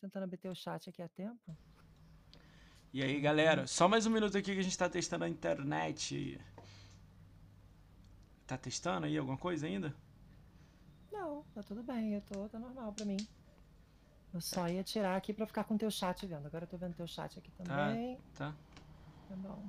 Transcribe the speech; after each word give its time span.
tentando 0.00 0.24
abater 0.24 0.50
o 0.50 0.54
chat 0.54 0.88
aqui 0.88 1.02
a 1.02 1.08
tempo. 1.08 1.56
E 2.92 3.02
aí, 3.02 3.20
galera, 3.20 3.66
só 3.66 3.86
mais 3.86 4.06
um 4.06 4.10
minuto 4.10 4.36
aqui 4.36 4.54
que 4.54 4.60
a 4.60 4.62
gente 4.62 4.78
tá 4.78 4.88
testando 4.88 5.24
a 5.24 5.28
internet. 5.28 6.40
Tá 8.46 8.56
testando 8.56 9.06
aí 9.06 9.18
alguma 9.18 9.36
coisa 9.36 9.66
ainda? 9.66 9.94
Não, 11.12 11.42
tá 11.54 11.62
tudo 11.62 11.82
bem, 11.82 12.14
eu 12.14 12.22
tô, 12.22 12.48
tá 12.48 12.58
normal 12.58 12.92
pra 12.92 13.04
mim. 13.04 13.18
Eu 14.32 14.40
só 14.40 14.68
ia 14.68 14.82
tirar 14.82 15.16
aqui 15.16 15.32
pra 15.32 15.46
ficar 15.46 15.64
com 15.64 15.74
o 15.74 15.78
teu 15.78 15.90
chat 15.90 16.26
vendo. 16.26 16.46
Agora 16.46 16.64
eu 16.64 16.68
tô 16.68 16.76
vendo 16.76 16.94
teu 16.94 17.06
chat 17.06 17.38
aqui 17.38 17.50
também. 17.50 18.18
Tá. 18.34 18.54
Tá 19.28 19.36
bom. 19.36 19.62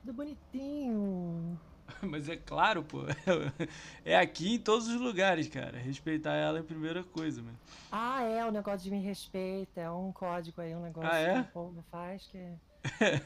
Tudo 0.00 0.12
bonitinho. 0.12 1.60
Mas 2.02 2.28
é 2.28 2.36
claro, 2.36 2.82
pô. 2.82 3.00
É 4.04 4.16
aqui 4.16 4.54
em 4.54 4.58
todos 4.58 4.86
os 4.88 5.00
lugares, 5.00 5.48
cara. 5.48 5.78
Respeitar 5.78 6.34
ela 6.34 6.58
é 6.58 6.60
a 6.60 6.64
primeira 6.64 7.02
coisa, 7.02 7.42
mano. 7.42 7.58
Ah, 7.90 8.22
é, 8.22 8.44
o 8.44 8.50
negócio 8.50 8.84
de 8.84 8.90
me 8.90 9.00
respeita. 9.02 9.80
É 9.80 9.90
um 9.90 10.12
código 10.12 10.60
aí, 10.60 10.74
um 10.74 10.82
negócio 10.82 11.10
Ah, 11.10 11.18
é? 11.18 11.32
que 11.34 11.48
o 11.48 11.52
povo 11.52 11.84
faz 11.90 12.26
que. 12.26 12.38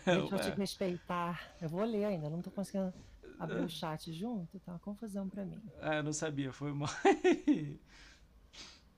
Deixa 0.07 0.35
eu 0.35 0.39
te 0.39 0.51
respeitar. 0.59 1.53
Eu 1.61 1.69
vou 1.69 1.85
ler 1.85 2.05
ainda, 2.07 2.31
não 2.31 2.41
tô 2.41 2.51
conseguindo 2.51 2.93
abrir 3.39 3.61
o 3.61 3.69
chat 3.69 4.13
junto, 4.13 4.59
tá 4.61 4.73
uma 4.73 4.79
confusão 4.79 5.29
pra 5.29 5.45
mim. 5.45 5.61
Ah, 5.81 5.97
eu 5.97 6.03
não 6.03 6.13
sabia, 6.13 6.53
foi 6.53 6.73
mal. 6.73 6.89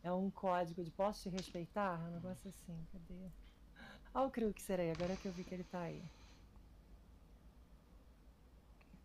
É 0.05 0.13
um 0.13 0.31
código 0.31 0.83
de 0.83 0.91
posso 0.91 1.23
te 1.29 1.37
respeitar? 1.37 2.01
Um 2.09 2.13
negócio 2.15 2.49
assim, 2.49 2.87
cadê? 2.93 3.21
Olha 4.15 4.27
o 4.49 4.53
que 4.53 4.63
serei, 4.63 4.91
agora 4.91 5.17
que 5.17 5.27
eu 5.27 5.33
vi 5.33 5.45
que 5.45 5.55
ele 5.55 5.65
tá 5.65 5.81
aí. 5.83 6.03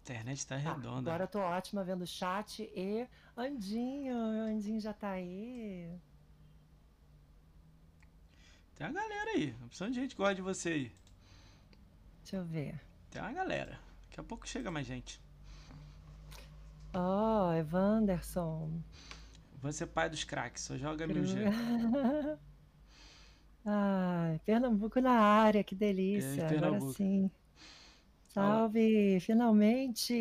A 0.10 0.14
internet 0.14 0.48
tá 0.48 0.56
Tá, 0.60 0.74
redonda. 0.74 1.10
agora 1.10 1.24
eu 1.26 1.28
tô 1.28 1.40
ótima 1.40 1.84
vendo 1.84 2.04
o 2.04 2.08
chat 2.08 2.64
e 2.76 3.06
Andinho, 3.36 4.16
Andinho 4.16 4.80
já 4.80 4.94
tá 4.94 5.10
aí. 5.12 5.90
Tem 8.76 8.88
uma 8.88 8.94
galera 8.94 9.32
aí. 9.32 9.52
Uma 9.58 9.66
opção 9.68 9.90
de 9.90 9.96
gente 9.96 10.12
que 10.12 10.18
gosta 10.18 10.36
de 10.36 10.42
você 10.42 10.70
aí. 10.70 10.92
Deixa 12.22 12.38
eu 12.38 12.46
ver. 12.46 12.80
Tem 13.10 13.22
uma 13.22 13.34
galera. 13.34 13.80
Daqui 14.04 14.20
a 14.20 14.24
pouco 14.24 14.48
chega 14.48 14.72
mais 14.72 14.86
gente. 14.88 15.20
Oh, 16.94 17.52
Evanderson. 17.54 18.82
Você 19.62 19.84
é 19.84 19.88
pai 19.88 20.10
dos 20.10 20.24
craques, 20.24 20.64
só 20.64 20.78
joga 20.78 21.06
Crio. 21.08 21.24
1000G. 21.26 22.38
Ai, 23.66 24.40
Pernambuco 24.46 25.02
na 25.02 25.12
área, 25.20 25.64
que 25.64 25.76
delícia. 25.76 26.46
Agora 26.46 26.62
Pernambuco. 26.62 26.94
sim. 26.94 27.30
Salve, 28.42 29.20
finalmente. 29.20 30.14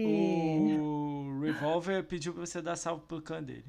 O 0.81 1.39
Revolver 1.43 2.03
pediu 2.05 2.33
pra 2.33 2.47
você 2.47 2.63
dar 2.63 2.77
salve 2.77 3.05
pro 3.07 3.21
clã 3.21 3.43
dele. 3.43 3.67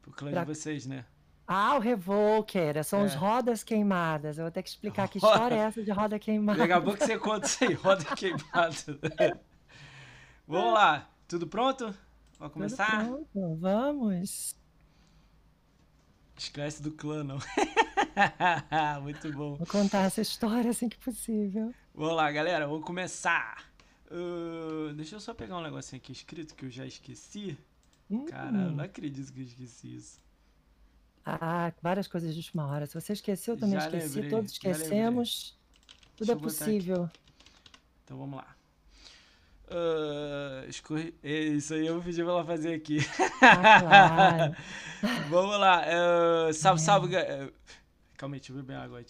Pro 0.00 0.10
clã 0.12 0.30
Pra- 0.30 0.44
de 0.44 0.46
vocês, 0.54 0.86
né? 0.86 1.04
Ah, 1.46 1.76
o 1.76 1.78
Revolker, 1.78 2.82
são 2.84 3.04
os 3.04 3.14
É. 3.14 3.16
rodas 3.16 3.62
queimadas. 3.64 4.38
Eu 4.38 4.44
vou 4.44 4.50
ter 4.52 4.62
que 4.62 4.68
explicar 4.68 5.08
que 5.08 5.18
história 5.18 5.54
é 5.54 5.58
essa 5.58 5.82
de 5.82 5.90
roda 5.90 6.18
queimada. 6.18 6.58
Daqui 6.58 6.72
a 6.72 6.80
pouco 6.80 6.98
você 7.02 7.18
conta 7.18 7.46
isso 7.46 7.64
aí, 7.64 7.72
roda 7.74 8.04
queimada. 8.16 8.98
Vamos 10.46 10.74
lá, 10.74 11.10
tudo 11.26 11.46
pronto? 11.46 11.84
Vamos 11.84 11.96
Tudo 12.38 12.50
começar? 12.52 13.04
pronto, 13.04 13.56
vamos. 13.56 14.54
Esquece 16.36 16.82
do 16.82 16.92
clã, 16.92 17.24
não. 17.24 17.38
Muito 19.02 19.32
bom. 19.32 19.56
Vou 19.56 19.66
contar 19.66 20.02
essa 20.04 20.20
história 20.20 20.70
assim 20.70 20.88
que 20.88 20.98
possível. 20.98 21.72
Vamos 21.94 22.14
lá, 22.16 22.30
galera, 22.30 22.66
vamos 22.66 22.84
começar. 22.84 23.64
Ah, 24.10 24.92
deixa 24.94 25.16
eu 25.16 25.20
só 25.20 25.34
pegar 25.34 25.56
um 25.58 25.62
negocinho 25.62 26.00
aqui 26.00 26.12
escrito 26.12 26.54
que 26.54 26.66
eu 26.66 26.70
já 26.70 26.86
esqueci. 26.86 27.58
Hum. 28.10 28.24
Cara, 28.26 28.56
eu 28.56 28.70
não 28.70 28.84
acredito 28.84 29.32
que 29.32 29.40
eu 29.40 29.44
esqueci 29.44 29.96
isso. 29.96 30.18
Ah, 31.24 31.72
várias 31.82 32.08
coisas 32.08 32.32
de 32.32 32.40
última 32.40 32.66
hora. 32.66 32.86
Se 32.86 32.94
você 32.94 33.12
esqueceu, 33.12 33.54
eu 33.54 33.60
também 33.60 33.78
Já 33.78 33.86
esqueci. 33.86 34.14
lembrei, 34.14 34.30
Todos 34.30 34.52
esquecemos. 34.52 35.58
Tudo 36.16 36.32
é 36.32 36.36
possível. 36.36 37.10
Então 38.04 38.16
vamos 38.18 38.36
lá. 38.36 38.56
Escorre... 40.66 41.14
é, 41.22 41.30
Isso 41.30 41.74
aí 41.74 41.86
eu 41.86 41.94
vou 41.94 42.02
pedir 42.02 42.24
pra 42.24 42.32
ela 42.32 42.44
fazer 42.44 42.74
aqui. 42.74 42.98
Ah, 43.42 43.80
claro. 43.80 44.56
Vamos 45.28 45.60
lá. 45.60 45.84
ah, 45.86 46.52
salve, 46.54 46.80
salve. 46.80 47.14
Calma 48.18 48.34
aí, 48.34 48.40
deixa 48.40 48.52
eu 48.52 48.56
beber 48.56 48.74
água 48.76 49.00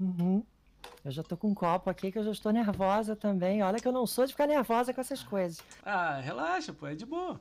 Uhum. 0.00 0.42
Eu 1.04 1.10
já 1.10 1.22
tô 1.22 1.36
com 1.36 1.48
um 1.48 1.54
copo 1.54 1.90
aqui 1.90 2.10
que 2.10 2.18
eu 2.18 2.24
já 2.24 2.30
estou 2.30 2.50
nervosa 2.50 3.14
também. 3.14 3.62
Olha 3.62 3.78
que 3.78 3.86
eu 3.86 3.92
não 3.92 4.06
sou 4.06 4.24
de 4.24 4.32
ficar 4.32 4.46
nervosa 4.46 4.94
com 4.94 5.00
essas 5.02 5.22
coisas. 5.22 5.60
Ah, 5.84 6.18
relaxa, 6.18 6.72
pô, 6.72 6.86
é 6.86 6.94
de 6.94 7.04
boa. 7.04 7.38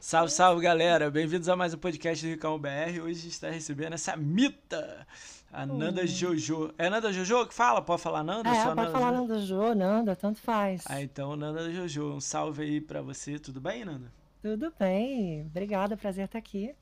Salve, 0.00 0.32
salve, 0.32 0.62
galera. 0.62 1.10
Bem-vindos 1.10 1.46
a 1.50 1.54
mais 1.54 1.74
um 1.74 1.76
podcast 1.76 2.24
do 2.24 2.30
Ricão 2.30 2.58
BR. 2.58 3.02
Hoje 3.02 3.18
a 3.18 3.22
gente 3.22 3.28
está 3.28 3.50
recebendo 3.50 3.92
essa 3.92 4.16
mita, 4.16 5.06
a 5.52 5.66
Nanda. 5.66 6.06
Jojo. 6.06 6.72
É 6.78 6.88
Nanda 6.88 7.12
Jojo 7.12 7.46
que 7.46 7.52
fala? 7.52 7.82
Pode 7.82 8.00
falar 8.00 8.24
Nanda? 8.24 8.48
É, 8.48 8.64
pode 8.64 8.76
Nanda 8.76 8.90
falar 8.90 9.12
Jojo? 9.12 9.20
Nanda 9.28 9.38
Jo, 9.40 9.74
Nanda, 9.74 10.16
tanto 10.16 10.40
faz. 10.40 10.84
Ah, 10.86 11.02
então, 11.02 11.36
Nanda 11.36 11.70
Jojo, 11.70 12.14
um 12.14 12.20
salve 12.20 12.62
aí 12.62 12.80
pra 12.80 13.02
você. 13.02 13.38
Tudo 13.38 13.60
bem, 13.60 13.84
Nanda? 13.84 14.10
Tudo 14.40 14.72
bem. 14.78 15.42
Obrigada, 15.42 15.98
prazer 15.98 16.24
estar 16.24 16.38
aqui. 16.38 16.74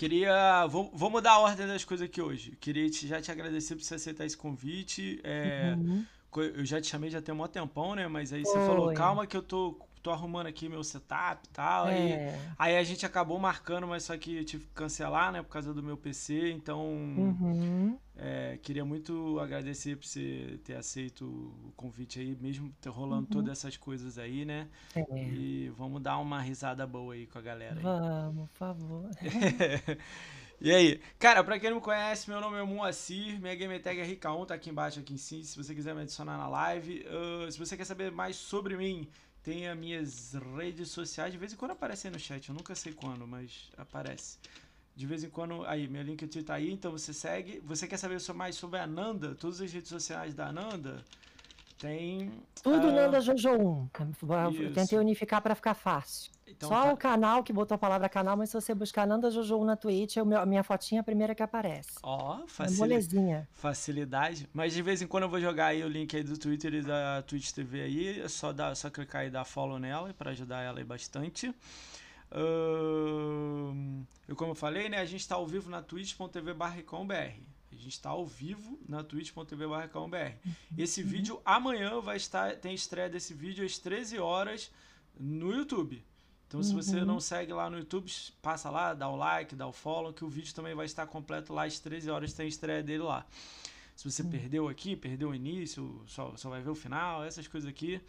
Queria. 0.00 0.66
Vou, 0.66 0.90
vou 0.94 1.10
mudar 1.10 1.32
a 1.32 1.38
ordem 1.40 1.66
das 1.66 1.84
coisas 1.84 2.06
aqui 2.06 2.22
hoje. 2.22 2.56
Queria 2.56 2.88
te- 2.88 3.06
já 3.06 3.20
te 3.20 3.30
agradecer 3.30 3.76
por 3.76 3.84
você 3.84 3.96
aceitar 3.96 4.24
esse 4.24 4.34
convite. 4.36 5.20
É, 5.22 5.76
Uhum. 5.78 6.06
Eu 6.36 6.64
já 6.64 6.80
te 6.80 6.86
chamei 6.86 7.10
já 7.10 7.20
tem 7.20 7.34
um 7.34 7.46
tempão, 7.48 7.94
né? 7.94 8.08
Mas 8.08 8.32
aí 8.32 8.46
você 8.46 8.60
falou, 8.60 8.94
calma 8.94 9.26
que 9.26 9.36
eu 9.36 9.42
tô, 9.42 9.76
tô 10.02 10.10
arrumando 10.10 10.46
aqui 10.46 10.68
meu 10.68 10.82
setup 10.82 11.46
e 11.46 11.50
tal. 11.50 11.86
Aí, 11.86 12.12
É. 12.12 12.40
aí 12.58 12.76
a 12.76 12.82
gente 12.82 13.04
acabou 13.06 13.38
marcando, 13.38 13.86
mas 13.86 14.02
só 14.04 14.16
que 14.16 14.36
eu 14.38 14.44
tive 14.44 14.66
que 14.66 14.72
cancelar, 14.72 15.32
né? 15.32 15.42
Por 15.42 15.50
causa 15.50 15.72
do 15.74 15.82
meu 15.82 15.96
PC. 15.96 16.50
Então, 16.50 16.80
Uhum. 16.80 17.98
é, 18.16 18.58
queria 18.62 18.84
muito 18.84 19.38
agradecer 19.40 19.96
por 19.96 20.06
você 20.06 20.58
ter 20.64 20.74
aceito 20.76 21.24
o 21.24 21.72
convite 21.76 22.18
aí, 22.20 22.36
mesmo 22.40 22.72
ter 22.80 22.88
rolando 22.88 23.22
Uhum. 23.22 23.26
todas 23.42 23.52
essas 23.58 23.76
coisas 23.76 24.18
aí, 24.18 24.44
né? 24.44 24.68
É. 24.94 25.02
E 25.24 25.68
vamos 25.76 26.02
dar 26.02 26.18
uma 26.18 26.40
risada 26.40 26.86
boa 26.86 27.14
aí 27.14 27.26
com 27.26 27.38
a 27.38 27.42
galera 27.42 27.76
aí. 27.76 27.82
Vamos, 27.82 28.48
por 28.50 28.56
favor. 28.56 29.10
E 30.62 30.70
aí? 30.70 31.00
Cara, 31.18 31.42
pra 31.42 31.58
quem 31.58 31.70
não 31.70 31.78
me 31.78 31.82
conhece, 31.82 32.28
meu 32.28 32.38
nome 32.38 32.58
é 32.58 32.62
Moacir, 32.62 33.40
minha 33.40 33.54
game 33.54 33.78
tag 33.80 33.98
é 33.98 34.04
RK1, 34.06 34.44
tá 34.46 34.54
aqui 34.54 34.68
embaixo, 34.68 35.00
aqui 35.00 35.14
em 35.14 35.16
cima, 35.16 35.42
se 35.42 35.56
você 35.56 35.74
quiser 35.74 35.94
me 35.94 36.02
adicionar 36.02 36.36
na 36.36 36.46
live. 36.48 37.02
Ah, 37.08 37.50
se 37.50 37.58
você 37.58 37.78
quer 37.78 37.86
saber 37.86 38.12
mais 38.12 38.36
sobre 38.36 38.76
mim, 38.76 39.08
tem 39.42 39.68
as 39.68 39.78
minhas 39.78 40.34
redes 40.56 40.90
sociais, 40.90 41.32
de 41.32 41.38
vez 41.38 41.52
em 41.52 41.56
quando 41.56 41.72
aparece 41.72 42.06
aí 42.06 42.12
no 42.12 42.18
chat, 42.18 42.48
eu 42.48 42.54
nunca 42.54 42.74
sei 42.74 42.92
quando, 42.92 43.26
mas 43.26 43.70
aparece. 43.76 44.38
De 44.94 45.06
vez 45.06 45.24
em 45.24 45.30
quando, 45.30 45.64
aí, 45.64 45.88
meu 45.88 46.02
link 46.02 46.26
tá 46.42 46.54
aí, 46.54 46.70
então 46.70 46.92
você 46.92 47.14
segue. 47.14 47.60
Você 47.64 47.86
quer 47.86 47.96
saber 47.96 48.18
mais 48.34 48.56
sobre 48.56 48.78
a 48.78 48.86
Nanda? 48.86 49.34
Todas 49.34 49.60
as 49.60 49.72
redes 49.72 49.88
sociais 49.88 50.34
da 50.34 50.52
Nanda 50.52 51.02
tem... 51.78 52.30
Tudo 52.62 52.88
ah, 52.88 52.92
Nanda 52.92 53.20
Jojo 53.20 53.50
1. 53.50 53.88
Eu 54.58 54.66
Isso. 54.66 54.74
tentei 54.74 54.98
unificar 54.98 55.40
para 55.40 55.54
ficar 55.54 55.72
fácil. 55.72 56.30
Então 56.50 56.68
Só 56.68 56.84
tá- 56.84 56.92
o 56.92 56.96
canal 56.96 57.42
que 57.42 57.52
botou 57.52 57.74
a 57.74 57.78
palavra 57.78 58.08
canal, 58.08 58.36
mas 58.36 58.50
se 58.50 58.54
você 58.60 58.74
buscar 58.74 59.06
Nanda 59.06 59.30
Jojo 59.30 59.56
1 59.58 59.64
na 59.64 59.76
Twitch, 59.76 60.16
é 60.16 60.20
a 60.20 60.46
minha 60.46 60.62
fotinha 60.62 60.98
é 60.98 61.02
a 61.02 61.04
primeira 61.04 61.34
que 61.34 61.42
aparece. 61.42 61.90
Ó, 62.02 62.42
É 62.42 62.48
facilidade. 63.54 64.48
Mas 64.52 64.72
de 64.72 64.82
vez 64.82 65.00
em 65.02 65.06
quando 65.06 65.24
eu 65.24 65.28
vou 65.28 65.40
jogar 65.40 65.66
aí 65.66 65.82
o 65.84 65.88
link 65.88 66.14
aí 66.16 66.22
do 66.22 66.36
Twitter 66.38 66.74
e 66.74 66.82
da 66.82 67.22
Twitch 67.22 67.50
TV 67.52 67.82
aí. 67.82 68.20
É 68.20 68.28
só, 68.28 68.52
dar, 68.52 68.74
só 68.74 68.90
clicar 68.90 69.26
e 69.26 69.30
dar 69.30 69.44
follow 69.44 69.78
nela 69.78 70.12
para 70.14 70.30
ajudar 70.30 70.62
ela 70.62 70.78
aí 70.78 70.84
bastante. 70.84 71.54
Ahn, 72.32 74.02
eu, 74.28 74.36
como 74.36 74.52
eu 74.52 74.54
falei, 74.54 74.88
né? 74.88 74.98
A 74.98 75.04
gente 75.04 75.26
tá 75.26 75.34
ao 75.34 75.46
vivo 75.46 75.70
na 75.70 75.82
twitch.tv. 75.82 76.52
A 77.72 77.74
gente 77.74 77.88
está 77.88 78.10
ao 78.10 78.26
vivo 78.26 78.78
na 78.88 79.02
twitch.tv 79.02 79.66
barricãobr. 79.66 80.34
Esse 80.76 81.02
vídeo 81.02 81.40
amanhã 81.44 82.00
vai 82.00 82.16
estar. 82.16 82.54
Tem 82.56 82.74
estreia 82.74 83.08
desse 83.08 83.32
vídeo 83.34 83.64
às 83.64 83.78
13 83.78 84.18
horas 84.18 84.70
no 85.18 85.52
YouTube. 85.52 86.04
Então, 86.50 86.60
se 86.64 86.74
você 86.74 86.96
Uhum. 86.98 87.04
não 87.04 87.20
segue 87.20 87.52
lá 87.52 87.70
no 87.70 87.78
YouTube, 87.78 88.10
passa 88.42 88.68
lá, 88.70 88.92
dá 88.92 89.08
o 89.08 89.14
like, 89.14 89.54
dá 89.54 89.68
o 89.68 89.72
follow, 89.72 90.12
que 90.12 90.24
o 90.24 90.28
vídeo 90.28 90.52
também 90.52 90.74
vai 90.74 90.84
estar 90.84 91.06
completo 91.06 91.52
lá 91.52 91.62
às 91.64 91.78
13 91.78 92.10
horas, 92.10 92.32
tem 92.32 92.44
a 92.46 92.48
estreia 92.48 92.82
dele 92.82 93.04
lá. 93.04 93.24
Se 93.94 94.10
você 94.10 94.24
perdeu 94.24 94.66
aqui, 94.68 94.96
perdeu 94.96 95.28
o 95.30 95.34
início, 95.34 96.02
só, 96.08 96.36
só 96.36 96.50
vai 96.50 96.60
ver 96.60 96.70
o 96.70 96.74
final, 96.74 97.22
essas 97.22 97.46
coisas 97.46 97.70
aqui. 97.70 98.00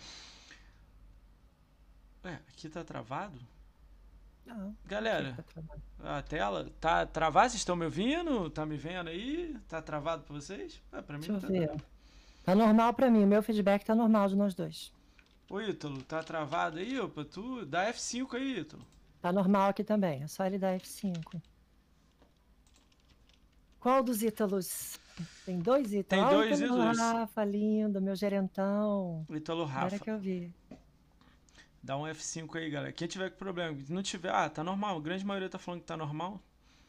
Ué, 2.26 2.40
aqui 2.50 2.68
tá 2.68 2.84
travado? 2.84 3.38
Não, 4.44 4.76
Galera, 4.86 5.30
fica 5.36 5.44
trabalho. 5.44 5.82
a 6.04 6.22
tela 6.24 6.72
tá 6.80 7.06
travada? 7.06 7.50
Vocês 7.50 7.62
estão 7.62 7.76
me 7.76 7.86
ouvindo? 7.86 8.50
Tá 8.50 8.66
me 8.66 8.76
vendo 8.76 9.08
aí? 9.10 9.56
Tá 9.70 9.84
travado 9.84 10.24
pra 10.24 10.34
vocês? 10.34 10.82
Ah, 10.92 11.04
pra 11.04 11.16
mim 11.18 11.28
Deixa 11.28 11.34
não 11.34 11.40
tá 11.40 11.48
ver. 11.48 11.60
travado. 11.68 11.84
Tá 12.44 12.56
normal 12.56 12.94
pra 12.96 13.08
mim, 13.12 13.24
o 13.24 13.28
meu 13.28 13.44
feedback 13.44 13.84
tá 13.86 13.94
normal 13.94 14.28
de 14.30 14.36
nós 14.36 14.56
dois. 14.56 14.92
Ô, 15.52 15.60
Ítalo, 15.60 16.02
tá 16.04 16.24
travado 16.24 16.80
aí, 16.80 16.98
opa? 16.98 17.26
Tu 17.26 17.66
dá 17.66 17.92
F5 17.92 18.36
aí, 18.36 18.60
Ítalo. 18.60 18.88
Tá 19.22 19.34
normal 19.34 19.72
aqui 19.72 19.84
também, 19.84 20.24
é 20.24 20.28
só 20.28 20.46
ele 20.46 20.58
dar 20.58 20.80
F5. 20.80 21.42
Qual 23.78 24.02
dos 24.02 24.24
Ítalos? 24.24 24.98
Tem 25.46 25.60
dois 25.60 25.92
Ítalos. 25.92 26.30
Tem 26.30 26.38
dois 26.38 26.62
Ítalo 26.62 26.80
Ítalos. 26.80 26.98
Rafa, 26.98 27.44
lindo, 27.44 28.02
meu 28.02 28.16
gerentão. 28.16 29.26
Ítalo 29.30 29.64
Agora 29.64 29.90
Rafa. 29.90 30.00
que 30.00 30.10
eu 30.10 30.18
vi. 30.18 30.54
Dá 31.84 31.98
um 31.98 32.04
F5 32.04 32.56
aí, 32.56 32.70
galera. 32.70 32.94
Quem 32.94 33.10
tiver 33.10 33.30
com 33.30 33.38
problema, 33.38 33.78
não 33.90 34.02
tiver, 34.02 34.34
ah, 34.34 34.50
tá 34.50 34.64
normal. 34.64 35.00
A 35.00 35.02
grande 35.02 35.26
maioria 35.26 35.50
tá 35.50 35.60
falando 35.60 35.82
que 35.82 35.88
tá 35.88 35.98
normal. 35.98 36.42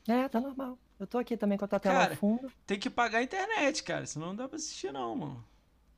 É, 0.07 0.29
tá 0.29 0.41
normal. 0.41 0.79
Eu 1.01 1.07
tô 1.09 1.19
aqui 1.19 1.37
também 1.37 1.59
com 1.59 1.65
a 1.65 1.69
tua 1.69 1.81
tela 1.81 1.99
Cara, 1.99 2.17
fundo. 2.17 2.49
Tem 2.65 2.79
que 2.79 2.89
pagar 2.89 3.19
a 3.19 3.23
internet, 3.25 3.83
cara, 3.83 4.07
senão 4.07 4.29
não 4.29 4.37
dá 4.37 4.47
pra 4.47 4.55
assistir 4.55 4.93
não, 4.93 5.17
mano. 5.17 5.45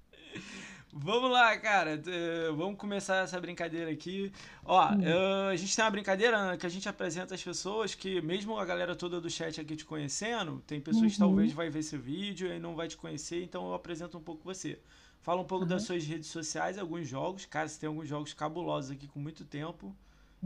Vamos 0.94 1.32
lá, 1.32 1.58
cara. 1.58 2.02
eh, 2.06 2.52
Vamos 2.52 2.78
começar 2.78 3.24
essa 3.24 3.40
brincadeira 3.40 3.90
aqui. 3.92 4.32
Ó, 4.66 4.78
Hum. 4.90 5.00
eh, 5.00 5.50
a 5.52 5.56
gente 5.56 5.74
tem 5.76 5.86
uma 5.86 5.92
brincadeira 5.92 6.58
que 6.58 6.66
a 6.66 6.70
gente 6.70 6.88
apresenta 6.90 7.34
às 7.34 7.42
pessoas 7.44 7.96
que, 7.96 8.22
mesmo 8.22 8.58
a 8.58 8.66
galera 8.66 8.94
toda 8.96 9.22
do 9.22 9.30
chat 9.30 9.60
aqui 9.62 9.76
te 9.78 9.86
conhecendo, 9.86 10.62
tem 10.68 10.82
pessoas 10.82 11.14
que 11.14 11.18
Uhum. 11.18 11.20
talvez 11.20 11.54
vai 11.54 11.70
ver 11.70 11.80
esse 11.80 11.98
vídeo 11.98 12.52
e 12.54 12.60
não 12.60 12.76
vai 12.76 12.88
te 12.90 12.98
conhecer, 12.98 13.42
então 13.44 13.68
eu 13.68 13.74
apresento 13.74 14.18
um 14.18 14.22
pouco 14.22 14.44
você. 14.44 14.80
Fala 15.22 15.40
um 15.42 15.46
pouco 15.46 15.66
das 15.66 15.84
suas 15.84 16.04
redes 16.06 16.28
sociais, 16.28 16.78
alguns 16.78 17.08
jogos. 17.08 17.46
Cara, 17.46 17.68
você 17.70 17.80
tem 17.80 17.88
alguns 17.88 18.08
jogos 18.10 18.34
cabulosos 18.34 18.92
aqui 18.92 19.08
com 19.08 19.20
muito 19.20 19.46
tempo. 19.46 19.96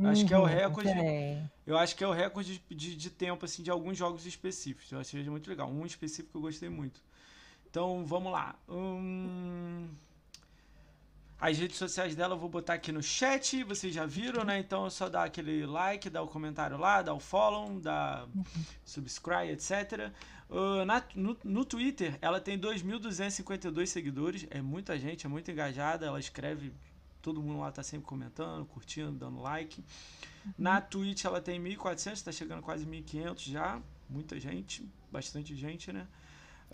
Acho 0.04 0.26
que 0.26 0.34
é 0.34 0.38
o 0.38 0.46
Uhum, 0.46 0.46
recorde. 0.46 0.94
tem. 0.94 1.50
Eu 1.66 1.78
acho 1.78 1.96
que 1.96 2.04
é 2.04 2.08
o 2.08 2.12
recorde 2.14 2.62
de, 2.70 2.76
de, 2.76 2.96
de 2.96 3.10
tempo, 3.10 3.46
assim, 3.46 3.64
de 3.64 3.72
alguns 3.72 3.98
jogos 3.98 4.26
específicos. 4.26 4.92
Eu 4.92 5.00
achei 5.00 5.24
muito 5.30 5.50
legal. 5.50 5.70
Um 5.72 5.86
específico 5.86 6.32
que 6.32 6.38
eu 6.38 6.42
gostei 6.42 6.70
muito. 6.70 7.02
Então, 7.70 8.06
vamos 8.06 8.32
lá. 8.32 8.56
Hum, 8.70 9.90
As 11.40 11.58
redes 11.58 11.78
sociais 11.78 12.16
dela 12.16 12.34
eu 12.36 12.40
vou 12.40 12.50
botar 12.50 12.74
aqui 12.76 12.92
no 12.92 13.04
chat. 13.04 13.64
Vocês 13.64 13.94
já 13.94 14.06
viram, 14.06 14.44
né? 14.46 14.58
Então 14.60 14.86
é 14.86 14.90
só 14.90 15.10
dar 15.10 15.26
aquele 15.26 15.66
like, 15.66 16.10
dar 16.10 16.22
o 16.22 16.28
comentário 16.28 16.78
lá, 16.78 17.02
dar 17.02 17.14
o 17.14 17.20
follow, 17.20 17.80
dar 17.80 18.28
subscribe, 18.86 19.52
etc. 19.52 20.12
Uh, 20.50 20.86
na- 20.86 21.04
no, 21.14 21.38
no 21.44 21.66
Twitter, 21.66 22.18
ela 22.22 22.40
tem 22.40 22.58
2.252 22.58 23.88
seguidores. 23.88 24.48
É 24.50 24.62
muita 24.62 24.98
gente, 24.98 25.26
é 25.26 25.30
muito 25.30 25.52
engajada. 25.52 26.06
Ela 26.06 26.20
escreve. 26.20 26.74
Todo 27.22 27.42
mundo 27.42 27.60
lá 27.60 27.72
tá 27.72 27.82
sempre 27.84 28.06
comentando, 28.06 28.66
curtindo, 28.66 29.12
dando 29.12 29.42
like. 29.42 29.84
Na 30.58 30.80
Twitch 30.80 31.26
ela 31.26 31.42
tem 31.42 31.60
1.400, 31.60 32.22
tá 32.24 32.32
chegando 32.32 32.62
quase 32.62 32.86
1.500 32.86 33.50
já. 33.50 33.82
Muita 34.08 34.40
gente, 34.40 34.88
bastante 35.12 35.56
gente, 35.56 35.92
né? 35.92 36.08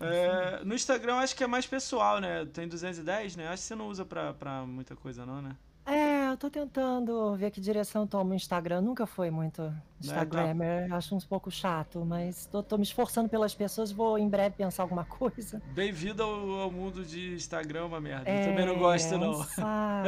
É, 0.04 0.64
no 0.64 0.74
Instagram 0.74 1.16
acho 1.16 1.34
que 1.36 1.44
é 1.44 1.46
mais 1.46 1.66
pessoal, 1.66 2.20
né? 2.20 2.44
Tem 2.46 2.66
210, 2.68 3.36
né? 3.36 3.48
Acho 3.48 3.62
que 3.62 3.68
você 3.68 3.74
não 3.74 3.88
usa 3.88 4.04
pra, 4.04 4.32
pra 4.34 4.64
muita 4.66 4.96
coisa, 4.96 5.24
não, 5.24 5.40
né? 5.40 5.56
É, 5.84 6.28
eu 6.28 6.36
tô 6.36 6.48
tentando 6.48 7.34
ver 7.34 7.50
que 7.50 7.60
direção 7.60 8.06
toma 8.06 8.30
o 8.30 8.34
Instagram. 8.34 8.80
Nunca 8.82 9.04
foi 9.04 9.30
muito 9.30 9.72
Instagrammer. 10.00 10.92
Acho 10.92 11.14
uns 11.16 11.24
pouco 11.24 11.50
chato, 11.50 12.04
mas 12.04 12.46
tô, 12.46 12.62
tô 12.62 12.76
me 12.76 12.84
esforçando 12.84 13.28
pelas 13.28 13.52
pessoas. 13.52 13.90
Vou 13.90 14.16
em 14.16 14.28
breve 14.28 14.54
pensar 14.56 14.84
alguma 14.84 15.04
coisa. 15.04 15.60
Bem-vindo 15.74 16.22
ao, 16.22 16.60
ao 16.60 16.70
mundo 16.70 17.04
de 17.04 17.34
Instagram, 17.34 17.86
uma 17.86 18.00
merda. 18.00 18.30
É, 18.30 18.42
Eu 18.42 18.48
também 18.50 18.66
não 18.66 18.78
gosto, 18.78 19.12
é 19.12 19.16
um 19.16 19.20
não. 19.20 19.34
saco. 19.42 19.60
Ah, 19.64 20.04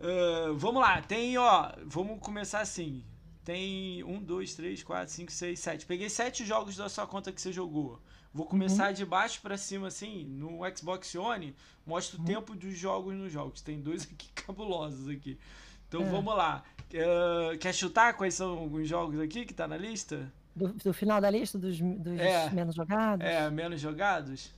vamos 0.56 0.82
lá, 0.82 1.00
tem, 1.00 1.38
ó. 1.38 1.72
Vamos 1.86 2.18
começar 2.18 2.60
assim. 2.60 3.04
Tem 3.44 4.02
um, 4.04 4.20
dois, 4.20 4.54
três, 4.54 4.82
quatro, 4.82 5.14
cinco, 5.14 5.32
seis, 5.32 5.60
sete. 5.60 5.86
Peguei 5.86 6.10
sete 6.10 6.44
jogos 6.44 6.76
da 6.76 6.88
sua 6.88 7.06
conta 7.06 7.32
que 7.32 7.40
você 7.40 7.52
jogou. 7.52 8.00
Vou 8.32 8.46
começar 8.46 8.92
de 8.92 9.04
baixo 9.04 9.40
pra 9.40 9.56
cima, 9.56 9.88
assim. 9.88 10.24
No 10.24 10.60
Xbox 10.76 11.14
One, 11.14 11.54
mostra 11.86 12.20
o 12.20 12.24
tempo 12.24 12.54
dos 12.54 12.76
jogos 12.78 13.14
nos 13.14 13.32
jogos. 13.32 13.60
Tem 13.62 13.80
dois 13.80 14.04
aqui 14.10 14.28
cabulosos 14.34 15.08
aqui. 15.08 15.38
Então 15.88 16.02
É. 16.02 16.04
vamos 16.04 16.36
lá. 16.36 16.62
Ah, 16.94 17.56
quer 17.58 17.74
chutar 17.74 18.14
quais 18.16 18.34
são 18.34 18.50
alguns 18.58 18.88
jogos 18.88 19.18
aqui 19.20 19.44
que 19.44 19.52
tá 19.54 19.66
na 19.66 19.76
lista? 19.76 20.30
Do, 20.54 20.68
do 20.72 20.92
final 20.92 21.20
da 21.20 21.30
lista 21.30 21.58
dos, 21.58 21.78
dos 21.80 22.18
É. 22.18 22.50
menos 22.50 22.74
jogados? 22.74 23.24
É, 23.26 23.48
menos 23.50 23.80
jogados? 23.80 24.52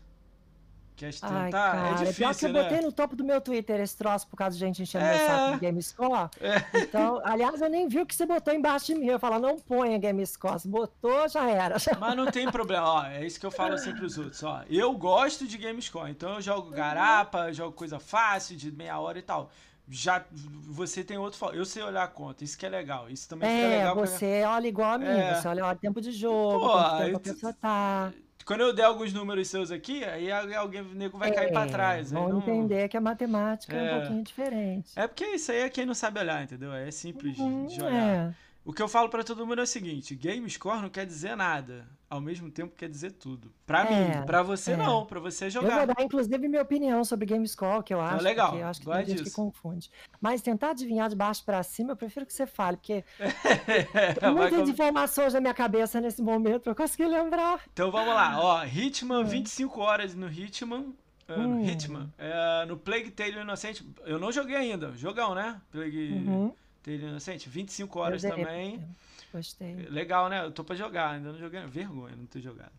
Quer 1.00 1.06
Ai, 1.22 1.44
tentar? 1.46 1.50
cara, 1.72 1.78
é 1.78 1.88
pior 1.92 1.98
que 1.98 2.04
difícil, 2.12 2.48
eu 2.48 2.52
né? 2.54 2.62
botei 2.62 2.80
no 2.82 2.92
topo 2.92 3.16
do 3.16 3.24
meu 3.24 3.40
Twitter 3.40 3.80
esse 3.80 3.96
troço 3.96 4.28
por 4.28 4.36
causa 4.36 4.54
de 4.54 4.60
gente 4.60 4.82
enchendo 4.82 5.04
meu 5.06 5.14
É. 5.14 5.26
saco 5.26 5.54
de 5.54 5.60
GameScore. 5.66 6.28
Então, 6.74 7.20
aliás, 7.24 7.60
eu 7.62 7.70
nem 7.70 7.88
vi 7.88 8.00
o 8.00 8.06
que 8.06 8.14
você 8.14 8.26
botou 8.26 8.52
embaixo 8.52 8.86
de 8.86 8.94
mim. 8.96 9.06
Eu 9.06 9.18
falo, 9.18 9.38
não 9.38 9.58
ponha 9.58 9.96
GameScore. 9.98 10.60
Se 10.60 10.68
botou, 10.68 11.26
já 11.28 11.48
era. 11.48 11.76
Mas 11.98 12.16
não 12.16 12.26
tem 12.26 12.50
problema, 12.50 12.86
ó. 12.86 13.06
É 13.06 13.24
isso 13.26 13.40
que 13.40 13.46
eu 13.46 13.50
falo 13.50 13.78
sempre 13.78 14.00
pros 14.00 14.18
outros, 14.18 14.42
ó. 14.42 14.62
Eu 14.68 14.92
gosto 14.92 15.46
de 15.46 15.56
Gamescore, 15.56 16.10
então 16.10 16.34
eu 16.34 16.40
jogo 16.42 16.70
garapa, 16.70 17.48
eu 17.48 17.54
jogo 17.54 17.72
coisa 17.72 17.98
fácil, 17.98 18.56
de 18.56 18.70
meia 18.70 18.98
hora 18.98 19.18
e 19.18 19.22
tal. 19.22 19.50
Já 19.88 20.22
você 20.68 21.02
tem 21.02 21.18
outro. 21.18 21.44
Eu 21.52 21.64
sei 21.64 21.82
olhar 21.82 22.04
a 22.04 22.08
conta, 22.08 22.44
isso 22.44 22.56
que 22.56 22.64
é 22.64 22.68
legal. 22.68 23.08
Isso 23.10 23.28
também 23.28 23.48
fica 23.50 23.62
É, 23.62 23.76
legal 23.78 23.96
pra- 23.96 24.06
você 24.06 24.42
olha 24.44 24.68
igual 24.68 24.92
a 24.92 24.98
mim. 24.98 25.06
É. 25.06 25.34
Você 25.34 25.48
olha 25.48 25.66
o 25.66 25.74
tempo 25.74 26.00
de 26.00 26.12
jogo, 26.12 26.60
Pô, 26.60 26.98
tempo 26.98 27.16
a 27.16 27.20
pessoa 27.20 27.52
tá. 27.52 28.12
Quando 28.44 28.60
eu 28.62 28.72
der 28.72 28.84
alguns 28.84 29.12
números 29.12 29.48
seus 29.48 29.70
aqui, 29.70 30.02
aí 30.04 30.30
alguém 30.32 30.82
nego 30.94 31.16
vai 31.18 31.30
cair 31.32 31.52
pra 31.52 31.64
É, 31.66 31.68
trás. 31.68 32.10
Vão 32.10 32.28
não- 32.28 32.38
entender 32.38 32.88
que 32.88 32.96
a 32.96 33.00
matemática 33.00 33.76
é, 33.76 33.86
É. 33.86 33.94
um 33.94 33.98
pouquinho 34.00 34.22
diferente. 34.24 34.92
É 34.96 35.06
porque 35.06 35.24
isso 35.24 35.52
aí 35.52 35.58
é 35.58 35.68
quem 35.68 35.86
não 35.86 35.94
sabe 35.94 36.18
olhar, 36.20 36.42
entendeu? 36.42 36.72
É 36.72 36.90
simples 36.90 37.36
de- 37.36 37.42
Hum, 37.42 37.66
de 37.66 37.80
olhar. 37.82 37.94
é. 38.28 38.34
O 38.64 38.72
que 38.74 38.82
eu 38.82 38.88
falo 38.88 39.08
pra 39.08 39.24
todo 39.24 39.46
mundo 39.46 39.60
é 39.60 39.64
o 39.64 39.66
seguinte: 39.66 40.14
game 40.14 40.48
score 40.50 40.82
não 40.82 40.90
quer 40.90 41.06
dizer 41.06 41.34
nada, 41.34 41.88
ao 42.10 42.20
mesmo 42.20 42.50
tempo 42.50 42.74
quer 42.76 42.88
dizer 42.90 43.12
tudo. 43.12 43.50
Pra 43.66 43.86
É, 43.90 44.18
mim, 44.20 44.26
pra 44.26 44.42
você 44.42 44.72
é. 44.72 44.76
não, 44.76 45.06
pra 45.06 45.18
você 45.18 45.46
Eu 45.46 45.50
jogar. 45.50 45.78
vou 45.86 45.94
dar, 45.94 46.02
inclusive, 46.04 46.46
minha 46.46 46.60
opinião 46.62 47.02
sobre 47.02 47.24
GameScore, 47.26 47.82
que 47.82 47.94
eu 47.94 48.00
acho, 48.00 48.22
legal, 48.22 48.50
porque 48.50 48.62
eu 48.62 48.68
acho 48.68 48.80
que 48.80 48.86
tem 48.90 49.06
gente 49.06 49.24
que 49.24 49.30
confunde. 49.30 49.90
Mas 50.20 50.42
tentar 50.42 50.70
adivinhar 50.70 51.08
de 51.08 51.16
baixo 51.16 51.42
pra 51.44 51.62
cima, 51.62 51.92
eu 51.92 51.96
prefiro 51.96 52.26
que 52.26 52.32
você 52.34 52.46
fale, 52.46 52.76
porque 52.76 53.02
muitas 54.32 54.60
com- 54.64 54.68
informações 54.70 55.32
na 55.34 55.40
minha 55.40 55.54
cabeça 55.54 56.00
nesse 56.00 56.22
momento 56.22 56.68
eu 56.68 56.74
conseguir 56.74 57.06
lembrar. 57.08 57.60
Então 57.72 57.90
vamos 57.90 58.14
lá, 58.14 58.38
ó, 58.40 58.64
Hitman, 58.64 59.24
25 59.24 59.80
horas 59.80 60.14
no 60.14 60.28
Hitman. 60.30 60.94
ah, 61.28 61.36
no 61.36 61.48
Hum. 61.56 61.64
Hitman. 61.64 62.12
É, 62.18 62.66
no 62.66 62.76
Plague 62.76 63.10
Tale 63.10 63.40
Inocente, 63.40 63.88
eu 64.04 64.18
não 64.18 64.30
joguei 64.32 64.56
ainda. 64.56 64.92
Jogão, 64.96 65.34
né? 65.34 65.60
Plague 65.70 66.12
Uhum. 66.12 66.52
Tale 66.82 66.96
Inocente, 67.04 67.48
25 67.48 67.98
horas 67.98 68.24
Eu 68.24 68.30
também. 68.30 68.84
Gostei. 69.32 69.74
Legal, 69.88 70.28
né? 70.28 70.44
Eu 70.44 70.50
tô 70.50 70.64
pra 70.64 70.74
jogar, 70.74 71.10
ainda 71.10 71.32
não 71.32 71.38
joguei. 71.38 71.64
Vergonha 71.66 72.16
não 72.16 72.26
ter 72.26 72.40
jogado. 72.40 72.72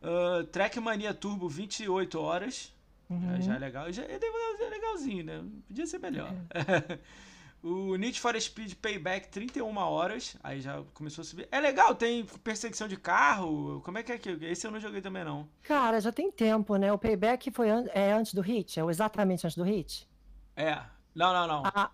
Uh, 0.00 0.44
Trackmania 0.44 1.12
Turbo, 1.14 1.48
28 1.48 2.20
horas. 2.20 2.72
Já, 3.10 3.16
Uhum. 3.16 3.40
já 3.42 3.54
é 3.54 3.58
legal. 3.58 3.92
Já 3.92 4.02
é 4.02 4.18
é 4.60 4.68
legalzinho, 4.70 5.24
né? 5.24 5.42
Podia 5.66 5.86
ser 5.86 5.98
melhor. 5.98 6.30
É. 6.50 6.98
o 7.66 7.96
Need 7.96 8.20
for 8.20 8.38
Speed 8.40 8.74
Payback, 8.74 9.28
31 9.28 9.76
horas. 9.78 10.36
Aí 10.44 10.60
já 10.60 10.82
começou 10.94 11.22
a 11.22 11.24
subir. 11.24 11.48
É 11.50 11.58
legal, 11.58 11.94
tem 11.94 12.24
perseguição 12.44 12.86
de 12.86 12.96
carro. 12.96 13.80
Como 13.84 13.96
é 13.98 14.02
que 14.02 14.12
é 14.12 14.18
que 14.18 14.28
Esse 14.44 14.66
eu 14.66 14.70
não 14.70 14.78
joguei 14.78 15.00
também, 15.00 15.24
não. 15.24 15.48
Cara, 15.62 16.00
já 16.00 16.12
tem 16.12 16.30
tempo, 16.30 16.76
né? 16.76 16.92
O 16.92 16.98
Payback 16.98 17.50
foi 17.50 17.70
an- 17.70 17.86
é 17.94 18.12
antes 18.12 18.34
do 18.34 18.42
Hit? 18.42 18.78
É 18.78 18.84
exatamente 18.84 19.44
antes 19.46 19.56
do 19.56 19.64
Hit? 19.64 20.06
É. 20.54 20.80
Não, 21.14 21.32
não, 21.32 21.46
não. 21.48 21.62
Ah, 21.74 21.90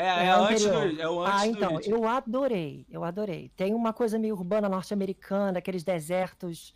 é, 0.00 0.24
é, 0.24 0.26
é 0.26 0.30
antes 0.30 0.64
do, 0.64 1.00
é 1.00 1.08
o 1.08 1.20
antes 1.22 1.40
ah, 1.40 1.46
então, 1.46 1.80
eu 1.84 2.06
adorei, 2.06 2.86
eu 2.90 3.04
adorei. 3.04 3.50
Tem 3.56 3.74
uma 3.74 3.92
coisa 3.92 4.18
meio 4.18 4.34
urbana 4.34 4.68
norte-americana, 4.68 5.58
aqueles 5.58 5.82
desertos, 5.84 6.74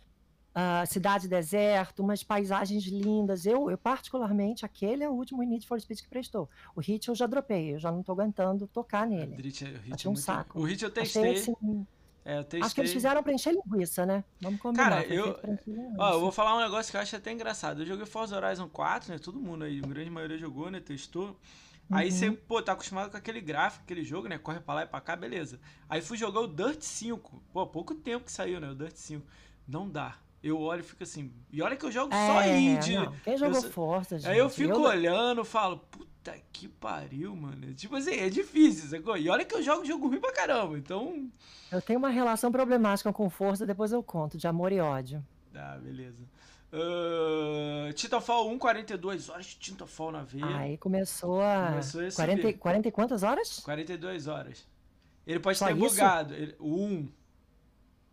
ah, 0.53 0.85
cidade 0.85 1.27
deserto, 1.27 2.01
umas 2.01 2.23
paisagens 2.23 2.83
lindas. 2.85 3.45
Eu, 3.45 3.69
eu, 3.69 3.77
particularmente, 3.77 4.65
aquele 4.65 5.03
é 5.03 5.09
o 5.09 5.13
último 5.13 5.43
Need 5.43 5.67
for 5.67 5.79
Speed 5.81 5.99
que 6.01 6.07
prestou. 6.09 6.49
O 6.75 6.79
Hit 6.81 7.09
eu 7.09 7.15
já 7.15 7.27
dropei, 7.27 7.73
eu 7.75 7.79
já 7.79 7.91
não 7.91 8.01
tô 8.01 8.13
aguentando 8.13 8.65
tocar 8.67 9.05
nele. 9.05 9.35
O 9.35 9.41
Hit, 9.41 9.63
o 9.63 9.67
Hit 9.67 9.93
Achei 9.93 10.07
é 10.07 10.09
um 10.09 10.13
muito- 10.13 10.21
saco. 10.21 10.59
O 10.59 10.63
Hit 10.63 10.83
eu 10.83 10.89
Achei 10.89 11.03
testei. 11.03 11.31
assim, 11.33 11.87
É, 12.23 12.39
eu 12.39 12.43
testei. 12.43 12.61
acho 12.61 12.73
que 12.75 12.81
eles 12.81 12.93
fizeram 12.93 13.21
pra 13.21 13.33
encher 13.33 13.53
linguiça, 13.53 14.05
né? 14.05 14.23
Vamos 14.39 14.59
combinar. 14.61 14.89
Cara, 14.89 15.05
eu-. 15.07 15.37
Ó, 15.97 16.13
eu 16.13 16.19
vou 16.21 16.31
falar 16.31 16.55
um 16.55 16.61
negócio 16.61 16.89
que 16.89 16.97
eu 16.97 17.01
acho 17.01 17.15
até 17.15 17.31
engraçado. 17.31 17.81
Eu 17.81 17.85
joguei 17.85 18.05
Forza 18.05 18.35
Horizon 18.37 18.69
4, 18.69 19.11
né? 19.11 19.19
Todo 19.19 19.39
mundo 19.39 19.65
aí, 19.65 19.79
a 19.83 19.87
grande 19.87 20.09
maioria 20.09 20.37
jogou, 20.37 20.71
né? 20.71 20.79
Testou. 20.79 21.35
Aí 21.91 22.09
Uhum. 22.09 22.15
você, 22.15 22.31
pô, 22.31 22.61
tá 22.61 22.71
acostumado 22.71 23.11
com 23.11 23.17
aquele 23.17 23.39
gráfico, 23.39 23.83
aquele 23.83 24.03
jogo, 24.03 24.27
né? 24.27 24.37
Corre 24.39 24.59
pra 24.59 24.73
lá 24.75 24.83
e 24.83 24.87
pra 24.87 24.99
cá, 25.01 25.15
beleza. 25.15 25.59
Aí 25.87 26.01
fui 26.01 26.17
jogar 26.17 26.39
o 26.41 26.47
Dirt 26.47 26.81
5. 26.81 27.43
Pô, 27.53 27.65
pouco 27.67 27.93
tempo 27.93 28.25
que 28.25 28.31
saiu, 28.31 28.59
né? 28.59 28.69
O 28.69 28.75
Dirt 28.75 28.95
5. 28.95 29.25
Não 29.67 29.87
dá. 29.89 30.15
Eu 30.43 30.59
olho 30.59 30.81
e 30.81 30.83
fico 30.83 31.01
assim. 31.03 31.31
E 31.51 31.61
olha 31.61 31.75
que 31.75 31.85
eu 31.85 31.91
jogo 31.91 32.11
só 32.13 32.41
É, 32.41 32.59
indie. 32.59 32.95
não, 32.95 33.11
quem 33.23 33.37
jogou 33.37 33.61
sou- 33.61 33.71
Forza, 33.71 34.17
gente? 34.19 34.29
Aí 34.31 34.37
eu 34.37 34.49
fico 34.49 34.73
eu- 34.73 34.81
olhando 34.81 35.43
falo, 35.43 35.77
puta 35.77 36.35
que 36.51 36.67
pariu, 36.67 37.35
mano. 37.35 37.73
Tipo 37.73 37.95
assim, 37.95 38.11
é 38.13 38.29
difícil, 38.29 38.89
sacou? 38.89 39.17
E 39.17 39.27
olha 39.29 39.43
que 39.45 39.55
eu 39.55 39.63
jogo 39.63 39.83
jogo 39.85 40.07
ruim 40.07 40.19
pra 40.19 40.31
caramba. 40.33 40.77
Então. 40.77 41.29
Eu 41.71 41.81
tenho 41.81 41.97
uma 41.99 42.09
relação 42.09 42.51
problemática 42.51 43.11
com 43.11 43.27
Forza, 43.29 43.65
depois 43.65 43.91
eu 43.91 44.03
conto, 44.03 44.37
de 44.37 44.47
amor 44.47 44.71
e 44.71 44.79
ódio. 44.79 45.23
Tá, 45.51 45.77
beleza. 45.77 46.23
Uh, 46.73 47.93
Titanfall 47.93 48.49
1, 48.49 48.57
42 48.59 49.29
horas 49.29 49.45
de 49.45 49.55
Titanfall 49.57 50.11
na 50.11 50.23
veia. 50.23 50.57
Aí 50.57 50.77
começou 50.77 51.41
a. 51.41 51.67
Começou 51.69 52.01
a 52.05 52.11
40, 52.11 52.41
subir. 52.41 52.53
e- 52.55 52.57
40 52.57 52.87
e 52.87 52.91
quantas 52.91 53.23
horas? 53.23 53.59
42 53.61 54.27
horas. 54.27 54.67
Ele 55.25 55.39
pode 55.39 55.57
Só 55.57 55.67
ter 55.67 55.77
isso? 55.77 55.89
bugado. 55.89 56.33
Ele, 56.33 56.55
o 56.59 56.75
1. 56.83 57.09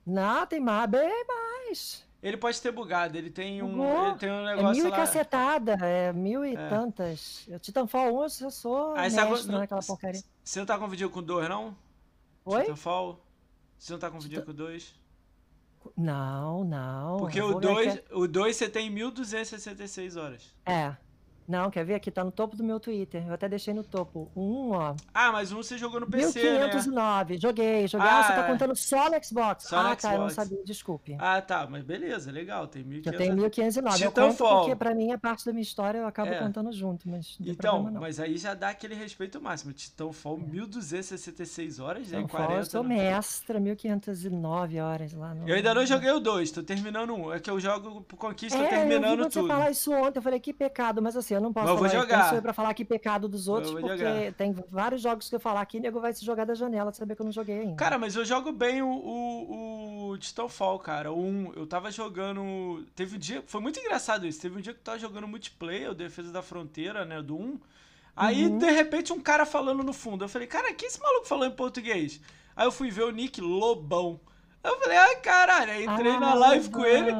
Não, 0.06 0.46
tem 0.46 0.60
mais, 0.60 0.88
bem 0.90 1.24
mais. 1.26 2.04
Ele 2.22 2.36
pode 2.36 2.60
ter 2.62 2.70
bugado. 2.70 3.18
Ele 3.18 3.30
tem 3.30 3.62
um, 3.62 4.06
ele 4.08 4.16
tem 4.18 4.30
um 4.30 4.48
É 4.48 4.54
negócio 4.56 4.76
mil 4.76 4.86
e 4.86 4.90
lá. 4.90 4.96
cacetada, 4.96 5.72
é 5.84 6.12
mil 6.12 6.44
e 6.44 6.54
É. 6.54 6.68
tantas. 6.68 7.48
Titanfall 7.60 8.14
1, 8.14 8.22
eu 8.44 8.50
sou 8.50 8.94
Aí 8.94 9.10
mestre 9.10 9.50
não- 9.50 9.58
naquela 9.58 9.82
porcaria. 9.82 10.22
Você 10.44 10.58
não 10.60 10.66
tá 10.66 10.78
com 10.78 10.86
vídeo 10.88 11.10
com 11.10 11.22
2, 11.22 11.48
não? 11.48 11.76
Oi? 12.44 12.60
Titanfall? 12.62 13.20
Você 13.76 13.92
não 13.92 13.98
tá 13.98 14.10
com 14.10 14.20
vídeo 14.20 14.44
com 14.44 14.52
2? 14.54 14.94
Não, 15.96 16.64
não. 16.64 17.18
Porque 17.18 17.40
eu 17.40 17.46
o 17.46 17.52
vou 17.52 17.60
ver 17.60 17.66
2, 17.74 17.94
aqui. 17.94 18.14
o 18.14 18.26
2 18.26 18.56
você 18.56 18.68
tem 18.68 18.90
1266 18.90 20.16
horas. 20.16 20.54
É. 20.64 20.96
Não, 21.46 21.70
quer 21.70 21.84
ver? 21.84 21.94
Aqui 21.94 22.10
tá 22.10 22.24
no 22.24 22.30
topo 22.30 22.56
do 22.56 22.64
meu 22.64 22.78
Twitter. 22.78 23.26
Eu 23.26 23.34
até 23.34 23.48
deixei 23.48 23.74
no 23.74 23.82
topo. 23.82 24.30
Um, 24.36 24.70
ó. 24.70 24.94
Ah, 25.12 25.32
mas 25.32 25.52
um 25.52 25.56
você 25.56 25.76
jogou 25.76 26.00
no 26.00 26.06
PC, 26.06 26.40
1509. 26.40 27.34
Né? 27.34 27.40
Joguei, 27.40 27.88
joguei. 27.88 28.08
Ah, 28.08 28.18
ah, 28.18 28.22
você 28.22 28.32
tá 28.32 28.46
contando 28.46 28.76
só 28.76 29.10
no 29.10 29.24
Xbox. 29.24 29.64
Só 29.64 29.78
ah, 29.78 29.82
no 29.82 29.88
tá, 29.90 29.96
Xbox. 29.96 30.14
eu 30.14 30.20
não 30.20 30.30
sabia, 30.30 30.64
desculpe. 30.64 31.16
Ah, 31.18 31.40
tá, 31.40 31.66
mas 31.68 31.82
beleza, 31.84 32.30
legal. 32.30 32.66
Tem 32.66 32.82
1509. 32.82 33.14
Eu 33.14 33.18
tenho 33.18 33.42
1509. 33.42 34.04
Eu 34.04 34.12
conto 34.12 34.44
porque 34.44 34.76
pra 34.76 34.94
mim 34.94 35.12
é 35.12 35.16
parte 35.16 35.44
da 35.44 35.52
minha 35.52 35.62
história, 35.62 35.98
eu 35.98 36.06
acabo 36.06 36.30
é. 36.30 36.38
contando 36.38 36.72
junto, 36.72 37.08
mas 37.08 37.36
Então, 37.40 37.82
mas 37.92 38.20
aí 38.20 38.36
já 38.36 38.54
dá 38.54 38.70
aquele 38.70 38.94
respeito 38.94 39.40
máximo. 39.40 39.72
Titanfall, 39.72 40.38
é. 40.38 40.50
1266 40.50 41.78
horas, 41.78 42.10
né? 42.10 42.26
40. 42.28 42.54
Eu 42.54 42.64
sou 42.64 42.84
mestra, 42.84 43.60
1509 43.60 44.80
horas 44.80 45.12
lá. 45.12 45.34
No... 45.34 45.48
Eu 45.48 45.56
ainda 45.56 45.74
não 45.74 45.84
joguei 45.86 46.10
o 46.10 46.20
2, 46.20 46.50
tô 46.50 46.62
terminando 46.62 47.14
um. 47.14 47.32
É 47.32 47.40
que 47.40 47.50
eu 47.50 47.58
jogo 47.58 48.04
conquista, 48.16 48.58
é, 48.58 48.68
terminando 48.68 49.20
eu 49.20 49.30
tudo. 49.30 49.46
você 49.46 49.48
falar 49.48 49.70
isso 49.70 49.92
ontem, 49.92 50.18
eu 50.18 50.22
falei, 50.22 50.40
que 50.40 50.52
pecado, 50.52 51.02
mas 51.02 51.16
assim, 51.16 51.31
eu 51.34 51.40
não 51.40 51.52
posso 51.52 51.66
mas 51.66 51.76
falar. 51.76 51.90
Vou 51.90 52.00
jogar. 52.00 52.28
Sou 52.28 52.38
eu 52.38 52.42
pra 52.42 52.52
falar 52.52 52.74
que 52.74 52.84
pecado 52.84 53.28
dos 53.28 53.48
outros, 53.48 53.72
porque 53.72 53.96
jogar. 53.96 54.32
tem 54.34 54.54
vários 54.70 55.02
jogos 55.02 55.28
que 55.28 55.34
eu 55.34 55.40
falar 55.40 55.60
aqui, 55.60 55.80
nego 55.80 56.00
vai 56.00 56.12
se 56.12 56.24
jogar 56.24 56.44
da 56.44 56.54
janela, 56.54 56.92
saber 56.92 57.14
que 57.16 57.22
eu 57.22 57.26
não 57.26 57.32
joguei 57.32 57.60
ainda. 57.60 57.76
Cara, 57.76 57.98
mas 57.98 58.14
eu 58.14 58.24
jogo 58.24 58.52
bem 58.52 58.82
o, 58.82 58.88
o, 58.88 60.08
o 60.10 60.18
Titanfall, 60.18 60.78
cara. 60.78 61.12
Um, 61.12 61.52
eu 61.54 61.66
tava 61.66 61.90
jogando. 61.90 62.84
Teve 62.94 63.16
um 63.16 63.18
dia. 63.18 63.42
Foi 63.46 63.60
muito 63.60 63.78
engraçado 63.80 64.26
isso. 64.26 64.40
Teve 64.40 64.58
um 64.58 64.60
dia 64.60 64.72
que 64.72 64.80
eu 64.80 64.84
tava 64.84 64.98
jogando 64.98 65.26
multiplayer, 65.26 65.90
o 65.90 65.94
Defesa 65.94 66.32
da 66.32 66.42
Fronteira, 66.42 67.04
né? 67.04 67.20
Do 67.22 67.36
1. 67.36 67.58
Aí, 68.14 68.46
uhum. 68.46 68.58
de 68.58 68.70
repente, 68.70 69.12
um 69.12 69.20
cara 69.20 69.46
falando 69.46 69.82
no 69.82 69.92
fundo. 69.92 70.24
Eu 70.24 70.28
falei, 70.28 70.46
cara, 70.46 70.72
que 70.74 70.84
esse 70.84 71.00
maluco 71.00 71.26
falou 71.26 71.46
em 71.46 71.50
português? 71.50 72.20
Aí 72.54 72.66
eu 72.66 72.72
fui 72.72 72.90
ver 72.90 73.04
o 73.04 73.10
Nick 73.10 73.40
Lobão. 73.40 74.20
Eu 74.64 74.78
falei, 74.78 74.96
ai 74.96 75.16
caralho, 75.16 75.72
aí 75.72 75.84
entrei 75.84 76.12
ah, 76.12 76.20
na 76.20 76.34
live 76.34 76.70
com 76.70 76.84
ele, 76.84 77.10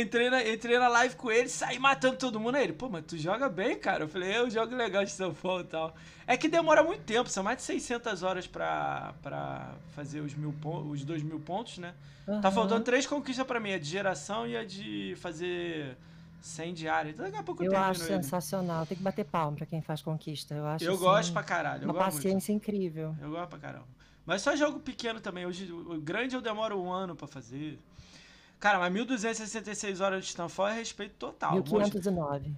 entrei 0.00 0.30
na, 0.30 0.48
entrei 0.48 0.78
na 0.78 0.86
live 0.86 1.16
com 1.16 1.30
ele, 1.32 1.48
saí 1.48 1.80
matando 1.80 2.16
todo 2.16 2.38
mundo. 2.38 2.54
Aí 2.54 2.64
ele, 2.64 2.72
pô, 2.72 2.88
mas 2.88 3.04
tu 3.04 3.18
joga 3.18 3.48
bem, 3.48 3.76
cara? 3.76 4.04
Eu 4.04 4.08
falei, 4.08 4.36
eu 4.36 4.48
jogo 4.48 4.74
legal 4.74 5.04
de 5.04 5.12
Paulo 5.42 5.62
e 5.62 5.64
tal. 5.64 5.94
É 6.28 6.36
que 6.36 6.48
demora 6.48 6.84
muito 6.84 7.02
tempo, 7.02 7.28
são 7.28 7.42
mais 7.42 7.58
de 7.58 7.64
600 7.64 8.22
horas 8.22 8.46
pra, 8.46 9.14
pra 9.20 9.74
fazer 9.96 10.20
os, 10.20 10.34
mil, 10.34 10.54
os 10.88 11.04
dois 11.04 11.22
mil 11.24 11.40
pontos, 11.40 11.78
né? 11.78 11.92
Uhum. 12.26 12.40
Tá 12.40 12.50
faltando 12.52 12.84
três 12.84 13.04
conquistas 13.04 13.46
pra 13.46 13.58
mim, 13.58 13.72
a 13.72 13.78
de 13.78 13.86
geração 13.86 14.46
e 14.46 14.56
a 14.56 14.64
de 14.64 15.14
fazer 15.16 15.96
100 16.40 16.74
diária. 16.74 17.10
Então 17.10 17.24
daqui 17.24 17.36
a 17.36 17.42
pouco 17.42 17.64
eu 17.64 17.72
Eu 17.72 17.78
acho 17.78 18.00
sensacional, 18.00 18.86
tem 18.86 18.96
que 18.96 19.02
bater 19.02 19.24
palma 19.24 19.56
pra 19.56 19.66
quem 19.66 19.82
faz 19.82 20.02
conquista. 20.02 20.54
Eu 20.54 20.66
acho 20.66 20.84
Eu 20.84 20.94
assim, 20.94 21.02
gosto 21.02 21.32
pra 21.32 21.42
caralho. 21.42 21.84
uma 21.84 21.94
paciência 21.94 22.52
muito. 22.52 22.64
incrível. 22.64 23.16
Eu 23.20 23.30
gosto 23.30 23.48
pra 23.48 23.58
caramba. 23.58 23.95
Mas 24.26 24.42
só 24.42 24.56
jogo 24.56 24.80
pequeno 24.80 25.20
também. 25.20 25.46
Hoje, 25.46 25.72
o 25.72 26.00
grande 26.00 26.34
eu 26.34 26.42
demoro 26.42 26.78
um 26.78 26.92
ano 26.92 27.14
para 27.14 27.28
fazer. 27.28 27.78
Cara, 28.58 28.78
mas 28.78 28.92
1266 28.92 30.00
horas 30.00 30.24
de 30.24 30.30
Titanfall 30.30 30.68
é 30.68 30.74
respeito 30.74 31.14
total. 31.16 31.52
1509. 31.52 32.52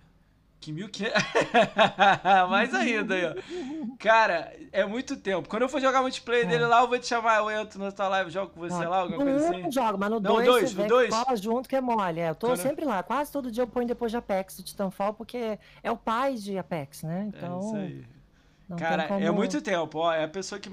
Que 0.61 0.73
1500. 0.73 1.13
Mais 2.49 2.75
ainda 2.75 3.15
aí, 3.15 3.27
ó. 3.27 3.35
Cara, 3.99 4.53
é 4.73 4.85
muito 4.85 5.17
tempo. 5.17 5.49
Quando 5.49 5.63
eu 5.63 5.69
for 5.69 5.81
jogar 5.81 6.03
multiplayer 6.03 6.47
é. 6.47 6.49
dele 6.49 6.67
lá, 6.67 6.81
eu 6.81 6.89
vou 6.89 6.99
te 6.99 7.07
chamar. 7.07 7.39
Eu 7.39 7.51
entro 7.51 7.79
na 7.79 7.93
tua 7.93 8.09
live, 8.09 8.31
jogo 8.31 8.53
com 8.53 8.61
você 8.61 8.83
ah, 8.83 8.89
lá, 8.89 8.99
alguma 9.01 9.23
coisa 9.23 9.49
assim. 9.49 9.63
Não 9.63 9.71
jogo, 9.71 9.99
mas 9.99 10.11
no 10.11 10.19
2 10.19 10.47
dois, 10.47 10.73
você 10.73 10.87
dois? 10.87 11.11
cola 11.11 11.37
junto 11.37 11.69
que 11.69 11.77
é 11.77 11.81
mole. 11.81 12.19
É, 12.19 12.31
eu 12.31 12.35
tô 12.35 12.49
Quando... 12.49 12.57
sempre 12.57 12.85
lá. 12.85 13.03
Quase 13.03 13.31
todo 13.31 13.53
dia 13.53 13.63
eu 13.63 13.69
ponho 13.69 13.87
depois 13.87 14.11
de 14.11 14.17
Apex 14.17 14.57
do 14.57 14.63
Titanfall, 14.65 15.15
porque 15.15 15.59
é 15.81 15.91
o 15.93 15.97
pai 15.97 16.35
de 16.35 16.59
Apex, 16.59 17.05
né? 17.05 17.31
Então... 17.33 17.59
É 17.59 17.65
isso 17.65 17.77
aí. 17.77 18.18
Não 18.69 18.77
Cara, 18.77 19.05
é 19.05 19.09
como... 19.09 19.25
é 19.25 19.31
muito 19.31 19.63
tempo. 19.63 19.99
Ó, 19.99 20.13
é 20.13 20.25
a 20.25 20.29
pessoa 20.29 20.61
que 20.61 20.71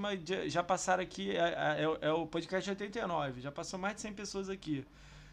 já 0.48 0.62
passaram 0.62 1.02
aqui. 1.02 1.32
É, 1.32 1.80
é, 1.80 2.08
é, 2.08 2.12
o 2.12 2.28
podcast 2.28 2.70
89. 2.70 3.42
Já 3.42 3.52
passou 3.52 3.80
mais 3.80 3.96
de 3.96 4.02
100 4.02 4.14
pessoas 4.14 4.50
aqui. 4.50 4.86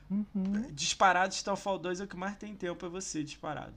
Uhum. 0.08 0.70
Disparado 0.70 1.34
Starfall 1.34 1.78
2 1.78 2.00
é 2.00 2.04
o 2.04 2.06
que 2.06 2.16
mais 2.16 2.36
tem 2.36 2.54
tempo, 2.54 2.84
é 2.84 2.88
você, 2.88 3.24
disparado. 3.24 3.74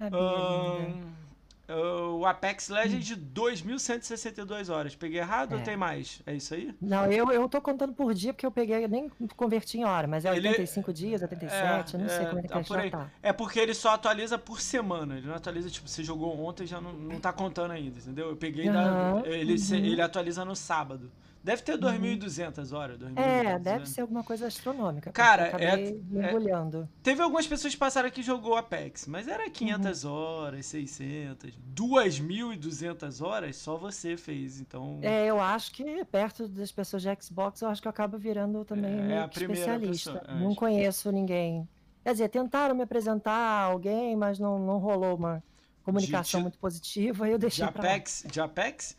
É 0.00 0.06
um, 0.06 1.12
o 1.68 2.26
Apex 2.26 2.68
Legends 2.68 3.06
de 3.06 3.16
2.162 3.16 4.70
horas. 4.70 4.94
Peguei 4.94 5.20
errado 5.20 5.54
é. 5.54 5.56
ou 5.56 5.62
tem 5.62 5.76
mais? 5.76 6.20
É 6.26 6.34
isso 6.34 6.54
aí? 6.54 6.74
Não, 6.80 7.10
eu, 7.10 7.32
eu 7.32 7.48
tô 7.48 7.60
contando 7.60 7.92
por 7.94 8.12
dia 8.12 8.32
porque 8.32 8.44
eu 8.44 8.50
peguei, 8.50 8.86
nem 8.86 9.10
converti 9.36 9.78
em 9.78 9.84
hora, 9.84 10.06
mas 10.06 10.24
é 10.24 10.36
ele, 10.36 10.48
85 10.48 10.92
dias, 10.92 11.22
87, 11.22 11.96
é, 11.96 11.98
não 11.98 12.08
sei 12.08 12.18
é, 12.18 12.26
como 12.26 12.38
é 12.38 12.42
que 12.42 12.48
tá, 12.48 12.62
já 12.62 12.90
tá. 12.90 13.10
É 13.22 13.32
porque 13.32 13.58
ele 13.58 13.74
só 13.74 13.94
atualiza 13.94 14.36
por 14.36 14.60
semana. 14.60 15.16
Ele 15.16 15.26
não 15.26 15.34
atualiza, 15.34 15.70
tipo, 15.70 15.88
você 15.88 16.04
jogou 16.04 16.38
ontem 16.44 16.66
já 16.66 16.80
não, 16.80 16.92
não 16.92 17.18
tá 17.18 17.32
contando 17.32 17.70
ainda, 17.70 17.98
entendeu? 17.98 18.28
Eu 18.28 18.36
peguei 18.36 18.66
uhum, 18.68 18.72
da, 18.72 19.22
ele, 19.24 19.54
uhum. 19.54 19.74
ele 19.76 20.02
atualiza 20.02 20.44
no 20.44 20.54
sábado. 20.54 21.10
Deve 21.44 21.60
ter 21.60 21.76
2.200 21.76 22.72
uhum. 22.72 22.78
horas. 22.78 22.98
2, 22.98 23.16
é, 23.16 23.58
deve 23.58 23.86
ser 23.86 24.00
alguma 24.00 24.24
coisa 24.24 24.46
astronômica. 24.46 25.12
Cara, 25.12 25.48
é, 25.62 25.92
mergulhando. 26.08 26.88
É, 26.90 27.02
teve 27.02 27.20
algumas 27.20 27.46
pessoas 27.46 27.74
que 27.74 27.78
passaram 27.78 28.08
aqui 28.08 28.22
e 28.22 28.24
jogou 28.24 28.56
Apex, 28.56 29.06
mas 29.06 29.28
era 29.28 29.48
500 29.50 30.04
uhum. 30.04 30.10
horas, 30.10 30.64
600, 30.64 31.58
2.200 31.74 33.22
horas 33.22 33.56
só 33.56 33.76
você 33.76 34.16
fez, 34.16 34.58
então... 34.58 34.98
É, 35.02 35.26
eu 35.26 35.38
acho 35.38 35.72
que 35.72 36.02
perto 36.06 36.48
das 36.48 36.72
pessoas 36.72 37.02
de 37.02 37.14
Xbox, 37.20 37.60
eu 37.60 37.68
acho 37.68 37.82
que 37.82 37.88
eu 37.88 37.90
acabo 37.90 38.16
virando 38.16 38.64
também 38.64 39.12
é, 39.12 39.18
a 39.18 39.26
especialista. 39.26 40.12
Pessoa, 40.12 40.38
não 40.38 40.54
conheço 40.54 41.12
ninguém. 41.12 41.68
Quer 42.02 42.12
dizer, 42.12 42.28
tentaram 42.30 42.74
me 42.74 42.82
apresentar 42.82 43.64
alguém, 43.64 44.16
mas 44.16 44.38
não, 44.38 44.58
não 44.58 44.78
rolou 44.78 45.14
uma 45.14 45.44
comunicação 45.82 46.40
de, 46.40 46.44
muito 46.44 46.58
positiva, 46.58 47.28
eu 47.28 47.36
deixei 47.36 47.66
de 47.66 47.70
Apex, 47.70 48.24
De 48.30 48.40
Apex? 48.40 48.96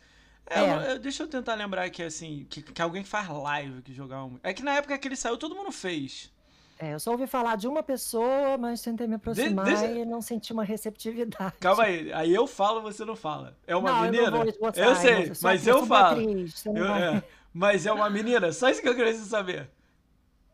É, 0.48 0.60
é. 0.60 0.92
Eu, 0.92 0.98
deixa 0.98 1.22
eu 1.22 1.28
tentar 1.28 1.54
lembrar 1.54 1.88
que 1.90 2.02
assim, 2.02 2.46
que, 2.48 2.62
que 2.62 2.80
alguém 2.80 3.04
faz 3.04 3.28
live 3.28 3.82
que 3.82 3.92
jogava 3.92 4.28
muito. 4.28 4.40
É 4.44 4.52
que 4.54 4.62
na 4.62 4.74
época 4.74 4.96
que 4.98 5.08
ele 5.08 5.16
saiu, 5.16 5.36
todo 5.36 5.54
mundo 5.54 5.72
fez. 5.72 6.32
É, 6.78 6.92
eu 6.92 7.00
só 7.00 7.12
ouvi 7.12 7.26
falar 7.26 7.56
de 7.56 7.66
uma 7.66 7.82
pessoa, 7.82 8.58
mas 8.58 8.82
tentei 8.82 9.06
me 9.06 9.14
aproximar 9.14 9.64
de, 9.64 9.70
deixa... 9.70 9.86
e 9.86 10.04
não 10.04 10.20
senti 10.20 10.52
uma 10.52 10.62
receptividade. 10.62 11.54
Calma 11.58 11.84
aí, 11.84 12.12
aí 12.12 12.34
eu 12.34 12.46
falo, 12.46 12.82
você 12.82 13.04
não 13.04 13.16
fala. 13.16 13.56
É 13.66 13.74
uma 13.74 13.90
não, 13.90 14.02
menina? 14.02 14.24
Eu, 14.24 14.30
não 14.30 14.38
vou 14.44 14.72
eu 14.74 14.96
sei, 14.96 15.32
mas 15.42 15.66
eu 15.66 15.86
falo. 15.86 16.20
Atriz, 16.20 16.66
eu, 16.66 16.84
é, 16.84 17.22
mas 17.52 17.86
é 17.86 17.92
uma 17.92 18.10
menina, 18.10 18.52
só 18.52 18.68
isso 18.68 18.82
que 18.82 18.88
eu 18.88 18.94
queria 18.94 19.14
saber. 19.14 19.70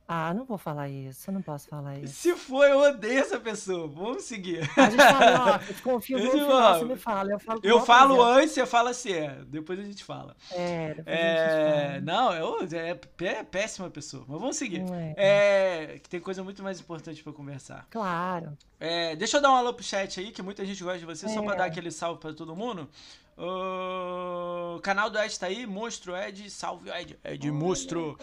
Ah, 0.06 0.34
não 0.34 0.44
vou 0.44 0.58
falar 0.58 0.88
isso, 0.88 1.30
não 1.32 1.40
posso 1.40 1.68
falar 1.68 1.98
isso. 1.98 2.14
Se 2.14 2.36
for, 2.36 2.64
eu 2.64 2.78
odeio 2.80 3.20
essa 3.20 3.38
pessoa. 3.38 3.86
Vamos 3.88 4.24
seguir. 4.24 4.60
A 4.76 4.90
gente 4.90 4.96
fala, 4.96 5.54
ó, 5.54 5.60
eu 5.68 5.74
confio 5.82 6.18
no 6.18 6.30
final, 6.30 6.78
você 6.78 6.84
me 6.84 6.96
fala. 6.96 7.32
Eu 7.32 7.38
falo, 7.38 7.60
eu 7.62 7.80
falo 7.80 8.22
antes, 8.22 8.52
você 8.52 8.66
fala 8.66 8.92
se 8.92 9.12
é. 9.12 9.38
Depois 9.46 9.78
a 9.78 9.82
gente 9.82 10.04
fala. 10.04 10.36
É, 10.50 10.94
depois 10.94 11.16
é... 11.16 11.22
a 11.22 11.46
gente 11.46 11.92
fala. 11.92 12.00
Não, 12.00 12.34
eu, 12.34 12.68
é, 12.72 12.98
é 13.26 13.44
péssima 13.44 13.88
pessoa. 13.90 14.24
Mas 14.28 14.40
vamos 14.40 14.56
seguir. 14.56 14.82
É. 15.16 15.94
é. 15.94 15.98
que 15.98 16.08
tem 16.08 16.20
coisa 16.20 16.42
muito 16.42 16.62
mais 16.62 16.80
importante 16.80 17.22
pra 17.22 17.32
conversar. 17.32 17.86
Claro. 17.90 18.56
É, 18.78 19.14
deixa 19.14 19.36
eu 19.36 19.40
dar 19.40 19.50
um 19.52 19.54
alô 19.54 19.72
pro 19.72 19.84
chat 19.84 20.18
aí, 20.18 20.32
que 20.32 20.42
muita 20.42 20.66
gente 20.66 20.82
gosta 20.82 20.98
de 20.98 21.06
você, 21.06 21.28
só 21.28 21.40
pra 21.42 21.54
é. 21.54 21.58
dar 21.58 21.64
aquele 21.66 21.90
salve 21.90 22.20
pra 22.20 22.32
todo 22.32 22.56
mundo. 22.56 22.88
O 23.36 24.78
canal 24.80 25.08
do 25.08 25.18
Ed 25.18 25.38
tá 25.38 25.46
aí, 25.46 25.66
Monstro 25.66 26.14
Ed, 26.14 26.50
salve 26.50 26.90
Ed, 26.90 27.18
Ed 27.24 27.50
Monstro. 27.50 28.18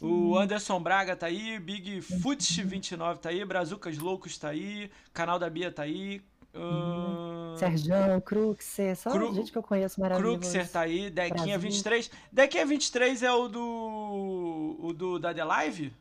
O 0.00 0.36
Anderson 0.36 0.80
Braga 0.80 1.14
tá 1.14 1.26
aí, 1.26 1.58
Big 1.58 2.00
Foot 2.00 2.62
29 2.64 3.20
tá 3.20 3.28
aí, 3.28 3.44
Brazucas 3.44 3.96
Loucos 3.98 4.36
tá 4.36 4.48
aí, 4.48 4.90
canal 5.12 5.38
da 5.38 5.48
Bia 5.48 5.70
tá 5.70 5.82
aí. 5.82 6.20
Uh... 6.54 7.56
Serjão, 7.56 8.20
Cruxer, 8.20 8.96
só 8.96 9.10
Cru... 9.10 9.34
gente 9.34 9.52
que 9.52 9.58
eu 9.58 9.62
conheço 9.62 10.00
maravilhoso. 10.00 10.40
Cruxer 10.40 10.68
tá 10.68 10.80
aí, 10.80 11.10
Dequinha 11.10 11.58
23. 11.58 12.10
Dequinha 12.32 12.66
23 12.66 13.22
é 13.22 13.32
o 13.32 13.48
do. 13.48 14.76
o 14.80 14.92
do 14.92 15.18
da 15.18 15.32
The 15.32 15.44
Live? 15.44 15.92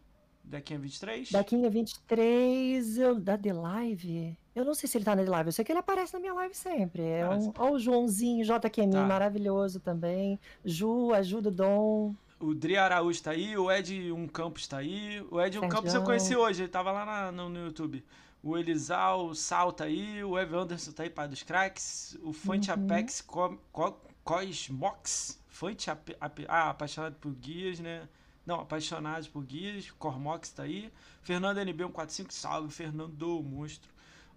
Dequinha 0.47 0.79
23? 0.79 1.31
Dequinha 1.31 1.69
23, 1.69 2.97
eu, 2.97 3.19
da 3.19 3.37
The 3.37 3.51
Live? 3.51 4.37
Eu 4.55 4.63
não 4.63 4.73
sei 4.73 4.87
se 4.87 4.97
ele 4.97 5.03
tá 5.03 5.15
na 5.15 5.23
The 5.23 5.29
Live, 5.29 5.47
eu 5.49 5.51
sei 5.51 5.65
que 5.65 5.71
ele 5.71 5.79
aparece 5.79 6.13
na 6.13 6.19
minha 6.19 6.33
live 6.33 6.55
sempre. 6.55 7.03
É 7.03 7.29
um, 7.29 7.51
ó, 7.57 7.71
o 7.71 7.79
Joãozinho, 7.79 8.45
JQM, 8.45 8.91
tá. 8.91 9.05
maravilhoso 9.05 9.81
também. 9.81 10.39
Ju, 10.63 11.13
ajuda 11.13 11.49
o 11.49 11.51
Dom. 11.51 12.15
O 12.39 12.53
Dri 12.53 12.77
Araújo 12.77 13.21
tá 13.21 13.31
aí, 13.31 13.57
o 13.57 13.69
Ed 13.69 14.11
Um 14.11 14.25
Campos 14.27 14.67
tá 14.67 14.77
aí. 14.77 15.21
O 15.29 15.41
Ed 15.41 15.59
Um 15.59 15.67
Campos 15.67 15.93
eu 15.93 16.03
conheci 16.03 16.35
hoje, 16.35 16.63
ele 16.63 16.69
tava 16.69 16.91
lá 16.91 17.05
na, 17.05 17.31
no, 17.31 17.49
no, 17.49 17.65
YouTube. 17.65 18.03
O 18.41 18.57
Elisal, 18.57 19.25
o 19.25 19.35
Sal 19.35 19.73
tá 19.73 19.83
aí, 19.83 20.23
o 20.23 20.37
Ev 20.37 20.53
Anderson 20.53 20.91
tá 20.93 21.03
aí, 21.03 21.09
pai 21.09 21.27
dos 21.27 21.43
cracks. 21.43 22.17
O 22.23 22.31
Fante 22.31 22.71
uhum. 22.71 22.85
Apex 22.85 23.21
Co, 23.21 23.57
Co, 23.71 23.99
Cosmox. 24.23 25.39
Fante 25.47 25.89
ah, 25.89 26.69
apaixonado 26.69 27.15
por 27.15 27.33
guias, 27.33 27.79
né? 27.79 28.07
Não, 28.47 28.61
apaixonados 28.61 29.27
por 29.27 29.43
guias. 29.43 29.91
Cormox 29.91 30.49
tá 30.51 30.63
aí. 30.63 30.89
Fernando 31.21 31.57
NB145, 31.57 32.31
salve, 32.31 32.73
Fernando, 32.73 33.43
monstro. 33.43 33.91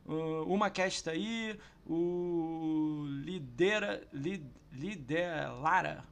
Uh, 0.04 0.42
uma 0.52 0.68
cast 0.68 1.04
tá 1.04 1.12
aí. 1.12 1.56
O 1.86 3.04
Lidera. 3.06 4.02
Lid, 4.12 4.42
Lidelara. 4.72 6.02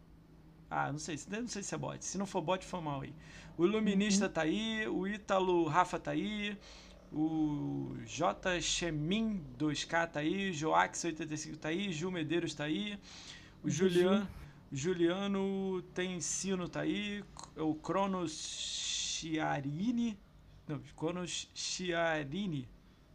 Ah, 0.70 0.92
não 0.92 0.98
sei, 1.00 1.18
não 1.28 1.48
sei 1.48 1.64
se 1.64 1.74
é 1.74 1.78
bot. 1.78 2.04
Se 2.04 2.16
não 2.16 2.24
for 2.24 2.40
bot, 2.40 2.64
foi 2.64 2.80
mal 2.80 3.00
aí. 3.00 3.12
O 3.56 3.66
Iluminista 3.66 4.26
uhum. 4.26 4.32
tá 4.32 4.42
aí. 4.42 4.86
O 4.86 5.04
Ítalo 5.04 5.66
Rafa 5.66 5.98
tá 5.98 6.12
aí. 6.12 6.56
O 7.12 7.96
J. 8.06 8.60
Chemin 8.60 9.44
2K 9.58 10.06
tá 10.06 10.20
aí. 10.20 10.52
Joax85 10.52 11.56
tá 11.56 11.68
aí. 11.70 11.92
Gil 11.92 12.12
Medeiros 12.12 12.54
tá 12.54 12.62
aí. 12.62 12.96
O 13.64 13.68
Juliano. 13.68 14.28
Juliano 14.70 15.82
tem 15.94 16.16
ensino, 16.16 16.68
tá 16.68 16.80
aí. 16.80 17.24
O 17.56 17.74
Cronos 17.74 18.32
Chiarini. 18.32 20.18
Não, 20.66 20.80
Cronos 20.96 21.50
Chiarini. 21.54 22.68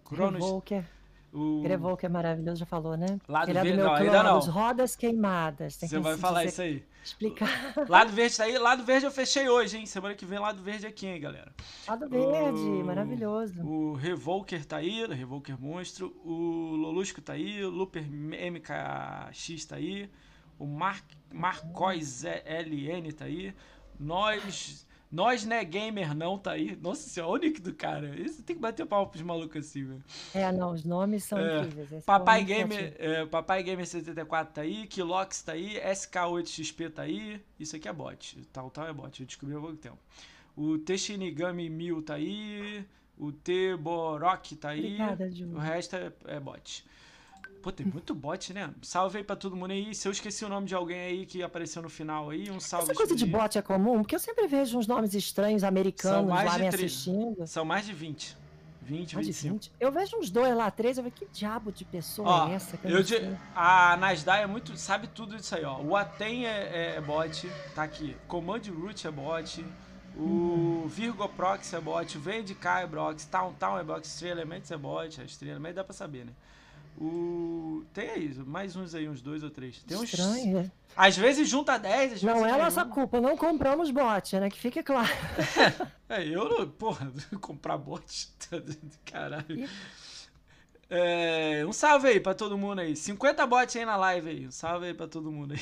Cronos. 0.03 0.43
Revolker. 0.43 0.85
O 1.33 1.63
Grevolker 1.63 2.07
é 2.07 2.13
maravilhoso, 2.13 2.59
já 2.59 2.65
falou, 2.65 2.95
né? 2.95 3.19
Lado 3.27 3.49
Ele 3.49 3.57
é 3.57 3.63
verde, 3.63 3.77
do 3.77 3.83
meu 3.83 3.87
não, 3.87 3.95
ainda 3.95 4.23
não. 4.23 4.39
Rodas 4.39 4.95
queimadas. 4.95 5.75
Você 5.75 5.97
vai 5.97 6.15
falar 6.15 6.45
isso 6.45 6.61
aí. 6.61 6.85
Explicar. 7.03 7.49
Lado 7.89 8.11
verde 8.11 8.37
tá 8.37 8.43
aí. 8.43 8.55
Lado 8.55 8.83
verde 8.83 9.07
eu 9.07 9.11
fechei 9.11 9.49
hoje, 9.49 9.77
hein? 9.77 9.85
Semana 9.87 10.13
que 10.13 10.25
vem 10.25 10.37
lado 10.37 10.61
verde 10.61 10.85
aqui, 10.85 11.07
hein, 11.07 11.19
galera? 11.19 11.51
Lado 11.87 12.07
verde, 12.07 12.59
o... 12.59 12.85
maravilhoso. 12.85 13.65
O 13.65 13.93
Revolker 13.95 14.63
tá 14.63 14.77
aí, 14.77 15.03
o 15.03 15.11
Revolker 15.11 15.59
Monstro. 15.59 16.15
O 16.23 16.75
Lolusco 16.75 17.19
tá 17.19 17.33
aí, 17.33 17.65
o 17.65 17.69
Looper 17.71 18.07
MKX 18.07 19.65
tá 19.65 19.77
aí. 19.77 20.07
O 20.59 20.65
Mar 20.65 21.03
Marcos 21.31 22.23
LN 22.23 23.11
tá 23.13 23.25
aí. 23.25 23.53
Nós 23.99 24.85
nós, 25.13 25.45
né, 25.45 25.63
gamer 25.63 26.15
não, 26.15 26.39
tá 26.39 26.53
aí. 26.53 26.75
Nossa 26.75 27.07
senhora, 27.07 27.33
o 27.33 27.37
nick 27.37 27.61
do 27.61 27.71
cara. 27.71 28.19
Isso 28.19 28.41
tem 28.41 28.55
que 28.55 28.61
bater 28.61 28.83
pau 28.83 29.05
pros 29.05 29.21
malucos 29.21 29.67
assim, 29.67 29.85
velho. 29.85 30.03
É, 30.33 30.51
não, 30.51 30.71
os 30.71 30.83
nomes 30.83 31.23
são 31.23 31.37
é, 31.37 31.61
incríveis. 31.61 32.03
Papai 32.03 32.43
Gamer, 32.43 32.95
é, 32.97 33.23
Papai 33.23 33.61
Gamer 33.61 33.85
74 33.85 34.55
tá 34.55 34.61
aí, 34.61 34.87
Kilox 34.87 35.43
tá 35.43 35.51
aí, 35.51 35.79
SK8XP 35.79 36.93
tá 36.93 37.03
aí. 37.03 37.39
Isso 37.59 37.75
aqui 37.75 37.87
é 37.87 37.93
bot. 37.93 38.41
Tal, 38.51 38.71
tal 38.71 38.87
é 38.87 38.91
bot. 38.91 39.21
Eu 39.21 39.27
descobri 39.27 39.55
há 39.55 39.59
pouco 39.59 39.77
tempo. 39.77 39.99
O 40.57 40.79
Teshinigami 40.79 41.69
1000 41.69 42.01
tá 42.01 42.15
aí. 42.15 42.83
O 43.15 43.31
T-Borok 43.31 44.55
tá 44.55 44.69
aí. 44.69 44.99
Obrigada, 44.99 45.29
o 45.53 45.59
resto 45.59 45.95
é, 45.95 46.11
é 46.25 46.39
bot. 46.39 46.83
Pô, 47.63 47.71
tem 47.71 47.85
muito 47.85 48.13
bot, 48.13 48.53
né? 48.53 48.69
Salve 48.81 49.19
aí 49.19 49.23
pra 49.23 49.37
todo 49.37 49.55
mundo 49.55 49.71
aí. 49.71 49.95
Se 49.95 50.05
eu 50.05 50.11
esqueci 50.11 50.43
o 50.43 50.49
nome 50.49 50.67
de 50.67 50.75
alguém 50.75 50.99
aí 50.99 51.25
que 51.25 51.41
apareceu 51.41 51.81
no 51.81 51.87
final 51.87 52.29
aí, 52.29 52.51
um 52.51 52.59
salve. 52.59 52.91
Essa 52.91 52.93
coisa 52.93 53.15
de 53.15 53.25
bot 53.25 53.57
é 53.57 53.61
comum? 53.61 54.01
Porque 54.01 54.15
eu 54.15 54.19
sempre 54.19 54.45
vejo 54.47 54.77
uns 54.77 54.85
nomes 54.85 55.13
estranhos 55.13 55.63
americanos 55.63 56.29
lá 56.29 56.59
me 56.59 56.67
assistindo. 56.67 57.47
São 57.47 57.63
mais 57.63 57.85
de 57.85 57.93
20. 57.93 58.35
20, 58.81 59.15
mais 59.15 59.27
25. 59.27 59.53
De 59.53 59.69
20. 59.69 59.71
Eu 59.79 59.91
vejo 59.93 60.17
uns 60.17 60.29
dois 60.29 60.53
lá, 60.53 60.69
três, 60.69 60.97
eu 60.97 61.05
vejo 61.05 61.15
que 61.15 61.25
diabo 61.31 61.71
de 61.71 61.85
pessoa 61.85 62.27
ó, 62.27 62.49
é 62.49 62.55
essa? 62.55 62.77
eu 62.83 63.01
de, 63.01 63.15
a 63.55 63.95
Nasdaq 63.95 64.43
é 64.43 64.47
muito. 64.47 64.75
sabe 64.75 65.07
tudo 65.07 65.37
disso 65.37 65.55
aí, 65.55 65.63
ó. 65.63 65.79
O 65.79 65.95
Aten 65.95 66.45
é, 66.45 66.49
é, 66.49 66.95
é 66.97 67.01
bot, 67.01 67.49
tá 67.73 67.83
aqui. 67.83 68.17
Command 68.27 68.61
Root 68.77 69.07
é 69.07 69.11
bot. 69.11 69.65
O 70.17 70.21
uhum. 70.21 70.87
Virgo 70.87 71.27
Proxy 71.29 71.75
é 71.77 71.79
bot, 71.79 72.17
VNDK 72.17 72.81
é 72.81 72.87
bot, 72.87 73.25
Town 73.27 73.53
Town 73.53 73.79
é 73.79 73.83
bot, 73.83 74.05
Stray 74.05 74.31
Elements 74.31 74.69
é 74.69 74.77
bot, 74.77 75.21
a 75.21 75.23
Stray 75.23 75.51
Elements 75.51 75.75
dá 75.75 75.83
pra 75.83 75.93
saber, 75.93 76.25
né? 76.25 76.33
O... 76.99 77.83
Tem 77.93 78.09
aí, 78.09 78.33
mais 78.45 78.75
uns 78.75 78.93
aí, 78.93 79.09
uns 79.09 79.21
dois 79.21 79.43
ou 79.43 79.49
três. 79.49 79.81
Tem 79.83 79.97
uns... 79.97 80.13
Estranho, 80.13 80.61
né? 80.61 80.71
Às 80.95 81.17
vezes 81.17 81.49
junta 81.49 81.77
10, 81.77 82.13
às 82.13 82.23
não 82.23 82.33
vezes. 82.33 82.47
Não 82.47 82.55
é 82.55 82.61
nossa 82.61 82.85
culpa, 82.85 83.19
não 83.19 83.35
compramos 83.35 83.89
bot, 83.89 84.39
né? 84.39 84.49
Que 84.49 84.59
fique 84.59 84.83
claro. 84.83 85.09
é, 86.07 86.23
eu 86.27 86.47
não. 86.47 86.69
Porra, 86.69 87.11
comprar 87.41 87.77
bot. 87.77 88.29
Caralho. 89.05 89.67
É, 90.89 91.65
um 91.67 91.73
salve 91.73 92.07
aí 92.07 92.19
pra 92.19 92.35
todo 92.35 92.57
mundo 92.57 92.79
aí. 92.79 92.95
50 92.95 93.47
bots 93.47 93.75
aí 93.75 93.85
na 93.85 93.95
live 93.95 94.29
aí. 94.29 94.47
Um 94.47 94.51
salve 94.51 94.87
aí 94.87 94.93
pra 94.93 95.07
todo 95.07 95.31
mundo 95.31 95.55
aí. 95.55 95.61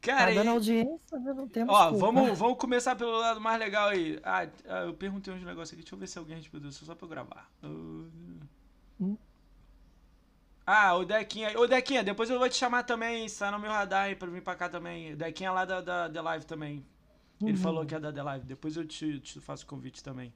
Cara, 0.00 0.32
tá 0.32 0.34
dando 0.34 0.50
audiência, 0.50 1.18
né? 1.18 1.32
não 1.34 1.48
temos 1.48 1.74
Ó, 1.74 1.90
vamos, 1.90 2.38
vamos 2.38 2.56
começar 2.56 2.94
pelo 2.94 3.18
lado 3.18 3.40
mais 3.40 3.58
legal 3.58 3.88
aí. 3.88 4.18
Ah, 4.22 4.46
ah 4.68 4.84
eu 4.84 4.94
perguntei 4.94 5.34
uns 5.34 5.42
negócios 5.42 5.72
aqui. 5.72 5.82
Deixa 5.82 5.94
eu 5.94 5.98
ver 5.98 6.06
se 6.06 6.18
alguém 6.18 6.36
respondeu. 6.36 6.70
Só 6.70 6.94
pra 6.94 7.04
eu 7.04 7.10
gravar. 7.10 7.50
Uh... 7.62 8.37
Ah, 10.66 10.94
o 10.96 11.04
Dequinha. 11.04 11.58
Ô, 11.58 11.66
Dequinha, 11.66 12.04
depois 12.04 12.28
eu 12.28 12.38
vou 12.38 12.48
te 12.48 12.56
chamar 12.56 12.82
também, 12.82 13.24
está 13.24 13.50
no 13.50 13.58
meu 13.58 13.70
radar 13.70 14.04
aí 14.04 14.14
pra 14.14 14.28
vir 14.28 14.42
pra 14.42 14.54
cá 14.54 14.68
também. 14.68 15.14
O 15.14 15.16
Dequinha 15.16 15.48
é 15.48 15.52
lá 15.52 15.64
da, 15.64 15.80
da 15.80 16.10
The 16.10 16.20
Live 16.20 16.44
também. 16.44 16.84
Ele 17.40 17.52
uhum. 17.52 17.56
falou 17.56 17.86
que 17.86 17.94
é 17.94 18.00
da 18.00 18.12
The 18.12 18.22
Live. 18.22 18.44
Depois 18.44 18.76
eu 18.76 18.86
te, 18.86 19.18
te 19.20 19.40
faço 19.40 19.64
o 19.64 19.66
convite 19.66 20.02
também. 20.02 20.32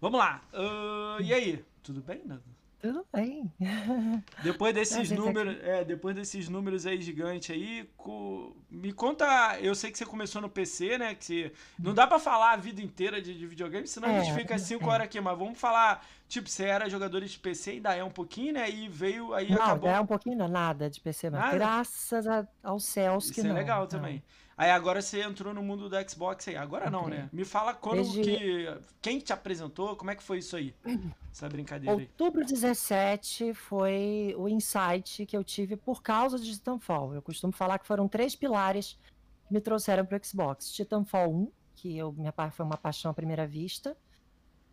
Vamos 0.00 0.18
lá. 0.18 0.42
Uh, 0.52 1.22
e 1.22 1.32
aí? 1.32 1.64
Tudo 1.82 2.00
bem, 2.00 2.22
Nando? 2.24 2.42
Tudo 2.82 3.06
bem. 3.14 3.48
Depois 4.42 4.74
desses 4.74 5.08
números, 5.12 5.56
é, 5.62 5.84
depois 5.84 6.16
desses 6.16 6.48
números 6.48 6.84
aí 6.84 7.00
gigantes 7.00 7.54
aí, 7.54 7.88
co... 7.96 8.56
me 8.68 8.92
conta, 8.92 9.56
eu 9.60 9.72
sei 9.72 9.92
que 9.92 9.98
você 9.98 10.04
começou 10.04 10.42
no 10.42 10.48
PC, 10.50 10.98
né, 10.98 11.14
que 11.14 11.24
você... 11.24 11.52
não 11.78 11.94
dá 11.94 12.08
para 12.08 12.18
falar 12.18 12.54
a 12.54 12.56
vida 12.56 12.82
inteira 12.82 13.22
de, 13.22 13.38
de 13.38 13.46
videogame, 13.46 13.86
senão 13.86 14.08
é, 14.08 14.18
a 14.18 14.22
gente 14.24 14.34
fica 14.34 14.58
cinco 14.58 14.86
é. 14.86 14.88
horas 14.88 15.04
aqui, 15.04 15.20
mas 15.20 15.38
vamos 15.38 15.60
falar, 15.60 16.04
tipo, 16.26 16.48
você 16.48 16.64
era 16.64 16.90
jogador 16.90 17.20
de 17.20 17.38
PC 17.38 17.70
e 17.70 17.74
ainda 17.76 17.94
é 17.94 18.02
um 18.02 18.10
pouquinho, 18.10 18.54
né, 18.54 18.68
e 18.68 18.88
veio 18.88 19.32
aí 19.32 19.48
não, 19.48 19.62
acabou... 19.62 19.88
Não, 19.88 19.96
é 19.96 20.00
um 20.00 20.06
pouquinho 20.06 20.36
não, 20.36 20.48
nada 20.48 20.90
de 20.90 21.00
PC, 21.00 21.30
mas 21.30 21.54
graças 21.54 22.26
a, 22.26 22.44
aos 22.64 22.84
céus 22.84 23.26
Isso 23.26 23.34
que 23.34 23.40
é 23.40 23.44
não. 23.44 23.50
Isso 23.50 23.58
é 23.58 23.60
legal 23.60 23.86
também. 23.86 24.20
Aí 24.62 24.70
agora 24.70 25.02
você 25.02 25.20
entrou 25.20 25.52
no 25.52 25.60
mundo 25.60 25.88
do 25.88 26.08
Xbox 26.08 26.46
aí. 26.46 26.54
Agora 26.54 26.88
não, 26.88 27.08
né? 27.08 27.28
Me 27.32 27.44
fala 27.44 27.74
quando 27.74 27.96
Desde... 27.96 28.22
que. 28.22 28.78
Quem 29.00 29.18
te 29.18 29.32
apresentou? 29.32 29.96
Como 29.96 30.12
é 30.12 30.14
que 30.14 30.22
foi 30.22 30.38
isso 30.38 30.54
aí? 30.54 30.72
Essa 31.32 31.48
brincadeira 31.48 31.96
aí. 31.96 32.04
Outubro 32.04 32.44
17 32.44 33.54
foi 33.54 34.36
o 34.38 34.48
insight 34.48 35.26
que 35.26 35.36
eu 35.36 35.42
tive 35.42 35.74
por 35.74 36.00
causa 36.00 36.38
de 36.38 36.52
Titanfall. 36.52 37.12
Eu 37.12 37.20
costumo 37.20 37.52
falar 37.52 37.76
que 37.80 37.84
foram 37.88 38.06
três 38.06 38.36
pilares 38.36 38.96
que 39.48 39.52
me 39.52 39.60
trouxeram 39.60 40.06
para 40.06 40.16
o 40.16 40.24
Xbox. 40.24 40.70
Titanfall 40.70 41.34
1, 41.34 41.52
que 41.74 41.98
eu, 41.98 42.12
minha 42.12 42.32
foi 42.52 42.64
uma 42.64 42.76
paixão 42.76 43.10
à 43.10 43.14
primeira 43.14 43.48
vista. 43.48 43.96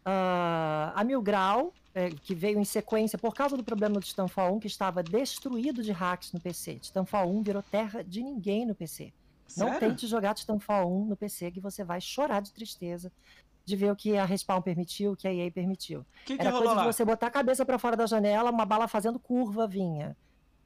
Uh, 0.05 0.93
a 0.93 1.03
Mil 1.03 1.19
Grau, 1.19 1.73
é, 1.95 2.11
que 2.11 2.35
veio 2.35 2.59
em 2.59 2.63
sequência 2.63 3.17
por 3.17 3.33
causa 3.33 3.57
do 3.57 3.63
problema 3.63 3.95
do 3.95 4.01
Titanfall 4.01 4.53
1, 4.53 4.59
que 4.59 4.67
estava 4.67 5.01
destruído 5.01 5.81
de 5.81 5.91
hacks 5.91 6.31
no 6.31 6.39
PC. 6.39 6.75
Titanfall 6.75 7.27
1 7.27 7.41
virou 7.41 7.63
terra 7.63 8.03
de 8.03 8.21
ninguém 8.21 8.67
no 8.67 8.75
PC. 8.75 9.11
Sério? 9.49 9.73
Não 9.73 9.79
tente 9.79 10.07
jogar 10.07 10.33
Titanfall 10.33 10.91
1 10.91 11.05
no 11.05 11.17
PC 11.17 11.51
que 11.51 11.59
você 11.59 11.83
vai 11.83 11.99
chorar 11.99 12.41
de 12.41 12.53
tristeza 12.53 13.11
de 13.65 13.75
ver 13.75 13.91
o 13.91 13.95
que 13.95 14.17
a 14.17 14.25
Respawn 14.25 14.61
permitiu, 14.61 15.11
o 15.11 15.15
que 15.15 15.27
a 15.27 15.33
EA 15.33 15.51
permitiu. 15.51 16.05
Que 16.25 16.35
que 16.35 16.41
Era 16.41 16.51
coisa 16.51 16.73
lá? 16.73 16.81
de 16.81 16.87
você 16.93 17.05
botar 17.05 17.27
a 17.27 17.31
cabeça 17.31 17.65
para 17.65 17.77
fora 17.77 17.95
da 17.95 18.05
janela, 18.05 18.49
uma 18.49 18.65
bala 18.65 18.87
fazendo 18.87 19.19
curva 19.19 19.67
vinha. 19.67 20.17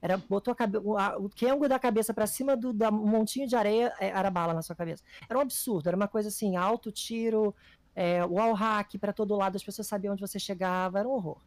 Era 0.02 0.18
botou 0.18 0.52
a 0.52 0.56
cabe... 0.56 0.78
o 0.78 1.30
Kengo 1.30 1.68
da 1.68 1.80
cabeça 1.80 2.14
para 2.14 2.28
cima 2.28 2.58
do 2.58 2.74
da 2.74 2.92
montinho 2.92 3.48
de 3.48 3.56
areia, 3.56 3.94
é, 4.00 4.10
era 4.10 4.30
bala 4.30 4.54
na 4.54 4.62
sua 4.62 4.76
cabeça. 4.76 5.04
Era 5.30 5.40
um 5.40 5.42
absurdo, 5.42 5.88
era 5.88 5.96
uma 5.96 6.08
coisa 6.08 6.30
assim, 6.30 6.56
alto 6.56 6.92
tiro, 6.92 7.56
é, 7.96 8.24
wall 8.26 8.54
hack 8.54 8.98
para 9.00 9.14
todo 9.14 9.36
lado, 9.36 9.56
as 9.56 9.64
pessoas 9.64 9.88
sabiam 9.88 10.14
onde 10.14 10.22
você 10.22 10.40
chegava, 10.40 11.00
era 11.00 11.08
um 11.08 11.12
horror. 11.12 11.38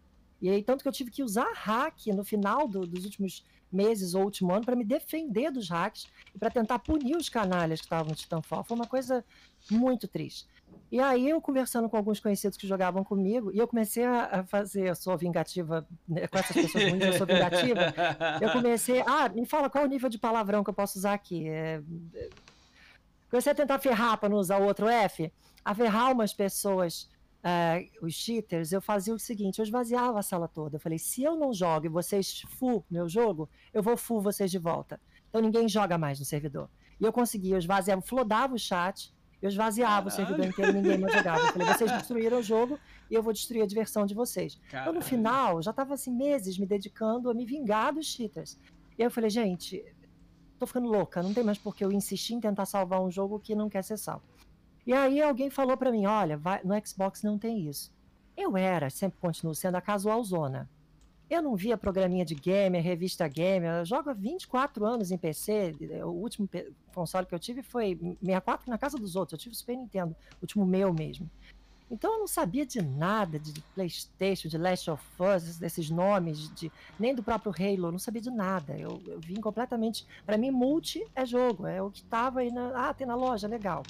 E 0.40 0.48
aí, 0.50 0.62
tanto 0.62 0.82
que 0.82 0.88
eu 0.88 0.92
tive 0.92 1.10
que 1.10 1.22
usar 1.22 1.50
hack 1.54 2.06
no 2.08 2.24
final 2.24 2.68
do, 2.68 2.86
dos 2.86 3.04
últimos 3.04 3.44
meses 3.72 4.14
ou 4.14 4.24
último 4.24 4.52
ano 4.52 4.64
para 4.64 4.76
me 4.76 4.84
defender 4.84 5.50
dos 5.50 5.68
hacks 5.68 6.06
e 6.34 6.38
para 6.38 6.50
tentar 6.50 6.78
punir 6.78 7.16
os 7.16 7.28
canalhas 7.28 7.80
que 7.80 7.86
estavam 7.86 8.10
no 8.10 8.14
Titanfall. 8.14 8.64
Foi 8.64 8.76
uma 8.76 8.86
coisa 8.86 9.24
muito 9.70 10.06
triste. 10.06 10.46
E 10.90 11.00
aí 11.00 11.28
eu 11.28 11.40
conversando 11.40 11.88
com 11.88 11.96
alguns 11.96 12.20
conhecidos 12.20 12.56
que 12.56 12.66
jogavam 12.66 13.02
comigo, 13.02 13.50
e 13.52 13.58
eu 13.58 13.66
comecei 13.66 14.04
a 14.04 14.44
fazer, 14.44 14.88
eu 14.88 14.94
sou 14.94 15.16
vingativa, 15.16 15.86
né, 16.08 16.26
com 16.28 16.38
essas 16.38 16.54
pessoas 16.54 16.84
ruins 16.90 17.04
eu 17.04 17.12
sou 17.14 17.26
vingativa, 17.26 17.94
eu 18.40 18.52
comecei, 18.52 19.00
ah, 19.00 19.28
me 19.28 19.46
fala 19.46 19.68
qual 19.68 19.84
é 19.84 19.86
o 19.86 19.90
nível 19.90 20.08
de 20.08 20.18
palavrão 20.18 20.62
que 20.62 20.70
eu 20.70 20.74
posso 20.74 20.98
usar 20.98 21.14
aqui. 21.14 21.48
É... 21.48 21.82
Comecei 23.28 23.52
a 23.52 23.54
tentar 23.54 23.78
ferrar 23.80 24.18
para 24.18 24.28
não 24.28 24.38
usar 24.38 24.58
o 24.58 24.64
outro 24.64 24.88
F, 24.88 25.32
a 25.64 25.74
ferrar 25.74 26.12
umas 26.12 26.32
pessoas 26.32 27.08
uh, 27.46 28.04
os 28.04 28.14
cheaters, 28.14 28.72
eu 28.72 28.82
fazia 28.82 29.14
o 29.14 29.18
seguinte: 29.18 29.58
eu 29.58 29.62
esvaziava 29.62 30.18
a 30.18 30.22
sala 30.22 30.48
toda. 30.48 30.76
Eu 30.76 30.80
falei: 30.80 30.98
se 30.98 31.22
eu 31.22 31.36
não 31.36 31.52
jogo 31.52 31.86
e 31.86 31.88
vocês 31.88 32.42
fu 32.58 32.84
meu 32.90 33.08
jogo, 33.08 33.48
eu 33.72 33.82
vou 33.82 33.96
fu 33.96 34.20
vocês 34.20 34.50
de 34.50 34.58
volta. 34.58 35.00
Então 35.28 35.40
ninguém 35.40 35.68
joga 35.68 35.96
mais 35.96 36.18
no 36.18 36.24
servidor. 36.24 36.68
E 37.00 37.04
eu 37.04 37.12
conseguia, 37.12 37.54
eu 37.54 37.58
esvaziava, 37.58 38.02
flodava 38.02 38.54
o 38.54 38.58
chat, 38.58 39.14
eu 39.40 39.48
esvaziava 39.48 39.92
Caralho. 39.92 40.08
o 40.08 40.10
servidor 40.10 40.46
inteiro 40.46 40.70
e 40.70 40.74
ninguém 40.74 40.98
mais 40.98 41.14
jogava. 41.14 41.40
Eu 41.40 41.52
falei: 41.52 41.68
vocês 41.68 41.92
destruíram 41.92 42.38
o 42.38 42.42
jogo 42.42 42.78
e 43.10 43.14
eu 43.14 43.22
vou 43.22 43.32
destruir 43.32 43.62
a 43.62 43.66
diversão 43.66 44.04
de 44.04 44.14
vocês. 44.14 44.58
Caralho. 44.68 44.90
Então 44.90 45.00
no 45.00 45.04
final, 45.04 45.62
já 45.62 45.70
estava 45.70 45.94
assim, 45.94 46.12
meses 46.12 46.58
me 46.58 46.66
dedicando 46.66 47.30
a 47.30 47.34
me 47.34 47.46
vingar 47.46 47.94
dos 47.94 48.06
cheaters. 48.06 48.58
E 48.98 49.02
aí 49.02 49.06
eu 49.06 49.10
falei: 49.10 49.30
gente, 49.30 49.84
tô 50.58 50.66
ficando 50.66 50.88
louca, 50.88 51.22
não 51.22 51.32
tem 51.32 51.44
mais 51.44 51.58
porque 51.58 51.84
eu 51.84 51.92
insistir 51.92 52.34
em 52.34 52.40
tentar 52.40 52.66
salvar 52.66 53.00
um 53.02 53.10
jogo 53.10 53.38
que 53.38 53.54
não 53.54 53.68
quer 53.68 53.84
ser 53.84 53.98
salvo. 53.98 54.24
E 54.86 54.92
aí 54.92 55.20
alguém 55.20 55.50
falou 55.50 55.76
para 55.76 55.90
mim, 55.90 56.06
olha, 56.06 56.36
vai, 56.36 56.60
no 56.62 56.74
Xbox 56.86 57.22
não 57.22 57.36
tem 57.36 57.68
isso. 57.68 57.92
Eu 58.36 58.56
era, 58.56 58.88
sempre 58.88 59.18
continuo 59.18 59.54
sendo 59.54 59.76
a 59.76 59.80
casual 59.80 60.22
zona. 60.22 60.68
Eu 61.28 61.42
não 61.42 61.56
via 61.56 61.76
programinha 61.76 62.24
de 62.24 62.36
gamer, 62.36 62.80
revista 62.80 63.26
gamer. 63.26 63.78
Eu 63.78 63.84
jogo 63.84 64.10
há 64.10 64.12
24 64.12 64.84
anos 64.86 65.10
em 65.10 65.18
PC. 65.18 65.74
O 66.04 66.10
último 66.10 66.48
console 66.94 67.26
que 67.26 67.34
eu 67.34 67.38
tive 67.38 67.62
foi 67.62 67.98
64 68.20 68.70
na 68.70 68.78
casa 68.78 68.96
dos 68.96 69.16
outros. 69.16 69.32
Eu 69.32 69.42
tive 69.42 69.54
o 69.54 69.58
Super 69.58 69.76
Nintendo, 69.76 70.14
o 70.34 70.42
último 70.42 70.64
meu 70.64 70.94
mesmo. 70.94 71.28
Então 71.90 72.12
eu 72.12 72.18
não 72.20 72.26
sabia 72.26 72.66
de 72.66 72.80
nada 72.80 73.38
de 73.38 73.60
PlayStation, 73.74 74.48
de 74.48 74.58
Last 74.58 74.90
of 74.90 75.02
Us, 75.20 75.56
desses 75.56 75.88
nomes, 75.88 76.52
de, 76.54 76.70
nem 76.98 77.14
do 77.14 77.22
próprio 77.24 77.52
Halo. 77.52 77.88
Eu 77.88 77.92
não 77.92 77.98
sabia 77.98 78.22
de 78.22 78.30
nada. 78.30 78.76
Eu, 78.76 79.02
eu 79.06 79.18
vim 79.18 79.40
completamente. 79.40 80.06
Para 80.24 80.38
mim, 80.38 80.52
multi 80.52 81.04
é 81.14 81.26
jogo. 81.26 81.66
É 81.66 81.82
o 81.82 81.90
que 81.90 82.04
tava 82.04 82.40
aí 82.40 82.52
na. 82.52 82.88
Ah, 82.88 82.94
tem 82.94 83.06
na 83.06 83.16
loja, 83.16 83.48
legal. 83.48 83.82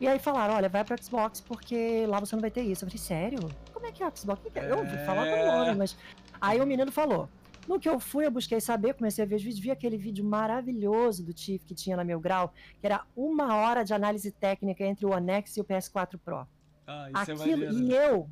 E 0.00 0.08
aí 0.08 0.18
falaram, 0.18 0.54
olha, 0.54 0.68
vai 0.68 0.82
pro 0.82 1.00
Xbox 1.02 1.40
porque 1.40 2.06
lá 2.06 2.18
você 2.18 2.34
não 2.34 2.40
vai 2.40 2.50
ter 2.50 2.62
isso. 2.62 2.84
Eu 2.84 2.88
falei, 2.88 2.98
sério? 2.98 3.50
Como 3.72 3.86
é 3.86 3.92
que 3.92 4.02
é 4.02 4.08
o 4.08 4.16
Xbox? 4.16 4.40
Eu 4.54 4.78
ouvi 4.78 4.96
falar 5.04 5.24
do 5.24 5.46
nome, 5.46 5.74
mas... 5.76 5.96
Aí 6.40 6.58
o 6.58 6.66
menino 6.66 6.90
falou. 6.90 7.28
No 7.68 7.78
que 7.78 7.88
eu 7.88 8.00
fui, 8.00 8.24
eu 8.24 8.30
busquei 8.30 8.60
saber, 8.60 8.94
comecei 8.94 9.22
a 9.22 9.26
ver 9.26 9.36
os 9.36 9.42
vídeos, 9.42 9.60
vi 9.60 9.70
aquele 9.70 9.98
vídeo 9.98 10.24
maravilhoso 10.24 11.22
do 11.22 11.32
Tiff 11.32 11.64
que 11.66 11.74
tinha 11.74 11.96
na 11.96 12.02
Meu 12.02 12.18
Grau, 12.18 12.52
que 12.80 12.86
era 12.86 13.04
uma 13.14 13.54
hora 13.56 13.84
de 13.84 13.92
análise 13.92 14.30
técnica 14.32 14.82
entre 14.84 15.04
o 15.04 15.10
One 15.10 15.30
X 15.32 15.58
e 15.58 15.60
o 15.60 15.64
PS4 15.64 16.18
Pro. 16.24 16.48
Ah, 16.86 17.10
isso 17.10 17.30
é 17.30 17.34
Aquilo, 17.34 17.64
é 17.64 17.70
e 17.70 17.92
eu 17.92 18.28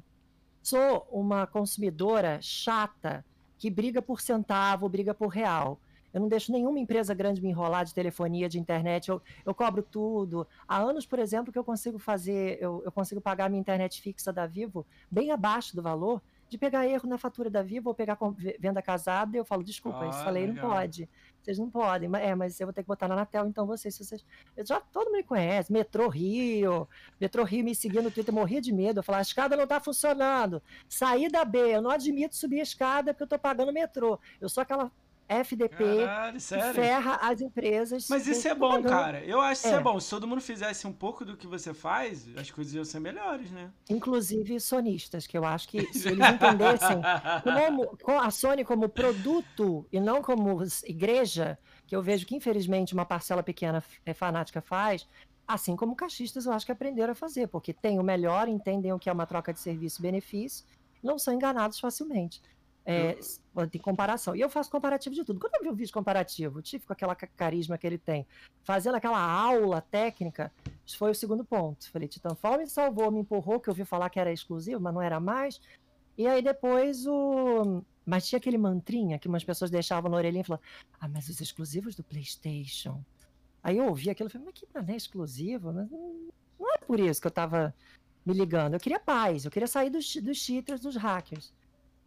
sou 0.62 1.06
uma 1.12 1.46
consumidora 1.46 2.38
chata 2.40 3.24
que 3.58 3.68
briga 3.68 4.00
por 4.00 4.20
centavo, 4.20 4.88
briga 4.88 5.12
por 5.12 5.28
real. 5.28 5.78
Eu 6.12 6.20
não 6.20 6.28
deixo 6.28 6.52
nenhuma 6.52 6.78
empresa 6.78 7.14
grande 7.14 7.42
me 7.42 7.48
enrolar 7.48 7.84
de 7.84 7.94
telefonia, 7.94 8.48
de 8.48 8.58
internet. 8.58 9.08
Eu, 9.08 9.20
eu 9.44 9.54
cobro 9.54 9.82
tudo. 9.82 10.46
Há 10.66 10.78
anos, 10.78 11.06
por 11.06 11.18
exemplo, 11.18 11.52
que 11.52 11.58
eu 11.58 11.64
consigo 11.64 11.98
fazer, 11.98 12.58
eu, 12.60 12.82
eu 12.84 12.92
consigo 12.92 13.20
pagar 13.20 13.48
minha 13.48 13.60
internet 13.60 14.00
fixa 14.00 14.32
da 14.32 14.46
Vivo 14.46 14.86
bem 15.10 15.30
abaixo 15.30 15.76
do 15.76 15.82
valor 15.82 16.22
de 16.48 16.56
pegar 16.56 16.86
erro 16.86 17.08
na 17.08 17.18
fatura 17.18 17.50
da 17.50 17.62
Vivo 17.62 17.90
ou 17.90 17.94
pegar 17.94 18.16
venda 18.58 18.80
casada, 18.80 19.36
e 19.36 19.40
eu 19.40 19.44
falo, 19.44 19.62
desculpa, 19.62 20.04
ah, 20.04 20.08
isso 20.08 20.24
falei, 20.24 20.46
não 20.46 20.56
pode. 20.56 21.08
Vocês 21.42 21.58
não 21.58 21.70
podem. 21.70 22.10
É, 22.16 22.34
mas 22.34 22.58
eu 22.58 22.66
vou 22.66 22.72
ter 22.72 22.82
que 22.82 22.88
botar 22.88 23.06
na 23.06 23.14
Anatel, 23.14 23.46
então 23.46 23.66
vocês, 23.66 23.94
se 23.94 24.04
vocês. 24.04 24.24
Eu 24.56 24.66
já 24.66 24.80
todo 24.80 25.06
mundo 25.06 25.16
me 25.16 25.22
conhece. 25.22 25.72
Metrô 25.72 26.08
Rio. 26.08 26.88
Metrô 27.20 27.44
Rio 27.44 27.64
me 27.64 27.74
seguindo 27.74 28.04
no 28.04 28.10
Twitter, 28.10 28.34
morria 28.34 28.60
de 28.60 28.72
medo. 28.72 29.00
Eu 29.00 29.02
falava, 29.02 29.20
a 29.20 29.22
escada 29.22 29.56
não 29.56 29.66
tá 29.66 29.78
funcionando. 29.78 30.62
Saí 30.88 31.28
da 31.28 31.44
B, 31.44 31.76
eu 31.76 31.82
não 31.82 31.90
admito 31.90 32.34
subir 32.34 32.60
a 32.60 32.62
escada 32.62 33.12
porque 33.12 33.24
eu 33.24 33.28
tô 33.28 33.38
pagando 33.38 33.72
metrô. 33.72 34.18
Eu 34.40 34.48
sou 34.48 34.62
aquela 34.62 34.90
FDP 35.28 35.98
Caralho, 36.04 36.40
ferra 36.72 37.18
as 37.20 37.40
empresas. 37.42 38.06
Mas 38.08 38.26
isso 38.26 38.48
é 38.48 38.54
bom, 38.54 38.82
cara. 38.82 39.22
Eu 39.24 39.40
acho 39.40 39.60
que 39.60 39.68
é. 39.68 39.70
isso 39.70 39.78
é 39.78 39.82
bom. 39.82 40.00
Se 40.00 40.08
todo 40.08 40.26
mundo 40.26 40.40
fizesse 40.40 40.86
um 40.86 40.92
pouco 40.92 41.24
do 41.24 41.36
que 41.36 41.46
você 41.46 41.74
faz, 41.74 42.26
as 42.36 42.50
coisas 42.50 42.72
iam 42.72 42.84
ser 42.84 42.98
melhores, 42.98 43.50
né? 43.50 43.70
Inclusive 43.90 44.58
sonistas, 44.58 45.26
que 45.26 45.36
eu 45.36 45.44
acho 45.44 45.68
que 45.68 45.92
se 45.92 46.08
eles 46.08 46.26
entendessem 46.26 47.02
como, 48.02 48.20
a 48.20 48.30
Sony 48.30 48.64
como 48.64 48.88
produto 48.88 49.86
e 49.92 50.00
não 50.00 50.22
como 50.22 50.62
igreja, 50.84 51.58
que 51.86 51.94
eu 51.94 52.02
vejo 52.02 52.26
que 52.26 52.34
infelizmente 52.34 52.94
uma 52.94 53.04
parcela 53.04 53.42
pequena 53.42 53.84
é 54.06 54.14
fanática 54.14 54.62
faz, 54.62 55.06
assim 55.46 55.76
como 55.76 55.94
caixistas 55.94 56.46
eu 56.46 56.52
acho 56.52 56.64
que 56.64 56.72
aprenderam 56.72 57.12
a 57.12 57.14
fazer, 57.14 57.48
porque 57.48 57.72
tem 57.74 57.98
o 57.98 58.02
melhor, 58.02 58.48
entendem 58.48 58.92
o 58.92 58.98
que 58.98 59.10
é 59.10 59.12
uma 59.12 59.26
troca 59.26 59.52
de 59.52 59.60
serviço-benefício, 59.60 60.64
não 61.02 61.18
são 61.18 61.34
enganados 61.34 61.78
facilmente. 61.78 62.40
É. 62.90 63.18
Tem 63.66 63.80
comparação. 63.80 64.34
E 64.34 64.40
eu 64.40 64.48
faço 64.48 64.70
comparativo 64.70 65.14
de 65.14 65.22
tudo. 65.22 65.38
Quando 65.38 65.54
eu 65.56 65.62
vi 65.62 65.68
um 65.68 65.74
vídeo 65.74 65.92
comparativo, 65.92 66.58
o 66.58 66.62
Tiff 66.62 66.86
com 66.86 66.92
aquela 66.94 67.14
carisma 67.14 67.76
que 67.76 67.86
ele 67.86 67.98
tem, 67.98 68.26
fazendo 68.62 68.94
aquela 68.94 69.20
aula 69.20 69.82
técnica, 69.82 70.50
foi 70.96 71.10
o 71.10 71.14
segundo 71.14 71.44
ponto. 71.44 71.90
Falei, 71.90 72.08
Titanfall 72.08 72.56
me 72.56 72.66
salvou, 72.66 73.10
me 73.10 73.20
empurrou, 73.20 73.60
que 73.60 73.68
eu 73.68 73.72
ouvi 73.72 73.84
falar 73.84 74.08
que 74.08 74.18
era 74.18 74.32
exclusivo, 74.32 74.80
mas 74.80 74.94
não 74.94 75.02
era 75.02 75.20
mais. 75.20 75.60
E 76.16 76.26
aí 76.26 76.40
depois 76.40 77.06
o. 77.06 77.84
Mas 78.06 78.26
tinha 78.26 78.38
aquele 78.38 78.56
mantrinha 78.56 79.18
que 79.18 79.28
umas 79.28 79.44
pessoas 79.44 79.70
deixavam 79.70 80.10
na 80.10 80.16
orelhinha 80.16 80.40
e 80.40 80.44
falavam: 80.44 80.64
Ah, 80.98 81.08
mas 81.08 81.28
os 81.28 81.42
exclusivos 81.42 81.94
do 81.94 82.02
PlayStation. 82.02 83.04
Aí 83.62 83.76
eu 83.76 83.84
ouvi 83.86 84.08
aquilo 84.08 84.30
e 84.30 84.32
falei: 84.32 84.46
Mas 84.46 84.54
que 84.54 84.66
não 84.74 84.94
é 84.94 84.96
exclusivo? 84.96 85.72
Não 85.72 86.74
é 86.74 86.78
por 86.78 86.98
isso 86.98 87.20
que 87.20 87.26
eu 87.26 87.30
tava 87.30 87.74
me 88.24 88.32
ligando. 88.32 88.74
Eu 88.74 88.80
queria 88.80 88.98
paz, 88.98 89.44
eu 89.44 89.50
queria 89.50 89.68
sair 89.68 89.90
dos, 89.90 90.16
dos 90.16 90.38
cheaters, 90.38 90.80
dos 90.80 90.96
hackers. 90.96 91.52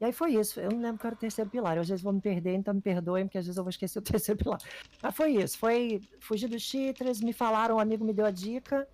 E 0.02 0.06
aí 0.06 0.12
foi 0.12 0.34
isso. 0.34 0.60
Eu 0.60 0.72
não 0.72 0.82
lembro 0.82 1.00
qual 1.00 1.10
era 1.10 1.16
o 1.16 1.20
terceiro 1.20 1.48
pilar. 1.48 1.78
Eu, 1.78 1.82
às 1.82 1.88
vezes 1.88 2.04
vou 2.04 2.12
me 2.12 2.20
perder, 2.20 2.56
então 2.56 2.74
me 2.74 2.82
perdoem, 2.82 3.26
porque 3.26 3.38
às 3.38 3.46
vezes 3.46 3.56
eu 3.56 3.64
vou 3.64 3.70
esquecer 3.70 4.00
o 4.00 4.02
terceiro 4.02 4.44
pilar. 4.44 4.60
Mas 5.02 5.16
foi 5.16 5.34
isso. 5.34 5.60
Foi 5.60 6.02
fugir 6.20 6.48
dos 6.48 6.64
cheaters, 6.64 7.22
me 7.22 7.32
falaram, 7.32 7.76
um 7.76 7.80
amigo 7.80 8.04
me 8.04 8.12
deu 8.12 8.26
a 8.26 8.32
dica. 8.32 8.88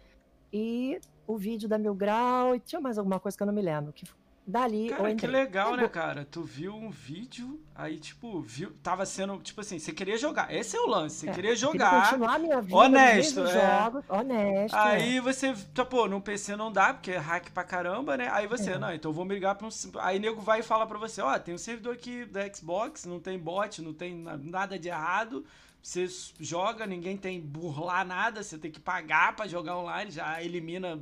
E 0.52 1.00
o 1.26 1.38
vídeo 1.38 1.70
da 1.70 1.78
Mil 1.78 1.96
Grau. 1.96 2.56
E 2.56 2.60
tinha 2.60 2.82
mais 2.82 2.98
alguma 2.98 3.22
coisa 3.22 3.38
que 3.38 3.41
eu 3.41 3.48
não 3.48 3.54
me 3.54 3.62
lembro. 3.62 3.93
Que 3.93 4.06
dali 4.47 4.89
cara, 4.89 5.13
que 5.13 5.27
legal, 5.27 5.75
né, 5.75 5.88
cara? 5.89 6.25
Tu 6.29 6.41
viu 6.41 6.73
um 6.73 6.89
vídeo, 6.89 7.60
aí, 7.75 7.99
tipo, 7.99 8.39
viu, 8.39 8.71
tava 8.81 9.05
sendo, 9.05 9.38
tipo 9.39 9.60
assim, 9.60 9.77
você 9.77 9.91
queria 9.91 10.17
jogar. 10.17 10.53
Esse 10.53 10.77
é 10.77 10.79
o 10.79 10.88
lance, 10.88 11.17
você 11.17 11.29
é, 11.29 11.33
queria 11.33 11.55
jogar. 11.55 11.89
Queria 11.89 12.10
continuar 12.12 12.39
minha 12.39 12.62
vida, 12.62 12.75
honesto, 12.75 13.41
é. 13.41 13.79
jogos, 13.81 14.05
honesto. 14.07 14.75
Aí 14.75 15.17
é. 15.17 15.21
você, 15.21 15.53
tá, 15.73 15.83
pô, 15.83 16.07
no 16.07 16.21
PC 16.21 16.55
não 16.55 16.71
dá, 16.71 16.93
porque 16.93 17.12
é 17.12 17.17
hack 17.17 17.51
pra 17.51 17.65
caramba, 17.65 18.15
né? 18.15 18.29
Aí 18.31 18.47
você, 18.47 18.71
é. 18.71 18.77
não, 18.77 18.93
então 18.93 19.12
vou 19.12 19.25
me 19.25 19.33
ligar 19.33 19.55
pra 19.55 19.67
um. 19.67 19.69
Aí 19.99 20.17
nego 20.17 20.39
vai 20.39 20.62
e 20.62 20.63
fala 20.63 20.88
pra 20.88 20.97
você, 20.97 21.21
ó, 21.21 21.36
oh, 21.36 21.39
tem 21.39 21.53
um 21.53 21.57
servidor 21.57 21.93
aqui 21.93 22.23
da 22.23 22.51
Xbox, 22.53 23.05
não 23.05 23.19
tem 23.19 23.38
bot, 23.38 23.81
não 23.81 23.93
tem 23.93 24.15
nada 24.15 24.79
de 24.79 24.88
errado. 24.88 25.43
Você 25.81 26.07
joga, 26.39 26.86
ninguém 26.86 27.17
tem 27.17 27.39
burlar 27.39 28.05
nada, 28.05 28.43
você 28.43 28.57
tem 28.57 28.71
que 28.71 28.79
pagar 28.79 29.36
para 29.36 29.47
jogar 29.47 29.77
online, 29.77 30.12
já 30.12 30.41
elimina 30.41 30.99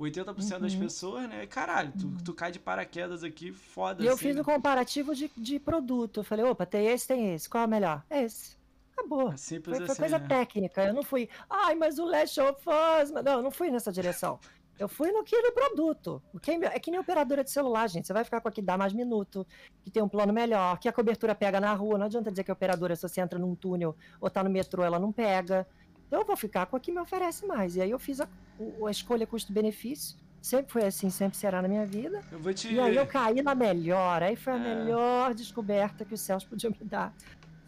80% 0.00 0.52
uhum. 0.52 0.60
das 0.60 0.74
pessoas, 0.74 1.28
né? 1.28 1.46
Caralho, 1.46 1.92
tu, 1.98 2.06
uhum. 2.06 2.16
tu 2.24 2.34
cai 2.34 2.52
de 2.52 2.58
paraquedas 2.58 3.24
aqui, 3.24 3.52
foda 3.52 4.02
E 4.02 4.06
eu 4.06 4.16
fiz 4.16 4.34
né? 4.34 4.42
um 4.42 4.44
comparativo 4.44 5.14
de, 5.14 5.30
de 5.36 5.58
produto. 5.58 6.20
Eu 6.20 6.24
falei, 6.24 6.44
opa, 6.44 6.66
tem 6.66 6.86
esse, 6.86 7.08
tem 7.08 7.34
esse. 7.34 7.48
Qual 7.48 7.64
é 7.64 7.66
o 7.66 7.70
melhor? 7.70 8.04
Esse. 8.10 8.56
Acabou. 8.92 9.32
É 9.32 9.36
simples 9.36 9.76
foi, 9.76 9.86
foi 9.86 9.92
assim, 9.92 10.02
coisa 10.02 10.18
né? 10.18 10.26
técnica. 10.26 10.84
Eu 10.84 10.94
não 10.94 11.02
fui, 11.02 11.28
ai, 11.48 11.74
mas 11.74 11.98
o 11.98 12.04
Last 12.04 12.40
of 12.40 12.60
Us. 12.60 13.10
Não, 13.10 13.32
eu 13.32 13.42
não 13.42 13.50
fui 13.50 13.70
nessa 13.70 13.90
direção. 13.90 14.38
Eu 14.78 14.88
fui 14.88 15.10
no 15.10 15.24
que 15.24 15.40
no 15.40 15.52
produto. 15.52 16.22
É 16.72 16.78
que 16.78 16.90
nem 16.90 17.00
operadora 17.00 17.42
de 17.42 17.50
celular, 17.50 17.88
gente. 17.88 18.06
Você 18.06 18.12
vai 18.12 18.24
ficar 18.24 18.42
com 18.42 18.48
a 18.48 18.52
que 18.52 18.60
dá 18.60 18.76
mais 18.76 18.92
minuto, 18.92 19.46
que 19.82 19.90
tem 19.90 20.02
um 20.02 20.08
plano 20.08 20.32
melhor, 20.32 20.78
que 20.78 20.88
a 20.88 20.92
cobertura 20.92 21.34
pega 21.34 21.58
na 21.58 21.72
rua. 21.72 21.96
Não 21.96 22.06
adianta 22.06 22.30
dizer 22.30 22.44
que 22.44 22.50
a 22.50 22.54
operadora, 22.54 22.94
se 22.94 23.02
você 23.02 23.22
entra 23.22 23.38
num 23.38 23.54
túnel 23.54 23.96
ou 24.20 24.28
tá 24.28 24.44
no 24.44 24.50
metrô, 24.50 24.82
ela 24.82 24.98
não 24.98 25.12
pega. 25.12 25.66
Então 26.06 26.20
eu 26.20 26.26
vou 26.26 26.36
ficar 26.36 26.66
com 26.66 26.76
a 26.76 26.80
que 26.80 26.92
me 26.92 27.00
oferece 27.00 27.46
mais. 27.46 27.76
E 27.76 27.80
aí 27.80 27.90
eu 27.90 27.98
fiz 27.98 28.20
a, 28.20 28.28
a 28.86 28.90
escolha 28.90 29.26
custo-benefício 29.26 30.16
Sempre 30.46 30.70
foi 30.70 30.84
assim, 30.84 31.10
sempre 31.10 31.36
será 31.36 31.60
na 31.60 31.66
minha 31.66 31.84
vida. 31.84 32.22
Te... 32.54 32.72
E 32.72 32.78
aí 32.78 32.94
eu 32.94 33.04
caí 33.04 33.42
na 33.42 33.52
melhor. 33.52 34.22
Aí 34.22 34.36
foi 34.36 34.52
a 34.52 34.56
é. 34.56 34.60
melhor 34.76 35.34
descoberta 35.34 36.04
que 36.04 36.14
os 36.14 36.20
céus 36.20 36.44
podiam 36.44 36.70
me 36.70 36.86
dar. 36.86 37.12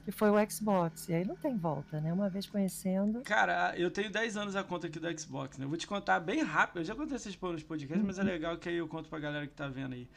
Que 0.04 0.12
foi 0.12 0.30
o 0.30 0.50
Xbox. 0.50 1.08
E 1.08 1.14
aí 1.14 1.26
não 1.26 1.34
tem 1.34 1.56
volta, 1.56 2.00
né? 2.00 2.12
Uma 2.12 2.28
vez 2.28 2.46
conhecendo. 2.46 3.22
Cara, 3.22 3.76
eu 3.76 3.90
tenho 3.90 4.12
10 4.12 4.36
anos 4.36 4.54
a 4.54 4.62
conta 4.62 4.86
aqui 4.86 5.00
do 5.00 5.20
Xbox, 5.20 5.58
né? 5.58 5.64
Eu 5.64 5.68
vou 5.68 5.76
te 5.76 5.88
contar 5.88 6.20
bem 6.20 6.40
rápido. 6.44 6.78
Eu 6.78 6.84
já 6.84 6.94
contei 6.94 7.16
esses 7.16 7.36
nos 7.36 7.64
podcasts, 7.64 8.00
uhum. 8.00 8.06
mas 8.06 8.16
é 8.16 8.22
uhum. 8.22 8.28
legal 8.28 8.56
que 8.56 8.68
aí 8.68 8.76
eu 8.76 8.86
conto 8.86 9.08
pra 9.08 9.18
galera 9.18 9.44
que 9.48 9.54
tá 9.54 9.66
vendo 9.66 9.94
aí. 9.94 10.08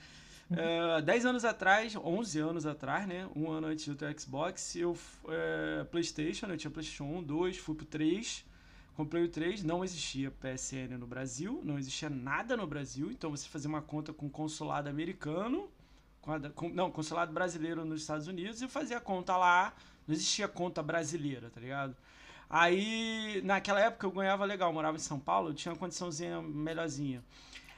Uhum. 0.52 0.98
Uh, 0.98 1.02
10 1.02 1.26
anos 1.26 1.46
atrás, 1.46 1.96
11 1.96 2.40
anos 2.40 2.66
atrás, 2.66 3.08
né? 3.08 3.28
Um 3.34 3.50
ano 3.50 3.68
antes 3.68 3.88
do 3.88 4.20
Xbox, 4.20 4.76
eu. 4.76 4.92
Uh, 4.92 5.86
PlayStation, 5.90 6.48
eu 6.48 6.58
tinha 6.58 6.70
PlayStation 6.70 7.06
1, 7.06 7.24
2, 7.24 7.58
fui 7.58 7.74
pro 7.74 7.86
3. 7.86 8.46
Comprei 8.94 9.24
o 9.24 9.30
3, 9.30 9.64
não 9.64 9.84
existia 9.86 10.30
PSN 10.30 10.98
no 11.00 11.08
Brasil, 11.08 11.62
não 11.64 11.80
existia 11.80 12.10
nada 12.10 12.58
no 12.58 12.68
Brasil, 12.68 13.10
então 13.10 13.32
você 13.32 13.48
fazia 13.48 13.70
uma 13.70 13.82
conta 13.82 14.12
com 14.12 14.30
consulado 14.30 14.90
americano, 14.90 15.70
com, 16.22 16.34
a, 16.34 16.40
com 16.50 16.68
não, 16.68 16.92
consulado 16.92 17.32
brasileiro 17.32 17.86
nos 17.86 18.02
Estados 18.02 18.28
Unidos 18.28 18.62
e 18.62 18.68
fazia 18.68 19.00
conta 19.00 19.38
lá, 19.38 19.74
não 20.06 20.14
existia 20.14 20.48
conta 20.48 20.84
brasileira, 20.84 21.50
tá 21.50 21.62
ligado? 21.62 21.96
Aí, 22.50 23.42
naquela 23.46 23.80
época 23.80 24.06
eu 24.06 24.12
ganhava 24.12 24.44
legal, 24.44 24.74
morava 24.74 24.98
em 24.98 25.00
São 25.00 25.18
Paulo, 25.18 25.50
eu 25.50 25.54
tinha 25.54 25.72
uma 25.72 25.80
condiçãozinha 25.80 26.42
melhorzinha. 26.42 27.24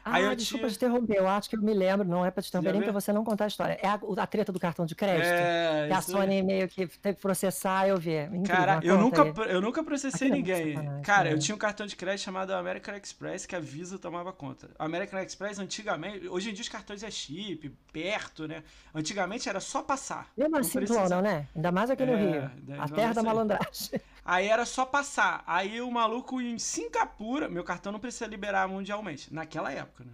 Ah, 0.06 0.16
Aí 0.16 0.36
desculpa 0.36 0.68
te 0.68 0.76
interromper, 0.76 1.18
eu 1.18 1.28
acho 1.28 1.50
que 1.50 1.56
eu 1.56 1.62
me 1.62 1.74
lembro, 1.74 2.06
não 2.06 2.26
é 2.26 2.32
pra 2.32 2.44
te 2.44 2.50
interromper 2.50 2.74
nem 2.74 2.82
pra 2.82 2.92
você 2.92 3.14
não 3.14 3.24
contar 3.24 3.46
a 3.46 3.48
história. 3.48 3.80
É 3.82 3.88
a, 3.88 4.00
a 4.18 4.28
treta 4.28 4.52
do 4.52 4.60
cartão 4.60 4.86
de 4.86 4.96
crédito. 4.96 5.26
É, 5.26 5.88
que 5.88 5.94
a 5.94 6.02
Sony 6.02 6.36
aí. 6.36 6.44
meio 6.44 6.68
que 6.68 6.88
teve 6.88 7.16
que 7.16 7.22
processar, 7.22 7.88
eu 7.88 7.98
vi. 7.98 8.18
Incrível, 8.18 8.44
Cara, 8.46 8.80
eu 8.84 8.98
nunca, 8.98 9.22
eu 9.44 9.62
nunca 9.62 9.84
processei 9.84 10.30
ninguém. 10.30 10.76
Cara, 11.04 11.32
eu 11.32 11.40
tinha 11.40 11.56
um 11.56 11.58
cartão 11.58 11.86
de 11.86 11.96
crédito 11.96 12.26
chamado 12.26 12.52
American 12.52 12.96
Express 12.96 13.46
que 13.46 13.56
a 13.56 13.60
Visa 13.60 13.98
tomava 13.98 14.34
conta. 14.34 14.70
American 14.78 15.20
Express, 15.20 15.60
antigamente, 15.60 16.28
hoje 16.28 16.50
em 16.50 16.54
dia 16.54 16.64
os 16.64 16.70
cartões 16.70 17.02
é 17.04 17.10
chip, 17.10 17.70
perto, 17.92 18.48
né? 18.48 18.64
Antigamente 18.94 19.48
era 19.48 19.60
só 19.60 19.82
passar. 19.82 20.28
Mesmo 20.38 20.58
assim, 20.58 20.80
não, 21.10 21.22
né? 21.22 21.48
Ainda 21.56 21.72
mais 21.72 21.90
aqui 21.90 22.06
no 22.06 22.14
é, 22.14 22.16
Rio. 22.18 22.52
A 22.80 22.90
terra 22.90 23.14
da 23.14 23.24
malandragem. 23.24 24.02
Aí 24.26 24.48
era 24.48 24.66
só 24.66 24.86
passar. 24.86 25.44
Aí 25.46 25.82
o 25.82 25.92
maluco 25.92 26.40
em 26.42 26.58
Singapura, 26.58 27.50
meu 27.50 27.64
cartão 27.64 27.92
não 27.92 28.00
precisa 28.00 28.28
liberar 28.28 28.68
mundialmente, 28.68 29.34
naquela 29.34 29.72
época, 29.72 30.06
né? 30.06 30.14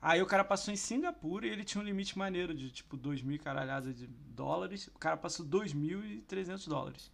Aí 0.00 0.20
o 0.20 0.26
cara 0.26 0.44
passou 0.44 0.72
em 0.72 0.76
Singapura 0.76 1.46
e 1.46 1.50
ele 1.50 1.64
tinha 1.64 1.80
um 1.80 1.84
limite 1.84 2.18
maneiro 2.18 2.54
de 2.54 2.70
tipo 2.70 2.94
2 2.94 3.22
mil 3.22 3.38
caralhadas 3.38 3.96
de 3.96 4.06
dólares. 4.06 4.88
O 4.88 4.98
cara 4.98 5.16
passou 5.16 5.46
2.300 5.46 6.68
dólares. 6.68 7.10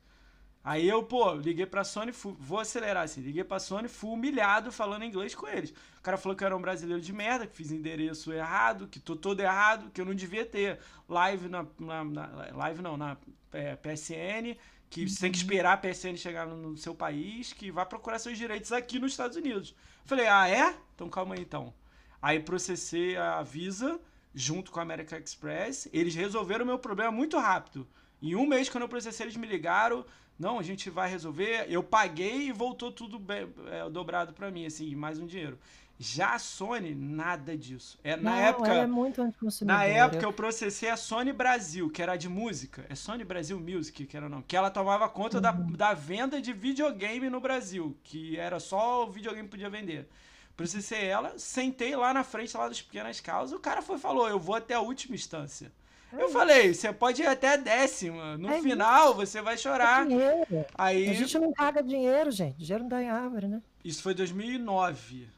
Aí 0.62 0.86
eu, 0.86 1.02
pô, 1.02 1.32
liguei 1.32 1.64
pra 1.64 1.84
Sony, 1.84 2.12
fui, 2.12 2.34
vou 2.38 2.58
acelerar 2.58 3.04
assim, 3.04 3.22
liguei 3.22 3.42
pra 3.42 3.58
Sony, 3.58 3.88
fui 3.88 4.10
humilhado 4.10 4.70
falando 4.70 5.04
inglês 5.04 5.34
com 5.34 5.48
eles. 5.48 5.70
O 5.70 6.02
cara 6.02 6.18
falou 6.18 6.36
que 6.36 6.44
eu 6.44 6.46
era 6.46 6.56
um 6.56 6.60
brasileiro 6.60 7.00
de 7.00 7.12
merda, 7.12 7.46
que 7.46 7.56
fiz 7.56 7.70
endereço 7.70 8.30
errado, 8.32 8.86
que 8.86 9.00
tô 9.00 9.16
todo 9.16 9.40
errado, 9.40 9.90
que 9.90 10.00
eu 10.00 10.04
não 10.04 10.14
devia 10.14 10.44
ter 10.44 10.78
live 11.08 11.48
na. 11.48 11.64
na, 11.78 12.04
na 12.04 12.26
live 12.54 12.82
não, 12.82 12.96
na 12.96 13.16
é, 13.52 13.74
PSN, 13.76 14.56
que 14.90 15.09
você 15.09 15.20
tem 15.20 15.31
que 15.31 15.38
esperar 15.38 15.74
a 15.74 15.76
PSN 15.76 16.16
chegar 16.16 16.46
no, 16.46 16.57
no, 16.57 16.76
seu 16.76 16.94
país, 16.94 17.53
que 17.53 17.70
vai 17.70 17.87
procurar 17.87 18.18
seus 18.18 18.37
direitos 18.37 18.72
aqui 18.72 18.98
nos 18.98 19.12
Estados 19.12 19.37
Unidos. 19.37 19.74
Falei, 20.05 20.26
ah, 20.26 20.48
é? 20.48 20.76
Então 20.96 21.09
calma 21.09 21.37
aí 21.37 21.40
então. 21.40 21.72
Aí 22.20 22.40
processei 22.40 23.16
a 23.16 23.40
Visa 23.42 24.00
junto 24.35 24.72
com 24.72 24.81
a 24.81 24.83
American 24.83 25.18
Express. 25.20 25.88
Eles 25.92 26.14
resolveram 26.16 26.64
o 26.64 26.66
meu 26.66 26.79
problema 26.79 27.12
muito 27.12 27.38
rápido. 27.38 27.87
Em 28.20 28.35
um 28.35 28.44
mês, 28.44 28.68
quando 28.68 28.83
eu 28.83 28.88
processei, 28.88 29.26
eles 29.26 29.37
me 29.37 29.46
ligaram. 29.46 30.05
Não, 30.37 30.59
a 30.59 30.62
gente 30.62 30.90
vai 30.90 31.09
resolver. 31.09 31.66
Eu 31.68 31.85
paguei 31.85 32.48
e 32.48 32.53
voltou 32.53 32.90
tudo 32.90 33.18
bem, 33.18 33.48
é, 33.70 33.88
dobrado 33.88 34.33
para 34.33 34.50
mim, 34.50 34.66
assim, 34.66 34.94
mais 34.96 35.20
um 35.20 35.26
dinheiro. 35.26 35.59
Já 36.02 36.32
a 36.32 36.38
Sony, 36.38 36.94
nada 36.94 37.54
disso. 37.54 37.98
É, 38.02 38.16
na 38.16 38.30
não, 38.30 38.38
época. 38.38 38.72
é 38.72 38.86
muito 38.86 39.22
Na 39.66 39.84
época 39.84 40.24
eu 40.24 40.32
processei 40.32 40.88
a 40.88 40.96
Sony 40.96 41.30
Brasil, 41.30 41.90
que 41.90 42.00
era 42.00 42.16
de 42.16 42.26
música. 42.26 42.86
É 42.88 42.94
Sony 42.94 43.22
Brasil 43.22 43.60
Music, 43.60 44.06
que 44.06 44.16
era 44.16 44.26
não. 44.26 44.40
Que 44.40 44.56
ela 44.56 44.70
tomava 44.70 45.06
conta 45.10 45.36
uhum. 45.36 45.42
da, 45.42 45.52
da 45.52 45.92
venda 45.92 46.40
de 46.40 46.54
videogame 46.54 47.28
no 47.28 47.38
Brasil. 47.38 47.94
Que 48.02 48.38
era 48.38 48.58
só 48.58 49.04
o 49.04 49.10
videogame 49.10 49.44
que 49.44 49.50
podia 49.50 49.68
vender. 49.68 50.08
processei 50.56 51.04
ela, 51.04 51.38
sentei 51.38 51.94
lá 51.94 52.14
na 52.14 52.24
frente 52.24 52.56
lá 52.56 52.66
das 52.66 52.80
pequenas 52.80 53.20
causas, 53.20 53.54
o 53.54 53.60
cara 53.60 53.82
foi 53.82 53.98
falou, 53.98 54.26
eu 54.26 54.38
vou 54.38 54.54
até 54.54 54.72
a 54.72 54.80
última 54.80 55.14
instância. 55.14 55.70
É 56.14 56.16
eu 56.16 56.28
isso. 56.28 56.32
falei, 56.32 56.72
você 56.72 56.90
pode 56.94 57.20
ir 57.20 57.26
até 57.26 57.52
a 57.52 57.56
décima. 57.56 58.38
No 58.38 58.48
é 58.48 58.62
final, 58.62 59.08
isso. 59.08 59.16
você 59.16 59.42
vai 59.42 59.58
chorar. 59.58 60.06
É 60.06 60.08
dinheiro. 60.08 60.66
Aí... 60.78 61.10
A 61.10 61.12
gente 61.12 61.38
não 61.38 61.52
paga 61.52 61.82
dinheiro, 61.82 62.30
gente. 62.30 62.56
Dinheiro 62.56 62.84
não 62.84 62.88
dá 62.88 63.02
em 63.02 63.10
árvore, 63.10 63.48
né? 63.48 63.60
Isso 63.84 64.02
foi 64.02 64.14
2009. 64.14 65.28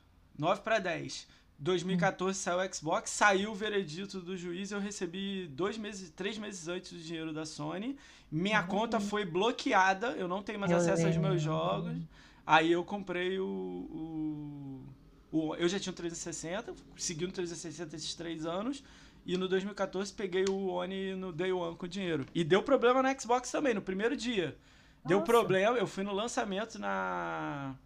9 0.42 0.60
para 0.62 0.80
10. 0.80 1.28
2014 1.56 2.36
hum. 2.36 2.42
saiu 2.42 2.58
o 2.58 2.74
Xbox, 2.74 3.10
saiu 3.10 3.52
o 3.52 3.54
veredito 3.54 4.20
do 4.20 4.36
juiz, 4.36 4.72
eu 4.72 4.80
recebi 4.80 5.46
dois 5.46 5.78
meses, 5.78 6.10
três 6.10 6.36
meses 6.36 6.66
antes 6.66 6.92
do 6.92 6.98
dinheiro 6.98 7.32
da 7.32 7.46
Sony. 7.46 7.96
Minha 8.28 8.64
conta 8.64 8.98
foi 8.98 9.24
bloqueada, 9.24 10.08
eu 10.12 10.26
não 10.26 10.42
tenho 10.42 10.58
mais 10.58 10.72
eu 10.72 10.78
acesso 10.78 11.06
aos 11.06 11.16
meus 11.16 11.40
jogos. 11.40 11.96
Aí 12.44 12.72
eu 12.72 12.82
comprei 12.82 13.38
o, 13.38 13.44
o, 13.46 14.84
o, 15.30 15.54
Eu 15.54 15.68
já 15.68 15.78
tinha 15.78 15.92
um 15.92 15.94
360, 15.94 16.74
segui 16.96 17.26
no 17.26 17.32
360 17.32 17.94
esses 17.94 18.14
três 18.14 18.44
anos. 18.44 18.82
E 19.24 19.36
no 19.36 19.46
2014 19.46 20.12
peguei 20.12 20.44
o 20.48 20.66
One 20.66 21.14
no 21.14 21.32
Day 21.32 21.52
One 21.52 21.76
com 21.76 21.86
dinheiro. 21.86 22.26
E 22.34 22.42
deu 22.42 22.64
problema 22.64 23.00
no 23.00 23.20
Xbox 23.20 23.52
também, 23.52 23.72
no 23.72 23.80
primeiro 23.80 24.16
dia. 24.16 24.58
Deu 25.04 25.20
Nossa. 25.20 25.30
problema, 25.30 25.78
eu 25.78 25.86
fui 25.86 26.02
no 26.02 26.12
lançamento 26.12 26.80
na, 26.80 27.76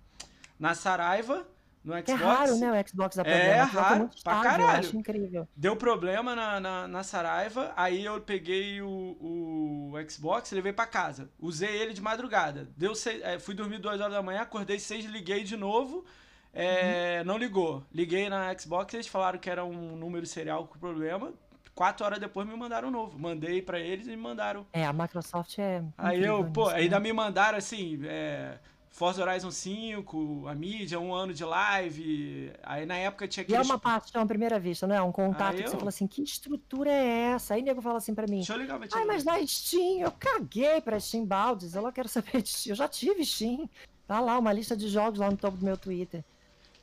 na 0.58 0.74
Saraiva, 0.74 1.46
no 1.86 1.92
Xbox. 1.94 2.08
É 2.08 2.14
raro, 2.14 2.56
né, 2.58 2.82
o 2.82 2.88
Xbox 2.88 3.16
da 3.16 3.22
É, 3.22 3.48
é 3.50 3.62
raro, 3.62 4.10
é 4.12 4.22
pra 4.24 4.40
caralho. 4.40 4.78
acho 4.80 4.96
incrível. 4.96 5.48
Deu 5.56 5.76
problema 5.76 6.34
na, 6.34 6.58
na, 6.58 6.88
na, 6.88 7.02
Saraiva, 7.04 7.72
aí 7.76 8.04
eu 8.04 8.20
peguei 8.20 8.82
o, 8.82 8.88
o 9.20 9.92
Xbox 10.10 10.50
levei 10.50 10.72
pra 10.72 10.84
casa. 10.84 11.30
Usei 11.38 11.76
ele 11.76 11.94
de 11.94 12.02
madrugada. 12.02 12.68
Deu 12.76 12.92
seis, 12.96 13.22
é, 13.22 13.38
fui 13.38 13.54
dormir 13.54 13.78
duas 13.78 14.00
horas 14.00 14.12
da 14.12 14.22
manhã, 14.22 14.40
acordei 14.40 14.80
seis, 14.80 15.04
liguei 15.04 15.44
de 15.44 15.56
novo. 15.56 16.04
É, 16.52 17.18
uhum. 17.20 17.26
Não 17.26 17.38
ligou. 17.38 17.84
Liguei 17.92 18.28
na 18.28 18.52
Xbox, 18.58 18.92
eles 18.94 19.06
falaram 19.06 19.38
que 19.38 19.48
era 19.48 19.64
um 19.64 19.94
número 19.96 20.26
serial 20.26 20.66
com 20.66 20.78
problema. 20.78 21.32
Quatro 21.72 22.04
horas 22.04 22.18
depois 22.18 22.48
me 22.48 22.56
mandaram 22.56 22.88
um 22.88 22.90
novo. 22.90 23.16
Mandei 23.16 23.62
para 23.62 23.78
eles 23.78 24.06
e 24.06 24.10
me 24.10 24.16
mandaram. 24.16 24.66
É, 24.72 24.84
a 24.84 24.92
Microsoft 24.92 25.58
é. 25.58 25.84
Aí 25.96 26.24
eu, 26.24 26.42
pô, 26.50 26.70
né? 26.70 26.76
ainda 26.76 26.98
me 26.98 27.12
mandaram 27.12 27.58
assim. 27.58 28.00
É, 28.06 28.58
Forza 28.96 29.22
Horizon 29.22 29.50
5, 29.50 30.48
a 30.48 30.54
mídia, 30.54 30.98
um 30.98 31.12
ano 31.12 31.34
de 31.34 31.44
live. 31.44 32.50
Aí 32.62 32.86
na 32.86 32.96
época 32.96 33.28
tinha 33.28 33.44
que. 33.44 33.52
E 33.52 33.54
é 33.54 33.60
uma 33.60 33.78
paixão 33.78 34.22
à 34.22 34.26
primeira 34.26 34.58
vista, 34.58 34.86
não 34.86 34.96
é? 34.96 35.02
Um 35.02 35.12
contato 35.12 35.54
eu... 35.54 35.64
que 35.64 35.68
você 35.68 35.76
fala 35.76 35.90
assim: 35.90 36.06
que 36.06 36.22
estrutura 36.22 36.90
é 36.90 37.32
essa? 37.34 37.52
Aí 37.52 37.60
o 37.60 37.64
nego 37.66 37.82
fala 37.82 37.98
assim 37.98 38.14
pra 38.14 38.26
mim: 38.26 38.36
Deixa 38.36 38.54
eu 38.54 38.58
ligar, 38.58 38.80
Ai, 38.94 39.04
mas 39.04 39.22
na 39.22 39.46
Steam, 39.46 40.00
eu 40.00 40.10
caguei 40.12 40.80
pra 40.80 40.98
Steam 40.98 41.26
Baldes. 41.26 41.74
Eu 41.74 41.92
quero 41.92 42.08
saber 42.08 42.40
de 42.40 42.48
Steam. 42.48 42.72
Eu 42.72 42.76
já 42.76 42.88
tive 42.88 43.22
Steam. 43.22 43.68
Tá 44.06 44.18
lá, 44.18 44.38
uma 44.38 44.50
lista 44.50 44.74
de 44.74 44.88
jogos 44.88 45.20
lá 45.20 45.30
no 45.30 45.36
topo 45.36 45.58
do 45.58 45.64
meu 45.66 45.76
Twitter. 45.76 46.24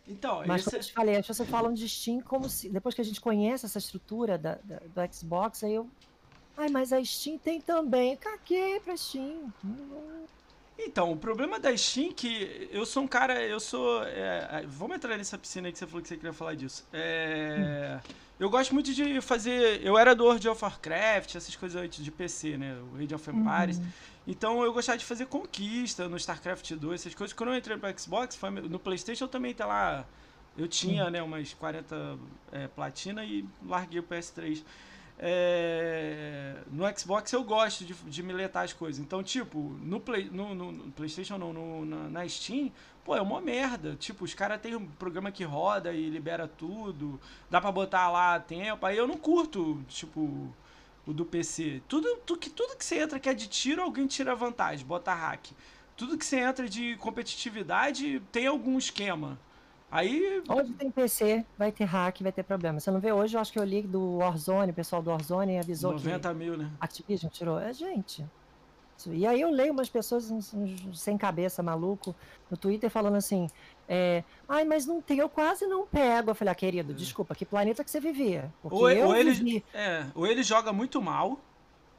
Então, 0.08 0.44
Mas 0.46 0.62
esse... 0.62 0.66
como 0.66 0.78
eu 0.78 0.86
te 0.86 0.94
falei, 0.94 1.16
as 1.16 1.26
pessoas 1.26 1.50
falam 1.50 1.74
de 1.74 1.90
Steam 1.90 2.22
como 2.22 2.48
se. 2.48 2.70
Depois 2.70 2.94
que 2.94 3.02
a 3.02 3.06
gente 3.06 3.20
conhece 3.20 3.66
essa 3.66 3.80
estrutura 3.80 4.38
da, 4.38 4.60
da 4.64 4.78
do 4.78 5.16
Xbox, 5.16 5.64
aí 5.64 5.74
eu. 5.74 5.90
Ai, 6.56 6.70
mas 6.70 6.94
a 6.94 7.04
Steam 7.04 7.40
tem 7.40 7.60
também. 7.60 8.16
Caguei 8.18 8.80
pra 8.82 8.96
Steam. 8.96 9.52
Então, 10.86 11.12
o 11.12 11.18
problema 11.18 11.60
da 11.60 11.76
Steam 11.76 12.10
é 12.10 12.14
que 12.14 12.70
eu 12.72 12.86
sou 12.86 13.04
um 13.04 13.08
cara, 13.08 13.42
eu 13.42 13.60
sou. 13.60 14.04
É, 14.04 14.64
vamos 14.68 14.98
entrar 14.98 15.18
nessa 15.18 15.38
piscina 15.38 15.68
aí 15.68 15.72
que 15.72 15.80
você 15.80 15.88
falou 15.88 16.02
que 16.02 16.08
você 16.08 16.18
queria 16.18 16.34
falar 16.34 16.56
disso. 16.56 16.86
É. 16.92 18.00
Eu 18.40 18.50
gosto 18.50 18.74
muito 18.74 18.94
de 18.94 19.22
fazer. 19.22 19.82
Eu 19.84 19.98
era 19.98 20.14
do 20.14 20.26
World 20.26 20.48
of 20.50 20.64
Warcraft, 20.64 21.36
essas 21.36 21.56
coisas 21.56 21.82
antes 21.82 22.04
de 22.04 22.12
PC, 22.12 22.58
né? 22.58 22.78
O 22.94 23.02
Age 23.02 23.16
of 23.16 23.30
Empires. 23.30 23.78
Uhum. 23.78 23.88
Então 24.28 24.64
eu 24.64 24.74
gostava 24.74 24.98
de 24.98 25.06
fazer 25.06 25.26
conquista 25.28 26.08
no 26.08 26.18
StarCraft 26.18 26.74
2, 26.74 27.02
essas 27.02 27.16
coisas. 27.16 27.34
Quando 27.34 27.52
eu 27.52 27.58
entrei 27.58 27.78
pro 27.78 28.00
Xbox, 28.00 28.40
no 28.70 28.80
PlayStation 28.80 29.26
eu 29.26 29.30
também 29.30 29.54
tá 29.54 29.66
lá. 29.66 30.06
Eu 30.58 30.68
tinha, 30.68 31.10
né, 31.10 31.22
umas 31.22 31.54
40 31.54 32.20
é, 32.52 32.68
platina 32.68 33.26
e 33.26 33.46
larguei 33.66 34.00
o 34.00 34.04
PS3. 34.04 34.64
É, 35.26 36.58
no 36.70 36.84
Xbox 37.00 37.32
eu 37.32 37.42
gosto 37.46 37.86
de, 37.86 37.94
de 37.94 38.22
miletar 38.22 38.66
as 38.66 38.74
coisas. 38.74 39.00
Então, 39.00 39.24
tipo, 39.24 39.58
no, 39.82 39.98
Play, 40.02 40.30
no, 40.30 40.54
no, 40.54 40.70
no 40.74 40.92
PlayStation 40.92 41.38
não, 41.38 41.54
no, 41.54 41.86
na, 41.86 42.10
na, 42.10 42.28
Steam, 42.28 42.70
pô, 43.06 43.16
é 43.16 43.22
uma 43.22 43.40
merda. 43.40 43.96
Tipo, 43.96 44.26
os 44.26 44.34
caras 44.34 44.60
têm 44.60 44.76
um 44.76 44.86
programa 44.86 45.32
que 45.32 45.46
roda 45.46 45.94
e 45.94 46.10
libera 46.10 46.46
tudo, 46.46 47.22
dá 47.50 47.62
pra 47.62 47.72
botar 47.72 48.10
lá 48.10 48.38
tempo. 48.38 48.86
Aí 48.86 48.98
eu 48.98 49.08
não 49.08 49.16
curto, 49.16 49.82
tipo, 49.88 50.54
o 51.08 51.14
do 51.14 51.24
PC. 51.24 51.82
Tudo, 51.88 52.18
tu, 52.26 52.36
que, 52.36 52.50
tudo 52.50 52.76
que 52.76 52.84
você 52.84 53.00
entra 53.00 53.18
que 53.18 53.30
é 53.30 53.34
de 53.34 53.48
tiro, 53.48 53.82
alguém 53.82 54.06
tira 54.08 54.36
vantagem, 54.36 54.86
bota 54.86 55.14
hack. 55.14 55.52
Tudo 55.96 56.18
que 56.18 56.26
você 56.26 56.40
entra 56.40 56.68
de 56.68 56.98
competitividade 56.98 58.22
tem 58.30 58.48
algum 58.48 58.78
esquema. 58.78 59.40
Aí. 59.94 60.42
Onde 60.50 60.74
tem 60.74 60.90
PC, 60.90 61.46
vai 61.56 61.72
ter 61.72 61.84
hack, 61.84 62.20
vai 62.22 62.32
ter 62.32 62.42
problema. 62.42 62.80
Você 62.80 62.90
não 62.90 63.00
vê 63.00 63.12
hoje, 63.12 63.38
eu 63.38 63.42
acho 63.42 63.54
que 63.54 63.60
eu 63.60 63.64
li 63.64 63.84
do 63.84 64.18
Warzone, 64.18 64.72
o 64.72 64.74
pessoal 64.74 65.04
do 65.04 65.12
Warzone 65.12 65.60
avisou 65.60 65.92
90 65.92 66.30
que. 66.30 66.36
mil, 66.36 66.58
né? 66.58 66.72
Activision 66.82 67.30
tirou. 67.30 67.60
É, 67.60 67.72
gente. 67.72 68.26
E 69.08 69.28
aí 69.28 69.40
eu 69.40 69.52
leio 69.52 69.72
umas 69.72 69.90
pessoas 69.90 70.32
sem 70.94 71.16
cabeça, 71.16 71.62
maluco, 71.62 72.16
no 72.50 72.58
Twitter 72.58 72.90
falando 72.90 73.18
assim, 73.18 73.48
é, 73.88 74.24
ai, 74.50 74.64
mas 74.64 74.88
não 74.88 75.00
tem, 75.00 75.20
eu 75.20 75.30
quase 75.30 75.68
não 75.68 75.86
pego. 75.86 76.32
Eu 76.32 76.36
falei, 76.36 76.52
ah, 76.52 76.56
querido, 76.56 76.92
é. 76.92 76.96
desculpa, 76.96 77.36
que 77.36 77.46
planeta 77.46 77.84
que 77.84 77.92
você 77.92 78.00
vivia? 78.00 78.52
Porque 78.64 78.76
ou, 78.76 78.90
eu 78.90 79.10
ou 79.10 79.16
ele, 79.16 79.64
é, 79.76 80.06
ou 80.16 80.26
ele 80.26 80.42
joga 80.42 80.74
muito 80.74 81.00
mal, 81.00 81.40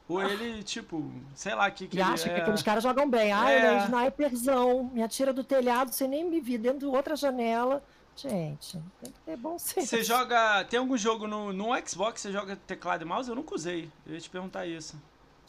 ou 0.07 0.21
ele, 0.21 0.61
tipo, 0.63 1.11
sei 1.33 1.55
lá, 1.55 1.69
que, 1.71 1.87
que 1.87 1.97
e 1.97 2.01
acha 2.01 2.29
que 2.29 2.35
é... 2.35 2.41
aqueles 2.41 2.61
caras 2.61 2.83
jogam 2.83 3.09
bem. 3.09 3.33
Ah, 3.33 3.51
é. 3.51 3.57
ele 3.57 3.65
é 3.65 3.85
sniperzão, 3.85 4.83
me 4.93 5.01
atira 5.01 5.33
do 5.33 5.43
telhado 5.43 5.91
sem 5.91 6.07
nem 6.07 6.29
me 6.29 6.39
vir 6.39 6.59
dentro 6.59 6.79
de 6.79 6.85
outra 6.85 7.15
janela. 7.15 7.83
Gente, 8.15 8.79
tem 9.01 9.11
que 9.11 9.19
ter 9.25 9.35
bom 9.35 9.57
senso. 9.59 9.87
Você 9.87 10.03
joga. 10.03 10.63
Tem 10.65 10.79
algum 10.79 10.95
jogo 10.95 11.27
no, 11.27 11.51
no 11.51 11.69
Xbox 11.85 12.21
você 12.21 12.31
joga 12.31 12.55
teclado 12.55 13.01
e 13.01 13.05
mouse? 13.05 13.27
Eu 13.27 13.35
nunca 13.35 13.55
usei. 13.55 13.89
Eu 14.07 14.13
ia 14.13 14.21
te 14.21 14.29
perguntar 14.29 14.65
isso. 14.65 14.95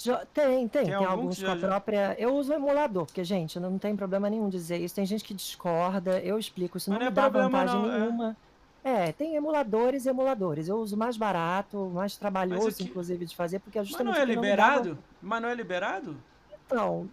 Tem, 0.03 0.17
tem. 0.35 0.69
Tem, 0.69 0.85
tem 0.85 0.95
alguns 0.95 1.43
com 1.43 1.51
a 1.51 1.57
própria. 1.57 2.17
Eu 2.19 2.35
uso 2.35 2.53
o 2.53 2.55
emulador, 2.55 3.07
porque, 3.07 3.25
gente, 3.25 3.61
não 3.61 3.79
tem 3.79 3.95
problema 3.95 4.29
nenhum 4.29 4.49
dizer 4.49 4.79
isso. 4.79 4.95
Tem 4.95 5.07
gente 5.07 5.23
que 5.23 5.33
discorda, 5.33 6.19
eu 6.21 6.39
explico. 6.39 6.77
Isso 6.77 6.91
não, 6.91 6.99
não 6.99 7.07
me 7.07 7.13
dá 7.13 7.29
vantagem 7.29 7.81
não, 7.81 7.93
é. 7.93 7.99
nenhuma. 8.01 8.37
É. 8.43 8.46
é. 8.89 9.13
tem 9.13 9.37
emuladores 9.37 10.07
e 10.07 10.09
emuladores. 10.09 10.69
Eu 10.69 10.77
uso 10.77 10.97
mais 10.97 11.17
barato, 11.17 11.91
mais 11.95 12.17
trabalhoso, 12.17 12.77
que... 12.77 12.85
inclusive, 12.85 13.27
de 13.27 13.35
fazer, 13.35 13.59
porque 13.59 13.79
é 13.79 13.85
justamente. 13.85 14.17
Mas 14.19 14.27
não 14.27 14.33
é 14.33 14.35
liberado? 14.35 14.91
Não 14.91 14.99
Mas 15.23 15.43
não 15.43 15.49
é 15.49 15.55
liberado? 15.55 16.17
Então, 16.67 17.09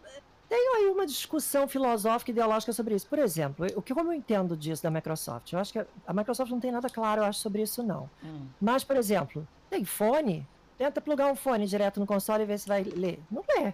tem 0.50 0.76
aí 0.76 0.88
uma 0.88 1.06
discussão 1.06 1.68
filosófica 1.68 2.32
e 2.32 2.34
ideológica 2.34 2.74
sobre 2.74 2.96
isso. 2.96 3.08
Por 3.08 3.20
exemplo, 3.20 3.68
o 3.76 3.82
que 3.82 3.94
como 3.94 4.12
eu 4.12 4.14
entendo 4.14 4.56
disso 4.58 4.84
da 4.84 4.92
Microsoft? 4.92 5.54
Eu 5.54 5.60
acho 5.60 5.74
que 5.74 5.80
a 5.80 6.14
Microsoft 6.14 6.52
não 6.52 6.60
tem 6.60 6.72
nada 6.72 6.90
claro, 6.90 7.22
eu 7.22 7.26
acho, 7.26 7.40
sobre 7.40 7.62
isso, 7.62 7.84
não. 7.84 8.10
Hum. 8.24 8.48
Mas, 8.60 8.84
por 8.84 8.96
exemplo, 8.96 9.48
tem 9.70 9.84
fone 9.86 10.48
Tenta 10.78 11.00
plugar 11.00 11.32
um 11.32 11.36
fone 11.36 11.66
direto 11.66 12.00
no 12.00 12.06
console 12.06 12.44
e 12.44 12.46
ver 12.46 12.58
se 12.58 12.68
vai 12.68 12.84
ler. 12.84 13.20
Não 13.30 13.44
lê. 13.48 13.74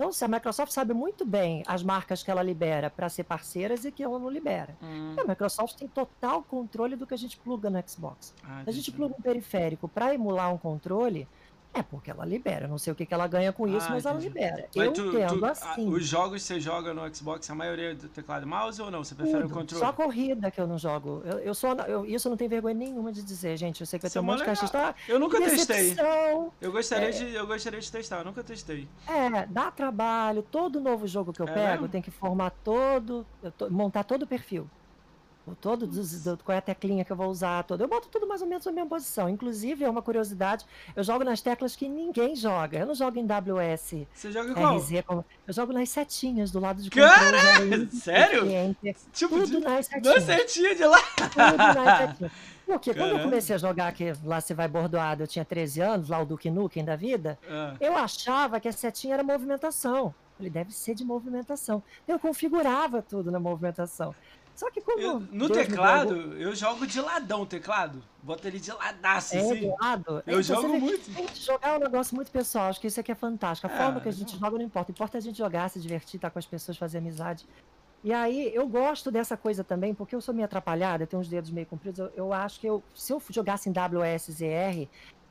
Então, 0.00 0.10
se 0.10 0.24
a 0.24 0.28
Microsoft 0.28 0.72
sabe 0.72 0.94
muito 0.94 1.26
bem 1.26 1.62
as 1.66 1.82
marcas 1.82 2.22
que 2.22 2.30
ela 2.30 2.42
libera 2.42 2.88
para 2.88 3.06
ser 3.10 3.22
parceiras 3.24 3.84
e 3.84 3.92
que 3.92 4.02
ela 4.02 4.18
não 4.18 4.30
libera. 4.30 4.74
Hum. 4.82 5.14
A 5.18 5.28
Microsoft 5.28 5.76
tem 5.76 5.86
total 5.86 6.42
controle 6.42 6.96
do 6.96 7.06
que 7.06 7.12
a 7.12 7.18
gente 7.18 7.36
pluga 7.36 7.68
no 7.68 7.84
Xbox. 7.86 8.34
Ah, 8.42 8.62
a 8.66 8.70
gente 8.70 8.90
pluga 8.90 9.14
um 9.18 9.20
periférico 9.20 9.86
para 9.86 10.14
emular 10.14 10.54
um 10.54 10.56
controle, 10.56 11.28
é 11.72 11.82
porque 11.82 12.10
ela 12.10 12.24
libera. 12.24 12.66
Não 12.66 12.78
sei 12.78 12.92
o 12.92 12.96
que, 12.96 13.06
que 13.06 13.14
ela 13.14 13.26
ganha 13.26 13.52
com 13.52 13.66
isso, 13.66 13.86
ah, 13.86 13.90
mas 13.90 14.04
entendi. 14.04 14.08
ela 14.08 14.18
libera. 14.20 14.68
Mas 14.74 14.86
eu 14.86 14.92
tu, 14.92 15.06
entendo 15.08 15.38
tu, 15.38 15.44
assim. 15.44 15.88
os 15.88 16.06
jogos 16.06 16.42
você 16.42 16.60
joga 16.60 16.92
no 16.92 17.14
Xbox, 17.14 17.48
a 17.48 17.54
maioria 17.54 17.92
é 17.92 17.94
do 17.94 18.08
teclado 18.08 18.44
e 18.44 18.46
mouse 18.46 18.80
ou 18.82 18.90
não? 18.90 19.04
Você 19.04 19.14
prefere 19.14 19.42
Tudo. 19.42 19.52
o 19.52 19.54
controle? 19.54 19.84
Só 19.84 19.92
corrida 19.92 20.50
que 20.50 20.60
eu 20.60 20.66
não 20.66 20.78
jogo. 20.78 21.22
Eu, 21.24 21.38
eu 21.38 21.54
sou, 21.54 21.72
eu, 21.86 22.04
isso 22.04 22.28
eu 22.28 22.30
não 22.30 22.36
tenho 22.36 22.50
vergonha 22.50 22.74
nenhuma 22.74 23.12
de 23.12 23.22
dizer, 23.22 23.56
gente. 23.56 23.80
Eu 23.80 23.86
sei 23.86 23.98
que 23.98 24.02
vai 24.02 24.10
ter 24.10 24.18
um 24.18 24.22
monte 24.22 24.38
de 24.38 24.44
cachista. 24.44 24.94
Eu 25.08 25.18
nunca 25.18 25.38
testei. 25.38 25.94
Eu 26.60 26.72
gostaria, 26.72 27.08
é... 27.08 27.12
de, 27.12 27.34
eu 27.34 27.46
gostaria 27.46 27.80
de 27.80 27.90
testar, 27.90 28.18
eu 28.18 28.24
nunca 28.24 28.42
testei. 28.42 28.88
É, 29.06 29.46
dá 29.46 29.70
trabalho. 29.70 30.42
Todo 30.42 30.80
novo 30.80 31.06
jogo 31.06 31.32
que 31.32 31.40
eu 31.40 31.48
é 31.48 31.52
pego, 31.52 31.88
tem 31.88 32.02
que 32.02 32.10
formar 32.10 32.50
todo, 32.50 33.24
montar 33.70 34.02
todo 34.04 34.22
o 34.22 34.26
perfil 34.26 34.68
todo, 35.60 35.86
do, 35.86 36.38
qual 36.44 36.54
é 36.54 36.58
a 36.58 36.62
teclinha 36.62 37.04
que 37.04 37.12
eu 37.12 37.16
vou 37.16 37.28
usar, 37.28 37.64
todo. 37.64 37.80
Eu 37.80 37.88
boto 37.88 38.08
tudo 38.08 38.26
mais 38.26 38.42
ou 38.42 38.48
menos 38.48 38.64
na 38.66 38.72
mesma 38.72 38.88
posição. 38.88 39.28
Inclusive, 39.28 39.84
é 39.84 39.90
uma 39.90 40.02
curiosidade, 40.02 40.64
eu 40.94 41.02
jogo 41.02 41.24
nas 41.24 41.40
teclas 41.40 41.74
que 41.74 41.88
ninguém 41.88 42.36
joga. 42.36 42.78
Eu 42.78 42.86
não 42.86 42.94
jogo 42.94 43.18
em 43.18 43.26
WS. 43.26 44.06
Você 44.12 44.30
joga 44.30 44.54
qual? 44.54 44.76
RZ, 44.76 44.92
eu 44.92 45.24
jogo 45.48 45.72
nas 45.72 45.88
setinhas 45.88 46.50
do 46.50 46.60
lado 46.60 46.82
de 46.82 46.90
Cara, 46.90 47.38
sério? 47.92 48.42
Tipo, 49.12 49.40
tudo 49.40 49.46
de, 49.46 49.60
nas 49.60 49.86
setinhas. 49.86 50.26
Na 50.26 50.38
setinha 50.38 50.74
de 50.74 50.84
lá. 50.84 51.02
Tudo 51.16 51.56
nas 51.56 51.98
setinhas. 51.98 52.32
Porque 52.70 52.94
Caramba. 52.94 53.10
quando 53.10 53.18
eu 53.18 53.24
comecei 53.24 53.56
a 53.56 53.58
jogar, 53.58 53.92
que 53.92 54.12
lá 54.24 54.40
você 54.40 54.54
vai 54.54 54.68
bordoado, 54.68 55.24
eu 55.24 55.26
tinha 55.26 55.44
13 55.44 55.80
anos, 55.80 56.08
lá 56.08 56.20
o 56.20 56.24
Duke 56.24 56.48
Nukem 56.48 56.84
da 56.84 56.94
vida, 56.94 57.36
ah. 57.48 57.74
eu 57.80 57.96
achava 57.96 58.60
que 58.60 58.68
a 58.68 58.72
setinha 58.72 59.14
era 59.14 59.24
movimentação. 59.24 60.14
Ele 60.38 60.48
deve 60.48 60.72
ser 60.72 60.94
de 60.94 61.04
movimentação. 61.04 61.82
Eu 62.08 62.18
configurava 62.18 63.02
tudo 63.02 63.30
na 63.30 63.38
movimentação. 63.38 64.14
Só 64.60 64.70
que 64.70 64.82
como. 64.82 65.00
Eu, 65.00 65.20
no 65.20 65.48
Deus 65.48 65.66
teclado, 65.66 66.14
eu 66.36 66.54
jogo 66.54 66.86
de 66.86 67.00
ladão 67.00 67.40
o 67.40 67.46
teclado. 67.46 68.02
Bota 68.22 68.46
ele 68.46 68.60
de 68.60 68.70
ladaço, 68.70 69.34
é, 69.34 69.38
assim. 69.40 69.54
De 69.54 69.74
lado. 69.80 70.22
Eu 70.26 70.40
é, 70.40 70.42
jogo 70.42 70.68
muito. 70.78 71.14
Tem 71.14 71.26
que 71.26 71.40
jogar 71.40 71.68
é 71.70 71.76
um 71.78 71.80
negócio 71.80 72.14
muito 72.14 72.30
pessoal. 72.30 72.66
Acho 72.68 72.78
que 72.78 72.86
isso 72.86 73.00
aqui 73.00 73.10
é 73.10 73.14
fantástico. 73.14 73.66
A 73.66 73.74
é, 73.74 73.78
forma 73.78 74.02
que 74.02 74.10
a 74.10 74.12
gente 74.12 74.38
joga 74.38 74.58
não 74.58 74.64
importa. 74.66 74.92
Importa 74.92 75.16
a 75.16 75.20
gente 75.22 75.38
jogar, 75.38 75.70
se 75.70 75.80
divertir, 75.80 76.16
estar 76.16 76.28
tá 76.28 76.30
com 76.30 76.38
as 76.38 76.44
pessoas, 76.44 76.76
fazer 76.76 76.98
amizade. 76.98 77.48
E 78.04 78.12
aí 78.12 78.54
eu 78.54 78.68
gosto 78.68 79.10
dessa 79.10 79.34
coisa 79.34 79.64
também, 79.64 79.94
porque 79.94 80.14
eu 80.14 80.20
sou 80.20 80.34
meio 80.34 80.44
atrapalhada, 80.44 81.06
tenho 81.06 81.22
os 81.22 81.28
dedos 81.28 81.50
meio 81.50 81.66
compridos. 81.66 81.98
Eu, 81.98 82.12
eu 82.14 82.30
acho 82.30 82.60
que 82.60 82.66
eu, 82.66 82.82
se 82.94 83.14
eu 83.14 83.22
jogasse 83.30 83.70
em 83.70 83.72
WSZR, 83.72 84.86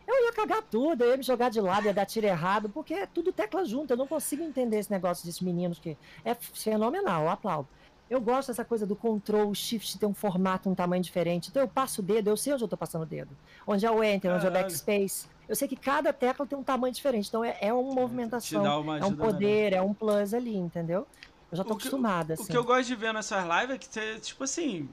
eu 0.07 0.25
ia 0.25 0.33
cagar 0.33 0.63
tudo, 0.63 1.03
eu 1.03 1.11
ia 1.11 1.17
me 1.17 1.23
jogar 1.23 1.49
de 1.49 1.61
lado, 1.61 1.85
ia 1.85 1.93
dar 1.93 2.07
tiro 2.07 2.25
errado, 2.25 2.67
porque 2.67 2.95
é 2.95 3.05
tudo 3.05 3.31
tecla 3.31 3.63
junto. 3.63 3.93
Eu 3.93 3.97
não 3.97 4.07
consigo 4.07 4.41
entender 4.41 4.79
esse 4.79 4.89
negócio 4.89 5.23
desses 5.23 5.41
meninos 5.41 5.77
que 5.77 5.95
é 6.25 6.33
fenomenal, 6.33 7.25
eu 7.25 7.29
aplaudo. 7.29 7.69
Eu 8.10 8.19
gosto 8.19 8.48
dessa 8.48 8.65
coisa 8.65 8.88
do 8.88 8.95
control, 8.95 9.54
shift 9.54 10.00
ter 10.00 10.06
um 10.06 10.13
formato, 10.13 10.69
um 10.69 10.74
tamanho 10.74 11.04
diferente. 11.04 11.50
Então 11.50 11.62
eu 11.62 11.67
passo 11.67 12.02
o 12.02 12.04
dedo, 12.04 12.30
eu 12.30 12.38
sei 12.38 12.54
onde 12.54 12.63
eu 12.63 12.65
estou 12.65 12.78
passando 12.78 13.04
o 13.04 13.06
dedo. 13.06 13.30
Onde 13.67 13.86
é 13.86 13.91
o 13.91 14.04
enter, 14.04 14.34
onde 14.34 14.45
é 14.45 14.50
o 14.50 14.52
backspace. 14.52 15.28
Eu 15.48 15.56
sei 15.56 15.67
que 15.67 15.76
cada 15.76 16.12
tecla 16.12 16.45
tem 16.45 16.58
um 16.58 16.63
tamanho 16.63 16.93
diferente. 16.93 17.28
Então 17.28 17.43
é, 17.43 17.58
é 17.62 17.72
uma 17.72 17.93
movimentação, 17.93 18.65
é 19.00 19.06
um 19.06 19.15
poder, 19.15 19.74
é 19.74 19.82
um 19.82 19.93
plus 19.93 20.34
ali, 20.34 20.58
entendeu? 20.58 21.06
Eu 21.52 21.58
já 21.58 21.63
tô 21.63 21.74
acostumada, 21.74 22.36
assim. 22.36 22.43
O 22.43 22.48
que 22.48 22.58
eu 22.58 22.63
gosto 22.63 22.88
de 22.88 22.95
ver 22.95 23.12
nessas 23.13 23.43
lives 23.43 23.76
é 23.76 23.78
que 23.78 23.88
você, 23.88 24.19
tipo 24.19 24.43
assim, 24.43 24.88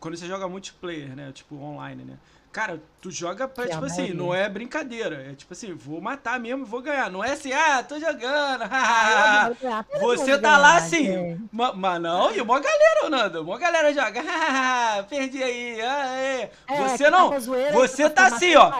quando 0.00 0.16
você 0.16 0.26
joga 0.26 0.48
multiplayer, 0.48 1.14
né? 1.14 1.30
Tipo, 1.32 1.54
online, 1.56 2.04
né? 2.04 2.18
Cara, 2.52 2.82
tu 3.00 3.12
joga 3.12 3.46
pra, 3.46 3.64
que 3.64 3.70
tipo 3.70 3.84
assim, 3.84 4.12
não 4.12 4.34
é 4.34 4.48
brincadeira. 4.48 5.30
É 5.30 5.34
tipo 5.34 5.52
assim, 5.52 5.72
vou 5.72 6.00
matar 6.00 6.40
mesmo, 6.40 6.66
vou 6.66 6.82
ganhar. 6.82 7.08
Não 7.08 7.22
é 7.22 7.32
assim, 7.32 7.52
ah, 7.52 7.80
tô 7.82 7.98
jogando. 8.00 8.64
Você 10.00 10.36
tá 10.36 10.58
lá 10.58 10.76
assim. 10.76 11.40
Mas 11.52 12.00
não, 12.00 12.34
e 12.34 12.40
uma 12.40 12.58
galera, 12.58 13.08
Nando. 13.08 13.42
Uma 13.42 13.56
galera 13.56 13.94
joga. 13.94 14.20
Perdi 15.08 15.40
aí. 15.40 15.80
É, 15.80 16.50
você 16.88 17.08
não. 17.08 17.30
Você 17.72 18.10
tá 18.10 18.26
assim, 18.26 18.56
ó. 18.56 18.72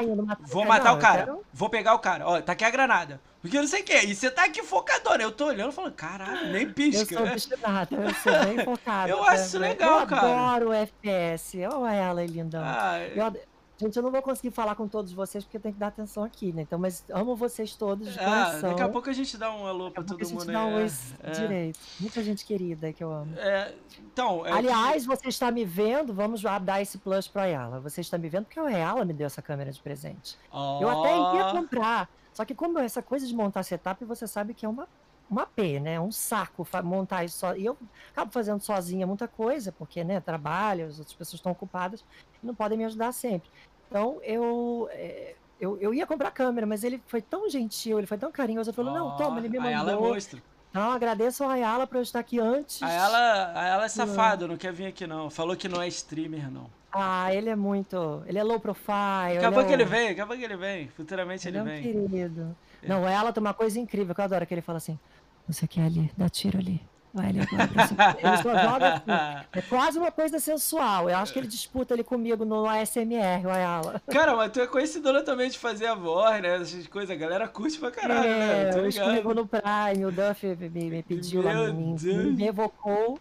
Vou 0.46 0.64
matar 0.64 0.92
o 0.92 0.98
cara. 0.98 1.36
Vou 1.52 1.70
pegar 1.70 1.94
o 1.94 2.00
cara. 2.00 2.26
Ó, 2.26 2.40
tá 2.40 2.52
aqui 2.52 2.64
a 2.64 2.70
granada. 2.70 3.20
Porque 3.40 3.58
não 3.58 3.66
sei 3.66 3.80
o 3.80 3.84
que. 3.84 3.96
E 3.96 4.14
você 4.14 4.30
tá 4.30 4.44
aqui 4.44 4.62
focadona. 4.62 5.22
Eu 5.22 5.32
tô 5.32 5.46
olhando 5.46 5.70
e 5.70 5.74
falando, 5.74 5.94
caralho, 5.94 6.52
nem 6.52 6.70
pisca. 6.70 7.14
Eu 7.14 7.18
sou 7.18 7.26
obstinada, 7.26 7.96
eu 7.96 8.14
sou 8.14 8.44
bem 8.44 8.64
focada. 8.64 9.10
eu 9.10 9.24
acho 9.24 9.44
isso 9.44 9.58
legal, 9.58 10.00
eu 10.00 10.06
cara. 10.06 10.26
Eu 10.26 10.32
adoro 10.32 10.68
o 10.68 10.72
FPS. 10.72 11.58
Olha 11.64 11.92
ela, 11.94 12.24
lindão. 12.24 12.62
Ah, 12.62 12.98
eu, 13.00 13.32
Gente, 13.80 13.96
eu 13.96 14.02
não 14.02 14.10
vou 14.10 14.20
conseguir 14.20 14.50
falar 14.50 14.74
com 14.74 14.86
todos 14.86 15.10
vocês 15.10 15.42
porque 15.42 15.56
eu 15.56 15.60
tenho 15.60 15.72
que 15.72 15.80
dar 15.80 15.86
atenção 15.86 16.22
aqui, 16.22 16.52
né? 16.52 16.60
Então, 16.60 16.78
mas 16.78 17.02
amo 17.08 17.34
vocês 17.34 17.74
todos 17.74 18.12
de 18.12 18.20
ah, 18.20 18.24
coração. 18.24 18.70
Daqui 18.70 18.82
a 18.82 18.88
pouco 18.90 19.08
a 19.08 19.12
gente 19.14 19.38
dá 19.38 19.50
um 19.54 19.66
alô 19.66 19.90
pra 19.90 20.02
todo 20.02 20.18
mundo. 20.18 20.22
A 20.22 20.44
gente 20.44 20.52
dá 20.52 20.66
um 20.66 20.74
oi 20.74 20.86
é, 21.22 21.30
direito. 21.30 21.78
Muita 21.98 22.22
gente 22.22 22.44
querida 22.44 22.92
que 22.92 23.02
eu 23.02 23.10
amo. 23.10 23.32
É, 23.38 23.72
então, 24.12 24.46
é 24.46 24.52
Aliás, 24.52 25.04
que... 25.04 25.08
você 25.08 25.28
está 25.28 25.50
me 25.50 25.64
vendo, 25.64 26.12
vamos 26.12 26.42
dar 26.60 26.82
esse 26.82 26.98
plus 26.98 27.26
pra 27.26 27.46
ela. 27.46 27.80
Você 27.80 28.02
está 28.02 28.18
me 28.18 28.28
vendo 28.28 28.44
porque 28.44 28.60
ela 28.60 29.02
me 29.02 29.14
deu 29.14 29.26
essa 29.26 29.40
câmera 29.40 29.72
de 29.72 29.80
presente. 29.80 30.36
Oh. 30.52 30.80
Eu 30.82 30.90
até 30.90 31.16
ia 31.38 31.50
comprar. 31.52 32.10
Só 32.32 32.44
que 32.44 32.54
como 32.54 32.78
essa 32.78 33.02
coisa 33.02 33.26
de 33.26 33.34
montar 33.34 33.62
setup, 33.62 34.04
você 34.04 34.26
sabe 34.26 34.54
que 34.54 34.64
é 34.64 34.68
uma 34.68 34.88
uma 35.30 35.46
P, 35.46 35.78
né? 35.78 36.00
Um 36.00 36.10
saco 36.10 36.66
montar 36.82 37.24
isso 37.24 37.38
só. 37.38 37.54
E 37.54 37.64
eu 37.64 37.78
acabo 38.10 38.32
fazendo 38.32 38.60
sozinha 38.60 39.06
muita 39.06 39.28
coisa, 39.28 39.70
porque, 39.70 40.02
né, 40.02 40.18
trabalho, 40.20 40.86
as 40.86 40.98
outras 40.98 41.16
pessoas 41.16 41.34
estão 41.38 41.52
ocupadas 41.52 42.04
e 42.42 42.46
não 42.46 42.54
podem 42.54 42.76
me 42.76 42.84
ajudar 42.84 43.12
sempre. 43.12 43.48
Então, 43.88 44.18
eu, 44.24 44.88
é, 44.90 45.36
eu, 45.60 45.78
eu 45.78 45.94
ia 45.94 46.06
comprar 46.06 46.32
câmera, 46.32 46.66
mas 46.66 46.82
ele 46.82 47.00
foi 47.06 47.22
tão 47.22 47.48
gentil, 47.48 47.98
ele 47.98 48.08
foi 48.08 48.18
tão 48.18 48.32
carinhoso. 48.32 48.70
Ele 48.70 48.76
falou, 48.76 48.92
oh, 48.92 48.98
não, 48.98 49.16
toma, 49.16 49.38
ele 49.38 49.48
me 49.48 49.58
mandou. 49.58 49.72
Ela 49.72 49.92
é 49.92 49.96
monstro. 49.96 50.42
Não, 50.72 50.90
agradeço 50.92 51.44
a 51.44 51.52
Ayala 51.52 51.86
por 51.86 51.96
eu 51.96 52.02
estar 52.02 52.20
aqui 52.20 52.38
antes. 52.38 52.82
A 52.82 52.90
ela, 52.90 53.52
a 53.54 53.66
ela 53.66 53.84
é 53.84 53.88
safado, 53.88 54.46
não 54.46 54.56
quer 54.56 54.72
vir 54.72 54.86
aqui 54.86 55.06
não. 55.06 55.28
Falou 55.30 55.56
que 55.56 55.68
não 55.68 55.82
é 55.82 55.88
streamer, 55.88 56.50
não. 56.50 56.70
Ah, 56.92 57.32
ele 57.34 57.48
é 57.48 57.56
muito. 57.56 58.22
Ele 58.26 58.38
é 58.38 58.42
low 58.42 58.58
profile. 58.58 59.34
Daqui 59.34 59.44
a 59.44 59.52
pouco 59.52 59.70
é 59.70 59.72
ele 59.72 59.84
vem, 59.84 60.08
daqui 60.08 60.20
a 60.20 60.26
pouco 60.26 60.42
ele 60.42 60.56
vem. 60.56 60.88
Futuramente 60.88 61.46
ele, 61.46 61.58
ele 61.58 61.58
é 61.58 61.62
um 61.62 61.74
vem. 61.74 61.82
querido. 61.82 62.56
É. 62.82 62.88
Não, 62.88 63.06
ela 63.06 63.32
tem 63.32 63.40
uma 63.40 63.54
coisa 63.54 63.78
incrível 63.78 64.14
que 64.14 64.20
eu 64.20 64.24
adoro, 64.24 64.46
que 64.46 64.54
ele 64.54 64.62
fala 64.62 64.78
assim: 64.78 64.98
você 65.46 65.66
quer 65.66 65.84
ali, 65.84 66.10
dá 66.16 66.28
tiro 66.28 66.58
ali. 66.58 66.80
Vai, 67.12 67.30
ele, 67.30 67.40
agora, 67.40 67.68
ele 68.22 68.36
só 68.36 68.56
joga 68.56 68.94
assim. 68.94 69.44
É 69.52 69.62
quase 69.62 69.98
uma 69.98 70.12
coisa 70.12 70.38
sensual. 70.38 71.10
Eu 71.10 71.16
acho 71.16 71.32
que 71.32 71.40
ele 71.40 71.48
disputa 71.48 71.92
ali 71.92 72.04
comigo 72.04 72.44
no 72.44 72.66
ASMR, 72.66 73.46
o 73.46 73.50
Ayala. 73.50 74.00
Cara, 74.10 74.36
mas 74.36 74.52
tu 74.52 74.60
é 74.60 74.66
conhecedora 74.66 75.22
também 75.22 75.50
de 75.50 75.58
fazer 75.58 75.86
a 75.86 75.94
voz, 75.94 76.40
né? 76.40 76.56
Essas 76.56 76.86
coisas. 76.86 77.10
A 77.10 77.18
galera 77.18 77.48
curte 77.48 77.78
pra 77.78 77.90
caralho, 77.90 78.30
né? 78.30 78.62
é, 78.62 78.74
né? 78.76 79.20
Eu 79.24 79.34
no 79.34 79.46
Prime, 79.46 80.04
o 80.06 80.12
Duff 80.12 80.46
me, 80.46 80.90
me 80.90 81.02
pediu 81.02 81.42
Meu 81.42 81.66
lá, 81.66 81.72
me, 81.72 82.32
me 82.32 82.46
evocou 82.46 83.18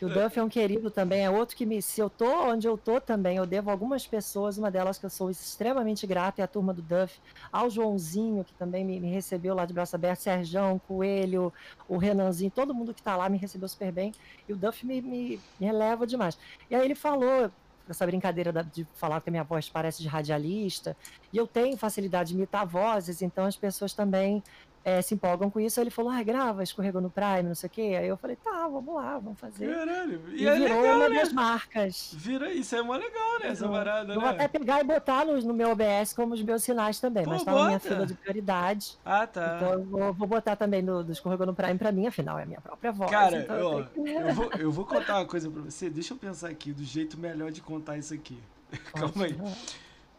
que 0.00 0.04
o 0.06 0.08
Duff 0.08 0.38
é 0.38 0.42
um 0.42 0.48
querido 0.48 0.90
também, 0.90 1.26
é 1.26 1.30
outro 1.30 1.54
que 1.54 1.66
me. 1.66 1.82
Se 1.82 2.00
eu 2.00 2.08
tô 2.08 2.46
onde 2.46 2.66
eu 2.66 2.78
tô 2.78 2.98
também, 2.98 3.36
eu 3.36 3.44
devo 3.44 3.70
algumas 3.70 4.06
pessoas, 4.06 4.56
uma 4.56 4.70
delas 4.70 4.96
que 4.96 5.04
eu 5.04 5.10
sou 5.10 5.28
extremamente 5.28 6.06
grata 6.06 6.40
é 6.40 6.44
a 6.44 6.48
turma 6.48 6.72
do 6.72 6.80
Duff, 6.80 7.20
ao 7.52 7.68
Joãozinho, 7.68 8.42
que 8.42 8.54
também 8.54 8.82
me, 8.82 8.98
me 8.98 9.10
recebeu 9.10 9.54
lá 9.54 9.66
de 9.66 9.74
braço 9.74 9.94
aberto, 9.94 10.20
Serjão, 10.20 10.80
Coelho, 10.88 11.52
o 11.86 11.98
Renanzinho, 11.98 12.50
todo 12.50 12.72
mundo 12.72 12.94
que 12.94 13.02
tá 13.02 13.14
lá 13.14 13.28
me 13.28 13.36
recebeu 13.36 13.68
super 13.68 13.92
bem, 13.92 14.14
e 14.48 14.54
o 14.54 14.56
Duff 14.56 14.86
me, 14.86 15.02
me, 15.02 15.38
me 15.60 15.66
eleva 15.66 16.06
demais. 16.06 16.38
E 16.70 16.74
aí 16.74 16.82
ele 16.82 16.94
falou, 16.94 17.50
essa 17.86 18.06
brincadeira 18.06 18.54
de 18.72 18.86
falar 18.94 19.20
que 19.20 19.28
a 19.28 19.32
minha 19.32 19.44
voz 19.44 19.68
parece 19.68 20.00
de 20.00 20.08
radialista, 20.08 20.96
e 21.30 21.36
eu 21.36 21.46
tenho 21.46 21.76
facilidade 21.76 22.30
de 22.30 22.36
imitar 22.36 22.64
vozes, 22.64 23.20
então 23.20 23.44
as 23.44 23.56
pessoas 23.56 23.92
também 23.92 24.42
é, 24.84 25.02
se 25.02 25.14
empolgam 25.14 25.50
com 25.50 25.60
isso. 25.60 25.78
Aí 25.78 25.84
ele 25.84 25.90
falou, 25.90 26.10
ah, 26.10 26.22
grava, 26.22 26.62
escorregou 26.62 27.00
no 27.00 27.10
Prime, 27.10 27.42
não 27.42 27.54
sei 27.54 27.66
o 27.66 27.70
quê. 27.70 27.96
Aí 27.98 28.08
eu 28.08 28.16
falei, 28.16 28.36
tá, 28.36 28.66
vamos 28.68 28.94
lá, 28.94 29.18
vamos 29.18 29.38
fazer. 29.38 29.74
Caralho, 29.74 30.22
e, 30.28 30.42
e 30.42 30.46
é 30.46 30.54
virou 30.54 30.80
legal, 30.80 30.96
uma 30.96 31.08
né? 31.08 31.16
das 31.16 31.32
marcas. 31.32 32.14
Vira, 32.16 32.52
isso 32.52 32.74
é 32.74 32.82
mó 32.82 32.94
legal, 32.94 33.40
né? 33.40 33.48
Essa 33.48 33.68
parada, 33.68 34.12
eu 34.12 34.16
né? 34.16 34.20
vou 34.20 34.30
até 34.30 34.48
pegar 34.48 34.80
e 34.80 34.84
botar 34.84 35.24
no, 35.24 35.38
no 35.40 35.54
meu 35.54 35.70
OBS 35.70 36.12
como 36.14 36.34
os 36.34 36.42
meus 36.42 36.62
sinais 36.62 36.98
também, 36.98 37.24
Pô, 37.24 37.30
mas 37.30 37.42
tá 37.42 37.50
bota. 37.50 37.62
na 37.62 37.68
minha 37.68 37.80
fila 37.80 38.06
de 38.06 38.14
prioridade. 38.14 38.98
Ah, 39.04 39.26
tá. 39.26 39.56
Então 39.56 39.72
eu 39.72 39.84
vou, 39.84 40.12
vou 40.14 40.28
botar 40.28 40.56
também 40.56 40.82
no, 40.82 41.04
do 41.04 41.12
escorregou 41.12 41.46
no 41.46 41.54
Prime 41.54 41.78
pra 41.78 41.92
mim, 41.92 42.06
afinal, 42.06 42.38
é 42.38 42.44
a 42.44 42.46
minha 42.46 42.60
própria 42.60 42.92
voz. 42.92 43.10
Cara, 43.10 43.38
então 43.38 43.56
eu, 43.56 44.06
eu, 44.06 44.34
vou, 44.34 44.50
eu 44.58 44.72
vou 44.72 44.84
contar 44.84 45.18
uma 45.18 45.26
coisa 45.26 45.50
pra 45.50 45.62
você. 45.62 45.90
Deixa 45.90 46.14
eu 46.14 46.18
pensar 46.18 46.48
aqui, 46.48 46.72
do 46.72 46.84
jeito 46.84 47.18
melhor 47.18 47.50
de 47.50 47.60
contar 47.60 47.98
isso 47.98 48.14
aqui. 48.14 48.38
Calma 48.94 49.24
aí. 49.24 49.36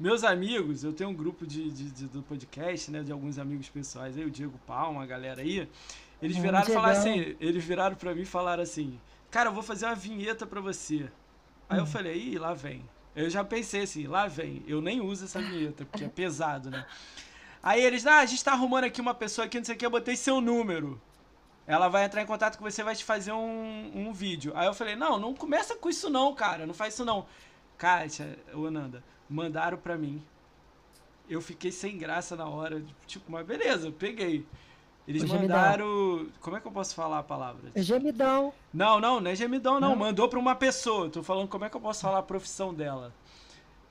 Meus 0.02 0.24
amigos, 0.24 0.84
eu 0.84 0.92
tenho 0.92 1.12
um 1.12 1.14
grupo 1.14 1.46
de, 1.46 1.70
de, 1.70 1.92
de, 1.92 2.08
do 2.08 2.24
podcast, 2.24 2.90
né? 2.90 3.04
De 3.04 3.12
alguns 3.12 3.38
amigos 3.38 3.70
pessoais 3.70 4.18
aí, 4.18 4.26
o 4.26 4.32
Diego 4.32 4.60
Palma, 4.66 5.04
a 5.04 5.06
galera 5.06 5.44
aí. 5.44 5.70
Eles 6.20 6.38
viraram 6.38 6.68
e 6.68 6.74
falaram 6.74 6.98
assim, 6.98 7.36
eles 7.40 7.64
viraram 7.64 7.96
pra 7.96 8.16
mim 8.16 8.24
e 8.24 8.26
falaram 8.26 8.64
assim, 8.64 9.00
cara, 9.30 9.50
eu 9.50 9.54
vou 9.54 9.62
fazer 9.62 9.86
uma 9.86 9.94
vinheta 9.94 10.44
pra 10.48 10.60
você. 10.60 11.08
Aí 11.70 11.78
hum. 11.78 11.82
eu 11.82 11.86
falei, 11.86 12.18
ih, 12.18 12.40
lá 12.40 12.52
vem. 12.52 12.84
Eu 13.16 13.30
já 13.30 13.44
pensei 13.44 13.84
assim, 13.84 14.08
lá 14.08 14.26
vem. 14.26 14.64
Eu 14.66 14.82
nem 14.82 15.00
uso 15.02 15.26
essa 15.26 15.40
vinheta, 15.40 15.86
porque 15.86 16.06
é 16.06 16.10
pesado, 16.10 16.72
né? 16.72 16.84
Aí 17.62 17.80
eles, 17.80 18.08
ah, 18.08 18.22
a 18.22 18.26
gente 18.26 18.44
tá 18.44 18.54
arrumando 18.54 18.86
aqui 18.86 19.00
uma 19.00 19.14
pessoa 19.14 19.46
aqui, 19.46 19.60
não 19.60 19.66
sei 19.66 19.76
o 19.76 19.78
que, 19.78 19.86
eu 19.86 19.92
botei 19.92 20.16
seu 20.16 20.42
número. 20.42 21.00
Ela 21.68 21.90
vai 21.90 22.06
entrar 22.06 22.24
em 22.24 22.26
contato 22.26 22.58
com 22.58 22.64
você 22.64 22.82
vai 22.82 22.96
te 22.96 23.04
fazer 23.04 23.34
um, 23.34 23.92
um 23.94 24.12
vídeo. 24.12 24.52
Aí 24.56 24.66
eu 24.66 24.74
falei, 24.74 24.96
não, 24.96 25.20
não 25.20 25.36
começa 25.36 25.76
com 25.76 25.88
isso 25.88 26.10
não, 26.10 26.34
cara. 26.34 26.66
Não 26.66 26.74
faz 26.74 26.96
isso 26.96 27.06
não. 27.06 27.28
Kátia, 27.78 28.40
ô 28.52 28.72
Nanda, 28.72 29.04
mandaram 29.32 29.78
pra 29.78 29.98
mim. 29.98 30.22
Eu 31.30 31.42
fiquei 31.42 31.72
sem 31.72 31.98
graça 31.98 32.36
na 32.36 32.48
hora. 32.48 32.84
Tipo, 33.08 33.32
mas 33.32 33.46
beleza, 33.46 33.92
peguei. 33.92 34.46
Eles 35.08 35.24
mandaram. 35.24 36.28
Como 36.42 36.58
é 36.58 36.60
que 36.60 36.68
eu 36.68 36.72
posso 36.72 36.94
falar 36.94 37.20
a 37.20 37.24
palavra? 37.24 37.72
É 37.74 37.82
gemidão. 37.82 38.54
Não, 38.74 39.00
não, 39.00 39.20
não 39.20 39.32
é 39.32 39.36
gemidão, 39.36 39.80
não. 39.80 39.90
não. 39.90 39.96
Mandou 39.96 40.28
pra 40.30 40.38
uma 40.38 40.56
pessoa. 40.56 41.10
Tô 41.10 41.24
falando 41.24 41.48
como 41.48 41.66
é 41.66 41.70
que 41.70 41.76
eu 41.76 41.82
posso 41.82 42.02
falar 42.02 42.20
a 42.20 42.24
profissão 42.24 42.74
dela. 42.74 43.14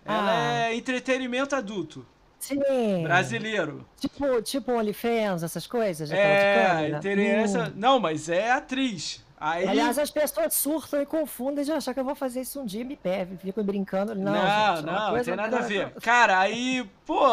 Ela 0.05 0.31
ah. 0.31 0.71
é 0.71 0.75
entretenimento 0.75 1.57
adulto. 1.57 2.07
Sim. 2.39 3.03
Brasileiro. 3.03 3.87
Tipo, 3.99 4.43
tipo 4.43 4.73
OnlyFans, 4.73 5.43
essas 5.43 5.67
coisas? 5.67 6.11
É, 6.11 6.91
interessa. 6.91 7.69
Hum. 7.69 7.73
Não, 7.77 8.01
mas 8.01 8.29
é 8.29 8.51
atriz. 8.51 9.25
Aí... 9.41 9.67
Aliás, 9.67 9.99
as 9.99 10.11
pessoas 10.11 10.53
surtam 10.53 11.01
e 11.01 11.07
confundem 11.07 11.65
de 11.65 11.73
achar 11.73 11.95
que 11.95 12.01
eu 12.01 12.05
vou 12.05 12.15
fazer 12.15 12.43
isso 12.43 12.61
um 12.61 12.67
dia 12.67 12.83
e 12.83 12.85
me 12.85 12.95
perde. 12.95 13.39
Fico 13.39 13.65
brincando. 13.65 14.15
Não, 14.15 14.33
não, 14.33 14.77
gente, 14.77 14.87
não, 14.87 15.17
não 15.17 15.25
tem 15.25 15.35
nada 15.35 15.59
a 15.59 15.63
ver. 15.63 15.95
Cara, 15.95 16.39
aí, 16.39 16.89
pô. 17.07 17.25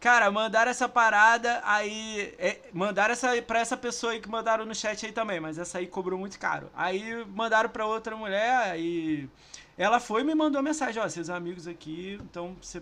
Cara, 0.00 0.30
mandaram 0.30 0.70
essa 0.70 0.88
parada, 0.88 1.60
aí. 1.62 2.34
É, 2.38 2.60
mandaram 2.72 3.12
essa 3.12 3.42
pra 3.42 3.60
essa 3.60 3.76
pessoa 3.76 4.12
aí 4.12 4.20
que 4.20 4.30
mandaram 4.30 4.64
no 4.64 4.74
chat 4.74 5.04
aí 5.04 5.12
também, 5.12 5.40
mas 5.40 5.58
essa 5.58 5.76
aí 5.76 5.86
cobrou 5.86 6.18
muito 6.18 6.38
caro. 6.38 6.70
Aí 6.74 7.22
mandaram 7.26 7.68
pra 7.68 7.84
outra 7.84 8.16
mulher, 8.16 8.70
aí. 8.70 9.28
Ela 9.76 10.00
foi 10.00 10.22
e 10.22 10.24
me 10.24 10.34
mandou 10.34 10.62
mensagem: 10.62 11.02
Ó, 11.02 11.08
seus 11.08 11.28
amigos 11.28 11.66
aqui, 11.66 12.18
então 12.22 12.56
você 12.62 12.80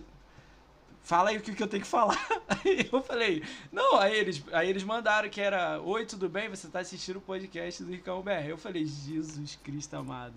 fala 1.05 1.29
aí 1.29 1.37
o 1.37 1.41
que, 1.41 1.61
eu 1.61 1.67
tenho 1.67 1.83
que 1.83 1.89
falar. 1.89 2.19
Aí 2.49 2.89
eu 2.91 3.01
falei, 3.01 3.43
não, 3.71 3.97
aí 3.97 4.15
eles, 4.15 4.43
aí 4.51 4.69
eles 4.69 4.83
mandaram 4.83 5.29
que 5.29 5.39
era, 5.39 5.79
oi, 5.81 6.05
tudo 6.05 6.27
bem? 6.27 6.49
Você 6.49 6.67
tá 6.67 6.79
assistindo 6.79 7.17
o 7.17 7.21
podcast 7.21 7.83
do 7.83 7.91
Ricão 7.91 8.21
BR. 8.21 8.47
Eu 8.47 8.57
falei, 8.57 8.85
Jesus 8.85 9.57
Cristo 9.63 9.95
amado. 9.95 10.33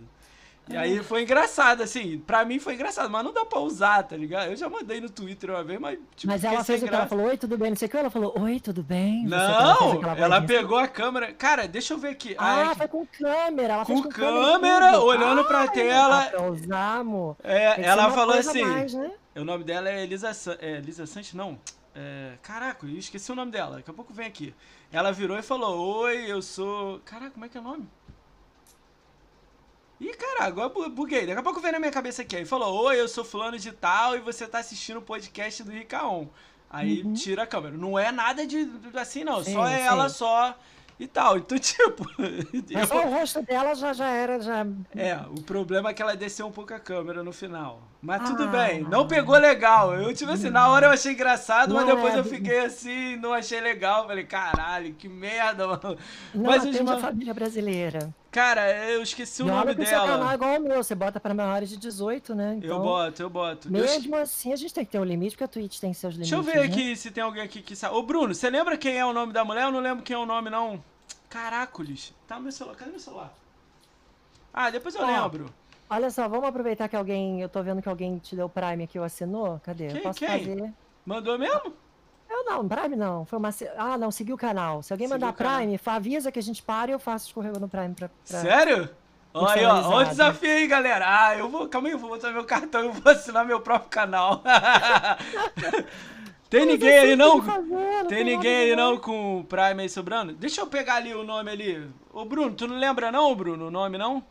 E 0.71 0.77
aí 0.77 1.03
foi 1.03 1.23
engraçado, 1.23 1.83
assim, 1.83 2.19
pra 2.19 2.45
mim 2.45 2.59
foi 2.59 2.75
engraçado, 2.75 3.09
mas 3.09 3.25
não 3.25 3.33
dá 3.33 3.47
pra 3.47 3.59
usar, 3.59 4.03
tá 4.03 4.15
ligado? 4.15 4.51
Eu 4.51 4.57
já 4.57 4.69
mandei 4.69 5.01
no 5.01 5.09
Twitter 5.09 5.49
uma 5.49 5.65
vez, 5.65 5.81
mas 5.81 5.99
tipo, 6.15 6.31
Mas 6.31 6.45
ela 6.45 6.63
fez 6.63 6.83
o 6.83 6.87
que? 6.87 6.95
Ela 6.95 7.07
falou, 7.07 7.27
oi, 7.27 7.39
tudo 7.39 7.57
bem? 7.57 7.71
Não 7.71 7.77
sei 7.77 7.89
o 7.89 7.91
que, 7.91 7.97
ela 7.97 8.11
falou, 8.11 8.39
oi, 8.39 8.61
tudo 8.61 8.83
bem? 8.83 9.25
Não, 9.25 9.39
ela, 10.03 10.19
ela 10.19 10.43
pegou 10.43 10.77
a 10.77 10.87
câmera. 10.87 11.33
Cara, 11.33 11.67
deixa 11.67 11.95
eu 11.95 11.99
ver 11.99 12.09
aqui. 12.09 12.35
Ah, 12.37 12.71
ah 12.71 12.75
foi 12.75 12.89
com 12.89 13.07
câmera. 13.07 13.75
Ela 13.75 13.87
com, 13.87 14.03
com 14.03 14.09
câmera, 14.11 14.53
câmera 14.53 15.01
olhando 15.01 15.45
pra 15.47 15.69
tela. 15.69 16.25
Pra 16.25 16.51
usar, 16.51 16.99
amor. 16.99 17.37
É, 17.43 17.83
ela 17.83 18.11
falou 18.11 18.35
assim. 18.35 18.63
Mais, 18.63 18.93
né? 18.93 19.11
O 19.41 19.45
nome 19.45 19.65
dela 19.65 19.89
é 19.89 20.03
Elisa, 20.03 20.31
é, 20.61 20.79
Elisa 20.79 21.07
Santos, 21.07 21.35
não. 21.35 21.59
É, 21.95 22.39
caraca, 22.43 22.87
eu 22.87 22.97
esqueci 22.99 23.31
o 23.33 23.35
nome 23.35 23.51
dela. 23.51 23.77
Daqui 23.77 23.91
a 23.91 23.95
pouco 23.95 24.13
vem 24.13 24.27
aqui. 24.27 24.55
Ela 24.93 25.13
virou 25.13 25.39
e 25.39 25.43
falou: 25.43 26.03
Oi, 26.03 26.31
eu 26.31 26.41
sou. 26.41 27.01
Caraca, 27.01 27.31
como 27.31 27.45
é 27.45 27.49
que 27.49 27.57
é 27.57 27.61
o 27.61 27.65
nome? 27.65 27.89
Ih, 30.01 30.15
cara, 30.15 30.45
agora 30.45 30.69
buguei. 30.69 31.27
Daqui 31.27 31.41
a 31.41 31.43
pouco 31.43 31.61
vem 31.61 31.73
na 31.73 31.79
minha 31.81 31.91
cabeça 31.91 32.23
aqui. 32.23 32.37
Aí 32.37 32.45
falou: 32.45 32.85
Oi, 32.85 33.01
eu 33.01 33.09
sou 33.09 33.25
fulano 33.25 33.59
de 33.59 33.73
tal 33.73 34.17
e 34.17 34.21
você 34.21 34.47
tá 34.47 34.59
assistindo 34.59 34.99
o 34.99 35.03
podcast 35.03 35.63
do 35.63 35.73
Ricaon. 35.73 36.29
Aí 36.71 37.03
uhum. 37.03 37.15
tira 37.15 37.43
a 37.45 37.47
câmera. 37.47 37.77
Não 37.77 37.99
é 37.99 38.13
nada 38.13 38.47
de 38.47 38.69
assim, 38.95 39.25
não. 39.25 39.43
Sim, 39.43 39.55
só 39.55 39.67
é 39.67 39.81
ela 39.81 40.09
só 40.09 40.57
e 40.99 41.07
tal. 41.07 41.39
Então, 41.39 41.57
tipo. 41.59 42.07
Mas 42.19 42.91
eu... 42.91 42.97
o 42.97 43.11
rosto 43.11 43.43
dela 43.43 43.75
já, 43.75 43.93
já 43.93 44.09
era. 44.09 44.41
Já... 44.41 44.67
É, 44.95 45.17
o 45.37 45.43
problema 45.43 45.91
é 45.91 45.95
que 45.95 46.03
ela 46.03 46.17
desceu 46.17 46.47
um 46.47 46.53
pouco 46.53 46.75
a 46.75 46.81
câmera 46.81 47.23
no 47.23 47.33
final. 47.33 47.83
Mas 48.01 48.29
tudo 48.31 48.45
ah, 48.45 48.47
bem, 48.47 48.83
não 48.83 49.09
pegou 49.09 49.37
legal. 49.37 49.93
Eu, 49.95 50.15
tipo 50.15 50.31
assim, 50.31 50.51
na 50.51 50.69
hora 50.69 50.87
eu 50.87 50.91
achei 50.91 51.13
engraçado, 51.13 51.75
mas 51.75 51.85
depois 51.85 52.15
é, 52.15 52.19
eu 52.19 52.25
fiquei 52.25 52.61
assim, 52.61 53.17
não 53.17 53.33
achei 53.33 53.61
legal. 53.61 54.07
Falei, 54.07 54.25
caralho, 54.25 54.95
que 54.95 55.09
merda, 55.09 55.67
mano. 55.67 55.99
Não 56.33 56.45
mas 56.45 56.63
atende 56.63 56.81
uma... 56.81 56.95
a 56.95 57.01
família 57.01 57.35
brasileira. 57.35 58.15
Cara, 58.31 58.91
eu 58.91 59.03
esqueci 59.03 59.43
o 59.43 59.47
e 59.47 59.51
nome 59.51 59.75
dela. 59.75 59.89
Seu 59.89 60.01
canal 60.01 60.31
é 60.31 60.35
igual 60.35 60.57
o 60.57 60.61
meu, 60.61 60.83
você 60.83 60.95
bota 60.95 61.19
para 61.19 61.33
maiores 61.33 61.71
de 61.71 61.79
18, 61.79 62.35
né? 62.35 62.57
Então, 62.59 62.77
eu 62.77 62.83
boto, 62.83 63.23
eu 63.23 63.31
boto. 63.31 63.73
Mesmo 63.73 64.17
eu... 64.17 64.23
assim, 64.23 64.53
a 64.53 64.57
gente 64.57 64.75
tem 64.75 64.85
que 64.85 64.93
ter 64.93 64.99
um 64.99 65.05
limite, 65.05 65.33
porque 65.33 65.45
a 65.45 65.49
Twitch 65.49 65.79
tem 65.79 65.95
seus 65.95 66.15
limites. 66.15 66.31
Deixa 66.31 66.37
eu 66.37 66.43
ver 66.43 66.61
né? 66.61 66.73
aqui 66.73 66.95
se 66.95 67.11
tem 67.11 67.23
alguém 67.23 67.43
aqui 67.43 67.63
que 67.63 67.75
sabe. 67.75 67.95
Ô, 67.95 68.03
Bruno, 68.03 68.35
você 68.35 68.51
lembra 68.51 68.77
quem 68.77 68.99
é 68.99 69.05
o 69.05 69.15
nome 69.15 69.33
da 69.33 69.45
mulher? 69.45 69.65
Eu 69.65 69.73
não 69.73 69.81
lembro 69.81 70.05
quem 70.05 70.15
é 70.15 70.19
o 70.19 70.27
nome, 70.27 70.51
não. 70.51 70.83
Caracoles. 71.31 72.15
Tá 72.27 72.37
no 72.37 72.43
meu 72.43 72.53
celular. 72.53 72.77
Cadê 72.77 72.91
meu 72.91 73.01
celular? 73.01 73.33
Ah, 74.53 74.71
depois 74.71 74.95
eu 74.95 75.07
lembro. 75.07 75.53
Olha 75.89 76.11
só, 76.11 76.29
vamos 76.29 76.47
aproveitar 76.47 76.87
que 76.89 76.97
alguém. 76.97 77.41
Eu 77.41 77.49
tô 77.49 77.63
vendo 77.63 77.81
que 77.81 77.89
alguém 77.89 78.19
te 78.19 78.37
deu 78.37 78.49
Prime 78.49 78.85
aqui, 78.85 78.99
ou 78.99 79.05
assinou. 79.05 79.59
Cadê? 79.65 79.89
Quem, 79.89 79.97
eu 79.97 80.03
posso 80.03 80.19
quem? 80.19 80.29
fazer. 80.29 80.75
Mandou 81.07 81.39
mesmo? 81.39 81.73
Eu 82.29 82.45
não, 82.45 82.69
Prime 82.69 82.97
não. 82.97 83.25
Foi 83.25 83.39
uma. 83.39 83.51
Ah, 83.77 83.97
não, 83.97 84.11
seguiu 84.11 84.35
o 84.35 84.39
canal. 84.39 84.83
Se 84.83 84.93
alguém 84.93 85.09
seguiu 85.09 85.27
mandar 85.27 85.33
Prime, 85.33 85.81
avisa 85.87 86.31
que 86.31 86.39
a 86.39 86.43
gente 86.43 86.63
para 86.63 86.91
e 86.91 86.95
eu 86.95 86.99
faço 86.99 87.27
escorrego 87.27 87.59
no 87.59 87.69
Prime 87.69 87.95
pra. 87.95 88.09
pra... 88.09 88.41
Sério? 88.41 88.91
Olha 89.33 89.55
aí, 89.55 89.65
ó. 89.65 89.89
Olha 89.91 90.07
o 90.07 90.11
desafio 90.11 90.51
aí, 90.51 90.67
galera. 90.67 91.05
Ah, 91.07 91.37
eu 91.37 91.49
vou. 91.49 91.69
Calma 91.69 91.89
aí, 91.89 91.93
eu 91.93 91.99
vou 91.99 92.11
botar 92.11 92.31
meu 92.31 92.45
cartão 92.45 92.85
e 92.85 92.89
vou 92.89 93.13
assinar 93.13 93.45
meu 93.45 93.61
próprio 93.61 93.91
canal. 93.91 94.43
Tem 96.51 96.65
ninguém 96.65 96.99
aí 96.99 97.17
não? 97.17 97.43
Fazer, 97.43 98.07
tem 98.09 98.25
ninguém 98.25 98.57
aí 98.57 98.77
não 98.77 98.97
com 98.97 99.45
Prime 99.47 99.83
aí 99.83 99.89
sobrando? 99.89 100.33
Deixa 100.33 100.63
eu 100.63 100.67
pegar 100.67 100.95
ali 100.95 101.15
o 101.15 101.23
nome 101.23 101.51
ali. 101.51 101.91
Ô 102.11 102.25
Bruno, 102.25 102.55
tu 102.55 102.67
não 102.67 102.79
lembra 102.79 103.13
não, 103.13 103.35
Bruno, 103.35 103.67
o 103.67 103.71
nome 103.71 103.99
não? 103.99 104.25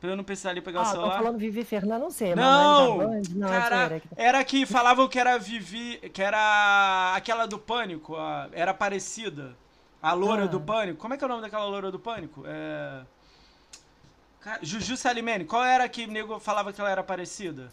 Pra 0.00 0.10
eu 0.10 0.16
não 0.16 0.22
precisar 0.22 0.50
ali 0.50 0.60
pegar 0.60 0.80
ah, 0.80 0.82
o 0.82 0.86
celular. 0.86 1.14
Ah, 1.14 1.18
falando 1.18 1.38
Vivi 1.38 1.64
Fernanda, 1.64 1.98
não 1.98 2.10
sei. 2.10 2.34
Não, 2.34 3.20
não 3.34 3.48
cara, 3.48 4.00
era 4.16 4.44
que 4.44 4.64
falavam 4.64 5.08
que 5.08 5.18
era 5.18 5.36
Vivi, 5.38 5.96
que 6.12 6.22
era 6.22 7.14
aquela 7.16 7.46
do 7.46 7.58
Pânico, 7.58 8.14
a, 8.14 8.48
era 8.52 8.72
parecida. 8.72 9.56
A 10.00 10.12
loura 10.12 10.44
ah. 10.44 10.46
do 10.46 10.60
Pânico. 10.60 10.98
Como 10.98 11.14
é 11.14 11.16
que 11.16 11.24
é 11.24 11.26
o 11.26 11.28
nome 11.28 11.42
daquela 11.42 11.64
loura 11.64 11.90
do 11.90 11.98
Pânico? 11.98 12.44
É... 12.46 13.02
Juju 14.62 14.96
Salimene. 14.96 15.44
Qual 15.44 15.64
era 15.64 15.88
que 15.88 16.04
o 16.04 16.10
nego 16.10 16.38
falava 16.38 16.72
que 16.72 16.80
ela 16.80 16.90
era 16.90 17.02
parecida? 17.02 17.68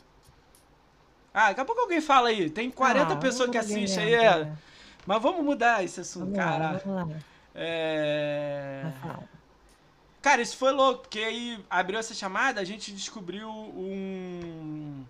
Ah, 1.32 1.49
daqui 1.49 1.61
a 1.61 1.65
pouco 1.65 1.82
alguém 1.82 2.01
fala 2.01 2.30
aí. 2.30 2.49
Tem 2.49 2.71
40 2.71 3.13
ah, 3.13 3.15
pessoas 3.17 3.51
que 3.51 3.57
assistem 3.57 4.03
aí. 4.03 4.13
É. 4.15 4.51
Mas 5.05 5.21
vamos 5.21 5.45
mudar 5.45 5.84
esse 5.84 6.01
assunto, 6.01 6.34
cara. 6.34 6.82
É... 7.53 8.91
Cara, 10.26 10.41
isso 10.41 10.57
foi 10.57 10.71
louco, 10.71 11.01
porque 11.01 11.19
aí 11.19 11.63
abriu 11.69 11.99
essa 11.99 12.15
chamada, 12.15 12.59
a 12.59 12.63
gente 12.63 12.91
descobriu 12.91 13.47
um 13.47 15.05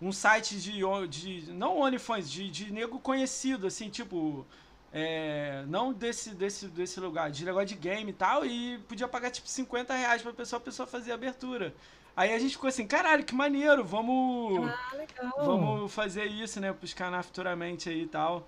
um 0.00 0.12
site 0.12 0.60
de, 0.60 0.78
de 1.08 1.52
não 1.52 1.80
OnlyFans, 1.80 2.30
de, 2.30 2.48
de 2.48 2.72
nego 2.72 3.00
conhecido, 3.00 3.66
assim, 3.66 3.90
tipo, 3.90 4.46
é, 4.92 5.64
não 5.66 5.92
desse, 5.92 6.30
desse, 6.36 6.68
desse 6.68 7.00
lugar, 7.00 7.32
de 7.32 7.44
negócio 7.44 7.66
de 7.66 7.74
game 7.74 8.12
e 8.12 8.14
tal, 8.14 8.46
e 8.46 8.78
podia 8.86 9.08
pagar 9.08 9.32
tipo 9.32 9.48
50 9.48 9.92
reais 9.92 10.22
pra 10.22 10.32
pessoa, 10.32 10.60
a 10.60 10.62
pessoa 10.62 10.86
fazer 10.86 11.10
a 11.10 11.14
abertura. 11.14 11.74
Aí 12.14 12.32
a 12.32 12.38
gente 12.38 12.52
ficou 12.52 12.68
assim, 12.68 12.86
caralho, 12.86 13.24
que 13.24 13.34
maneiro, 13.34 13.84
vamos. 13.84 14.70
Ah. 14.70 15.34
Vamos 15.38 15.92
fazer 15.92 16.26
isso, 16.26 16.60
né? 16.60 16.72
Buscar 16.72 17.10
na 17.10 17.24
futuramente 17.24 17.88
aí 17.88 18.02
e 18.02 18.06
tal. 18.06 18.46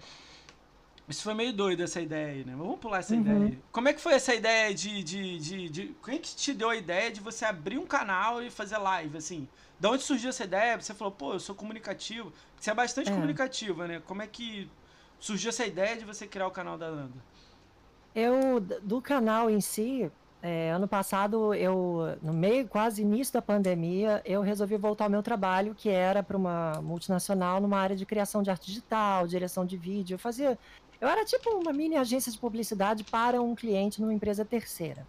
Isso 1.09 1.22
foi 1.22 1.34
meio 1.34 1.52
doido 1.52 1.84
essa 1.84 2.00
ideia 2.00 2.32
aí, 2.32 2.44
né? 2.44 2.54
Vamos 2.57 2.78
pular 2.80 2.98
essa 2.98 3.14
uhum. 3.14 3.20
ideia 3.20 3.38
aí. 3.38 3.59
Como 3.70 3.88
é 3.88 3.92
que 3.92 4.00
foi 4.00 4.14
essa 4.14 4.34
ideia 4.34 4.74
de, 4.74 5.02
de, 5.04 5.38
de, 5.38 5.68
de. 5.68 5.96
Quem 6.04 6.18
que 6.18 6.34
te 6.34 6.52
deu 6.52 6.68
a 6.68 6.76
ideia 6.76 7.12
de 7.12 7.20
você 7.20 7.44
abrir 7.44 7.78
um 7.78 7.86
canal 7.86 8.42
e 8.42 8.50
fazer 8.50 8.76
live, 8.78 9.16
assim? 9.16 9.48
Da 9.78 9.90
onde 9.90 10.02
surgiu 10.02 10.30
essa 10.30 10.44
ideia? 10.44 10.80
Você 10.80 10.94
falou, 10.94 11.12
pô, 11.12 11.34
eu 11.34 11.40
sou 11.40 11.54
comunicativo. 11.54 12.32
Você 12.59 12.70
é 12.70 12.74
bastante 12.74 13.11
é. 13.11 13.14
comunicativa, 13.14 13.86
né? 13.86 14.02
Como 14.04 14.20
é 14.20 14.26
que 14.26 14.68
surgiu 15.20 15.50
essa 15.50 15.64
ideia 15.64 15.96
de 15.96 16.04
você 16.04 16.26
criar 16.26 16.48
o 16.48 16.50
canal 16.50 16.76
da 16.76 16.90
Nanda? 16.90 17.22
Eu, 18.14 18.59
do 18.59 19.00
canal 19.00 19.48
em 19.48 19.61
si, 19.61 20.11
é, 20.42 20.70
ano 20.70 20.86
passado, 20.86 21.52
eu, 21.54 22.16
no 22.22 22.32
meio, 22.32 22.68
quase 22.68 23.02
início 23.02 23.34
da 23.34 23.42
pandemia, 23.42 24.22
eu 24.24 24.42
resolvi 24.42 24.76
voltar 24.76 25.04
ao 25.04 25.11
meu 25.11 25.22
trabalho, 25.22 25.74
que 25.74 25.88
era 25.88 26.22
para 26.22 26.36
uma 26.36 26.80
multinacional 26.82 27.61
numa 27.61 27.78
área 27.78 27.96
de 27.96 28.07
criação 28.07 28.42
de 28.42 28.50
arte 28.50 28.66
digital, 28.66 29.26
direção 29.26 29.66
de 29.66 29.76
vídeo. 29.76 30.14
Eu 30.14 30.18
fazia. 30.18 30.59
Eu 31.01 31.09
era 31.09 31.24
tipo 31.24 31.51
uma 31.51 31.72
mini 31.72 31.97
agência 31.97 32.32
de 32.32 32.38
publicidade 32.38 33.05
para 33.05 33.40
um 33.42 33.55
cliente 33.55 34.01
numa 34.01 34.14
empresa 34.14 34.44
terceira. 34.44 35.07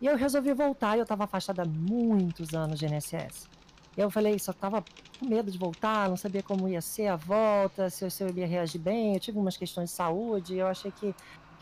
E 0.00 0.06
eu 0.06 0.16
resolvi 0.16 0.52
voltar, 0.52 0.96
e 0.96 0.98
eu 0.98 1.04
estava 1.04 1.24
afastada 1.24 1.62
há 1.62 1.64
muitos 1.64 2.52
anos 2.52 2.78
de 2.78 2.86
INSS. 2.86 3.48
E 3.96 4.00
eu 4.00 4.10
falei, 4.10 4.38
só 4.38 4.50
estava 4.50 4.84
com 5.18 5.26
medo 5.26 5.50
de 5.50 5.56
voltar, 5.56 6.08
não 6.08 6.16
sabia 6.16 6.42
como 6.42 6.68
ia 6.68 6.80
ser 6.80 7.06
a 7.06 7.16
volta, 7.16 7.88
se 7.88 8.04
eu, 8.04 8.10
se 8.10 8.24
eu 8.24 8.30
ia 8.30 8.46
reagir 8.46 8.80
bem. 8.80 9.14
Eu 9.14 9.20
tive 9.20 9.38
umas 9.38 9.56
questões 9.56 9.90
de 9.90 9.96
saúde, 9.96 10.56
eu 10.56 10.66
achei 10.66 10.90
que 10.90 11.14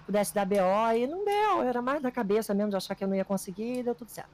pudesse 0.07 0.34
dar 0.34 0.46
BO 0.46 0.57
e 0.96 1.07
não 1.07 1.24
deu, 1.24 1.62
era 1.62 1.80
mais 1.80 2.03
da 2.03 2.11
cabeça 2.11 2.55
mesmo 2.55 2.70
de 2.70 2.76
achar 2.76 2.94
que 2.94 3.05
eu 3.05 3.09
não 3.09 3.14
ia 3.14 3.24
conseguir 3.24 3.78
e 3.78 3.82
deu 3.82 3.94
tudo 3.94 4.09
certo. 4.09 4.30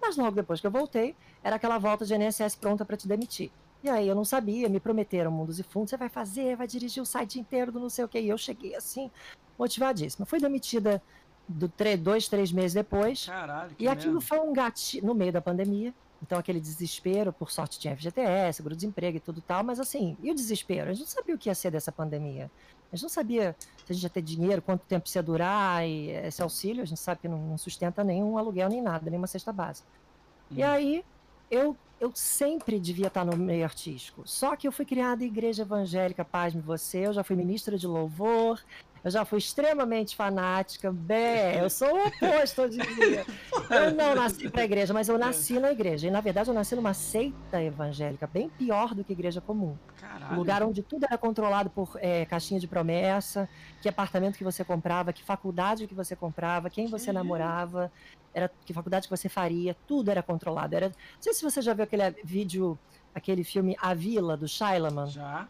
Mas 0.00 0.16
logo 0.16 0.32
depois 0.32 0.60
que 0.60 0.66
eu 0.66 0.70
voltei, 0.70 1.14
era 1.44 1.56
aquela 1.56 1.78
volta 1.78 2.04
de 2.04 2.14
INSS 2.14 2.56
pronta 2.56 2.84
para 2.84 2.96
te 2.96 3.06
demitir. 3.06 3.52
E 3.82 3.90
aí 3.90 4.06
eu 4.06 4.14
não 4.14 4.24
sabia, 4.24 4.68
me 4.68 4.78
prometeram 4.78 5.30
mundos 5.30 5.58
e 5.58 5.62
fundos, 5.62 5.90
você 5.90 5.96
vai 5.96 6.08
fazer, 6.08 6.56
vai 6.56 6.66
dirigir 6.66 7.02
o 7.02 7.06
site 7.06 7.40
inteiro 7.40 7.72
do 7.72 7.80
não 7.80 7.88
sei 7.88 8.04
o 8.04 8.08
que. 8.08 8.20
E 8.20 8.28
eu 8.28 8.38
cheguei 8.38 8.74
assim, 8.76 9.10
motivadíssima. 9.58 10.24
Fui 10.24 10.38
demitida 10.38 11.02
do 11.48 11.70
dois, 12.00 12.28
três 12.28 12.52
meses 12.52 12.74
depois. 12.74 13.26
Caralho, 13.26 13.74
e 13.78 13.88
aquilo 13.88 14.20
foi 14.20 14.38
um 14.38 14.52
gatilho 14.52 15.06
no 15.06 15.14
meio 15.14 15.32
da 15.32 15.40
pandemia. 15.40 15.92
Então, 16.22 16.38
aquele 16.38 16.60
desespero, 16.60 17.32
por 17.32 17.50
sorte 17.50 17.80
tinha 17.80 17.96
FGTS, 17.96 18.58
seguro-desemprego 18.58 19.16
e 19.16 19.20
tudo 19.20 19.40
tal, 19.40 19.64
mas 19.64 19.80
assim, 19.80 20.16
e 20.22 20.30
o 20.30 20.34
desespero? 20.34 20.88
A 20.88 20.92
gente 20.92 21.00
não 21.00 21.08
sabia 21.08 21.34
o 21.34 21.38
que 21.38 21.48
ia 21.48 21.54
ser 21.54 21.72
dessa 21.72 21.90
pandemia. 21.90 22.48
A 22.92 22.96
gente 22.96 23.02
não 23.02 23.08
sabia 23.08 23.56
se 23.84 23.90
a 23.90 23.92
gente 23.92 24.04
ia 24.04 24.10
ter 24.10 24.22
dinheiro, 24.22 24.62
quanto 24.62 24.82
tempo 24.82 25.08
ia 25.12 25.22
durar, 25.22 25.84
e 25.84 26.10
esse 26.10 26.40
auxílio, 26.40 26.82
a 26.82 26.86
gente 26.86 27.00
sabe 27.00 27.22
que 27.22 27.28
não, 27.28 27.58
sustenta 27.58 28.04
nenhum 28.04 28.38
aluguel 28.38 28.68
nem 28.68 28.80
nada, 28.80 29.10
nenhuma 29.10 29.26
cesta 29.26 29.52
básica. 29.52 29.88
Hum. 30.52 30.54
E 30.58 30.62
aí, 30.62 31.04
eu, 31.52 31.76
eu 32.00 32.10
sempre 32.14 32.80
devia 32.80 33.08
estar 33.08 33.26
no 33.26 33.36
meio 33.36 33.64
artístico. 33.64 34.22
Só 34.24 34.56
que 34.56 34.66
eu 34.66 34.72
fui 34.72 34.86
criada 34.86 35.22
em 35.22 35.26
igreja 35.26 35.62
evangélica, 35.62 36.24
paz-me 36.24 36.62
você, 36.62 37.06
eu 37.06 37.12
já 37.12 37.22
fui 37.22 37.36
ministra 37.36 37.76
de 37.76 37.86
louvor, 37.86 38.58
eu 39.04 39.10
já 39.10 39.24
fui 39.24 39.38
extremamente 39.38 40.14
fanática, 40.14 40.92
bem, 40.92 41.56
eu 41.56 41.68
sou 41.68 41.88
o 41.88 42.06
oposto 42.06 42.62
em 42.66 42.68
dia. 42.68 43.26
Eu 43.68 43.94
não 43.94 44.14
nasci 44.14 44.48
para 44.48 44.62
a 44.62 44.64
igreja, 44.64 44.94
mas 44.94 45.08
eu 45.08 45.18
nasci 45.18 45.58
na 45.58 45.72
igreja. 45.72 46.06
E 46.06 46.10
na 46.10 46.20
verdade 46.20 46.48
eu 46.50 46.54
nasci 46.54 46.76
numa 46.76 46.94
seita 46.94 47.60
evangélica, 47.60 48.26
bem 48.26 48.48
pior 48.48 48.94
do 48.94 49.02
que 49.02 49.12
igreja 49.12 49.40
comum. 49.40 49.76
Caralho. 50.00 50.34
Um 50.34 50.36
lugar 50.36 50.62
onde 50.62 50.82
tudo 50.82 51.04
era 51.04 51.18
controlado 51.18 51.68
por 51.68 51.98
é, 52.00 52.24
caixinha 52.26 52.60
de 52.60 52.68
promessa, 52.68 53.48
que 53.80 53.88
apartamento 53.88 54.38
que 54.38 54.44
você 54.44 54.64
comprava, 54.64 55.12
que 55.12 55.24
faculdade 55.24 55.88
que 55.88 55.94
você 55.94 56.14
comprava, 56.14 56.70
quem 56.70 56.86
você 56.86 57.06
que 57.06 57.12
namorava, 57.12 57.90
era 58.32 58.50
que 58.64 58.72
faculdade 58.72 59.08
que 59.08 59.16
você 59.16 59.28
faria, 59.28 59.76
tudo 59.86 60.10
era 60.10 60.22
controlado. 60.22 60.76
Era, 60.76 60.88
não 60.88 60.94
sei 61.20 61.34
se 61.34 61.42
você 61.42 61.60
já 61.60 61.74
viu 61.74 61.82
aquele 61.82 62.10
vídeo, 62.22 62.78
aquele 63.12 63.42
filme 63.42 63.76
A 63.80 63.94
Vila 63.94 64.36
do 64.36 64.46
Shyamalan. 64.46 65.08
Já. 65.08 65.48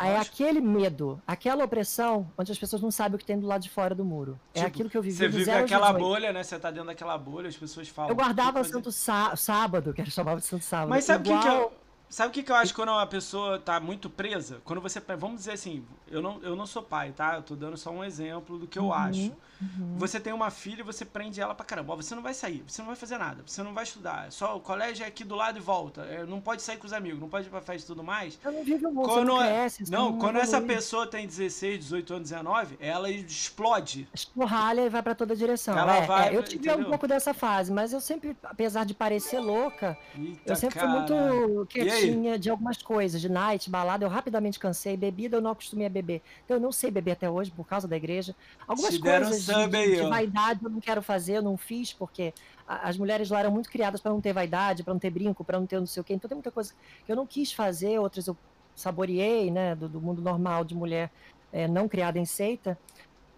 É 0.00 0.18
aquele 0.18 0.60
medo, 0.60 1.20
aquela 1.26 1.64
opressão, 1.64 2.30
onde 2.36 2.50
as 2.50 2.58
pessoas 2.58 2.80
não 2.80 2.90
sabem 2.90 3.16
o 3.16 3.18
que 3.18 3.24
tem 3.24 3.38
do 3.38 3.46
lado 3.46 3.62
de 3.62 3.70
fora 3.70 3.94
do 3.94 4.04
muro. 4.04 4.38
É 4.54 4.58
tipo, 4.58 4.64
é 4.64 4.68
aquilo 4.68 4.90
que 4.90 4.96
eu 4.96 5.02
vivi. 5.02 5.16
Você 5.16 5.28
vive 5.28 5.50
aquela 5.50 5.92
bolha, 5.92 6.32
né? 6.32 6.42
Você 6.42 6.58
tá 6.58 6.70
dentro 6.70 6.86
daquela 6.86 7.18
bolha, 7.18 7.48
as 7.48 7.56
pessoas 7.56 7.88
falam. 7.88 8.10
Eu 8.10 8.16
guardava 8.16 8.62
Santo 8.64 8.90
Sá 8.90 9.34
Sábado, 9.36 9.92
que 9.92 10.00
era 10.00 10.10
chamava 10.10 10.40
de 10.40 10.46
Santo 10.46 10.64
Sábado. 10.64 10.90
Mas 10.90 11.04
sabe 11.04 11.28
o 11.28 11.32
Igual... 11.32 11.42
que, 11.42 11.48
que 11.48 11.54
eu 11.54 11.72
Sabe 12.10 12.30
o 12.30 12.32
que, 12.32 12.42
que 12.42 12.50
eu 12.50 12.56
acho 12.56 12.74
quando 12.74 12.88
uma 12.88 13.06
pessoa 13.06 13.56
tá 13.60 13.78
muito 13.78 14.10
presa? 14.10 14.60
Quando 14.64 14.80
você. 14.80 15.00
Vamos 15.16 15.38
dizer 15.38 15.52
assim, 15.52 15.84
eu 16.10 16.20
não, 16.20 16.42
eu 16.42 16.56
não 16.56 16.66
sou 16.66 16.82
pai, 16.82 17.12
tá? 17.12 17.36
Eu 17.36 17.42
tô 17.42 17.54
dando 17.54 17.76
só 17.76 17.90
um 17.90 18.02
exemplo 18.02 18.58
do 18.58 18.66
que 18.66 18.78
eu 18.78 18.86
uhum, 18.86 18.92
acho. 18.92 19.32
Uhum. 19.60 19.94
Você 19.96 20.18
tem 20.18 20.32
uma 20.32 20.50
filha 20.50 20.80
e 20.80 20.82
você 20.82 21.04
prende 21.04 21.40
ela 21.40 21.54
pra 21.54 21.64
caramba. 21.64 21.94
Você 21.94 22.14
não 22.16 22.22
vai 22.22 22.34
sair, 22.34 22.64
você 22.66 22.82
não 22.82 22.88
vai 22.88 22.96
fazer 22.96 23.16
nada, 23.16 23.42
você 23.46 23.62
não 23.62 23.72
vai 23.72 23.84
estudar. 23.84 24.32
Só 24.32 24.56
o 24.56 24.60
colégio 24.60 25.04
é 25.04 25.06
aqui 25.06 25.22
do 25.22 25.36
lado 25.36 25.58
e 25.58 25.60
volta. 25.60 26.02
É, 26.02 26.26
não 26.26 26.40
pode 26.40 26.62
sair 26.62 26.78
com 26.78 26.86
os 26.86 26.92
amigos, 26.92 27.20
não 27.20 27.28
pode 27.28 27.46
ir 27.46 27.50
pra 27.50 27.60
festa 27.60 27.84
e 27.84 27.86
tudo 27.86 28.02
mais. 28.02 28.40
Eu 28.44 28.50
não 28.50 28.64
vivo 28.64 28.88
o 28.88 29.02
quando, 29.02 29.26
não 29.26 29.38
cresce, 29.38 29.88
Não, 29.88 30.18
quando 30.18 30.36
essa 30.36 30.60
pessoa 30.60 31.06
tem 31.06 31.26
16, 31.26 31.78
18 31.78 32.14
anos, 32.14 32.30
19, 32.30 32.76
ela 32.80 33.08
explode. 33.08 34.08
Escorralha 34.12 34.80
e 34.80 34.88
vai 34.88 35.02
pra 35.02 35.14
toda 35.14 35.36
direção. 35.36 35.78
Ela 35.78 35.96
é, 35.96 36.06
vai, 36.06 36.28
é, 36.30 36.36
eu 36.36 36.42
tive 36.42 36.66
entendeu? 36.68 36.86
um 36.86 36.90
pouco 36.90 37.06
dessa 37.06 37.32
fase, 37.32 37.72
mas 37.72 37.92
eu 37.92 38.00
sempre, 38.00 38.36
apesar 38.42 38.84
de 38.84 38.94
parecer 38.94 39.38
louca, 39.38 39.96
Eita, 40.18 40.52
eu 40.52 40.56
sempre 40.56 40.80
cara. 40.80 40.90
fui 40.90 40.98
muito. 40.98 41.68
Tinha 42.00 42.38
de 42.38 42.50
algumas 42.50 42.80
coisas, 42.82 43.20
de 43.20 43.28
night, 43.28 43.68
balada, 43.70 44.04
eu 44.04 44.08
rapidamente 44.08 44.58
cansei, 44.58 44.96
bebida 44.96 45.36
eu 45.36 45.40
não 45.40 45.50
acostumei 45.50 45.86
a 45.86 45.90
beber. 45.90 46.22
Então 46.44 46.56
eu 46.56 46.60
não 46.60 46.72
sei 46.72 46.90
beber 46.90 47.12
até 47.12 47.28
hoje 47.28 47.50
por 47.50 47.66
causa 47.66 47.86
da 47.86 47.96
igreja. 47.96 48.34
Algumas 48.66 48.96
coisas 48.98 49.46
de, 49.46 49.68
de, 49.68 49.96
de, 49.96 50.02
vaidade 50.02 50.64
eu 50.64 50.70
não 50.70 50.80
quero 50.80 51.02
fazer, 51.02 51.34
eu 51.34 51.42
não 51.42 51.56
fiz, 51.56 51.92
porque 51.92 52.32
as 52.66 52.96
mulheres 52.96 53.30
lá 53.30 53.40
eram 53.40 53.50
muito 53.50 53.70
criadas 53.70 54.00
para 54.00 54.12
não 54.12 54.20
ter 54.20 54.32
vaidade, 54.32 54.82
para 54.82 54.92
não 54.92 55.00
ter 55.00 55.10
brinco, 55.10 55.44
para 55.44 55.58
não 55.58 55.66
ter 55.66 55.78
não 55.78 55.86
sei 55.86 56.00
o 56.00 56.04
quê. 56.04 56.14
Então 56.14 56.28
tem 56.28 56.36
muita 56.36 56.50
coisa 56.50 56.72
que 57.04 57.10
eu 57.10 57.16
não 57.16 57.26
quis 57.26 57.52
fazer, 57.52 57.98
outras 57.98 58.26
eu 58.26 58.36
saboreei, 58.74 59.50
né, 59.50 59.74
do, 59.74 59.88
do 59.88 60.00
mundo 60.00 60.22
normal 60.22 60.64
de 60.64 60.74
mulher 60.74 61.10
é, 61.52 61.66
não 61.68 61.88
criada 61.88 62.18
em 62.18 62.24
seita, 62.24 62.78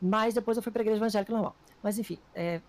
mas 0.01 0.35
depois 0.35 0.57
eu 0.57 0.63
fui 0.63 0.73
para 0.73 0.83
a 0.83 0.85
igreja 0.85 0.99
evangélica 0.99 1.33
normal. 1.33 1.57
Mas 1.83 1.99
enfim, 1.99 2.19
é, 2.35 2.61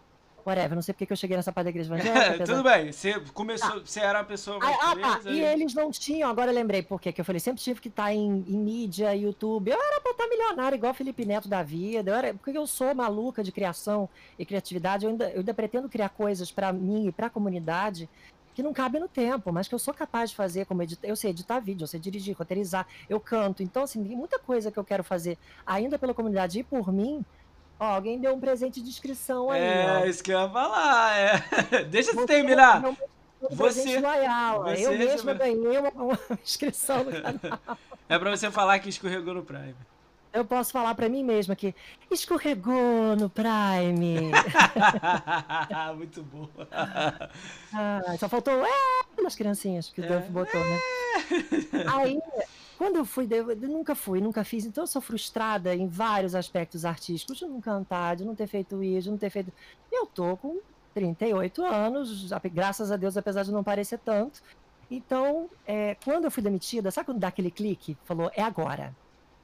whatever, 0.46 0.76
não 0.76 0.82
sei 0.82 0.94
porque 0.94 1.06
que 1.06 1.14
eu 1.14 1.18
cheguei 1.18 1.38
nessa 1.38 1.52
parte 1.52 1.66
da 1.66 1.70
igreja 1.70 1.94
evangélica. 1.94 2.44
Tudo 2.46 2.64
bem, 2.64 2.91
você 2.91 3.20
começou, 3.34 3.82
você 3.82 4.00
era 4.00 4.20
a 4.20 4.24
pessoa 4.24 4.60
mais 4.60 4.76
ah, 4.80 4.91
ah, 4.91 5.20
tá. 5.20 5.30
E 5.30 5.41
eles 5.41 5.74
não 5.74 5.91
tinham, 5.91 6.30
agora 6.30 6.52
eu 6.52 6.56
lembrei 6.56 6.82
por 6.82 7.00
quê, 7.00 7.12
que 7.12 7.22
eu 7.22 7.26
falei, 7.26 7.39
sempre 7.39 7.62
tive 7.62 7.80
que 7.80 7.88
estar 7.88 8.14
em, 8.14 8.44
em 8.48 8.58
mídia, 8.58 9.16
YouTube. 9.16 9.72
Eu 9.72 9.80
era 9.80 10.02
pra 10.02 10.12
estar 10.12 10.28
milionário, 10.28 10.76
igual 10.76 10.94
Felipe 10.94 11.26
Neto 11.26 11.48
da 11.48 11.64
vida. 11.64 12.12
Eu 12.12 12.16
era, 12.16 12.34
porque 12.34 12.58
eu 12.58 12.68
sou 12.68 12.94
maluca 12.94 13.44
de 13.44 13.52
criação 13.52 14.10
e 14.38 14.46
criatividade, 14.46 15.06
eu 15.06 15.12
ainda, 15.12 15.30
eu 15.30 15.39
ainda 15.39 15.54
pretendo 15.54 15.89
criar 15.89 16.10
coisas 16.10 16.52
para 16.52 16.72
mim 16.72 17.08
e 17.08 17.12
para 17.12 17.28
a 17.28 17.30
comunidade 17.30 18.10
que 18.54 18.64
não 18.64 18.74
cabe 18.74 19.00
no 19.00 19.08
tempo, 19.08 19.52
mas 19.52 19.68
que 19.68 19.76
eu 19.76 19.80
sou 19.80 19.94
capaz 19.94 20.30
de 20.30 20.36
fazer, 20.36 20.66
como 20.66 20.84
editar, 20.84 21.08
eu 21.08 21.16
sei 21.16 21.32
editar 21.32 21.60
vídeo, 21.60 21.84
eu 21.84 21.88
sei 21.88 22.00
dirigir, 22.00 22.38
roteirizar, 22.38 22.88
eu 23.10 23.20
canto. 23.20 23.64
Então, 23.64 23.84
assim, 23.84 24.04
tem 24.04 24.16
muita 24.16 24.38
coisa 24.38 24.72
que 24.72 24.78
eu 24.78 24.84
quero 24.84 25.04
fazer 25.04 25.38
ainda 25.66 25.98
pela 25.98 26.14
comunidade 26.14 26.60
e 26.60 26.64
por 26.64 26.91
mim, 26.91 27.26
Ó, 27.84 27.96
alguém 27.96 28.18
deu 28.18 28.34
um 28.34 28.40
presente 28.40 28.82
de 28.82 28.88
inscrição 28.88 29.52
aí. 29.52 29.62
É, 29.62 30.02
ó. 30.02 30.06
isso 30.06 30.24
que 30.24 30.32
eu 30.32 30.40
ia 30.40 30.50
falar. 30.50 31.18
É. 31.18 31.84
Deixa 31.92 32.14
você 32.14 32.26
terminar. 32.26 32.82
Um 32.86 32.96
você, 33.52 34.00
loyal. 34.00 34.64
Você 34.64 34.86
eu 34.86 34.98
mesma 34.98 35.34
ganhei 35.34 35.78
uma, 35.78 35.90
uma, 35.90 36.20
inscrição 36.42 37.04
no 37.04 37.12
canal. 37.12 37.78
É 38.08 38.20
pra 38.20 38.30
você 38.30 38.52
falar 38.52 38.80
que 38.80 38.90
escorregou 38.90 39.34
no 39.34 39.44
Prime. 39.44 39.76
Eu 40.32 40.46
posso 40.46 40.72
falar 40.72 40.94
pra 40.94 41.10
mim 41.10 41.24
mesma 41.24 41.56
que 41.56 41.74
escorregou 42.12 43.16
no 43.18 43.30
Prime. 43.30 44.32
Muito 45.96 46.22
bom. 46.24 46.48
Ah, 47.74 48.16
só 48.20 48.28
faltou 48.30 48.66
é, 48.66 49.22
nas 49.22 49.36
criancinhas 49.36 49.90
que 49.90 50.02
o 50.02 50.08
Duff 50.08 50.30
botou, 50.30 50.60
né? 50.60 50.80
É. 51.32 51.98
Aí 51.98 52.20
quando 52.78 52.98
eu 52.98 53.06
fui, 53.06 53.28
eu 53.30 53.56
nunca 53.70 53.96
fui, 53.96 54.20
nunca 54.20 54.44
fiz, 54.44 54.66
então 54.66 54.84
eu 54.84 54.88
sou 54.88 55.02
frustrada 55.02 55.76
em 55.76 55.88
vários 55.88 56.36
aspectos 56.36 56.86
artísticos, 56.86 57.38
de 57.38 57.46
não 57.46 57.62
cantar, 57.62 58.16
de 58.16 58.26
não 58.26 58.36
ter 58.36 58.48
feito 58.48 58.84
isso, 58.84 59.04
de 59.04 59.12
não 59.12 59.18
ter 59.18 59.30
feito. 59.30 59.52
Eu 59.92 60.06
tô 60.06 60.36
com 60.38 60.60
38 60.94 61.64
anos, 61.64 62.32
graças 62.54 62.92
a 62.92 62.98
Deus, 62.98 63.18
apesar 63.18 63.44
de 63.44 63.52
não 63.52 63.64
parecer 63.64 64.00
tanto. 64.00 64.42
Então, 64.90 65.50
é, 65.66 65.96
quando 66.04 66.26
eu 66.26 66.32
fui 66.32 66.44
demitida, 66.44 66.92
sabe 66.92 67.06
quando 67.06 67.20
dá 67.20 67.30
aquele 67.30 67.50
clique? 67.50 67.98
Falou, 68.06 68.30
é 68.36 68.42
agora. 68.42 68.96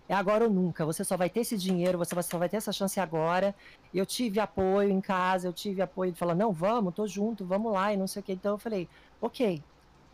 É 0.08 0.14
agora 0.16 0.46
ou 0.46 0.50
nunca. 0.50 0.86
Você 0.86 1.04
só 1.04 1.16
vai 1.16 1.30
ter 1.30 1.42
esse 1.42 1.58
dinheiro, 1.58 1.98
você 1.98 2.20
só 2.22 2.38
vai 2.38 2.50
ter 2.50 2.58
essa 2.58 2.72
chance 2.72 3.00
agora. 3.00 3.56
Eu 3.94 4.06
tive 4.06 4.40
apoio 4.40 4.90
em 4.90 5.00
casa, 5.00 5.48
eu 5.48 5.54
tive 5.54 5.82
apoio 5.82 6.12
de 6.12 6.18
falar, 6.18 6.36
não, 6.36 6.52
vamos, 6.52 6.96
tô 6.96 7.08
junto, 7.08 7.46
vamos 7.46 7.72
lá, 7.72 7.94
e 7.94 7.98
não 7.98 8.08
sei 8.08 8.22
o 8.22 8.24
quê. 8.24 8.34
Então 8.34 8.54
eu 8.54 8.58
falei, 8.58 8.88
ok, 9.22 9.64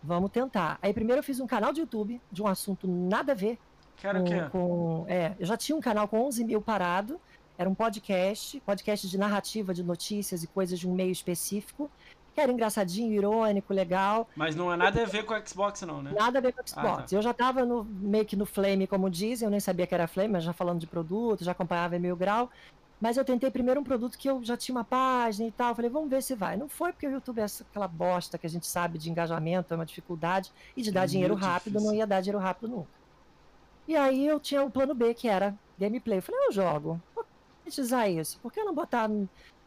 Vamos 0.06 0.32
tentar. 0.32 0.78
Aí 0.82 0.94
primeiro 0.94 1.20
eu 1.20 1.24
fiz 1.24 1.40
um 1.40 1.48
canal 1.48 1.74
de 1.74 1.82
YouTube 1.82 2.22
de 2.32 2.44
um 2.44 2.48
assunto 2.48 2.88
nada 2.88 3.32
a 3.32 3.36
ver. 3.36 3.58
Cara, 4.02 4.20
com, 4.20 4.26
que 4.26 4.50
com, 4.50 5.06
é, 5.08 5.34
eu 5.40 5.46
já 5.46 5.58
tinha 5.58 5.76
um 5.76 5.82
canal 5.82 6.08
com 6.08 6.22
11 6.22 6.44
mil 6.44 6.62
parado. 6.62 7.20
Era 7.58 7.70
um 7.70 7.74
podcast, 7.74 8.60
podcast 8.62 9.08
de 9.08 9.18
narrativa, 9.18 9.74
de 9.74 9.82
notícias 9.82 10.44
e 10.44 10.48
coisas 10.48 10.78
de 10.78 10.88
um 10.88 10.94
meio 10.94 11.12
específico. 11.12 11.90
Que 12.34 12.42
era 12.42 12.52
engraçadinho, 12.52 13.14
irônico, 13.14 13.74
legal. 13.74 14.28
Mas 14.36 14.58
não 14.58 14.72
é 14.72 14.76
nada 14.76 15.02
a 15.02 15.06
ver 15.06 15.24
com 15.24 15.34
o 15.34 15.48
Xbox, 15.48 15.82
não, 15.84 16.04
né? 16.04 16.12
Nada 16.14 16.40
a 16.40 16.42
ver 16.42 16.52
com 16.52 16.62
o 16.62 16.68
Xbox. 16.68 16.88
Ah, 16.88 17.04
tá. 17.04 17.16
Eu 17.16 17.22
já 17.22 17.34
tava 17.34 17.66
no, 17.66 17.86
meio 17.86 18.26
que 18.26 18.36
no 18.36 18.46
Flame, 18.46 18.86
como 18.88 19.10
dizem, 19.10 19.46
eu 19.46 19.50
nem 19.50 19.62
sabia 19.62 19.88
que 19.88 19.96
era 19.96 20.06
Flame, 20.06 20.34
mas 20.34 20.44
já 20.44 20.52
falando 20.52 20.82
de 20.82 20.86
produto, 20.86 21.46
já 21.46 21.54
acompanhava 21.54 21.98
Mil 21.98 22.16
Grau. 22.18 22.52
Mas 23.00 23.18
eu 23.18 23.26
tentei 23.26 23.52
primeiro 23.52 23.82
um 23.82 23.84
produto 23.84 24.18
que 24.18 24.30
eu 24.30 24.44
já 24.44 24.56
tinha 24.56 24.76
uma 24.76 24.84
página 24.84 25.48
e 25.48 25.52
tal. 25.52 25.76
Falei, 25.76 25.92
vamos 25.92 26.10
ver 26.10 26.24
se 26.24 26.34
vai. 26.34 26.56
Não 26.56 26.70
foi 26.70 26.92
porque 26.92 27.08
o 27.08 27.12
YouTube 27.12 27.40
é 27.40 27.46
aquela 27.46 27.88
bosta 27.88 28.38
que 28.38 28.48
a 28.48 28.50
gente 28.50 28.66
sabe 28.66 28.98
de 28.98 29.10
engajamento, 29.10 29.74
é 29.74 29.78
uma 29.78 29.86
dificuldade, 29.86 30.52
e 30.76 30.82
de 30.82 30.92
dar 30.92 31.04
é 31.04 31.08
dinheiro 31.08 31.36
rápido, 31.36 31.74
difícil. 31.74 31.90
não 31.92 31.96
ia 31.96 32.08
dar 32.08 32.22
dinheiro 32.22 32.40
rápido 32.40 32.70
nunca. 32.70 32.90
E 33.88 33.96
aí 33.96 34.26
eu 34.26 34.40
tinha 34.40 34.64
o 34.64 34.72
plano 34.72 34.96
B, 34.96 35.14
que 35.14 35.28
era 35.28 35.56
gameplay. 35.78 36.20
Eu 36.20 36.24
falei, 36.24 36.48
eu 36.48 36.52
jogo. 36.52 37.02
Por 37.14 37.26
que 37.26 37.32
monetizar 37.64 38.10
isso? 38.10 38.40
Por 38.40 38.52
que 38.52 38.64
não 38.64 38.74
botar 38.74 39.10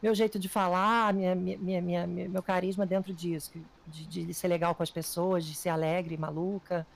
meu 0.02 0.14
jeito 0.14 0.38
de 0.38 0.48
falar, 0.48 1.12
minha, 1.12 1.34
minha, 1.34 1.80
minha, 1.80 2.06
meu 2.06 2.42
carisma 2.42 2.86
dentro 2.86 3.12
disso? 3.12 3.52
De, 3.86 4.06
de 4.06 4.34
ser 4.34 4.48
legal 4.48 4.74
com 4.74 4.82
as 4.82 4.90
pessoas, 4.90 5.44
de 5.44 5.54
ser 5.54 5.68
alegre, 5.68 6.16
maluca. 6.16 6.86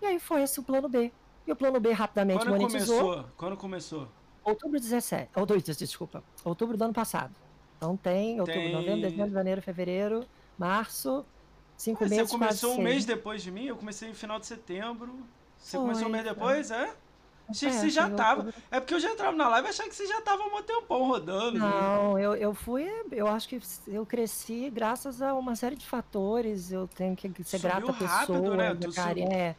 E 0.00 0.06
aí 0.06 0.18
foi 0.18 0.42
esse 0.42 0.60
o 0.60 0.62
plano 0.62 0.88
B. 0.88 1.12
E 1.46 1.52
o 1.52 1.56
plano 1.56 1.80
B 1.80 1.92
rapidamente 1.92 2.38
Quando 2.38 2.50
monetizou. 2.50 3.00
Começou? 3.00 3.30
Quando 3.36 3.56
começou? 3.56 4.08
Outubro 4.44 4.78
17. 4.78 5.30
Ou 5.36 5.42
oh, 5.44 5.74
desculpa. 5.74 6.22
Outubro 6.44 6.76
do 6.76 6.84
ano 6.84 6.94
passado. 6.94 7.34
Então 7.76 7.96
tem 7.96 8.40
outubro, 8.40 8.60
tem... 8.60 8.72
novembro, 8.72 9.00
dezembro, 9.00 9.32
janeiro, 9.32 9.62
fevereiro, 9.62 10.24
março. 10.58 11.24
Cinco 11.76 12.04
meses. 12.04 12.30
Você 12.30 12.38
começou 12.38 12.74
um 12.74 12.82
mês 12.82 13.04
depois 13.04 13.42
de 13.42 13.50
mim? 13.50 13.66
Eu 13.66 13.76
comecei 13.76 14.08
no 14.08 14.14
final 14.14 14.38
de 14.38 14.46
setembro. 14.46 15.18
Você 15.58 15.76
Foi, 15.76 15.86
começou 15.86 16.08
um 16.08 16.10
mês 16.10 16.24
depois, 16.24 16.70
é? 16.70 16.84
é? 16.84 16.94
Achei 17.48 17.70
que 17.70 17.76
você 17.76 17.90
já 17.90 18.08
tava. 18.08 18.52
É 18.70 18.80
porque 18.80 18.94
eu 18.94 19.00
já 19.00 19.10
entrava 19.10 19.36
na 19.36 19.48
live 19.48 19.66
e 19.66 19.70
achava 19.70 19.88
que 19.88 19.94
você 19.94 20.06
já 20.06 20.20
tava 20.20 20.42
há 20.42 20.46
um 20.46 20.62
tempão 20.62 21.06
rodando. 21.08 21.58
Né? 21.58 21.66
Não, 21.66 22.14
né? 22.14 22.24
eu, 22.24 22.34
eu 22.34 22.54
fui. 22.54 22.88
Eu 23.10 23.26
acho 23.26 23.48
que 23.48 23.60
eu 23.88 24.06
cresci 24.06 24.70
graças 24.70 25.20
a 25.20 25.34
uma 25.34 25.54
série 25.54 25.76
de 25.76 25.86
fatores. 25.86 26.72
Eu 26.72 26.88
tenho 26.88 27.16
que 27.16 27.28
ser 27.44 27.58
Subiu 27.58 27.70
grata 27.70 27.90
à 27.90 27.94
pessoa. 27.94 28.56
Né? 28.56 28.78
Cara, 28.94 29.20
é, 29.20 29.56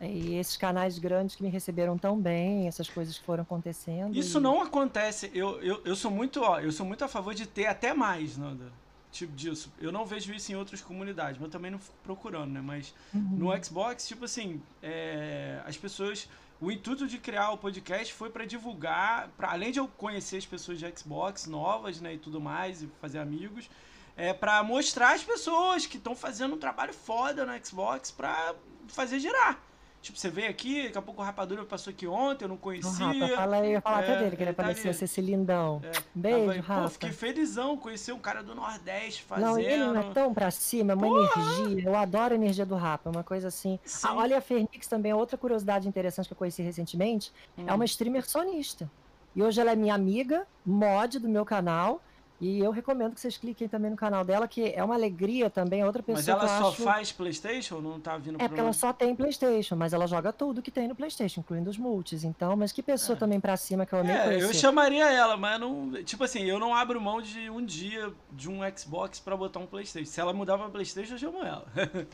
e 0.00 0.36
esses 0.36 0.56
canais 0.56 0.98
grandes 0.98 1.34
que 1.34 1.42
me 1.42 1.48
receberam 1.48 1.98
tão 1.98 2.18
bem, 2.18 2.68
essas 2.68 2.88
coisas 2.88 3.18
que 3.18 3.24
foram 3.24 3.42
acontecendo. 3.42 4.16
Isso 4.16 4.38
e... 4.38 4.40
não 4.40 4.62
acontece. 4.62 5.30
Eu, 5.34 5.60
eu, 5.60 5.82
eu 5.84 5.96
sou 5.96 6.10
muito, 6.10 6.40
ó, 6.40 6.60
eu 6.60 6.70
sou 6.70 6.86
muito 6.86 7.04
a 7.04 7.08
favor 7.08 7.34
de 7.34 7.46
ter 7.46 7.66
até 7.66 7.92
mais, 7.92 8.36
Nanda. 8.36 8.72
Tipo 9.10 9.32
disso. 9.34 9.72
Eu 9.80 9.90
não 9.90 10.04
vejo 10.04 10.32
isso 10.32 10.52
em 10.52 10.54
outras 10.54 10.80
comunidades, 10.80 11.38
mas 11.38 11.46
eu 11.46 11.50
também 11.50 11.70
não 11.70 11.78
fico 11.78 11.96
procurando, 12.04 12.52
né? 12.52 12.60
Mas 12.60 12.94
uhum. 13.12 13.36
no 13.52 13.64
Xbox, 13.64 14.06
tipo 14.06 14.24
assim, 14.24 14.62
é, 14.82 15.60
as 15.66 15.76
pessoas. 15.76 16.28
O 16.60 16.72
intuito 16.72 17.06
de 17.06 17.18
criar 17.18 17.52
o 17.52 17.56
podcast 17.56 18.12
foi 18.12 18.30
para 18.30 18.44
divulgar, 18.44 19.28
para 19.36 19.52
além 19.52 19.70
de 19.70 19.78
eu 19.78 19.86
conhecer 19.86 20.38
as 20.38 20.46
pessoas 20.46 20.76
de 20.76 20.92
Xbox 20.98 21.46
novas, 21.46 22.00
né, 22.00 22.14
e 22.14 22.18
tudo 22.18 22.40
mais, 22.40 22.82
e 22.82 22.88
fazer 23.00 23.20
amigos, 23.20 23.70
é 24.16 24.34
para 24.34 24.60
mostrar 24.64 25.14
as 25.14 25.22
pessoas 25.22 25.86
que 25.86 25.98
estão 25.98 26.16
fazendo 26.16 26.56
um 26.56 26.58
trabalho 26.58 26.92
foda 26.92 27.46
no 27.46 27.64
Xbox 27.64 28.10
para 28.10 28.56
fazer 28.88 29.20
girar. 29.20 29.56
Tipo, 30.00 30.16
você 30.16 30.30
veio 30.30 30.48
aqui, 30.48 30.84
daqui 30.84 30.98
a 30.98 31.02
pouco 31.02 31.20
o 31.20 31.24
Rapadura 31.24 31.64
passou 31.64 31.90
aqui 31.90 32.06
ontem, 32.06 32.44
eu 32.44 32.48
não 32.48 32.56
conhecia. 32.56 32.90
O 32.90 33.36
fala 33.36 33.56
aí, 33.56 33.66
eu 33.66 33.72
ia 33.72 33.80
falar 33.80 34.00
é, 34.00 34.04
até 34.04 34.18
dele, 34.18 34.36
que 34.36 34.42
ele, 34.42 34.50
ele 34.50 34.56
parecia 34.56 34.92
tá 34.92 34.98
ser 34.98 35.04
esse 35.06 35.20
lindão. 35.20 35.82
É. 35.84 35.92
Beijo, 36.14 36.60
ah, 36.60 36.62
Rafa. 36.62 36.82
Pô, 36.82 36.88
fiquei 36.90 37.10
felizão, 37.10 37.76
conhecer 37.76 38.12
um 38.12 38.18
cara 38.18 38.42
do 38.42 38.54
Nordeste 38.54 39.24
fazendo. 39.24 39.46
Não, 39.46 39.58
ele 39.58 39.76
não 39.76 39.98
é 39.98 40.12
tão 40.12 40.32
pra 40.32 40.50
cima, 40.52 40.92
é 40.92 40.94
uma 40.94 41.06
Porra. 41.06 41.64
energia. 41.64 41.88
Eu 41.88 41.96
adoro 41.96 42.32
a 42.32 42.36
energia 42.36 42.64
do 42.64 42.76
Rafa, 42.76 43.08
é 43.08 43.12
uma 43.12 43.24
coisa 43.24 43.48
assim. 43.48 43.78
Ah, 44.04 44.14
olha 44.14 44.38
a 44.38 44.40
Fernix 44.40 44.86
também, 44.86 45.12
outra 45.12 45.36
curiosidade 45.36 45.88
interessante 45.88 46.28
que 46.28 46.32
eu 46.32 46.38
conheci 46.38 46.62
recentemente, 46.62 47.32
hum. 47.56 47.64
é 47.66 47.74
uma 47.74 47.84
streamer 47.84 48.24
sonista. 48.28 48.88
E 49.34 49.42
hoje 49.42 49.60
ela 49.60 49.72
é 49.72 49.76
minha 49.76 49.94
amiga, 49.94 50.46
mod 50.64 51.18
do 51.18 51.28
meu 51.28 51.44
canal. 51.44 52.00
E 52.40 52.60
eu 52.60 52.70
recomendo 52.70 53.14
que 53.14 53.20
vocês 53.20 53.36
cliquem 53.36 53.66
também 53.66 53.90
no 53.90 53.96
canal 53.96 54.24
dela, 54.24 54.46
que 54.46 54.72
é 54.72 54.82
uma 54.84 54.94
alegria 54.94 55.50
também. 55.50 55.84
Outra 55.84 56.02
pessoa. 56.02 56.18
Mas 56.18 56.28
ela 56.28 56.60
só 56.60 56.68
acho... 56.68 56.82
faz 56.82 57.10
PlayStation? 57.10 57.80
Não 57.80 57.98
tá 57.98 58.16
vindo 58.16 58.40
É 58.40 58.46
porque 58.46 58.60
ela 58.60 58.72
só 58.72 58.92
tem 58.92 59.14
PlayStation, 59.14 59.74
mas 59.74 59.92
ela 59.92 60.06
joga 60.06 60.32
tudo 60.32 60.62
que 60.62 60.70
tem 60.70 60.86
no 60.86 60.94
PlayStation, 60.94 61.40
incluindo 61.40 61.68
os 61.68 61.76
multis. 61.76 62.22
Então, 62.22 62.56
mas 62.56 62.70
que 62.70 62.80
pessoa 62.80 63.16
é. 63.16 63.18
também 63.18 63.40
pra 63.40 63.56
cima 63.56 63.84
que 63.84 63.92
eu 63.92 64.04
nem 64.04 64.14
é, 64.14 64.40
Eu 64.40 64.54
chamaria 64.54 65.10
ela, 65.10 65.36
mas 65.36 65.58
não. 65.58 65.90
Tipo 66.04 66.22
assim, 66.24 66.44
eu 66.44 66.60
não 66.60 66.72
abro 66.72 67.00
mão 67.00 67.20
de 67.20 67.50
um 67.50 67.64
dia 67.64 68.12
de 68.30 68.48
um 68.48 68.60
Xbox 68.76 69.18
para 69.18 69.36
botar 69.36 69.58
um 69.58 69.66
PlayStation. 69.66 70.08
Se 70.08 70.20
ela 70.20 70.32
mudar 70.32 70.56
pra 70.58 70.68
PlayStation, 70.68 71.14
eu 71.14 71.18
chamo 71.18 71.42
ela. 71.42 71.66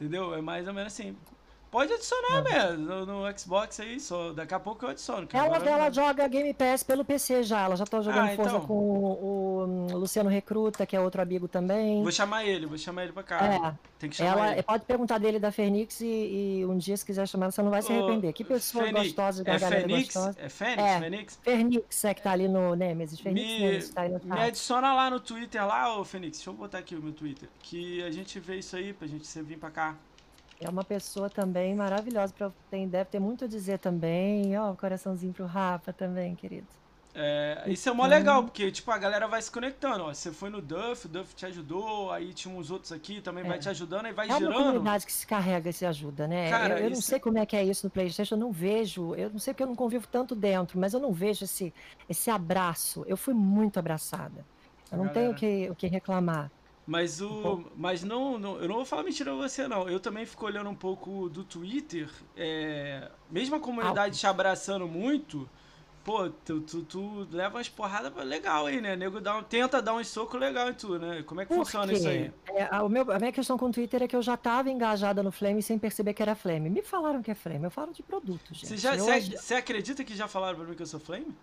Entendeu? 0.00 0.34
É 0.34 0.40
mais 0.40 0.68
ou 0.68 0.74
menos 0.74 0.92
assim. 0.92 1.16
Pode 1.74 1.92
adicionar 1.92 2.40
mesmo 2.40 2.86
no, 2.86 3.04
no, 3.04 3.36
Xbox 3.36 3.80
aí, 3.80 3.98
só 3.98 4.32
daqui 4.32 4.54
a 4.54 4.60
pouco 4.60 4.84
eu 4.84 4.90
adiciono. 4.90 5.26
Ela, 5.32 5.56
ela 5.56 5.90
joga 5.90 6.28
Game 6.28 6.54
Pass 6.54 6.84
pelo 6.84 7.04
PC 7.04 7.42
já, 7.42 7.62
ela 7.62 7.74
já 7.74 7.84
tá 7.84 8.00
jogando 8.00 8.30
ah, 8.30 8.36
Forza 8.36 8.50
então. 8.50 8.60
com 8.64 8.74
o, 8.74 9.88
o, 9.90 9.98
Luciano 9.98 10.30
Recruta, 10.30 10.86
que 10.86 10.94
é 10.94 11.00
outro 11.00 11.20
amigo 11.20 11.48
também. 11.48 12.00
Vou 12.00 12.12
chamar 12.12 12.44
ele, 12.44 12.64
vou 12.64 12.78
chamar 12.78 13.02
ele 13.02 13.12
pra 13.12 13.24
cá. 13.24 13.44
É. 13.44 13.74
Tem 13.98 14.08
que 14.08 14.14
chamar 14.14 14.30
ela, 14.30 14.52
ele. 14.52 14.62
Pode 14.62 14.84
perguntar 14.84 15.18
dele 15.18 15.40
da 15.40 15.50
Fênix 15.50 16.00
e, 16.00 16.06
e, 16.60 16.64
um 16.64 16.78
dia 16.78 16.96
se 16.96 17.04
quiser 17.04 17.26
chamar, 17.26 17.50
você 17.50 17.60
não 17.60 17.72
vai 17.72 17.82
se 17.82 17.92
arrepender. 17.92 18.32
Que 18.32 18.44
pessoa 18.44 18.84
Fênix. 18.84 19.06
gostosa, 19.06 19.42
é 19.44 19.58
Fênix? 19.58 20.04
gostosa. 20.04 20.36
É 20.38 20.48
Fênix? 20.48 20.80
É, 20.80 21.00
Fênix? 21.00 21.40
Fênix 21.42 22.04
é 22.04 22.14
que 22.14 22.22
tá 22.22 22.30
ali 22.30 22.46
no 22.46 22.76
Nemesis. 22.76 23.18
Fênix, 23.18 23.48
me, 23.48 23.58
Nemesis, 23.58 23.90
tá 23.90 24.02
aí 24.02 24.10
no 24.10 24.20
me 24.22 24.40
adiciona 24.40 24.94
lá 24.94 25.10
no 25.10 25.18
Twitter 25.18 25.66
lá, 25.66 25.98
ô 25.98 26.04
Fênix, 26.04 26.36
deixa 26.36 26.50
eu 26.50 26.54
botar 26.54 26.78
aqui 26.78 26.94
o 26.94 27.02
meu 27.02 27.12
Twitter, 27.12 27.48
que 27.58 28.00
a 28.04 28.12
gente 28.12 28.38
vê 28.38 28.58
isso 28.58 28.76
aí 28.76 28.92
pra 28.92 29.08
gente 29.08 29.26
vir 29.42 29.58
pra 29.58 29.72
cá. 29.72 29.96
É 30.60 30.68
uma 30.68 30.84
pessoa 30.84 31.28
também 31.28 31.74
maravilhosa, 31.74 32.32
pra, 32.32 32.50
tem, 32.70 32.88
deve 32.88 33.10
ter 33.10 33.18
muito 33.18 33.44
a 33.44 33.48
dizer 33.48 33.78
também. 33.78 34.56
Ó, 34.58 34.70
oh, 34.70 34.76
coraçãozinho 34.76 35.32
pro 35.32 35.46
Rafa 35.46 35.92
também, 35.92 36.34
querido. 36.34 36.66
É, 37.16 37.62
isso 37.68 37.88
é 37.88 37.92
mó 37.92 38.06
legal, 38.06 38.42
porque 38.42 38.72
tipo, 38.72 38.90
a 38.90 38.98
galera 38.98 39.28
vai 39.28 39.40
se 39.40 39.48
conectando. 39.48 40.02
Ó, 40.02 40.12
você 40.12 40.32
foi 40.32 40.50
no 40.50 40.60
Duff, 40.60 41.06
o 41.06 41.08
Duff 41.08 41.32
te 41.34 41.46
ajudou, 41.46 42.10
aí 42.10 42.34
tinha 42.34 42.52
uns 42.52 42.72
outros 42.72 42.90
aqui 42.90 43.20
também 43.20 43.44
é. 43.44 43.48
vai 43.48 43.58
te 43.58 43.68
ajudando, 43.68 44.06
aí 44.06 44.12
vai 44.12 44.26
é 44.26 44.32
girando. 44.32 44.52
É 44.52 44.56
uma 44.56 44.64
comunidade 44.64 45.06
que 45.06 45.12
se 45.12 45.24
carrega 45.24 45.70
e 45.70 45.72
se 45.72 45.86
ajuda, 45.86 46.26
né? 46.26 46.50
Cara, 46.50 46.80
eu, 46.80 46.84
eu 46.84 46.90
não 46.90 47.00
sei 47.00 47.20
como 47.20 47.38
é 47.38 47.46
que 47.46 47.54
é 47.54 47.62
isso 47.62 47.86
no 47.86 47.90
Playstation, 47.90 48.34
eu 48.34 48.40
não 48.40 48.50
vejo, 48.50 49.14
eu 49.14 49.30
não 49.30 49.38
sei 49.38 49.54
porque 49.54 49.62
eu 49.62 49.68
não 49.68 49.76
convivo 49.76 50.08
tanto 50.10 50.34
dentro, 50.34 50.76
mas 50.78 50.92
eu 50.92 50.98
não 50.98 51.12
vejo 51.12 51.44
esse, 51.44 51.72
esse 52.08 52.30
abraço. 52.30 53.04
Eu 53.06 53.16
fui 53.16 53.32
muito 53.32 53.78
abraçada. 53.78 54.44
Eu 54.90 54.98
não 54.98 55.08
tenho 55.08 55.30
o 55.30 55.34
que, 55.34 55.70
o 55.70 55.74
que 55.74 55.86
reclamar. 55.86 56.50
Mas 56.86 57.20
o. 57.20 57.64
Mas 57.76 58.04
não, 58.04 58.38
não, 58.38 58.56
Eu 58.58 58.68
não 58.68 58.76
vou 58.76 58.84
falar 58.84 59.02
mentira 59.02 59.30
pra 59.30 59.48
você, 59.48 59.66
não. 59.66 59.88
Eu 59.88 59.98
também 59.98 60.26
fico 60.26 60.44
olhando 60.44 60.68
um 60.68 60.74
pouco 60.74 61.28
do 61.28 61.42
Twitter. 61.42 62.10
É, 62.36 63.10
mesmo 63.30 63.56
a 63.56 63.60
comunidade 63.60 64.18
te 64.18 64.26
abraçando 64.26 64.86
muito, 64.86 65.48
pô, 66.04 66.28
tu, 66.28 66.60
tu, 66.60 66.82
tu 66.82 67.28
leva 67.32 67.56
umas 67.56 67.70
porradas 67.70 68.12
legal 68.26 68.66
aí, 68.66 68.82
né? 68.82 68.94
nego 68.94 69.18
dá 69.18 69.42
tenta 69.42 69.80
dar 69.80 69.94
um 69.94 70.04
soco 70.04 70.36
legal 70.36 70.68
em 70.68 70.74
tu, 70.74 70.98
né? 70.98 71.22
Como 71.22 71.40
é 71.40 71.46
que 71.46 71.54
Por 71.54 71.64
funciona 71.64 71.86
quê? 71.86 71.94
isso 71.94 72.08
aí? 72.08 72.30
É, 72.48 72.68
a, 72.70 72.86
meu, 72.86 73.10
a 73.10 73.18
minha 73.18 73.32
questão 73.32 73.56
com 73.56 73.66
o 73.66 73.72
Twitter 73.72 74.02
é 74.02 74.08
que 74.08 74.14
eu 74.14 74.22
já 74.22 74.36
tava 74.36 74.70
engajada 74.70 75.22
no 75.22 75.32
Flame 75.32 75.62
sem 75.62 75.78
perceber 75.78 76.12
que 76.12 76.22
era 76.22 76.34
Flame. 76.34 76.68
Me 76.68 76.82
falaram 76.82 77.22
que 77.22 77.30
é 77.30 77.34
Flame, 77.34 77.64
eu 77.64 77.70
falo 77.70 77.94
de 77.94 78.02
produto, 78.02 78.52
gente. 78.52 78.66
Você, 78.66 78.76
já, 78.76 78.94
você, 78.94 79.20
você 79.20 79.54
acredita 79.54 80.04
que 80.04 80.14
já 80.14 80.28
falaram 80.28 80.58
pra 80.58 80.66
mim 80.66 80.74
que 80.74 80.82
eu 80.82 80.86
sou 80.86 81.00
Flame? 81.00 81.34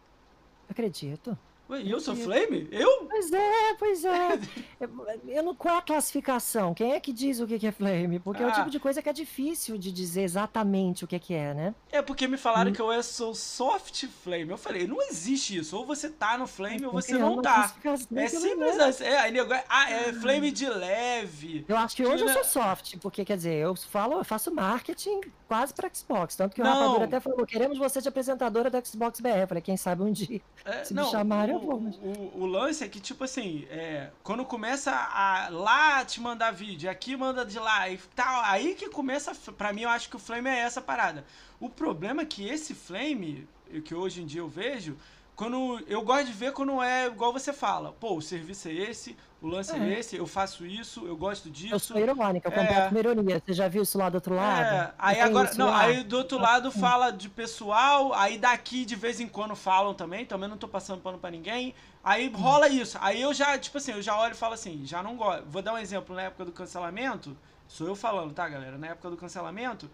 Acredito. 0.69 1.35
Ué, 1.71 1.83
eu 1.85 2.01
sou 2.01 2.13
Flame? 2.17 2.67
Eu? 2.69 3.07
Pois 3.07 3.31
é, 3.31 3.73
pois 3.79 4.03
é. 4.03 4.39
eu 5.29 5.41
não, 5.41 5.55
qual 5.55 5.75
é 5.75 5.77
a 5.77 5.81
classificação? 5.81 6.73
Quem 6.73 6.91
é 6.91 6.99
que 6.99 7.13
diz 7.13 7.39
o 7.39 7.47
que 7.47 7.65
é 7.65 7.71
Flame? 7.71 8.19
Porque 8.19 8.43
ah. 8.43 8.47
é 8.47 8.49
o 8.49 8.51
ah. 8.51 8.55
tipo 8.55 8.69
de 8.69 8.77
coisa 8.77 9.01
que 9.01 9.07
é 9.07 9.13
difícil 9.13 9.77
de 9.77 9.89
dizer 9.89 10.23
exatamente 10.23 11.05
o 11.05 11.07
que 11.07 11.33
é, 11.33 11.53
né? 11.53 11.73
É 11.89 12.01
porque 12.01 12.27
me 12.27 12.35
falaram 12.35 12.71
hum. 12.71 12.73
que 12.73 12.81
eu 12.81 13.01
sou 13.01 13.33
soft 13.33 14.05
Flame. 14.21 14.49
Eu 14.49 14.57
falei, 14.57 14.85
não 14.85 15.01
existe 15.01 15.57
isso. 15.57 15.77
Ou 15.77 15.85
você 15.85 16.09
tá 16.09 16.37
no 16.37 16.45
Flame 16.45 16.83
é 16.83 16.87
ou 16.87 16.91
você 16.91 17.13
não 17.13 17.41
tá. 17.41 17.73
É 18.15 18.27
simples 18.27 18.77
assim. 18.77 19.05
É, 19.05 19.19
aí, 19.19 19.33
ah, 19.69 19.89
é 19.89 20.11
Flame 20.11 20.51
de 20.51 20.67
leve. 20.67 21.65
Eu 21.69 21.77
acho 21.77 21.95
que 21.95 22.05
hoje 22.05 22.25
eu 22.25 22.29
sou 22.33 22.43
soft, 22.43 22.97
porque 22.97 23.23
quer 23.23 23.37
dizer, 23.37 23.55
eu 23.55 23.73
falo, 23.75 24.17
eu 24.17 24.25
faço 24.25 24.53
marketing 24.53 25.21
quase 25.47 25.73
pra 25.73 25.89
Xbox. 25.93 26.35
Tanto 26.35 26.55
que 26.55 26.61
o 26.61 26.65
rapador 26.65 27.03
até 27.03 27.19
falou, 27.19 27.45
queremos 27.45 27.77
você 27.77 28.01
de 28.01 28.09
apresentadora 28.09 28.69
da 28.69 28.83
Xbox 28.83 29.21
BR. 29.21 29.29
Eu 29.41 29.47
falei, 29.47 29.61
quem 29.61 29.77
sabe 29.77 30.03
um 30.03 30.11
dia. 30.11 30.41
É, 30.65 30.83
se 30.83 30.93
não, 30.93 31.05
me 31.05 31.11
chamarem, 31.11 31.60
o, 31.61 32.41
o, 32.41 32.45
lance 32.45 32.83
é 32.83 32.87
que, 32.87 32.99
tipo 32.99 33.23
assim, 33.23 33.65
é, 33.69 34.11
quando 34.23 34.43
começa 34.45 34.91
a 34.91 35.49
lá 35.49 36.03
te 36.03 36.19
mandar 36.19 36.51
vídeo, 36.51 36.89
aqui 36.89 37.15
manda 37.15 37.45
de 37.45 37.59
lá 37.59 37.89
e 37.89 37.97
tal, 38.15 38.43
aí 38.43 38.75
que 38.75 38.89
começa. 38.89 39.33
Pra 39.53 39.71
mim, 39.71 39.81
eu 39.81 39.89
acho 39.89 40.09
que 40.09 40.15
o 40.15 40.19
Flame 40.19 40.49
é 40.49 40.59
essa 40.59 40.81
parada. 40.81 41.25
O 41.59 41.69
problema 41.69 42.23
é 42.23 42.25
que 42.25 42.47
esse 42.47 42.73
Flame, 42.73 43.47
que 43.85 43.93
hoje 43.93 44.21
em 44.21 44.25
dia 44.25 44.41
eu 44.41 44.47
vejo, 44.47 44.97
quando 45.35 45.79
eu 45.87 46.01
gosto 46.01 46.27
de 46.27 46.33
ver 46.33 46.53
quando 46.53 46.81
é 46.81 47.07
igual 47.07 47.33
você 47.33 47.51
fala. 47.51 47.91
Pô, 47.93 48.15
o 48.15 48.21
serviço 48.21 48.67
é 48.67 48.73
esse, 48.73 49.15
o 49.41 49.47
lance 49.47 49.75
é, 49.75 49.79
é 49.79 49.99
esse, 49.99 50.15
eu 50.15 50.27
faço 50.27 50.63
isso, 50.67 51.07
eu 51.07 51.17
gosto 51.17 51.49
disso. 51.49 51.73
Eu 51.73 51.79
sou 51.79 51.97
irônica, 51.97 52.47
eu 52.47 52.51
completo 52.51 52.79
é, 52.79 52.89
com 52.89 52.97
ironia. 52.97 53.41
Você 53.43 53.53
já 53.53 53.67
viu 53.67 53.81
isso 53.81 53.97
lá 53.97 54.07
do 54.07 54.15
outro 54.15 54.35
lado? 54.35 54.75
É, 54.75 54.93
aí 54.99 55.19
agora. 55.19 55.51
Não, 55.57 55.65
lá. 55.65 55.81
aí 55.81 56.03
do 56.03 56.15
outro 56.15 56.37
lado 56.37 56.71
fala 56.71 57.09
de 57.09 57.27
pessoal, 57.27 58.13
aí 58.13 58.37
daqui 58.37 58.85
de 58.85 58.95
vez 58.95 59.19
em 59.19 59.27
quando 59.27 59.55
falam 59.55 59.95
também, 59.95 60.27
também 60.27 60.47
não 60.47 60.57
tô 60.57 60.67
passando 60.67 61.01
pano 61.01 61.17
pra 61.17 61.31
ninguém. 61.31 61.73
Aí 62.03 62.31
rola 62.31 62.69
isso. 62.69 62.99
Aí 63.01 63.19
eu 63.19 63.33
já, 63.33 63.57
tipo 63.57 63.79
assim, 63.79 63.93
eu 63.93 64.01
já 64.01 64.15
olho 64.15 64.33
e 64.33 64.37
falo 64.37 64.53
assim, 64.53 64.85
já 64.85 65.01
não 65.01 65.15
gosto. 65.15 65.43
Vou 65.47 65.63
dar 65.63 65.73
um 65.73 65.77
exemplo, 65.79 66.15
na 66.15 66.21
época 66.21 66.45
do 66.45 66.51
cancelamento, 66.51 67.35
sou 67.67 67.87
eu 67.87 67.95
falando, 67.95 68.33
tá, 68.33 68.47
galera? 68.47 68.77
Na 68.77 68.87
época 68.87 69.09
do 69.09 69.17
cancelamento, 69.17 69.89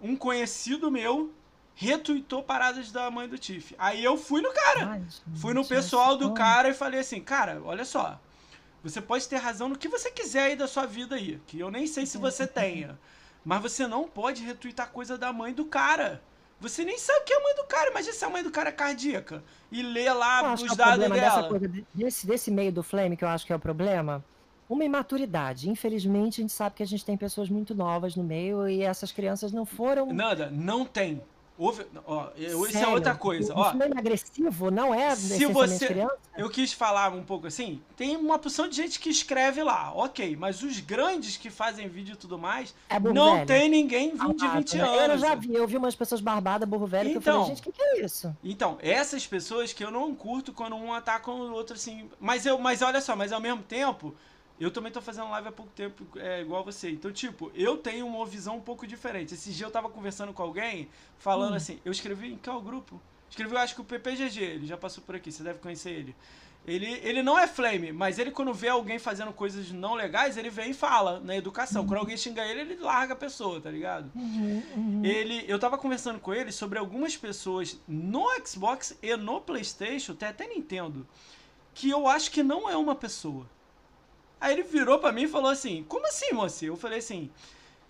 um 0.00 0.16
conhecido 0.16 0.90
meu 0.90 1.34
retweetou 1.74 2.42
paradas 2.42 2.90
da 2.90 3.10
mãe 3.10 3.28
do 3.28 3.36
Tiff. 3.36 3.74
Aí 3.78 4.02
eu 4.02 4.16
fui 4.16 4.40
no 4.40 4.50
cara. 4.54 4.92
Ai, 4.92 5.02
fui 5.34 5.52
no 5.52 5.66
pessoal 5.66 6.16
do 6.16 6.32
cara 6.32 6.70
e 6.70 6.74
falei 6.74 7.00
assim, 7.00 7.20
cara, 7.20 7.60
olha 7.62 7.84
só. 7.84 8.18
Você 8.88 9.00
pode 9.00 9.28
ter 9.28 9.36
razão 9.36 9.68
no 9.68 9.76
que 9.76 9.88
você 9.88 10.10
quiser 10.12 10.44
aí 10.44 10.56
da 10.56 10.68
sua 10.68 10.86
vida 10.86 11.16
aí, 11.16 11.40
que 11.46 11.58
eu 11.58 11.70
nem 11.70 11.88
sei 11.88 12.06
se 12.06 12.16
você 12.18 12.46
tenha. 12.48 12.96
Mas 13.44 13.60
você 13.60 13.86
não 13.86 14.08
pode 14.08 14.44
retweetar 14.44 14.90
coisa 14.90 15.18
da 15.18 15.32
mãe 15.32 15.52
do 15.52 15.64
cara. 15.64 16.22
Você 16.60 16.84
nem 16.84 16.96
sabe 16.96 17.20
o 17.20 17.24
que 17.24 17.32
é 17.32 17.36
a 17.36 17.42
mãe 17.42 17.54
do 17.54 17.64
cara. 17.64 17.90
Imagina 17.90 18.12
se 18.12 18.24
a 18.24 18.30
mãe 18.30 18.42
do 18.42 18.50
cara 18.50 18.68
é 18.68 18.72
cardíaca 18.72 19.42
e 19.70 19.82
lê 19.82 20.10
lá 20.12 20.54
os 20.54 20.62
é 20.62 20.74
dados 20.74 21.08
dela. 21.08 21.48
Coisa, 21.48 21.68
desse, 21.92 22.26
desse 22.26 22.50
meio 22.50 22.72
do 22.72 22.82
Flame, 22.82 23.16
que 23.16 23.24
eu 23.24 23.28
acho 23.28 23.44
que 23.44 23.52
é 23.52 23.56
o 23.56 23.60
problema, 23.60 24.24
uma 24.68 24.84
imaturidade. 24.84 25.68
Infelizmente, 25.68 26.40
a 26.40 26.42
gente 26.42 26.52
sabe 26.52 26.76
que 26.76 26.82
a 26.82 26.86
gente 26.86 27.04
tem 27.04 27.16
pessoas 27.16 27.50
muito 27.50 27.74
novas 27.74 28.14
no 28.14 28.22
meio 28.22 28.68
e 28.68 28.82
essas 28.82 29.12
crianças 29.12 29.52
não 29.52 29.66
foram. 29.66 30.12
Nada, 30.12 30.48
não 30.50 30.84
tem. 30.84 31.22
Houve, 31.58 31.86
ó, 32.06 32.28
isso 32.36 32.76
é 32.76 32.86
outra 32.86 33.14
coisa. 33.14 33.54
O, 33.54 33.58
ó, 33.58 33.72
o 33.72 33.98
agressivo 33.98 34.70
não 34.70 34.94
é 34.94 35.16
se 35.16 35.46
você 35.46 35.86
criança. 35.86 36.18
Eu 36.36 36.50
quis 36.50 36.72
falar 36.72 37.14
um 37.14 37.22
pouco 37.22 37.46
assim. 37.46 37.80
Tem 37.96 38.14
uma 38.14 38.38
porção 38.38 38.68
de 38.68 38.76
gente 38.76 39.00
que 39.00 39.08
escreve 39.08 39.62
lá, 39.62 39.90
ok. 39.94 40.36
Mas 40.36 40.62
os 40.62 40.80
grandes 40.80 41.38
que 41.38 41.48
fazem 41.48 41.88
vídeo 41.88 42.12
e 42.12 42.16
tudo 42.16 42.38
mais, 42.38 42.74
é 42.90 43.00
não 43.00 43.36
velho. 43.36 43.46
tem 43.46 43.70
ninguém 43.70 44.14
de 44.14 44.48
20 44.48 44.78
anos. 44.78 45.12
Eu 45.12 45.18
já 45.18 45.34
vi, 45.34 45.54
eu 45.54 45.66
vi 45.66 45.78
umas 45.78 45.94
pessoas 45.94 46.20
barbadas, 46.20 46.68
burro 46.68 46.86
velho, 46.86 47.08
então, 47.08 47.22
que 47.22 47.28
eu 47.28 47.32
falei, 47.32 47.40
então, 47.40 47.54
gente, 47.54 47.60
o 47.60 47.64
que, 47.64 47.72
que, 47.72 47.82
é 47.82 48.04
isso? 48.04 48.36
Então, 48.44 48.76
essas 48.82 49.26
pessoas 49.26 49.72
que 49.72 49.82
eu 49.82 49.90
não 49.90 50.14
curto 50.14 50.52
quando 50.52 50.76
um 50.76 50.92
ataca 50.92 51.30
o 51.30 51.52
outro 51.52 51.74
assim. 51.74 52.10
Mas 52.20 52.44
eu, 52.44 52.58
mas 52.58 52.82
olha 52.82 53.00
só, 53.00 53.16
mas 53.16 53.32
ao 53.32 53.40
mesmo 53.40 53.62
tempo 53.62 54.14
eu 54.58 54.70
também 54.70 54.90
tô 54.90 55.00
fazendo 55.02 55.30
live 55.30 55.48
há 55.48 55.52
pouco 55.52 55.70
tempo, 55.72 56.06
é, 56.16 56.40
igual 56.40 56.64
você. 56.64 56.90
Então, 56.90 57.12
tipo, 57.12 57.50
eu 57.54 57.76
tenho 57.76 58.06
uma 58.06 58.24
visão 58.24 58.56
um 58.56 58.60
pouco 58.60 58.86
diferente. 58.86 59.34
Esse 59.34 59.52
dia 59.52 59.66
eu 59.66 59.70
tava 59.70 59.88
conversando 59.88 60.32
com 60.32 60.42
alguém, 60.42 60.88
falando 61.18 61.52
hum. 61.52 61.56
assim, 61.56 61.78
eu 61.84 61.92
escrevi 61.92 62.32
em 62.32 62.38
qual 62.38 62.60
grupo? 62.60 63.00
Escrevi, 63.28 63.52
eu 63.52 63.58
acho 63.58 63.74
que 63.74 63.80
o 63.80 63.84
PPGG, 63.84 64.40
ele 64.40 64.66
já 64.66 64.76
passou 64.76 65.02
por 65.04 65.14
aqui, 65.14 65.30
você 65.30 65.42
deve 65.42 65.58
conhecer 65.58 65.90
ele. 65.90 66.16
Ele, 66.66 67.00
ele 67.04 67.22
não 67.22 67.38
é 67.38 67.46
flame, 67.46 67.92
mas 67.92 68.18
ele 68.18 68.32
quando 68.32 68.52
vê 68.52 68.68
alguém 68.68 68.98
fazendo 68.98 69.32
coisas 69.32 69.70
não 69.70 69.94
legais, 69.94 70.36
ele 70.36 70.50
vem 70.50 70.70
e 70.70 70.74
fala 70.74 71.20
na 71.20 71.36
educação. 71.36 71.82
Uhum. 71.82 71.88
Quando 71.88 72.00
alguém 72.00 72.16
xinga 72.16 72.44
ele, 72.44 72.62
ele 72.62 72.76
larga 72.76 73.12
a 73.12 73.16
pessoa, 73.16 73.60
tá 73.60 73.70
ligado? 73.70 74.10
Uhum, 74.16 74.62
uhum. 74.74 75.04
Ele, 75.04 75.44
eu 75.46 75.60
tava 75.60 75.78
conversando 75.78 76.18
com 76.18 76.34
ele 76.34 76.50
sobre 76.50 76.76
algumas 76.76 77.16
pessoas 77.16 77.78
no 77.86 78.26
Xbox 78.44 78.98
e 79.00 79.14
no 79.16 79.40
PlayStation, 79.40 80.12
até 80.12 80.26
até 80.26 80.48
Nintendo, 80.48 81.06
que 81.72 81.88
eu 81.88 82.08
acho 82.08 82.32
que 82.32 82.42
não 82.42 82.68
é 82.68 82.76
uma 82.76 82.96
pessoa. 82.96 83.46
Aí 84.40 84.52
ele 84.52 84.62
virou 84.62 84.98
para 84.98 85.12
mim 85.12 85.22
e 85.22 85.28
falou 85.28 85.50
assim: 85.50 85.84
Como 85.88 86.06
assim, 86.06 86.32
moça? 86.32 86.64
Eu 86.64 86.76
falei 86.76 86.98
assim. 86.98 87.30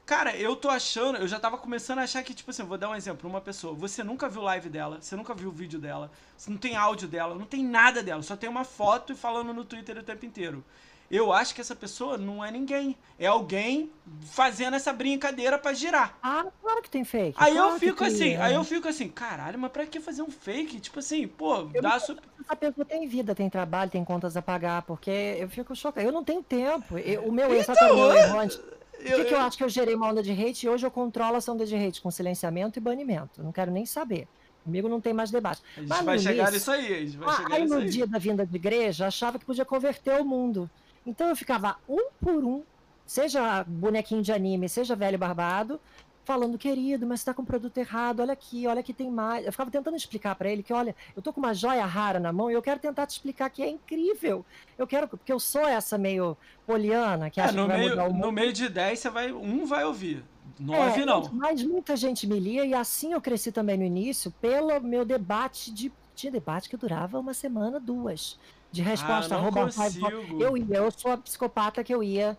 Cara, 0.04 0.36
eu 0.36 0.54
tô 0.54 0.68
achando, 0.68 1.18
eu 1.18 1.26
já 1.26 1.40
tava 1.40 1.58
começando 1.58 1.98
a 1.98 2.02
achar 2.02 2.22
que, 2.22 2.32
tipo 2.32 2.48
assim, 2.52 2.62
vou 2.62 2.78
dar 2.78 2.88
um 2.88 2.94
exemplo, 2.94 3.28
uma 3.28 3.40
pessoa, 3.40 3.74
você 3.74 4.04
nunca 4.04 4.28
viu 4.28 4.40
live 4.40 4.68
dela, 4.68 4.98
você 5.00 5.16
nunca 5.16 5.34
viu 5.34 5.48
o 5.48 5.52
vídeo 5.52 5.80
dela, 5.80 6.12
você 6.36 6.48
não 6.48 6.56
tem 6.56 6.76
áudio 6.76 7.08
dela, 7.08 7.34
não 7.34 7.44
tem 7.44 7.64
nada 7.64 8.04
dela, 8.04 8.22
só 8.22 8.36
tem 8.36 8.48
uma 8.48 8.62
foto 8.62 9.12
e 9.12 9.16
falando 9.16 9.52
no 9.52 9.64
Twitter 9.64 9.98
o 9.98 10.04
tempo 10.04 10.24
inteiro. 10.24 10.64
Eu 11.10 11.32
acho 11.32 11.54
que 11.54 11.60
essa 11.60 11.74
pessoa 11.74 12.18
não 12.18 12.44
é 12.44 12.50
ninguém. 12.50 12.96
É 13.18 13.26
alguém 13.26 13.90
fazendo 14.22 14.74
essa 14.74 14.92
brincadeira 14.92 15.58
para 15.58 15.72
girar. 15.72 16.18
Ah, 16.22 16.46
claro 16.60 16.82
que 16.82 16.90
tem 16.90 17.04
fake. 17.04 17.36
Aí 17.38 17.54
claro 17.54 17.74
eu 17.74 17.78
fico 17.78 18.04
assim, 18.04 18.30
é. 18.30 18.40
aí 18.40 18.54
eu 18.54 18.64
fico 18.64 18.88
assim, 18.88 19.08
caralho, 19.08 19.58
mas 19.58 19.70
pra 19.70 19.86
que 19.86 20.00
fazer 20.00 20.22
um 20.22 20.30
fake? 20.30 20.80
Tipo 20.80 20.98
assim, 20.98 21.26
pô, 21.28 21.68
eu 21.72 21.82
dá 21.82 21.98
super. 22.00 22.22
Essa 22.40 22.56
pessoa 22.56 22.84
tem 22.84 23.06
vida, 23.06 23.34
tem 23.34 23.48
trabalho, 23.48 23.90
tem 23.90 24.04
contas 24.04 24.36
a 24.36 24.42
pagar, 24.42 24.82
porque 24.82 25.36
eu 25.38 25.48
fico 25.48 25.74
chocado. 25.74 26.06
Eu 26.06 26.12
não 26.12 26.24
tenho 26.24 26.42
tempo. 26.42 26.98
Eu, 26.98 27.22
o 27.24 27.32
meu 27.32 27.52
ex, 27.54 27.68
então, 27.68 27.96
meu 27.96 28.12
errante. 28.12 28.58
Por 28.58 29.16
que, 29.16 29.24
que 29.26 29.34
eu 29.34 29.40
acho 29.40 29.56
que 29.56 29.64
eu 29.64 29.68
gerei 29.68 29.94
uma 29.94 30.08
onda 30.08 30.22
de 30.22 30.32
hate 30.32 30.66
e 30.66 30.68
hoje 30.68 30.86
eu 30.86 30.90
controlo 30.90 31.36
essa 31.36 31.52
onda 31.52 31.66
de 31.66 31.76
hate 31.76 32.00
com 32.00 32.10
silenciamento 32.10 32.78
e 32.78 32.82
banimento? 32.82 33.42
Não 33.42 33.52
quero 33.52 33.70
nem 33.70 33.86
saber. 33.86 34.26
Comigo 34.64 34.88
não 34.88 35.00
tem 35.00 35.12
mais 35.12 35.30
debate. 35.30 35.62
A 35.76 35.80
gente 35.80 35.88
Mas 35.88 36.04
vai 36.04 36.18
chegar 36.18 36.50
nisso 36.50 36.70
aí, 36.72 36.92
a 36.92 36.98
gente 36.98 37.16
vai 37.16 37.28
ah, 37.28 37.36
chegar 37.36 37.54
aí 37.54 37.66
no 37.66 37.76
aí. 37.76 37.88
dia 37.88 38.04
da 38.04 38.18
vinda 38.18 38.44
de 38.44 38.56
igreja, 38.56 39.06
achava 39.06 39.38
que 39.38 39.44
podia 39.44 39.64
converter 39.64 40.20
o 40.20 40.24
mundo. 40.24 40.68
Então 41.06 41.28
eu 41.28 41.36
ficava 41.36 41.76
um 41.88 42.10
por 42.20 42.44
um, 42.44 42.62
seja 43.06 43.64
bonequinho 43.64 44.22
de 44.22 44.32
anime, 44.32 44.68
seja 44.68 44.96
velho 44.96 45.16
barbado, 45.16 45.80
falando, 46.24 46.58
querido, 46.58 47.06
mas 47.06 47.20
você 47.20 47.26
tá 47.26 47.34
com 47.34 47.42
o 47.42 47.46
produto 47.46 47.78
errado, 47.78 48.18
olha 48.18 48.32
aqui, 48.32 48.66
olha 48.66 48.82
que 48.82 48.92
tem 48.92 49.08
mais. 49.08 49.46
Eu 49.46 49.52
ficava 49.52 49.70
tentando 49.70 49.96
explicar 49.96 50.34
para 50.34 50.50
ele 50.50 50.60
que, 50.60 50.72
olha, 50.72 50.94
eu 51.14 51.22
tô 51.22 51.32
com 51.32 51.38
uma 51.38 51.54
joia 51.54 51.86
rara 51.86 52.18
na 52.18 52.32
mão 52.32 52.50
e 52.50 52.54
eu 52.54 52.60
quero 52.60 52.80
tentar 52.80 53.06
te 53.06 53.10
explicar 53.10 53.48
que 53.48 53.62
é 53.62 53.70
incrível. 53.70 54.44
Eu 54.76 54.88
quero, 54.88 55.06
porque 55.06 55.32
eu 55.32 55.38
sou 55.38 55.66
essa 55.66 55.96
meio 55.96 56.36
poliana, 56.66 57.30
que 57.30 57.40
é, 57.40 57.44
acha 57.44 57.52
no 57.52 57.62
que 57.62 57.68
vai 57.68 57.78
meio, 57.78 57.90
mudar 57.90 58.08
o 58.08 58.12
mundo. 58.12 58.26
No 58.26 58.32
meio 58.32 58.52
de 58.52 58.68
10, 58.68 58.98
você 58.98 59.08
vai, 59.08 59.32
um 59.32 59.64
vai 59.64 59.84
ouvir. 59.84 60.24
Nove 60.58 61.02
é, 61.02 61.06
não. 61.06 61.30
Mas 61.32 61.62
muita 61.62 61.96
gente 61.96 62.26
me 62.26 62.40
lia 62.40 62.64
e 62.64 62.74
assim 62.74 63.12
eu 63.12 63.20
cresci 63.20 63.52
também 63.52 63.76
no 63.76 63.84
início 63.84 64.32
pelo 64.40 64.80
meu 64.80 65.04
debate 65.04 65.72
de. 65.72 65.92
Tinha 66.14 66.32
debate 66.32 66.68
que 66.70 66.78
durava 66.78 67.20
uma 67.20 67.34
semana, 67.34 67.78
duas 67.78 68.38
de 68.76 68.82
resposta 68.82 69.34
ah, 69.34 69.38
arroba 69.38 69.68
Eu 70.38 70.56
ia, 70.56 70.76
eu 70.76 70.90
sou 70.90 71.10
a 71.10 71.16
psicopata 71.16 71.82
que 71.82 71.94
eu 71.94 72.02
ia 72.02 72.36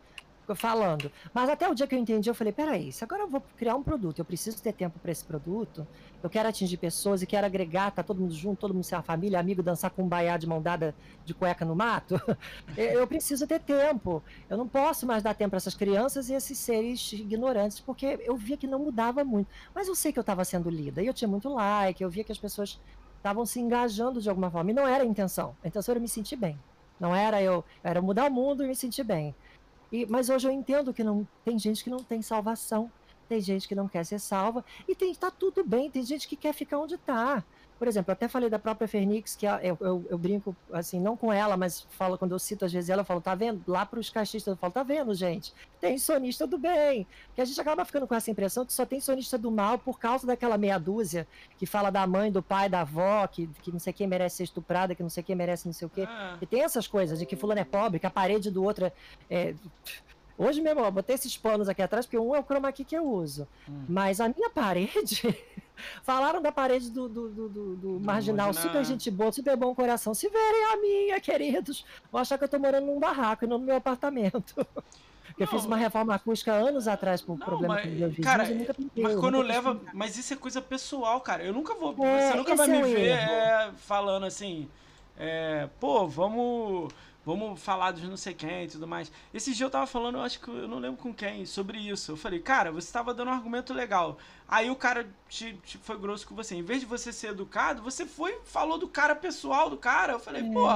falando. 0.56 1.12
Mas 1.34 1.50
até 1.50 1.68
o 1.68 1.74
dia 1.74 1.86
que 1.86 1.96
eu 1.96 2.00
entendi, 2.00 2.30
eu 2.30 2.36
falei, 2.36 2.54
peraí, 2.54 2.92
se 2.92 3.04
agora 3.04 3.24
eu 3.24 3.28
vou 3.28 3.44
criar 3.58 3.76
um 3.76 3.84
produto, 3.84 4.20
eu 4.20 4.26
preciso 4.26 4.62
ter 4.62 4.72
tempo 4.72 4.98
para 5.00 5.12
esse 5.12 5.26
produto, 5.26 5.86
eu 6.24 6.30
quero 6.30 6.48
atingir 6.48 6.78
pessoas 6.78 7.22
e 7.22 7.26
quero 7.26 7.46
agregar, 7.46 7.92
tá 7.92 8.02
todo 8.02 8.22
mundo 8.22 8.34
junto, 8.34 8.60
todo 8.60 8.74
mundo 8.74 8.84
ser 8.84 8.96
uma 8.96 9.02
família, 9.02 9.40
amigo, 9.40 9.62
dançar 9.62 9.92
com 9.92 10.04
um 10.04 10.08
baiá 10.08 10.38
de 10.38 10.48
mão 10.48 10.62
dada 10.62 10.96
de 11.26 11.34
cueca 11.34 11.66
no 11.66 11.76
mato, 11.76 12.16
eu 12.78 13.06
preciso 13.08 13.46
ter 13.46 13.60
tempo. 13.60 14.24
Eu 14.50 14.58
não 14.58 14.68
posso 14.68 15.06
mais 15.06 15.22
dar 15.22 15.34
tempo 15.34 15.50
para 15.50 15.58
essas 15.58 15.76
crianças 15.76 16.30
e 16.30 16.34
esses 16.34 16.58
seres 16.58 17.12
ignorantes, 17.12 17.80
porque 17.80 18.20
eu 18.24 18.38
via 18.38 18.56
que 18.56 18.68
não 18.68 18.80
mudava 18.80 19.24
muito. 19.26 19.50
Mas 19.76 19.88
eu 19.88 19.96
sei 19.96 20.14
que 20.14 20.20
eu 20.20 20.22
estava 20.22 20.46
sendo 20.46 20.70
lida, 20.70 21.02
e 21.02 21.08
eu 21.08 21.14
tinha 21.14 21.28
muito 21.28 21.50
like, 21.50 22.02
eu 22.02 22.10
via 22.10 22.24
que 22.24 22.32
as 22.32 22.38
pessoas 22.38 22.80
estavam 23.18 23.46
se 23.46 23.60
engajando 23.60 24.22
de 24.22 24.30
alguma 24.30 24.50
forma. 24.50 24.72
E 24.72 24.74
não 24.74 24.88
era 24.88 25.04
a 25.04 25.08
intenção. 25.08 25.56
A 25.64 25.68
intenção 25.68 25.94
era 25.94 26.00
me 26.00 26.08
sentir 26.08 26.36
bem. 26.36 26.58
Não 27.00 27.16
era 27.16 27.42
eu, 27.42 27.64
era 27.84 28.02
mudar 28.02 28.30
o 28.30 28.34
mundo 28.34 28.64
e 28.64 28.68
me 28.68 28.76
sentir 28.76 29.04
bem. 29.04 29.36
E, 29.92 30.06
mas 30.06 30.30
hoje 30.30 30.48
eu 30.48 30.52
entendo 30.52 30.94
que 30.94 31.04
não 31.04 31.28
tem 31.46 31.58
gente 31.58 31.84
que 31.84 31.90
não 31.90 32.00
tem 32.00 32.22
salvação, 32.22 32.92
tem 33.30 33.40
gente 33.40 33.68
que 33.68 33.76
não 33.76 33.88
quer 33.88 34.06
ser 34.06 34.20
salva 34.20 34.64
e 34.88 34.96
tem 34.96 35.14
tá 35.14 35.30
tudo 35.30 35.64
bem, 35.64 35.92
tem 35.92 36.04
gente 36.04 36.28
que 36.28 36.36
quer 36.36 36.54
ficar 36.54 36.80
onde 36.80 36.96
está. 36.96 37.44
Por 37.78 37.88
exemplo, 37.88 38.12
eu 38.12 38.14
até 38.14 38.28
falei 38.28 38.50
da 38.50 38.58
própria 38.58 38.88
Fernix, 38.88 39.36
que 39.36 39.46
eu, 39.46 39.78
eu, 39.80 40.06
eu, 40.10 40.18
brinco, 40.18 40.56
assim, 40.72 41.00
não 41.00 41.16
com 41.16 41.32
ela, 41.32 41.56
mas 41.56 41.88
falo 41.92 42.18
quando 42.18 42.32
eu 42.32 42.40
cito 42.40 42.66
às 42.66 42.74
vezes 42.74 42.90
ela, 42.90 43.02
eu 43.02 43.06
falo, 43.06 43.22
tá 43.22 43.36
vendo? 43.36 43.62
Lá 43.68 43.86
para 43.86 44.00
os 44.00 44.10
caixistas, 44.10 44.52
eu 44.52 44.58
falo, 44.58 44.74
tá 44.74 44.84
vendo, 44.84 45.14
gente? 45.14 45.54
Tem 45.80 45.98
sonista 45.98 46.48
do 46.48 46.58
bem. 46.58 47.06
Porque 47.28 47.42
a 47.42 47.46
gente 47.46 47.60
acaba 47.60 47.86
ficando 47.86 48.08
com 48.08 48.16
essa 48.16 48.32
impressão 48.32 48.66
que 48.66 48.74
só 48.74 48.86
tem 48.86 49.00
sonista 49.00 49.38
do 49.38 49.52
mal 49.52 49.78
por 49.78 50.00
causa 50.00 50.26
daquela 50.26 50.58
meia 50.58 50.78
dúzia 50.78 51.28
que 51.58 51.66
fala 51.66 51.90
da 51.90 52.06
mãe, 52.08 52.32
do 52.32 52.42
pai, 52.42 52.68
da 52.68 52.82
avó, 52.82 53.28
que, 53.28 53.48
que 53.62 53.72
não 53.72 53.80
sei 53.80 53.94
quem 53.94 54.08
merece 54.08 54.38
ser 54.38 54.44
estuprada, 54.44 54.96
que 54.96 55.04
não 55.04 55.10
sei 55.10 55.24
quem 55.24 55.36
merece 55.36 55.66
não 55.66 55.74
sei 55.74 55.86
o 55.86 55.90
quê. 55.90 56.06
Ah. 56.08 56.38
E 56.42 56.46
tem 56.46 56.64
essas 56.64 56.88
coisas 56.88 57.20
de 57.20 57.26
que 57.26 57.36
fulano 57.36 57.62
é 57.62 57.66
pobre, 57.66 58.00
que 58.00 58.08
a 58.08 58.12
parede 58.12 58.50
do 58.50 58.64
outro 58.64 58.86
é, 58.86 58.92
é 59.30 59.56
Hoje 60.38 60.62
mesmo, 60.62 60.82
ó, 60.82 60.92
botei 60.92 61.16
esses 61.16 61.36
panos 61.36 61.68
aqui 61.68 61.82
atrás, 61.82 62.06
porque 62.06 62.20
um 62.20 62.36
é 62.36 62.40
o 62.40 62.44
chroma 62.44 62.72
key 62.72 62.86
que 62.86 62.96
eu 62.96 63.04
uso. 63.04 63.48
Hum. 63.68 63.86
Mas 63.90 64.22
a 64.22 64.30
minha 64.30 64.50
parede. 64.54 65.36
Falaram 66.04 66.42
da 66.42 66.52
parede 66.52 66.90
do, 66.90 67.08
do, 67.08 67.30
do, 67.30 67.50
do, 67.50 67.76
do 67.76 68.00
marginal, 68.00 68.54
super 68.54 68.84
gente 68.84 69.10
boa, 69.12 69.32
super 69.32 69.56
bom 69.56 69.74
coração. 69.74 70.14
Se 70.14 70.30
verem 70.30 70.66
a 70.74 70.78
minha, 70.78 71.20
queridos, 71.20 71.86
vão 72.12 72.22
achar 72.22 72.38
que 72.38 72.44
eu 72.44 72.50
tô 72.50 72.60
morando 72.60 72.88
num 72.88 73.00
barraco 73.00 73.46
e 73.46 73.48
não 73.48 73.58
no 73.58 73.66
meu 73.66 73.76
apartamento. 73.76 74.54
eu 75.38 75.48
fiz 75.48 75.66
uma 75.66 75.78
reforma 75.78 76.16
acústica 76.16 76.52
anos 76.52 76.88
atrás 76.88 77.22
por 77.22 77.38
não, 77.38 77.46
problema 77.46 77.76
mas, 77.76 77.84
com 77.84 77.90
meus 77.90 78.16
vizinhos. 78.16 78.26
Cara, 78.26 78.50
nunca 78.50 78.76
mas 78.96 79.16
quando 79.20 79.42
leva. 79.42 79.82
Mas 79.94 80.18
isso 80.18 80.34
é 80.34 80.38
coisa 80.38 80.62
pessoal, 80.62 81.22
cara. 81.22 81.44
Eu 81.44 81.54
nunca 81.54 81.74
vou. 81.74 81.94
É, 82.06 82.32
você 82.32 82.38
nunca 82.38 82.56
vai 82.56 82.68
me 82.68 82.78
é 82.78 82.84
ver 82.84 83.10
é, 83.10 83.72
falando 83.78 84.26
assim. 84.26 84.68
É, 85.20 85.68
pô, 85.80 86.08
vamos 86.08 86.94
vamos 87.28 87.62
falar 87.62 87.92
dos 87.92 88.04
não 88.04 88.16
sei 88.16 88.34
quem 88.34 88.64
e 88.64 88.68
tudo 88.68 88.88
mais. 88.88 89.12
Esse 89.34 89.54
dia 89.54 89.66
eu 89.66 89.70
tava 89.70 89.86
falando, 89.86 90.18
eu 90.18 90.22
acho 90.22 90.40
que 90.40 90.48
eu 90.48 90.66
não 90.66 90.80
lembro 90.80 90.98
com 90.98 91.14
quem, 91.14 91.46
sobre 91.46 91.78
isso. 91.78 92.14
Eu 92.14 92.18
falei, 92.18 92.40
cara, 92.40 92.72
você 92.72 92.90
tava 92.90 93.14
dando 93.14 93.28
um 93.28 93.34
argumento 93.34 93.74
legal. 93.74 94.18
Aí 94.48 94.70
o 94.70 94.76
cara 94.78 95.06
te, 95.28 95.54
te 95.66 95.78
foi 95.78 96.00
grosso 96.00 96.26
com 96.26 96.34
você. 96.34 96.56
Em 96.56 96.62
vez 96.62 96.80
de 96.80 96.86
você 96.86 97.12
ser 97.12 97.32
educado, 97.32 97.84
você 97.84 98.06
foi 98.06 98.40
falou 98.46 98.78
do 98.78 98.88
cara 98.88 99.14
pessoal 99.14 99.70
do 99.70 99.76
cara. 99.76 100.14
Eu 100.14 100.20
falei, 100.22 100.42
é. 100.42 100.54
pô, 100.54 100.70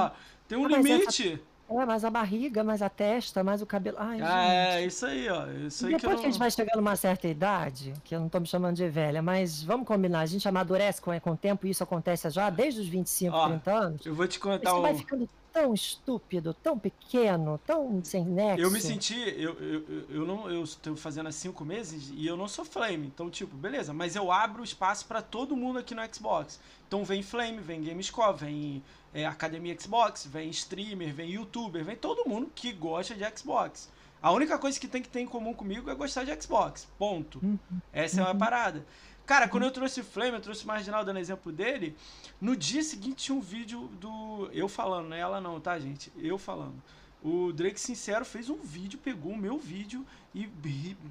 tem 0.45 0.57
um 0.57 0.67
limite. 0.67 1.41
É, 1.69 1.85
mais 1.85 2.03
a 2.03 2.09
barriga, 2.09 2.65
mais 2.65 2.81
a 2.81 2.89
testa, 2.89 3.45
mais 3.45 3.61
o 3.61 3.65
cabelo. 3.65 3.95
Ai, 3.97 4.19
ah, 4.21 4.53
é, 4.53 4.85
isso 4.85 5.05
aí, 5.05 5.29
ó. 5.29 5.47
Isso 5.47 5.85
aí 5.85 5.93
depois 5.93 6.15
que, 6.15 6.19
que, 6.19 6.27
a 6.27 6.29
gente 6.31 6.37
vai 6.37 6.51
chegando 6.51 6.75
numa 6.75 6.97
certa 6.97 7.29
idade, 7.29 7.93
que 8.03 8.13
eu 8.13 8.19
não 8.19 8.27
tô 8.27 8.41
me 8.41 8.45
chamando 8.45 8.75
de 8.75 8.89
velha, 8.89 9.21
mas 9.21 9.63
vamos 9.63 9.87
combinar, 9.87 10.19
a 10.19 10.25
gente 10.25 10.45
amadurece 10.45 11.01
com, 11.01 11.17
com 11.21 11.31
o 11.31 11.37
tempo, 11.37 11.65
e 11.65 11.69
isso 11.69 11.81
acontece 11.81 12.29
já 12.29 12.49
desde 12.49 12.81
os 12.81 12.89
25, 12.89 13.33
ó, 13.33 13.47
30 13.47 13.71
anos. 13.71 14.05
Eu 14.05 14.13
vou 14.13 14.27
te 14.27 14.37
contar 14.37 14.77
um... 14.77 14.81
vai 14.81 14.95
ficando 14.95 15.29
tão 15.51 15.73
estúpido, 15.73 16.53
tão 16.53 16.77
pequeno, 16.77 17.59
tão 17.65 18.03
sem 18.03 18.25
nexo. 18.25 18.61
Eu 18.61 18.71
me 18.71 18.79
senti, 18.81 19.19
eu, 19.37 19.53
eu, 19.59 20.05
eu 20.09 20.25
não, 20.25 20.49
eu 20.49 20.63
estou 20.63 20.95
fazendo 20.95 21.27
há 21.27 21.31
cinco 21.31 21.65
meses 21.65 22.11
e 22.15 22.25
eu 22.25 22.37
não 22.37 22.47
sou 22.47 22.63
Flame, 22.63 23.07
então 23.07 23.29
tipo, 23.29 23.55
beleza, 23.55 23.93
mas 23.93 24.15
eu 24.15 24.31
abro 24.31 24.63
espaço 24.63 25.05
para 25.05 25.21
todo 25.21 25.55
mundo 25.55 25.79
aqui 25.79 25.93
no 25.93 26.01
Xbox. 26.13 26.59
Então 26.87 27.03
vem 27.03 27.21
Flame, 27.21 27.59
vem 27.59 27.83
Gamescore, 27.83 28.37
vem 28.37 28.83
é, 29.13 29.25
Academia 29.25 29.77
Xbox, 29.79 30.25
vem 30.25 30.49
streamer, 30.49 31.13
vem 31.13 31.31
YouTuber, 31.31 31.83
vem 31.83 31.95
todo 31.95 32.27
mundo 32.27 32.51
que 32.53 32.71
gosta 32.71 33.13
de 33.13 33.23
Xbox. 33.37 33.89
A 34.21 34.31
única 34.31 34.57
coisa 34.59 34.79
que 34.79 34.87
tem 34.87 35.01
que 35.01 35.09
ter 35.09 35.21
em 35.21 35.25
comum 35.25 35.51
comigo 35.51 35.89
é 35.89 35.95
gostar 35.95 36.23
de 36.23 36.41
Xbox. 36.41 36.87
Ponto. 36.97 37.39
Uhum. 37.41 37.57
Essa 37.91 38.21
é 38.21 38.23
uma 38.23 38.33
uhum. 38.33 38.37
parada. 38.37 38.85
Cara, 39.25 39.47
quando 39.47 39.63
eu 39.63 39.71
trouxe 39.71 40.03
Flame, 40.03 40.33
eu 40.33 40.41
trouxe 40.41 40.63
o 40.63 40.67
Marginal 40.67 41.05
dando 41.05 41.19
exemplo 41.19 41.51
dele, 41.51 41.95
no 42.39 42.55
dia 42.55 42.83
seguinte 42.83 43.25
tinha 43.25 43.35
um 43.35 43.41
vídeo 43.41 43.87
do. 43.99 44.49
Eu 44.51 44.67
falando, 44.67 45.09
não 45.09 45.15
é 45.15 45.19
ela 45.19 45.39
não, 45.39 45.59
tá, 45.59 45.79
gente? 45.79 46.11
Eu 46.17 46.37
falando. 46.37 46.81
O 47.23 47.53
Drake 47.53 47.79
Sincero 47.79 48.25
fez 48.25 48.49
um 48.49 48.57
vídeo, 48.57 48.97
pegou 48.97 49.33
o 49.33 49.37
meu 49.37 49.57
vídeo 49.57 50.03
e 50.33 50.49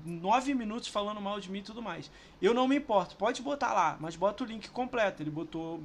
nove 0.04 0.52
minutos 0.54 0.88
falando 0.88 1.20
mal 1.20 1.38
de 1.38 1.50
mim 1.50 1.60
e 1.60 1.62
tudo 1.62 1.80
mais. 1.80 2.10
Eu 2.42 2.52
não 2.52 2.66
me 2.66 2.76
importo, 2.76 3.16
pode 3.16 3.40
botar 3.42 3.72
lá, 3.72 3.96
mas 4.00 4.16
bota 4.16 4.42
o 4.42 4.46
link 4.46 4.68
completo. 4.70 5.22
Ele 5.22 5.30
botou 5.30 5.80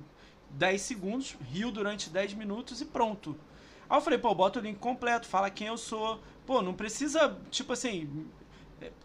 10 0.49 0.81
segundos, 0.81 1.37
riu 1.51 1.71
durante 1.71 2.09
10 2.09 2.33
minutos 2.33 2.81
e 2.81 2.85
pronto. 2.85 3.37
Aí 3.87 3.97
eu 3.97 4.01
falei, 4.01 4.17
pô, 4.17 4.33
bota 4.33 4.59
o 4.59 4.61
link 4.61 4.79
completo, 4.79 5.27
fala 5.27 5.49
quem 5.51 5.67
eu 5.67 5.77
sou. 5.77 6.19
Pô, 6.43 6.61
não 6.61 6.73
precisa, 6.73 7.37
tipo 7.51 7.73
assim, 7.73 8.27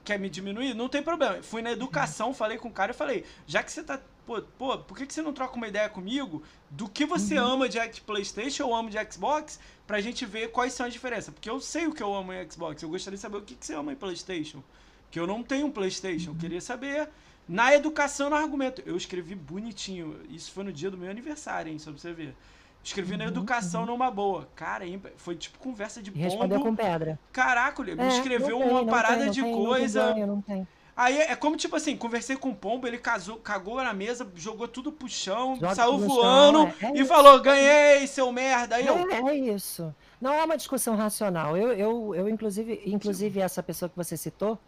quer 0.05 0.19
me 0.19 0.29
diminuir? 0.29 0.75
Não 0.75 0.89
tem 0.89 1.03
problema. 1.03 1.43
Fui 1.43 1.63
na 1.63 1.73
educação, 1.73 2.35
falei 2.35 2.59
com 2.59 2.69
o 2.69 2.73
cara 2.73 2.93
e 2.93 2.95
falei, 2.95 3.25
já 3.47 3.63
que 3.63 3.71
você 3.71 3.83
tá. 3.83 4.01
Pô, 4.27 4.41
pô, 4.43 4.79
por 4.79 4.97
que, 4.97 5.07
que 5.07 5.15
você 5.15 5.23
não 5.23 5.33
troca 5.33 5.57
uma 5.57 5.67
ideia 5.67 5.89
comigo 5.89 6.43
do 6.71 6.89
que 6.89 7.05
você 7.05 7.39
uhum. 7.39 7.55
ama 7.55 7.69
de 7.69 7.79
PlayStation 8.03 8.67
ou 8.67 8.75
ama 8.75 8.91
de 8.91 9.13
Xbox 9.13 9.59
pra 9.87 10.01
gente 10.01 10.25
ver 10.25 10.53
quais 10.53 10.73
são 10.73 10.87
as 10.87 10.93
diferenças? 10.93 11.35
Porque 11.35 11.51
eu 11.51 11.61
sei 11.61 11.87
o 11.87 11.93
que 11.93 12.03
eu 12.03 12.15
amo 12.15 12.33
em 12.33 12.49
Xbox. 12.49 12.83
Eu 12.83 12.91
gostaria 12.91 13.17
de 13.17 13.23
saber 13.23 13.39
o 13.39 13.43
que, 13.43 13.55
que 13.55 13.67
você 13.67 13.75
ama 13.75 13.93
em 13.93 13.97
PlayStation. 13.97 14.63
Que 15.11 15.19
eu 15.19 15.27
não 15.27 15.43
tenho 15.43 15.67
um 15.67 15.71
PlayStation. 15.71 16.31
Uhum. 16.31 16.37
Eu 16.37 16.41
queria 16.41 16.61
saber. 16.61 17.09
Na 17.49 17.75
educação, 17.75 18.31
no 18.31 18.37
argumento. 18.37 18.83
Eu 18.87 18.97
escrevi 18.97 19.35
bonitinho. 19.35 20.21
Isso 20.29 20.53
foi 20.53 20.63
no 20.63 20.73
dia 20.73 20.91
do 20.91 20.97
meu 20.97 21.11
aniversário, 21.11 21.73
hein? 21.73 21.79
Só 21.81 21.91
pra 21.91 22.01
você 22.01 22.13
ver. 22.13 22.37
Escrevi 22.83 23.17
na 23.17 23.25
uhum, 23.25 23.31
educação 23.31 23.83
uhum. 23.83 23.89
numa 23.89 24.11
boa. 24.11 24.49
Cara, 24.57 24.85
foi 25.17 25.37
tipo 25.37 25.59
conversa 25.59 26.03
de 26.03 26.11
pombo. 26.11 26.25
Respondeu 26.25 26.61
com 26.61 26.75
pedra. 26.75 27.19
Caraca, 27.33 27.83
ele 27.83 28.01
é, 28.01 28.09
escreveu 28.09 28.59
tem, 28.59 28.69
uma 28.69 28.87
parada 28.87 29.25
tem, 29.25 29.31
de 29.31 29.43
tem, 29.43 29.53
coisa. 29.53 30.15
Não, 30.15 30.27
não 30.27 30.41
tem. 30.41 30.67
Aí 30.97 31.19
é 31.19 31.37
como 31.37 31.57
tipo 31.57 31.77
assim, 31.77 31.97
conversei 31.97 32.37
com 32.37 32.51
o 32.51 32.55
pombo, 32.55 32.87
ele 32.87 32.99
casou, 32.99 33.37
cagou 33.37 33.83
na 33.83 33.95
mesa, 33.95 34.27
jogou 34.35 34.69
tudo 34.69 34.93
pro 34.93 35.09
chão, 35.09 35.57
Joga 35.57 35.75
saiu 35.75 35.99
voando 35.99 36.71
chão, 36.79 36.91
é, 36.91 36.99
é 36.99 37.01
e 37.01 37.05
falou: 37.05 37.41
ganhei, 37.41 38.07
seu 38.07 38.31
merda. 38.33 38.77
Aí 38.77 38.87
eu... 38.87 39.11
é, 39.11 39.31
é 39.31 39.35
isso. 39.35 39.95
Não 40.21 40.33
é 40.33 40.45
uma 40.45 40.57
discussão 40.57 40.97
racional. 40.97 41.57
Eu, 41.57 41.73
eu, 41.73 42.15
eu 42.15 42.29
inclusive, 42.29 42.83
inclusive 42.85 43.41
essa 43.41 43.63
pessoa 43.63 43.89
que 43.89 43.97
você 43.97 44.17
citou, 44.17 44.59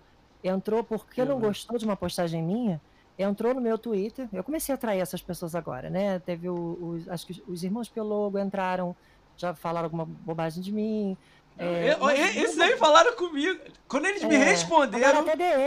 entrou 0.44 0.84
porque 0.84 1.24
não 1.24 1.38
gostou 1.38 1.78
de 1.78 1.84
uma 1.84 1.96
postagem 1.96 2.42
minha 2.42 2.80
entrou 3.18 3.54
no 3.54 3.60
meu 3.60 3.78
Twitter. 3.78 4.28
Eu 4.32 4.44
comecei 4.44 4.72
a 4.72 4.76
atrair 4.76 5.00
essas 5.00 5.22
pessoas 5.22 5.54
agora, 5.54 5.90
né? 5.90 6.18
Teve 6.20 6.48
o, 6.48 7.00
acho 7.08 7.26
que 7.26 7.42
os 7.46 7.62
irmãos 7.62 7.88
Pelogo 7.88 8.38
entraram, 8.38 8.94
já 9.36 9.54
falaram 9.54 9.86
alguma 9.86 10.04
bobagem 10.04 10.62
de 10.62 10.72
mim. 10.72 11.16
É, 11.58 11.96
esses 12.42 12.58
aí 12.58 12.76
falaram 12.76 13.14
comigo. 13.14 13.60
Quando 13.86 14.06
eles 14.06 14.22
é, 14.22 14.26
me 14.26 14.36
responderam, 14.36 15.24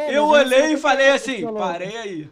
eu 0.09 0.25
olhei 0.25 0.73
e 0.73 0.77
falei 0.77 1.09
assim, 1.11 1.45
parei 1.53 1.97
aí. 1.97 2.29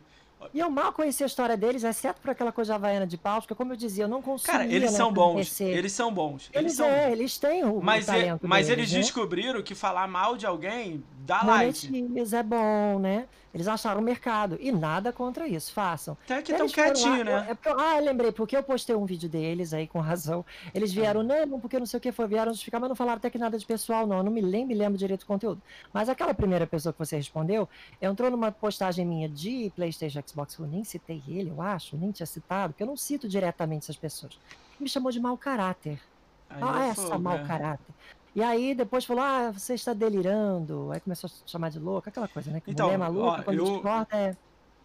E 0.54 0.60
eu 0.60 0.70
mal 0.70 0.94
conhecia 0.94 1.26
a 1.26 1.28
história 1.28 1.58
deles, 1.58 1.84
exceto 1.84 2.22
por 2.22 2.30
aquela 2.30 2.52
coisa 2.52 2.76
havaiana 2.76 3.08
de 3.08 3.18
paus, 3.18 3.44
porque 3.44 3.56
como 3.56 3.74
eu 3.74 3.78
dizia, 3.78 4.04
eu 4.04 4.08
não 4.08 4.22
consumia. 4.22 4.60
Cara, 4.60 4.66
eles 4.66 4.92
né, 4.92 4.98
são 4.98 5.12
bons. 5.12 5.60
Eles 5.62 5.92
são 5.92 6.14
bons. 6.14 6.50
Eles, 6.54 6.66
eles 6.66 6.74
são 6.74 6.88
é, 6.88 7.12
eles 7.12 7.38
têm 7.38 7.64
o, 7.64 7.82
mas 7.82 8.04
o 8.04 8.08
talento 8.08 8.48
Mas 8.48 8.68
deles, 8.68 8.80
eles 8.80 8.94
né? 8.94 9.00
descobriram 9.00 9.64
que 9.64 9.74
falar 9.74 10.08
mal 10.08 10.38
de 10.38 10.46
alguém 10.46 11.04
dá 11.26 11.42
like. 11.44 11.90
Monetiza, 11.90 12.40
é 12.40 12.44
bom, 12.44 13.00
né? 13.00 13.26
Eles 13.54 13.68
acharam 13.68 14.02
o 14.02 14.04
mercado. 14.04 14.58
E 14.60 14.72
nada 14.72 15.14
contra 15.14 15.48
isso, 15.48 15.72
façam. 15.72 16.18
Até 16.26 16.42
que 16.42 16.54
tão 16.54 16.68
quietinho, 16.68 17.24
né? 17.24 17.48
É, 17.50 17.70
ah, 17.78 18.00
eu 18.00 18.06
lembrei, 18.06 18.32
porque 18.32 18.58
eu 18.58 18.64
postei 18.64 18.96
um 18.96 19.06
vídeo 19.06 19.30
deles 19.30 19.74
aí, 19.74 19.86
com 19.86 20.00
razão. 20.00 20.44
Eles 20.74 20.92
vieram, 20.92 21.22
ah. 21.22 21.46
não, 21.46 21.60
porque 21.60 21.78
não 21.78 21.86
sei 21.86 22.00
o 22.00 22.02
que 22.02 22.12
foi, 22.12 22.28
vieram 22.28 22.52
justificar, 22.52 22.82
mas 22.82 22.90
não 22.90 22.96
falaram 22.96 23.18
até 23.18 23.30
que 23.30 23.38
nada 23.38 23.58
de 23.58 23.66
pessoal, 23.66 24.08
não. 24.08 24.18
Eu 24.18 24.24
não 24.24 24.32
me 24.32 24.42
lembro, 24.42 24.70
me 24.70 24.74
lembro 24.74 24.98
direito 24.98 25.22
do 25.22 25.28
conteúdo. 25.28 25.62
Mas 25.94 26.10
aquela 26.10 26.34
primeira 26.34 26.66
pessoa 26.66 26.92
que 26.92 27.00
você 27.00 27.16
respondeu, 27.16 27.70
entrou 28.02 28.32
numa 28.32 28.52
postagem 28.52 29.06
minha 29.06 29.30
de 29.30 29.72
PlayStation 29.76 30.22
Xbox, 30.26 30.58
eu 30.58 30.66
nem 30.66 30.84
citei 30.84 31.22
ele, 31.28 31.52
eu 31.52 31.62
acho, 31.62 31.96
nem 31.96 32.12
tinha 32.12 32.26
citado, 32.26 32.74
porque 32.74 32.82
eu 32.84 32.88
não 32.88 32.98
cito 32.98 33.28
diretamente 33.28 33.84
essas 33.84 33.98
pessoas. 33.98 34.40
Me 34.80 34.90
chamou 34.90 35.12
de 35.12 35.20
mau 35.20 35.38
caráter. 35.38 36.00
Aí 36.50 36.62
ah, 36.62 36.88
essa 36.88 37.18
mau 37.18 37.38
é. 37.38 37.44
caráter. 37.46 37.94
E 38.36 38.42
aí 38.42 38.74
depois 38.74 39.06
falou, 39.06 39.24
ah, 39.24 39.52
você 39.52 39.76
está 39.76 39.94
delirando. 39.94 40.92
Aí 40.92 41.00
começou 41.00 41.30
a 41.30 41.48
chamar 41.48 41.70
de 41.70 41.80
louco, 41.80 42.10
aquela 42.10 42.28
coisa, 42.28 42.52
né? 42.52 42.60
Que 42.60 42.72
então, 42.72 42.88
mulher 42.88 42.98
maluca, 42.98 43.42
ó, 43.42 43.44
quando 43.44 43.58
eu, 43.58 43.82
corta, 43.82 44.16
é... 44.18 44.36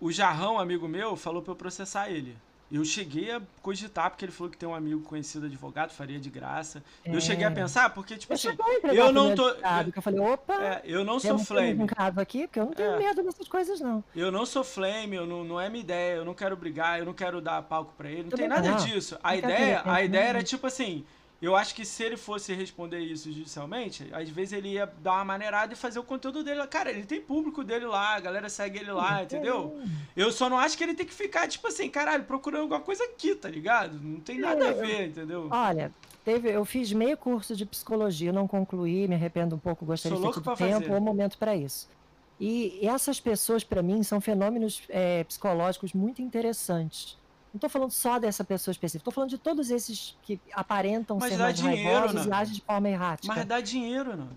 O 0.01 0.13
Jarrão, 0.13 0.59
amigo 0.59 0.87
meu, 0.87 1.17
falou 1.17 1.43
para 1.43 1.53
eu 1.53 1.57
processar 1.57 2.11
ele. 2.11 2.37
Eu 2.71 2.85
cheguei 2.85 3.33
a 3.33 3.41
cogitar, 3.63 4.11
porque 4.11 4.27
ele 4.27 4.33
falou 4.33 4.51
que 4.51 4.59
tem 4.59 4.69
um 4.69 4.75
amigo 4.75 5.01
conhecido 5.01 5.47
advogado, 5.47 5.91
faria 5.91 6.21
de 6.21 6.29
graça. 6.29 6.83
É. 7.03 7.17
Eu 7.17 7.21
cheguei 7.21 7.47
a 7.47 7.51
pensar, 7.51 7.89
porque, 7.95 8.19
tipo 8.19 8.31
eu 8.31 8.35
assim, 8.35 8.49
eu 8.95 9.11
não 9.11 9.35
tô. 9.35 9.49
eu, 9.49 9.57
eu 9.97 10.03
falei, 10.03 10.21
opa, 10.21 10.55
é, 10.63 10.83
eu 10.85 11.03
não 11.03 11.19
sou 11.19 11.39
flame. 11.39 11.85
Um 11.85 12.21
aqui, 12.21 12.47
porque 12.47 12.61
eu 12.61 12.67
não 12.67 12.73
tenho 12.75 12.91
é. 12.91 12.99
medo 12.99 13.23
dessas 13.23 13.49
coisas, 13.49 13.81
não. 13.81 14.05
Eu 14.15 14.31
não 14.31 14.45
sou 14.45 14.63
flame, 14.63 15.17
eu 15.17 15.27
não, 15.27 15.43
não 15.45 15.59
é 15.59 15.71
minha 15.71 15.81
ideia, 15.81 16.17
eu 16.17 16.27
não 16.27 16.35
quero 16.35 16.55
brigar, 16.59 16.99
eu 16.99 17.07
não 17.07 17.15
quero 17.15 17.41
dar 17.41 17.63
palco 17.63 17.95
para 17.97 18.11
ele, 18.11 18.25
não 18.25 18.37
tem 18.37 18.47
nada 18.47 18.71
não. 18.71 18.77
disso. 18.77 19.19
A 19.23 19.35
ideia, 19.35 19.83
a 19.87 20.03
ideia 20.03 20.29
era 20.29 20.43
tipo 20.43 20.67
assim, 20.67 21.07
eu 21.41 21.55
acho 21.55 21.73
que 21.73 21.85
se 21.85 22.03
ele 22.03 22.17
fosse 22.17 22.53
responder 22.53 22.99
isso 22.99 23.31
judicialmente, 23.33 24.09
às 24.13 24.29
vezes 24.29 24.53
ele 24.53 24.71
ia 24.71 24.87
dar 25.01 25.13
uma 25.15 25.25
maneirada 25.25 25.73
e 25.73 25.77
fazer 25.77 26.01
o 26.01 26.03
conteúdo 26.03 26.43
dele. 26.43 26.67
Cara, 26.67 26.91
ele 26.91 27.05
tem 27.05 27.21
público 27.21 27.63
dele 27.63 27.87
lá, 27.87 28.17
a 28.17 28.21
galera 28.21 28.49
segue 28.49 28.81
ele 28.81 28.91
lá, 28.91 29.23
entendeu? 29.23 29.81
Eu 30.17 30.33
só 30.33 30.51
não 30.51 30.59
acho 30.59 30.77
que 30.77 30.83
ele 30.83 30.95
tem 30.95 31.07
que 31.07 31.15
ficar, 31.15 31.47
tipo 31.47 31.69
assim, 31.69 31.89
caralho, 31.89 32.25
procurando 32.25 32.63
alguma 32.63 32.81
coisa 32.81 33.05
aqui, 33.05 33.37
tá 33.37 33.49
ligado? 33.49 34.01
Não 34.01 34.19
tem 34.19 34.39
nada 34.41 34.71
a 34.71 34.73
ver, 34.73 35.09
entendeu? 35.09 35.49
Olha, 35.49 35.93
teve, 36.25 36.51
eu 36.51 36.65
fiz 36.65 36.93
meio 36.93 37.17
curso 37.17 37.55
de 37.55 37.65
psicologia, 37.65 38.33
não 38.33 38.49
concluí, 38.49 39.07
me 39.07 39.15
arrependo 39.15 39.55
um 39.55 39.61
pouco, 39.61 39.87
gostaria 39.87 40.19
de 40.19 40.25
ter 40.25 40.33
tido 40.33 40.57
tempo 40.57 40.93
ou 40.93 41.01
momento 41.01 41.39
para 41.39 41.55
isso. 41.55 41.89
E 42.41 42.81
essas 42.83 43.21
pessoas, 43.21 43.63
para 43.63 43.83
mim, 43.83 44.03
são 44.03 44.21
fenômenos 44.21 44.83
é, 44.89 45.23
psicológicos 45.25 45.93
muito 45.93 46.21
interessantes 46.23 47.18
Não 47.53 47.59
tô 47.59 47.69
falando 47.69 47.91
só 47.91 48.19
dessa 48.19 48.45
pessoa 48.45 48.73
específica, 48.73 49.05
tô 49.05 49.11
falando 49.11 49.31
de 49.31 49.39
todos 49.39 49.71
esses 49.71 50.17
que 50.23 50.41
aparentam 50.53 51.19
Mas 51.19 51.33
ser 51.33 51.39
mais 51.39 51.57
dinheiro, 51.57 52.01
raivosos 52.01 52.27
e 52.27 52.33
agem 52.33 52.55
de 52.55 52.61
forma 52.61 52.89
errática. 52.89 53.35
Mas 53.35 53.45
dá 53.47 53.61
dinheiro, 53.61 54.17
não. 54.17 54.29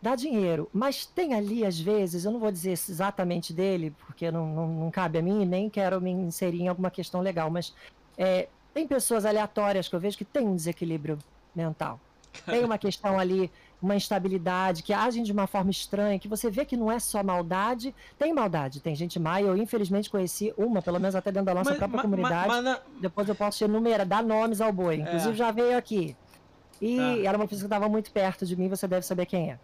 Dá 0.00 0.14
dinheiro, 0.14 0.68
mas 0.70 1.06
tem 1.06 1.32
ali, 1.32 1.64
às 1.64 1.80
vezes, 1.80 2.26
eu 2.26 2.30
não 2.30 2.38
vou 2.38 2.52
dizer 2.52 2.72
exatamente 2.72 3.54
dele, 3.54 3.90
porque 4.06 4.30
não, 4.30 4.46
não, 4.46 4.68
não 4.68 4.90
cabe 4.90 5.18
a 5.18 5.22
mim, 5.22 5.46
nem 5.46 5.70
quero 5.70 5.98
me 5.98 6.10
inserir 6.10 6.60
em 6.60 6.68
alguma 6.68 6.90
questão 6.90 7.22
legal, 7.22 7.48
mas 7.48 7.74
é, 8.18 8.48
tem 8.74 8.86
pessoas 8.86 9.24
aleatórias 9.24 9.88
que 9.88 9.96
eu 9.96 10.00
vejo 10.00 10.18
que 10.18 10.24
têm 10.24 10.46
um 10.46 10.54
desequilíbrio 10.54 11.16
mental. 11.54 11.98
Tem 12.44 12.64
uma 12.64 12.76
questão 12.76 13.18
ali, 13.18 13.50
uma 13.82 13.94
instabilidade, 13.96 14.82
que 14.82 14.92
agem 14.92 15.22
de 15.22 15.32
uma 15.32 15.46
forma 15.46 15.70
estranha, 15.70 16.18
que 16.18 16.26
você 16.28 16.50
vê 16.50 16.64
que 16.64 16.76
não 16.76 16.90
é 16.90 16.98
só 16.98 17.22
maldade, 17.22 17.94
tem 18.18 18.32
maldade, 18.32 18.80
tem 18.80 18.94
gente 18.94 19.18
má, 19.18 19.42
eu 19.42 19.56
infelizmente 19.56 20.08
conheci 20.08 20.54
uma, 20.56 20.80
pelo 20.80 20.98
menos 20.98 21.14
até 21.14 21.30
dentro 21.30 21.46
da 21.46 21.54
nossa 21.54 21.70
Mas- 21.70 21.78
própria 21.78 21.96
ma- 21.98 22.02
comunidade, 22.02 22.48
ma- 22.48 22.62
mas 22.62 22.80
depois 23.00 23.28
eu 23.28 23.34
posso 23.34 23.62
enumerar, 23.64 24.06
dar 24.06 24.22
nomes 24.22 24.60
ao 24.60 24.72
boi. 24.72 24.96
Inclusive 24.96 25.32
É. 25.32 25.36
já 25.36 25.50
veio 25.50 25.76
aqui. 25.76 26.16
E 26.80 26.96
Tá. 26.96 27.28
era 27.28 27.36
uma 27.38 27.46
pessoa 27.46 27.68
que 27.68 27.74
estava 27.74 27.88
muito 27.88 28.10
perto 28.10 28.46
de 28.46 28.56
mim, 28.56 28.68
você 28.68 28.88
deve 28.88 29.04
saber 29.06 29.26
quem 29.26 29.50
é. 29.52 29.58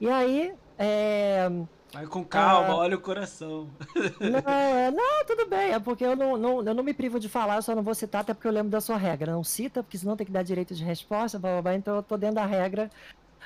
E 0.00 0.08
aí, 0.08 0.52
é, 0.78 1.48
Mas 1.94 2.08
com 2.08 2.24
calma, 2.24 2.68
Ah. 2.68 2.76
olha 2.76 2.96
o 2.96 3.00
coração. 3.00 3.68
não, 4.20 4.52
é, 4.52 4.90
não, 4.90 5.24
tudo 5.24 5.46
bem, 5.46 5.72
é 5.72 5.78
porque 5.78 6.04
eu 6.04 6.16
não, 6.16 6.36
não, 6.36 6.62
eu 6.62 6.74
não 6.74 6.82
me 6.82 6.92
privo 6.92 7.18
de 7.20 7.28
falar, 7.28 7.56
eu 7.56 7.62
só 7.62 7.74
não 7.74 7.82
vou 7.82 7.94
citar, 7.94 8.20
até 8.22 8.34
porque 8.34 8.46
eu 8.48 8.52
lembro 8.52 8.68
da 8.70 8.80
sua 8.80 8.96
regra. 8.96 9.32
Não 9.32 9.44
cita, 9.44 9.82
porque 9.82 9.96
senão 9.96 10.16
tem 10.16 10.26
que 10.26 10.32
dar 10.32 10.42
direito 10.42 10.74
de 10.74 10.82
resposta, 10.84 11.38
blá, 11.38 11.52
blá, 11.52 11.62
blá, 11.62 11.74
então 11.74 11.94
eu 11.96 12.02
tô 12.02 12.16
dentro 12.16 12.34
da 12.36 12.44
regra. 12.44 12.90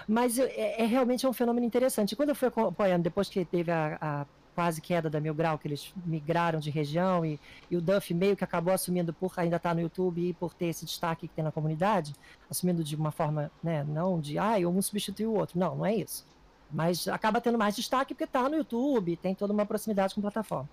Mas 0.08 0.38
é, 0.38 0.82
é 0.82 0.86
realmente 0.86 1.26
um 1.26 1.32
fenômeno 1.32 1.66
interessante. 1.66 2.16
Quando 2.16 2.30
eu 2.30 2.34
fui 2.34 2.48
acompanhando, 2.48 3.02
depois 3.02 3.28
que 3.28 3.44
teve 3.44 3.70
a, 3.70 3.98
a 4.00 4.26
quase 4.54 4.80
queda 4.80 5.08
da 5.08 5.20
Mil 5.20 5.34
Grau, 5.34 5.58
que 5.58 5.68
eles 5.68 5.92
migraram 6.04 6.58
de 6.58 6.70
região 6.70 7.24
e, 7.24 7.40
e 7.70 7.76
o 7.76 7.80
Duff 7.80 8.12
meio 8.12 8.36
que 8.36 8.44
acabou 8.44 8.74
assumindo 8.74 9.12
por 9.12 9.32
ainda 9.36 9.56
estar 9.56 9.74
no 9.74 9.80
YouTube 9.80 10.20
e 10.20 10.34
por 10.34 10.52
ter 10.52 10.66
esse 10.66 10.84
destaque 10.84 11.28
que 11.28 11.34
tem 11.34 11.44
na 11.44 11.52
comunidade, 11.52 12.14
assumindo 12.50 12.82
de 12.84 12.94
uma 12.96 13.10
forma, 13.10 13.50
né, 13.62 13.84
não 13.84 14.20
de, 14.20 14.38
ah, 14.38 14.56
um 14.68 14.82
substituiu 14.82 15.32
o 15.32 15.38
outro. 15.38 15.58
Não, 15.58 15.76
não 15.76 15.86
é 15.86 15.94
isso. 15.94 16.26
Mas 16.70 17.08
acaba 17.08 17.40
tendo 17.40 17.58
mais 17.58 17.74
destaque 17.74 18.14
porque 18.14 18.26
tá 18.26 18.48
no 18.48 18.56
YouTube, 18.56 19.16
tem 19.16 19.34
toda 19.34 19.52
uma 19.52 19.66
proximidade 19.66 20.14
com 20.14 20.20
a 20.20 20.22
plataforma. 20.22 20.68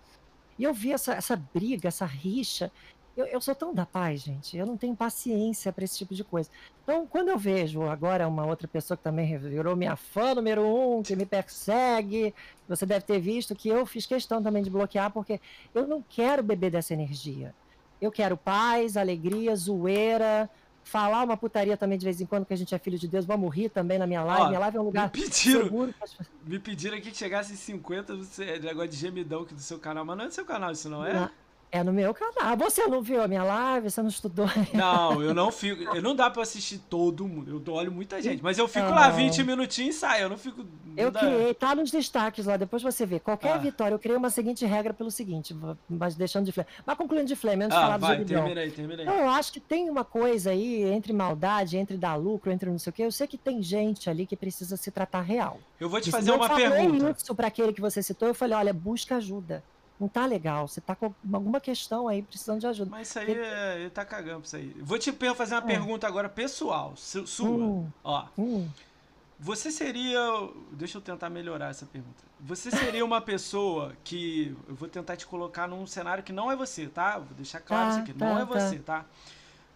E 0.60 0.64
eu 0.64 0.74
vi 0.74 0.92
essa, 0.92 1.14
essa 1.14 1.36
briga, 1.36 1.88
essa 1.88 2.06
rixa. 2.06 2.72
Eu, 3.18 3.26
eu 3.26 3.42
sou 3.42 3.56
tão 3.56 3.74
da 3.74 3.84
paz, 3.84 4.22
gente. 4.22 4.56
Eu 4.56 4.66
não 4.68 4.78
tenho 4.78 4.96
paciência 4.96 5.74
para 5.74 5.84
esse 5.84 5.98
tipo 5.98 6.14
de 6.14 6.24
coisa. 6.24 6.50
Então, 6.84 7.08
quando 7.08 7.30
eu 7.30 7.38
vejo 7.38 7.82
agora 7.82 8.28
uma 8.28 8.46
outra 8.46 8.68
pessoa 8.68 8.96
que 8.96 9.04
também 9.04 9.36
virou 9.40 9.76
minha 9.76 9.96
fã 9.96 10.36
número 10.36 10.62
um, 10.64 11.02
que 11.02 11.16
me 11.16 11.26
persegue, 11.26 12.34
você 12.70 12.86
deve 12.86 13.06
ter 13.06 13.20
visto 13.20 13.56
que 13.56 13.70
eu 13.70 13.86
fiz 13.88 14.06
questão 14.06 14.42
também 14.44 14.62
de 14.62 14.70
bloquear, 14.70 15.12
porque 15.12 15.42
eu 15.74 15.88
não 15.88 16.04
quero 16.08 16.44
beber 16.44 16.70
dessa 16.70 16.94
energia. 16.94 17.56
Eu 18.00 18.12
quero 18.12 18.38
paz, 18.38 18.96
alegria, 18.96 19.56
zoeira, 19.56 20.48
falar 20.84 21.24
uma 21.24 21.36
putaria 21.36 21.76
também 21.76 21.98
de 21.98 22.06
vez 22.06 22.22
em 22.22 22.26
quando, 22.28 22.46
que 22.46 22.54
a 22.54 22.58
gente 22.58 22.76
é 22.76 22.78
filho 22.78 23.00
de 23.00 23.08
Deus. 23.08 23.26
Vamos 23.26 23.54
rir 23.54 23.70
também 23.70 23.98
na 23.98 24.06
minha 24.06 24.24
live. 24.24 24.44
Ó, 24.44 24.48
minha 24.50 24.60
live 24.60 24.78
é 24.78 24.80
um 24.80 24.84
Me 24.84 24.88
lugar 24.90 25.10
pediram, 25.10 25.64
seguro. 25.64 25.94
me 26.46 26.60
pediram 26.60 26.96
aqui 26.98 27.10
que 27.10 27.18
chegasse 27.18 27.52
em 27.52 27.56
50 27.58 28.16
você, 28.16 28.60
negócio 28.60 28.90
de 28.90 28.98
gemidão 28.98 29.42
aqui 29.42 29.56
do 29.56 29.60
seu 29.60 29.80
canal, 29.80 30.06
mas 30.06 30.16
não 30.18 30.26
é 30.26 30.28
do 30.28 30.34
seu 30.36 30.46
canal 30.46 30.72
isso 30.72 30.88
não 30.88 31.04
é? 31.04 31.14
Na- 31.14 31.32
É 31.70 31.84
no 31.84 31.92
meu 31.92 32.14
canal. 32.14 32.56
Você 32.58 32.88
não 32.88 33.02
viu 33.02 33.22
a 33.22 33.28
minha 33.28 33.44
live? 33.44 33.92
Você 33.92 34.02
não 34.02 34.08
estudou? 34.10 34.46
Não, 34.74 35.22
eu 35.22 35.34
não 35.34 35.52
fico. 35.52 35.84
eu 35.96 36.02
Não 36.02 36.16
dá 36.16 36.30
pra 36.30 36.44
assistir 36.44 36.80
todo 36.90 37.28
mundo. 37.28 37.62
Eu 37.66 37.74
olho 37.74 37.92
muita 37.92 38.22
gente. 38.22 38.42
Mas 38.42 38.58
eu 38.58 38.68
fico 38.70 38.86
Então. 38.86 38.96
lá 38.96 39.10
20 39.10 39.44
minutinhos 39.44 39.96
e 39.96 40.00
saio. 40.00 40.24
Eu 40.24 40.30
não 40.30 40.38
fico. 40.38 40.64
não 40.86 40.94
Eu 40.96 41.12
dá. 41.12 41.20
criei, 41.20 41.54
tá 41.54 41.76
nos 41.76 41.92
destaques 41.92 42.46
lá, 42.46 42.56
depois 42.56 42.82
você 42.82 43.06
vê. 43.06 43.20
Qualquer 43.20 43.52
Ah. 43.52 43.58
vitória, 43.58 43.94
eu 43.94 44.00
criei 44.00 44.16
uma 44.18 44.30
seguinte 44.30 44.66
regra 44.66 44.94
pelo 44.94 45.12
seguinte, 45.12 45.54
mas 45.90 46.16
deixando 46.16 46.46
de 46.46 46.54
flame. 46.54 46.70
Mas 46.86 46.98
concluindo 46.98 47.26
de 47.28 47.36
flame, 47.36 47.66
antes 47.66 47.76
de 47.78 47.84
Ah, 47.84 47.86
falar 47.86 47.98
do 47.98 48.02
vai, 48.02 48.18
Zubidão. 48.18 48.40
termina 48.44 48.62
aí, 48.62 48.72
termina 48.72 49.02
aí. 49.04 49.08
Então, 49.08 49.20
eu 49.20 49.30
acho 49.30 49.52
que 49.52 49.60
tem 49.60 49.90
uma 49.90 50.06
coisa 50.06 50.52
aí 50.52 50.84
entre 50.84 51.12
maldade, 51.12 51.78
entre 51.78 51.98
dar 51.98 52.16
lucro, 52.16 52.50
entre 52.50 52.70
não 52.70 52.80
sei 52.80 52.92
o 52.92 52.94
quê. 52.94 53.04
Eu 53.04 53.12
sei 53.12 53.28
que 53.28 53.38
tem 53.38 53.62
gente 53.62 54.10
ali 54.10 54.26
que 54.26 54.38
precisa 54.38 54.78
se 54.78 54.90
tratar 54.90 55.22
real. 55.22 55.60
Eu 55.80 55.90
vou 55.90 56.00
te 56.00 56.10
fazer 56.12 56.32
eu 56.32 56.36
uma 56.36 56.48
falei 56.48 56.70
pergunta. 56.70 57.16
isso 57.22 57.36
para 57.36 57.48
aquele 57.48 57.74
que 57.74 57.82
você 57.82 58.02
citou, 58.02 58.30
eu 58.30 58.34
falei, 58.34 58.56
olha, 58.56 58.74
busca 58.74 59.18
ajuda. 59.18 59.62
Não 60.00 60.08
tá 60.08 60.26
legal, 60.28 60.68
você 60.68 60.80
tá 60.80 60.96
com 60.96 61.12
alguma 61.34 61.60
questão 61.60 62.08
aí 62.08 62.22
precisando 62.22 62.60
de 62.60 62.68
ajuda. 62.68 62.92
Mas 62.92 63.08
isso 63.10 63.18
aí, 63.20 63.32
é- 63.32 63.80
ele 63.80 63.90
tá 63.90 64.06
cagando 64.06 64.42
pra 64.42 64.46
isso 64.48 64.56
aí. 64.56 64.76
Vou 64.80 65.00
te 65.00 65.12
fazer 65.36 65.56
uma 65.56 65.62
É. 65.64 65.66
pergunta 65.66 66.06
agora 66.08 66.30
pessoal, 66.30 66.94
su- 66.96 67.26
sua. 67.26 67.48
Hum. 67.50 67.90
Ó, 68.04 68.26
Hum, 68.38 68.68
você 69.40 69.72
seria. 69.72 70.20
Deixa 70.72 70.98
eu 70.98 71.02
tentar 71.02 71.30
melhorar 71.32 71.70
essa 71.70 71.86
pergunta. 71.86 72.24
Você 72.40 72.70
seria 72.70 73.04
uma 73.04 73.20
pessoa 73.22 73.94
que. 74.04 74.56
Eu 74.68 74.76
vou 74.76 74.88
tentar 74.88 75.16
te 75.18 75.26
colocar 75.26 75.68
num 75.68 75.88
cenário 75.88 76.24
que 76.24 76.32
não 76.32 76.52
é 76.52 76.56
você, 76.56 76.86
tá? 76.88 77.18
Vou 77.18 77.34
deixar 77.36 77.60
claro 77.60 77.86
Tá, 77.86 77.90
isso 77.94 78.00
aqui. 78.02 78.14
tá, 78.14 78.26
não 78.26 78.38
é 78.40 78.46
tá. 78.46 78.60
você, 78.60 78.78
tá? 78.78 79.04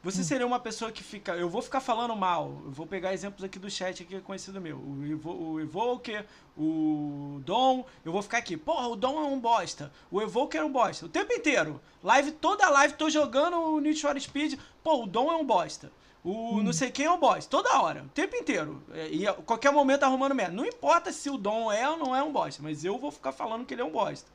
Você 0.03 0.23
seria 0.23 0.47
uma 0.47 0.59
pessoa 0.59 0.91
que 0.91 1.03
fica. 1.03 1.33
Eu 1.35 1.47
vou 1.47 1.61
ficar 1.61 1.79
falando 1.79 2.15
mal. 2.15 2.59
Eu 2.65 2.71
vou 2.71 2.87
pegar 2.87 3.13
exemplos 3.13 3.43
aqui 3.43 3.59
do 3.59 3.69
chat 3.69 4.01
aqui 4.01 4.05
que 4.05 4.15
é 4.15 4.19
conhecido 4.19 4.59
meu. 4.59 4.77
O, 4.77 5.05
Evo, 5.05 5.31
o 5.31 5.59
Evoker, 5.59 6.25
o 6.57 7.39
Dom. 7.45 7.85
Eu 8.03 8.11
vou 8.11 8.23
ficar 8.23 8.39
aqui. 8.39 8.57
Porra, 8.57 8.87
o 8.87 8.95
Dom 8.95 9.19
é 9.19 9.27
um 9.27 9.39
bosta. 9.39 9.91
O 10.09 10.19
Evoker 10.19 10.61
é 10.61 10.63
um 10.63 10.71
bosta. 10.71 11.05
O 11.05 11.09
tempo 11.09 11.31
inteiro. 11.31 11.79
Live, 12.03 12.31
toda 12.31 12.67
live, 12.67 12.95
tô 12.95 13.11
jogando 13.11 13.57
o 13.57 13.79
Need 13.79 14.01
for 14.01 14.19
Speed. 14.19 14.59
Pô, 14.83 15.03
o 15.03 15.07
Dom 15.07 15.31
é 15.31 15.35
um 15.35 15.45
bosta. 15.45 15.91
O 16.23 16.61
não 16.61 16.73
sei 16.73 16.89
quem 16.89 17.05
é 17.05 17.11
um 17.11 17.19
bosta. 17.19 17.49
Toda 17.49 17.79
hora. 17.81 18.03
O 18.03 18.09
tempo 18.09 18.35
inteiro. 18.35 18.81
É, 18.93 19.07
E 19.07 19.27
a 19.27 19.33
qualquer 19.33 19.71
momento 19.71 20.01
arrumando 20.01 20.33
merda. 20.33 20.55
Não 20.55 20.65
importa 20.65 21.11
se 21.11 21.29
o 21.29 21.37
Dom 21.37 21.71
é 21.71 21.87
ou 21.87 21.97
não 21.97 22.15
é 22.15 22.23
um 22.23 22.31
bosta. 22.31 22.63
Mas 22.63 22.83
eu 22.83 22.97
vou 22.97 23.11
ficar 23.11 23.31
falando 23.31 23.65
que 23.65 23.73
ele 23.75 23.81
é 23.81 23.85
um 23.85 23.91
bosta. 23.91 24.31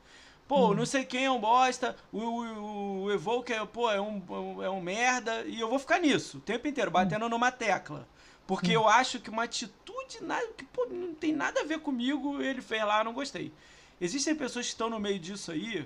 Pô, 0.47 0.73
não 0.73 0.85
sei 0.85 1.03
quem 1.03 1.25
é 1.25 1.31
um 1.31 1.39
bosta, 1.39 1.95
o, 2.11 2.19
o, 2.19 3.03
o 3.03 3.11
Evoker, 3.11 3.65
pô, 3.65 3.91
é 3.91 3.99
um, 3.99 4.23
é 4.63 4.69
um 4.69 4.79
merda, 4.79 5.43
e 5.45 5.59
eu 5.59 5.69
vou 5.69 5.77
ficar 5.77 5.99
nisso 5.99 6.37
o 6.37 6.41
tempo 6.41 6.67
inteiro, 6.67 6.89
batendo 6.89 7.27
numa 7.27 7.51
tecla. 7.51 8.07
Porque 8.45 8.71
eu 8.71 8.87
acho 8.87 9.19
que 9.19 9.29
uma 9.29 9.43
atitude 9.43 10.23
nada, 10.23 10.47
que 10.55 10.63
pô, 10.63 10.85
não 10.85 11.13
tem 11.13 11.33
nada 11.33 11.61
a 11.61 11.65
ver 11.65 11.79
comigo, 11.79 12.41
ele 12.41 12.61
fez 12.61 12.81
lá, 12.85 13.03
não 13.03 13.11
gostei. 13.11 13.51
Existem 13.99 14.33
pessoas 14.35 14.65
que 14.65 14.71
estão 14.71 14.89
no 14.89 14.99
meio 14.99 15.19
disso 15.19 15.51
aí, 15.51 15.85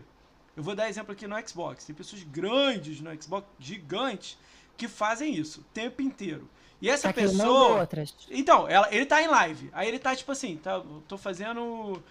eu 0.56 0.62
vou 0.62 0.76
dar 0.76 0.88
exemplo 0.88 1.12
aqui 1.12 1.26
no 1.26 1.48
Xbox, 1.48 1.86
tem 1.86 1.96
pessoas 1.96 2.22
grandes 2.22 3.02
no 3.02 3.20
Xbox, 3.20 3.48
gigantes, 3.58 4.38
que 4.78 4.88
fazem 4.88 5.34
isso 5.34 5.62
o 5.62 5.64
tempo 5.74 6.04
inteiro. 6.04 6.48
E 6.82 6.90
essa 6.90 7.10
tá 7.10 7.14
pessoa. 7.14 7.88
Então, 8.30 8.68
ela, 8.68 8.94
ele 8.94 9.06
tá 9.06 9.22
em 9.22 9.28
live. 9.28 9.70
Aí 9.72 9.88
ele 9.88 10.00
tá 10.00 10.16
tipo 10.16 10.32
assim, 10.32 10.58
tá, 10.58 10.82
tô 11.08 11.18
fazendo 11.18 12.02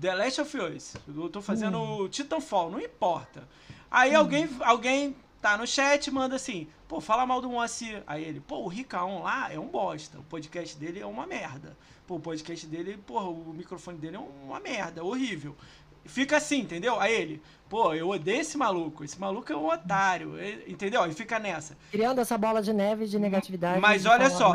The 0.00 0.14
Last 0.14 0.40
of 0.40 0.58
Us. 0.58 0.94
Eu 1.08 1.28
tô 1.28 1.40
fazendo 1.42 2.08
Titanfall, 2.08 2.70
não 2.70 2.80
importa. 2.80 3.46
Aí 3.90 4.14
alguém, 4.14 4.48
alguém 4.60 5.16
tá 5.42 5.56
no 5.56 5.66
chat 5.66 6.10
manda 6.10 6.36
assim, 6.36 6.68
pô, 6.86 7.00
fala 7.00 7.24
mal 7.26 7.40
do 7.40 7.48
Moacir. 7.48 8.02
Aí 8.06 8.24
ele, 8.24 8.40
pô, 8.40 8.58
o 8.58 8.68
Ricaon 8.68 9.22
lá 9.22 9.52
é 9.52 9.58
um 9.58 9.66
bosta. 9.68 10.18
O 10.18 10.22
podcast 10.24 10.76
dele 10.78 11.00
é 11.00 11.06
uma 11.06 11.26
merda. 11.26 11.76
Pô, 12.06 12.16
o 12.16 12.20
podcast 12.20 12.66
dele, 12.66 12.96
porra, 13.06 13.26
o 13.28 13.52
microfone 13.54 13.98
dele 13.98 14.16
é 14.16 14.20
uma 14.20 14.60
merda, 14.60 15.02
horrível. 15.04 15.56
Fica 16.04 16.38
assim, 16.38 16.60
entendeu? 16.60 16.98
Aí 16.98 17.12
ele, 17.14 17.42
pô, 17.68 17.92
eu 17.94 18.08
odeio 18.08 18.40
esse 18.40 18.56
maluco. 18.56 19.04
Esse 19.04 19.20
maluco 19.20 19.52
é 19.52 19.56
um 19.56 19.66
otário. 19.68 20.38
E- 20.42 20.72
Entendeu? 20.72 21.02
Aí 21.02 21.12
fica 21.12 21.38
nessa. 21.38 21.76
Criando 21.90 22.20
essa 22.20 22.38
bola 22.38 22.62
de 22.62 22.72
neve 22.72 23.06
de 23.06 23.18
negatividade. 23.18 23.80
Mas 23.80 24.06
olha 24.06 24.24
só. 24.30 24.50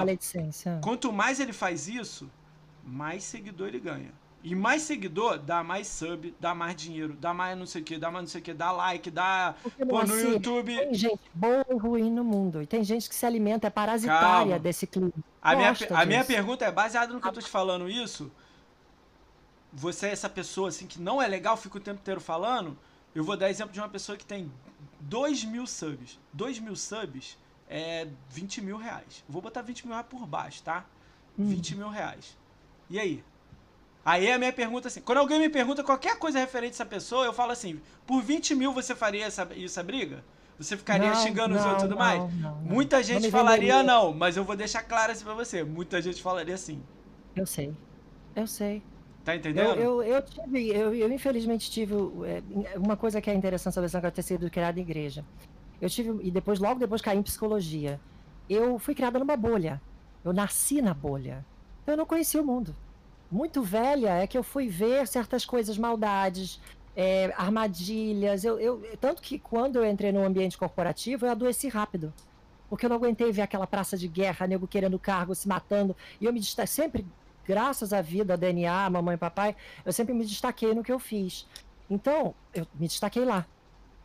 Quanto 0.83 1.13
mais 1.13 1.39
ele 1.39 1.53
faz 1.53 1.87
isso, 1.87 2.29
mais 2.83 3.23
seguidor 3.23 3.67
ele 3.67 3.79
ganha. 3.79 4.11
E 4.45 4.53
mais 4.53 4.83
seguidor 4.83 5.39
dá 5.39 5.63
mais 5.63 5.87
sub, 5.87 6.35
dá 6.39 6.53
mais 6.53 6.75
dinheiro, 6.75 7.13
dá 7.13 7.33
mais 7.33 7.57
não 7.57 7.65
sei 7.65 7.81
o 7.81 7.83
que, 7.83 7.97
dá 7.97 8.11
mais 8.11 8.25
não 8.25 8.29
sei 8.29 8.41
o 8.41 8.43
que, 8.43 8.53
dá 8.53 8.71
like, 8.71 9.09
dá. 9.09 9.55
Porque, 9.63 9.83
Pô, 9.83 10.03
no 10.03 10.07
Moacir, 10.07 10.29
YouTube. 10.33 10.77
Tem 10.77 10.93
gente 10.93 11.19
boa 11.33 11.65
e 11.67 11.73
ruim 11.73 12.11
no 12.11 12.23
mundo. 12.23 12.61
E 12.61 12.67
tem 12.67 12.83
gente 12.83 13.09
que 13.09 13.15
se 13.15 13.25
alimenta, 13.25 13.65
é 13.65 13.69
parasitária 13.71 14.19
Calma. 14.19 14.59
desse 14.59 14.85
clima. 14.85 15.11
A 15.41 15.55
minha, 15.55 15.73
a 15.95 16.05
minha 16.05 16.23
pergunta 16.23 16.63
é, 16.63 16.71
baseada 16.71 17.11
no 17.11 17.19
que 17.19 17.27
eu 17.27 17.33
tô 17.33 17.41
te 17.41 17.49
falando 17.49 17.89
isso, 17.89 18.31
você 19.73 20.09
é 20.09 20.11
essa 20.11 20.29
pessoa 20.29 20.69
assim 20.69 20.85
que 20.85 21.01
não 21.01 21.19
é 21.19 21.27
legal, 21.27 21.57
fica 21.57 21.77
o 21.77 21.81
tempo 21.81 21.99
inteiro 22.01 22.21
falando, 22.21 22.77
eu 23.15 23.23
vou 23.23 23.35
dar 23.35 23.49
exemplo 23.49 23.73
de 23.73 23.79
uma 23.79 23.89
pessoa 23.89 24.15
que 24.15 24.27
tem 24.27 24.51
2 24.99 25.43
mil 25.45 25.65
subs. 25.65 26.19
2 26.33 26.59
mil 26.59 26.75
subs 26.75 27.35
é 27.67 28.07
20 28.29 28.61
mil 28.61 28.77
reais. 28.77 29.23
Vou 29.27 29.41
botar 29.41 29.63
20 29.63 29.87
mil 29.87 29.95
reais 29.95 30.07
por 30.07 30.27
baixo, 30.27 30.61
tá? 30.61 30.85
Hum. 31.35 31.47
20 31.47 31.77
mil 31.77 31.89
reais. 31.89 32.37
E 32.91 32.99
aí? 32.99 33.23
Aí 34.05 34.31
a 34.31 34.37
minha 34.37 34.53
pergunta 34.53 34.87
assim, 34.87 35.01
quando 35.01 35.17
alguém 35.19 35.39
me 35.39 35.49
pergunta 35.49 35.83
qualquer 35.83 36.19
coisa 36.19 36.39
referente 36.39 36.73
a 36.73 36.75
essa 36.75 36.85
pessoa, 36.85 37.25
eu 37.25 37.33
falo 37.33 37.51
assim, 37.51 37.81
por 38.05 38.21
20 38.21 38.55
mil 38.55 38.71
você 38.73 38.95
faria 38.95 39.25
essa, 39.25 39.47
essa 39.57 39.83
briga? 39.83 40.23
Você 40.59 40.77
ficaria 40.77 41.11
Não, 41.11 41.15
xingando 41.15 41.55
os 41.55 41.61
não, 41.61 41.69
outros 41.69 41.83
e 41.83 41.87
tudo 41.87 41.97
não, 41.97 41.97
mais? 41.97 42.23
não, 42.23 42.29
não. 42.29 42.55
Muita 42.63 43.03
Não 43.11 43.19
gente 43.19 43.29
falaria 43.31 43.83
não, 43.83 44.13
mas 44.13 44.37
eu 44.37 44.45
vou 44.45 44.55
deixar 44.55 44.83
claro 44.83 45.11
assim 45.11 45.25
pra 45.25 45.33
você. 45.33 45.63
Muita 45.63 46.01
gente 46.01 46.21
falaria 46.21 46.55
assim. 46.55 46.87
Eu 47.35 47.45
sei. 47.45 47.77
Eu 48.35 48.47
sei. 48.47 48.83
Tá 49.23 49.35
Eu, 49.53 49.73
entendendo? 49.73 49.75
eu, 49.75 50.03
eu 50.03 50.21
tive, 50.21 50.69
eu, 50.69 50.93
eu 50.95 51.11
infelizmente 51.11 51.71
tive 51.71 51.93
é, 52.25 52.77
uma 52.77 52.97
coisa 52.97 53.21
que 53.21 53.29
é 53.29 53.33
interessante 53.33 53.73
sobre 53.73 53.87
essa 53.87 54.11
ter 54.11 54.21
sido 54.23 54.49
criada 54.51 54.79
em 54.79 54.83
igreja. 54.83 55.25
Eu 55.81 55.89
tive, 55.89 56.11
e 56.27 56.31
depois, 56.31 56.59
logo 56.59 56.79
depois 56.79 57.01
caí 57.01 57.17
em 57.17 57.23
psicologia. 57.23 58.01
Eu 58.49 58.79
fui 58.79 58.95
criada 58.95 59.19
numa 59.19 59.37
bolha. 59.37 59.81
Eu 60.23 60.33
nasci 60.33 60.81
na 60.81 60.93
bolha. 60.93 61.45
Eu 61.87 61.97
não 61.97 62.05
conhecia 62.05 62.41
o 62.41 62.45
mundo. 62.45 62.75
Muito 63.35 63.61
velha 63.61 64.11
é 64.11 64.25
que 64.25 64.37
eu 64.37 64.43
fui 64.43 64.69
ver 64.69 65.05
certas 65.09 65.43
coisas, 65.43 65.77
maldades, 65.77 66.57
é, 66.95 67.33
armadilhas. 67.35 68.45
Eu, 68.45 68.57
eu, 68.57 68.97
tanto 69.01 69.21
que 69.21 69.37
quando 69.37 69.75
eu 69.75 69.85
entrei 69.85 70.09
no 70.09 70.23
ambiente 70.23 70.57
corporativo, 70.57 71.25
eu 71.25 71.31
adoeci 71.31 71.67
rápido. 71.67 72.13
Porque 72.69 72.85
eu 72.85 72.89
não 72.89 72.95
aguentei 72.95 73.33
ver 73.33 73.41
aquela 73.41 73.67
praça 73.67 73.97
de 73.97 74.07
guerra, 74.07 74.47
nego 74.47 74.65
querendo 74.65 74.97
cargo, 74.97 75.35
se 75.35 75.49
matando. 75.49 75.93
E 76.21 76.23
eu 76.23 76.31
me 76.31 76.39
destaquei 76.39 76.67
sempre, 76.67 77.05
graças 77.45 77.91
à 77.91 78.01
vida, 78.01 78.37
DNA, 78.37 78.89
mamãe 78.89 79.15
e 79.15 79.17
papai, 79.17 79.53
eu 79.83 79.91
sempre 79.91 80.13
me 80.13 80.23
destaquei 80.23 80.73
no 80.73 80.81
que 80.81 80.93
eu 80.93 80.97
fiz. 80.97 81.45
Então, 81.89 82.33
eu 82.53 82.65
me 82.73 82.87
destaquei 82.87 83.25
lá. 83.25 83.45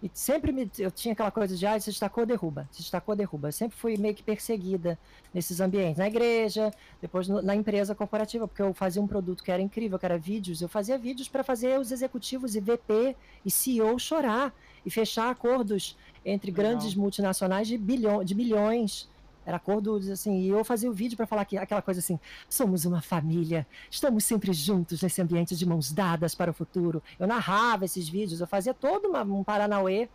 E 0.03 0.11
sempre 0.14 0.51
me, 0.51 0.70
eu 0.78 0.90
tinha 0.90 1.12
aquela 1.12 1.30
coisa 1.30 1.55
de, 1.55 1.66
ah, 1.66 1.78
se 1.78 1.90
destacou, 1.90 2.24
derruba. 2.24 2.66
Se 2.72 2.80
destacou, 2.80 3.14
derruba. 3.14 3.48
Eu 3.48 3.53
sempre 3.53 3.76
fui 3.76 3.98
meio 3.98 4.14
que 4.14 4.22
perseguida 4.22 4.98
nesses 5.32 5.61
ambientes. 5.61 5.98
Na 5.98 6.09
igreja, 6.09 6.72
depois 7.03 7.28
no, 7.28 7.42
na 7.42 7.55
empresa 7.55 7.94
corporativa, 7.94 8.48
porque 8.48 8.62
eu 8.62 8.72
fazia 8.72 9.03
um 9.03 9.07
produto 9.07 9.44
que 9.44 9.51
era 9.51 9.61
incrível, 9.61 9.98
que 9.98 10.07
era 10.07 10.16
vídeos. 10.16 10.62
Eu 10.62 10.68
fazia 10.68 10.96
vídeos 10.96 11.28
para 11.28 11.44
fazer 11.44 11.78
os 11.78 11.92
executivos 11.92 12.57
e 12.57 12.61
VP 12.61 13.14
e 13.44 13.51
CEO 13.51 13.98
chorar 13.98 14.55
e 14.86 14.90
fechar 14.90 15.28
acordos 15.28 15.96
entre 16.24 16.51
Legal. 16.51 16.72
grandes 16.72 16.94
multinacionais 16.94 17.68
de, 17.68 17.76
bilhão, 17.76 18.24
de 18.24 18.34
milhões 18.34 19.09
era 19.45 19.57
acordo, 19.57 19.97
assim, 20.12 20.41
e 20.41 20.49
eu 20.49 20.64
fazia 20.64 20.91
o 20.91 20.93
vídeo 20.93 21.16
para 21.16 21.26
falar 21.26 21.45
que, 21.45 21.57
aquela 21.57 21.82
coisa 21.82 22.01
assim: 22.01 22.20
somos 22.49 22.84
uma 22.84 23.01
família, 23.01 23.66
estamos 23.91 24.24
sempre 24.24 24.53
juntos 24.53 25.03
nesse 25.03 25.20
ambiente 25.20 25.57
de 25.57 25.66
mãos 25.66 25.93
dadas 25.93 26.34
para 26.34 26.51
o 26.51 26.55
futuro. 26.55 27.03
Eu 27.18 27.26
narrava 27.26 27.84
esses 27.84 28.09
vídeos, 28.09 28.41
eu 28.41 28.47
fazia 28.47 28.74
todo 28.74 29.09
uma, 29.09 29.22
um 29.22 29.43
Paranauê. 29.43 30.09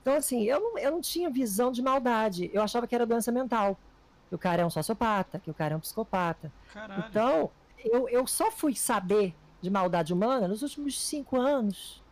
Então, 0.00 0.14
assim, 0.14 0.44
eu 0.44 0.60
não, 0.60 0.78
eu 0.78 0.90
não 0.92 1.00
tinha 1.00 1.28
visão 1.28 1.70
de 1.70 1.82
maldade, 1.82 2.50
eu 2.54 2.62
achava 2.62 2.86
que 2.86 2.94
era 2.94 3.04
doença 3.04 3.30
mental. 3.30 3.76
Que 4.28 4.34
o 4.34 4.38
cara 4.38 4.62
é 4.62 4.66
um 4.66 4.70
sociopata, 4.70 5.40
que 5.40 5.50
o 5.50 5.54
cara 5.54 5.74
é 5.74 5.76
um 5.76 5.80
psicopata. 5.80 6.52
Caralho. 6.72 7.04
Então, 7.08 7.50
eu, 7.84 8.08
eu 8.08 8.26
só 8.26 8.50
fui 8.50 8.74
saber 8.74 9.34
de 9.60 9.68
maldade 9.68 10.12
humana 10.12 10.46
nos 10.46 10.62
últimos 10.62 11.00
cinco 11.00 11.36
anos, 11.38 12.02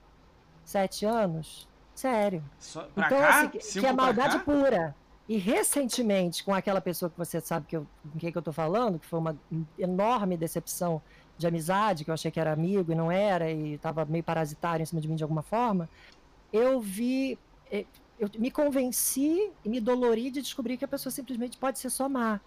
sete 0.65 1.07
anos. 1.07 1.69
Sério. 1.95 2.45
Só, 2.59 2.87
então, 2.97 3.19
cá? 3.19 3.41
assim, 3.57 3.81
que 3.81 3.87
é 3.87 3.93
maldade 3.93 4.39
pura. 4.41 4.95
E 5.29 5.37
recentemente, 5.37 6.43
com 6.43 6.55
aquela 6.55 6.81
pessoa 6.81 7.11
que 7.11 7.19
você 7.19 7.39
sabe 7.39 7.67
que 7.67 7.77
eu, 7.77 7.87
com 8.11 8.19
quem 8.19 8.33
que 8.33 8.39
eu 8.39 8.43
tô 8.43 8.53
falando, 8.53 8.99
que 8.99 9.05
foi 9.05 9.19
uma 9.19 9.39
enorme 9.79 10.39
decepção 10.39 11.03
de 11.37 11.47
amizade, 11.47 12.03
que 12.03 12.11
eu 12.11 12.15
achei 12.15 12.31
que 12.31 12.41
era 12.41 12.51
amigo 12.51 12.91
e 12.91 12.95
não 12.95 13.13
era, 13.13 13.51
e 13.51 13.75
estava 13.75 14.07
meio 14.07 14.25
parasitário 14.25 14.83
em 14.83 14.87
cima 14.87 15.03
de 15.03 15.07
mim 15.07 15.17
de 15.17 15.23
alguma 15.23 15.43
forma, 15.43 15.89
eu 16.51 16.81
vi. 16.81 17.39
Eh, 17.71 17.85
eu 18.19 18.29
me 18.37 18.51
convenci 18.51 19.53
e 19.65 19.69
me 19.69 19.81
dolori 19.81 20.31
de 20.31 20.43
descobrir 20.43 20.77
que 20.77 20.85
a 20.85 20.89
pessoa 20.89 21.13
simplesmente 21.13 21.59
pode 21.59 21.79
ser 21.79 21.91
só 21.91 22.09
má. 22.09 22.41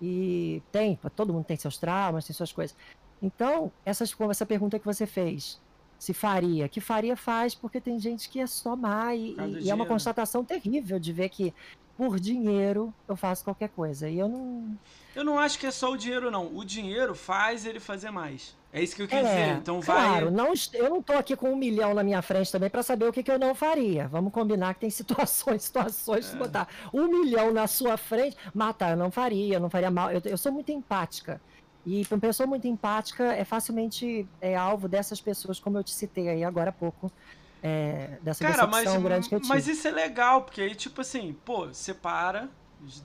E 0.00 0.60
tem, 0.72 0.98
todo 1.14 1.32
mundo 1.32 1.44
tem 1.44 1.56
seus 1.56 1.76
traumas, 1.76 2.26
tem 2.26 2.34
suas 2.34 2.50
coisas. 2.50 2.74
Então, 3.22 3.70
essas, 3.84 4.12
essa 4.30 4.44
pergunta 4.44 4.80
que 4.80 4.84
você 4.84 5.06
fez, 5.06 5.60
se 5.96 6.12
faria, 6.12 6.68
que 6.68 6.80
faria 6.80 7.16
faz, 7.16 7.54
porque 7.54 7.80
tem 7.80 8.00
gente 8.00 8.28
que 8.28 8.40
é 8.40 8.46
só 8.48 8.74
má 8.74 9.14
e, 9.14 9.36
e 9.60 9.70
é 9.70 9.74
uma 9.74 9.86
constatação 9.86 10.44
terrível 10.44 10.98
de 10.98 11.12
ver 11.12 11.28
que 11.28 11.54
por 12.02 12.18
dinheiro 12.18 12.92
eu 13.06 13.14
faço 13.14 13.44
qualquer 13.44 13.68
coisa. 13.68 14.08
E 14.08 14.18
eu 14.18 14.28
não. 14.28 14.76
Eu 15.14 15.24
não 15.24 15.38
acho 15.38 15.56
que 15.56 15.66
é 15.66 15.70
só 15.70 15.92
o 15.92 15.96
dinheiro, 15.96 16.32
não. 16.32 16.52
O 16.56 16.64
dinheiro 16.64 17.14
faz 17.14 17.64
ele 17.64 17.78
fazer 17.78 18.10
mais. 18.10 18.56
É 18.72 18.82
isso 18.82 18.96
que 18.96 19.02
eu 19.02 19.06
quis 19.06 19.18
é, 19.18 19.22
dizer. 19.22 19.58
Então 19.58 19.80
claro, 19.80 20.24
vai. 20.26 20.34
Não, 20.34 20.52
eu 20.72 20.90
não 20.90 21.00
tô 21.00 21.12
aqui 21.12 21.36
com 21.36 21.52
um 21.52 21.56
milhão 21.56 21.94
na 21.94 22.02
minha 22.02 22.20
frente 22.20 22.50
também 22.50 22.68
para 22.68 22.82
saber 22.82 23.06
o 23.06 23.12
que, 23.12 23.22
que 23.22 23.30
eu 23.30 23.38
não 23.38 23.54
faria. 23.54 24.08
Vamos 24.08 24.32
combinar 24.32 24.74
que 24.74 24.80
tem 24.80 24.90
situações, 24.90 25.62
situações. 25.64 26.26
É. 26.26 26.30
Se 26.30 26.36
botar 26.36 26.66
um 26.92 27.06
milhão 27.06 27.52
na 27.52 27.68
sua 27.68 27.96
frente, 27.96 28.36
matar, 28.52 28.90
eu 28.90 28.96
não 28.96 29.12
faria, 29.12 29.54
eu 29.54 29.60
não 29.60 29.70
faria 29.70 29.90
mal. 29.90 30.10
Eu, 30.10 30.20
eu 30.24 30.36
sou 30.36 30.50
muito 30.50 30.72
empática. 30.72 31.40
E 31.86 32.04
uma 32.10 32.18
pessoa 32.18 32.48
muito 32.48 32.66
empática 32.66 33.32
é 33.32 33.44
facilmente 33.44 34.26
é, 34.40 34.56
alvo 34.56 34.88
dessas 34.88 35.20
pessoas, 35.20 35.60
como 35.60 35.78
eu 35.78 35.84
te 35.84 35.92
citei 35.92 36.28
aí 36.28 36.42
agora 36.42 36.70
há 36.70 36.72
pouco, 36.72 37.12
é, 37.62 38.18
dessa 38.22 38.44
Cara, 38.44 38.66
mas, 38.66 38.92
grande 38.96 39.28
que 39.28 39.34
eu 39.34 39.40
tive. 39.40 39.48
Mas 39.48 39.68
isso 39.68 39.86
é 39.86 39.90
legal, 39.90 40.42
porque 40.42 40.60
aí, 40.60 40.74
tipo 40.74 41.00
assim, 41.00 41.36
pô, 41.44 41.68
você 41.68 41.94
para, 41.94 42.48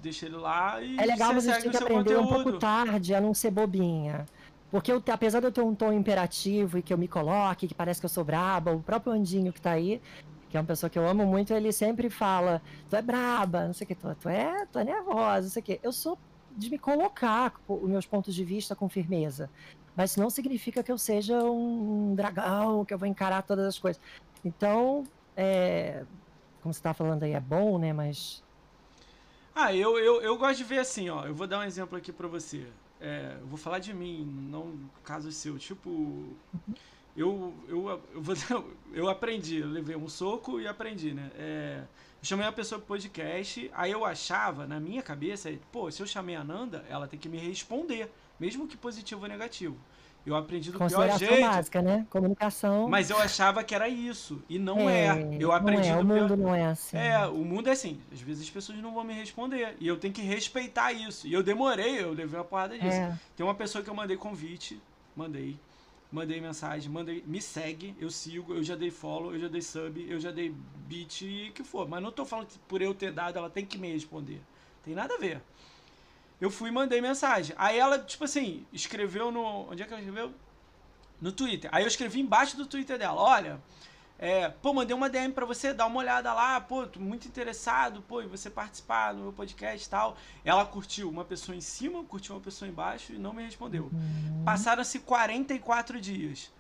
deixa 0.02 0.26
ele 0.26 0.36
lá 0.36 0.82
e. 0.82 0.98
É 0.98 1.06
legal, 1.06 1.34
mas 1.34 1.48
a 1.48 1.54
gente 1.54 1.64
tem 1.64 1.72
que 1.72 1.78
aprender 1.78 2.16
conteúdo. 2.16 2.24
um 2.24 2.44
pouco 2.44 2.60
tarde 2.60 3.14
a 3.14 3.22
não 3.22 3.34
ser 3.34 3.52
bobinha. 3.52 4.26
Porque 4.70 4.92
eu, 4.92 5.02
apesar 5.14 5.40
de 5.40 5.46
eu 5.46 5.52
ter 5.52 5.62
um 5.62 5.74
tom 5.74 5.94
imperativo 5.94 6.78
e 6.78 6.82
que 6.82 6.94
eu 6.94 6.98
me 6.98 7.08
coloque, 7.08 7.68
que 7.68 7.74
parece 7.74 8.02
que 8.02 8.06
eu 8.06 8.10
sou 8.10 8.24
braba, 8.24 8.72
o 8.74 8.82
próprio 8.82 9.14
Andinho 9.14 9.54
que 9.54 9.62
tá 9.62 9.72
aí, 9.72 10.02
que 10.50 10.58
é 10.58 10.60
uma 10.60 10.66
pessoa 10.66 10.90
que 10.90 11.00
eu 11.00 11.08
amo 11.08 11.26
muito, 11.26 11.54
ele 11.54 11.72
sempre 11.72 12.10
fala: 12.10 12.62
Tu 12.90 12.96
é 12.96 13.02
braba, 13.02 13.66
não 13.68 13.74
sei 13.74 13.86
o 13.86 13.88
que, 13.88 13.96
tu, 13.96 14.14
tu, 14.16 14.28
é, 14.28 14.66
tu 14.66 14.80
é 14.80 14.84
nervosa, 14.84 15.44
não 15.44 15.50
sei 15.50 15.62
o 15.62 15.64
que. 15.64 15.80
Eu 15.84 15.94
sou 15.94 16.18
de 16.56 16.70
me 16.72 16.80
colocar 16.80 17.54
os 17.68 17.90
meus 17.90 18.06
pontos 18.06 18.34
de 18.34 18.44
vista 18.44 18.76
com 18.76 18.90
firmeza. 18.90 19.50
Mas 19.96 20.16
não 20.16 20.30
significa 20.30 20.84
que 20.84 20.92
eu 20.92 20.98
seja 20.98 21.44
um 21.44 22.14
dragão, 22.14 22.86
que 22.86 22.94
eu 22.94 23.00
vou 23.00 23.08
encarar 23.08 23.42
todas 23.42 23.66
as 23.66 23.80
coisas. 23.80 24.02
Então, 24.44 25.06
é, 25.36 26.04
como 26.62 26.74
você 26.74 26.80
está 26.80 26.94
falando 26.94 27.24
aí, 27.24 27.34
é 27.34 27.40
bom, 27.40 27.78
né? 27.78 27.94
Mas. 27.94 28.44
Ah, 29.54 29.74
eu, 29.74 29.98
eu, 29.98 30.22
eu 30.22 30.38
gosto 30.38 30.58
de 30.58 30.64
ver 30.64 30.80
assim, 30.80 31.10
ó. 31.10 31.26
Eu 31.26 31.34
vou 31.34 31.48
dar 31.48 31.60
um 31.60 31.64
exemplo 31.64 31.98
aqui 31.98 32.12
para 32.12 32.28
você. 32.28 32.68
É, 33.00 33.38
eu 33.40 33.48
vou 33.48 33.58
falar 33.58 33.80
de 33.80 33.94
mim, 33.94 34.26
não 34.50 34.78
caso 35.04 35.32
seu. 35.32 35.58
Tipo, 35.58 36.36
eu, 37.16 37.54
eu, 37.68 38.02
eu, 38.14 38.22
vou, 38.22 38.36
eu 38.94 39.10
aprendi, 39.10 39.58
eu 39.58 39.68
levei 39.68 39.96
um 39.96 40.08
soco 40.08 40.60
e 40.60 40.68
aprendi, 40.68 41.14
né? 41.14 41.32
É, 41.36 41.84
eu 42.22 42.26
chamei 42.26 42.46
a 42.46 42.52
pessoa 42.52 42.80
pro 42.80 42.90
podcast, 42.90 43.72
aí 43.74 43.92
eu 43.92 44.06
achava, 44.06 44.68
na 44.68 44.80
minha 44.80 45.02
cabeça, 45.02 45.52
pô, 45.72 45.90
se 45.90 46.02
eu 46.02 46.08
chamei 46.08 46.36
a 46.36 46.44
Nanda, 46.44 46.86
ela 46.90 47.08
tem 47.08 47.20
que 47.20 47.30
me 47.30 47.38
responder, 47.38 48.12
mesmo 48.40 48.68
que 48.68 48.78
positivo 48.78 49.24
ou 49.24 49.28
negativo. 49.28 49.78
Eu 50.28 50.36
aprendi 50.36 50.74
do 50.74 50.78
pior 50.78 51.18
jeito. 51.18 51.40
básica, 51.40 51.82
né? 51.82 52.06
Comunicação. 52.10 52.90
Mas 52.90 53.10
eu 53.10 53.18
achava 53.18 53.64
que 53.64 53.74
era 53.74 53.88
isso. 53.88 54.44
E 54.50 54.60
não 54.60 54.90
é. 54.90 55.06
é. 55.06 55.38
Eu 55.40 55.54
aprendi 55.54 55.88
não 55.88 56.00
é. 56.00 56.02
o 56.02 56.06
pior... 56.06 56.22
mundo 56.22 56.38
não 56.38 56.54
é 56.54 56.66
assim. 56.66 56.98
É, 56.98 57.26
o 57.28 57.46
mundo 57.46 57.70
é 57.70 57.72
assim. 57.72 58.02
Às 58.12 58.20
vezes 58.20 58.44
as 58.44 58.50
pessoas 58.50 58.78
não 58.80 58.94
vão 58.94 59.06
me 59.06 59.14
responder. 59.14 59.78
E 59.80 59.88
eu 59.88 59.96
tenho 59.96 60.14
que 60.14 60.22
respeitar 60.22 60.92
isso. 60.92 61.28
E 61.28 61.32
eu 61.32 61.42
demorei, 61.42 62.04
eu 62.04 62.12
levei 62.12 62.38
uma 62.38 62.44
porrada 62.44 62.78
disso. 62.78 62.98
É. 62.98 63.18
Tem 63.38 63.46
uma 63.46 63.56
pessoa 63.56 63.82
que 63.82 63.90
eu 63.90 63.96
mandei 63.96 64.18
convite, 64.18 64.78
mandei. 65.16 65.58
Mandei 66.12 66.42
mensagem, 66.42 66.92
mandei, 66.92 67.24
me 67.26 67.42
segue, 67.42 67.96
eu 67.98 68.10
sigo, 68.10 68.54
eu 68.54 68.64
já 68.64 68.76
dei 68.76 68.92
follow, 68.92 69.34
eu 69.34 69.40
já 69.40 69.48
dei 69.48 69.62
sub, 69.62 70.06
eu 70.10 70.20
já 70.20 70.32
dei 70.32 70.54
beat 70.88 71.22
e 71.22 71.52
que 71.56 71.64
for. 71.64 71.88
Mas 71.88 72.04
não 72.04 72.12
tô 72.12 72.26
falando 72.26 72.48
que 72.48 72.60
por 72.60 72.82
eu 72.82 72.94
ter 72.94 73.14
dado, 73.14 73.38
ela 73.38 73.50
tem 73.50 73.66
que 73.66 73.78
me 73.78 73.94
responder. 73.94 74.42
Tem 74.84 74.94
nada 74.94 75.16
a 75.16 75.18
ver 75.18 75.42
eu 76.40 76.52
fui 76.52 76.70
e 76.70 76.72
mandei 76.72 77.02
mensagem. 77.02 77.56
Aí 77.58 77.78
ela, 77.78 78.00
tipo 78.00 78.24
assim, 78.24 78.66
escreveu 78.72 79.32
no. 79.32 79.70
Onde 79.72 79.84
é 79.84 79.86
que 79.86 79.94
ela 79.94 80.02
escreveu? 80.02 80.34
No 81.20 81.32
Twitter. 81.32 81.70
Aí 81.74 81.84
eu 81.84 81.88
escrevi 81.88 82.20
embaixo 82.20 82.56
do 82.56 82.66
Twitter 82.66 82.98
dela: 82.98 83.20
Olha, 83.20 83.60
é, 84.20 84.50
pô, 84.50 84.74
mandei 84.74 84.96
uma 84.96 85.10
DM 85.10 85.32
pra 85.32 85.46
você, 85.46 85.74
dá 85.74 85.86
uma 85.86 86.00
olhada 86.00 86.34
lá, 86.34 86.60
pô, 86.60 86.88
tô 86.88 87.00
muito 87.00 87.28
interessado, 87.28 88.02
pô, 88.08 88.22
e 88.22 88.26
você 88.26 88.50
participar 88.50 89.14
do 89.14 89.22
meu 89.22 89.34
podcast 89.34 89.86
e 89.86 89.90
tal. 89.90 90.18
Ela 90.44 90.66
curtiu 90.66 91.10
uma 91.10 91.24
pessoa 91.24 91.56
em 91.56 91.62
cima, 91.62 92.04
curtiu 92.04 92.36
uma 92.36 92.42
pessoa 92.42 92.68
embaixo 92.68 93.14
e 93.14 93.20
não 93.20 93.32
me 93.32 93.44
respondeu. 93.44 93.84
Uhum. 93.84 94.44
Passaram-se 94.44 95.00
44 95.00 96.02
dias. 96.02 96.52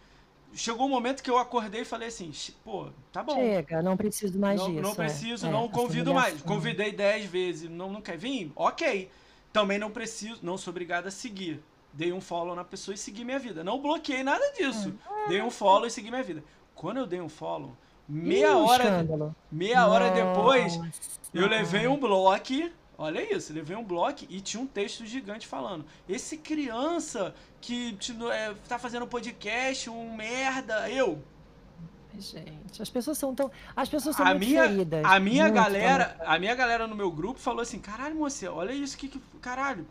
Chegou 0.53 0.86
um 0.86 0.89
momento 0.89 1.21
que 1.21 1.30
eu 1.30 1.38
acordei 1.38 1.82
e 1.82 1.86
falei 1.86 2.07
assim, 2.07 2.32
pô, 2.63 2.89
tá 3.11 3.21
bom. 3.23 3.36
Chega, 3.36 3.82
não 3.82 3.97
preciso 3.97 4.39
mais 4.39 4.59
não, 4.59 4.69
disso. 4.69 4.82
Não 4.82 4.91
é. 4.91 4.95
preciso, 4.95 5.47
é, 5.47 5.51
não 5.51 5.67
convido 5.67 6.13
mais. 6.13 6.41
Convidei 6.41 6.91
10 6.91 7.25
vezes, 7.25 7.69
não, 7.69 7.91
não 7.91 8.01
quer 8.01 8.17
vir? 8.17 8.51
Ok. 8.55 9.09
Também 9.58 9.80
não 9.80 9.89
preciso, 9.89 10.39
não 10.43 10.55
sou 10.55 10.70
obrigado 10.70 11.08
a 11.08 11.12
seguir. 11.12 11.64
Dei 11.91 12.14
um 12.14 12.22
follow 12.22 12.55
na 12.55 12.64
pessoa 12.64 12.93
e 12.93 12.97
segui 12.97 13.26
minha 13.26 13.39
vida. 13.39 13.64
Não 13.64 13.82
bloqueei 13.82 14.22
nada 14.22 14.51
disso. 14.51 14.93
É. 15.26 15.30
Dei 15.30 15.41
um 15.41 15.49
follow 15.49 15.88
e 15.88 15.89
segui 15.89 16.12
minha 16.12 16.22
vida. 16.22 16.43
Quando 16.76 16.97
eu 16.97 17.08
dei 17.08 17.20
um 17.20 17.28
follow, 17.28 17.76
meia 18.08 18.49
Ih, 18.49 18.53
hora, 18.53 19.36
meia 19.51 19.88
hora 19.88 20.12
depois, 20.12 20.80
eu 21.34 21.47
levei 21.47 21.88
um 21.88 21.97
bloco. 21.97 22.53
Olha 22.99 23.36
isso, 23.36 23.51
levei 23.51 23.76
um 23.76 23.84
bloco 23.84 24.26
e 24.30 24.39
tinha 24.41 24.62
um 24.62 24.68
texto 24.68 25.08
gigante 25.08 25.47
falando: 25.47 25.86
Esse 26.08 26.38
criança 26.38 27.34
que 27.60 27.93
te, 27.93 28.16
é, 28.28 28.53
tá 28.68 28.78
fazendo 28.78 29.08
podcast, 29.08 29.89
um 29.89 30.16
merda. 30.16 30.88
Eu, 30.88 31.24
gente. 32.20 32.82
As 32.82 32.89
pessoas 32.89 33.18
são 33.18 33.34
tão. 33.34 33.51
As 33.76 33.89
pessoas 33.89 34.15
são 34.15 34.26
a 34.26 34.30
muito 34.30 34.47
minha, 34.47 34.68
feridas. 34.68 35.05
A 35.05 35.20
minha 35.20 35.49
galera, 35.49 36.18
a 36.26 36.38
minha 36.39 36.55
galera 36.55 36.88
no 36.88 36.95
meu 36.95 37.11
grupo 37.11 37.39
falou 37.39 37.61
assim: 37.61 37.80
caralho, 37.80 38.15
moça, 38.15 38.51
olha 38.51 38.72
isso, 38.72 38.97
que, 38.97 39.07
que 39.07 39.20
caralho. 39.41 39.86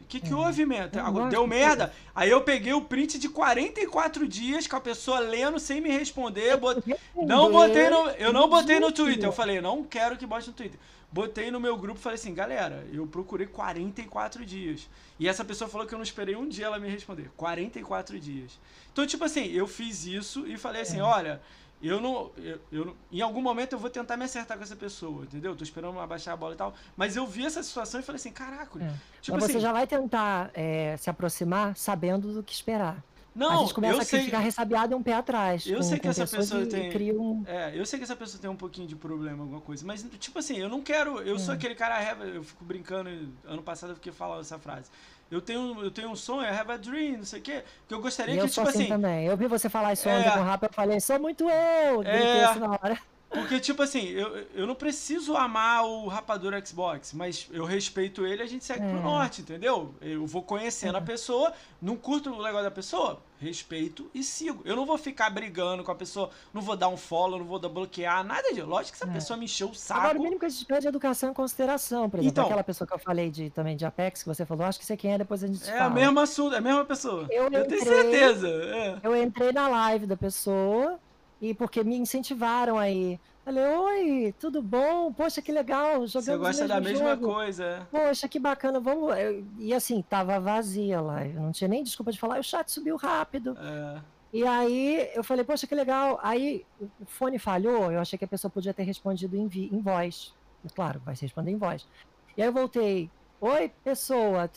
O 0.00 0.04
que, 0.12 0.20
que 0.20 0.32
é. 0.32 0.36
houve, 0.36 0.66
meta? 0.66 1.02
Deu 1.30 1.46
merda. 1.46 1.88
Que... 1.88 1.94
Aí 2.14 2.30
eu 2.30 2.42
peguei 2.42 2.74
o 2.74 2.82
print 2.82 3.18
de 3.18 3.30
44 3.30 4.28
dias 4.28 4.66
com 4.66 4.76
a 4.76 4.80
pessoa 4.80 5.20
lendo 5.20 5.58
sem 5.58 5.80
me 5.80 5.90
responder. 5.90 6.56
Bot... 6.58 6.82
Não 7.16 7.50
botei 7.50 7.88
no. 7.88 8.10
Eu 8.10 8.32
não 8.32 8.48
botei 8.48 8.78
no 8.78 8.92
Twitter. 8.92 9.24
Eu 9.24 9.32
falei, 9.32 9.60
não 9.60 9.82
quero 9.82 10.16
que 10.18 10.26
bote 10.26 10.48
no 10.48 10.52
Twitter. 10.52 10.78
Botei 11.12 11.50
no 11.50 11.60
meu 11.60 11.76
grupo 11.76 12.00
e 12.00 12.02
falei 12.02 12.18
assim, 12.18 12.32
galera, 12.32 12.86
eu 12.90 13.06
procurei 13.06 13.46
44 13.46 14.46
dias. 14.46 14.88
E 15.20 15.28
essa 15.28 15.44
pessoa 15.44 15.68
falou 15.68 15.86
que 15.86 15.94
eu 15.94 15.98
não 15.98 16.02
esperei 16.02 16.34
um 16.34 16.48
dia 16.48 16.66
ela 16.66 16.78
me 16.78 16.88
responder. 16.88 17.30
44 17.36 18.18
dias. 18.18 18.58
Então, 18.90 19.06
tipo 19.06 19.22
assim, 19.22 19.44
eu 19.46 19.66
fiz 19.66 20.06
isso 20.06 20.46
e 20.46 20.56
falei 20.56 20.80
assim, 20.80 21.00
é. 21.00 21.02
olha, 21.02 21.42
eu 21.82 22.00
não, 22.00 22.30
eu, 22.38 22.60
eu, 22.70 22.96
em 23.10 23.20
algum 23.20 23.42
momento 23.42 23.74
eu 23.74 23.78
vou 23.78 23.90
tentar 23.90 24.16
me 24.16 24.24
acertar 24.24 24.56
com 24.56 24.62
essa 24.62 24.76
pessoa, 24.76 25.24
entendeu? 25.24 25.54
Tô 25.54 25.64
esperando 25.64 25.98
abaixar 25.98 26.32
a 26.32 26.36
bola 26.36 26.54
e 26.54 26.56
tal. 26.56 26.72
Mas 26.96 27.14
eu 27.14 27.26
vi 27.26 27.44
essa 27.44 27.62
situação 27.62 28.00
e 28.00 28.02
falei 28.02 28.16
assim, 28.16 28.30
caraca. 28.30 28.82
É. 28.82 28.94
Tipo 29.20 29.36
mas 29.36 29.44
assim, 29.44 29.52
você 29.54 29.60
já 29.60 29.72
vai 29.72 29.86
tentar 29.86 30.50
é, 30.54 30.96
se 30.96 31.10
aproximar 31.10 31.76
sabendo 31.76 32.32
do 32.32 32.42
que 32.42 32.54
esperar. 32.54 33.02
Não, 33.34 33.50
a 33.50 33.56
gente 33.62 33.74
começa 33.74 34.02
a 34.02 34.04
sei. 34.04 34.24
ficar 34.24 34.38
ressabiado 34.40 34.92
e 34.92 34.94
um 34.94 35.02
pé 35.02 35.14
atrás. 35.14 35.66
Eu 35.66 35.78
com, 35.78 35.82
sei 35.82 35.98
que 35.98 36.06
essa 36.08 36.26
pessoa 36.26 36.66
tem- 36.66 36.90
cria 36.90 37.14
um. 37.18 37.42
É, 37.46 37.72
eu 37.74 37.86
sei 37.86 37.98
que 37.98 38.04
essa 38.04 38.14
pessoa 38.16 38.40
tem 38.40 38.50
um 38.50 38.56
pouquinho 38.56 38.86
de 38.86 38.94
problema, 38.94 39.42
alguma 39.42 39.60
coisa, 39.60 39.86
mas, 39.86 40.04
tipo 40.18 40.38
assim, 40.38 40.58
eu 40.58 40.68
não 40.68 40.82
quero. 40.82 41.20
Eu 41.22 41.38
sou 41.38 41.54
aquele 41.54 41.74
cara, 41.74 41.96
have- 41.98 42.28
eu 42.36 42.42
fico 42.44 42.64
brincando, 42.64 43.08
ano 43.46 43.62
passado 43.62 43.90
eu 43.90 43.94
fiquei 43.96 44.12
falando 44.12 44.40
essa 44.42 44.58
frase. 44.58 44.90
Eu 45.30 45.40
tenho, 45.40 45.82
eu 45.82 45.90
tenho 45.90 46.10
um 46.10 46.14
sonho, 46.16 46.42
I 46.42 46.48
have 46.58 46.70
a 46.72 46.76
dream, 46.76 47.16
não 47.18 47.24
sei 47.24 47.40
o 47.40 47.42
quê, 47.42 47.64
que 47.88 47.94
eu 47.94 48.02
gostaria 48.02 48.34
que, 48.38 48.48
tipo 48.48 48.68
assim, 48.68 48.80
assim. 48.80 48.88
também. 48.88 49.24
Eu 49.26 49.34
vi 49.34 49.46
você 49.46 49.68
falar 49.70 49.94
isso 49.94 50.06
É. 50.06 50.18
ontem 50.18 50.30
com 50.30 50.40
o 50.40 50.42
Rafa, 50.42 50.66
eu 50.66 50.72
falei, 50.74 51.00
sou 51.00 51.18
muito 51.18 51.44
eu. 51.44 52.02
É. 52.02 52.54
na 52.56 52.70
hora. 52.72 52.98
Porque, 53.32 53.58
tipo 53.60 53.82
assim, 53.82 54.08
eu, 54.08 54.46
eu 54.54 54.66
não 54.66 54.74
preciso 54.74 55.36
amar 55.36 55.84
o 55.86 56.06
rapador 56.06 56.52
Xbox, 56.66 57.12
mas 57.14 57.48
eu 57.50 57.64
respeito 57.64 58.26
ele 58.26 58.42
e 58.42 58.44
a 58.44 58.48
gente 58.48 58.64
segue 58.64 58.80
pro 58.86 58.98
É. 58.98 59.02
norte, 59.02 59.40
entendeu? 59.40 59.94
Eu 60.02 60.26
vou 60.26 60.42
conhecendo 60.42 60.96
a 60.96 61.00
pessoa, 61.00 61.52
não 61.80 61.96
curto 61.96 62.30
o 62.30 62.42
negócio 62.42 62.62
da 62.64 62.70
pessoa, 62.70 63.20
respeito 63.38 64.10
e 64.14 64.22
sigo. 64.22 64.62
Eu 64.66 64.76
não 64.76 64.84
vou 64.84 64.98
ficar 64.98 65.30
brigando 65.30 65.82
com 65.82 65.90
a 65.90 65.94
pessoa, 65.94 66.28
não 66.52 66.60
vou 66.60 66.76
dar 66.76 66.88
um 66.88 66.96
follow, 66.96 67.38
não 67.38 67.46
vou 67.46 67.58
dar 67.58 67.68
bloquear, 67.70 68.22
nada 68.22 68.52
disso. 68.52 68.66
Lógico 68.66 68.92
que 68.92 68.98
se 68.98 69.04
a 69.04 69.10
É. 69.10 69.14
pessoa 69.14 69.36
me 69.38 69.46
encheu 69.46 69.68
o 69.68 69.70
Agora, 69.70 69.78
o 69.78 70.10
saco. 70.10 70.22
mínimo 70.22 70.38
que 70.38 70.46
a 70.46 70.48
gente 70.50 70.64
pede 70.66 70.86
é 70.86 70.88
educação 70.90 71.30
em 71.30 71.34
consideração. 71.34 72.10
Por 72.10 72.18
exemplo, 72.20 72.32
Então. 72.32 72.44
aquela 72.44 72.62
pessoa 72.62 72.86
que 72.86 72.94
eu 72.94 72.98
falei 72.98 73.30
de, 73.30 73.48
também 73.50 73.76
de 73.76 73.84
Apex, 73.86 74.22
que 74.22 74.28
você 74.28 74.44
falou, 74.44 74.66
acho 74.66 74.78
que 74.78 74.84
você 74.84 74.96
quem 74.96 75.14
é, 75.14 75.18
depois 75.18 75.42
a 75.42 75.46
gente 75.46 75.68
É 75.70 75.86
o 75.86 75.90
mesmo 75.90 76.20
assunto, 76.20 76.54
é 76.54 76.58
a 76.58 76.60
mesma 76.60 76.84
pessoa. 76.84 77.26
Eu 77.30 77.50
tenho 77.50 77.64
entrei- 77.64 77.80
certeza. 77.80 78.48
é. 78.48 78.98
Eu 79.02 79.16
entrei 79.20 79.52
na 79.52 79.68
live 79.68 80.06
da 80.06 80.16
pessoa 80.18 81.00
e 81.42 81.52
porque 81.52 81.82
me 81.82 81.96
incentivaram 81.96 82.78
aí. 82.78 83.18
Falei, 83.44 83.64
oi, 83.64 84.34
tudo 84.38 84.62
bom? 84.62 85.12
Poxa, 85.12 85.42
que 85.42 85.50
legal, 85.50 86.06
jogamos 86.06 86.24
Você 86.24 86.36
gosta 86.36 86.68
da 86.68 86.80
mesma 86.80 87.16
jogo. 87.16 87.26
coisa, 87.26 87.64
é. 87.64 87.80
Poxa, 87.90 88.28
que 88.28 88.38
bacana, 88.38 88.78
vamos. 88.78 89.12
eu- 89.18 89.44
E 89.58 89.74
assim, 89.74 90.00
tava 90.02 90.38
vazia 90.38 90.98
a 90.98 91.00
live, 91.00 91.34
não 91.34 91.50
tinha 91.50 91.66
nem 91.66 91.82
desculpa 91.82 92.12
de 92.12 92.18
falar, 92.20 92.38
o 92.38 92.44
chat 92.44 92.70
subiu 92.70 92.96
rápido. 92.96 93.56
é. 93.58 94.00
E 94.34 94.46
aí 94.46 95.10
eu 95.14 95.22
falei, 95.22 95.44
poxa, 95.44 95.66
que 95.66 95.74
legal. 95.74 96.18
Aí 96.22 96.64
o 96.80 97.04
fone 97.04 97.38
falhou, 97.38 97.92
eu 97.92 98.00
achei 98.00 98.18
que 98.18 98.24
a 98.24 98.28
pessoa 98.28 98.50
podia 98.50 98.72
ter 98.72 98.82
respondido 98.84 99.36
em, 99.36 99.46
vi- 99.46 99.68
em 99.70 99.78
voz. 99.78 100.32
Claro, 100.74 101.00
vai 101.04 101.14
se 101.14 101.20
responder 101.22 101.50
em 101.50 101.58
voz. 101.58 101.86
E 102.34 102.40
aí 102.40 102.48
eu 102.48 102.52
voltei. 102.52 103.10
Oi, 103.38 103.68
pessoa, 103.84 104.48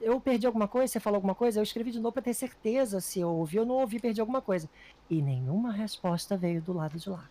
eu 0.00 0.20
perdi 0.20 0.46
alguma 0.46 0.68
coisa? 0.68 0.92
Você 0.92 1.00
falou 1.00 1.16
alguma 1.16 1.34
coisa? 1.34 1.58
Eu 1.58 1.64
escrevi 1.64 1.90
de 1.90 1.98
novo 1.98 2.12
para 2.12 2.22
ter 2.22 2.34
certeza 2.34 3.00
se 3.00 3.18
eu 3.18 3.30
ouvi 3.30 3.58
ou 3.58 3.64
não 3.66 3.76
ouvi, 3.76 3.98
perdi 3.98 4.20
alguma 4.20 4.42
coisa. 4.42 4.68
E 5.08 5.22
nenhuma 5.22 5.72
resposta 5.72 6.36
veio 6.36 6.60
do 6.60 6.72
lado 6.72 6.98
de 6.98 7.08
lá. 7.08 7.24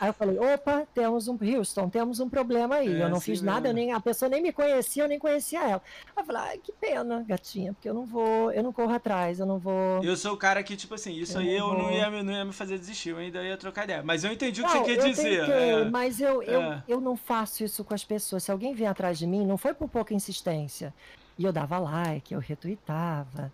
Aí 0.00 0.08
eu 0.08 0.14
falei, 0.14 0.38
opa, 0.38 0.86
temos 0.94 1.28
um 1.28 1.36
Houston, 1.42 1.90
temos 1.90 2.20
um 2.20 2.28
problema 2.28 2.76
aí. 2.76 2.88
É 2.90 3.02
eu 3.04 3.08
não 3.10 3.18
assim 3.18 3.32
fiz 3.32 3.42
nada, 3.42 3.68
eu 3.68 3.74
nem, 3.74 3.92
a 3.92 4.00
pessoa 4.00 4.26
nem 4.28 4.42
me 4.42 4.50
conhecia, 4.50 5.02
eu 5.04 5.08
nem 5.08 5.18
conhecia 5.18 5.60
ela. 5.62 5.82
Aí 6.16 6.22
eu 6.22 6.24
falei, 6.24 6.42
ai, 6.42 6.58
que 6.58 6.72
pena, 6.72 7.22
gatinha, 7.28 7.74
porque 7.74 7.86
eu 7.88 7.92
não 7.92 8.06
vou, 8.06 8.50
eu 8.50 8.62
não 8.62 8.72
corro 8.72 8.94
atrás, 8.94 9.38
eu 9.40 9.44
não 9.44 9.58
vou. 9.58 10.02
Eu 10.02 10.16
sou 10.16 10.32
o 10.32 10.36
cara 10.38 10.62
que, 10.62 10.74
tipo 10.74 10.94
assim, 10.94 11.12
isso 11.12 11.36
Eu 11.36 11.40
aí 11.42 11.58
não 11.58 11.72
eu 11.72 11.78
não 11.82 11.90
ia, 11.92 12.10
me- 12.10 12.22
não 12.22 12.32
ia 12.32 12.44
me 12.46 12.52
fazer 12.54 12.78
desistir, 12.78 13.10
eu 13.10 13.18
ainda 13.18 13.42
ia 13.42 13.58
trocar 13.58 13.84
ideia. 13.84 14.02
Mas 14.02 14.24
eu 14.24 14.32
entendi 14.32 14.62
o 14.62 14.64
que 14.64 14.70
você 14.70 14.84
quer 14.84 14.98
eu 14.98 15.04
dizer. 15.10 15.40
tentei, 15.46 15.70
é. 15.70 15.84
mas 15.84 16.18
eu, 16.18 16.42
eu, 16.42 16.62
É. 16.62 16.82
eu 16.88 16.98
não 16.98 17.14
faço 17.14 17.62
isso 17.62 17.84
com 17.84 17.92
as 17.92 18.04
pessoas. 18.04 18.44
Se 18.44 18.50
alguém 18.50 18.74
vier 18.74 18.90
atrás 18.90 19.18
de 19.18 19.26
mim, 19.26 19.44
não 19.46 19.58
foi 19.58 19.74
por 19.74 19.88
pouca 19.88 20.14
insistência. 20.14 20.94
E 21.38 21.44
eu 21.44 21.52
dava 21.52 21.78
like, 21.78 22.32
eu 22.32 22.40
retweetava. 22.40 23.52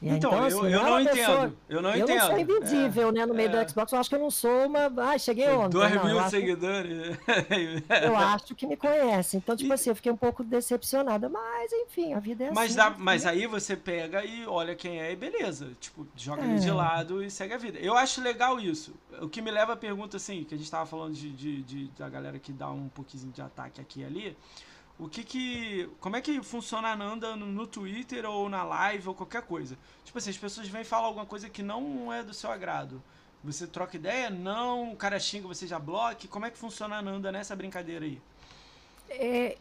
Então, 0.00 0.32
eu, 0.32 0.44
assim, 0.44 0.56
eu 0.58 0.64
era 0.66 0.82
não 0.82 0.90
uma 0.90 1.02
entendo. 1.02 1.14
pessoa- 1.16 1.54
Eu 1.68 1.82
não 1.82 1.90
eu 1.90 2.04
entendo. 2.04 2.18
não 2.18 2.26
sou 2.26 2.38
invisível, 2.38 3.12
né? 3.12 3.26
No 3.26 3.34
meio 3.34 3.54
É. 3.54 3.64
do 3.64 3.70
Xbox, 3.70 3.92
eu 3.92 3.98
acho 3.98 4.08
que 4.08 4.14
eu 4.16 4.20
não 4.20 4.30
sou 4.30 4.66
uma. 4.66 4.92
Ah, 4.96 5.18
cheguei 5.18 5.44
É. 5.44 5.52
ontem. 5.54 5.70
Dois 5.70 5.94
não, 5.94 6.04
mil 6.04 6.12
eu, 6.14 6.20
acho, 6.20 6.30
seguidores. 6.30 7.18
eu 8.02 8.16
acho 8.16 8.54
que 8.54 8.66
me 8.66 8.76
conhece. 8.76 9.36
Então, 9.36 9.56
tipo 9.56 9.70
E- 9.70 9.72
assim, 9.74 9.90
eu 9.90 9.96
fiquei 9.96 10.10
um 10.12 10.16
pouco 10.16 10.42
decepcionada. 10.44 11.28
Mas, 11.28 11.72
enfim, 11.72 12.14
a 12.14 12.20
vida 12.20 12.44
é 12.44 12.50
Mas, 12.52 12.66
assim. 12.66 12.76
dá, 12.76 12.90
né? 12.90 12.96
mas 12.98 13.26
aí 13.26 13.46
você 13.46 13.76
pega 13.76 14.24
e 14.24 14.46
olha 14.46 14.74
quem 14.74 15.00
é 15.00 15.12
e 15.12 15.16
beleza. 15.16 15.70
Tipo, 15.80 16.06
joga 16.16 16.42
ele 16.44 16.58
de 16.58 16.68
É. 16.68 16.72
lado 16.72 17.22
e 17.22 17.30
segue 17.30 17.54
a 17.54 17.58
vida. 17.58 17.78
Eu 17.78 17.96
acho 17.96 18.20
legal 18.20 18.58
isso. 18.60 18.94
O 19.20 19.28
que 19.28 19.40
me 19.42 19.50
leva 19.50 19.74
à 19.74 19.76
pergunta, 19.76 20.16
assim, 20.16 20.44
que 20.44 20.54
a 20.54 20.58
gente 20.58 20.70
tava 20.70 20.86
falando 20.86 21.14
de, 21.14 21.30
de, 21.30 21.62
de- 21.62 21.88
da 21.98 22.08
galera 22.08 22.38
que 22.38 22.52
dá 22.52 22.68
um 22.70 22.88
pouquinho 22.88 23.30
de 23.32 23.40
ataque 23.42 23.80
aqui 23.80 24.00
e 24.00 24.04
ali. 24.04 24.36
O 25.02 25.08
que 25.08 25.24
que. 25.24 25.90
Como 25.98 26.14
é 26.14 26.20
que 26.20 26.40
funciona 26.44 26.92
a 26.92 26.96
Nanda 26.96 27.34
no, 27.34 27.46
no 27.46 27.66
Twitter 27.66 28.24
ou 28.24 28.48
na 28.48 28.62
live 28.62 29.08
ou 29.08 29.14
qualquer 29.14 29.42
coisa? 29.42 29.76
Tipo 30.04 30.18
assim, 30.18 30.30
as 30.30 30.38
pessoas 30.38 30.68
vêm 30.68 30.84
falar 30.84 31.08
alguma 31.08 31.26
coisa 31.26 31.50
que 31.50 31.60
não 31.60 32.12
é 32.12 32.22
do 32.22 32.32
seu 32.32 32.52
agrado. 32.52 33.02
Você 33.42 33.66
troca 33.66 33.96
ideia? 33.96 34.30
Não, 34.30 34.92
o 34.92 34.96
cara 34.96 35.18
xinga, 35.18 35.48
você 35.48 35.66
já 35.66 35.76
bloque. 35.76 36.28
Como 36.28 36.46
é 36.46 36.52
que 36.52 36.56
funciona 36.56 36.98
a 36.98 37.02
Nanda 37.02 37.32
nessa 37.32 37.56
brincadeira 37.56 38.04
aí? 38.04 38.22
É, 39.10 39.58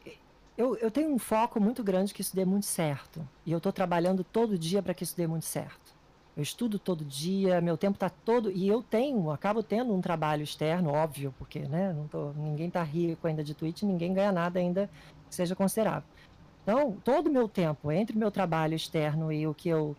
eu, 0.56 0.76
eu 0.78 0.92
tenho 0.92 1.12
um 1.12 1.18
foco 1.18 1.60
muito 1.60 1.84
grande 1.84 2.14
que 2.14 2.22
isso 2.22 2.36
dê 2.36 2.46
muito 2.46 2.68
certo. 2.68 3.28
E 3.44 3.52
eu 3.52 3.58
estou 3.58 3.74
trabalhando 3.74 4.24
todo 4.24 4.60
dia 4.60 4.84
para 4.84 4.94
que 4.94 5.04
isso 5.04 5.18
dê 5.18 5.26
muito 5.26 5.48
certo. 5.48 5.92
Eu 6.38 6.44
estudo 6.44 6.78
todo 6.78 7.04
dia, 7.04 7.60
meu 7.62 7.76
tempo 7.78 7.96
está 7.96 8.12
todo. 8.12 8.52
E 8.52 8.68
eu 8.68 8.84
tenho, 8.84 9.32
acabo 9.32 9.64
tendo 9.64 9.92
um 9.92 10.02
trabalho 10.02 10.44
externo, 10.44 10.92
óbvio, 10.92 11.34
porque 11.40 11.62
né, 11.62 11.92
não 11.94 12.08
tô, 12.08 12.32
ninguém 12.34 12.68
está 12.68 12.84
rico 12.84 13.26
ainda 13.26 13.44
de 13.44 13.56
Twitch, 13.56 13.82
ninguém 13.82 14.14
ganha 14.14 14.32
nada 14.32 14.60
ainda 14.60 14.88
seja 15.36 15.56
considerável. 15.56 16.04
Então, 16.64 16.98
todo 17.04 17.28
o 17.28 17.32
meu 17.32 17.48
tempo 17.48 17.92
entre 17.92 18.16
o 18.16 18.20
meu 18.20 18.32
trabalho 18.32 18.76
externo 18.76 19.32
e 19.32 19.48
o 19.48 19.54
que 19.54 19.70
eu 19.70 19.96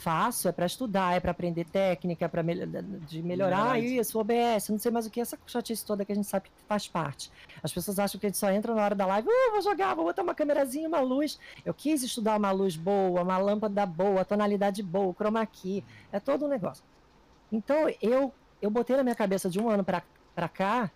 faço 0.00 0.48
é 0.48 0.52
para 0.52 0.64
estudar, 0.64 1.14
é 1.14 1.20
para 1.20 1.30
aprender 1.30 1.64
técnica, 1.64 2.24
é 2.24 2.28
para 2.28 2.42
de 2.42 3.22
melhorar 3.22 3.74
Melhorar 3.74 3.78
isso. 3.78 4.18
OBS, 4.18 4.70
não 4.70 4.78
sei 4.78 4.90
mais 4.90 5.06
o 5.06 5.10
que, 5.10 5.20
essa 5.20 5.38
chatice 5.46 5.84
toda 5.84 6.04
que 6.04 6.12
a 6.12 6.14
gente 6.14 6.26
sabe 6.26 6.46
que 6.48 6.52
faz 6.66 6.88
parte. 6.88 7.30
As 7.62 7.72
pessoas 7.72 7.98
acham 7.98 8.18
que 8.18 8.26
a 8.26 8.30
gente 8.30 8.38
só 8.38 8.50
entra 8.50 8.74
na 8.74 8.82
hora 8.82 8.94
da 8.94 9.04
live, 9.04 9.28
uh, 9.28 9.52
vou 9.52 9.60
jogar, 9.60 9.94
vou 9.94 10.06
botar 10.06 10.22
uma 10.22 10.34
câmerazinha, 10.34 10.88
uma 10.88 11.00
luz. 11.00 11.38
Eu 11.64 11.74
quis 11.74 12.02
estudar 12.02 12.38
uma 12.38 12.50
luz 12.50 12.76
boa, 12.76 13.22
uma 13.22 13.36
lâmpada 13.36 13.84
boa, 13.84 14.24
tonalidade 14.24 14.82
boa, 14.82 15.12
chroma 15.12 15.44
key, 15.44 15.84
é 16.10 16.18
todo 16.18 16.46
um 16.46 16.48
negócio. 16.48 16.82
Então 17.52 17.92
eu 18.00 18.32
eu 18.62 18.70
botei 18.70 18.96
na 18.96 19.02
minha 19.02 19.14
cabeça 19.14 19.48
de 19.48 19.60
um 19.60 19.68
ano 19.68 19.84
pra 19.84 20.48
cá, 20.48 20.90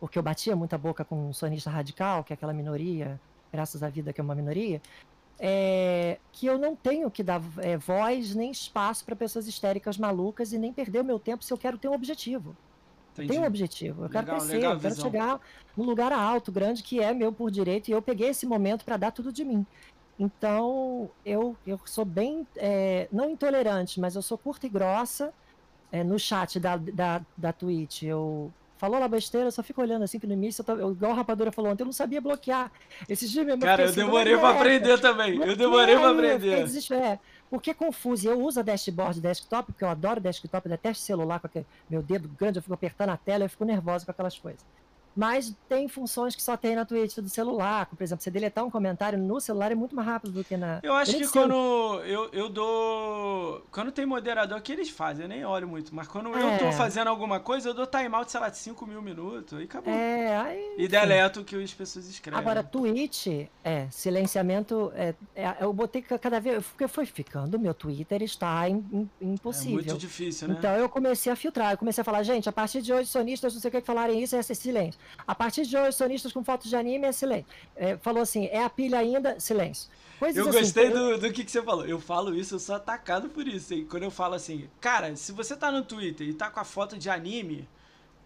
porque 0.00 0.18
eu 0.18 0.22
batia 0.22 0.54
muita 0.54 0.78
boca 0.78 1.04
com 1.04 1.28
um 1.28 1.32
sonista 1.32 1.70
radical, 1.70 2.24
que 2.24 2.32
é 2.32 2.34
aquela 2.34 2.52
minoria, 2.52 3.20
graças 3.52 3.82
à 3.82 3.88
vida 3.88 4.12
que 4.12 4.20
é 4.20 4.24
uma 4.24 4.34
minoria, 4.34 4.80
é, 5.38 6.18
que 6.32 6.46
eu 6.46 6.58
não 6.58 6.74
tenho 6.74 7.10
que 7.10 7.22
dar 7.22 7.40
é, 7.58 7.76
voz 7.76 8.34
nem 8.34 8.50
espaço 8.50 9.04
para 9.04 9.14
pessoas 9.14 9.46
histéricas 9.46 9.96
malucas 9.96 10.52
e 10.52 10.58
nem 10.58 10.72
perder 10.72 11.00
o 11.00 11.04
meu 11.04 11.18
tempo 11.18 11.44
se 11.44 11.52
eu 11.52 11.58
quero 11.58 11.78
ter 11.78 11.88
um 11.88 11.94
objetivo. 11.94 12.56
Entendi. 13.12 13.32
tenho 13.32 13.42
um 13.42 13.46
objetivo, 13.46 14.04
eu 14.04 14.08
quero 14.08 14.26
Legal, 14.26 14.38
crescer, 14.38 14.56
legal 14.56 14.70
a 14.70 14.74
eu 14.74 14.80
quero 14.80 14.94
chegar 14.94 15.40
num 15.76 15.84
lugar 15.84 16.12
alto, 16.12 16.52
grande, 16.52 16.84
que 16.84 17.00
é 17.00 17.12
meu 17.12 17.32
por 17.32 17.50
direito, 17.50 17.88
e 17.88 17.92
eu 17.92 18.00
peguei 18.00 18.28
esse 18.28 18.46
momento 18.46 18.84
para 18.84 18.96
dar 18.96 19.10
tudo 19.10 19.32
de 19.32 19.44
mim. 19.44 19.66
Então, 20.18 21.10
eu, 21.24 21.56
eu 21.66 21.80
sou 21.84 22.04
bem, 22.04 22.46
é, 22.56 23.08
não 23.12 23.30
intolerante, 23.30 24.00
mas 24.00 24.16
eu 24.16 24.22
sou 24.22 24.36
curta 24.36 24.66
e 24.66 24.68
grossa. 24.68 25.32
É, 25.90 26.04
no 26.04 26.18
chat 26.18 26.60
da, 26.60 26.76
da, 26.76 27.24
da 27.36 27.52
Twitch, 27.52 28.02
eu 28.02 28.52
falou 28.78 28.98
lá 28.98 29.06
besteira, 29.08 29.48
eu 29.48 29.52
só 29.52 29.62
fico 29.62 29.82
olhando 29.82 30.02
assim, 30.04 30.18
que 30.18 30.26
no 30.26 30.32
início, 30.32 30.62
eu 30.62 30.64
tava- 30.64 30.80
eu, 30.80 30.92
igual 30.92 31.12
a 31.12 31.14
Rapadura 31.16 31.52
falou 31.52 31.70
ontem, 31.72 31.82
eu 31.82 31.86
não 31.86 31.92
sabia 31.92 32.20
bloquear. 32.20 32.70
Esses 33.08 33.30
dias 33.30 33.44
mesmo, 33.44 33.60
Cara, 33.60 33.82
eu 33.82 33.86
assim, 33.86 33.96
demorei 33.96 34.32
pra 34.36 34.42
"Moleque, 34.42 34.60
aprender 34.60 35.00
também. 35.00 35.36
Eu 35.36 35.56
demorei 35.56 35.96
pra 35.96 36.04
eu 36.06 36.14
fiquei 36.16 36.30
aprender. 36.34 36.64
desesper- 36.64 36.98
é, 37.02 37.18
porque 37.50 37.70
é 37.70 37.74
confuso. 37.74 38.28
Eu 38.28 38.40
uso 38.40 38.60
a 38.60 38.62
dashboard 38.62 39.20
desktop, 39.20 39.72
porque 39.72 39.84
eu 39.84 39.88
adoro 39.88 40.20
desktop, 40.20 40.66
eu 40.66 40.70
detesto 40.70 41.02
celular 41.02 41.40
com 41.40 41.46
aquele 41.48 41.66
meu 41.90 42.02
dedo 42.02 42.28
grande, 42.38 42.58
eu 42.58 42.62
fico 42.62 42.74
apertando 42.74 43.10
a 43.10 43.16
tela, 43.16 43.44
eu 43.44 43.50
fico 43.50 43.64
nervosa 43.64 44.04
com 44.04 44.10
aquelas 44.12 44.38
coisas. 44.38 44.64
Mas 45.18 45.52
tem 45.68 45.88
funções 45.88 46.36
que 46.36 46.40
só 46.42 46.56
tem 46.56 46.76
na 46.76 46.84
Twitch 46.84 47.16
do 47.18 47.28
celular. 47.28 47.86
Por 47.86 48.00
exemplo, 48.00 48.22
você 48.22 48.30
deletar 48.30 48.64
um 48.64 48.70
comentário 48.70 49.18
no 49.18 49.40
celular 49.40 49.72
é 49.72 49.74
muito 49.74 49.96
mais 49.96 50.06
rápido 50.06 50.30
do 50.32 50.44
que 50.44 50.56
na. 50.56 50.78
Eu 50.80 50.94
acho 50.94 51.16
que 51.18 51.26
quando 51.26 51.54
eu, 52.04 52.28
eu 52.32 52.48
dou. 52.48 53.66
Quando 53.72 53.90
tem 53.90 54.06
moderador 54.06 54.60
que 54.60 54.70
eles 54.72 54.88
fazem, 54.90 55.24
eu 55.24 55.28
nem 55.28 55.44
olho 55.44 55.66
muito. 55.66 55.92
Mas 55.92 56.06
quando 56.06 56.28
eu 56.28 56.58
tô 56.58 56.66
É. 56.66 56.72
fazendo 56.72 57.08
alguma 57.08 57.40
coisa, 57.40 57.68
eu 57.68 57.74
dou 57.74 57.84
timeout, 57.84 58.30
sei 58.30 58.38
lá, 58.38 58.48
de 58.48 58.58
5 58.58 58.86
mil 58.86 59.02
minutos. 59.02 59.58
Aí 59.58 59.64
acabou. 59.64 59.92
É, 59.92 60.36
aí. 60.36 60.74
E 60.78 60.86
deleto 60.86 61.40
o 61.40 61.44
que 61.44 61.60
as 61.60 61.74
pessoas 61.74 62.06
escrevem. 62.08 62.38
Agora, 62.38 62.62
Twitch, 62.62 63.26
é, 63.64 63.88
silenciamento, 63.90 64.92
é, 64.94 65.14
é, 65.34 65.56
eu 65.60 65.72
botei 65.72 66.00
ca- 66.00 66.18
cada 66.18 66.38
vez, 66.40 66.64
porque 66.64 66.86
foi 66.86 67.06
ficando, 67.06 67.58
meu 67.58 67.74
Twitter 67.74 68.22
está 68.22 68.68
im- 68.68 69.10
é 69.20 69.24
impossível. 69.24 69.74
muito 69.74 69.98
difícil, 69.98 70.46
né? 70.46 70.54
Então 70.56 70.76
eu 70.76 70.88
comecei 70.88 71.32
a 71.32 71.34
filtrar, 71.34 71.72
eu 71.72 71.78
comecei 71.78 72.02
a 72.02 72.04
falar, 72.04 72.22
gente, 72.22 72.48
a 72.48 72.52
partir 72.52 72.80
de 72.82 72.92
hoje, 72.92 73.08
sonistas, 73.08 73.52
não 73.52 73.60
sei 73.60 73.68
o 73.68 73.72
que 73.72 73.80
que 73.80 73.86
falarem 73.86 74.22
isso, 74.22 74.36
é 74.36 74.38
esse 74.38 74.54
silêncio. 74.54 75.00
A 75.26 75.34
partir 75.34 75.66
de 75.66 75.76
hoje, 75.76 75.96
sonistas 75.96 76.32
com 76.32 76.42
fotos 76.42 76.68
de 76.70 76.76
anime, 76.76 77.06
é 77.06 77.12
silêncio. 77.12 77.46
É, 77.76 77.96
falou 77.98 78.22
assim, 78.22 78.46
é 78.46 78.62
a 78.62 78.70
pilha 78.70 78.98
ainda, 78.98 79.38
silêncio. 79.38 79.90
Coisas 80.18 80.36
Eu 80.36 80.48
assim, 80.48 80.58
gostei 80.58 80.90
do, 80.90 81.18
do 81.18 81.32
que, 81.32 81.44
que 81.44 81.50
você 81.50 81.62
falou. 81.62 81.86
Eu 81.86 82.00
falo 82.00 82.34
isso, 82.34 82.54
eu 82.54 82.58
sou 82.58 82.74
atacado 82.74 83.28
por 83.28 83.46
isso. 83.46 83.72
hein? 83.74 83.86
Quando 83.88 84.02
eu 84.02 84.10
falo 84.10 84.34
assim, 84.34 84.68
cara, 84.80 85.14
se 85.14 85.32
você 85.32 85.56
tá 85.56 85.70
no 85.70 85.82
Twitter 85.82 86.26
e 86.26 86.34
tá 86.34 86.50
com 86.50 86.58
a 86.60 86.64
foto 86.64 86.98
de 86.98 87.08
anime, 87.08 87.68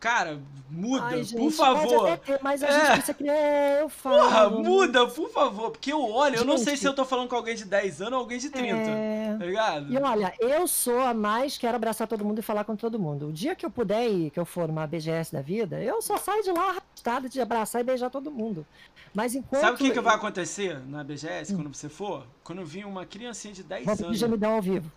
Cara, 0.03 0.41
muda, 0.69 1.05
Ai, 1.05 1.23
gente, 1.23 1.41
por 1.41 1.53
favor. 1.53 2.09
Pode 2.09 2.21
ter, 2.23 2.41
mas 2.43 2.61
a 2.61 2.67
é. 2.67 2.73
gente 2.73 2.87
precisa 2.87 3.15
criar. 3.15 3.35
É, 3.35 3.83
eu 3.83 3.89
falo. 3.89 4.19
Porra, 4.19 4.51
muda, 4.51 5.07
por 5.07 5.31
favor. 5.31 5.71
Porque 5.71 5.93
eu 5.93 6.03
olho, 6.03 6.33
gente, 6.33 6.41
eu 6.41 6.45
não 6.45 6.59
sei 6.59 6.77
se 6.77 6.85
eu 6.85 6.93
tô 6.93 7.05
falando 7.05 7.29
com 7.29 7.37
alguém 7.37 7.55
de 7.55 7.65
10 7.65 8.03
anos 8.03 8.15
ou 8.15 8.19
alguém 8.19 8.37
de 8.37 8.51
30. 8.51 8.77
É... 8.77 9.37
Tá 9.39 9.45
ligado? 9.45 9.93
E 9.93 9.97
olha, 9.97 10.35
eu 10.41 10.67
sou 10.67 10.99
a 10.99 11.15
mais 11.15 11.57
quero 11.57 11.77
abraçar 11.77 12.09
todo 12.09 12.25
mundo 12.25 12.41
e 12.41 12.43
falar 12.43 12.65
com 12.65 12.75
todo 12.75 12.99
mundo. 12.99 13.29
O 13.29 13.33
dia 13.33 13.55
que 13.55 13.65
eu 13.65 13.71
puder 13.71 14.11
ir, 14.11 14.31
que 14.31 14.41
eu 14.41 14.45
for 14.45 14.69
uma 14.69 14.89
BGS 14.89 15.33
da 15.33 15.41
vida, 15.41 15.81
eu 15.81 16.03
só 16.03 16.17
saio 16.17 16.43
de 16.43 16.51
lá 16.51 16.71
arrastado 16.71 17.29
de 17.29 17.41
abraçar 17.41 17.81
e 17.81 17.85
beijar 17.85 18.11
todo 18.11 18.29
mundo. 18.29 18.67
Mas 19.15 19.35
enquanto. 19.35 19.61
Sabe 19.61 19.75
o 19.75 19.79
que, 19.79 19.91
que 19.91 20.01
vai 20.01 20.17
acontecer 20.17 20.81
na 20.89 21.05
BGS 21.05 21.53
hum. 21.53 21.59
quando 21.59 21.75
você 21.75 21.89
for? 21.89 22.27
Quando 22.43 22.65
vir 22.65 22.87
uma 22.87 23.05
criancinha 23.05 23.55
de 23.55 23.63
10 23.63 23.85
Vou 23.85 24.07
anos. 24.07 24.19
já 24.19 24.27
me 24.27 24.37
dá 24.37 24.49
ao 24.49 24.63
vivo. 24.63 24.91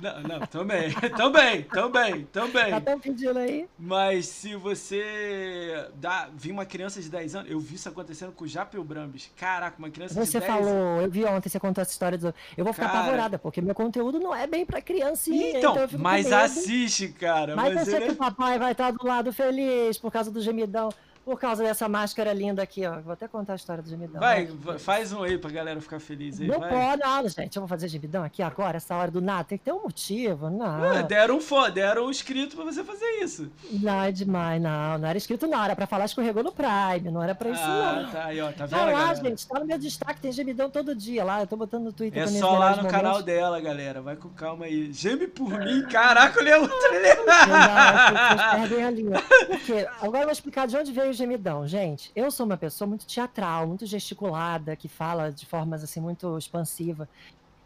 Não, 0.00 0.20
não, 0.22 0.46
também, 0.46 0.92
também, 1.16 1.62
também, 1.72 2.24
também. 2.26 2.70
Tá 2.70 2.80
tão 2.80 3.00
pedindo 3.00 3.38
aí. 3.38 3.66
Mas 3.78 4.43
se 4.44 4.54
você 4.56 5.88
dá, 5.94 6.28
vir 6.34 6.52
uma 6.52 6.66
criança 6.66 7.00
de 7.00 7.08
10 7.08 7.34
anos, 7.34 7.50
eu 7.50 7.58
vi 7.58 7.76
isso 7.76 7.88
acontecendo 7.88 8.30
com 8.30 8.44
o 8.44 8.46
Japel 8.46 8.84
Brambis. 8.84 9.30
Caraca, 9.38 9.78
uma 9.78 9.88
criança 9.88 10.12
você 10.12 10.38
de 10.38 10.46
10 10.46 10.52
anos. 10.52 10.66
Você 10.66 10.74
falou, 10.74 11.00
eu 11.00 11.10
vi 11.10 11.24
ontem 11.24 11.48
você 11.48 11.58
contou 11.58 11.80
essa 11.80 11.92
história. 11.92 12.18
Do... 12.18 12.34
Eu 12.54 12.62
vou 12.62 12.74
ficar 12.74 12.88
cara... 12.88 13.00
apavorada, 13.00 13.38
porque 13.38 13.62
meu 13.62 13.74
conteúdo 13.74 14.20
não 14.20 14.34
é 14.34 14.46
bem 14.46 14.66
pra 14.66 14.82
criancinha. 14.82 15.58
Então, 15.58 15.82
então 15.82 15.98
mas 15.98 16.30
assiste, 16.30 17.08
cara. 17.08 17.56
Mas, 17.56 17.74
mas 17.74 17.88
eu 17.88 17.98
sei 17.98 18.06
que 18.06 18.12
o 18.12 18.16
papai 18.16 18.58
vai 18.58 18.72
estar 18.72 18.90
do 18.90 19.06
lado 19.06 19.32
feliz 19.32 19.96
por 19.96 20.12
causa 20.12 20.30
do 20.30 20.42
gemidão. 20.42 20.90
Por 21.24 21.40
causa 21.40 21.62
dessa 21.62 21.88
máscara 21.88 22.32
linda 22.32 22.62
aqui, 22.62 22.86
ó. 22.86 23.00
Vou 23.00 23.12
até 23.14 23.26
contar 23.26 23.54
a 23.54 23.56
história 23.56 23.82
do 23.82 23.88
gemidão. 23.88 24.20
Vai, 24.20 24.44
vai 24.46 24.78
faz 24.78 25.10
um 25.12 25.22
aí 25.22 25.38
pra 25.38 25.50
galera 25.50 25.80
ficar 25.80 25.98
feliz 25.98 26.38
aí. 26.38 26.46
Não 26.46 26.60
vai. 26.60 26.68
pode, 26.70 27.02
não, 27.02 27.28
gente. 27.28 27.56
Eu 27.56 27.62
vou 27.62 27.68
fazer 27.68 27.88
gemidão 27.88 28.22
aqui 28.22 28.42
agora, 28.42 28.76
essa 28.76 28.94
hora 28.94 29.10
do 29.10 29.22
nada. 29.22 29.44
Tem 29.44 29.56
que 29.56 29.64
ter 29.64 29.72
um 29.72 29.82
motivo, 29.82 30.50
não. 30.50 30.84
É, 30.84 31.02
deram 31.02 31.36
um 31.36 31.40
fã, 31.40 31.70
deram 31.70 32.06
um 32.06 32.10
escrito 32.10 32.56
pra 32.56 32.64
você 32.66 32.84
fazer 32.84 33.06
isso. 33.22 33.50
Não, 33.70 34.02
é 34.02 34.12
demais, 34.12 34.60
não. 34.60 34.98
Não 34.98 35.08
era 35.08 35.16
escrito, 35.16 35.46
não. 35.46 35.64
Era 35.64 35.74
pra 35.74 35.86
falar 35.86 36.04
escorregou 36.04 36.42
no 36.42 36.52
Prime. 36.52 37.10
Não 37.10 37.22
era 37.22 37.34
pra 37.34 37.48
isso, 37.48 37.62
ah, 37.62 38.02
não. 38.02 38.10
tá 38.10 38.24
aí, 38.26 38.40
ó. 38.42 38.52
Tá 38.52 38.66
vendo, 38.66 38.80
ah, 38.80 38.84
lá, 38.92 39.14
gente. 39.14 39.46
Tá 39.48 39.58
no 39.58 39.64
meu 39.64 39.78
destaque, 39.78 40.20
tem 40.20 40.30
gemidão 40.30 40.68
todo 40.68 40.94
dia 40.94 41.24
lá. 41.24 41.40
Eu 41.40 41.46
tô 41.46 41.56
botando 41.56 41.84
no 41.84 41.92
Twitter 41.92 42.22
É 42.22 42.26
só 42.26 42.58
lá 42.58 42.70
no 42.70 42.76
momentos. 42.76 42.92
canal 42.92 43.22
dela, 43.22 43.58
galera. 43.60 44.02
Vai 44.02 44.16
com 44.16 44.28
calma 44.28 44.66
aí. 44.66 44.92
Geme 44.92 45.26
por 45.26 45.48
mim. 45.48 45.86
Caraca, 45.90 46.38
olha 46.38 46.60
outra 46.60 46.76
ali. 46.88 47.08
Não, 47.26 48.60
perdem 48.60 48.84
a 48.84 48.90
linha. 48.90 49.22
Por 49.46 49.60
quê? 49.60 49.88
Agora 50.02 50.18
eu 50.18 50.26
vou 50.26 50.32
explicar 50.32 50.66
de 50.66 50.76
onde 50.76 50.92
veio 50.92 51.13
gemidão, 51.14 51.66
gente 51.66 52.10
eu 52.14 52.30
sou 52.30 52.46
uma 52.46 52.56
pessoa 52.56 52.88
muito 52.88 53.06
teatral, 53.06 53.66
muito 53.66 53.86
gesticulada, 53.86 54.76
que 54.76 54.88
fala 54.88 55.30
de 55.30 55.46
formas 55.46 55.82
assim 55.82 56.00
muito 56.00 56.36
expansiva. 56.38 57.08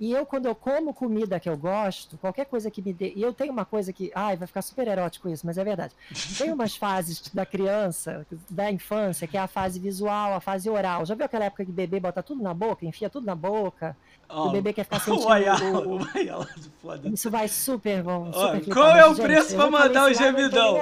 E 0.00 0.12
eu, 0.12 0.24
quando 0.24 0.46
eu 0.46 0.54
como 0.54 0.94
comida 0.94 1.40
que 1.40 1.48
eu 1.48 1.56
gosto, 1.56 2.16
qualquer 2.18 2.46
coisa 2.46 2.70
que 2.70 2.80
me 2.80 2.92
dê. 2.92 3.12
E 3.16 3.22
eu 3.22 3.32
tenho 3.32 3.52
uma 3.52 3.64
coisa 3.64 3.92
que. 3.92 4.12
Ai, 4.14 4.36
vai 4.36 4.46
ficar 4.46 4.62
super 4.62 4.86
erótico 4.86 5.28
isso, 5.28 5.44
mas 5.44 5.58
é 5.58 5.64
verdade. 5.64 5.92
Tem 6.36 6.52
umas 6.52 6.76
fases 6.78 7.20
da 7.34 7.44
criança, 7.44 8.24
da 8.48 8.70
infância, 8.70 9.26
que 9.26 9.36
é 9.36 9.40
a 9.40 9.48
fase 9.48 9.80
visual, 9.80 10.34
a 10.34 10.40
fase 10.40 10.70
oral. 10.70 11.04
Já 11.04 11.16
viu 11.16 11.24
aquela 11.24 11.46
época 11.46 11.64
que 11.64 11.72
bebê 11.72 11.98
bota 11.98 12.22
tudo 12.22 12.42
na 12.42 12.54
boca, 12.54 12.86
enfia 12.86 13.10
tudo 13.10 13.26
na 13.26 13.34
boca? 13.34 13.96
Oh, 14.28 14.48
o 14.48 14.50
bebê 14.50 14.72
quer 14.72 14.84
ficar 14.84 15.00
sentindo. 15.00 15.26
O 15.26 15.32
Ayala, 15.32 15.86
o, 15.86 16.06
Ayala 16.14 16.48
foda. 16.82 17.08
Isso 17.08 17.30
vai 17.30 17.48
super 17.48 18.02
bom. 18.02 18.32
Super 18.32 18.62
oh, 18.66 18.74
qual 18.74 18.96
é 18.96 19.06
o 19.06 19.14
preço 19.14 19.56
pra 19.56 19.70
mandar 19.70 20.10
o 20.10 20.14
gemidão? 20.14 20.76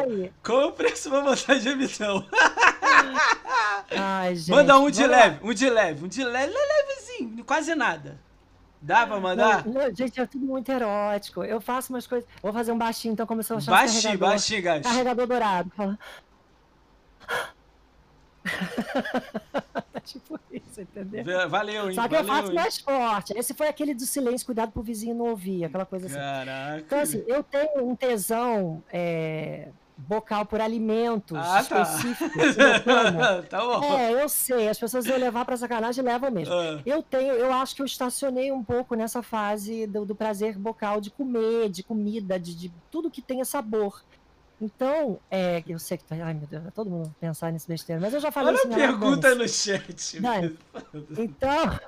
Qual 0.45 0.63
é 0.63 0.67
o 0.67 0.73
preço 0.73 1.09
pra 1.09 1.21
mandar 1.23 1.51
o 1.51 1.59
gemidão? 1.59 2.27
Ai, 3.91 4.35
gente. 4.37 4.51
Manda 4.51 4.79
um 4.79 4.91
de 4.91 5.07
leve, 5.07 5.39
um 5.43 5.55
de 5.55 5.71
leve, 5.71 6.05
um 6.05 6.09
de 6.09 6.25
leve, 6.25 6.53
levezinho, 6.53 7.45
quase 7.45 7.75
nada. 7.75 8.19
Dá 8.83 9.07
pra 9.07 9.19
mandar? 9.19 9.65
Não, 9.67 9.73
não, 9.73 9.95
gente, 9.95 10.21
é 10.21 10.27
tudo 10.27 10.45
muito 10.45 10.71
erótico. 10.71 11.43
Eu 11.43 11.61
faço 11.61 11.93
umas 11.93 12.07
coisas. 12.07 12.29
Vou 12.43 12.53
fazer 12.53 12.73
um 12.73 12.79
baixinho, 12.79 13.13
então 13.13 13.27
começou 13.27 13.57
a 13.57 13.59
achar 13.59 13.71
Baixinho, 13.71 14.03
carregador, 14.03 14.29
baixinho, 14.29 14.63
gajo. 14.63 14.83
Carregador 14.83 15.27
dourado. 15.27 15.73
Fala. 15.77 15.99
tipo 20.05 20.39
isso, 20.51 20.81
entendeu? 20.81 21.49
Valeu, 21.49 21.89
hein? 21.89 21.95
Só 21.95 22.03
que 22.03 22.15
valeu, 22.15 22.21
eu 22.21 22.25
faço 22.25 22.49
hein? 22.49 22.55
mais 22.55 22.79
forte. 22.79 23.33
Esse 23.37 23.55
foi 23.55 23.69
aquele 23.69 23.95
do 23.95 24.07
silêncio, 24.07 24.47
cuidado 24.47 24.73
pro 24.73 24.83
vizinho 24.83 25.15
não 25.15 25.27
ouvir, 25.27 25.65
aquela 25.65 25.87
coisa 25.87 26.07
assim. 26.07 26.17
Caraca. 26.17 26.79
Então, 26.79 27.01
assim, 27.01 27.25
eu 27.27 27.43
tenho 27.43 27.85
um 27.85 27.97
tesão. 27.97 28.83
É 28.93 29.69
bocal 29.97 30.45
por 30.45 30.61
alimento 30.61 31.35
ah, 31.37 31.63
tá. 31.65 31.83
específico. 31.83 32.39
Tá. 32.85 33.43
tá 33.49 33.61
bom. 33.61 33.83
É, 33.83 34.23
eu 34.23 34.29
sei, 34.29 34.69
as 34.69 34.79
pessoas 34.79 35.07
iam 35.07 35.17
levar 35.17 35.45
para 35.45 35.57
sacanagem 35.57 36.05
levam 36.05 36.31
mesmo. 36.31 36.53
Ah. 36.53 36.81
Eu 36.85 37.03
tenho, 37.03 37.33
eu 37.33 37.53
acho 37.53 37.75
que 37.75 37.83
eu 37.83 37.87
estacionei 37.87 38.53
um 38.53 38.63
pouco 38.63 38.95
nessa 38.95 39.23
fase 39.23 39.87
do, 39.87 40.05
do 40.05 40.15
prazer 40.15 40.59
bocal 40.59 41.01
de 41.01 41.11
comer, 41.11 41.71
de 41.71 41.83
comida, 41.83 42.39
de, 42.39 42.55
de, 42.55 42.73
tudo 42.91 43.11
que 43.11 43.23
tenha 43.23 43.45
sabor. 43.45 44.03
Então, 44.61 45.19
é, 45.31 45.63
eu 45.67 45.79
sei 45.79 45.99
que 45.99 46.05
tá, 46.05 46.17
ai 46.17 46.33
meu 46.33 46.47
Deus, 46.47 46.63
todo 46.75 46.89
mundo 46.89 47.15
pensar 47.21 47.53
nesse 47.53 47.69
besteira, 47.69 48.01
mas 48.01 48.15
eu 48.15 48.21
já 48.21 48.33
falei 48.33 48.55
Olha 48.55 48.57
isso. 48.57 48.67
Olha 48.67 48.77
a 48.77 48.89
pergunta 48.89 49.35
no 49.35 49.49
chat. 49.49 50.19
Então, 51.19 51.79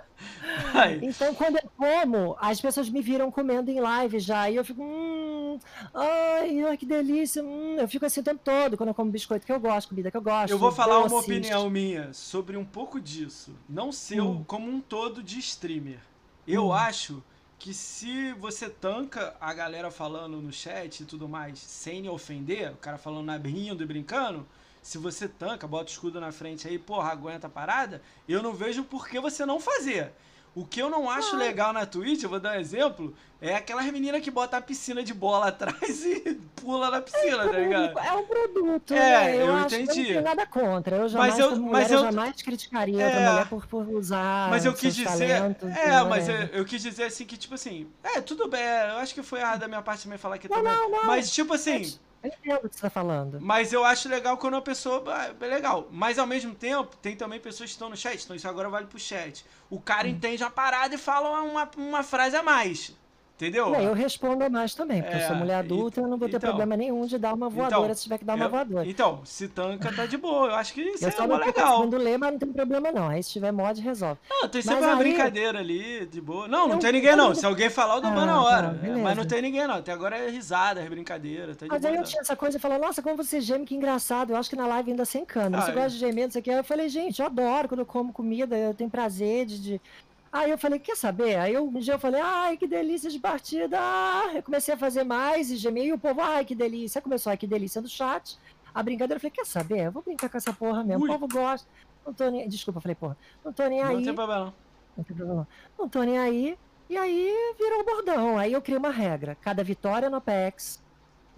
Ai. 0.74 0.98
Então, 1.02 1.34
quando 1.34 1.56
eu 1.56 1.70
como, 1.76 2.36
as 2.40 2.60
pessoas 2.60 2.88
me 2.88 3.00
viram 3.00 3.30
comendo 3.30 3.70
em 3.70 3.80
live 3.80 4.18
já. 4.18 4.50
E 4.50 4.56
eu 4.56 4.64
fico, 4.64 4.82
hum, 4.82 5.58
ai, 5.94 6.64
ai 6.64 6.76
que 6.76 6.86
delícia. 6.86 7.42
Hum. 7.42 7.76
Eu 7.78 7.88
fico 7.88 8.04
assim 8.04 8.20
o 8.20 8.24
tempo 8.24 8.40
todo 8.42 8.76
quando 8.76 8.88
eu 8.88 8.94
como 8.94 9.10
biscoito 9.10 9.46
que 9.46 9.52
eu 9.52 9.60
gosto, 9.60 9.88
comida 9.88 10.10
que 10.10 10.16
eu 10.16 10.22
gosto. 10.22 10.50
Eu 10.50 10.58
vou 10.58 10.72
falar 10.72 10.98
uma 11.04 11.18
opinião 11.18 11.70
minha 11.70 12.12
sobre 12.12 12.56
um 12.56 12.64
pouco 12.64 13.00
disso. 13.00 13.54
Não 13.68 13.92
seu 13.92 14.28
hum. 14.28 14.44
como 14.46 14.68
um 14.68 14.80
todo 14.80 15.22
de 15.22 15.38
streamer. 15.38 16.00
Eu 16.46 16.66
hum. 16.66 16.72
acho 16.72 17.22
que 17.58 17.74
se 17.74 18.32
você 18.34 18.70
tanca 18.70 19.36
a 19.40 19.52
galera 19.52 19.90
falando 19.90 20.40
no 20.40 20.52
chat 20.52 21.00
e 21.00 21.04
tudo 21.04 21.28
mais 21.28 21.58
sem 21.58 22.08
ofender, 22.08 22.72
o 22.72 22.76
cara 22.76 22.96
falando 22.96 23.26
na 23.26 23.36
rindo 23.36 23.82
e 23.82 23.86
brincando, 23.86 24.46
se 24.80 24.96
você 24.96 25.28
tanca, 25.28 25.66
bota 25.66 25.90
o 25.90 25.92
escudo 25.92 26.20
na 26.20 26.30
frente 26.30 26.68
aí, 26.68 26.78
porra, 26.78 27.10
aguenta 27.10 27.48
a 27.48 27.50
parada, 27.50 28.00
eu 28.28 28.42
não 28.42 28.54
vejo 28.54 28.84
por 28.84 29.08
que 29.08 29.18
você 29.18 29.44
não 29.44 29.60
fazer. 29.60 30.12
O 30.58 30.64
que 30.64 30.82
eu 30.82 30.90
não 30.90 31.08
acho 31.08 31.36
ah. 31.36 31.38
legal 31.38 31.72
na 31.72 31.86
Twitch, 31.86 32.24
eu 32.24 32.28
vou 32.28 32.40
dar 32.40 32.56
um 32.56 32.60
exemplo, 32.60 33.14
é 33.40 33.54
aquelas 33.54 33.86
meninas 33.92 34.20
que 34.20 34.28
botam 34.28 34.58
a 34.58 34.62
piscina 34.62 35.04
de 35.04 35.14
bola 35.14 35.46
atrás 35.54 36.04
e 36.04 36.34
pula 36.56 36.90
na 36.90 37.00
piscina, 37.00 37.44
é 37.44 37.48
tá 37.48 37.58
ligado? 37.60 37.98
É 38.00 38.12
um 38.12 38.26
produto, 38.26 38.92
é, 38.92 38.96
né? 38.96 39.36
Eu, 39.36 39.46
eu 39.46 39.58
entendi. 39.60 39.82
eu 39.82 39.86
não 39.86 39.94
tenho 39.94 40.22
nada 40.22 40.46
contra. 40.46 40.96
Eu 40.96 41.08
jamais, 41.08 41.34
mas 41.34 41.38
eu, 41.38 41.50
mulher, 41.56 41.70
mas 41.70 41.90
eu, 41.92 41.98
eu 41.98 42.04
jamais 42.06 42.42
criticaria 42.42 43.00
é, 43.00 43.06
outra 43.06 43.30
mulher 43.30 43.48
por, 43.48 43.66
por 43.68 43.88
usar 43.88 44.50
Mas 44.50 44.64
eu 44.64 44.74
quis 44.74 44.96
dizer... 44.96 45.28
Talentos, 45.28 45.70
é, 45.70 46.02
mas 46.02 46.28
eu, 46.28 46.34
eu, 46.34 46.64
quis 46.64 46.82
dizer 46.82 47.04
assim 47.04 47.24
que, 47.24 47.36
tipo 47.36 47.54
assim... 47.54 47.86
É, 48.02 48.20
tudo 48.20 48.48
bem, 48.48 48.60
eu 48.60 48.96
acho 48.96 49.14
que 49.14 49.22
foi 49.22 49.38
errado 49.38 49.60
da 49.60 49.68
minha 49.68 49.80
parte 49.80 50.02
também 50.02 50.18
falar 50.18 50.38
que 50.38 50.48
não, 50.48 50.56
também... 50.56 50.72
Não, 50.72 50.90
não. 50.90 51.04
Mas, 51.04 51.30
tipo 51.30 51.54
assim... 51.54 51.96
Eu 52.22 52.30
entendo 52.30 52.64
o 52.64 52.68
que 52.68 52.74
você 52.74 52.82
tá 52.82 52.90
falando. 52.90 53.40
Mas 53.40 53.72
eu 53.72 53.84
acho 53.84 54.08
legal 54.08 54.36
quando 54.36 54.54
uma 54.54 54.62
pessoa. 54.62 55.02
É 55.40 55.46
legal. 55.46 55.88
Mas 55.90 56.18
ao 56.18 56.26
mesmo 56.26 56.54
tempo, 56.54 56.96
tem 56.96 57.16
também 57.16 57.40
pessoas 57.40 57.70
que 57.70 57.74
estão 57.74 57.88
no 57.88 57.96
chat. 57.96 58.22
Então 58.22 58.34
isso 58.34 58.48
agora 58.48 58.68
vale 58.68 58.86
pro 58.86 58.98
chat. 58.98 59.44
O 59.70 59.80
cara 59.80 60.06
hum. 60.06 60.10
entende 60.10 60.42
a 60.42 60.50
parada 60.50 60.94
e 60.94 60.98
fala 60.98 61.42
uma, 61.42 61.70
uma 61.76 62.02
frase 62.02 62.36
a 62.36 62.42
mais. 62.42 62.96
Entendeu? 63.38 63.70
Não, 63.70 63.80
eu 63.80 63.92
respondo 63.94 64.50
mais 64.50 64.74
também, 64.74 65.00
porque 65.00 65.16
é, 65.16 65.22
eu 65.22 65.26
sou 65.28 65.36
é, 65.36 65.38
mulher 65.38 65.54
adulta 65.54 66.00
e 66.00 66.02
eu 66.02 66.08
não 66.08 66.18
vou 66.18 66.28
ter 66.28 66.38
então, 66.38 66.48
problema 66.48 66.76
nenhum 66.76 67.06
de 67.06 67.16
dar 67.18 67.34
uma 67.34 67.48
voadora 67.48 67.84
então, 67.84 67.94
se 67.94 68.02
tiver 68.02 68.18
que 68.18 68.24
dar 68.24 68.34
uma 68.34 68.46
eu, 68.46 68.50
voadora. 68.50 68.84
Então, 68.84 69.20
se 69.24 69.46
tanca, 69.46 69.92
tá 69.92 70.06
de 70.06 70.16
boa. 70.16 70.48
Eu 70.48 70.54
acho 70.56 70.74
que 70.74 70.80
isso 70.80 71.04
eu 71.04 71.08
é 71.08 71.12
só 71.12 71.24
não 71.24 71.36
legal. 71.36 71.88
Eu 71.88 71.98
ler, 71.98 72.18
mas 72.18 72.32
não 72.32 72.38
tem 72.40 72.52
problema 72.52 72.90
não. 72.90 73.08
Aí 73.08 73.22
se 73.22 73.30
tiver 73.30 73.52
mod, 73.52 73.80
resolve. 73.80 74.18
Não, 74.28 74.48
tem 74.48 74.60
sempre 74.60 74.80
mas 74.80 74.86
uma 74.86 74.94
aí... 74.94 75.08
brincadeira 75.08 75.60
ali, 75.60 76.04
de 76.06 76.20
boa. 76.20 76.48
Não, 76.48 76.66
não, 76.66 76.68
não 76.70 76.78
tem 76.80 76.90
ninguém 76.90 77.14
não. 77.14 77.32
Se 77.32 77.46
alguém 77.46 77.70
falar, 77.70 77.94
eu 77.94 78.00
dou 78.00 78.10
ah, 78.10 78.26
na 78.26 78.42
hora. 78.42 78.72
Não, 78.82 78.98
mas 78.98 79.16
não 79.16 79.24
tem 79.24 79.40
ninguém 79.40 79.68
não. 79.68 79.76
Até 79.76 79.92
agora 79.92 80.18
é 80.18 80.28
risada, 80.28 80.80
é 80.80 80.88
brincadeira. 80.88 81.54
Tá 81.54 81.66
mas 81.68 81.84
aí 81.84 81.94
eu 81.94 82.02
tinha 82.02 82.20
essa 82.20 82.34
coisa 82.34 82.56
e 82.56 82.60
falei, 82.60 82.78
nossa, 82.78 83.00
como 83.00 83.16
você 83.16 83.40
geme, 83.40 83.64
que 83.64 83.76
engraçado. 83.76 84.30
Eu 84.30 84.36
acho 84.36 84.50
que 84.50 84.56
na 84.56 84.66
live 84.66 84.90
ainda 84.90 85.04
sem 85.04 85.24
câmera. 85.24 85.62
Ah, 85.62 85.66
você 85.66 85.70
é. 85.70 85.74
gosta 85.74 85.90
de 85.90 85.98
gemer, 85.98 86.24
não 86.24 86.32
sei 86.32 86.40
o 86.40 86.42
que. 86.42 86.50
Eu 86.50 86.64
falei, 86.64 86.88
gente, 86.88 87.20
eu 87.20 87.26
adoro 87.26 87.68
quando 87.68 87.80
eu 87.80 87.86
como 87.86 88.12
comida, 88.12 88.58
eu 88.58 88.74
tenho 88.74 88.90
prazer 88.90 89.46
de, 89.46 89.60
de 89.60 89.80
Aí 90.30 90.50
eu 90.50 90.58
falei, 90.58 90.78
quer 90.78 90.96
saber? 90.96 91.36
Aí 91.36 91.54
eu, 91.54 91.64
um 91.64 91.78
dia 91.78 91.94
eu 91.94 91.98
falei, 91.98 92.20
ai, 92.20 92.56
que 92.56 92.66
delícia 92.66 93.10
de 93.10 93.18
partida. 93.18 93.78
Ah, 93.80 94.30
eu 94.34 94.42
comecei 94.42 94.74
a 94.74 94.76
fazer 94.76 95.04
mais 95.04 95.50
e 95.50 95.56
gemei, 95.56 95.88
e 95.88 95.92
o 95.92 95.98
povo, 95.98 96.20
ai, 96.20 96.44
que 96.44 96.54
delícia. 96.54 97.00
Começou, 97.00 97.30
ai, 97.30 97.36
que 97.36 97.46
delícia 97.46 97.80
no 97.80 97.88
chat. 97.88 98.38
A 98.74 98.82
brincadeira, 98.82 99.16
eu 99.16 99.20
falei, 99.20 99.30
quer 99.30 99.46
saber? 99.46 99.86
Eu 99.86 99.92
vou 99.92 100.02
brincar 100.02 100.28
com 100.28 100.36
essa 100.36 100.52
porra 100.52 100.84
mesmo. 100.84 101.04
Ui. 101.04 101.10
O 101.10 101.18
povo 101.18 101.28
gosta. 101.28 101.68
Não 102.04 102.12
tô 102.12 102.28
nem... 102.30 102.48
Desculpa, 102.48 102.80
falei, 102.80 102.94
porra. 102.94 103.16
Não 103.44 103.52
tô 103.52 103.66
nem 103.66 103.82
aí. 103.82 103.96
Não 103.96 104.02
tem 104.04 104.14
problema. 104.14 104.54
Não 104.96 105.04
tem 105.04 105.16
problema. 105.16 105.48
Não 105.78 105.88
tô 105.88 106.02
nem 106.02 106.18
aí. 106.18 106.58
E 106.90 106.96
aí 106.96 107.54
virou 107.58 107.80
o 107.80 107.84
bordão. 107.84 108.38
Aí 108.38 108.52
eu 108.52 108.62
criei 108.62 108.78
uma 108.78 108.90
regra. 108.90 109.36
Cada 109.40 109.64
vitória 109.64 110.08
no 110.08 110.16
Apex, 110.16 110.82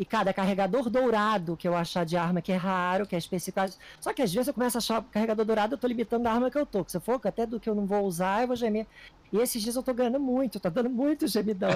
e 0.01 0.05
cada 0.07 0.33
carregador 0.33 0.89
dourado 0.89 1.59
que 1.59 1.69
eu 1.69 1.77
achar 1.77 2.07
de 2.07 2.17
arma 2.17 2.41
que 2.41 2.51
é 2.51 2.57
raro, 2.57 3.07
que 3.07 3.15
é 3.15 3.19
específico. 3.19 3.61
Só 4.01 4.15
que 4.15 4.23
às 4.23 4.33
vezes 4.33 4.49
eu 4.49 4.55
começo 4.55 4.79
a 4.79 4.81
achar 4.81 5.03
carregador 5.03 5.45
dourado, 5.45 5.75
eu 5.75 5.79
tô 5.79 5.87
limitando 5.87 6.27
a 6.27 6.33
arma 6.33 6.51
que 6.51 6.57
eu 6.57 6.65
tô. 6.65 6.83
Se 6.89 6.99
for 6.99 7.21
até 7.23 7.45
do 7.45 7.61
que 7.61 7.69
eu 7.69 7.75
não 7.75 7.85
vou 7.85 8.07
usar, 8.07 8.41
eu 8.41 8.47
vou 8.47 8.57
gemer. 8.57 8.87
E 9.31 9.37
esses 9.37 9.63
dias 9.63 9.77
eu 9.77 9.83
tô 9.83 9.93
ganhando 9.93 10.19
muito, 10.19 10.59
tá 10.59 10.71
dando 10.71 10.89
muito 10.89 11.29
gemidão. 11.29 11.69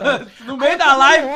no 0.44 0.58
meio 0.58 0.76
da 0.76 0.94
live. 0.94 1.26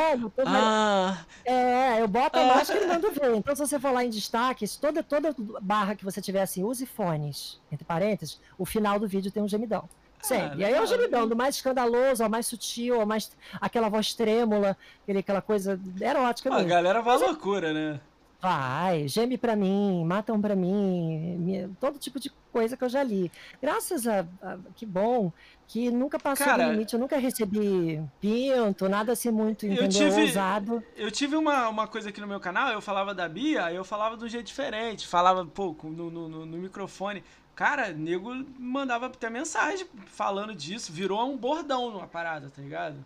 ah. 0.45 1.17
É, 1.43 1.99
eu 1.99 2.07
boto 2.07 2.37
a 2.37 2.43
ah. 2.43 2.55
máscara 2.57 2.83
e 2.83 2.87
mando 2.87 3.09
ver. 3.09 3.35
Então, 3.35 3.55
se 3.55 3.65
você 3.65 3.79
for 3.79 3.91
lá 3.91 4.05
em 4.05 4.11
destaques, 4.11 4.77
toda, 4.77 5.01
toda 5.01 5.35
barra 5.63 5.95
que 5.95 6.05
você 6.05 6.21
tiver 6.21 6.43
assim, 6.43 6.63
use 6.63 6.85
fones, 6.85 7.59
entre 7.71 7.83
parênteses, 7.83 8.39
o 8.55 8.67
final 8.67 8.99
do 8.99 9.07
vídeo 9.07 9.31
tem 9.31 9.41
um 9.41 9.47
gemidão. 9.47 9.89
Sempre. 10.27 10.45
Ah, 10.53 10.55
e 10.57 10.65
aí 10.65 10.73
é 10.73 10.81
o 10.81 10.85
gemidão, 10.85 11.27
do 11.27 11.35
mais 11.35 11.55
escandaloso 11.55 12.23
ao 12.23 12.29
mais 12.29 12.47
sutil, 12.47 12.99
ao 12.99 13.05
mais 13.05 13.31
aquela 13.61 13.89
voz 13.89 14.13
trêmula, 14.13 14.75
aquela 15.07 15.41
coisa 15.41 15.79
erótica. 16.01 16.53
a 16.53 16.63
galera 16.63 17.01
vai 17.01 17.15
à 17.15 17.19
loucura, 17.19 17.73
né? 17.73 17.99
Vai, 18.41 19.07
geme 19.07 19.37
pra 19.39 19.55
mim, 19.55 20.03
matam 20.05 20.39
pra 20.39 20.55
mim, 20.55 21.35
me- 21.39 21.67
todo 21.79 21.97
tipo 21.97 22.19
de 22.19 22.31
coisa 22.51 22.77
que 22.77 22.83
eu 22.83 22.89
já 22.89 23.01
li. 23.01 23.31
Graças 23.59 24.05
a, 24.05 24.19
a- 24.41 24.57
que 24.75 24.85
bom 24.85 25.31
que 25.67 25.89
nunca 25.89 26.19
passou 26.19 26.45
Cara, 26.45 26.65
do 26.65 26.71
limite, 26.73 26.93
eu 26.93 26.99
nunca 26.99 27.17
recebi 27.17 27.99
pinto, 28.21 28.87
nada 28.87 29.13
assim 29.13 29.31
muito, 29.31 29.65
Eu 29.65 29.73
entendeu? 29.73 30.09
tive- 30.09 30.21
Ousado. 30.21 30.83
Eu 30.95 31.09
tive 31.09 31.35
uma, 31.35 31.67
uma 31.69 31.87
coisa 31.87 32.09
aqui 32.09 32.21
no 32.21 32.27
meu 32.27 32.39
canal, 32.39 32.69
eu 32.71 32.81
falava 32.81 33.15
da 33.15 33.27
Bia, 33.27 33.71
eu 33.73 33.83
falava 33.83 34.15
de 34.15 34.25
um 34.25 34.27
jeito 34.27 34.45
diferente, 34.45 35.07
falava, 35.07 35.43
pô, 35.45 35.75
no, 35.83 36.11
no- 36.11 36.45
no 36.45 36.57
microfone. 36.57 37.23
Cara, 37.55 37.93
nego 37.93 38.33
mandava 38.59 39.05
até 39.05 39.29
mensagem 39.29 39.87
falando 40.07 40.53
disso, 40.53 40.91
virou 40.91 41.25
um 41.29 41.37
bordão 41.37 41.89
numa 41.89 42.07
parada, 42.07 42.49
tá 42.49 42.61
ligado? 42.61 42.97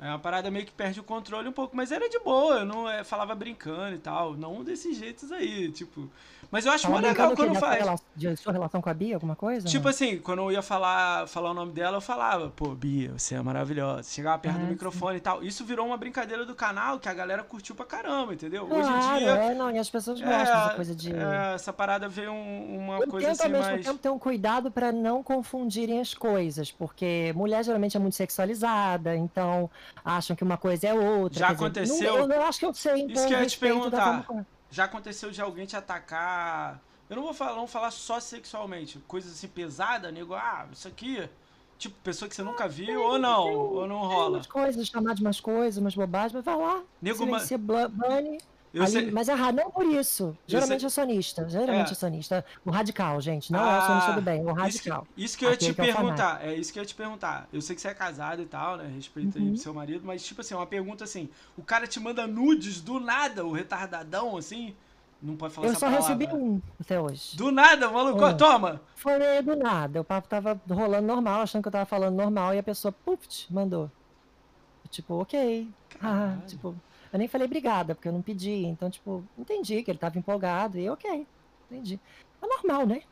É 0.00 0.08
uma 0.08 0.18
parada 0.18 0.50
meio 0.50 0.64
que 0.64 0.72
perde 0.72 0.98
o 0.98 1.04
controle 1.04 1.46
um 1.46 1.52
pouco, 1.52 1.76
mas 1.76 1.92
era 1.92 2.08
de 2.08 2.18
boa, 2.20 2.60
eu 2.60 2.64
não 2.64 2.88
é, 2.88 3.04
falava 3.04 3.34
brincando 3.34 3.94
e 3.94 3.98
tal, 3.98 4.34
não 4.34 4.64
desses 4.64 4.96
jeitos 4.96 5.30
aí, 5.30 5.70
tipo. 5.70 6.10
Mas 6.50 6.66
eu 6.66 6.72
acho 6.72 6.82
Tava 6.82 6.94
mó 7.00 7.00
legal 7.06 7.36
quando 7.36 7.54
faz. 7.54 7.78
rela- 7.78 7.94
De 8.16 8.36
sua 8.36 8.52
relação 8.52 8.80
com 8.82 8.90
a 8.90 8.94
Bia, 8.94 9.14
alguma 9.14 9.36
coisa? 9.36 9.68
Tipo 9.68 9.84
não? 9.84 9.90
assim, 9.90 10.18
quando 10.18 10.40
eu 10.40 10.50
ia 10.50 10.60
falar, 10.62 11.28
falar 11.28 11.52
o 11.52 11.54
nome 11.54 11.72
dela, 11.72 11.98
eu 11.98 12.00
falava, 12.00 12.50
pô, 12.50 12.70
Bia, 12.74 13.12
você 13.16 13.36
é 13.36 13.42
maravilhosa. 13.42 14.02
Chegava 14.10 14.36
perto 14.38 14.56
Ah, 14.56 14.58
do 14.58 14.64
sim. 14.64 14.70
microfone 14.72 15.18
e 15.18 15.20
tal. 15.20 15.44
Isso 15.44 15.64
virou 15.64 15.86
uma 15.86 15.96
brincadeira 15.96 16.44
do 16.44 16.54
canal 16.54 16.98
que 16.98 17.08
a 17.08 17.14
galera 17.14 17.44
curtiu 17.44 17.74
pra 17.76 17.86
caramba, 17.86 18.34
entendeu? 18.34 18.64
Hoje 18.64 18.88
Claro, 18.88 19.16
em 19.16 19.18
dia. 19.20 19.30
é, 19.30 19.54
não, 19.54 19.70
e 19.70 19.78
as 19.78 19.88
pessoas 19.88 20.20
gostam 20.20 20.38
dessa 20.44 20.74
coisa 20.74 20.94
de... 20.94 21.12
é, 21.14 21.54
essa 21.54 21.72
parada 21.72 22.08
veio 22.08 22.32
um- 22.32 22.78
uma 22.78 22.98
Eu 22.98 23.06
coisa 23.06 23.28
tento 23.28 23.36
assim 23.40 23.44
ao 23.44 23.50
mesmo 23.50 23.70
mais. 23.72 23.86
tempo 23.86 23.98
ter 23.98 24.08
um 24.08 24.18
cuidado 24.18 24.70
para 24.72 24.90
não 24.90 25.22
confundirem 25.22 26.00
as 26.00 26.14
coisas, 26.14 26.72
porque 26.72 27.32
mulher 27.36 27.62
geralmente 27.64 27.96
é 27.96 28.00
muito 28.00 28.16
sexualizada, 28.16 29.14
então 29.14 29.70
acham 30.04 30.34
que 30.34 30.42
uma 30.42 30.56
coisa 30.56 30.88
é 30.88 30.94
outra. 30.94 31.38
Já 31.38 31.52
dizer, 31.52 31.64
aconteceu? 31.64 32.12
não- 32.12 32.18
eu 32.22 32.26
não 32.28 32.42
acho 32.42 32.58
que 32.58 32.66
eu 32.66 32.74
sei 32.74 33.02
impor 33.02 33.12
Isso 33.14 33.26
que 33.28 33.34
eu 33.34 33.40
ia 33.40 33.46
te 33.46 33.58
perguntar. 33.58 34.26
Já 34.70 34.84
aconteceu 34.84 35.30
de 35.30 35.40
alguém 35.40 35.66
te 35.66 35.76
atacar. 35.76 36.80
Eu 37.08 37.16
não 37.16 37.22
vou 37.24 37.34
falar, 37.34 37.56
não 37.56 37.66
falar 37.66 37.90
só 37.90 38.20
sexualmente, 38.20 38.98
coisas 39.08 39.32
assim 39.32 39.48
pesadas, 39.48 40.12
nego, 40.12 40.34
ah, 40.34 40.66
isso 40.72 40.86
aqui. 40.86 41.28
Tipo, 41.76 41.96
pessoa 42.04 42.28
que 42.28 42.36
você 42.36 42.42
nunca 42.42 42.68
viu, 42.68 43.02
ou 43.02 43.18
não, 43.18 43.44
tem 43.44 43.56
ou 43.56 43.86
não 43.88 44.00
Tem 44.00 44.08
rola. 44.08 44.36
umas 44.36 44.46
coisas, 44.46 44.86
chamar 44.86 45.14
de 45.14 45.22
umas 45.22 45.40
coisas, 45.40 45.78
umas 45.78 45.94
bobagens, 45.94 46.32
mas 46.34 46.44
vai 46.44 46.56
lá, 46.56 46.82
Nego, 47.00 47.26
ma- 47.26 47.38
ali- 48.78 48.90
sei. 48.92 49.10
Mas 49.10 49.28
é 49.28 49.34
não 49.52 49.70
por 49.70 49.84
isso. 49.84 50.36
Geralmente 50.46 50.80
sei- 50.80 50.86
é 50.86 50.90
sonista, 50.90 51.48
geralmente 51.48 51.88
É. 51.88 51.92
é. 51.92 51.94
sonista. 51.94 52.44
O 52.64 52.70
radical, 52.70 53.20
gente, 53.20 53.50
não 53.52 53.68
é 53.68 53.78
o 53.78 53.86
sonista 53.86 54.12
do 54.12 54.22
bem, 54.22 54.40
é 54.40 54.42
o 54.44 54.46
Isso 54.50 54.54
que, 54.54 54.60
radical. 54.90 55.06
isso 55.16 55.38
que 55.38 55.44
eu 55.44 55.50
ia 55.50 55.56
te 55.56 55.70
Aquele 55.70 55.74
que 55.74 55.80
é 55.90 55.94
perguntar. 55.94 56.44
É 56.44 56.54
isso 56.54 56.72
que 56.72 56.78
eu 56.78 56.82
ia 56.82 56.86
te 56.86 56.94
perguntar. 56.94 57.48
Eu 57.52 57.60
sei 57.60 57.74
que 57.74 57.82
você 57.82 57.88
é 57.88 57.94
casado 57.94 58.42
e 58.42 58.46
tal, 58.46 58.76
né? 58.76 58.90
Respeito 58.94 59.36
aí 59.38 59.44
Uhum. 59.44 59.50
pro 59.54 59.58
seu 59.62 59.74
marido, 59.74 60.02
mas, 60.04 60.24
tipo 60.24 60.40
assim, 60.40 60.54
uma 60.54 60.66
pergunta 60.66 61.02
assim: 61.04 61.28
o 61.56 61.62
cara 61.62 61.86
te 61.86 61.98
manda 61.98 62.26
nudes 62.26 62.80
do 62.80 63.00
nada, 63.00 63.44
o 63.44 63.52
retardadão, 63.52 64.36
assim? 64.36 64.74
Não 65.22 65.36
pode 65.36 65.52
falar 65.52 65.66
Eu 65.66 65.74
só 65.74 65.80
palavra. 65.90 66.00
recebi 66.00 66.26
um 66.34 66.62
até 66.80 66.98
hoje. 66.98 67.36
Do 67.36 67.50
nada, 67.52 67.90
maluco, 67.90 68.24
Um. 68.24 68.36
toma! 68.38 68.80
Foi 68.96 69.18
meio 69.18 69.42
do 69.42 69.54
nada. 69.56 70.00
O 70.00 70.04
papo 70.04 70.26
tava 70.28 70.58
rolando 70.70 71.06
normal, 71.06 71.42
achando 71.42 71.60
que 71.60 71.68
eu 71.68 71.72
tava 71.72 71.84
falando 71.84 72.14
normal, 72.16 72.54
e 72.54 72.58
a 72.58 72.62
pessoa, 72.62 72.90
puf, 72.92 73.26
mandou. 73.50 73.90
Eu, 74.84 74.90
Tipo, 74.90 75.20
ok. 75.20 75.68
Ah, 76.02 76.36
tipo, 76.46 76.74
eu 77.12 77.18
nem 77.18 77.28
falei 77.28 77.46
obrigada, 77.46 77.94
porque 77.94 78.08
eu 78.08 78.12
não 78.12 78.22
pedi. 78.22 78.64
Então, 78.66 78.88
tipo, 78.90 79.24
entendi 79.38 79.82
que 79.82 79.90
ele 79.90 79.98
tava 79.98 80.18
empolgado, 80.18 80.78
e 80.78 80.88
ok, 80.88 81.26
entendi. 81.70 81.98
É 82.42 82.46
normal, 82.46 82.86
né? 82.86 83.02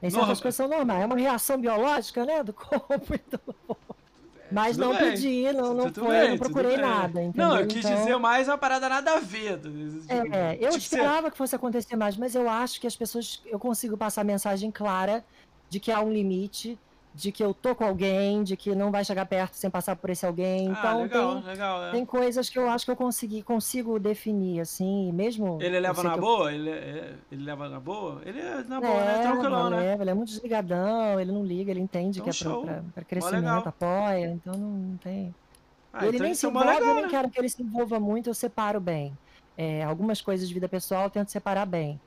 Nem 0.00 0.10
Norma- 0.12 0.28
coisas 0.36 0.54
são 0.54 0.68
normais. 0.68 1.02
É 1.02 1.06
uma 1.06 1.16
reação 1.16 1.60
biológica, 1.60 2.24
né, 2.24 2.42
do 2.44 2.52
corpo 2.54 3.14
e 3.14 3.18
do... 3.30 3.76
Mas 4.50 4.76
tudo 4.78 4.86
não 4.86 4.96
bem. 4.96 5.10
pedi, 5.10 5.52
não, 5.52 5.74
não 5.74 5.84
Tudo 5.90 6.06
foi, 6.06 6.20
bem, 6.20 6.30
não 6.30 6.38
procurei 6.38 6.76
nada, 6.78 7.22
entendeu? 7.22 7.48
Não, 7.48 7.58
eu 7.60 7.66
quis 7.66 7.84
Então- 7.84 7.94
dizer 7.98 8.16
mais 8.18 8.48
uma 8.48 8.56
parada 8.56 8.88
nada 8.88 9.12
a 9.16 9.20
ver. 9.20 9.58
Tipo, 9.60 10.06
é, 10.34 10.54
eu 10.54 10.70
tipo, 10.70 10.76
esperava 10.78 11.30
que 11.30 11.36
fosse 11.36 11.54
acontecer 11.54 11.96
mais, 11.96 12.16
mas 12.16 12.34
eu 12.34 12.48
acho 12.48 12.80
que 12.80 12.86
as 12.86 12.96
pessoas. 12.96 13.42
Eu 13.44 13.58
consigo 13.58 13.94
passar 13.94 14.22
a 14.22 14.24
mensagem 14.24 14.70
clara 14.70 15.22
de 15.68 15.78
que 15.78 15.92
há 15.92 16.00
um 16.00 16.10
limite, 16.10 16.78
de 17.18 17.32
que 17.32 17.42
eu 17.42 17.52
tô 17.52 17.74
com 17.74 17.82
alguém, 17.84 18.44
de 18.44 18.56
que 18.56 18.76
não 18.76 18.92
vai 18.92 19.04
chegar 19.04 19.26
perto 19.26 19.54
sem 19.54 19.68
passar 19.68 19.96
por 19.96 20.08
esse 20.08 20.24
alguém. 20.24 20.68
Ah, 20.68 20.72
Então 20.78 21.02
legal, 21.02 21.34
tem, 21.34 21.42
legal. 21.50 21.84
é. 21.86 21.90
tem 21.90 22.06
coisas 22.06 22.48
que 22.48 22.56
eu 22.56 22.70
acho 22.70 22.84
que 22.84 22.92
eu 22.92 22.96
consegui, 22.96 23.42
consigo 23.42 23.98
definir, 23.98 24.60
assim, 24.60 25.10
mesmo. 25.12 25.58
Ele 25.60 25.80
leva 25.80 26.00
na 26.04 26.10
que 26.12 26.16
eu- 26.18 26.22
boa? 26.22 26.52
Ele, 26.52 26.70
é- 26.70 27.14
ele 27.32 27.42
leva 27.44 27.68
na 27.68 27.80
boa? 27.80 28.22
Ele 28.24 28.38
é 28.38 28.62
na 28.62 28.80
boa, 28.80 28.94
né? 28.94 29.16
Leva, 29.16 29.22
Tranquilão, 29.32 29.70
né? 29.70 29.76
leva, 29.78 30.02
ele 30.04 30.10
é 30.10 30.14
muito 30.14 30.28
desligadão, 30.28 31.18
ele 31.18 31.32
não 31.32 31.44
liga, 31.44 31.72
ele 31.72 31.80
entende 31.80 32.20
Então, 32.20 32.32
que 32.32 32.44
é 32.44 32.48
pra, 32.48 32.60
pra, 32.74 32.82
pra 32.94 33.04
crescimento, 33.04 33.68
apoia, 33.68 34.26
então 34.30 34.54
não, 34.54 34.96
tem. 34.98 35.34
Ah, 35.92 36.06
ele 36.06 36.16
então 36.18 36.24
nem 36.26 36.34
se 36.36 36.46
é 36.46 36.50
mó 36.50 36.60
envolve, 36.60 36.78
legal, 36.78 36.88
eu 36.90 36.94
nem 36.94 37.04
né? 37.04 37.10
quero 37.10 37.30
que 37.30 37.38
ele 37.40 37.48
se 37.48 37.60
envolva 37.60 37.98
muito, 37.98 38.30
eu 38.30 38.34
separo 38.34 38.78
bem. 38.80 39.12
É, 39.56 39.82
algumas 39.82 40.20
coisas 40.20 40.46
de 40.46 40.54
vida 40.54 40.68
pessoal 40.68 41.04
eu 41.04 41.10
tento 41.10 41.32
separar 41.32 41.66
bem. 41.66 42.00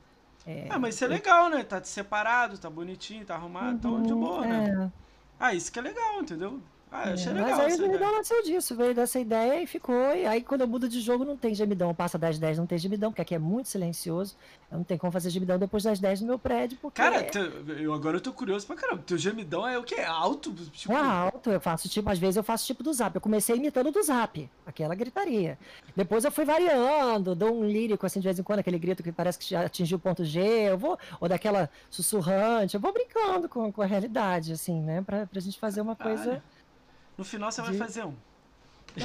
É, 0.46 0.68
Ah, 0.68 0.78
mas 0.78 0.94
isso 0.94 1.04
é 1.04 1.08
legal, 1.08 1.48
né? 1.50 1.62
Tá 1.64 1.82
separado, 1.84 2.58
tá 2.58 2.70
bonitinho, 2.70 3.24
tá 3.26 3.34
arrumado, 3.34 3.76
então 3.78 4.02
de 4.02 4.12
uhum, 4.12 4.18
boa, 4.18 4.46
né? 4.46 4.66
é. 4.86 4.92
Ah, 5.38 5.54
isso 5.54 5.72
que 5.72 5.78
é 5.78 5.82
legal, 5.82 6.20
entendeu? 6.22 6.62
Ah, 6.94 7.08
eu 7.08 7.14
achei 7.14 7.32
É, 7.32 7.34
legal 7.34 7.50
Mas 7.50 7.60
aí 7.60 7.72
o 7.72 7.76
gemidão 7.76 8.12
nasceu 8.12 8.42
disso, 8.42 8.76
veio 8.76 8.94
dessa 8.94 9.18
ideia 9.18 9.62
e 9.62 9.66
ficou. 9.66 10.14
E 10.14 10.26
aí 10.26 10.42
quando 10.42 10.60
eu 10.60 10.68
mudo 10.68 10.86
de 10.88 11.00
jogo 11.00 11.24
não 11.24 11.36
tem 11.38 11.54
gemidão, 11.54 11.94
passa 11.94 12.18
das 12.18 12.38
10 12.38 12.58
não 12.58 12.66
tem 12.66 12.76
gemidão, 12.76 13.10
porque 13.10 13.22
aqui 13.22 13.34
é 13.34 13.38
muito 13.38 13.68
silencioso. 13.70 14.36
Eu 14.70 14.78
não 14.78 14.84
tenho 14.84 15.00
como 15.00 15.10
fazer 15.12 15.30
gemidão 15.30 15.58
depois 15.58 15.82
das 15.84 15.98
10 15.98 16.20
no 16.20 16.26
meu 16.26 16.38
prédio, 16.38 16.78
porque 16.80 17.00
Cara, 17.00 17.22
te- 17.22 17.38
eu 17.82 17.92
agora 17.94 18.16
eu 18.18 18.20
tô 18.20 18.32
curioso 18.32 18.66
pra 18.66 18.76
caramba. 18.76 19.02
Teu 19.06 19.16
gemidão 19.16 19.66
é 19.66 19.78
o 19.78 19.82
quê? 19.82 20.00
Alto? 20.00 20.52
Tipo, 20.52 20.92
é 20.92 20.96
alto. 20.96 21.50
Eu 21.50 21.60
faço 21.60 21.88
tipo, 21.88 22.08
às 22.10 22.18
vezes 22.18 22.36
eu 22.36 22.42
faço 22.42 22.66
tipo 22.66 22.82
do 22.82 22.92
zap. 22.92 23.14
Eu 23.14 23.20
comecei 23.20 23.56
imitando 23.56 23.90
do 23.90 24.02
zap, 24.02 24.48
aquela 24.66 24.94
gritaria. 24.94 25.58
Depois 25.96 26.24
eu 26.24 26.30
fui 26.32 26.44
variando, 26.44 27.34
dou 27.34 27.54
um 27.54 27.64
lírico 27.66 28.04
assim 28.04 28.20
de 28.20 28.24
vez 28.24 28.38
em 28.38 28.42
quando, 28.42 28.58
aquele 28.58 28.78
grito 28.78 29.02
que 29.02 29.12
parece 29.12 29.38
que 29.38 29.48
já 29.48 29.64
atingiu 29.64 29.96
o 29.96 30.00
ponto 30.00 30.24
G, 30.24 30.40
eu 30.40 30.76
vou, 30.78 30.98
ou 31.20 31.28
daquela 31.28 31.70
sussurrante, 31.90 32.74
eu 32.74 32.80
vou 32.80 32.92
brincando 32.92 33.48
com, 33.48 33.70
com 33.72 33.82
a 33.82 33.86
realidade, 33.86 34.52
assim, 34.52 34.80
né? 34.80 35.02
Pra, 35.02 35.26
pra 35.26 35.40
gente 35.40 35.58
fazer 35.58 35.80
uma 35.80 35.96
coisa. 35.96 36.22
Caralho. 36.24 36.42
No 37.22 37.24
final 37.24 37.52
você 37.52 37.62
vai 37.62 37.74
fazer 37.74 38.04
um. 38.04 38.14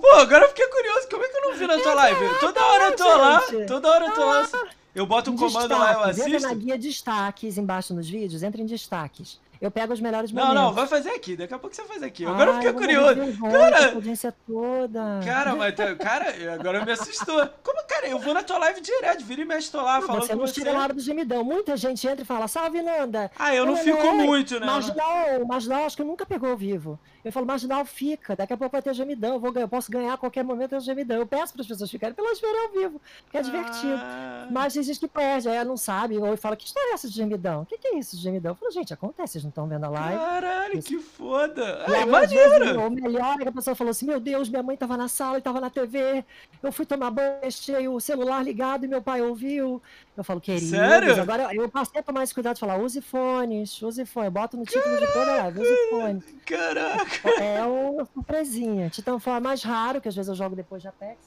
Pô, 0.00 0.14
agora 0.20 0.44
eu 0.44 0.48
fiquei 0.50 0.68
curioso. 0.68 1.08
Como 1.10 1.24
é 1.24 1.28
que 1.28 1.36
eu 1.36 1.42
não 1.42 1.54
vi 1.56 1.66
na 1.66 1.78
tua 1.78 1.94
live? 1.94 2.20
Toda 2.38 2.64
hora 2.64 2.84
eu 2.84 2.96
tô 2.96 3.16
lá, 3.16 3.42
toda 3.66 3.90
hora 3.90 4.06
eu 4.06 4.14
tô 4.14 4.24
lá. 4.24 4.48
Eu 4.94 5.06
boto 5.06 5.30
um 5.32 5.36
comando 5.36 5.76
lá, 5.76 5.92
eu 5.92 6.06
Destaques, 6.06 6.18
Entra 6.26 6.40
na 6.40 6.48
assisto. 6.48 6.64
guia 6.64 6.78
destaques 6.78 7.58
embaixo 7.58 7.92
nos 7.94 8.08
vídeos, 8.08 8.42
entra 8.42 8.60
em 8.62 8.66
destaques. 8.66 9.38
Eu 9.60 9.70
pego 9.70 9.92
os 9.92 10.00
melhores 10.00 10.32
Não, 10.32 10.42
momentos. 10.42 10.62
não, 10.64 10.72
vai 10.72 10.86
fazer 10.86 11.10
aqui. 11.10 11.36
Daqui 11.36 11.52
a 11.52 11.58
pouco 11.58 11.76
você 11.76 11.82
faz 11.84 12.02
aqui. 12.02 12.24
Agora 12.24 12.50
eu 12.50 12.54
fiquei 12.54 12.72
de 12.72 12.78
curioso. 12.78 13.40
Cara, 13.42 13.92
audiência 13.94 14.34
toda. 14.46 15.20
Cara, 15.24 15.54
mas 15.54 15.74
tá- 15.74 15.94
cara, 15.96 16.34
agora 16.54 16.84
me 16.84 16.92
assustou. 16.92 17.46
Como, 17.62 17.82
cara, 17.86 18.08
eu 18.08 18.18
vou 18.18 18.32
na 18.32 18.42
tua 18.42 18.56
live 18.58 18.80
direto, 18.80 19.22
vira 19.24 19.42
e 19.42 19.44
mexe, 19.44 19.70
tô 19.70 19.82
lá 19.82 20.00
Não, 20.00 20.06
falando 20.06 20.22
você 20.22 20.32
com 20.32 20.38
não 20.38 20.46
você. 20.46 20.54
tira 20.54 20.72
na 20.72 20.82
hora 20.82 20.94
do 20.94 21.00
gemidão. 21.00 21.44
Muita 21.44 21.76
gente 21.76 22.06
entra 22.08 22.22
e 22.22 22.24
fala, 22.24 22.48
salve, 22.48 22.80
Nanda. 22.80 23.30
Ah, 23.38 23.54
eu 23.54 23.66
não 23.66 23.74
Não, 23.74 23.82
fico 23.82 23.98
não, 24.02 24.14
muito, 24.16 24.58
né? 24.58 24.64
Mas 24.66 24.94
não, 24.94 25.46
mas 25.46 25.66
não, 25.66 25.84
acho 25.84 25.96
que 25.96 26.04
nunca 26.04 26.24
pegou 26.24 26.50
ao 26.50 26.56
vivo. 26.56 26.98
Eu 27.22 27.30
falo, 27.30 27.44
mas 27.44 27.62
não, 27.64 27.84
fica. 27.84 28.34
Daqui 28.34 28.54
a 28.54 28.56
pouco 28.56 28.72
vai 28.72 28.80
ter 28.80 28.94
gemidão. 28.94 29.34
Eu, 29.34 29.40
vou, 29.40 29.52
eu 29.54 29.68
posso 29.68 29.90
ganhar 29.92 30.14
a 30.14 30.16
qualquer 30.16 30.42
momento 30.42 30.74
o 30.74 30.80
gemidão. 30.80 31.18
Eu 31.18 31.26
peço 31.26 31.52
para 31.52 31.60
as 31.60 31.68
pessoas 31.68 31.90
ficarem 31.90 32.14
pra 32.14 32.24
elas 32.24 32.40
verem 32.40 32.60
ao 32.62 32.68
vivo, 32.72 33.00
que 33.30 33.36
é 33.36 33.42
divertido. 33.42 33.92
Ah, 34.02 34.48
Mas 34.50 34.72
gente 34.72 34.98
que 34.98 35.06
perde, 35.08 35.48
aí 35.48 35.56
ela 35.56 35.66
não 35.66 35.76
sabe, 35.76 36.16
ou 36.16 36.34
fala, 36.38 36.56
que 36.56 36.64
história 36.66 36.92
é 36.92 36.94
essa 36.94 37.08
de 37.08 37.14
gemidão? 37.14 37.62
O 37.62 37.66
que, 37.66 37.76
que 37.76 37.88
é 37.88 37.98
isso 37.98 38.16
de 38.16 38.22
gemidão? 38.22 38.52
Eu 38.52 38.56
falo, 38.56 38.70
gente, 38.72 38.94
acontece, 38.94 39.32
vocês 39.32 39.44
não 39.44 39.49
estão 39.50 39.66
vendo 39.68 39.84
a 39.84 39.88
live. 39.90 40.18
Caralho, 40.18 40.78
Isso. 40.78 40.88
que 40.88 40.98
foda. 40.98 41.84
E 41.88 41.94
Ah, 41.94 42.00
é 42.00 42.04
maneiro. 42.06 42.86
o 42.86 42.90
melhor 42.90 43.34
é 43.38 43.42
que 43.42 43.48
a 43.48 43.52
pessoa 43.52 43.76
falou 43.76 43.90
assim: 43.90 44.06
Meu 44.06 44.18
Deus, 44.18 44.48
minha 44.48 44.62
mãe 44.62 44.74
estava 44.74 44.96
na 44.96 45.06
sala 45.08 45.36
e 45.36 45.38
estava 45.38 45.60
na 45.60 45.68
TV. 45.70 46.24
Eu 46.62 46.72
fui 46.72 46.86
tomar 46.86 47.10
banho, 47.10 47.40
deixei 47.42 47.86
o 47.88 48.00
celular 48.00 48.42
ligado 48.42 48.84
e 48.84 48.88
meu 48.88 49.02
pai 49.02 49.20
ouviu. 49.22 49.82
Eu 50.16 50.24
falo, 50.24 50.40
querido, 50.40 50.66
Sério? 50.66 51.20
agora 51.20 51.54
eu 51.54 51.68
passei 51.68 52.00
a 52.00 52.02
tomar 52.02 52.22
esse 52.24 52.32
cuidado 52.34 52.54
de 52.54 52.60
falar: 52.60 52.76
use 52.78 53.00
fones, 53.00 53.80
use 53.82 54.04
fone. 54.06 54.26
Eu 54.26 54.32
boto 54.32 54.56
no 54.56 54.64
título 54.64 54.98
de 54.98 55.06
toda 55.12 55.32
a 55.32 55.36
live, 55.44 55.60
use 55.60 55.76
fone. 55.90 56.20
Caraca. 56.46 57.28
É 57.42 57.62
uma 57.64 58.04
surpresinha. 58.06 58.88
Titanfall 58.90 59.36
é 59.36 59.40
mais 59.40 59.62
raro, 59.62 60.00
que 60.00 60.08
às 60.08 60.14
vezes 60.14 60.28
eu 60.28 60.34
jogo 60.34 60.56
depois 60.56 60.82
de 60.82 60.88
Apex. 60.88 61.18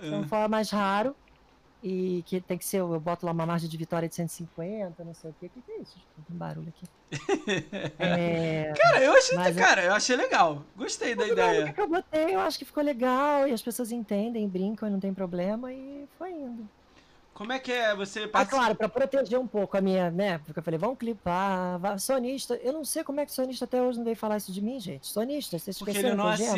Titanfall 0.00 0.44
é 0.44 0.48
mais 0.48 0.70
raro. 0.70 1.14
E 1.82 2.24
que 2.26 2.40
tem 2.40 2.58
que 2.58 2.64
ser, 2.64 2.78
eu 2.78 2.98
boto 2.98 3.24
lá 3.24 3.30
uma 3.30 3.46
margem 3.46 3.68
de 3.68 3.76
vitória 3.76 4.08
de 4.08 4.14
150, 4.16 5.04
não 5.04 5.14
sei 5.14 5.30
o 5.30 5.34
quê. 5.38 5.46
O 5.46 5.50
que, 5.50 5.60
que 5.62 5.70
é 5.72 5.78
isso? 5.80 5.94
Tem 6.26 6.34
um 6.34 6.38
barulho 6.38 6.68
aqui. 6.68 6.86
É, 7.98 8.72
Cara, 8.76 9.02
eu 9.04 9.12
achei, 9.12 9.36
Mas 9.36 9.56
é- 9.56 9.60
cara, 9.60 9.84
eu 9.84 9.94
achei 9.94 10.16
legal. 10.16 10.62
Gostei 10.76 11.14
da 11.14 11.26
ideia. 11.26 11.72
que 11.72 11.80
eu 11.80 11.88
botei, 11.88 12.34
eu 12.34 12.40
acho 12.40 12.58
que 12.58 12.64
ficou 12.64 12.82
legal 12.82 13.46
e 13.48 13.52
as 13.52 13.62
pessoas 13.62 13.92
entendem, 13.92 14.48
brincam 14.48 14.88
e 14.88 14.92
não 14.92 15.00
tem 15.00 15.14
problema 15.14 15.72
e 15.72 16.06
foi 16.18 16.30
indo. 16.32 16.68
Como 17.32 17.52
é 17.52 17.58
que 17.60 17.70
é 17.72 17.94
você 17.94 18.28
Ah, 18.32 18.44
claro, 18.44 18.74
pra 18.74 18.88
proteger 18.88 19.38
um 19.38 19.46
pouco 19.46 19.76
a 19.76 19.80
minha, 19.80 20.10
né? 20.10 20.38
Porque 20.38 20.58
eu 20.58 20.62
falei, 20.62 20.76
vamos 20.78 20.98
clipar, 20.98 21.78
vá- 21.78 21.96
sonista. 21.96 22.56
Eu 22.56 22.72
não 22.72 22.84
sei 22.84 23.04
como 23.04 23.20
é 23.20 23.26
que 23.26 23.32
sonista 23.32 23.64
até 23.64 23.80
hoje 23.80 23.96
não 23.98 24.04
veio 24.04 24.16
falar 24.16 24.38
isso 24.38 24.50
de 24.50 24.60
mim, 24.60 24.80
gente. 24.80 25.06
Sonista, 25.06 25.56
vocês 25.56 25.78
Porque 25.78 25.92
esqueceram 25.92 26.14
ele 26.14 26.22
não 26.30 26.36
gemo? 26.36 26.56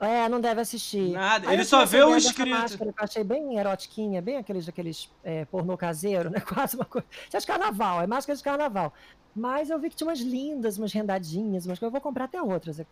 É, 0.00 0.28
não 0.30 0.40
deve 0.40 0.62
assistir. 0.62 1.10
Nada, 1.10 1.46
Aí 1.48 1.54
ele 1.54 1.62
eu 1.62 1.66
só 1.66 1.84
vê 1.84 2.02
o 2.02 2.16
escrito. 2.16 2.48
máscara 2.56 2.90
eu 2.90 2.94
achei 3.04 3.22
bem 3.22 3.58
erotiquinha, 3.58 4.22
bem 4.22 4.38
aqueles, 4.38 4.66
aqueles 4.66 5.10
é, 5.22 5.44
pornô 5.44 5.76
caseiro, 5.76 6.30
né? 6.30 6.40
Quase 6.48 6.74
uma 6.74 6.86
coisa. 6.86 7.06
Isso 7.28 7.36
é 7.36 7.40
de 7.40 7.46
carnaval, 7.46 8.00
é 8.00 8.06
máscara 8.06 8.34
de 8.36 8.42
carnaval. 8.42 8.94
Mas 9.36 9.68
eu 9.68 9.78
vi 9.78 9.90
que 9.90 9.96
tinha 9.96 10.08
umas 10.08 10.20
lindas, 10.20 10.78
umas 10.78 10.92
rendadinhas, 10.92 11.66
umas 11.66 11.78
coisas. 11.78 11.82
Eu 11.82 11.90
vou 11.90 12.00
comprar 12.00 12.24
até 12.24 12.40
outras. 12.40 12.80
é 12.80 12.86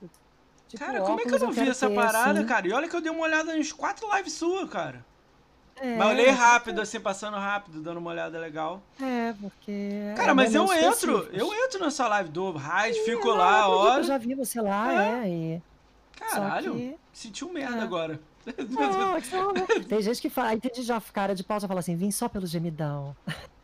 Tipo, 0.69 0.85
Cara, 0.85 1.01
como 1.01 1.19
é 1.19 1.23
que 1.25 1.31
eu 1.31 1.35
óculos 1.37 1.43
não 1.43 1.49
vi 1.51 1.55
quero 1.57 1.71
essa 1.71 1.89
ter, 1.89 1.95
parada, 1.95 2.39
assim. 2.41 2.47
cara? 2.47 2.69
E 2.69 2.73
olha 2.75 2.87
que 2.89 2.95
eu 2.95 3.01
dei 3.01 3.11
uma 3.11 3.23
olhada 3.23 3.57
nas 3.57 3.73
quatro 3.73 4.07
lives 4.15 4.35
suas, 4.35 4.69
cara. 4.69 5.03
É, 5.81 5.97
Mas 5.97 6.07
eu 6.09 6.13
olhei 6.13 6.29
rápido, 6.31 6.81
assim, 6.83 7.01
passando 7.01 7.37
rápido, 7.39 7.81
dando 7.81 7.99
uma 7.99 8.11
olhada 8.11 8.39
legal. 8.39 8.83
É, 9.01 9.33
porque. 9.41 10.13
Cara, 10.17 10.33
é 10.33 10.35
mas 10.35 10.55
eu 10.55 10.71
entro, 10.75 11.27
eu 11.33 11.55
entro 11.55 11.81
nessa 11.81 12.07
live 12.09 12.29
do 12.29 12.51
Raid, 12.53 12.99
fico 13.05 13.31
É, 13.31 13.35
lá, 13.35 13.61
eu 13.61 13.65
acredito, 13.65 13.81
olha. 13.89 13.99
Eu 14.01 14.05
já 14.05 14.19
vi 14.19 14.35
você 14.35 14.61
lá, 14.61 15.05
é. 15.25 15.29
e- 15.31 15.63
Caralho, 16.19 16.73
Só 16.73 16.77
que. 16.79 16.97
senti 17.13 17.45
um 17.45 17.53
merda 17.53 17.79
É. 17.79 17.83
agora. 17.83 18.21
Não, 18.71 19.17
é 19.17 19.21
que 19.21 19.27
só- 19.29 19.53
Tem 19.89 20.01
gente 20.03 20.21
que 20.23 20.31
fala, 20.31 20.49
aí 20.51 20.61
tem 20.61 20.73
gente 20.75 20.87
já 20.87 21.01
cara 21.01 21.35
de 21.35 21.45
pau 21.45 21.61
já 21.61 21.69
fala 21.69 21.81
assim, 21.81 21.97
vim 21.97 22.11
só 22.11 22.29
pelo 22.29 22.47
gemidão. 22.47 23.15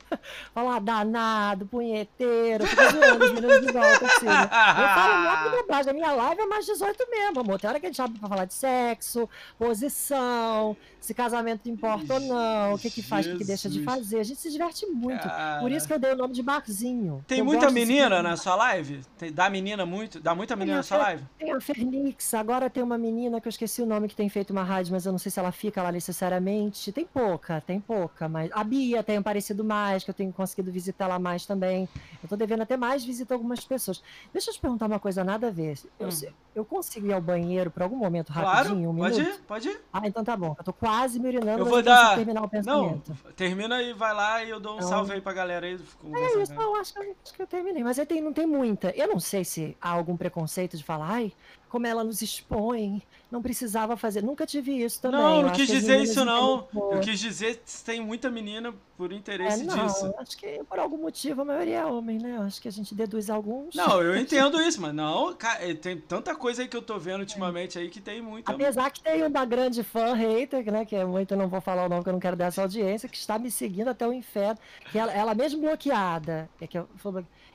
Fala, 0.54 0.76
ah, 0.76 0.78
danado, 0.78 1.66
punheteiro, 1.66 2.64
fica 2.66 2.88
zoando 2.90 3.24
os 3.24 3.32
meninos 3.32 3.66
de 3.66 3.72
volta, 3.72 4.06
assim. 4.06 4.26
né? 4.26 4.42
Eu 4.44 4.88
falo 4.94 5.22
muito 5.22 5.50
de 5.56 5.62
bobagem, 5.62 5.90
a 5.90 5.94
minha 5.94 6.12
live 6.12 6.40
é 6.42 6.46
mais 6.46 6.66
18 6.66 7.10
mesmo, 7.10 7.40
amor. 7.40 7.58
Tem 7.60 7.68
hora 7.68 7.80
que 7.80 7.86
a 7.86 7.88
gente 7.88 8.00
abre 8.00 8.18
pra 8.20 8.28
falar 8.28 8.44
de 8.44 8.54
sexo, 8.54 9.28
posição, 9.58 10.76
se 11.04 11.12
casamento 11.14 11.68
importa 11.68 12.14
ou 12.14 12.20
não, 12.20 12.74
o 12.74 12.78
que 12.78 12.90
que 12.90 13.02
faz, 13.02 13.26
o 13.26 13.30
que 13.32 13.38
que 13.38 13.44
deixa 13.44 13.68
de 13.68 13.82
fazer. 13.84 14.20
A 14.20 14.22
gente 14.22 14.40
se 14.40 14.50
diverte 14.50 14.86
muito. 14.86 15.20
Por 15.22 15.28
Cara. 15.28 15.70
isso 15.70 15.86
que 15.86 15.92
eu 15.92 15.98
dei 15.98 16.12
o 16.12 16.16
nome 16.16 16.32
de 16.32 16.42
barzinho. 16.42 17.22
Tem 17.26 17.40
Eu 17.40 17.44
muita 17.44 17.66
de- 17.68 17.74
menina 17.74 18.22
na 18.22 18.36
sua 18.36 18.56
live? 18.56 19.02
Tem, 19.18 19.32
dá 19.32 19.50
menina 19.50 19.84
muito? 19.84 20.18
Dá 20.20 20.34
muita 20.34 20.56
menina 20.56 20.72
Tem 20.74 20.76
na 20.78 20.82
sua 20.82 20.96
live? 20.98 21.24
Tem 21.38 21.52
a 21.52 21.60
Fernix, 21.60 22.32
agora 22.34 22.70
tem 22.70 22.82
uma 22.82 22.96
menina 22.96 23.40
que 23.40 23.46
eu 23.46 23.50
esqueci 23.50 23.82
o 23.82 23.86
nome 23.86 24.08
que 24.08 24.16
tem 24.16 24.28
feito 24.28 24.50
uma 24.50 24.62
rádio, 24.64 24.92
mas 24.92 25.04
eu 25.04 25.12
não 25.12 25.18
sei 25.18 25.30
se 25.30 25.38
ela 25.38 25.52
fica 25.52 25.82
lá 25.82 25.92
necessariamente. 25.92 26.90
Tem 26.92 27.04
pouca, 27.04 27.60
tem 27.60 27.80
pouca, 27.80 28.28
mas 28.28 28.50
a 28.52 28.64
Bia 28.64 29.02
tem 29.02 29.16
aparecido 29.18 29.62
mais, 29.64 30.02
que 30.04 30.10
eu 30.10 30.14
tenho 30.14 30.32
conseguido 30.32 30.72
visitar 30.72 31.06
lá 31.06 31.18
mais 31.18 31.44
também. 31.44 31.88
Eu 32.22 32.28
tô 32.28 32.36
devendo 32.36 32.62
até 32.62 32.76
mais 32.76 33.04
visitar 33.04 33.34
algumas 33.34 33.60
pessoas. 33.64 34.02
Deixa 34.32 34.50
eu 34.50 34.54
te 34.54 34.60
perguntar 34.60 34.86
uma 34.86 34.98
coisa 34.98 35.22
nada 35.22 35.48
a 35.48 35.50
ver. 35.50 35.78
Eu, 36.00 36.08
Hum. 36.08 36.32
Eu 36.54 36.64
consigo 36.64 37.06
ir 37.06 37.12
ao 37.12 37.20
banheiro 37.20 37.70
por 37.70 37.82
algum 37.82 37.96
momento 37.96 38.32
Claro, 38.32 38.48
rapidinho, 38.48 38.90
um 38.90 38.96
pode 38.96 39.18
minuto? 39.20 39.34
ir, 39.36 39.40
pode 39.42 39.68
ir. 39.68 39.80
Ah, 39.92 40.02
então 40.04 40.22
tá 40.24 40.36
bom. 40.36 40.54
Eu 40.58 40.64
tô 40.64 40.72
quase 40.72 41.18
me 41.18 41.28
urinando, 41.28 41.58
Eu 41.60 41.64
vou 41.64 41.76
não 41.76 41.82
dar- 41.82 42.14
terminar 42.16 42.40
o 42.40 42.42
Não, 42.42 42.48
pensamento. 42.48 43.16
termina 43.36 43.82
e 43.82 43.92
vai 43.92 44.14
lá 44.14 44.44
e 44.44 44.50
eu 44.50 44.60
dou 44.60 44.74
um 44.74 44.80
Não. 44.80 44.88
salve 44.88 45.12
aí 45.12 45.20
pra 45.20 45.32
galera 45.32 45.66
aí. 45.66 45.74
É 46.14 46.42
isso, 46.42 46.54
não, 46.54 46.76
acho 46.76 46.92
que, 46.94 47.00
eu- 47.00 47.16
acho 47.24 47.34
que 47.34 47.42
eu 47.42 47.46
terminei. 47.46 47.82
Mas 47.82 47.98
aí 47.98 48.06
tem, 48.06 48.20
não 48.20 48.32
tem 48.32 48.46
muita. 48.46 48.90
Eu 48.96 49.08
não 49.08 49.18
sei 49.20 49.44
se 49.44 49.76
há 49.80 49.90
algum 49.90 50.16
preconceito 50.16 50.76
de 50.76 50.84
falar, 50.84 51.10
ai, 51.10 51.32
como 51.74 51.88
ela 51.88 52.04
nos 52.04 52.22
expõe, 52.22 53.02
não 53.28 53.42
precisava 53.42 53.96
fazer. 53.96 54.22
Nunca 54.22 54.46
tive 54.46 54.70
isso 54.80 55.02
também. 55.02 55.20
Não, 55.20 55.42
não 55.42 55.50
quis 55.50 55.66
dizer 55.66 56.00
isso 56.00 56.24
não. 56.24 56.68
Eu 56.72 57.00
quis 57.00 57.18
dizer 57.18 57.56
que 57.56 57.82
tem 57.84 58.00
muita 58.00 58.30
menina 58.30 58.72
por 58.96 59.10
é, 59.10 59.16
interesse 59.16 59.64
não, 59.64 59.86
disso. 59.86 60.14
acho 60.18 60.36
que 60.36 60.62
por 60.68 60.78
algum 60.78 60.98
motivo 60.98 61.42
a 61.42 61.44
maioria 61.44 61.78
é 61.78 61.84
homem, 61.84 62.16
né? 62.20 62.38
Acho 62.46 62.62
que 62.62 62.68
a 62.68 62.70
gente 62.70 62.94
deduz 62.94 63.28
alguns. 63.28 63.74
Não, 63.74 64.00
eu 64.00 64.14
entendo 64.16 64.62
isso, 64.62 64.80
mas 64.80 64.94
não, 64.94 65.34
cara, 65.34 65.68
eh, 65.68 65.74
tem 65.74 65.98
tanta 65.98 66.32
coisa 66.36 66.62
aí 66.62 66.68
que 66.68 66.76
eu 66.76 66.82
tô 66.82 66.96
vendo 66.96 67.22
ultimamente 67.22 67.76
aí 67.76 67.90
que 67.90 68.00
tem 68.00 68.22
muita. 68.22 68.52
Apesar 68.52 68.88
que 68.92 69.02
tem 69.02 69.26
uma 69.26 69.44
grande 69.44 69.82
fã 69.82 70.14
hater, 70.14 70.70
né? 70.70 70.84
Que 70.84 70.94
é 70.94 71.04
muito, 71.04 71.34
não 71.34 71.48
vou 71.48 71.60
falar 71.60 71.86
o 71.86 71.88
nome 71.88 72.04
que 72.04 72.08
eu 72.08 72.12
não 72.12 72.20
quero 72.20 72.36
dar 72.36 72.46
essa 72.46 72.62
audiência, 72.62 73.08
que 73.08 73.16
está 73.16 73.36
me 73.36 73.50
seguindo 73.50 73.88
até 73.88 74.06
o 74.06 74.12
inferno. 74.12 74.60
Que 74.92 74.96
ela, 74.96 75.12
ela 75.12 75.34
mesmo 75.34 75.60
bloqueada, 75.60 76.48
é 76.60 76.68
que 76.68 76.78
eu, 76.78 76.88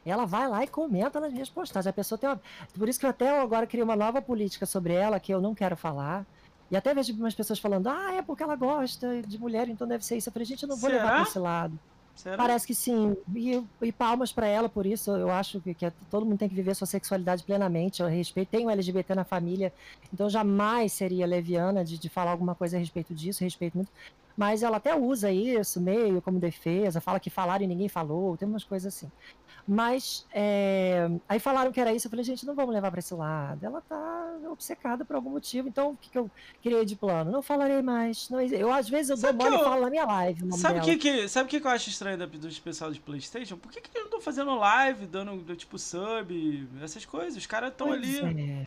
ela 0.06 0.26
vai 0.26 0.48
lá 0.48 0.64
e 0.64 0.68
comenta 0.68 1.20
nas 1.20 1.32
minhas 1.34 1.50
postagens. 1.50 1.88
A 1.88 1.94
pessoa 1.94 2.18
tem 2.18 2.30
uma. 2.30 2.42
Por 2.78 2.88
isso 2.88 3.00
que 3.00 3.06
eu 3.06 3.10
até 3.10 3.40
agora 3.40 3.68
criei 3.68 3.84
uma 3.84 3.96
nova 3.96 4.22
política 4.22 4.66
sobre 4.66 4.94
ela, 4.94 5.20
que 5.20 5.34
eu 5.34 5.42
não 5.42 5.56
quero 5.56 5.76
falar. 5.76 6.26
E 6.72 6.78
até 6.78 6.94
vejo 6.94 7.14
umas 7.14 7.34
pessoas 7.34 7.58
falando, 7.60 7.88
ah, 7.88 8.14
é 8.14 8.22
porque 8.22 8.44
ela 8.44 8.56
gosta 8.56 9.22
de 9.24 9.40
mulher, 9.40 9.68
então 9.70 9.88
deve 9.88 10.06
ser 10.06 10.18
isso. 10.18 10.30
Eu 10.30 10.34
falei, 10.34 10.46
gente, 10.46 10.64
eu 10.64 10.70
não 10.70 10.78
vou 10.78 10.90
levar 10.90 11.04
Será? 11.06 11.16
pra 11.16 11.24
esse 11.24 11.40
lado. 11.40 11.80
Será? 12.16 12.38
Parece 12.38 12.68
que 12.68 12.76
sim. 12.76 13.16
E, 13.34 13.64
e 13.82 13.92
palmas 13.92 14.32
pra 14.32 14.46
ela 14.46 14.68
por 14.68 14.86
isso. 14.86 15.10
Eu 15.12 15.32
acho 15.32 15.62
que, 15.62 15.74
que 15.74 15.86
é- 15.86 15.94
todo 16.12 16.26
mundo 16.26 16.38
tem 16.38 16.50
que 16.50 16.54
viver 16.56 16.76
sua 16.76 16.86
sexualidade 16.86 17.44
plenamente. 17.44 18.02
Eu 18.02 18.10
respeito, 18.10 18.50
tenho 18.50 18.70
LGBT 18.70 19.16
na 19.16 19.24
família, 19.24 19.74
então 20.14 20.30
jamais 20.30 20.92
seria 20.92 21.26
leviana 21.26 21.84
de, 21.84 21.98
de 21.98 22.10
falar 22.10 22.32
alguma 22.32 22.54
coisa 22.54 22.76
a 22.76 22.80
respeito 22.80 23.16
disso. 23.16 23.44
Respeito 23.44 23.76
muito. 23.78 23.90
Mas 24.40 24.64
ela 24.64 24.78
até 24.78 24.96
usa 24.96 25.30
isso 25.30 25.82
meio 25.82 26.22
como 26.22 26.40
defesa, 26.40 27.02
fala 27.02 27.20
que 27.20 27.30
falaram 27.30 27.66
e 27.66 27.68
ninguém 27.68 27.90
falou, 27.90 28.38
tem 28.38 28.48
umas 28.48 28.64
coisas 28.64 28.96
assim. 28.96 29.12
Mas 29.68 30.26
é, 30.34 31.10
aí 31.28 31.40
falaram 31.42 31.74
que 31.74 31.80
era 31.82 31.92
isso, 31.94 32.08
eu 32.08 32.10
falei, 32.10 32.24
gente, 32.24 32.46
não 32.46 32.56
vamos 32.56 32.74
levar 32.74 32.90
pra 32.90 33.00
esse 33.00 33.14
lado. 33.14 33.62
Ela 33.66 33.82
tá 33.82 34.38
obcecada 34.50 35.04
por 35.04 35.18
algum 35.18 35.32
motivo, 35.32 35.68
então 35.68 35.92
o 35.92 35.98
que, 35.98 36.10
que 36.10 36.18
eu 36.18 36.32
criei 36.64 36.86
de 36.86 36.96
plano? 36.96 37.30
Não 37.30 37.42
falarei 37.42 37.82
mais. 37.82 38.30
Não, 38.30 38.40
eu, 38.40 38.72
às 38.72 38.88
vezes, 38.88 39.10
eu 39.10 39.18
dou 39.18 39.26
Sabe 39.26 39.38
que 39.40 39.44
mole 39.44 39.56
e 39.58 39.60
eu- 39.60 39.64
falo 39.66 39.82
na 39.82 39.90
minha 39.90 40.06
live. 40.06 40.52
Sabe 40.54 40.80
o 40.80 40.84
que, 40.84 40.96
que, 40.96 41.28
sabe 41.28 41.46
o 41.46 41.50
que, 41.50 41.60
que 41.60 41.68
eu 41.68 41.72
acho 41.72 41.90
estranho 41.90 42.18
da, 42.18 42.26
dos 42.26 42.60
pessoal 42.60 42.92
de 42.94 43.02
PlayStation? 43.02 43.58
Por 43.58 43.70
que, 43.72 43.82
que 43.82 43.90
eles 43.90 44.00
não 44.00 44.06
estão 44.06 44.22
fazendo 44.22 44.56
live, 44.56 45.06
dando 45.06 45.36
do 45.36 45.56
tipo 45.56 45.78
sub, 45.78 46.68
essas 46.82 47.04
coisas? 47.06 47.36
Os 47.38 47.46
caras 47.46 47.72
estão 47.72 47.92
ali. 47.92 48.18
é. 48.42 48.66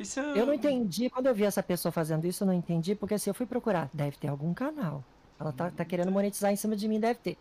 Isso 0.00 0.18
é... 0.18 0.40
Eu 0.40 0.46
não 0.46 0.54
entendi, 0.54 1.10
quando 1.10 1.26
eu 1.26 1.34
vi 1.34 1.44
essa 1.44 1.62
pessoa 1.62 1.92
fazendo 1.92 2.24
isso, 2.26 2.42
eu 2.42 2.46
não 2.46 2.54
entendi, 2.54 2.94
porque 2.94 3.14
assim, 3.14 3.28
eu 3.28 3.34
fui 3.34 3.44
procurar, 3.46 3.90
deve 3.92 4.16
ter 4.16 4.28
algum 4.28 4.54
canal. 4.54 5.04
Ela 5.38 5.52
tá, 5.52 5.70
tá 5.70 5.84
querendo 5.84 6.10
monetizar 6.10 6.50
em 6.50 6.56
cima 6.56 6.74
de 6.74 6.88
mim, 6.88 6.98
deve 6.98 7.18
ter. 7.20 7.38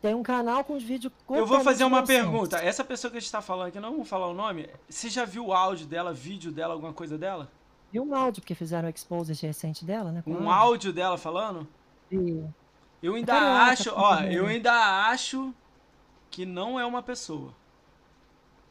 Tem 0.00 0.14
um 0.14 0.22
canal 0.22 0.64
com 0.64 0.74
os 0.74 0.82
vídeos 0.82 1.12
Eu 1.30 1.46
vou 1.46 1.60
fazer 1.60 1.84
uma 1.84 2.02
pergunta. 2.04 2.58
Essa 2.58 2.82
pessoa 2.84 3.10
que 3.10 3.16
a 3.16 3.20
gente 3.20 3.30
tá 3.30 3.40
falando 3.40 3.68
aqui, 3.68 3.78
não 3.80 3.96
vou 3.96 4.04
falar 4.04 4.26
o 4.26 4.34
nome. 4.34 4.68
Você 4.88 5.08
já 5.08 5.24
viu 5.24 5.46
o 5.46 5.52
áudio 5.52 5.86
dela, 5.86 6.12
vídeo 6.12 6.50
dela, 6.50 6.74
alguma 6.74 6.92
coisa 6.92 7.16
dela? 7.16 7.50
E 7.92 8.00
um 8.00 8.14
áudio, 8.14 8.42
porque 8.42 8.54
fizeram 8.54 8.88
o 8.88 8.90
expose 8.90 9.32
recente 9.46 9.84
dela, 9.84 10.10
né? 10.10 10.22
Um 10.26 10.34
áudio. 10.34 10.50
áudio 10.50 10.92
dela 10.92 11.16
falando? 11.16 11.68
E- 12.10 12.42
Eu 13.02 13.14
ainda 13.14 13.34
acho, 13.64 13.90
ó, 13.94 14.20
eu 14.22 14.46
ainda 14.46 14.72
acho 15.08 15.54
que 16.30 16.44
não 16.44 16.80
é 16.80 16.84
uma 16.84 17.02
pessoa. 17.02 17.54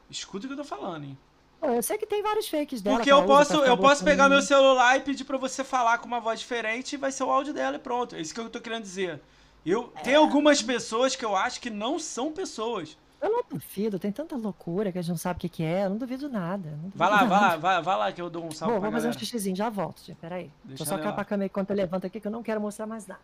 Escuta 0.09 0.45
o 0.45 0.49
que 0.49 0.53
eu 0.53 0.57
tô 0.57 0.63
falando, 0.65 1.05
hein? 1.05 1.17
Eu 1.61 1.83
sei 1.83 1.97
que 1.97 2.05
tem 2.05 2.23
vários 2.23 2.47
fakes 2.47 2.81
dela. 2.81 2.97
Porque 2.97 3.09
que 3.09 3.13
eu 3.13 3.23
posso, 3.25 3.57
eu 3.57 3.77
posso 3.77 4.03
pegar 4.03 4.27
meu 4.27 4.41
celular 4.41 4.97
e 4.97 5.01
pedir 5.01 5.23
pra 5.23 5.37
você 5.37 5.63
falar 5.63 5.99
com 5.99 6.07
uma 6.07 6.19
voz 6.19 6.39
diferente 6.39 6.93
e 6.93 6.97
vai 6.97 7.11
ser 7.11 7.23
o 7.23 7.29
áudio 7.29 7.53
dela 7.53 7.75
e 7.75 7.79
pronto. 7.79 8.15
É 8.15 8.21
isso 8.21 8.33
que 8.33 8.39
eu 8.39 8.49
tô 8.49 8.59
querendo 8.59 8.83
dizer. 8.83 9.21
Eu, 9.63 9.93
É. 9.97 10.01
Tem 10.01 10.15
algumas 10.15 10.61
pessoas 10.61 11.15
que 11.15 11.23
eu 11.23 11.35
acho 11.35 11.61
que 11.61 11.69
não 11.69 11.99
são 11.99 12.31
pessoas. 12.31 12.97
Eu 13.21 13.29
não 13.29 13.43
duvido, 13.47 13.99
tem 13.99 14.11
tanta 14.11 14.35
loucura 14.35 14.91
que 14.91 14.97
a 14.97 15.01
gente 15.01 15.11
não 15.11 15.17
sabe 15.17 15.37
o 15.37 15.41
que, 15.41 15.49
que 15.49 15.63
é. 15.63 15.85
Eu 15.85 15.91
não 15.91 15.97
duvido 15.97 16.27
nada. 16.27 16.71
não 16.71 16.77
duvido 16.77 16.97
Vai 16.97 17.09
lá, 17.11 17.17
vai 17.17 17.27
nada. 17.27 17.45
lá, 17.45 17.55
vai, 17.57 17.81
vai 17.83 17.97
lá 17.97 18.11
que 18.11 18.19
eu 18.19 18.31
dou 18.31 18.43
um 18.43 18.51
salve 18.51 18.73
Vou, 18.73 18.81
pra 18.81 18.89
vou 18.89 18.99
fazer 18.99 19.09
um 19.09 19.13
xixizinho, 19.13 19.55
já 19.55 19.69
volto, 19.69 20.01
tia. 20.01 20.17
Peraí. 20.19 20.49
Deixa 20.63 20.81
eu 20.81 20.87
só 20.87 20.95
lá. 20.95 21.09
a 21.15 21.23
câmera 21.25 21.45
enquanto 21.45 21.69
eu 21.69 21.75
levanto 21.75 22.07
aqui, 22.07 22.19
que 22.19 22.25
eu 22.25 22.31
não 22.31 22.41
quero 22.41 22.59
mostrar 22.59 22.87
mais 22.87 23.05
nada. 23.05 23.21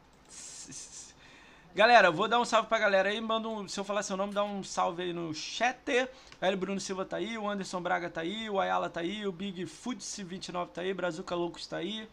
Galera, 1.77 2.09
vou 2.09 2.27
dar 2.27 2.39
um 2.39 2.43
salve 2.43 2.67
pra 2.67 2.79
galera 2.79 3.07
aí. 3.07 3.21
Manda 3.21 3.47
um, 3.47 3.67
se 3.67 3.79
eu 3.79 3.83
falar 3.83 4.01
seu 4.01 4.17
nome, 4.17 4.33
dá 4.33 4.43
um 4.43 4.63
salve 4.63 5.03
aí 5.03 5.13
no 5.13 5.31
chat. 5.31 6.09
O 6.41 6.43
Hélio 6.43 6.57
Bruno 6.57 6.79
Silva 6.79 7.05
tá 7.05 7.17
aí, 7.17 7.37
o 7.37 7.47
Anderson 7.47 7.79
Braga 7.79 8.09
tá 8.09 8.21
aí, 8.21 8.49
o 8.49 8.59
Ayala 8.59 8.89
tá 8.89 9.01
aí, 9.01 9.27
o 9.27 9.31
Big 9.31 9.63
Foods 9.67 10.17
29 10.17 10.71
tá 10.71 10.81
aí, 10.81 10.91
Brazuca 10.91 11.35
Loucos 11.35 11.67
tá 11.67 11.77
aí, 11.77 12.09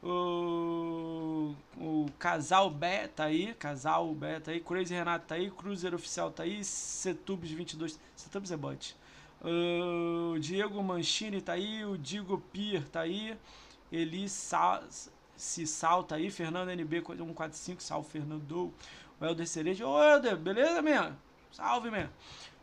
o, 0.00 1.52
o 1.76 2.06
Casal 2.16 2.70
Bé 2.70 3.08
tá 3.08 3.24
aí, 3.24 3.54
Casal 3.54 4.14
Bé 4.14 4.38
tá 4.38 4.52
aí, 4.52 4.60
Crazy 4.60 4.94
Renato 4.94 5.26
tá 5.26 5.34
aí, 5.34 5.50
Cruiser 5.50 5.96
Oficial 5.96 6.30
tá 6.30 6.44
aí, 6.44 6.62
Cetubes 6.62 7.50
22, 7.50 7.98
Cetubes 8.14 8.52
é 8.52 8.56
bot. 8.56 8.94
O 9.42 10.38
Diego 10.38 10.80
Manchini 10.80 11.40
tá 11.40 11.54
aí, 11.54 11.84
o 11.84 11.98
Digo 11.98 12.38
Pier 12.52 12.88
tá 12.88 13.00
aí, 13.00 13.36
Eli 13.90 14.28
Sa 14.28 14.80
Cissal 15.38 16.02
tá 16.02 16.16
aí, 16.16 16.30
Fernando 16.30 16.70
NB 16.70 17.02
145, 17.04 17.80
salve 17.80 18.10
Fernando. 18.10 18.72
O 19.20 19.24
Helder 19.24 19.46
Cereja, 19.46 19.86
ô 19.86 20.02
Helder, 20.02 20.36
beleza, 20.36 20.80
man? 20.80 21.16
Salve, 21.50 21.90
man. 21.90 22.08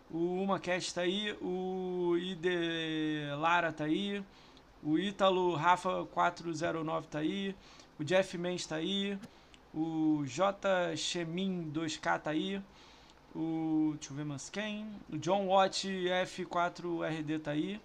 O 0.10 0.42
UmaCast 0.44 0.94
tá 0.94 1.02
aí, 1.02 1.36
o 1.42 2.16
Ide 2.18 3.30
Lara 3.38 3.74
tá 3.74 3.86
aí, 3.86 4.24
o 4.82 4.98
Ítalo 4.98 5.56
Rafa 5.56 6.06
409 6.06 7.08
tá 7.08 7.20
aí, 7.20 7.56
o 8.00 8.04
Jeff 8.04 8.38
Mendes 8.38 8.66
tá 8.66 8.76
aí, 8.76 9.18
o 9.74 10.24
J 10.26 10.96
Chemin 10.96 11.72
2K 11.74 12.20
tá 12.20 12.30
aí, 12.30 12.62
o. 13.36 13.94
Deixa 13.96 14.14
eu 14.14 14.18
ver 14.18 14.26
mais 14.26 14.50
quem. 14.50 14.88
O 15.12 15.18
John 15.18 15.48
Watt 15.48 15.86
F4RD 15.88 17.42
tá 17.42 17.52
aí. 17.52 17.82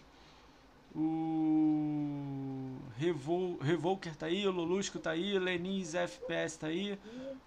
O 0.94 2.78
Revol, 2.96 3.58
Revolker 3.58 4.16
tá 4.16 4.26
aí, 4.26 4.46
o 4.46 4.50
Lulusco 4.50 4.98
tá 4.98 5.12
aí, 5.12 5.38
Lenins 5.38 5.94
FPS 5.94 6.58
tá 6.58 6.66
aí, 6.66 6.98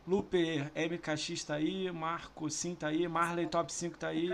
Luper 0.07 0.71
MKX 0.73 1.43
tá 1.43 1.55
aí, 1.55 1.91
Marco 1.91 2.49
Sim 2.49 2.73
tá 2.73 2.87
aí, 2.87 3.07
Marley 3.07 3.47
Top 3.47 3.71
5 3.71 3.97
tá 3.97 4.07
aí. 4.07 4.29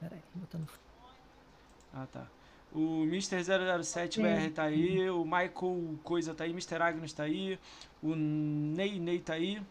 Peraí, 0.00 0.20
botando. 0.34 0.68
Ah 1.94 2.06
tá. 2.06 2.26
O 2.72 3.04
Mr. 3.04 3.42
007 3.82 4.20
BR 4.20 4.50
tá 4.54 4.64
aí, 4.64 5.08
o 5.08 5.24
Michael 5.24 5.98
Coisa 6.02 6.34
tá 6.34 6.44
aí, 6.44 6.50
Mr. 6.50 6.82
Agnes 6.82 7.12
tá 7.12 7.22
aí, 7.22 7.58
o 8.02 8.14
Ney 8.14 8.98
Ney 8.98 9.20
tá 9.20 9.34
aí. 9.34 9.62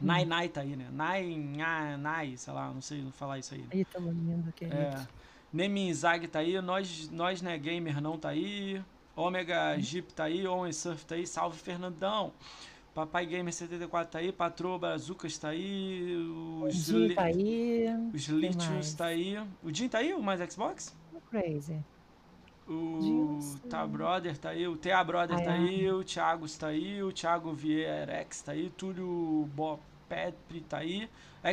Nai 0.00 0.24
Nai 0.24 0.48
tá 0.48 0.60
aí, 0.60 0.76
né? 0.76 0.88
Nai 0.92 1.24
Nha 1.24 1.96
Nai, 1.96 2.36
sei 2.36 2.52
lá, 2.52 2.70
não 2.70 2.82
sei 2.82 3.04
falar 3.12 3.38
isso 3.38 3.54
aí. 3.54 3.64
Aí, 3.72 3.84
tamo 3.86 4.12
lindo, 4.12 4.52
querido. 4.52 4.76
É. 4.76 5.23
Neminzag 5.54 6.26
tá 6.26 6.40
aí, 6.40 6.60
nós, 6.60 7.08
nós 7.10 7.40
né, 7.40 7.56
gamer 7.56 8.00
não 8.02 8.18
tá 8.18 8.30
aí. 8.30 8.82
Omega 9.14 9.78
Jeep 9.78 10.12
tá 10.12 10.24
aí, 10.24 10.44
Owen 10.44 10.72
Surf 10.72 11.06
tá 11.06 11.14
aí, 11.14 11.24
salve 11.24 11.56
Fernandão. 11.56 12.32
Papai 12.92 13.24
Gamer 13.24 13.52
74 13.52 14.10
tá 14.12 14.18
aí, 14.18 14.32
Patroa 14.32 14.78
Brazucas 14.78 15.38
tá 15.38 15.48
aí, 15.50 16.16
O 16.16 16.64
os, 16.66 16.88
li, 16.88 17.14
tá 17.14 17.22
aí. 17.22 17.86
os 18.12 18.28
mais? 18.56 18.94
tá 18.94 19.06
aí. 19.06 19.38
O 19.62 19.72
Jim 19.72 19.88
tá 19.88 19.98
aí, 19.98 20.12
o 20.12 20.22
mais 20.22 20.40
Xbox? 20.52 20.92
Crazy. 21.30 21.78
O 22.66 23.38
tá 23.68 23.86
Brother 23.86 24.36
tá 24.36 24.50
aí, 24.50 24.66
o 24.66 24.76
TA 24.76 25.04
Brother 25.04 25.40
tá 25.44 25.52
aí, 25.52 25.88
o 25.90 26.02
Thiago 26.02 26.46
tá 26.58 26.68
aí, 26.68 27.02
o 27.02 27.12
Thiago 27.12 27.52
Vierex 27.52 28.42
tá 28.42 28.52
aí, 28.52 28.70
Túlio 28.70 29.48
Bopetri 30.08 30.60
tá 30.60 30.78
aí, 30.78 31.08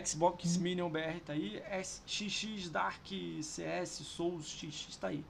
Xbox 0.06 0.56
uhum. 0.56 0.62
Minion 0.62 0.90
BR 0.90 1.20
tá 1.26 1.34
aí, 1.34 1.62
SXX 1.82 2.70
Dark 2.70 3.08
CS 3.42 3.90
Souls 3.90 4.46
XX 4.46 4.96
tá 4.98 5.08
aí. 5.08 5.24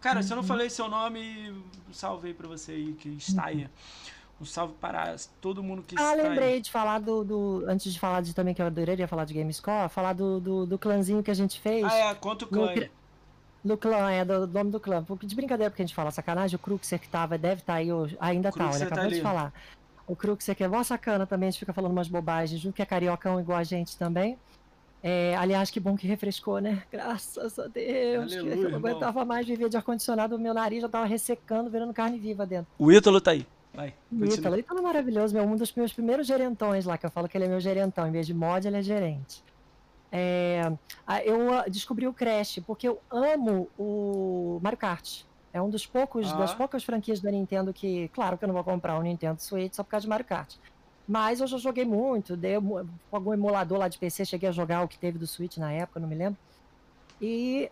Cara, 0.00 0.22
se 0.22 0.32
eu 0.32 0.36
não 0.36 0.42
uhum. 0.42 0.48
falei 0.48 0.68
seu 0.68 0.88
nome, 0.88 1.50
um 1.88 1.92
salve 1.92 2.28
aí 2.28 2.34
pra 2.34 2.46
você 2.46 2.72
aí 2.72 2.92
que 2.92 3.08
está 3.08 3.46
aí. 3.46 3.68
Um 4.40 4.44
salve 4.44 4.74
para 4.74 5.16
todo 5.40 5.62
mundo 5.62 5.82
que 5.82 5.94
ah, 5.96 6.10
está 6.10 6.22
lembrei 6.28 6.54
aí. 6.54 6.60
de 6.60 6.70
falar 6.70 6.98
do, 6.98 7.24
do, 7.24 7.64
Antes 7.66 7.92
de 7.92 7.98
falar 7.98 8.20
de 8.20 8.34
também, 8.34 8.52
que 8.52 8.60
eu 8.60 8.66
adoraria 8.66 9.08
falar 9.08 9.24
de 9.24 9.32
Gamescore, 9.32 9.88
falar 9.88 10.12
do, 10.12 10.40
do, 10.40 10.66
do 10.66 10.78
clãzinho 10.78 11.22
que 11.22 11.30
a 11.30 11.34
gente 11.34 11.60
fez. 11.60 11.84
Ah, 11.84 12.10
é, 12.10 12.14
quanto 12.14 12.46
clã? 12.46 12.74
No, 12.74 12.88
do 13.64 13.78
clã, 13.78 14.10
é, 14.10 14.24
do, 14.24 14.46
nome 14.46 14.70
do 14.70 14.80
clã. 14.80 15.02
De 15.22 15.34
brincadeira, 15.34 15.70
porque 15.70 15.82
a 15.82 15.86
gente 15.86 15.94
fala 15.94 16.10
sacanagem, 16.10 16.56
o 16.56 16.58
Cruxer 16.58 17.00
que 17.00 17.08
tava, 17.08 17.38
deve 17.38 17.62
estar 17.62 17.74
tá 17.74 17.78
aí 17.78 17.90
hoje. 17.90 18.16
Ainda 18.20 18.52
tá, 18.52 18.68
ele 18.70 18.78
tá 18.80 18.84
acabou 18.86 19.04
tá 19.04 19.08
de 19.08 19.22
falar. 19.22 19.52
O 20.06 20.14
Cruxer 20.14 20.54
que 20.54 20.62
é 20.62 20.68
mó 20.68 20.82
sacana 20.82 21.26
também, 21.26 21.48
a 21.48 21.50
gente 21.50 21.60
fica 21.60 21.72
falando 21.72 21.92
umas 21.92 22.08
bobagens, 22.08 22.60
junto 22.60 22.74
que 22.74 22.82
é 22.82 22.86
cariocão 22.86 23.40
igual 23.40 23.58
a 23.58 23.64
gente 23.64 23.96
também. 23.96 24.38
É, 25.02 25.36
aliás, 25.36 25.70
que 25.70 25.78
bom 25.78 25.96
que 25.96 26.06
refrescou, 26.06 26.60
né? 26.60 26.82
Graças 26.90 27.58
a 27.58 27.66
Deus. 27.66 28.32
Aleluia, 28.32 28.54
eu 28.54 28.70
não 28.70 28.78
aguentava 28.78 29.24
mais 29.24 29.46
viver 29.46 29.68
de 29.68 29.76
ar-condicionado, 29.76 30.36
o 30.36 30.38
meu 30.38 30.54
nariz 30.54 30.80
já 30.80 30.88
tava 30.88 31.04
ressecando, 31.04 31.68
virando 31.68 31.92
carne 31.92 32.18
viva 32.18 32.46
dentro. 32.46 32.68
O 32.78 32.90
Ítalo 32.90 33.20
tá 33.20 33.32
aí. 33.32 33.46
Vai. 33.74 33.92
O 34.10 34.24
Ítalo, 34.24 34.58
Ítalo 34.58 34.80
é 34.80 34.82
maravilhoso, 34.82 35.34
meu, 35.34 35.44
um 35.44 35.56
dos 35.56 35.74
meus 35.74 35.92
primeiros 35.92 36.26
gerentões 36.26 36.86
lá, 36.86 36.96
que 36.96 37.04
eu 37.04 37.10
falo 37.10 37.28
que 37.28 37.36
ele 37.36 37.44
é 37.44 37.48
meu 37.48 37.60
gerentão, 37.60 38.06
em 38.06 38.12
vez 38.12 38.26
de 38.26 38.32
mod, 38.32 38.66
ele 38.66 38.78
é 38.78 38.82
gerente. 38.82 39.42
É, 40.10 40.72
eu 41.24 41.52
ah, 41.52 41.64
descobri 41.68 42.06
o 42.06 42.12
Crash, 42.12 42.60
porque 42.64 42.88
eu 42.88 43.00
amo 43.10 43.68
o 43.76 44.60
Mario 44.62 44.78
Kart. 44.78 45.22
É 45.54 45.62
um 45.62 45.70
dos 45.70 45.86
poucos, 45.86 46.32
ah. 46.32 46.36
das 46.36 46.52
poucas 46.52 46.82
franquias 46.82 47.20
da 47.20 47.30
Nintendo 47.30 47.72
que, 47.72 48.08
claro 48.08 48.36
que 48.36 48.42
eu 48.44 48.48
não 48.48 48.54
vou 48.54 48.64
comprar 48.64 48.98
um 48.98 49.02
Nintendo 49.02 49.40
Switch 49.40 49.72
só 49.72 49.84
por 49.84 49.90
causa 49.90 50.02
de 50.02 50.08
Mario 50.08 50.26
Kart. 50.26 50.56
Mas 51.06 51.40
eu 51.40 51.46
já 51.46 51.58
joguei 51.58 51.84
muito, 51.84 52.36
dei 52.36 52.56
algum 53.12 53.32
emulador 53.32 53.78
lá 53.78 53.86
de 53.86 53.96
PC, 53.96 54.24
cheguei 54.24 54.48
a 54.48 54.52
jogar 54.52 54.82
o 54.82 54.88
que 54.88 54.98
teve 54.98 55.16
do 55.16 55.28
Switch 55.28 55.58
na 55.58 55.70
época, 55.70 56.00
não 56.00 56.08
me 56.08 56.16
lembro. 56.16 56.36
E, 57.22 57.70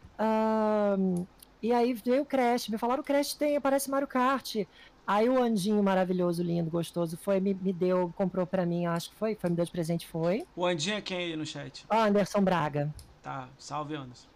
um, 0.96 1.26
e 1.60 1.72
aí 1.72 1.92
veio 1.92 2.22
o 2.22 2.26
Crash, 2.26 2.68
me 2.68 2.78
falaram 2.78 3.00
o 3.02 3.04
Crash 3.04 3.34
tem, 3.34 3.60
parece 3.60 3.90
Mario 3.90 4.06
Kart. 4.06 4.64
Aí 5.04 5.28
o 5.28 5.42
Andinho 5.42 5.82
maravilhoso, 5.82 6.40
lindo, 6.40 6.70
gostoso, 6.70 7.16
foi, 7.16 7.40
me, 7.40 7.52
me 7.52 7.72
deu, 7.72 8.12
comprou 8.16 8.46
pra 8.46 8.64
mim, 8.64 8.86
acho 8.86 9.10
que 9.10 9.16
foi, 9.16 9.34
foi, 9.34 9.50
me 9.50 9.56
deu 9.56 9.64
de 9.64 9.72
presente, 9.72 10.06
foi. 10.06 10.46
O 10.54 10.64
Andinho 10.64 10.98
é 10.98 11.00
quem 11.00 11.18
aí 11.18 11.36
no 11.36 11.44
chat? 11.44 11.84
Anderson 11.90 12.42
Braga. 12.42 12.94
Tá, 13.20 13.48
salve 13.58 13.96
Anderson. 13.96 14.28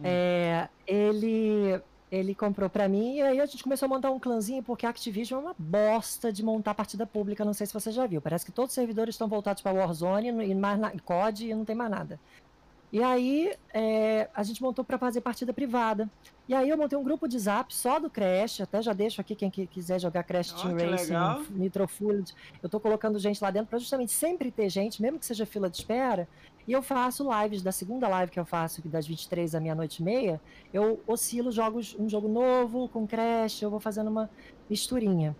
Hum. 0.00 0.02
É, 0.04 0.68
ele 0.84 1.80
ele 2.10 2.34
comprou 2.34 2.70
para 2.70 2.88
mim 2.88 3.16
e 3.16 3.22
aí 3.22 3.40
a 3.40 3.46
gente 3.46 3.62
começou 3.62 3.86
a 3.86 3.88
montar 3.88 4.10
um 4.10 4.18
clãzinho 4.18 4.62
porque 4.62 4.86
a 4.86 4.90
Activision 4.90 5.40
é 5.40 5.44
uma 5.46 5.56
bosta 5.58 6.32
de 6.32 6.42
montar 6.42 6.74
partida 6.74 7.06
pública, 7.06 7.44
não 7.44 7.52
sei 7.52 7.66
se 7.66 7.74
você 7.74 7.90
já 7.90 8.06
viu. 8.06 8.20
Parece 8.20 8.46
que 8.46 8.52
todos 8.52 8.70
os 8.70 8.74
servidores 8.74 9.14
estão 9.14 9.28
voltados 9.28 9.62
para 9.62 9.72
Warzone 9.72 10.28
e 10.28 10.54
mais 10.54 10.78
na, 10.78 10.90
COD 10.90 11.48
e 11.48 11.54
não 11.54 11.64
tem 11.64 11.74
mais 11.74 11.90
nada. 11.90 12.20
E 12.92 13.02
aí 13.02 13.52
é, 13.74 14.28
a 14.32 14.42
gente 14.42 14.62
montou 14.62 14.84
para 14.84 14.96
fazer 14.96 15.20
partida 15.20 15.52
privada. 15.52 16.08
E 16.48 16.54
aí 16.54 16.68
eu 16.70 16.78
montei 16.78 16.96
um 16.96 17.02
grupo 17.02 17.26
de 17.26 17.36
zap 17.38 17.74
só 17.74 17.98
do 17.98 18.08
Crash, 18.08 18.60
até 18.60 18.80
já 18.80 18.92
deixo 18.92 19.20
aqui 19.20 19.34
quem 19.34 19.50
quiser 19.50 20.00
jogar 20.00 20.22
Crash 20.22 20.52
oh, 20.52 20.62
Team 20.62 20.74
Racing, 20.74 21.06
legal. 21.06 21.42
Nitro 21.50 21.88
Fueled. 21.88 22.32
Eu 22.62 22.68
tô 22.68 22.78
colocando 22.78 23.18
gente 23.18 23.42
lá 23.42 23.50
dentro 23.50 23.68
para 23.68 23.80
justamente 23.80 24.12
sempre 24.12 24.52
ter 24.52 24.70
gente, 24.70 25.02
mesmo 25.02 25.18
que 25.18 25.26
seja 25.26 25.44
fila 25.44 25.68
de 25.68 25.78
espera, 25.78 26.28
e 26.66 26.72
eu 26.72 26.82
faço 26.82 27.26
lives, 27.42 27.62
da 27.62 27.72
segunda 27.72 28.08
live 28.08 28.32
que 28.32 28.40
eu 28.40 28.44
faço, 28.44 28.86
das 28.88 29.06
23 29.06 29.54
à 29.54 29.60
meia-noite 29.60 30.02
e 30.02 30.04
meia, 30.04 30.40
eu 30.72 31.00
oscilo 31.06 31.52
jogos, 31.52 31.96
um 31.98 32.08
jogo 32.08 32.28
novo 32.28 32.88
com 32.88 33.06
Crash, 33.06 33.62
eu 33.62 33.70
vou 33.70 33.80
fazendo 33.80 34.08
uma 34.10 34.28
misturinha. 34.68 35.36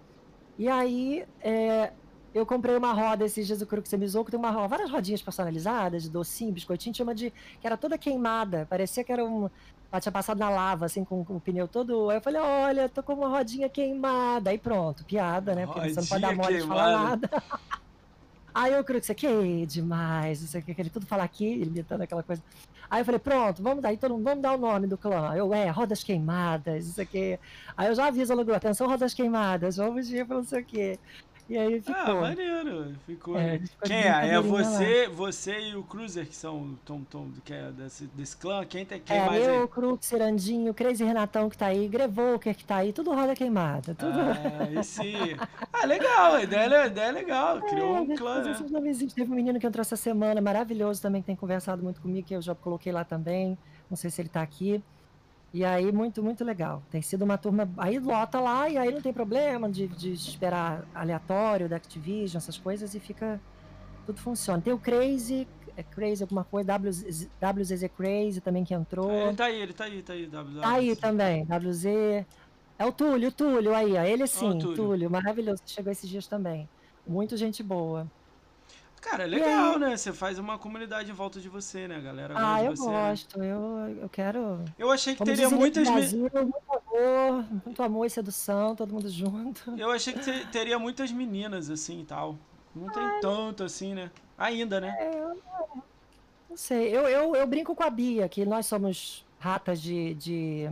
E 0.59 0.69
aí, 0.69 1.27
é, 1.43 1.93
eu 2.32 2.47
comprei 2.47 2.77
uma 2.77 2.93
roda 2.93 3.24
esses 3.24 3.47
dias 3.47 3.61
o 3.61 3.66
que 3.66 3.89
você 3.89 3.97
me 3.97 4.05
usou, 4.05 4.24
que 4.24 4.31
tem 4.31 4.39
uma 4.39 4.51
roda, 4.51 4.69
várias 4.69 4.90
rodinhas 4.90 5.23
personalizadas, 5.23 6.05
de 6.05 6.11
docinho, 6.11 6.53
biscoitinho, 6.53 6.94
chama 6.94 7.15
de. 7.15 7.32
que 7.61 7.66
era 7.66 7.77
toda 7.77 7.97
queimada, 7.98 8.66
parecia 8.69 9.03
que 9.03 9.12
era 9.12 9.24
um. 9.24 9.51
Ela 9.90 10.01
tinha 10.01 10.12
passado 10.12 10.39
na 10.39 10.51
lava, 10.51 10.85
assim, 10.85 11.05
com, 11.05 11.24
com 11.24 11.36
o 11.36 11.40
pneu 11.40 11.66
todo. 11.66 12.11
Aí 12.11 12.19
eu 12.19 12.20
falei, 12.20 12.40
olha, 12.40 12.89
tô 12.89 13.03
com 13.03 13.15
uma 13.15 13.28
rodinha 13.28 13.69
queimada. 13.69 14.51
Aí 14.51 14.59
pronto, 14.59 15.05
piada, 15.05 15.55
né? 15.55 15.65
Porque 15.65 15.81
rodinha 15.81 15.94
você 15.94 16.01
não 16.01 16.09
pode 16.09 16.23
dar 16.23 16.36
mole 16.36 16.59
queimada. 16.59 16.62
de 16.62 16.69
falar 16.69 16.93
nada. 16.93 17.43
Aí 18.57 18.73
eu 18.73 18.83
creio 18.83 19.03
que 19.03 19.05
isso 19.05 19.12
aqui 19.12 19.27
é 19.27 19.66
demais, 19.66 20.41
isso 20.41 20.57
aqui, 20.57 20.74
ele 20.78 20.89
tudo 20.89 21.05
fala 21.05 21.23
aqui, 21.24 21.45
imitando 21.45 22.01
aquela 22.01 22.23
coisa. 22.23 22.43
Aí 22.89 23.03
eu 23.03 23.05
falei, 23.05 23.19
pronto, 23.19 23.62
vamos 23.62 23.83
dar, 23.83 23.93
então 23.93 24.09
vamos 24.23 24.41
dar 24.41 24.55
o 24.55 24.57
nome 24.57 24.87
do 24.87 24.97
clã. 24.97 25.35
Eu, 25.37 25.53
é, 25.53 25.69
Rodas 25.69 26.03
Queimadas, 26.03 26.87
isso 26.87 26.99
aqui. 26.99 27.39
Aí 27.77 27.89
eu 27.89 27.95
já 27.95 28.07
aviso 28.07 28.35
logo, 28.35 28.51
atenção, 28.55 28.89
Rodas 28.89 29.12
Queimadas, 29.12 29.77
vamos 29.77 30.11
ir 30.11 30.24
para 30.27 30.37
não 30.37 30.45
sei 30.45 30.62
o 30.62 30.65
quê. 30.65 30.99
E 31.48 31.56
aí 31.56 31.81
ficou. 31.81 31.94
Ah, 31.97 32.14
maneiro. 32.14 32.94
Ficou. 33.06 33.39
É, 33.39 33.60
Quem 33.85 33.97
é? 33.97 34.35
É 34.35 34.40
você, 34.40 35.09
você 35.09 35.60
e 35.60 35.77
o 35.77 35.85
Cruiser, 35.85 36.27
que 36.27 36.35
são 36.35 36.77
tom, 36.85 37.02
tom, 37.02 37.28
que 37.44 37.52
é 37.52 37.70
desse, 37.70 38.06
desse 38.06 38.36
clã. 38.36 38.64
Quem 38.64 38.85
tem 38.85 39.01
quem 39.01 39.16
é, 39.16 39.27
mais 39.27 39.47
eu, 39.47 39.62
aí? 39.62 39.68
Cruiser, 39.68 40.23
Andinho, 40.23 40.74
Crazy 40.74 41.05
Renatão 41.05 41.48
que 41.48 41.56
tá 41.56 41.66
aí, 41.66 41.86
Grevoker 41.86 42.55
que 42.55 42.64
tá 42.64 42.77
aí, 42.77 42.93
tudo 42.93 43.12
roda 43.14 43.35
queimada. 43.35 43.94
Tudo... 43.94 44.18
Ah, 44.18 44.70
e 44.70 44.82
sim. 44.82 45.36
Ah, 45.73 45.86
legal, 45.86 46.35
a 46.35 46.43
ideia, 46.43 46.82
a 46.82 46.86
ideia 46.86 47.09
é 47.09 47.12
legal. 47.12 47.60
Criou 47.60 47.97
é, 47.97 48.01
um 48.01 48.16
clã. 48.16 48.43
Né? 48.43 48.56
Teve 49.14 49.31
um 49.31 49.35
menino 49.36 49.60
que 49.60 49.66
entrou 49.66 49.82
essa 49.82 49.97
semana, 49.97 50.40
maravilhoso 50.40 51.01
também, 51.01 51.23
que 51.23 51.27
tem 51.27 51.36
conversado 51.36 51.82
muito 51.82 52.01
comigo, 52.01 52.27
que 52.27 52.35
eu 52.35 52.43
já 52.43 52.55
coloquei 52.56 52.90
lá 52.90 53.05
também. 53.05 53.56
Não 53.89 53.97
sei 53.97 54.10
se 54.10 54.20
ele 54.20 54.28
tá 54.28 54.43
aqui. 54.43 54.82
E 55.57 55.65
aí, 55.65 55.91
muito, 55.91 56.23
muito 56.23 56.45
legal. 56.45 56.83
Tem 56.91 57.01
sido 57.01 57.23
uma 57.23 57.39
turma. 57.39 57.66
Aí 57.78 57.99
lota 57.99 58.39
lá 58.39 58.69
e 58.69 58.77
aí 58.77 58.93
não 58.93 59.01
tem 59.01 59.11
problema 59.11 59.70
de, 59.70 59.89
de 59.89 60.12
esperar 60.12 60.87
aleatório 60.95 61.66
da 61.66 61.77
Activision, 61.77 62.37
essas 62.37 62.59
coisas, 62.59 62.95
e 62.95 63.01
fica. 63.01 63.41
Tudo 64.05 64.20
funciona. 64.20 64.61
Tem 64.61 64.74
o 64.74 64.78
Crazy, 64.78 65.49
é 65.74 65.83
Crazy 65.83 66.23
alguma 66.23 66.45
coisa, 66.45 66.77
WZ, 66.77 67.31
WZZ 67.41 67.89
Crazy 67.97 68.43
também 68.43 68.65
que 68.65 68.74
entrou. 68.74 69.11
É, 69.11 69.28
ele 69.28 69.35
tá 69.35 69.45
aí, 69.47 69.62
ele 69.62 69.73
tá 69.73 69.85
aí, 69.85 70.03
tá 70.03 70.12
aí. 70.12 70.27
WZ. 70.27 70.61
Tá 70.61 70.73
aí 70.74 70.95
também, 70.97 71.45
WZ. 71.45 71.87
É 72.78 72.85
o 72.85 72.93
Túlio, 72.93 73.31
o 73.31 73.33
Túlio 73.33 73.74
aí, 73.74 73.95
ó. 73.97 74.03
Ele 74.03 74.27
sim, 74.27 74.51
oh, 74.51 74.59
Túlio. 74.59 74.77
Túlio, 74.77 75.11
maravilhoso, 75.11 75.62
chegou 75.65 75.91
esses 75.91 76.09
dias 76.09 76.27
também. 76.27 76.69
Muito 77.07 77.35
gente 77.35 77.62
boa. 77.62 78.07
Cara, 79.11 79.23
é 79.23 79.27
legal, 79.27 79.78
né? 79.78 79.97
Você 79.97 80.12
faz 80.12 80.37
uma 80.39 80.59
comunidade 80.59 81.11
em 81.11 81.15
volta 81.15 81.41
de 81.41 81.49
você, 81.49 81.87
né, 81.87 82.01
galera? 82.01 82.35
Ah, 82.37 82.62
eu 82.62 82.77
você, 82.77 82.85
gosto. 82.85 83.39
Né? 83.39 83.53
Eu, 83.53 83.99
eu 84.03 84.09
quero. 84.09 84.65
Eu 84.77 84.91
achei 84.91 85.15
que 85.15 85.24
teria 85.24 85.49
muitas. 85.49 85.89
Brasil, 85.89 86.19
muito 86.19 86.73
amor, 86.73 87.47
muito 87.65 87.83
amor 87.83 88.07
e 88.07 88.11
sedução, 88.11 88.74
todo 88.74 88.93
mundo 88.93 89.09
junto. 89.09 89.78
Eu 89.78 89.93
achei 89.93 90.12
que 90.12 90.47
teria 90.49 90.78
muitas 90.78 91.12
meninas, 91.12 91.70
assim 91.70 92.01
e 92.01 92.05
tal. 92.05 92.37
Não 92.74 92.93
tem 92.93 93.20
tanto 93.20 93.62
assim, 93.62 93.95
né? 93.95 94.11
Ainda, 94.37 94.81
né? 94.81 94.95
É, 94.99 95.20
eu, 95.20 95.43
não 96.51 96.57
sei. 96.57 96.95
Eu, 96.95 97.09
eu, 97.09 97.37
eu 97.37 97.47
brinco 97.47 97.77
com 97.77 97.85
a 97.85 97.91
Bia, 97.91 98.28
que 98.28 98.45
nós 98.45 98.66
somos 98.66 99.24
ratas 99.39 99.81
de, 99.81 100.15
de, 100.15 100.69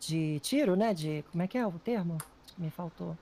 de 0.00 0.40
tiro, 0.40 0.74
né? 0.74 0.94
De. 0.94 1.22
Como 1.30 1.42
é 1.42 1.46
que 1.46 1.58
é 1.58 1.66
o 1.66 1.72
termo? 1.72 2.16
Me 2.56 2.70
faltou. 2.70 3.16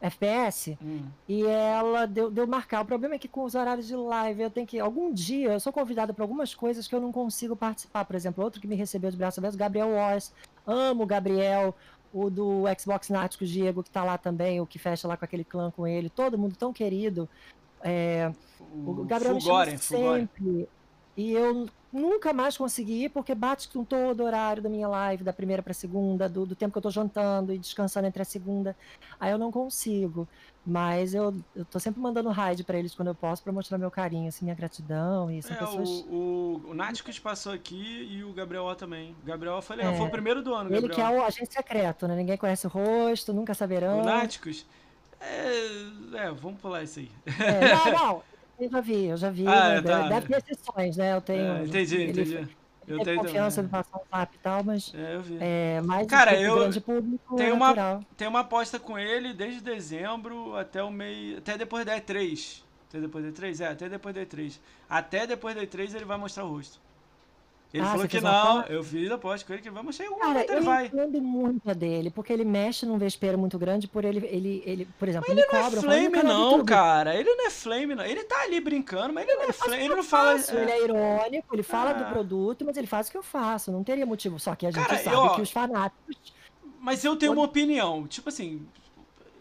FPS, 0.00 0.78
hum. 0.82 1.02
e 1.28 1.44
ela 1.44 2.06
deu, 2.06 2.30
deu 2.30 2.46
marcar. 2.46 2.80
O 2.80 2.86
problema 2.86 3.16
é 3.16 3.18
que 3.18 3.28
com 3.28 3.44
os 3.44 3.54
horários 3.54 3.86
de 3.86 3.94
live, 3.94 4.42
eu 4.42 4.50
tenho 4.50 4.66
que. 4.66 4.80
Algum 4.80 5.12
dia 5.12 5.52
eu 5.52 5.60
sou 5.60 5.72
convidada 5.72 6.14
para 6.14 6.24
algumas 6.24 6.54
coisas 6.54 6.88
que 6.88 6.94
eu 6.94 7.00
não 7.00 7.12
consigo 7.12 7.54
participar. 7.54 8.04
Por 8.06 8.16
exemplo, 8.16 8.42
outro 8.42 8.60
que 8.60 8.66
me 8.66 8.74
recebeu 8.74 9.10
de 9.10 9.16
braço 9.16 9.40
aberto, 9.40 9.58
Gabriel 9.58 9.90
Wars. 9.90 10.32
Amo 10.66 11.02
o 11.02 11.06
Gabriel, 11.06 11.74
o 12.12 12.30
do 12.30 12.64
Xbox 12.78 13.10
Nático, 13.10 13.44
Diego, 13.44 13.82
que 13.82 13.90
tá 13.90 14.02
lá 14.02 14.16
também, 14.16 14.60
o 14.60 14.66
que 14.66 14.78
fecha 14.78 15.06
lá 15.06 15.16
com 15.16 15.24
aquele 15.24 15.44
clã 15.44 15.70
com 15.70 15.86
ele. 15.86 16.08
Todo 16.08 16.38
mundo 16.38 16.56
tão 16.56 16.72
querido. 16.72 17.28
É, 17.82 18.32
o, 18.60 19.04
Gabriel 19.04 19.38
Fulgore, 19.38 19.72
me 19.72 19.78
chama 19.78 20.18
sempre. 20.18 20.68
E 21.16 21.32
eu 21.32 21.66
nunca 21.92 22.32
mais 22.32 22.56
consegui 22.56 23.04
ir 23.04 23.08
porque 23.08 23.34
bate 23.34 23.68
com 23.68 23.84
todo 23.84 24.20
o 24.20 24.24
horário 24.24 24.62
da 24.62 24.68
minha 24.68 24.86
live, 24.88 25.24
da 25.24 25.32
primeira 25.32 25.62
para 25.62 25.72
a 25.72 25.74
segunda, 25.74 26.28
do, 26.28 26.46
do, 26.46 26.54
tempo 26.54 26.72
que 26.72 26.78
eu 26.78 26.80
estou 26.80 26.92
jantando 26.92 27.52
e 27.52 27.58
descansando 27.58 28.06
entre 28.06 28.22
a 28.22 28.24
segunda. 28.24 28.76
Aí 29.18 29.30
eu 29.30 29.38
não 29.38 29.50
consigo. 29.50 30.28
Mas 30.64 31.14
eu, 31.14 31.34
tô 31.70 31.80
sempre 31.80 32.00
mandando 32.00 32.28
raid 32.28 32.62
para 32.64 32.78
eles 32.78 32.94
quando 32.94 33.08
eu 33.08 33.14
posso 33.14 33.42
para 33.42 33.52
mostrar 33.52 33.78
meu 33.78 33.90
carinho, 33.90 34.28
assim, 34.28 34.44
minha 34.44 34.54
gratidão. 34.54 35.30
E 35.30 35.42
são 35.42 35.56
é, 35.56 35.58
pessoas... 35.58 35.88
O, 35.88 36.62
o, 36.66 36.72
o 36.72 37.20
passou 37.22 37.52
aqui 37.52 38.08
e 38.10 38.22
o 38.22 38.32
Gabriel 38.32 38.64
O 38.64 38.74
também. 38.74 39.16
O 39.22 39.26
Gabriel 39.26 39.60
foi 39.62 39.76
legal, 39.76 39.94
é, 39.94 39.96
foi 39.96 40.06
o 40.06 40.10
primeiro 40.10 40.42
do 40.42 40.54
ano. 40.54 40.68
Ele 40.68 40.86
Gabriel. 40.86 40.94
que 40.94 41.00
é 41.00 41.18
o 41.18 41.24
agente 41.24 41.52
secreto, 41.52 42.06
né? 42.06 42.14
Ninguém 42.14 42.36
conhece 42.36 42.66
o 42.66 42.70
rosto, 42.70 43.32
nunca 43.32 43.54
saberão. 43.54 44.02
O 44.02 44.04
Náticos? 44.04 44.66
É, 45.18 46.26
é, 46.26 46.30
vamos 46.30 46.60
pular 46.60 46.82
isso 46.82 47.00
aí. 47.00 47.10
É, 47.26 47.74
não, 47.74 47.92
não. 47.92 48.22
Eu 48.60 48.70
já 48.70 48.80
vi, 48.80 49.06
eu 49.06 49.16
já 49.16 49.30
vi. 49.30 49.46
Ah, 49.46 49.80
né? 49.80 49.82
tá. 49.82 50.08
Deve 50.08 50.26
ter 50.28 50.36
exceções, 50.38 50.96
né? 50.96 51.14
Eu 51.14 51.20
tenho. 51.20 51.52
É, 51.52 51.64
entendi, 51.64 51.96
ele, 51.96 52.10
entendi. 52.10 52.48
Eu 52.86 53.00
tenho 53.00 53.20
confiança 53.20 53.62
também. 53.62 53.80
de 53.80 53.88
passar 53.88 53.98
um 53.98 54.18
zap 54.18 54.34
e 54.34 54.38
tal, 54.38 54.64
mas. 54.64 54.92
É, 54.94 55.14
eu 55.14 55.22
vi. 55.22 55.38
É, 55.40 55.80
mais 55.82 56.06
Cara, 56.06 56.38
eu. 56.38 56.56
Grande 56.56 56.80
público 56.80 57.36
tem, 57.36 57.48
é 57.48 57.52
uma, 57.52 58.04
tem 58.16 58.28
uma 58.28 58.40
aposta 58.40 58.78
com 58.78 58.98
ele 58.98 59.32
desde 59.32 59.60
dezembro 59.60 60.56
até 60.56 60.82
o 60.82 60.90
meio. 60.90 61.38
Até 61.38 61.56
depois 61.56 61.86
da 61.86 61.98
E3. 61.98 62.62
Até 62.88 63.00
depois 63.00 63.24
da 63.24 63.30
E3? 63.30 63.60
É, 63.60 63.68
até 63.68 63.88
depois 63.88 64.14
da 64.14 64.20
E3. 64.22 64.58
Até 64.88 65.26
depois 65.26 65.54
da 65.54 65.62
E3 65.62 65.94
ele 65.94 66.04
vai 66.04 66.18
mostrar 66.18 66.44
o 66.44 66.48
rosto. 66.48 66.80
Ele 67.72 67.84
Ah, 67.84 67.86
falou 67.86 68.00
você 68.02 68.08
que 68.08 68.20
não, 68.20 68.62
eu 68.64 68.82
fiz 68.82 69.08
a 69.12 69.14
aposta 69.14 69.46
com 69.46 69.52
ele 69.52 69.62
que 69.62 69.70
vamos 69.70 69.94
chegar 69.94 70.08
algum 70.08 70.18
Cara, 70.20 70.32
momento 70.32 70.50
ele 70.50 70.58
eu 70.58 70.62
vai. 70.64 70.86
entendo 70.86 71.22
muito 71.22 71.70
a 71.70 71.72
dele, 71.72 72.10
porque 72.10 72.32
ele 72.32 72.44
mexe 72.44 72.84
num 72.84 72.98
vespeiro 72.98 73.38
muito 73.38 73.56
grande 73.60 73.86
por 73.86 74.04
ele, 74.04 74.26
ele, 74.26 74.60
ele 74.66 74.88
por 74.98 75.08
exemplo, 75.08 75.30
ele 75.30 75.40
Ele 75.40 75.46
não 75.52 75.58
é 75.58 75.62
cobra, 75.62 75.78
eu 75.78 75.82
"No 75.82 75.88
flame 75.88 76.08
do 76.16 76.22
não, 76.24 76.50
YouTube". 76.50 76.66
cara. 76.68 77.14
Ele 77.14 77.32
não 77.32 77.46
é 77.46 77.50
flame 77.50 77.94
não. 77.94 78.04
Ele 78.04 78.24
tá 78.24 78.42
ali 78.42 78.60
brincando, 78.60 79.14
mas 79.14 79.24
ele 79.28 79.34
não 79.36 79.42
é 79.42 79.44
Ele 79.44 79.52
faz 79.52 79.60
o 79.60 79.64
flame. 79.64 79.78
que 79.78 79.84
Ele 79.84 79.92
eu 79.92 79.96
não 79.96 80.02
fala. 80.04 80.32
faço, 80.38 80.56
ele 80.56 80.70
é 80.70 80.82
irônico, 80.84 81.54
ele 81.54 81.62
fala 81.62 81.92
do 81.92 82.02
Ah. 82.04 82.10
produto, 82.10 82.64
mas 82.64 82.76
ele 82.76 82.88
faz 82.88 83.06
o 83.06 83.12
que 83.12 83.18
eu 83.18 83.22
faço, 83.22 83.70
não 83.70 83.84
teria 83.84 84.04
motivo. 84.04 84.40
Só 84.40 84.56
que 84.56 84.66
a 84.66 84.70
gente 84.72 84.84
Cara, 84.84 84.98
sabe 84.98 85.14
eu- 85.14 85.34
que 85.36 85.42
os 85.42 85.50
fanáticos. 85.52 86.16
Mas 86.80 87.04
eu 87.04 87.14
tenho 87.14 87.32
uma 87.32 87.44
opinião. 87.44 88.04
Tipo 88.08 88.30
assim, 88.30 88.66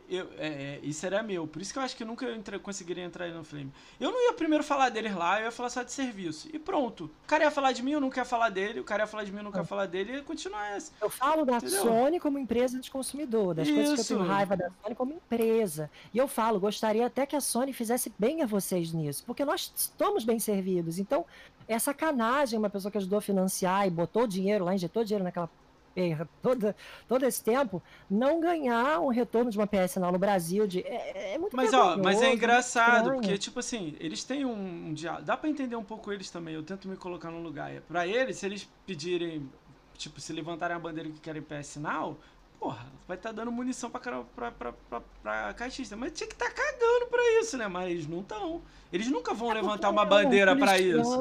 eu, 0.09 0.27
é, 0.37 0.47
é, 0.47 0.79
isso 0.83 1.05
era 1.05 1.21
meu. 1.21 1.47
Por 1.47 1.61
isso 1.61 1.71
que 1.71 1.79
eu 1.79 1.83
acho 1.83 1.95
que 1.95 2.03
eu 2.03 2.07
nunca 2.07 2.29
entre- 2.31 2.59
conseguiria 2.59 3.03
entrar 3.03 3.27
no 3.29 3.43
Flame. 3.43 3.71
Eu 3.99 4.11
não 4.11 4.21
ia 4.25 4.33
primeiro 4.33 4.63
falar 4.63 4.89
deles 4.89 5.13
lá, 5.15 5.39
eu 5.39 5.45
ia 5.45 5.51
falar 5.51 5.69
só 5.69 5.83
de 5.83 5.91
serviço. 5.91 6.49
E 6.53 6.59
pronto. 6.59 7.05
O 7.05 7.27
cara 7.27 7.43
ia 7.43 7.51
falar 7.51 7.71
de 7.71 7.83
mim, 7.83 7.91
eu 7.91 8.01
não 8.01 8.09
quero 8.09 8.25
falar 8.25 8.49
dele. 8.49 8.79
O 8.79 8.83
cara 8.83 9.03
ia 9.03 9.07
falar 9.07 9.23
de 9.23 9.31
mim, 9.31 9.37
eu 9.39 9.43
não 9.43 9.51
quero 9.51 9.65
falar 9.65 9.85
dele. 9.85 10.11
E 10.11 10.15
ia 10.15 10.23
continuar 10.23 10.67
essa. 10.75 10.91
Eu 11.01 11.09
falo 11.09 11.45
da 11.45 11.57
Entendeu? 11.57 11.83
Sony 11.83 12.19
como 12.19 12.37
empresa 12.39 12.79
de 12.79 12.89
consumidor, 12.91 13.55
das 13.55 13.69
coisas 13.69 13.93
que 14.07 14.13
eu 14.13 14.17
tenho 14.17 14.21
Isso. 14.21 14.31
raiva 14.33 14.57
da 14.57 14.71
Sony 14.83 14.95
como 14.95 15.13
empresa. 15.13 15.89
E 16.13 16.17
eu 16.17 16.27
falo, 16.27 16.59
gostaria 16.59 17.05
até 17.05 17.25
que 17.25 17.35
a 17.35 17.41
Sony 17.41 17.73
fizesse 17.73 18.11
bem 18.17 18.41
a 18.41 18.45
vocês 18.45 18.91
nisso, 18.93 19.23
porque 19.25 19.45
nós 19.45 19.71
estamos 19.75 20.23
bem 20.23 20.39
servidos. 20.39 20.99
Então, 20.99 21.25
é 21.67 21.77
sacanagem 21.77 22.57
uma 22.57 22.69
pessoa 22.69 22.91
que 22.91 22.97
ajudou 22.97 23.19
a 23.19 23.21
financiar 23.21 23.85
e 23.85 23.89
botou 23.89 24.25
dinheiro 24.25 24.65
lá, 24.65 24.73
injetou 24.73 25.03
dinheiro 25.03 25.23
naquela 25.23 25.49
toda, 26.41 26.75
todo 27.07 27.25
esse 27.25 27.43
tempo, 27.43 27.81
não 28.09 28.39
ganhar 28.39 28.99
um 28.99 29.07
retorno 29.07 29.51
de 29.51 29.57
uma 29.57 29.67
PS 29.67 29.97
Now 29.97 30.11
no 30.11 30.19
Brasil. 30.19 30.67
De, 30.67 30.81
é, 30.81 31.33
é 31.33 31.37
muito 31.37 31.55
Mas 31.55 31.73
ó, 31.73 31.97
mas 31.97 32.21
é 32.21 32.33
engraçado, 32.33 33.11
porque, 33.11 33.37
tipo 33.37 33.59
assim, 33.59 33.95
eles 33.99 34.23
têm 34.23 34.45
um, 34.45 34.89
um 34.89 34.93
diálogo. 34.93 35.25
Dá 35.25 35.35
pra 35.35 35.49
entender 35.49 35.75
um 35.75 35.83
pouco 35.83 36.11
eles 36.11 36.29
também. 36.29 36.55
Eu 36.55 36.63
tento 36.63 36.87
me 36.87 36.95
colocar 36.95 37.31
no 37.31 37.41
lugar. 37.41 37.71
Pra 37.81 38.07
eles, 38.07 38.37
se 38.37 38.45
eles 38.45 38.69
pedirem, 38.85 39.49
tipo, 39.97 40.19
se 40.19 40.33
levantarem 40.33 40.75
a 40.75 40.79
bandeira 40.79 41.09
que 41.09 41.19
querem 41.19 41.41
PS 41.41 41.77
Now, 41.77 42.17
porra, 42.59 42.85
vai 43.07 43.17
estar 43.17 43.31
dando 43.31 43.51
munição 43.51 43.89
pra, 43.89 43.99
pra, 43.99 44.51
pra, 44.51 44.73
pra, 44.73 45.01
pra 45.23 45.53
caixista. 45.53 45.95
Mas 45.95 46.11
tinha 46.11 46.27
que 46.27 46.33
estar 46.35 46.49
cagando 46.51 47.07
pra 47.09 47.39
isso, 47.39 47.57
né? 47.57 47.67
Mas 47.67 47.89
eles 47.89 48.07
não 48.07 48.19
estão. 48.19 48.61
Eles 48.91 49.07
nunca 49.07 49.33
vão 49.33 49.49
levantar 49.51 49.89
uma 49.89 50.01
É 50.01 50.05
um 50.05 50.09
bandeira 50.09 50.55
pra 50.55 50.77
isso. 50.77 51.19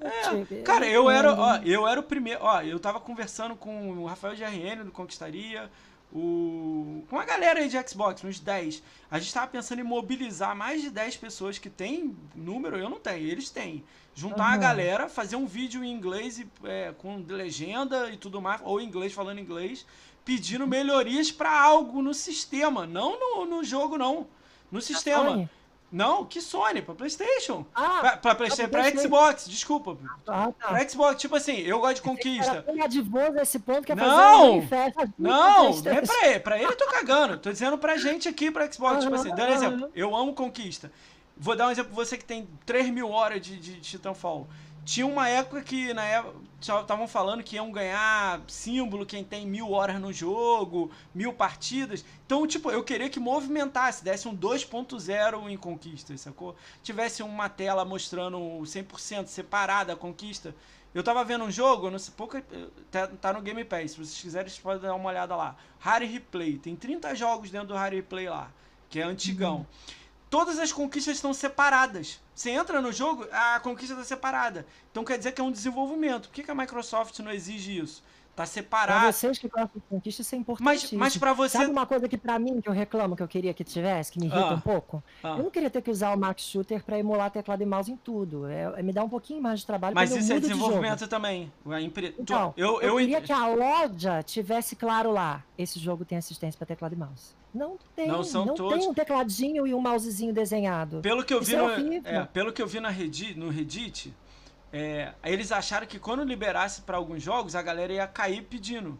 É, 0.00 0.62
Cara, 0.62 0.86
eu 0.86 1.08
era, 1.08 1.32
ó, 1.34 1.56
eu 1.64 1.86
era 1.86 2.00
o 2.00 2.02
primeiro, 2.02 2.40
ó, 2.42 2.60
eu 2.62 2.78
tava 2.80 2.98
conversando 2.98 3.54
com 3.54 3.90
o 3.98 4.06
Rafael 4.06 4.34
GRN 4.34 4.84
do 4.84 4.90
Conquistaria, 4.90 5.70
o 6.12 7.04
com 7.08 7.18
a 7.18 7.24
galera 7.24 7.60
aí 7.60 7.68
de 7.68 7.88
Xbox, 7.88 8.24
uns 8.24 8.40
10. 8.40 8.82
A 9.10 9.18
gente 9.18 9.32
tava 9.32 9.46
pensando 9.46 9.80
em 9.80 9.84
mobilizar 9.84 10.56
mais 10.56 10.82
de 10.82 10.90
10 10.90 11.16
pessoas 11.16 11.58
que 11.58 11.70
tem 11.70 12.16
número, 12.34 12.76
eu 12.76 12.90
não 12.90 12.98
tenho, 12.98 13.28
eles 13.28 13.50
têm. 13.50 13.84
Juntar 14.12 14.46
a 14.46 14.50
Aham. 14.50 14.58
galera, 14.58 15.08
fazer 15.08 15.36
um 15.36 15.46
vídeo 15.46 15.84
em 15.84 15.92
inglês 15.92 16.38
e, 16.38 16.48
é, 16.64 16.92
com 16.98 17.24
legenda 17.28 18.10
e 18.10 18.16
tudo 18.16 18.40
mais, 18.40 18.60
ou 18.64 18.80
inglês 18.80 19.12
falando 19.12 19.38
inglês, 19.38 19.86
pedindo 20.30 20.64
melhorias 20.64 21.32
pra 21.32 21.50
algo 21.60 22.00
no 22.00 22.14
sistema, 22.14 22.86
não 22.86 23.18
no, 23.18 23.44
no 23.46 23.64
jogo 23.64 23.98
não. 23.98 24.28
No 24.70 24.80
sistema. 24.80 25.28
Sony? 25.30 25.50
Não, 25.90 26.24
que 26.24 26.40
Sony, 26.40 26.80
pra 26.82 26.94
PlayStation. 26.94 27.66
Ah, 27.74 27.98
Pra, 27.98 28.16
pra 28.16 28.34
PlayStation, 28.36 28.70
pra. 28.70 28.88
Xbox, 28.96 29.48
desculpa. 29.48 29.98
ah, 30.28 30.52
tá. 30.56 30.68
Pra 30.68 30.88
Xbox, 30.88 31.20
tipo 31.20 31.34
assim, 31.34 31.56
eu 31.62 31.80
gosto 31.80 31.96
de 31.96 32.02
conquista. 32.02 32.62
tão 32.62 32.80
adivoso 32.80 33.38
esse 33.40 33.58
ponto 33.58 33.82
que 33.82 33.90
é 33.90 33.96
Não! 33.96 34.62
fazer 34.68 35.12
Não, 35.18 35.70
não 35.74 35.92
é 35.92 36.00
pra 36.00 36.28
ele. 36.28 36.38
Pra 36.40 36.56
ele 36.58 36.66
eu 36.66 36.76
tô 36.76 36.86
cagando. 36.86 37.36
Tô 37.38 37.50
dizendo 37.50 37.76
pra 37.76 37.96
gente 37.96 38.28
aqui, 38.28 38.52
pra 38.52 38.70
Xbox. 38.70 39.02
Tipo 39.02 39.16
assim, 39.16 39.34
dando 39.34 39.52
exemplo. 39.52 39.90
Eu 39.96 40.14
amo 40.14 40.32
conquista. 40.32 40.92
Vou 41.36 41.56
dar 41.56 41.66
um 41.66 41.70
exemplo 41.72 41.92
pra 41.92 42.04
você 42.04 42.16
que 42.16 42.24
tem 42.24 42.46
3 42.64 42.88
mil 42.90 43.10
horas 43.10 43.40
de, 43.40 43.56
de 43.58 43.80
Titanfall. 43.80 44.46
Tinha 44.84 45.06
uma 45.06 45.28
época 45.28 45.62
que 45.62 45.92
na 45.92 46.04
época 46.04 46.36
estavam 46.60 47.06
falando 47.06 47.42
que 47.42 47.56
iam 47.56 47.70
ganhar 47.70 48.40
símbolo 48.48 49.06
quem 49.06 49.22
tem 49.22 49.46
mil 49.46 49.70
horas 49.72 50.00
no 50.00 50.12
jogo, 50.12 50.90
mil 51.14 51.32
partidas. 51.32 52.04
Então, 52.26 52.46
tipo, 52.46 52.70
eu 52.70 52.82
queria 52.82 53.08
que 53.08 53.20
movimentasse, 53.20 54.02
desse 54.02 54.26
um 54.26 54.36
2.0 54.36 55.50
em 55.50 55.56
conquistas, 55.56 56.20
sacou? 56.20 56.56
Tivesse 56.82 57.22
uma 57.22 57.48
tela 57.48 57.84
mostrando 57.84 58.38
100% 58.38 59.26
separada 59.26 59.92
a 59.92 59.96
conquista. 59.96 60.54
Eu 60.92 61.04
tava 61.04 61.24
vendo 61.24 61.44
um 61.44 61.50
jogo, 61.50 61.88
não 61.88 61.98
sei, 61.98 62.12
pouca, 62.16 62.44
tá, 62.90 63.06
tá 63.06 63.32
no 63.32 63.40
Game 63.40 63.64
Pass, 63.64 63.92
se 63.92 63.96
vocês 63.96 64.20
quiserem, 64.20 64.48
vocês 64.48 64.60
podem 64.60 64.82
dar 64.82 64.94
uma 64.94 65.08
olhada 65.08 65.36
lá. 65.36 65.54
Rare 65.78 66.04
Replay, 66.04 66.58
tem 66.58 66.74
30 66.74 67.14
jogos 67.14 67.48
dentro 67.48 67.68
do 67.68 67.74
Rare 67.74 67.96
Replay 67.96 68.28
lá, 68.28 68.50
que 68.88 68.98
é 68.98 69.04
antigão. 69.04 69.64
Todas 70.30 70.58
as 70.60 70.72
conquistas 70.72 71.16
estão 71.16 71.34
separadas. 71.34 72.20
Você 72.34 72.50
entra 72.50 72.80
no 72.80 72.92
jogo, 72.92 73.26
a 73.32 73.58
conquista 73.60 73.94
está 73.94 74.04
separada. 74.04 74.64
Então 74.92 75.04
quer 75.04 75.18
dizer 75.18 75.32
que 75.32 75.40
é 75.40 75.44
um 75.44 75.50
desenvolvimento. 75.50 76.28
Por 76.28 76.34
que, 76.34 76.44
que 76.44 76.50
a 76.50 76.54
Microsoft 76.54 77.18
não 77.18 77.32
exige 77.32 77.76
isso? 77.76 78.00
Tá 78.30 78.44
Pra 78.44 78.46
separado. 78.46 79.12
vocês 79.12 79.38
que 79.38 79.48
gostam 79.48 79.70
de 79.74 79.82
conquista, 79.90 80.22
isso 80.22 80.34
é 80.34 80.38
Mas, 80.38 80.42
importantíssimo. 80.42 81.00
mas 81.00 81.16
para 81.18 81.32
você. 81.32 81.58
Sabe 81.58 81.70
uma 81.70 81.84
coisa 81.84 82.08
que 82.08 82.16
pra 82.16 82.38
mim, 82.38 82.60
que 82.60 82.68
eu 82.68 82.72
reclamo, 82.72 83.16
que 83.16 83.22
eu 83.22 83.28
queria 83.28 83.52
que 83.52 83.64
tivesse, 83.64 84.12
que 84.12 84.20
me 84.20 84.26
irrita 84.26 84.50
Ah. 84.50 84.54
um 84.54 84.60
pouco? 84.60 85.02
Ah, 85.22 85.30
Eu 85.36 85.42
não 85.42 85.50
queria 85.50 85.68
ter 85.68 85.82
que 85.82 85.90
usar 85.90 86.14
o 86.14 86.18
Max 86.18 86.44
Shooter 86.44 86.82
pra 86.84 86.96
emular 86.96 87.30
teclado 87.32 87.60
e 87.62 87.66
mouse 87.66 87.90
em 87.90 87.96
tudo. 87.96 88.46
É, 88.46 88.72
é 88.76 88.82
me 88.84 88.92
dá 88.92 89.02
um 89.02 89.08
pouquinho 89.08 89.42
mais 89.42 89.60
de 89.60 89.66
trabalho 89.66 89.96
mas 89.96 90.10
isso 90.14 90.30
é 90.30 90.34
mudo 90.36 90.42
de 90.44 90.48
desenvolvimento 90.48 91.08
também. 91.08 91.52
A 91.66 91.80
empre... 91.82 92.14
Então, 92.18 92.54
eu, 92.56 92.80
eu, 92.80 92.90
eu, 92.90 92.96
queria 92.98 93.20
que 93.20 93.32
a 93.32 93.48
loja 93.48 94.22
tivesse 94.22 94.76
claro 94.76 95.10
lá. 95.10 95.42
Esse 95.58 95.80
jogo 95.80 96.04
tem 96.04 96.16
assistência 96.16 96.56
pra 96.56 96.64
teclado 96.66 96.94
e 96.94 96.96
mouse. 96.96 97.34
Não 97.52 97.76
tem. 97.96 98.06
Não 98.08 98.22
são 98.22 98.46
todos. 98.54 98.78
tem 98.78 98.88
um 98.88 98.94
tecladinho 98.94 99.66
e 99.66 99.74
um 99.74 99.80
mousezinho 99.80 100.32
desenhado. 100.32 101.00
Pelo 101.00 101.24
que 101.24 101.34
eu 101.34 101.40
Isso 101.40 101.50
vi 101.50 101.56
é 101.56 102.00
no, 102.00 102.08
é, 102.08 102.24
pelo 102.26 102.52
que 102.52 102.62
eu 102.62 102.66
vi 102.66 102.80
na 102.80 102.90
Reddit, 102.90 103.38
no 103.38 103.48
Reddit, 103.48 104.14
é, 104.72 105.12
eles 105.24 105.50
acharam 105.50 105.86
que 105.86 105.98
quando 105.98 106.22
liberasse 106.22 106.82
pra 106.82 106.96
alguns 106.96 107.22
jogos, 107.22 107.54
a 107.56 107.62
galera 107.62 107.92
ia 107.92 108.06
cair 108.06 108.42
pedindo. 108.42 108.98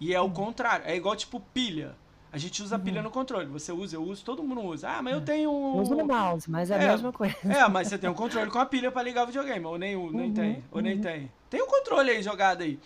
E 0.00 0.14
é 0.14 0.20
o 0.20 0.30
contrário. 0.30 0.86
É 0.86 0.94
igual 0.94 1.16
tipo 1.16 1.40
pilha. 1.52 1.96
A 2.30 2.36
gente 2.36 2.62
usa 2.62 2.78
pilha 2.78 3.00
no 3.02 3.10
controle. 3.10 3.46
Você 3.46 3.72
usa, 3.72 3.96
eu 3.96 4.02
uso, 4.02 4.22
todo 4.22 4.42
mundo 4.44 4.60
usa. 4.60 4.90
Ah, 4.90 5.02
mas 5.02 5.14
eu 5.14 5.20
tenho. 5.22 5.50
Eu 5.50 5.80
uso 5.80 5.94
no 5.94 6.04
mouse, 6.04 6.48
mas 6.48 6.70
é 6.70 6.76
a 6.76 6.82
É, 6.82 6.88
mesma 6.88 7.10
coisa. 7.12 7.34
É, 7.44 7.66
mas 7.68 7.88
você 7.88 7.96
tem 7.98 8.08
um 8.08 8.14
controle 8.14 8.50
com 8.50 8.58
a 8.58 8.66
pilha 8.66 8.92
pra 8.92 9.02
ligar 9.02 9.24
o 9.24 9.26
videogame, 9.26 9.64
ou 9.64 9.78
nem 9.78 9.96
Uhum, 9.96 10.32
tem, 10.32 10.62
ou 10.70 10.80
nem 10.82 10.96
uhum. 10.96 11.00
tem. 11.00 11.32
Tem 11.48 11.62
um 11.62 11.66
controle 11.66 12.10
aí 12.10 12.22
jogado 12.22 12.62
aí. 12.62 12.78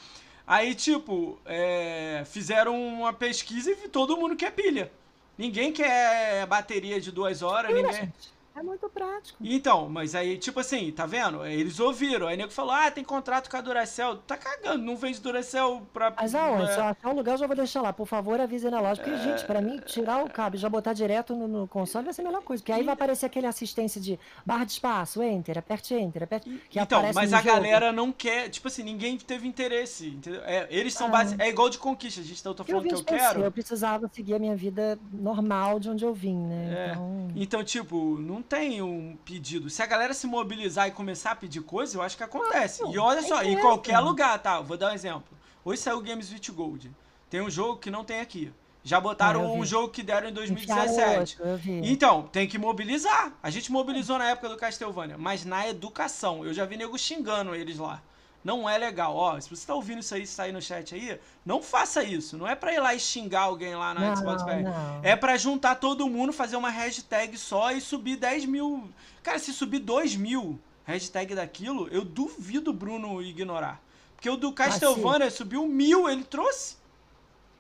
Aí, 0.47 0.75
tipo, 0.75 1.39
é, 1.45 2.23
fizeram 2.25 2.81
uma 2.81 3.13
pesquisa 3.13 3.71
e 3.71 3.89
todo 3.89 4.17
mundo 4.17 4.37
quer 4.37 4.53
pilha. 4.53 4.91
Ninguém 5.37 5.73
quer 5.73 6.47
bateria 6.47 7.01
de 7.01 7.11
duas 7.11 7.43
horas, 7.43 7.75
ninguém... 7.75 7.93
gente. 7.93 8.33
É 8.55 8.63
muito 8.63 8.89
prático. 8.89 9.39
Então, 9.43 9.89
mas 9.89 10.15
aí, 10.15 10.37
tipo 10.37 10.61
assim, 10.61 10.91
tá 10.93 11.07
vendo? 11.07 11.45
Eles 11.47 11.81
ouviram. 11.81 12.27
Aí 12.27 12.35
o 12.35 12.39
nego 12.39 12.53
falou, 12.53 12.73
ah, 12.73 12.91
tem 12.91 13.03
contrato 13.03 13.49
com 13.51 13.57
a 13.57 13.61
Duracell. 13.61 14.17
Tá 14.19 14.37
cagando, 14.37 14.85
não 14.85 14.95
vende 14.97 15.21
Duracell 15.21 15.83
pra... 15.93 16.13
Mas 16.17 16.35
aonde? 16.35 16.65
é, 16.65 16.75
Se 16.75 16.79
eu 16.79 16.85
achar 16.85 17.09
um 17.09 17.15
lugar, 17.15 17.33
eu 17.33 17.39
já 17.39 17.47
vou 17.47 17.57
deixar 17.57 17.81
lá. 17.81 17.93
Por 17.93 18.07
favor, 18.07 18.39
avise 18.41 18.69
na 18.71 18.81
loja. 18.81 19.03
Porque, 19.03 19.17
gente, 19.19 19.45
pra 19.47 19.61
mim, 19.63 19.79
tirar 19.87 20.23
o 20.23 20.29
cabo 20.29 20.57
e 20.57 20.59
já 20.59 20.69
botar 20.69 20.93
direto 20.93 21.35
no, 21.35 21.49
no 21.49 21.67
console 21.69 22.05
vai 22.05 22.13
ser 22.13 22.21
a 22.21 22.25
melhor 22.25 22.43
coisa. 22.43 22.63
Porque 22.63 22.73
aí 22.73 22.83
vai 22.83 22.93
aparecer 22.95 23.27
aquele 23.27 23.47
assistência 23.47 24.01
de 24.01 24.19
barra 24.45 24.65
de 24.65 24.73
espaço, 24.73 25.23
enter, 25.23 25.57
aperte 25.57 25.95
enter, 25.95 26.23
aperte. 26.25 26.51
Que 26.69 26.79
então, 26.79 27.03
mas 27.15 27.31
no 27.31 27.37
a 27.39 27.41
jogo. 27.41 27.55
galera 27.55 27.91
não 27.91 28.13
quer, 28.13 28.51
tipo 28.51 28.69
assim, 28.69 28.83
ninguém 28.83 29.17
teve 29.17 29.49
interesse, 29.49 30.09
entendeu? 30.09 30.43
É, 30.45 30.67
eles 30.71 30.93
são 30.93 31.07
Ah. 31.07 31.11
base... 31.11 31.37
É 31.39 31.49
igual 31.49 31.71
de 31.71 31.79
conquista, 31.79 32.21
a 32.21 32.25
gente 32.25 32.43
tá, 32.43 32.51
eu 32.51 32.55
Eu 32.59 32.65
falando 32.65 32.83
vim 32.83 32.89
que 32.91 32.95
eu 32.97 33.05
PC, 33.05 33.19
quero. 33.19 33.41
eu 33.45 33.51
precisava 33.53 34.11
seguir 34.13 34.35
a 34.35 34.39
minha 34.39 34.55
vida 34.57 34.99
normal 35.11 35.81
de 35.81 35.89
onde 35.89 36.05
eu 36.05 36.13
vim, 36.13 36.37
né? 36.37 36.75
É. 36.75 36.93
Então, 36.93 37.53
Então, 37.53 37.65
tipo, 37.65 38.19
não 38.19 38.42
tem 38.43 38.83
um 38.83 39.17
pedido. 39.25 39.71
Se 39.71 39.83
a 39.83 39.87
galera 39.87 40.13
se 40.13 40.27
mobilizar 40.27 40.89
e 40.89 40.91
começar 40.91 41.31
a 41.33 41.37
pedir 41.37 41.63
coisa, 41.63 41.97
eu 41.97 42.03
acho 42.03 42.17
que 42.17 42.23
acontece. 42.23 42.83
Não, 42.83 42.93
e 42.93 42.99
olha 42.99 43.21
é 43.21 43.23
só, 43.23 43.43
em 43.43 43.59
qualquer 43.59 43.99
lugar, 44.01 44.39
tá? 44.41 44.61
Vou 44.61 44.77
dar 44.77 44.91
um 44.91 44.95
exemplo. 44.95 45.37
Hoje 45.65 45.81
saiu 45.81 45.99
o 45.99 46.03
Games 46.03 46.33
with 46.33 46.53
Gold. 46.53 46.91
Tem 47.31 47.41
um 47.41 47.49
jogo 47.49 47.79
que 47.79 47.91
não 47.91 48.05
tem 48.05 48.21
aqui. 48.21 48.53
Já 48.85 49.01
botaram 49.01 49.47
Ah, 49.47 49.53
um 49.53 49.65
jogo 49.65 49.89
que 49.89 50.03
deram 50.03 50.29
em 50.29 50.33
enfiaram 50.33 50.87
2017. 50.87 51.41
outro. 51.41 51.61
Então, 51.85 52.23
tem 52.33 52.49
que 52.49 52.59
mobilizar. 52.59 53.33
A 53.41 53.49
gente 53.49 53.71
mobilizou 53.71 54.19
na 54.19 54.29
época 54.31 54.49
do 54.49 54.57
Castlevania, 54.57 55.17
mas 55.17 55.45
na 55.45 55.69
educação. 55.69 56.45
Eu 56.45 56.53
já 56.53 56.65
vi 56.65 56.77
nego 56.77 56.99
xingando 56.99 57.55
eles 57.55 57.79
lá. 57.79 58.03
Não 58.45 58.69
é 58.69 58.77
legal. 58.77 59.15
Ó, 59.15 59.39
se 59.41 59.49
você 59.49 59.67
tá 59.67 59.75
ouvindo 59.75 60.01
isso 60.01 60.15
aí, 60.15 60.27
sair 60.27 60.53
no 60.53 60.61
chat 60.61 60.95
aí, 60.95 61.19
não 61.47 61.63
faça 61.63 62.03
isso. 62.03 62.37
Não 62.37 62.47
é 62.47 62.55
pra 62.55 62.73
ir 62.73 62.81
lá 62.81 62.95
e 62.95 63.01
xingar 63.01 63.43
alguém 63.43 63.75
lá 63.75 63.95
na 63.95 64.01
não, 64.01 64.17
Xbox 64.17 64.43
não. 64.45 65.01
É 65.03 65.15
pra 65.15 65.37
juntar 65.37 65.77
todo 65.77 66.09
mundo, 66.09 66.33
fazer 66.33 66.57
uma 66.57 66.71
hashtag 66.71 67.37
só 67.39 67.71
e 67.71 67.81
subir 67.81 68.17
10 68.17 68.47
mil. 68.47 68.91
Cara, 69.23 69.39
se 69.39 69.53
subir 69.53 69.79
2 69.79 70.17
mil 70.17 70.59
hashtag 70.85 71.35
daquilo, 71.35 71.89
eu 71.89 72.05
duvido 72.05 72.71
o 72.71 72.75
Bruno 72.75 73.23
ignorar. 73.23 73.81
Porque 74.17 74.29
o 74.29 74.37
do 74.37 74.53
Castlevania 74.53 75.31
subiu 75.31 75.67
mil, 75.67 76.09
ele 76.09 76.25
trouxe. 76.25 76.77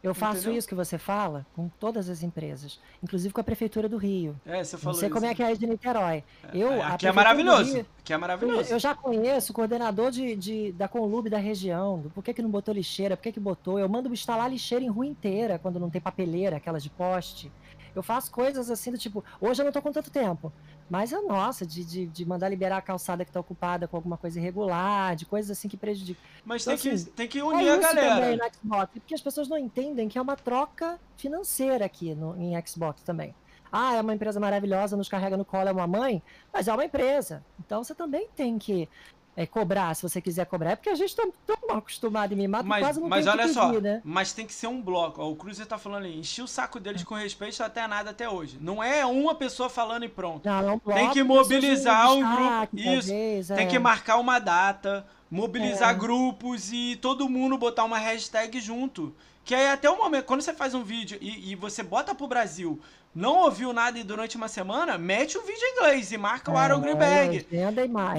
Eu 0.03 0.15
faço 0.15 0.39
Entendeu? 0.41 0.59
isso 0.59 0.67
que 0.67 0.75
você 0.75 0.99
fala 0.99 1.47
com 1.55 1.69
todas 1.79 2.09
as 2.11 2.25
empresas, 2.25 2.81
inclusive 3.01 3.33
com 3.33 3.41
a 3.41 3.45
Prefeitura 3.45 3.89
do 3.89 3.97
Rio. 3.97 4.35
É, 4.45 4.65
você 4.65 4.75
Não 4.75 4.83
falou 4.83 4.99
sei 4.99 5.07
isso. 5.09 5.15
como 5.15 5.27
é 5.27 5.33
que 5.35 5.43
é 5.43 5.47
aí 5.47 5.57
de 5.57 5.65
Niterói. 5.65 6.25
Eu, 6.53 6.83
a 6.83 6.89
Aqui 6.89 7.07
é 7.07 7.11
do 7.13 7.15
maravilhoso. 7.15 7.73
Rio- 7.75 7.87
Aqui 8.01 8.13
é 8.13 8.17
maravilhoso. 8.17 8.73
Eu 8.73 8.81
já 8.81 8.97
conheço 8.97 9.53
o 9.53 9.55
coordenador 9.55 10.11
de, 10.11 10.35
de- 10.35 10.73
da 10.73 10.89
Conlube 10.89 11.31
da 11.31 11.39
região. 11.39 12.01
Do 12.01 12.11
por 12.11 12.25
que, 12.25 12.35
que 12.35 12.43
não 12.43 12.51
botou 12.51 12.75
lixeira? 12.75 13.17
Por 13.17 13.23
que, 13.23 13.31
que 13.33 13.39
botou? 13.41 13.79
Eu 13.79 13.89
mando 13.89 14.13
instalar 14.13 14.51
lixeira 14.51 14.85
em 14.85 14.89
rua 14.89 15.07
inteira 15.07 15.57
quando 15.61 15.79
não 15.79 15.89
tem 15.89 16.01
papeleira, 16.01 16.57
aquelas 16.57 16.83
de 16.83 16.91
poste. 16.91 17.53
Eu 17.95 18.03
faço 18.03 18.31
coisas 18.33 18.71
assim 18.71 18.91
do 18.91 18.99
tipo, 18.99 19.23
hoje 19.41 19.61
eu 19.61 19.65
não 19.67 19.71
tô 19.73 19.81
com 19.81 19.93
tanto 19.93 20.11
tempo. 20.11 20.53
Mas 20.93 21.11
é 21.11 21.23
nossa, 21.23 21.65
de, 21.65 21.83
de, 21.87 22.05
de 22.05 22.27
mandar 22.27 22.51
liberar 22.51 22.77
a 22.77 22.83
calçada 22.83 23.25
que 23.25 23.33
tá 23.33 23.41
ocupada 23.41 23.89
com 23.89 23.97
alguma 23.97 24.19
coisa 24.19 24.39
irregular, 24.39 25.17
de 25.17 25.25
coisas 25.25 25.51
assim 25.51 25.67
que 25.67 25.75
prejudicam. 25.75 26.23
Mas 26.45 26.61
então, 26.67 26.77
tem, 26.77 26.93
assim, 26.93 27.05
que, 27.07 27.11
tem 27.13 27.29
que 27.29 27.41
unir 27.41 27.67
é 27.67 27.71
a 27.71 27.77
galera. 27.79 28.15
Também 28.17 28.37
no 28.37 28.45
Xbox, 28.45 28.93
porque 28.93 29.15
as 29.15 29.23
pessoas 29.23 29.49
não 29.49 29.57
entendem 29.57 30.07
que 30.07 30.19
é 30.19 30.21
uma 30.21 30.37
troca 30.37 31.01
financeira 31.17 31.87
aqui 31.87 32.15
no, 32.15 32.37
em 32.37 32.53
Xbox 32.67 33.03
também. 33.03 33.35
Ah, 33.73 33.95
é 33.95 34.03
uma 34.03 34.13
empresa 34.13 34.39
maravilhosa, 34.39 34.95
nos 34.95 35.09
carrega 35.09 35.35
no 35.35 35.47
colo, 35.47 35.71
é 35.71 35.73
uma 35.73 35.87
mãe, 35.87 36.23
mas 36.53 36.69
é 36.69 36.75
uma 36.75 36.85
empresa. 36.85 37.43
Então 37.59 37.83
você 37.83 37.95
também 37.95 38.29
tem 38.37 38.59
que 38.59 38.87
é, 39.35 39.47
cobrar, 39.47 39.95
se 39.95 40.03
você 40.03 40.21
quiser 40.21 40.45
cobrar. 40.45 40.73
É 40.73 40.77
porque 40.77 40.91
a 40.91 40.95
gente 40.95 41.15
tá 41.17 41.27
tão 41.47 41.77
acostumado 41.77 42.33
em 42.33 42.37
mimar, 42.37 42.63
mas, 42.65 42.83
quase 42.83 43.01
não 43.01 43.09
mas 43.09 43.25
tem 43.25 43.33
olha 43.33 43.43
pedir, 43.43 43.55
só, 43.55 43.73
né? 43.81 44.03
mas 44.05 44.33
tem 44.33 44.47
que 44.47 44.53
ser 44.53 44.67
um 44.67 44.81
bloco. 44.81 45.23
Ó, 45.23 45.31
o 45.31 45.37
Cruiser 45.37 45.67
tá 45.67 45.79
falando 45.79 46.05
aí, 46.05 46.19
enchi 46.19 46.43
o 46.43 46.47
saco 46.47 46.79
deles 46.79 47.03
com 47.03 47.15
respeito 47.15 47.63
até 47.63 47.87
nada 47.87 48.11
até 48.11 48.29
hoje. 48.29 48.59
Não 48.61 48.83
é 48.83 49.07
uma 49.07 49.35
pessoa 49.35 49.71
falando 49.71 50.05
e 50.05 50.09
pronto. 50.09 50.47
Não, 50.47 50.59
é 50.59 50.73
um 50.73 50.79
bloco, 50.79 50.93
tem 50.93 51.11
que 51.11 51.23
mobilizar 51.23 52.13
um 52.13 52.21
grupo. 52.21 52.77
Isso. 52.77 53.09
Talvez, 53.09 53.49
tem 53.49 53.67
é. 53.67 53.67
que 53.67 53.79
marcar 53.79 54.19
uma 54.19 54.39
data, 54.39 55.07
mobilizar 55.31 55.91
é. 55.91 55.95
grupos 55.95 56.71
e 56.71 56.97
todo 56.97 57.29
mundo 57.29 57.57
botar 57.57 57.85
uma 57.85 57.99
hashtag 57.99 58.61
junto. 58.61 59.15
Que 59.45 59.55
aí 59.55 59.69
até 59.69 59.91
o 59.91 59.97
momento, 59.97 60.25
quando 60.25 60.41
você 60.41 60.53
faz 60.53 60.73
um 60.75 60.85
vídeo 60.85 61.19
e, 61.21 61.51
e 61.51 61.57
você 61.57 61.83
bota 61.83 62.15
pro 62.15 62.29
Brasil 62.29 62.81
não 63.15 63.41
ouviu 63.41 63.73
nada 63.73 63.99
e 63.99 64.03
durante 64.03 64.37
uma 64.37 64.49
semana, 64.49 64.97
mete 64.97 65.37
o 65.37 65.43
vídeo 65.43 65.63
em 65.63 65.73
inglês 65.77 66.13
e 66.13 66.17
marca 66.17 66.51
o 66.51 66.57
Aaron 66.57 66.79
é, 66.79 66.81
Greenberg. 66.81 67.47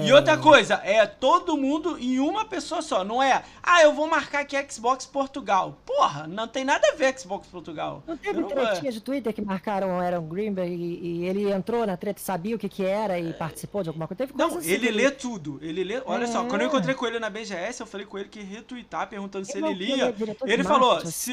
E 0.06 0.12
outra 0.12 0.38
coisa, 0.38 0.80
é 0.84 1.04
todo 1.04 1.56
mundo 1.56 1.98
em 1.98 2.20
uma 2.20 2.44
pessoa 2.44 2.80
só. 2.80 3.02
Não 3.02 3.22
é, 3.22 3.42
ah, 3.62 3.82
eu 3.82 3.92
vou 3.92 4.06
marcar 4.06 4.40
aqui 4.40 4.56
Xbox 4.70 5.04
Portugal. 5.04 5.78
Porra, 5.84 6.28
não 6.28 6.46
tem 6.46 6.64
nada 6.64 6.86
a 6.92 6.96
ver 6.96 7.18
Xbox 7.18 7.48
Portugal. 7.48 8.02
Não 8.06 8.16
teve 8.16 8.40
não 8.40 8.48
tretinha 8.48 8.92
de 8.92 9.00
Twitter 9.00 9.32
que 9.32 9.42
marcaram 9.42 9.88
o 9.88 10.00
Aaron 10.00 10.26
Greenberg 10.28 10.72
e, 10.72 11.22
e, 11.22 11.24
ele 11.24 11.50
entrou 11.50 11.84
na 11.86 11.96
treta, 11.96 12.20
sabia 12.20 12.54
o 12.54 12.58
que 12.58 12.68
que 12.68 12.84
era 12.84 13.18
e 13.18 13.30
é... 13.30 13.32
participou 13.32 13.82
de 13.82 13.88
alguma 13.88 14.06
coisa? 14.06 14.18
Teve 14.26 14.32
não, 14.36 14.58
assim, 14.58 14.70
ele 14.70 14.90
lê 14.90 15.10
tudo. 15.10 15.58
Ele 15.60 15.82
lê. 15.82 16.00
Olha 16.06 16.24
é. 16.24 16.26
só, 16.28 16.44
quando 16.44 16.62
eu 16.62 16.68
encontrei 16.68 16.94
com 16.94 17.06
ele 17.06 17.18
na 17.18 17.28
BGS, 17.28 17.80
eu 17.80 17.86
falei 17.86 18.06
com 18.06 18.16
ele 18.16 18.28
que 18.28 18.40
retweetar, 18.40 19.08
perguntando 19.08 19.44
se 19.44 19.58
ele 19.58 19.74
lia. 19.74 20.14
Ele 20.44 20.62
falou, 20.62 21.00
se, 21.04 21.32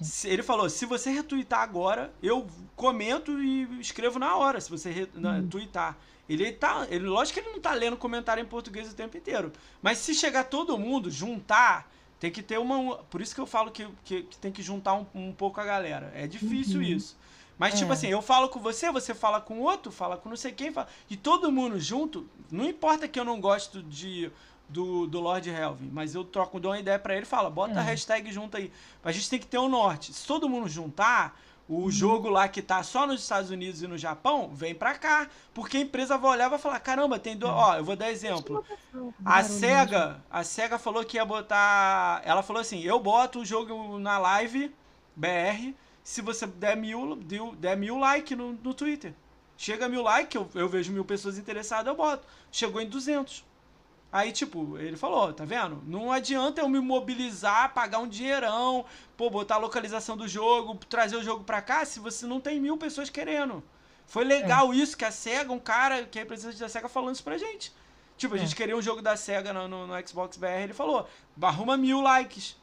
se, 0.00 0.28
ele 0.28 0.42
falou, 0.42 0.70
se 0.70 0.86
você 0.86 1.10
retweetar 1.10 1.60
agora, 1.60 2.10
eu 2.22 2.46
comento 2.78 3.42
e 3.42 3.80
escrevo 3.80 4.18
na 4.18 4.36
hora, 4.36 4.60
se 4.60 4.70
você 4.70 4.90
re, 4.90 5.08
na, 5.14 5.32
hum. 5.32 5.48
tweetar. 5.48 5.98
Ele 6.28 6.52
tá. 6.52 6.86
Ele, 6.90 7.06
lógico 7.06 7.40
que 7.40 7.46
ele 7.46 7.54
não 7.54 7.60
tá 7.60 7.74
lendo 7.74 7.96
comentário 7.96 8.40
em 8.40 8.46
português 8.46 8.90
o 8.90 8.94
tempo 8.94 9.16
inteiro. 9.16 9.52
Mas 9.82 9.98
se 9.98 10.14
chegar 10.14 10.44
todo 10.44 10.78
mundo, 10.78 11.10
juntar, 11.10 11.90
tem 12.20 12.30
que 12.30 12.42
ter 12.42 12.58
uma. 12.58 12.98
Por 13.10 13.20
isso 13.20 13.34
que 13.34 13.40
eu 13.40 13.46
falo 13.46 13.70
que, 13.70 13.86
que, 14.04 14.22
que 14.22 14.38
tem 14.38 14.52
que 14.52 14.62
juntar 14.62 14.94
um, 14.94 15.06
um, 15.14 15.32
pouco 15.32 15.60
a 15.60 15.64
galera. 15.64 16.12
É 16.14 16.26
difícil 16.26 16.76
uhum. 16.76 16.86
isso. 16.86 17.16
Mas, 17.58 17.70
tipo 17.70 17.76
é. 17.76 17.80
tipo 17.80 17.92
assim, 17.92 18.06
eu 18.08 18.22
falo 18.22 18.48
com 18.48 18.60
você, 18.60 18.92
você 18.92 19.14
fala 19.14 19.40
com 19.40 19.58
outro, 19.58 19.90
fala 19.90 20.16
com 20.16 20.28
não 20.28 20.36
sei 20.36 20.52
quem, 20.52 20.70
fala, 20.70 20.86
e 21.10 21.16
todo 21.16 21.50
mundo 21.50 21.80
junto, 21.80 22.28
não 22.52 22.64
importa 22.64 23.08
que 23.08 23.18
eu 23.18 23.24
não 23.24 23.40
gosto 23.40 23.82
de 23.82 24.30
do, 24.68 25.06
do 25.06 25.18
Lord 25.18 25.48
Helvin, 25.48 25.90
mas 25.92 26.14
eu 26.14 26.22
troco, 26.22 26.60
dou 26.60 26.70
uma 26.70 26.78
ideia 26.78 26.98
para 26.98 27.16
ele 27.16 27.24
fala, 27.24 27.48
bota 27.50 27.74
é. 27.74 27.78
a 27.78 27.82
hashtag 27.82 28.30
junto 28.30 28.56
aí. 28.56 28.70
A 29.02 29.10
gente 29.10 29.30
tem 29.30 29.38
que 29.38 29.46
ter 29.46 29.58
o 29.58 29.62
um 29.62 29.68
norte. 29.68 30.12
Se 30.12 30.26
todo 30.26 30.48
mundo 30.48 30.68
juntar, 30.68 31.40
o 31.68 31.90
jogo 31.90 32.30
lá 32.30 32.48
que 32.48 32.62
tá 32.62 32.82
só 32.82 33.06
nos 33.06 33.20
Estados 33.22 33.50
Unidos 33.50 33.82
e 33.82 33.86
no 33.86 33.98
Japão, 33.98 34.50
vem 34.54 34.74
pra 34.74 34.94
cá. 34.94 35.28
Porque 35.52 35.76
a 35.76 35.80
empresa 35.80 36.16
vai 36.16 36.30
olhar 36.30 36.46
e 36.46 36.50
vai 36.50 36.58
falar: 36.58 36.80
caramba, 36.80 37.18
tem 37.18 37.36
dois. 37.36 37.52
Ó, 37.52 37.76
eu 37.76 37.84
vou 37.84 37.94
dar 37.94 38.10
exemplo. 38.10 38.64
A 39.24 39.44
SEGA, 39.44 40.22
a 40.30 40.42
SEGA 40.42 40.78
falou 40.78 41.04
que 41.04 41.16
ia 41.16 41.24
botar. 41.24 42.22
Ela 42.24 42.42
falou 42.42 42.60
assim: 42.60 42.80
eu 42.80 42.98
boto 42.98 43.40
o 43.40 43.44
jogo 43.44 43.98
na 43.98 44.18
live 44.18 44.74
BR 45.14 45.74
se 46.08 46.22
você 46.22 46.46
der 46.46 46.74
mil, 46.74 47.16
der 47.58 47.76
mil 47.76 47.98
like 47.98 48.34
no, 48.34 48.52
no 48.52 48.72
Twitter. 48.72 49.12
Chega 49.58 49.90
mil 49.90 50.00
like, 50.02 50.34
eu, 50.34 50.48
eu 50.54 50.66
vejo 50.66 50.90
mil 50.90 51.04
pessoas 51.04 51.36
interessadas, 51.36 51.88
eu 51.88 51.94
boto. 51.94 52.26
Chegou 52.50 52.80
em 52.80 52.88
200. 52.88 53.44
Aí, 54.10 54.32
tipo, 54.32 54.78
ele 54.78 54.96
falou, 54.96 55.32
tá 55.34 55.44
vendo? 55.44 55.82
Não 55.86 56.10
adianta 56.10 56.62
eu 56.62 56.68
me 56.68 56.80
mobilizar, 56.80 57.74
pagar 57.74 57.98
um 57.98 58.08
dinheirão, 58.08 58.86
pô, 59.16 59.28
botar 59.28 59.56
a 59.56 59.58
localização 59.58 60.16
do 60.16 60.26
jogo, 60.26 60.76
trazer 60.88 61.16
o 61.16 61.22
jogo 61.22 61.44
pra 61.44 61.60
cá, 61.60 61.84
se 61.84 62.00
você 62.00 62.26
não 62.26 62.40
tem 62.40 62.58
mil 62.58 62.78
pessoas 62.78 63.10
querendo. 63.10 63.62
Foi 64.06 64.24
legal 64.24 64.72
é. 64.72 64.76
isso, 64.76 64.96
que 64.96 65.04
a 65.04 65.10
SEGA, 65.10 65.52
um 65.52 65.58
cara 65.58 66.04
que 66.04 66.18
é 66.18 66.22
representante 66.22 66.58
da 66.58 66.68
SEGA 66.68 66.88
falando 66.88 67.14
isso 67.14 67.24
pra 67.24 67.36
gente. 67.36 67.70
Tipo, 68.16 68.34
a 68.34 68.38
gente 68.38 68.54
é. 68.54 68.56
queria 68.56 68.76
um 68.76 68.80
jogo 68.80 69.02
da 69.02 69.14
SEGA 69.14 69.52
no, 69.52 69.68
no, 69.68 69.86
no, 69.86 70.08
Xbox 70.08 70.38
BR, 70.38 70.46
ele 70.62 70.72
falou, 70.72 71.06
arruma 71.42 71.76
mil 71.76 72.00
likes 72.00 72.56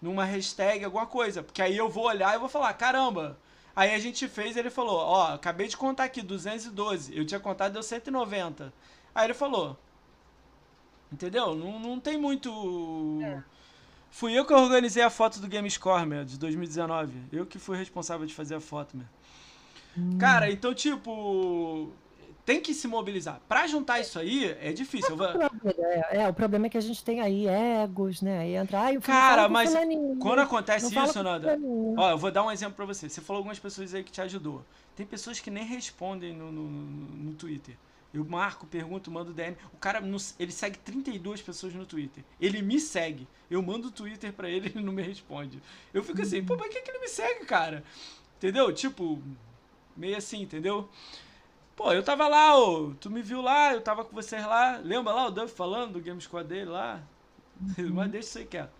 numa 0.00 0.24
hashtag, 0.24 0.82
alguma 0.82 1.06
coisa. 1.06 1.42
Porque 1.42 1.60
aí 1.60 1.76
eu 1.76 1.90
vou 1.90 2.06
olhar 2.06 2.34
e 2.34 2.38
vou 2.38 2.48
falar, 2.48 2.72
caramba. 2.72 3.38
Aí 3.74 3.94
a 3.94 3.98
gente 3.98 4.26
fez, 4.26 4.56
ele 4.56 4.70
falou, 4.70 4.96
ó, 4.96 5.34
acabei 5.34 5.68
de 5.68 5.76
contar 5.76 6.04
aqui, 6.04 6.22
212. 6.22 7.14
Eu 7.14 7.26
tinha 7.26 7.38
contado, 7.38 7.74
deu 7.74 7.82
190. 7.82 8.72
Aí 9.14 9.26
ele 9.26 9.34
falou, 9.34 9.78
Entendeu? 11.12 11.54
Não, 11.54 11.78
não 11.78 12.00
tem 12.00 12.18
muito. 12.18 13.18
É. 13.22 13.42
Fui 14.10 14.32
eu 14.32 14.44
que 14.44 14.52
organizei 14.52 15.02
a 15.02 15.10
foto 15.10 15.40
do 15.40 15.48
Gamescore, 15.48 16.06
meu, 16.06 16.24
de 16.24 16.38
2019. 16.38 17.12
Eu 17.32 17.46
que 17.46 17.58
fui 17.58 17.76
responsável 17.76 18.26
de 18.26 18.34
fazer 18.34 18.54
a 18.54 18.60
foto, 18.60 18.96
meu. 18.96 19.06
Hum. 19.96 20.18
Cara, 20.18 20.50
então, 20.50 20.74
tipo. 20.74 21.92
Tem 22.44 22.60
que 22.60 22.72
se 22.72 22.86
mobilizar. 22.86 23.40
Pra 23.48 23.66
juntar 23.66 23.98
isso 23.98 24.20
aí, 24.20 24.56
é 24.60 24.72
difícil. 24.72 25.16
Vou... 25.16 25.26
É, 25.26 26.22
é, 26.22 26.28
o 26.28 26.32
problema 26.32 26.66
é 26.66 26.68
que 26.68 26.78
a 26.78 26.80
gente 26.80 27.02
tem 27.02 27.20
aí 27.20 27.48
egos, 27.48 28.22
né? 28.22 28.38
Aí 28.38 28.54
entra. 28.54 28.82
Ai, 28.82 28.98
Cara, 29.00 29.48
mas 29.48 29.74
quando 30.20 30.38
acontece 30.38 30.94
não 30.94 31.04
isso, 31.04 31.22
Nanda. 31.24 31.58
Ó, 31.96 32.10
eu 32.10 32.16
vou 32.16 32.30
dar 32.30 32.44
um 32.44 32.50
exemplo 32.52 32.76
pra 32.76 32.84
você. 32.84 33.08
Você 33.08 33.20
falou 33.20 33.38
algumas 33.38 33.58
pessoas 33.58 33.92
aí 33.92 34.04
que 34.04 34.12
te 34.12 34.20
ajudou. 34.20 34.64
Tem 34.94 35.04
pessoas 35.04 35.40
que 35.40 35.50
nem 35.50 35.64
respondem 35.64 36.32
no, 36.34 36.52
no, 36.52 36.62
no 36.62 37.32
Twitter. 37.32 37.76
Eu 38.12 38.24
marco, 38.24 38.66
pergunto, 38.66 39.10
mando 39.10 39.32
DM. 39.32 39.56
O 39.72 39.76
cara, 39.76 40.02
ele 40.38 40.52
segue 40.52 40.78
32 40.78 41.42
pessoas 41.42 41.74
no 41.74 41.84
Twitter. 41.84 42.24
Ele 42.40 42.62
me 42.62 42.80
segue. 42.80 43.28
Eu 43.50 43.62
mando 43.62 43.88
o 43.88 43.90
Twitter 43.90 44.32
pra 44.32 44.48
ele 44.48 44.68
ele 44.74 44.84
não 44.84 44.92
me 44.92 45.02
responde. 45.02 45.60
Eu 45.92 46.02
fico 46.02 46.22
assim, 46.22 46.44
pô, 46.44 46.56
mas 46.56 46.68
que, 46.68 46.80
que 46.80 46.90
ele 46.90 47.00
me 47.00 47.08
segue, 47.08 47.44
cara? 47.44 47.84
Entendeu? 48.36 48.72
Tipo, 48.72 49.22
meio 49.96 50.16
assim, 50.16 50.42
entendeu? 50.42 50.88
Pô, 51.74 51.92
eu 51.92 52.02
tava 52.02 52.26
lá, 52.26 52.58
ô, 52.58 52.94
tu 52.94 53.10
me 53.10 53.20
viu 53.20 53.42
lá, 53.42 53.74
eu 53.74 53.82
tava 53.82 54.04
com 54.04 54.14
vocês 54.14 54.44
lá. 54.46 54.78
Lembra 54.78 55.12
lá 55.12 55.26
o 55.26 55.30
Duff 55.30 55.54
falando 55.54 55.94
do 55.94 56.00
Gamescore 56.00 56.44
dele 56.44 56.70
lá? 56.70 57.02
Mas 57.92 58.10
deixa 58.10 58.28
isso 58.28 58.38
aí 58.38 58.46
quieto. 58.46 58.72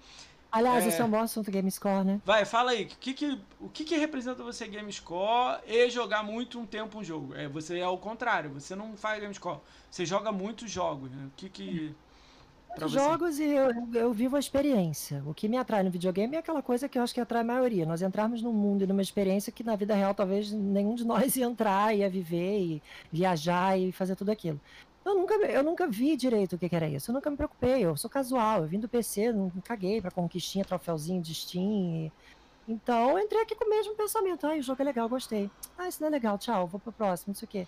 Aliás, 0.56 0.84
é... 0.84 0.88
esse 0.88 1.00
é 1.00 1.04
um 1.04 1.10
bom 1.10 1.20
assunto 1.20 1.50
Gamescore, 1.50 2.04
né? 2.04 2.20
Vai, 2.24 2.46
fala 2.46 2.70
aí. 2.70 2.84
O 2.84 2.86
que, 2.86 3.12
que, 3.12 3.40
o 3.60 3.68
que, 3.68 3.84
que 3.84 3.96
representa 3.96 4.42
você 4.42 4.66
Gamescore 4.66 5.60
e 5.66 5.90
jogar 5.90 6.22
muito 6.22 6.58
um 6.58 6.64
tempo 6.64 6.98
um 6.98 7.04
jogo? 7.04 7.34
É, 7.34 7.46
você 7.46 7.78
é 7.78 7.86
o 7.86 7.98
contrário, 7.98 8.50
você 8.50 8.74
não 8.74 8.96
faz 8.96 9.20
Gamescore. 9.20 9.60
Você 9.90 10.06
joga 10.06 10.32
muitos 10.32 10.70
jogos, 10.70 11.10
né? 11.10 11.26
O 11.26 11.30
que 11.36 11.50
que... 11.50 11.94
Jogos 12.88 13.38
e 13.38 13.44
eu, 13.44 13.70
eu 13.94 14.12
vivo 14.12 14.36
a 14.36 14.38
experiência. 14.38 15.22
O 15.26 15.32
que 15.32 15.48
me 15.48 15.56
atrai 15.56 15.82
no 15.82 15.90
videogame 15.90 16.36
é 16.36 16.38
aquela 16.38 16.60
coisa 16.60 16.86
que 16.86 16.98
eu 16.98 17.02
acho 17.02 17.14
que 17.14 17.20
atrai 17.20 17.40
a 17.40 17.44
maioria. 17.44 17.86
Nós 17.86 18.02
entrarmos 18.02 18.42
num 18.42 18.52
mundo 18.52 18.84
e 18.84 18.86
numa 18.86 19.00
experiência 19.00 19.50
que 19.50 19.64
na 19.64 19.74
vida 19.76 19.94
real 19.94 20.14
talvez 20.14 20.52
nenhum 20.52 20.94
de 20.94 21.04
nós 21.04 21.34
ia 21.36 21.46
entrar, 21.46 21.96
ia 21.96 22.10
viver 22.10 22.60
e 22.60 22.82
viajar 23.10 23.78
e 23.78 23.92
fazer 23.92 24.14
tudo 24.14 24.30
aquilo. 24.30 24.60
Eu 25.06 25.14
nunca, 25.14 25.34
eu 25.34 25.62
nunca 25.62 25.86
vi 25.86 26.16
direito 26.16 26.56
o 26.56 26.58
que, 26.58 26.68
que 26.68 26.74
era 26.74 26.88
isso. 26.88 27.12
Eu 27.12 27.14
nunca 27.14 27.30
me 27.30 27.36
preocupei. 27.36 27.84
Eu 27.84 27.96
sou 27.96 28.10
casual. 28.10 28.62
Eu 28.62 28.68
vim 28.68 28.80
do 28.80 28.88
PC, 28.88 29.32
não 29.32 29.52
caguei 29.64 30.00
pra 30.00 30.10
conquistinha, 30.10 30.64
troféuzinho 30.64 31.22
de 31.22 31.32
Steam. 31.32 31.62
E... 31.62 32.12
Então, 32.68 33.10
eu 33.10 33.20
entrei 33.20 33.40
aqui 33.42 33.54
com 33.54 33.64
o 33.64 33.70
mesmo 33.70 33.94
pensamento. 33.94 34.44
Ah, 34.44 34.56
o 34.56 34.62
jogo 34.62 34.82
é 34.82 34.84
legal, 34.84 35.08
gostei. 35.08 35.48
Ah, 35.78 35.86
isso 35.86 36.00
não 36.00 36.08
é 36.08 36.10
legal, 36.10 36.36
tchau, 36.36 36.66
vou 36.66 36.80
pro 36.80 36.90
próximo, 36.90 37.28
não 37.28 37.36
sei 37.36 37.46
o 37.46 37.48
quê. 37.48 37.66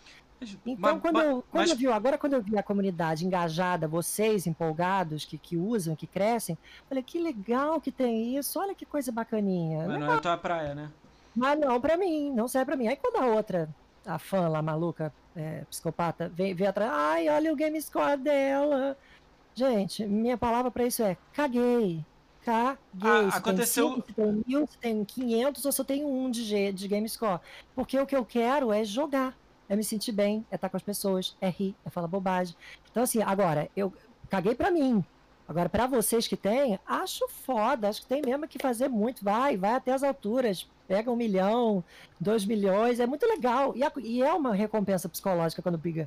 Então, 0.66 0.94
mas, 0.94 1.00
quando, 1.00 1.14
mas, 1.14 1.26
eu, 1.26 1.44
quando 1.48 1.62
mas... 1.62 1.70
eu 1.70 1.76
vi, 1.76 1.86
agora 1.86 2.18
quando 2.18 2.32
eu 2.32 2.42
vi 2.42 2.58
a 2.58 2.62
comunidade 2.62 3.24
engajada, 3.24 3.86
vocês 3.86 4.46
empolgados, 4.48 5.24
que, 5.24 5.38
que 5.38 5.56
usam, 5.56 5.94
que 5.94 6.06
crescem, 6.06 6.58
falei, 6.88 7.04
que 7.04 7.20
legal 7.20 7.80
que 7.80 7.92
tem 7.92 8.36
isso, 8.36 8.58
olha 8.58 8.74
que 8.74 8.84
coisa 8.84 9.12
bacaninha. 9.12 9.86
Mas 9.86 10.00
não 10.00 10.12
é 10.12 10.16
a 10.16 10.20
tua 10.20 10.36
praia, 10.36 10.74
né? 10.74 10.90
Mas 11.34 11.58
não, 11.58 11.80
pra 11.80 11.96
mim, 11.96 12.32
não 12.32 12.48
serve 12.48 12.66
pra 12.66 12.76
mim. 12.76 12.88
Aí 12.88 12.96
quando 12.96 13.16
a 13.22 13.26
outra, 13.26 13.68
a 14.08 14.18
fã 14.18 14.48
lá 14.48 14.62
maluca, 14.62 15.12
é, 15.36 15.64
psicopata, 15.68 16.28
vem, 16.28 16.54
vem 16.54 16.66
atrás, 16.66 16.90
ai, 16.92 17.28
olha 17.28 17.52
o 17.52 17.56
game 17.56 17.80
score 17.80 18.16
dela. 18.16 18.96
Gente, 19.54 20.06
minha 20.06 20.38
palavra 20.38 20.70
para 20.70 20.86
isso 20.86 21.02
é 21.02 21.16
caguei. 21.32 22.04
Caguei. 22.42 22.78
Ah, 23.02 23.36
aconteceu. 23.36 24.02
Se 24.06 24.12
tem 24.14 24.44
mil, 24.46 24.66
se 24.66 24.78
tem 24.78 25.04
500 25.04 25.64
ou 25.64 25.72
eu 25.78 25.84
tenho 25.84 26.08
um 26.08 26.30
de, 26.30 26.42
G, 26.42 26.72
de 26.72 26.88
game 26.88 27.08
score. 27.08 27.40
Porque 27.74 27.98
o 27.98 28.06
que 28.06 28.16
eu 28.16 28.24
quero 28.24 28.72
é 28.72 28.84
jogar, 28.84 29.36
é 29.68 29.76
me 29.76 29.84
sentir 29.84 30.12
bem, 30.12 30.46
é 30.50 30.54
estar 30.54 30.68
com 30.68 30.76
as 30.76 30.82
pessoas, 30.82 31.36
é 31.40 31.50
rir, 31.50 31.76
é 31.84 31.90
falar 31.90 32.08
bobagem. 32.08 32.56
Então, 32.90 33.02
assim, 33.02 33.22
agora, 33.22 33.68
eu 33.76 33.92
caguei 34.30 34.54
para 34.54 34.70
mim. 34.70 35.04
Agora, 35.48 35.68
para 35.70 35.86
vocês 35.86 36.28
que 36.28 36.36
têm, 36.36 36.78
acho 36.86 37.26
foda, 37.28 37.88
acho 37.88 38.02
que 38.02 38.06
tem 38.06 38.20
mesmo 38.20 38.46
que 38.46 38.58
fazer 38.58 38.88
muito. 38.88 39.24
Vai, 39.24 39.56
vai 39.56 39.72
até 39.72 39.92
as 39.92 40.02
alturas, 40.02 40.68
pega 40.86 41.10
um 41.10 41.16
milhão, 41.16 41.82
dois 42.20 42.44
milhões, 42.44 43.00
é 43.00 43.06
muito 43.06 43.26
legal. 43.26 43.74
E, 43.74 43.82
a, 43.82 43.90
e 43.96 44.22
é 44.22 44.32
uma 44.34 44.54
recompensa 44.54 45.08
psicológica 45.08 45.62
quando 45.62 45.78
briga. 45.78 46.06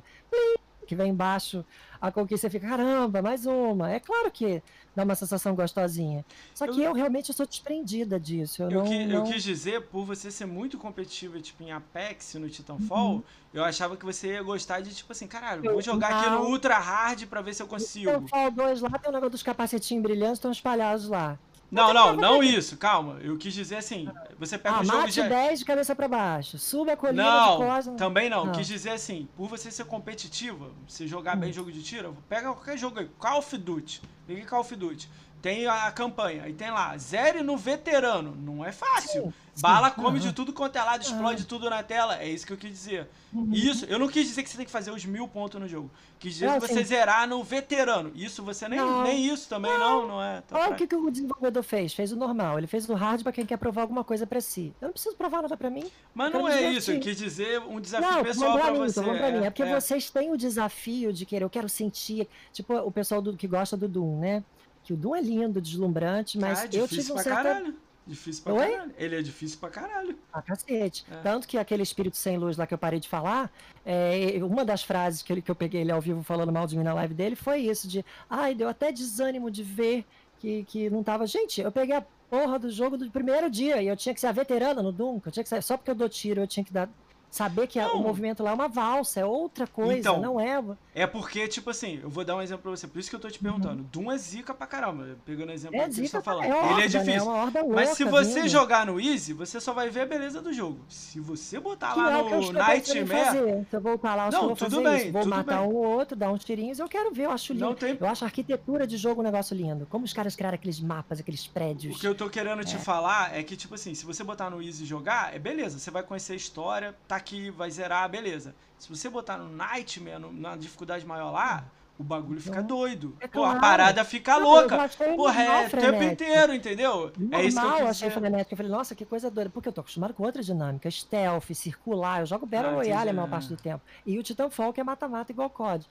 Que 0.92 0.96
vem 0.96 1.10
embaixo 1.10 1.64
a 1.98 2.12
conquista, 2.12 2.50
fica, 2.50 2.68
caramba, 2.68 3.22
mais 3.22 3.46
uma. 3.46 3.90
É 3.90 3.98
claro 3.98 4.30
que 4.30 4.62
dá 4.94 5.04
uma 5.04 5.14
sensação 5.14 5.54
gostosinha. 5.54 6.22
Só 6.54 6.66
que 6.66 6.80
eu, 6.80 6.86
eu 6.86 6.92
realmente 6.92 7.32
sou 7.32 7.46
desprendida 7.46 8.20
disso. 8.20 8.62
Eu, 8.64 8.70
eu, 8.70 8.78
não, 8.80 8.84
que, 8.84 9.06
não... 9.06 9.26
eu, 9.26 9.32
quis 9.32 9.42
dizer, 9.42 9.82
por 9.86 10.04
você 10.04 10.30
ser 10.30 10.44
muito 10.44 10.76
competitiva, 10.76 11.40
tipo, 11.40 11.62
em 11.62 11.72
Apex, 11.72 12.34
no 12.34 12.50
Titanfall, 12.50 13.14
uhum. 13.14 13.22
eu 13.54 13.64
achava 13.64 13.96
que 13.96 14.04
você 14.04 14.32
ia 14.32 14.42
gostar 14.42 14.80
de, 14.80 14.94
tipo 14.94 15.12
assim, 15.12 15.26
caralho, 15.26 15.62
vou 15.62 15.80
jogar 15.80 16.10
não. 16.10 16.18
aqui 16.18 16.30
no 16.30 16.50
Ultra 16.50 16.78
Hard 16.78 17.24
pra 17.26 17.40
ver 17.40 17.54
se 17.54 17.62
eu 17.62 17.66
consigo. 17.66 18.10
Titanfall 18.10 18.50
2 18.50 18.80
lá 18.82 18.90
tem 18.98 19.08
o 19.08 19.12
negócio 19.12 19.30
dos 19.30 19.42
capacetinhos 19.42 20.02
brilhantes, 20.02 20.34
estão 20.34 20.52
espalhados 20.52 21.08
lá. 21.08 21.38
Não, 21.72 21.94
não, 21.94 22.14
não 22.14 22.42
isso, 22.42 22.76
calma. 22.76 23.18
Eu 23.22 23.38
quis 23.38 23.54
dizer 23.54 23.76
assim, 23.76 24.06
você 24.38 24.58
pega 24.58 24.76
ah, 24.76 24.80
um 24.80 24.84
jogo 24.84 24.98
mate 24.98 25.22
de... 25.22 25.28
10 25.28 25.58
de 25.60 25.64
cabeça 25.64 25.96
para 25.96 26.06
baixo, 26.06 26.58
suba 26.58 26.92
a 26.92 26.96
colina 26.96 27.24
não, 27.24 27.50
de 27.52 27.64
costas. 27.64 27.96
também 27.96 28.28
não. 28.28 28.44
não. 28.44 28.52
Quis 28.52 28.66
dizer 28.66 28.90
assim, 28.90 29.26
por 29.34 29.48
você 29.48 29.70
ser 29.70 29.86
competitiva, 29.86 30.70
você 30.86 31.08
jogar 31.08 31.34
hum. 31.34 31.40
bem 31.40 31.52
jogo 31.52 31.72
de 31.72 31.82
tiro, 31.82 32.14
pega 32.28 32.52
qualquer 32.52 32.76
jogo 32.76 33.00
aí, 33.00 33.08
Call 33.18 33.38
of 33.38 33.56
Duty, 33.56 34.02
peguei 34.26 34.44
Call 34.44 34.60
of 34.60 34.76
Duty. 34.76 35.08
Tem 35.42 35.66
a 35.66 35.90
campanha, 35.90 36.48
e 36.48 36.52
tem 36.52 36.70
lá, 36.70 36.96
zero 36.96 37.42
no 37.42 37.56
veterano. 37.56 38.32
Não 38.36 38.64
é 38.64 38.70
fácil. 38.70 39.34
Bala 39.60 39.90
come 39.90 40.18
de 40.18 40.32
tudo 40.32 40.52
quanto 40.52 40.76
é 40.76 40.82
lado, 40.82 41.02
explode 41.02 41.42
uhum. 41.42 41.48
tudo 41.48 41.68
na 41.68 41.82
tela. 41.82 42.16
É 42.22 42.28
isso 42.28 42.46
que 42.46 42.52
eu 42.52 42.56
quis 42.56 42.70
dizer. 42.70 43.08
Uhum. 43.32 43.50
Isso, 43.52 43.84
eu 43.86 43.98
não 43.98 44.08
quis 44.08 44.26
dizer 44.26 44.42
que 44.42 44.48
você 44.48 44.56
tem 44.56 44.64
que 44.64 44.72
fazer 44.72 44.90
os 44.92 45.04
mil 45.04 45.26
pontos 45.26 45.60
no 45.60 45.68
jogo. 45.68 45.90
Quis 46.18 46.34
dizer 46.34 46.46
não, 46.46 46.60
que 46.60 46.68
você 46.68 46.78
sim. 46.78 46.84
zerar 46.84 47.26
no 47.28 47.42
veterano. 47.42 48.12
Isso 48.14 48.42
você 48.42 48.68
nem, 48.68 48.80
nem 49.02 49.26
isso 49.26 49.48
também 49.48 49.76
não, 49.78 50.06
não 50.06 50.22
é. 50.22 50.40
Tá 50.42 50.58
Olha 50.58 50.72
o 50.72 50.76
que, 50.76 50.86
que 50.86 50.94
o 50.94 51.10
desenvolvedor 51.10 51.62
fez. 51.62 51.92
Fez 51.92 52.12
o 52.12 52.16
normal. 52.16 52.58
Ele 52.58 52.66
fez 52.66 52.88
o 52.88 52.94
hard 52.94 53.22
para 53.22 53.32
quem 53.32 53.44
quer 53.44 53.56
provar 53.56 53.82
alguma 53.82 54.04
coisa 54.04 54.26
para 54.26 54.40
si. 54.40 54.72
Eu 54.80 54.86
não 54.86 54.92
preciso 54.92 55.16
provar 55.16 55.42
nada 55.42 55.56
para 55.56 55.68
mim. 55.68 55.90
Mas 56.14 56.32
não 56.32 56.48
é 56.48 56.70
isso. 56.70 56.92
Eu 56.92 57.00
quis 57.00 57.16
dizer 57.16 57.60
um 57.60 57.80
desafio 57.80 58.10
não, 58.10 58.22
pessoal 58.22 58.58
para 58.58 58.72
você. 58.74 59.00
Então, 59.00 59.16
pra 59.16 59.32
mim. 59.32 59.44
É 59.44 59.50
porque 59.50 59.62
é. 59.62 59.80
vocês 59.80 60.08
têm 60.08 60.30
o 60.30 60.36
desafio 60.36 61.12
de 61.12 61.26
querer. 61.26 61.44
Eu 61.44 61.50
quero 61.50 61.68
sentir. 61.68 62.28
Tipo, 62.52 62.74
o 62.76 62.92
pessoal 62.92 63.20
do, 63.20 63.36
que 63.36 63.48
gosta 63.48 63.76
do 63.76 63.88
Doom, 63.88 64.20
né? 64.20 64.44
Que 64.82 64.92
o 64.92 64.96
Doom 64.96 65.16
é 65.16 65.20
lindo, 65.20 65.60
deslumbrante, 65.60 66.38
mas 66.38 66.60
ah, 66.60 66.68
eu 66.72 66.88
tive 66.88 67.12
um 67.12 67.18
certo. 67.18 67.36
Caralho. 67.36 67.74
Difícil 68.04 68.42
pra 68.42 68.54
Oi? 68.54 68.70
caralho. 68.70 68.94
Ele 68.98 69.16
é 69.16 69.22
difícil 69.22 69.58
pra 69.60 69.70
caralho. 69.70 70.18
Ah, 70.32 70.42
cacete. 70.42 71.04
É. 71.10 71.16
Tanto 71.16 71.46
que 71.46 71.56
aquele 71.56 71.84
espírito 71.84 72.16
sem 72.16 72.36
luz 72.36 72.56
lá 72.56 72.66
que 72.66 72.74
eu 72.74 72.78
parei 72.78 72.98
de 72.98 73.08
falar, 73.08 73.50
é, 73.86 74.38
uma 74.42 74.64
das 74.64 74.82
frases 74.82 75.22
que, 75.22 75.32
ele, 75.32 75.40
que 75.40 75.50
eu 75.50 75.54
peguei 75.54 75.82
ele 75.82 75.92
ao 75.92 76.00
vivo 76.00 76.22
falando 76.22 76.52
mal 76.52 76.66
de 76.66 76.76
mim 76.76 76.82
na 76.82 76.94
live 76.94 77.14
dele 77.14 77.36
foi 77.36 77.60
isso: 77.60 77.86
de 77.86 78.04
ai, 78.28 78.54
deu 78.54 78.68
até 78.68 78.90
desânimo 78.90 79.50
de 79.50 79.62
ver 79.62 80.04
que, 80.40 80.64
que 80.64 80.90
não 80.90 81.04
tava. 81.04 81.26
Gente, 81.26 81.60
eu 81.60 81.70
peguei 81.70 81.94
a 81.94 82.04
porra 82.28 82.58
do 82.58 82.70
jogo 82.70 82.96
do 82.96 83.08
primeiro 83.10 83.48
dia 83.48 83.80
e 83.80 83.86
eu 83.86 83.96
tinha 83.96 84.12
que 84.14 84.20
ser 84.20 84.26
a 84.26 84.32
veterana 84.32 84.82
no 84.82 84.90
Doom. 84.90 85.20
Eu 85.24 85.30
tinha 85.30 85.42
que 85.44 85.48
ser, 85.48 85.62
só 85.62 85.76
porque 85.76 85.90
eu 85.92 85.94
dou 85.94 86.08
tiro, 86.08 86.40
eu 86.40 86.46
tinha 86.46 86.64
que 86.64 86.72
dar 86.72 86.88
saber 87.32 87.66
que 87.66 87.80
o 87.80 87.98
movimento 87.98 88.42
lá 88.42 88.50
é 88.50 88.54
uma 88.54 88.68
valsa, 88.68 89.20
é 89.20 89.24
outra 89.24 89.66
coisa, 89.66 89.98
então, 89.98 90.20
não 90.20 90.38
é. 90.38 90.62
É 90.94 91.06
porque, 91.06 91.48
tipo 91.48 91.70
assim, 91.70 91.98
eu 92.02 92.10
vou 92.10 92.22
dar 92.24 92.36
um 92.36 92.42
exemplo 92.42 92.62
pra 92.64 92.70
você, 92.72 92.86
por 92.86 92.98
isso 92.98 93.08
que 93.08 93.16
eu 93.16 93.20
tô 93.20 93.30
te 93.30 93.38
perguntando. 93.38 93.80
Uhum. 93.80 93.88
Doom 93.90 94.12
é 94.12 94.18
zica 94.18 94.52
pra 94.52 94.66
caramba. 94.66 95.16
Pegando 95.24 95.48
o 95.48 95.52
exemplo 95.52 95.80
é 95.80 95.88
que 95.88 95.94
você 95.94 96.08
tá 96.10 96.20
falando. 96.20 96.44
É 96.44 96.54
horda, 96.54 96.72
Ele 96.74 96.82
é 96.82 96.88
difícil. 96.88 97.32
Né? 97.32 97.52
É 97.54 97.62
Mas 97.62 97.88
se 97.90 98.04
você 98.04 98.42
vindo. 98.42 98.48
jogar 98.48 98.84
no 98.84 99.00
Easy, 99.00 99.32
você 99.32 99.58
só 99.58 99.72
vai 99.72 99.88
ver 99.88 100.02
a 100.02 100.06
beleza 100.06 100.42
do 100.42 100.52
jogo. 100.52 100.80
Se 100.90 101.18
você 101.20 101.58
botar 101.58 101.94
que 101.94 102.00
lá 102.00 102.18
é 102.18 102.22
no 102.22 102.52
Nightmare. 102.52 103.66
Se 103.70 103.76
eu 103.76 103.80
voltar 103.80 104.14
lá, 104.14 104.26
eu 104.26 104.32
não, 104.32 104.40
vou 104.48 104.56
tudo 104.56 104.82
fazer 104.82 104.82
bem, 104.82 105.02
isso. 105.04 105.12
Vou 105.12 105.26
matar 105.26 105.60
bem. 105.60 105.68
um 105.68 105.74
ou 105.74 105.86
outro, 105.86 106.14
dar 106.14 106.30
uns 106.30 106.44
tirinhos, 106.44 106.78
eu 106.78 106.88
quero 106.88 107.14
ver, 107.14 107.24
eu 107.24 107.30
acho 107.30 107.54
lindo. 107.54 107.74
Tem... 107.74 107.96
Eu 107.98 108.06
acho 108.06 108.24
a 108.24 108.26
arquitetura 108.26 108.86
de 108.86 108.98
jogo 108.98 109.22
um 109.22 109.24
negócio 109.24 109.56
lindo. 109.56 109.86
Como 109.88 110.04
os 110.04 110.12
caras 110.12 110.36
criaram 110.36 110.56
aqueles 110.56 110.78
mapas, 110.80 111.18
aqueles 111.20 111.46
prédios. 111.46 111.96
O 111.96 111.98
que 111.98 112.06
eu 112.06 112.14
tô 112.14 112.28
querendo 112.28 112.60
é. 112.60 112.64
te 112.64 112.76
falar 112.76 113.34
é 113.34 113.42
que, 113.42 113.56
tipo 113.56 113.74
assim, 113.74 113.94
se 113.94 114.04
você 114.04 114.22
botar 114.22 114.50
no 114.50 114.62
Easy 114.62 114.84
jogar, 114.84 115.34
é 115.34 115.38
beleza. 115.38 115.78
Você 115.78 115.90
vai 115.90 116.02
conhecer 116.02 116.34
a 116.34 116.36
história, 116.36 116.94
tá 117.08 117.21
aqui, 117.22 117.50
vai 117.50 117.70
zerar, 117.70 118.08
beleza. 118.08 118.54
Se 118.78 118.88
você 118.88 119.08
botar 119.08 119.38
no 119.38 119.48
Nightmare, 119.48 120.18
no, 120.18 120.32
na 120.32 120.56
dificuldade 120.56 121.06
maior 121.06 121.30
lá, 121.30 121.64
o 121.98 122.02
bagulho 122.02 122.40
fica 122.40 122.62
doido. 122.62 123.16
É 123.20 123.28
Pô, 123.28 123.44
a 123.44 123.56
parada 123.60 124.04
fica 124.04 124.38
não, 124.38 124.42
louca. 124.42 124.88
Porra, 125.16 125.42
é 125.42 125.66
o 125.66 125.70
tempo 125.70 126.02
inteiro, 126.02 126.52
entendeu? 126.52 127.12
Normal, 127.16 127.40
é 127.40 127.44
isso 127.44 127.60
que 127.60 127.66
eu, 127.66 127.78
eu 127.78 127.86
achei 127.86 128.10
frenético. 128.10 128.54
Eu 128.54 128.56
falei, 128.56 128.72
nossa, 128.72 128.94
que 128.94 129.04
coisa 129.04 129.30
doida. 129.30 129.50
Porque 129.50 129.68
eu 129.68 129.72
tô 129.72 129.82
acostumado 129.82 130.12
com 130.12 130.24
outra 130.24 130.42
dinâmica. 130.42 130.90
Stealth, 130.90 131.54
circular. 131.54 132.20
Eu 132.20 132.26
jogo 132.26 132.44
Battle 132.44 132.72
ah, 132.72 132.74
Royale 132.74 133.10
a 133.10 133.12
maior 133.12 133.28
parte 133.28 133.48
do 133.48 133.56
tempo. 133.56 133.82
E 134.04 134.18
o 134.18 134.22
Titanfall 134.22 134.72
que 134.72 134.80
é 134.80 134.84
mata-mata 134.84 135.30
igual 135.30 135.48
COD. 135.48 135.86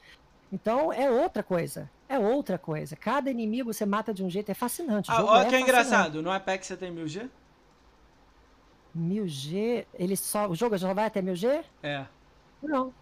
Então 0.52 0.92
é 0.92 1.10
outra 1.10 1.42
coisa. 1.42 1.90
É 2.10 2.20
outra 2.20 2.58
coisa. 2.58 2.96
Cada 2.98 3.32
inimigo 3.32 3.74
você 3.74 3.86
mata 3.86 4.14
de 4.14 4.22
um 4.22 4.30
jeito. 4.30 4.52
É 4.52 4.54
fascinante. 4.54 5.10
Ah, 5.10 5.24
olha 5.24 5.46
é 5.46 5.50
que 5.50 5.56
é 5.56 5.62
engraçado. 5.62 6.22
No 6.22 6.30
Apex 6.30 6.68
você 6.68 6.76
tem 6.76 6.94
1000G? 6.94 7.30
1000G? 8.98 9.86
Ele 9.94 10.16
só, 10.16 10.48
o 10.48 10.56
jogo 10.56 10.78
já 10.78 10.94
vai 10.94 11.06
até 11.06 11.22
1000G? 11.22 11.64
É. 11.84 12.06
Não. 12.62 12.94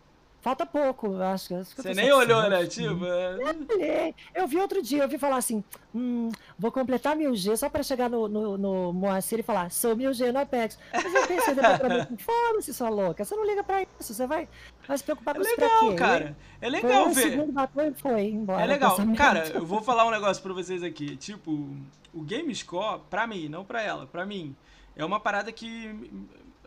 Falta 0.41 0.65
pouco, 0.65 1.21
acho. 1.21 1.53
acho 1.53 1.75
que 1.75 1.81
Você 1.81 1.93
nem 1.93 2.13
olhou, 2.13 2.49
né, 2.49 2.65
tipo? 2.65 3.05
É... 3.05 4.13
Eu 4.33 4.47
vi 4.47 4.57
outro 4.57 4.81
dia, 4.81 5.03
eu 5.03 5.09
vi 5.09 5.17
falar 5.17 5.35
assim, 5.35 5.61
hum, 5.93 6.31
vou 6.57 6.71
completar 6.71 7.15
1000G 7.15 7.57
só 7.57 7.69
pra 7.69 7.83
chegar 7.83 8.09
no, 8.09 8.27
no, 8.29 8.57
no 8.57 8.93
Moacir 8.93 9.39
e 9.39 9.43
falar, 9.43 9.69
sou 9.69 9.97
1000G 9.97 10.31
no 10.31 10.39
Apex. 10.39 10.79
Mas 10.93 11.13
eu 11.13 11.27
pensei 11.27 11.55
depois 11.55 11.77
pra 11.77 11.89
mim, 11.89 12.17
foda-se, 12.17 12.73
sua 12.73 12.87
louca, 12.87 13.25
você 13.25 13.35
não 13.35 13.45
liga 13.45 13.63
pra 13.65 13.81
isso, 13.81 14.13
você 14.13 14.25
vai, 14.25 14.47
vai 14.87 14.97
se 14.97 15.03
preocupar 15.03 15.35
com 15.35 15.41
é 15.41 15.43
isso 15.43 15.59
legal, 15.59 15.95
cara, 15.95 16.37
é 16.61 16.69
legal 16.69 17.03
foi 17.05 17.13
ver. 17.15 17.31
Segundo 17.31 17.51
bateu 17.51 17.89
e 17.89 17.93
foi 17.93 18.23
embora. 18.29 18.63
É 18.63 18.65
legal, 18.65 18.97
cara, 19.17 19.45
eu 19.49 19.65
vou 19.65 19.81
falar 19.81 20.05
um 20.05 20.11
negócio 20.11 20.41
pra 20.41 20.53
vocês 20.53 20.83
aqui, 20.83 21.17
tipo, 21.17 21.51
o 22.13 22.21
GameScore, 22.21 23.01
pra 23.09 23.27
mim, 23.27 23.49
não 23.49 23.65
pra 23.65 23.81
ela, 23.81 24.07
pra 24.07 24.25
mim, 24.25 24.55
é 24.95 25.05
uma 25.05 25.19
parada 25.19 25.51
que 25.51 25.93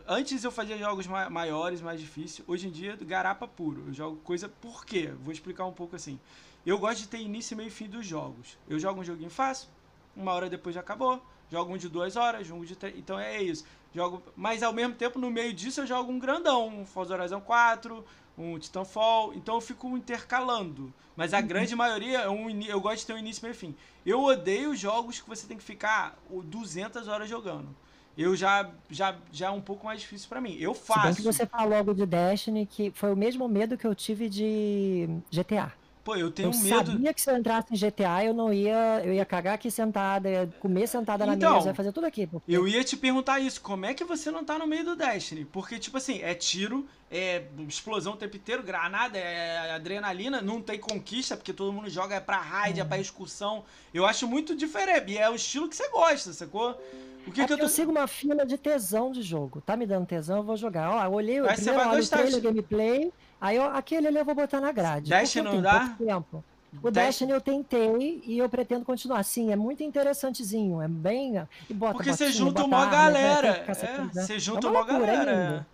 Antes 0.05 0.43
eu 0.43 0.51
fazia 0.51 0.77
jogos 0.77 1.07
maiores, 1.07 1.81
mais 1.81 1.99
difíceis. 1.99 2.45
Hoje 2.45 2.67
em 2.67 2.71
dia, 2.71 2.97
garapa 3.01 3.47
puro. 3.47 3.85
Eu 3.87 3.93
jogo 3.93 4.17
coisa. 4.17 4.49
Por 4.49 4.85
quê? 4.85 5.13
Vou 5.21 5.31
explicar 5.31 5.65
um 5.65 5.71
pouco 5.71 5.95
assim. 5.95 6.19
Eu 6.65 6.77
gosto 6.77 6.99
de 6.99 7.07
ter 7.07 7.19
início, 7.19 7.55
meio 7.55 7.67
e 7.67 7.71
fim 7.71 7.87
dos 7.87 8.05
jogos. 8.05 8.57
Eu 8.67 8.77
jogo 8.77 8.99
um 8.99 9.03
joguinho 9.03 9.29
fácil, 9.29 9.69
uma 10.13 10.33
hora 10.33 10.49
depois 10.49 10.75
já 10.75 10.81
acabou. 10.81 11.21
Jogo 11.49 11.73
um 11.73 11.77
de 11.77 11.87
duas 11.87 12.17
horas, 12.17 12.49
um 12.51 12.65
de 12.65 12.75
três. 12.75 12.97
Então 12.97 13.17
é 13.17 13.41
isso. 13.41 13.63
Jogo, 13.95 14.21
mas 14.35 14.61
ao 14.61 14.73
mesmo 14.73 14.93
tempo, 14.93 15.19
no 15.19 15.31
meio 15.31 15.53
disso, 15.53 15.81
eu 15.81 15.87
jogo 15.87 16.11
um 16.11 16.19
grandão, 16.19 16.67
um 16.67 16.85
Forza 16.85 17.13
Horizon 17.13 17.39
4, 17.39 18.03
um 18.37 18.59
Titanfall. 18.59 19.33
Então 19.33 19.55
eu 19.55 19.61
fico 19.61 19.87
intercalando. 19.95 20.93
Mas 21.15 21.33
a 21.33 21.39
uhum. 21.39 21.47
grande 21.47 21.75
maioria, 21.77 22.19
é 22.19 22.29
um, 22.29 22.49
eu 22.63 22.81
gosto 22.81 22.99
de 22.99 23.05
ter 23.05 23.13
um 23.13 23.17
início, 23.17 23.41
meio 23.41 23.53
e 23.53 23.57
fim. 23.57 23.73
Eu 24.05 24.21
odeio 24.21 24.75
jogos 24.75 25.21
que 25.21 25.29
você 25.29 25.47
tem 25.47 25.55
que 25.55 25.63
ficar 25.63 26.17
200 26.29 27.07
horas 27.07 27.29
jogando 27.29 27.73
eu 28.17 28.35
já 28.35 28.69
já 28.89 29.15
já 29.31 29.47
é 29.47 29.51
um 29.51 29.61
pouco 29.61 29.85
mais 29.85 30.01
difícil 30.01 30.29
para 30.29 30.39
mim. 30.39 30.55
Eu 30.59 30.73
faço. 30.73 30.99
Se 30.99 31.05
bem 31.05 31.15
que 31.15 31.21
você 31.23 31.45
falou 31.45 31.77
algo 31.77 31.93
de 31.93 32.05
Destiny 32.05 32.65
que 32.65 32.91
foi 32.91 33.11
o 33.11 33.15
mesmo 33.15 33.47
medo 33.47 33.77
que 33.77 33.85
eu 33.85 33.95
tive 33.95 34.29
de 34.29 35.09
GTA. 35.31 35.71
Pô, 36.03 36.17
eu 36.17 36.29
tenho 36.29 36.51
eu 36.51 36.57
medo. 36.59 36.67
Eu 36.67 36.85
sabia 36.85 37.13
que 37.13 37.21
se 37.21 37.31
eu 37.31 37.37
entrasse 37.37 37.73
em 37.73 37.77
GTA, 37.77 38.25
eu 38.25 38.33
não 38.33 38.51
ia. 38.51 39.01
Eu 39.05 39.13
ia 39.13 39.23
cagar 39.23 39.53
aqui 39.53 39.71
sentada, 39.71 40.29
ia 40.29 40.53
comer 40.59 40.85
sentada 40.85 41.25
na 41.25 41.33
então, 41.33 41.55
mesa, 41.55 41.69
ia 41.69 41.73
fazer 41.73 41.93
tudo 41.93 42.05
aqui. 42.05 42.27
Porque... 42.27 42.51
Eu 42.51 42.67
ia 42.67 42.83
te 42.83 42.97
perguntar 42.97 43.39
isso, 43.39 43.61
como 43.61 43.85
é 43.85 43.93
que 43.93 44.03
você 44.03 44.29
não 44.29 44.43
tá 44.43 44.59
no 44.59 44.67
meio 44.67 44.83
do 44.83 44.95
Destiny? 44.97 45.45
Porque, 45.45 45.79
tipo 45.79 45.95
assim, 45.95 46.19
é 46.21 46.35
tiro, 46.35 46.85
é 47.09 47.43
explosão 47.69 48.13
o 48.13 48.17
tempo 48.17 48.35
inteiro, 48.35 48.61
granada, 48.61 49.17
é 49.17 49.71
adrenalina, 49.71 50.41
não 50.41 50.61
tem 50.61 50.77
conquista, 50.77 51.37
porque 51.37 51.53
todo 51.53 51.71
mundo 51.71 51.89
joga 51.89 52.15
é 52.15 52.19
pra 52.19 52.37
raid, 52.37 52.81
é 52.81 52.83
pra 52.83 52.97
uhum. 52.97 53.01
excursão. 53.01 53.63
Eu 53.93 54.05
acho 54.05 54.27
muito 54.27 54.53
diferente. 54.57 55.13
E 55.13 55.17
é 55.17 55.29
o 55.29 55.35
estilo 55.35 55.69
que 55.69 55.75
você 55.75 55.87
gosta, 55.87 56.33
sacou? 56.33 56.77
O 57.27 57.31
que 57.31 57.41
é 57.41 57.47
que 57.47 57.53
eu, 57.53 57.57
tô... 57.57 57.63
eu 57.63 57.69
sigo 57.69 57.91
uma 57.91 58.07
fila 58.07 58.45
de 58.45 58.57
tesão 58.57 59.11
de 59.11 59.21
jogo. 59.21 59.61
Tá 59.61 59.75
me 59.77 59.85
dando 59.85 60.05
tesão, 60.05 60.37
eu 60.37 60.43
vou 60.43 60.57
jogar. 60.57 60.91
Ó, 60.91 61.03
eu 61.03 61.13
olhei 61.13 61.41
o 61.41 61.47
primeiro 61.47 61.89
olho 61.89 62.03
o 62.03 62.07
trailer, 62.07 62.41
gameplay, 62.41 63.13
aí 63.39 63.55
eu, 63.57 63.63
aquele 63.63 64.07
ali 64.07 64.17
eu 64.17 64.25
vou 64.25 64.35
botar 64.35 64.59
na 64.59 64.71
grade. 64.71 65.09
Destiny 65.09 65.45
não 65.45 65.61
dá? 65.61 65.95
Tempo. 65.97 66.43
O 66.81 66.89
Destiny 66.89 67.31
eu 67.31 67.39
tentei 67.39 68.23
e 68.25 68.37
eu 68.39 68.49
pretendo 68.49 68.83
continuar. 68.83 69.23
Sim, 69.23 69.51
é 69.51 69.55
muito 69.55 69.83
interessantezinho. 69.83 70.81
É 70.81 70.87
bem. 70.87 71.47
E 71.69 71.73
bota 71.73 71.93
Porque 71.93 72.11
você 72.11 72.31
junta 72.31 72.63
uma 72.63 72.87
galera. 72.87 73.51
Né? 73.51 73.65
É, 73.67 74.21
você 74.21 74.39
junta 74.39 74.67
é 74.67 74.69
uma, 74.69 74.79
uma 74.79 74.85
galera. 74.85 75.65
É 75.69 75.73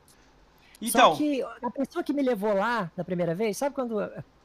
então. 0.81 1.11
Só 1.11 1.17
que 1.17 1.41
a 1.41 1.71
pessoa 1.71 2.03
que 2.03 2.13
me 2.13 2.21
levou 2.21 2.53
lá 2.53 2.91
da 2.95 3.03
primeira 3.03 3.35
vez, 3.35 3.57
sabe 3.57 3.75
quando 3.75 3.99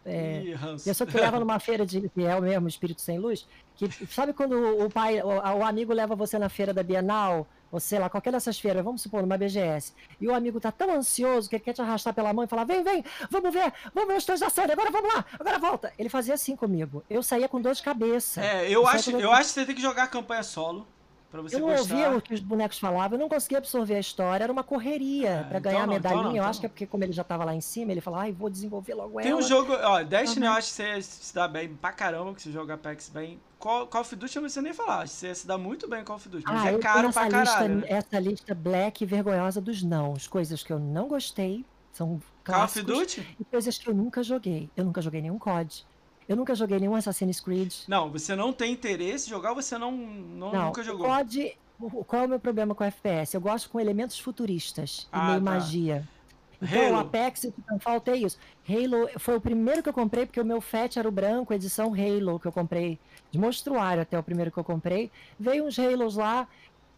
é, 0.04 0.54
pessoa 0.84 1.06
que 1.08 1.16
leva 1.16 1.40
numa 1.40 1.58
feira 1.58 1.86
de 1.86 2.10
o 2.16 2.42
mesmo 2.42 2.68
espírito 2.68 3.00
sem 3.00 3.18
luz, 3.18 3.46
que 3.74 3.88
sabe 4.06 4.32
quando 4.32 4.84
o 4.84 4.90
pai, 4.90 5.20
o, 5.22 5.28
o, 5.28 5.64
amigo 5.64 5.92
leva 5.92 6.14
você 6.14 6.38
na 6.38 6.48
feira 6.48 6.74
da 6.74 6.82
Bienal, 6.82 7.46
ou 7.72 7.80
sei 7.80 7.98
lá, 7.98 8.08
qualquer 8.08 8.30
dessas 8.30 8.58
feiras, 8.58 8.84
vamos 8.84 9.02
supor, 9.02 9.22
numa 9.22 9.36
BGS, 9.36 9.92
e 10.20 10.28
o 10.28 10.34
amigo 10.34 10.60
tá 10.60 10.70
tão 10.70 10.92
ansioso 10.94 11.48
que 11.48 11.56
ele 11.56 11.64
quer 11.64 11.72
te 11.72 11.82
arrastar 11.82 12.12
pela 12.14 12.32
mão 12.32 12.44
e 12.44 12.46
falar: 12.46 12.64
vem, 12.64 12.82
vem, 12.84 13.04
vamos 13.30 13.52
ver, 13.52 13.72
vamos 13.94 14.08
ver 14.08 14.18
os 14.18 14.24
teus 14.24 14.40
da 14.40 14.50
série, 14.50 14.72
agora 14.72 14.90
vamos 14.90 15.12
lá, 15.12 15.24
agora 15.40 15.58
volta. 15.58 15.92
Ele 15.98 16.08
fazia 16.08 16.34
assim 16.34 16.54
comigo. 16.54 17.02
Eu 17.08 17.22
saía 17.22 17.48
com 17.48 17.60
dor 17.60 17.74
de 17.74 17.82
cabeça. 17.82 18.44
É, 18.44 18.66
eu, 18.66 18.82
eu 18.82 18.86
acho, 18.86 19.10
eu 19.10 19.32
acho 19.32 19.48
que 19.48 19.54
você 19.54 19.66
tem 19.66 19.74
que 19.74 19.82
jogar 19.82 20.04
a 20.04 20.08
campanha 20.08 20.42
solo 20.42 20.86
pra 21.34 21.42
você 21.42 21.56
eu 21.56 21.60
não 21.60 21.66
gostar. 21.68 21.94
ouvia 21.94 22.16
o 22.16 22.22
que 22.22 22.32
os 22.32 22.38
bonecos 22.38 22.78
falavam, 22.78 23.18
eu 23.18 23.20
não 23.20 23.28
conseguia 23.28 23.58
absorver 23.58 23.96
a 23.96 23.98
história, 23.98 24.44
era 24.44 24.52
uma 24.52 24.62
correria 24.62 25.30
é, 25.30 25.42
para 25.42 25.58
ganhar 25.58 25.78
então 25.78 25.86
não, 25.86 25.92
a 25.92 25.96
medalhinha. 25.96 26.20
Então 26.20 26.32
não, 26.32 26.36
eu 26.36 26.44
acho 26.44 26.60
que 26.60 26.66
é 26.66 26.68
porque, 26.68 26.86
como 26.86 27.02
ele 27.02 27.12
já 27.12 27.24
tava 27.24 27.44
lá 27.44 27.54
em 27.54 27.60
cima, 27.60 27.90
ele 27.90 28.00
falou, 28.00 28.20
ai, 28.20 28.30
vou 28.30 28.48
desenvolver 28.48 28.94
logo 28.94 29.20
Tem 29.20 29.30
ela. 29.30 29.40
Tem 29.40 29.46
um 29.46 29.48
jogo, 29.48 29.72
ó, 29.72 30.02
Destiny 30.02 30.46
uhum. 30.46 30.52
eu 30.52 30.58
acho 30.58 30.68
que 30.68 30.74
você 30.74 31.02
se 31.02 31.34
dá 31.34 31.48
bem 31.48 31.74
pra 31.74 31.92
caramba, 31.92 32.34
que 32.34 32.42
você 32.42 32.52
joga 32.52 32.74
Apex 32.74 33.08
bem. 33.08 33.40
Call, 33.58 33.86
Call 33.88 34.02
of 34.02 34.14
Duty 34.14 34.36
eu 34.36 34.42
não 34.42 34.48
sei 34.48 34.62
nem 34.62 34.72
falar, 34.72 35.08
você 35.08 35.34
se 35.34 35.46
dá 35.46 35.58
muito 35.58 35.88
bem 35.88 36.00
com 36.00 36.06
Call 36.06 36.16
of 36.16 36.28
Duty, 36.28 36.44
mas 36.46 36.64
ah, 36.64 36.70
é 36.70 36.78
caro 36.78 37.12
pra 37.12 37.24
lista, 37.24 37.44
caralho. 37.44 37.84
Essa 37.86 38.18
lista 38.20 38.54
black 38.54 39.02
e 39.02 39.06
vergonhosa 39.06 39.60
dos 39.60 39.82
não, 39.82 40.12
as 40.12 40.28
coisas 40.28 40.62
que 40.62 40.72
eu 40.72 40.78
não 40.78 41.08
gostei, 41.08 41.64
São 41.92 42.20
Call 42.44 42.64
of 42.64 42.80
Duty? 42.80 43.36
e 43.40 43.44
coisas 43.44 43.76
que 43.76 43.88
eu 43.88 43.94
nunca 43.94 44.22
joguei. 44.22 44.70
Eu 44.76 44.84
nunca 44.84 45.02
joguei 45.02 45.20
nenhum 45.20 45.38
COD. 45.38 45.84
Eu 46.28 46.36
nunca 46.36 46.54
joguei 46.54 46.78
nenhum 46.78 46.94
Assassin's 46.94 47.40
Creed. 47.40 47.72
Não, 47.88 48.10
você 48.10 48.34
não 48.34 48.52
tem 48.52 48.72
interesse 48.72 49.26
em 49.26 49.30
jogar, 49.30 49.52
você 49.54 49.76
não, 49.76 49.92
não, 49.92 50.52
Não, 50.52 50.64
nunca 50.66 50.82
jogou. 50.82 51.06
COD, 51.06 51.56
o- 51.78 52.04
qual 52.04 52.22
é 52.22 52.26
o 52.26 52.28
meu 52.28 52.40
problema 52.40 52.74
com 52.74 52.82
o 52.82 52.86
FPS? 52.86 53.34
Eu 53.34 53.40
gosto 53.40 53.68
com 53.68 53.78
elementos 53.78 54.18
futuristas 54.18 55.02
e 55.04 55.08
Ah, 55.12 55.26
meio 55.26 55.44
tá. 55.44 55.50
magia. 55.50 56.08
Então, 56.62 56.82
Halo. 56.86 56.94
o 56.96 57.00
Apex 57.00 57.44
e 57.44 57.48
o 57.48 57.52
Titanfall 57.52 58.00
tem 58.00 58.24
isso. 58.24 58.38
Halo 58.66 59.08
foi 59.18 59.36
o 59.36 59.40
primeiro 59.40 59.82
que 59.82 59.88
eu 59.88 59.92
comprei, 59.92 60.24
porque 60.24 60.40
o 60.40 60.44
meu 60.44 60.60
FAT 60.62 60.96
era 60.98 61.06
o 61.08 61.12
branco, 61.12 61.52
edição 61.52 61.92
Halo, 61.92 62.40
que 62.40 62.46
eu 62.46 62.52
comprei 62.52 62.98
de 63.30 63.38
monstruário 63.38 64.00
até 64.02 64.18
o 64.18 64.22
primeiro 64.22 64.50
que 64.50 64.56
eu 64.58 64.64
comprei. 64.64 65.10
Veio 65.38 65.66
uns 65.66 65.78
Halos 65.78 66.16
lá, 66.16 66.48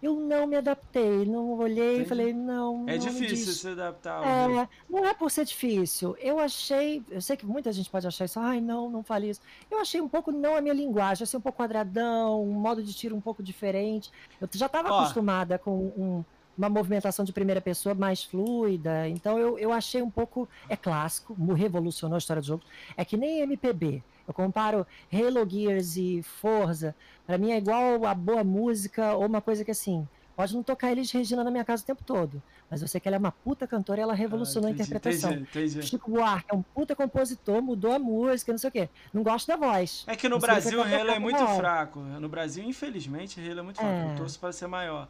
eu 0.03 0.15
não 0.15 0.47
me 0.47 0.57
adaptei, 0.57 1.25
não 1.25 1.53
olhei 1.59 1.95
Entendi. 1.95 2.03
e 2.03 2.09
falei, 2.09 2.33
não, 2.33 2.85
É 2.89 2.93
não 2.93 2.99
difícil 2.99 3.53
se 3.53 3.69
adaptar. 3.69 4.23
É, 4.25 4.69
não 4.89 5.05
é 5.05 5.15
por 5.15 5.31
ser 5.31 5.45
difícil. 5.45 6.17
Eu 6.21 6.39
achei. 6.39 7.03
Eu 7.11 7.21
sei 7.21 7.37
que 7.37 7.47
muita 7.47 7.73
gente 7.73 7.89
pode 7.89 8.07
achar 8.07 8.25
isso. 8.27 8.39
Ai, 8.39 8.61
não, 8.61 8.91
não 8.91 9.03
fale 9.03 9.31
isso. 9.31 9.41
Eu 9.71 9.81
achei 9.81 10.01
um 10.01 10.09
pouco 10.09 10.31
não 10.31 10.55
a 10.57 10.61
minha 10.61 10.75
linguagem. 10.75 11.23
Achei 11.25 11.39
um 11.39 11.41
pouco 11.41 11.59
quadradão, 11.59 12.43
um 12.43 12.53
modo 12.53 12.83
de 12.83 12.93
tiro 12.93 13.17
um 13.17 13.21
pouco 13.21 13.43
diferente. 13.43 14.11
Eu 14.41 14.49
já 14.53 14.67
estava 14.67 14.89
acostumada 15.01 15.59
com 15.59 15.71
um- 15.97 16.25
uma 16.57 16.71
movimentação 16.71 17.23
de 17.25 17.33
primeira 17.35 17.61
pessoa 17.61 17.95
mais 17.95 18.23
fluida. 18.25 19.09
Então 19.09 19.39
eu, 19.39 19.59
eu 19.59 19.73
achei 19.73 20.01
um 20.03 20.11
pouco. 20.11 20.49
É 20.69 20.77
clássico, 20.77 21.35
revolucionou 21.55 22.15
a 22.15 22.19
história 22.19 22.41
do 22.41 22.47
jogo. 22.47 22.63
É 22.97 23.05
que 23.05 23.17
nem 23.17 23.41
MPB. 23.41 24.03
Eu 24.27 24.35
comparo 24.35 24.87
Halo 25.13 25.49
Gears 25.49 25.97
e 25.97 26.23
Forza. 26.23 26.95
Pra 27.27 27.39
mim 27.39 27.53
é 27.53 27.59
igual 27.59 28.05
a 28.07 28.15
boa 28.15 28.43
música 28.45 29.15
ou 29.15 29.27
uma 29.27 29.41
coisa 29.41 29.65
que 29.65 29.71
assim. 29.71 30.07
Pode 30.35 30.55
não 30.55 30.63
tocar 30.63 30.93
Elis 30.93 31.11
Regina 31.13 31.43
na 31.43 31.51
minha 31.51 31.65
casa 31.65 31.83
o 31.83 31.87
tempo 31.87 32.05
todo. 32.05 32.43
Mas 32.71 32.83
eu 32.83 32.89
sei 32.89 33.01
que 33.01 33.09
ela 33.09 33.17
é 33.17 33.19
uma 33.19 33.33
puta 33.33 33.67
cantora 33.67 34.01
e 34.01 34.03
ela 34.03 34.13
revolucionou 34.13 34.67
Ah, 34.69 34.71
a 34.71 34.75
entendi, 34.75 34.91
interpretação. 34.91 35.33
Entendi, 35.33 35.49
entendi. 35.71 35.83
Chico 35.87 36.11
Buarque 36.11 36.53
é 36.53 36.55
um 36.55 36.61
puta 36.61 36.95
compositor, 36.95 37.63
mudou 37.63 37.93
a 37.93 37.99
música, 37.99 38.53
não 38.53 38.59
sei 38.59 38.69
o 38.69 38.73
quê. 38.73 38.89
Não 39.15 39.23
gosto 39.23 39.47
da 39.47 39.57
voz. 39.57 40.05
É 40.07 40.15
que 40.15 40.29
no 40.29 40.39
Brasil 40.39 40.79
o 40.79 40.85
vai 40.85 40.95
Halo 41.01 41.11
é 41.13 41.19
muito 41.19 41.47
fraco. 41.57 42.01
No 42.01 42.29
Brasil, 42.29 42.63
infelizmente, 42.65 43.41
o 43.41 43.51
Halo 43.51 43.61
é 43.61 43.63
muito 43.63 43.77
fraco. 43.79 43.95
É. 43.95 44.13
Eu 44.13 44.17
torço 44.17 44.39
para 44.39 44.53
ser 44.53 44.67
maior. 44.67 45.09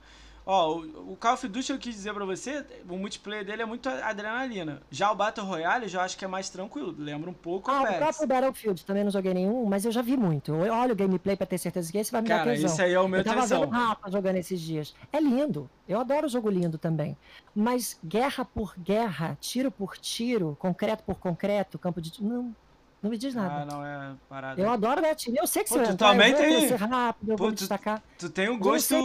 Ó, 0.49 0.77
o, 0.77 1.13
o 1.13 1.17
Call 1.17 1.35
of 1.35 1.49
Duty 1.49 1.73
eu 1.73 1.79
quis 1.79 1.93
dizer 1.97 2.15
pra 2.15 2.25
você, 2.25 2.65
o 2.89 2.97
multiplayer 2.97 3.45
dele 3.45 3.63
é 3.63 3.67
muito 3.67 3.89
adrenalina. 3.89 4.81
Já 4.91 5.11
o 5.11 5.15
Battle 5.17 5.45
Royale 5.45 5.87
eu 5.87 5.89
já 5.89 6.05
acho 6.05 6.17
que 6.17 6.25
é 6.25 6.29
mais 6.29 6.49
tranquilo. 6.49 6.95
Lembra 6.97 7.29
um 7.29 7.35
pouco 7.35 7.69
Ah, 7.69 7.81
o 7.83 7.85
Apex. 7.85 7.99
próprio 7.99 8.27
Battlefield 8.29 8.85
também 8.87 9.03
não 9.03 9.11
joguei 9.11 9.35
nenhum, 9.35 9.65
mas 9.67 9.85
eu 9.85 9.91
já 9.91 10.03
vi 10.03 10.17
muito. 10.17 10.55
Eu 10.55 10.73
olho 10.73 10.93
o 10.93 10.97
gameplay 10.97 11.37
pra 11.37 11.47
ter 11.47 11.59
certeza 11.59 11.91
que 11.91 11.99
esse 11.99 12.13
vai 12.13 12.23
me 12.23 12.29
dar 12.29 12.39
Cara, 12.39 12.53
tesão. 12.53 12.71
esse 12.71 12.81
aí 12.81 12.93
é 12.93 13.01
o 13.01 13.09
meu 13.09 13.21
eu 13.21 13.25
tava 13.25 13.41
tesão. 13.41 13.61
vendo 13.63 13.71
Rafa 13.73 14.09
jogando 14.11 14.37
esses 14.37 14.61
dias. 14.61 14.95
É 15.13 15.19
lindo. 15.21 15.69
Eu 15.89 15.99
adoro 16.01 16.29
jogo 16.29 16.49
lindo 16.49 16.79
também. 16.79 17.17
Mas 17.53 17.99
guerra 18.05 18.45
por 18.45 18.75
guerra, 18.79 19.37
tiro 19.41 19.71
por 19.73 19.97
tiro, 19.99 20.57
concreto 20.61 21.03
por 21.03 21.17
concreto, 21.17 21.77
campo 21.79 22.01
de. 22.01 22.23
Não, 22.23 22.55
não 23.03 23.11
me 23.11 23.19
diz 23.19 23.35
nada. 23.35 23.63
Ah, 23.63 23.65
não 23.67 23.85
é 23.87 24.15
parada. 24.29 24.61
Eu 24.61 24.69
adoro 24.71 25.01
dar 25.01 25.15
tiro. 25.15 25.37
Eu 25.39 25.47
sei 25.47 25.63
que 25.63 25.69
Pô, 25.69 25.75
você 25.75 25.79
vai 25.81 25.87
tu 25.89 25.93
entrar, 25.95 26.09
também 26.11 26.33
vou 26.33 26.41
tem- 26.69 26.77
rápido, 26.89 27.31
eu 27.33 27.37
Pô, 27.37 27.45
vou 27.45 27.53
tu- 27.53 27.59
destacar. 27.59 28.03
Tu 28.19 28.29
tem 28.31 28.49
um 28.49 28.59
gosto 28.59 28.97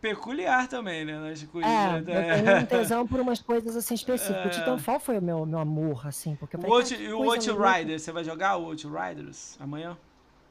peculiar 0.00 0.66
também, 0.68 1.04
né? 1.04 1.18
Nas 1.18 1.42
coisas. 1.44 1.70
É, 1.70 2.00
né? 2.00 2.40
eu 2.40 2.44
tenho 2.44 2.58
um 2.58 2.66
tesão 2.66 3.06
por 3.06 3.20
umas 3.20 3.40
coisas 3.40 3.76
assim 3.76 3.94
específicas. 3.94 4.36
É. 4.44 4.48
O 4.48 4.50
Titanfall 4.50 4.98
foi 5.00 5.18
o 5.18 5.22
meu, 5.22 5.44
meu 5.46 5.58
amor, 5.58 6.06
assim, 6.06 6.34
porque 6.36 6.56
O 6.56 6.72
Out, 6.74 6.94
e 6.94 7.12
o 7.12 7.18
coisa 7.18 7.52
louca. 7.52 7.68
Outrider, 7.68 8.00
você 8.00 8.12
vai 8.12 8.24
jogar 8.24 8.56
o 8.56 8.64
Outriders 8.66 9.56
amanhã? 9.60 9.96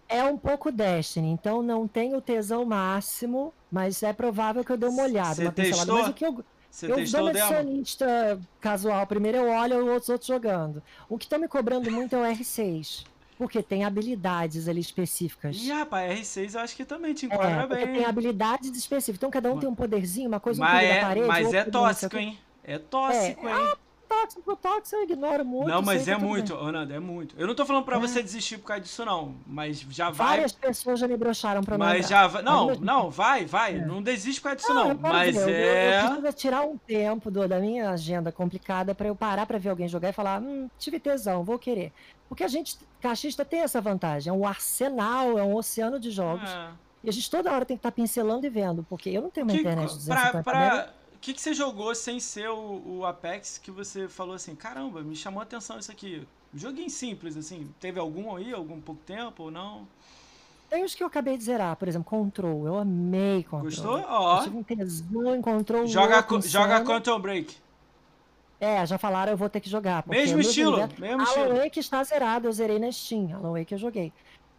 É 0.07 0.23
um 0.23 0.37
pouco 0.37 0.71
Destiny, 0.71 1.29
então 1.29 1.63
não 1.63 1.87
tenho 1.87 2.17
o 2.17 2.21
tesão 2.21 2.63
máximo, 2.63 3.51
mas 3.71 4.03
é 4.03 4.13
provável 4.13 4.63
que 4.63 4.71
eu 4.71 4.77
dê 4.77 4.85
uma 4.85 5.03
olhada, 5.03 5.33
Você 5.35 5.43
uma 5.43 5.51
pincelada. 5.51 5.85
testou? 5.85 5.97
Mas 5.99 6.09
o 6.09 6.13
que 6.13 6.25
eu, 6.25 6.45
Você 6.75 6.85
eu 6.87 6.89
dou 6.89 6.97
testou 6.97 7.21
uma 7.21 7.31
demo? 7.31 7.45
adicionista 7.45 8.39
casual. 8.59 9.07
Primeiro 9.07 9.37
eu 9.37 9.49
olho 9.49 9.77
os 9.77 9.87
outros, 9.87 10.09
outros 10.09 10.27
jogando. 10.27 10.83
O 11.07 11.17
que 11.17 11.23
estão 11.23 11.39
me 11.39 11.47
cobrando 11.47 11.89
muito 11.89 12.13
é 12.15 12.19
o 12.19 12.35
R6. 12.35 13.05
Porque 13.37 13.63
tem 13.63 13.85
habilidades 13.85 14.67
ali 14.67 14.81
específicas. 14.81 15.55
Ih, 15.57 15.71
rapaz, 15.71 16.19
R6 16.19 16.53
eu 16.55 16.59
acho 16.59 16.75
que 16.75 16.83
também 16.85 17.13
te 17.13 17.25
É, 17.25 17.27
enquadra 17.27 17.67
porque 17.67 17.85
bem. 17.85 17.95
tem 17.95 18.05
habilidades 18.05 18.71
específicas. 18.77 19.17
Então 19.17 19.29
cada 19.31 19.51
um 19.53 19.57
tem 19.57 19.69
um 19.69 19.75
poderzinho, 19.75 20.27
uma 20.27 20.39
coisa 20.39 20.61
um 20.61 20.65
Mas 20.65 20.79
pulo 20.79 20.89
da 20.89 20.95
é, 20.95 21.01
parede. 21.01 21.27
mas 21.27 21.53
é 21.53 21.63
tóxico, 21.63 22.17
hein? 22.17 22.39
É 22.63 22.77
tóxico, 22.77 23.47
hein? 23.47 23.55
Tóxico, 23.55 23.79
tóxico, 24.07 24.95
eu 24.95 25.03
ignoro 25.03 25.43
muito. 25.45 25.67
Não, 25.69 25.81
mas 25.81 26.07
é 26.07 26.17
muito, 26.17 26.55
Nando, 26.71 26.93
é 26.93 26.99
muito. 26.99 27.35
Eu 27.37 27.47
não 27.47 27.55
tô 27.55 27.65
falando 27.65 27.83
pra 27.85 27.97
É. 27.97 27.99
você 27.99 28.21
desistir 28.21 28.57
por 28.57 28.67
causa 28.67 28.81
disso, 28.81 29.03
não. 29.05 29.35
Mas 29.45 29.79
já 29.89 30.09
vai. 30.09 30.27
Várias 30.27 30.51
pessoas 30.51 30.99
já 30.99 31.07
me 31.07 31.17
broxaram 31.17 31.63
pra 31.63 31.77
não 31.77 31.85
Mas 31.85 32.05
andar. 32.05 32.07
já 32.07 32.27
vai. 32.27 32.41
Não, 32.43 32.67
Mas- 32.67 32.79
não, 32.79 33.09
vai, 33.09 33.45
vai. 33.45 33.73
Não 33.79 34.01
desiste 34.01 34.39
por 34.41 34.45
causa 34.49 34.57
disso, 34.57 34.73
não. 34.73 34.89
eu 34.89 34.95
quero 34.97 35.01
Mas 35.13 35.35
ver, 35.35 35.41
eu- 35.41 35.49
Eu, 35.49 35.55
é. 35.55 36.01
eu 36.05 36.11
preciso 36.11 36.33
tirar 36.33 36.61
um 36.63 36.77
tempo 36.77 37.29
do- 37.31 37.47
da 37.47 37.59
minha 37.59 37.89
agenda 37.89 38.31
complicada 38.31 38.93
pra 38.95 39.07
eu 39.07 39.15
parar 39.15 39.45
pra 39.45 39.57
ver 39.57 39.69
alguém 39.69 39.87
jogar 39.87 40.09
e 40.09 40.13
falar, 40.13 40.41
hum, 40.41 40.69
tive 40.77 40.99
tesão, 40.99 41.43
vou 41.43 41.57
querer. 41.59 41.91
Porque 42.29 42.43
a 42.43 42.47
gente, 42.47 42.77
caixista, 42.99 43.45
tem 43.45 43.61
essa 43.61 43.79
vantagem. 43.79 44.31
É 44.31 44.33
um 44.33 44.47
arsenal, 44.47 45.37
é 45.37 45.43
um 45.43 45.55
oceano 45.55 45.99
de 45.99 46.09
jogos. 46.11 46.49
é. 46.49 46.69
E 47.03 47.09
a 47.09 47.11
gente 47.13 47.29
toda 47.29 47.51
hora 47.53 47.63
tem 47.63 47.77
que 47.77 47.79
estar 47.81 47.91
pincelando 47.91 48.47
e 48.47 48.49
vendo, 48.49 48.83
porque 48.89 49.11
eu 49.11 49.21
não 49.21 49.29
tenho 49.29 49.45
uma 49.45 49.53
Que- 49.53 49.59
internet 49.59 49.95
de 49.95 50.05
pra, 50.07 50.15
250 50.15 50.43
pra, 50.43 50.59
mega. 50.59 50.93
O 51.25 51.27
que, 51.27 51.33
que 51.33 51.41
você 51.41 51.55
jogou 51.55 51.95
sem 51.95 52.19
ser 52.19 52.49
o, 52.49 52.83
o 52.85 53.03
Apex 53.03 53.57
que 53.57 53.71
você 53.71 54.07
falou 54.07 54.35
assim, 54.35 54.53
caramba, 54.53 55.01
me 55.01 55.15
chamou 55.15 55.39
a 55.39 55.43
atenção 55.43 55.79
isso 55.79 55.91
aqui? 55.91 56.21
Joguinho 56.53 56.87
simples, 56.87 57.35
assim. 57.35 57.67
Teve 57.79 57.99
algum 57.99 58.35
aí, 58.35 58.53
algum 58.53 58.79
pouco 58.79 59.01
tempo 59.03 59.45
ou 59.45 59.49
não? 59.49 59.87
Tem 60.69 60.83
os 60.83 60.93
que 60.93 61.01
eu 61.01 61.07
acabei 61.07 61.35
de 61.35 61.43
zerar, 61.43 61.75
por 61.77 61.87
exemplo, 61.87 62.07
Control. 62.07 62.67
Eu 62.67 62.77
amei 62.77 63.41
Control. 63.41 63.63
Gostou? 63.63 64.05
Ó. 64.07 64.37
Eu 64.37 64.43
tive 64.43 64.57
um 64.57 64.61
tesão 64.63 65.35
em 65.35 65.41
Control. 65.41 65.87
Joga, 65.87 66.21
co- 66.21 66.39
joga. 66.41 66.81
Quantum 66.83 67.19
Break. 67.19 67.57
É, 68.59 68.85
já 68.85 68.99
falaram, 68.99 69.31
eu 69.31 69.37
vou 69.37 69.49
ter 69.49 69.61
que 69.61 69.69
jogar. 69.69 70.03
Mesmo 70.07 70.37
meu 70.37 70.41
estilo, 70.47 70.77
mesmo 70.77 71.21
Alan 71.21 71.23
estilo. 71.23 71.55
Wake 71.55 71.79
está 71.79 72.03
zerado, 72.03 72.47
eu 72.47 72.51
zerei 72.51 72.77
na 72.77 72.91
Steam. 72.91 73.33
Alan 73.35 73.57
Wake 73.57 73.73
eu 73.73 73.79
joguei. 73.79 74.13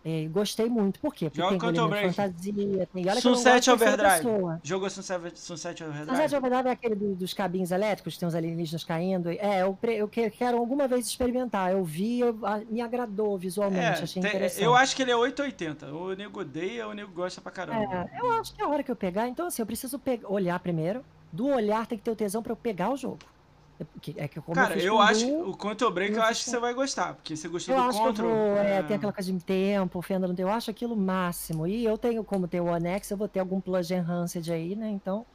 É, 0.09 0.28
gostei 0.28 0.69
muito. 0.69 1.01
Por 1.01 1.12
quê? 1.12 1.24
Porque 1.28 1.41
Joga 1.41 1.51
tem 1.51 1.59
Quantum 1.59 1.89
Break. 1.89 2.15
fantasia, 2.15 2.89
tem... 2.95 3.11
Olha 3.11 3.20
Sunset 3.20 3.69
Overdrive. 3.70 4.24
Jogou 4.62 4.89
Sunset, 4.89 5.33
Sunset 5.35 5.83
Overdrive? 5.83 6.11
Sunset 6.11 6.37
Overdrive 6.37 6.69
é 6.69 6.70
aquele 6.70 6.95
do- 6.95 7.15
dos 7.16 7.35
cabinhos 7.35 7.73
elétricos, 7.73 8.16
tem 8.16 8.28
os 8.28 8.35
alienígenas 8.37 8.85
caindo. 8.85 9.31
É, 9.31 9.62
eu, 9.62 9.77
eu 9.83 10.07
que- 10.07 10.31
quero 10.31 10.59
alguma 10.59 10.87
vez 10.87 11.09
experimentar. 11.09 11.73
Eu 11.73 11.83
vi, 11.83 12.20
eu- 12.20 12.39
me 12.70 12.81
agradou 12.81 13.37
visualmente, 13.37 14.01
É, 14.01 14.03
achei 14.05 14.23
tem- 14.23 14.31
interessante. 14.31 14.62
eu 14.62 14.77
acho 14.77 14.95
que 14.95 15.03
ele 15.03 15.11
é 15.11 15.16
880. 15.16 15.87
O 15.93 16.12
nego 16.15 16.39
odeia, 16.41 16.87
o 16.87 16.93
nego 16.93 17.11
gosta 17.11 17.41
pra 17.41 17.51
caramba. 17.51 18.09
É, 18.12 18.20
eu 18.20 18.31
acho 18.35 18.55
que 18.55 18.62
é 18.62 18.65
a 18.65 18.69
hora 18.69 18.85
que 18.85 18.91
eu 18.93 18.97
pegar, 18.97 19.27
então 19.28 19.49
assim, 19.49 19.61
eu 19.61 19.66
preciso 19.66 20.01
olhar 20.28 20.57
primeiro. 20.61 21.05
Do 21.33 21.49
olhar 21.49 21.85
tem 21.87 21.99
que 21.99 22.05
ter 22.05 22.12
o 22.12 22.16
tesão 22.16 22.45
pra 22.45 22.53
eu 22.53 22.57
pegar 22.57 22.91
o 22.93 22.97
jogo. 22.97 23.19
É 23.78 23.85
que- 24.01 24.15
É 24.16 24.27
que 24.28 24.40
como 24.40 24.55
Cara, 24.55 24.78
eu 24.78 24.94
com 24.94 25.01
acho 25.03 25.24
que 25.27 25.31
Doom, 25.31 25.51
o 25.51 25.57
Quantum 25.57 25.90
Break 25.90 26.12
eu 26.12 26.19
eu 26.19 26.23
acho 26.24 26.44
que 26.44 26.51
você 26.51 26.59
vai 26.59 26.73
gostar, 26.73 27.15
porque 27.15 27.36
você 27.36 27.47
gostou 27.48 27.74
Eu 27.74 27.82
do 27.82 27.89
acho 27.89 27.98
que 27.98 28.05
eu 28.05 28.09
Control. 28.09 28.28
vou, 28.31 28.57
é, 28.57 28.78
é. 28.78 28.82
tem 28.82 28.97
aquela 28.97 29.12
coisa 29.12 29.31
de 29.32 29.44
tempo, 29.44 30.01
fenda, 30.03 30.27
não 30.27 30.35
tem, 30.35 30.43
eu 30.44 30.51
acho 30.51 30.70
aquilo 30.70 30.97
máximo. 30.97 31.66
E 31.66 31.85
eu 31.85 31.98
tenho, 31.98 32.24
como 32.24 32.48
ter 32.48 32.61
o 32.61 32.73
Anex, 32.73 33.11
eu 33.11 33.16
vou 33.16 33.28
ter 33.28 33.40
algum 33.40 33.61
Plus 33.61 33.90
Enhanced 33.90 34.51
aí, 34.51 34.74
né? 34.74 34.89
Então 34.89 35.27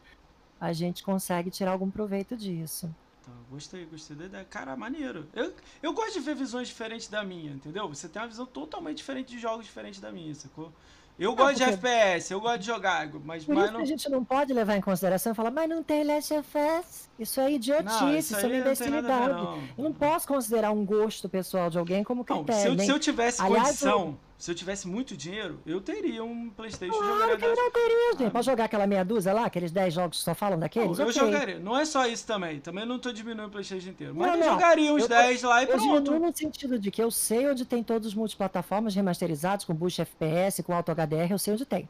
a 0.59 0.73
gente 0.73 1.03
consegue 1.03 1.49
tirar 1.51 1.71
algum 1.71 1.89
proveito 1.91 2.35
disso. 2.35 2.89
Tá, 3.23 3.31
gostei, 3.51 3.85
gostei 3.85 4.15
da 4.17 4.25
ideia. 4.25 4.45
Cara, 4.49 4.75
maneiro. 4.75 5.27
Eu, 5.35 5.53
eu 5.83 5.93
gosto 5.93 6.13
de 6.13 6.19
ver 6.21 6.33
visões 6.35 6.67
diferentes 6.67 7.07
da 7.07 7.23
minha, 7.23 7.51
entendeu? 7.51 7.87
Você 7.89 8.09
tem 8.09 8.19
uma 8.21 8.27
visão 8.27 8.47
totalmente 8.47 8.97
diferente 8.97 9.27
de 9.29 9.37
jogos 9.39 9.65
diferentes 9.65 9.99
da 9.99 10.11
minha, 10.11 10.33
sacou? 10.33 10.71
Eu 11.19 11.35
gosto 11.35 11.57
de 11.57 11.63
porque- 11.65 11.73
FPS, 11.87 12.31
eu 12.33 12.41
gosto 12.41 12.59
de 12.59 12.65
jogar, 12.65 13.07
mas, 13.23 13.45
Por 13.45 13.53
mas 13.53 13.65
isso 13.65 13.73
não. 13.73 13.79
que 13.79 13.83
a 13.83 13.87
gente 13.87 14.09
não 14.09 14.25
pode 14.25 14.51
levar 14.53 14.75
em 14.75 14.81
consideração 14.81 15.33
e 15.33 15.35
falar, 15.35 15.51
mas 15.51 15.69
não 15.69 15.83
tem 15.83 16.03
Last 16.03 16.33
of 16.33 16.49
Us. 16.57 17.09
Isso 17.21 17.39
é 17.39 17.51
idiotice, 17.51 18.01
Não, 18.03 18.17
isso, 18.17 18.33
isso 18.33 18.35
é 18.35 18.39
uma 18.39 18.45
aí 18.47 18.57
não 18.57 18.63
ver, 18.63 18.71
imbecilidade. 18.71 19.33
não. 19.33 19.57
Eu 19.77 19.83
não 19.83 19.93
posso 19.93 20.27
considerar 20.27 20.71
um 20.71 20.83
gosto 20.83 21.29
pessoal 21.29 21.69
de 21.69 21.77
alguém 21.77 22.03
como 22.03 22.25
critério. 22.25 22.59
se 22.61 22.67
eu, 22.67 22.79
se 22.79 22.89
eu 22.91 22.99
tivesse 22.99 23.39
Aliás, 23.39 23.67
condição, 23.67 24.17
se 24.39 24.49
eu 24.49 24.55
tivesse 24.55 24.87
muito 24.87 25.15
dinheiro, 25.15 25.59
eu 25.63 25.79
teria 25.79 26.23
um 26.23 26.49
Playstation 26.49 26.97
Claro 26.97 27.37
que 27.37 27.45
eu 27.45 27.55
não 27.55 27.71
teria, 27.71 28.11
gente. 28.13 28.23
Ah, 28.25 28.31
Pode 28.31 28.45
jogar 28.47 28.63
aquela 28.65 28.87
meia 28.87 29.05
dúzia 29.05 29.33
lá, 29.33 29.45
aqueles 29.45 29.71
10 29.71 29.93
jogos 29.93 30.17
que 30.17 30.23
só 30.23 30.33
falam 30.33 30.57
daqueles? 30.57 30.97
Não, 30.97 31.05
eu 31.05 31.09
Ok. 31.11 31.21
jogaria. 31.21 31.59
Não 31.59 31.77
é 31.77 31.85
só 31.85 32.07
isso 32.07 32.25
também. 32.25 32.59
Também 32.59 32.87
não 32.87 32.97
tô 32.97 33.11
diminuindo 33.11 33.45
o 33.47 33.51
Playstation 33.51 33.89
inteiro. 33.89 34.15
Mas 34.15 34.31
Não, 34.31 34.37
eu 34.47 34.51
jogaria 34.53 34.91
uns 34.91 35.03
Eu- 35.03 35.09
10 35.09 35.43
lá 35.43 35.61
e 35.63 35.69
Eu 35.69 35.77
diminuo 35.77 36.01
pronto. 36.01 36.19
no 36.25 36.35
sentido 36.35 36.79
de 36.79 36.89
que 36.89 37.03
eu 37.03 37.11
sei 37.11 37.47
onde 37.47 37.65
tem 37.65 37.83
todos 37.83 38.07
os 38.07 38.15
multiplataformas 38.15 38.95
remasterizados, 38.95 39.63
com 39.63 39.75
boost 39.75 40.01
FPS, 40.01 40.63
com 40.63 40.73
Auto 40.73 40.89
HDR, 40.91 41.29
eu 41.31 41.37
sei 41.37 41.53
onde 41.53 41.65
tem. 41.65 41.87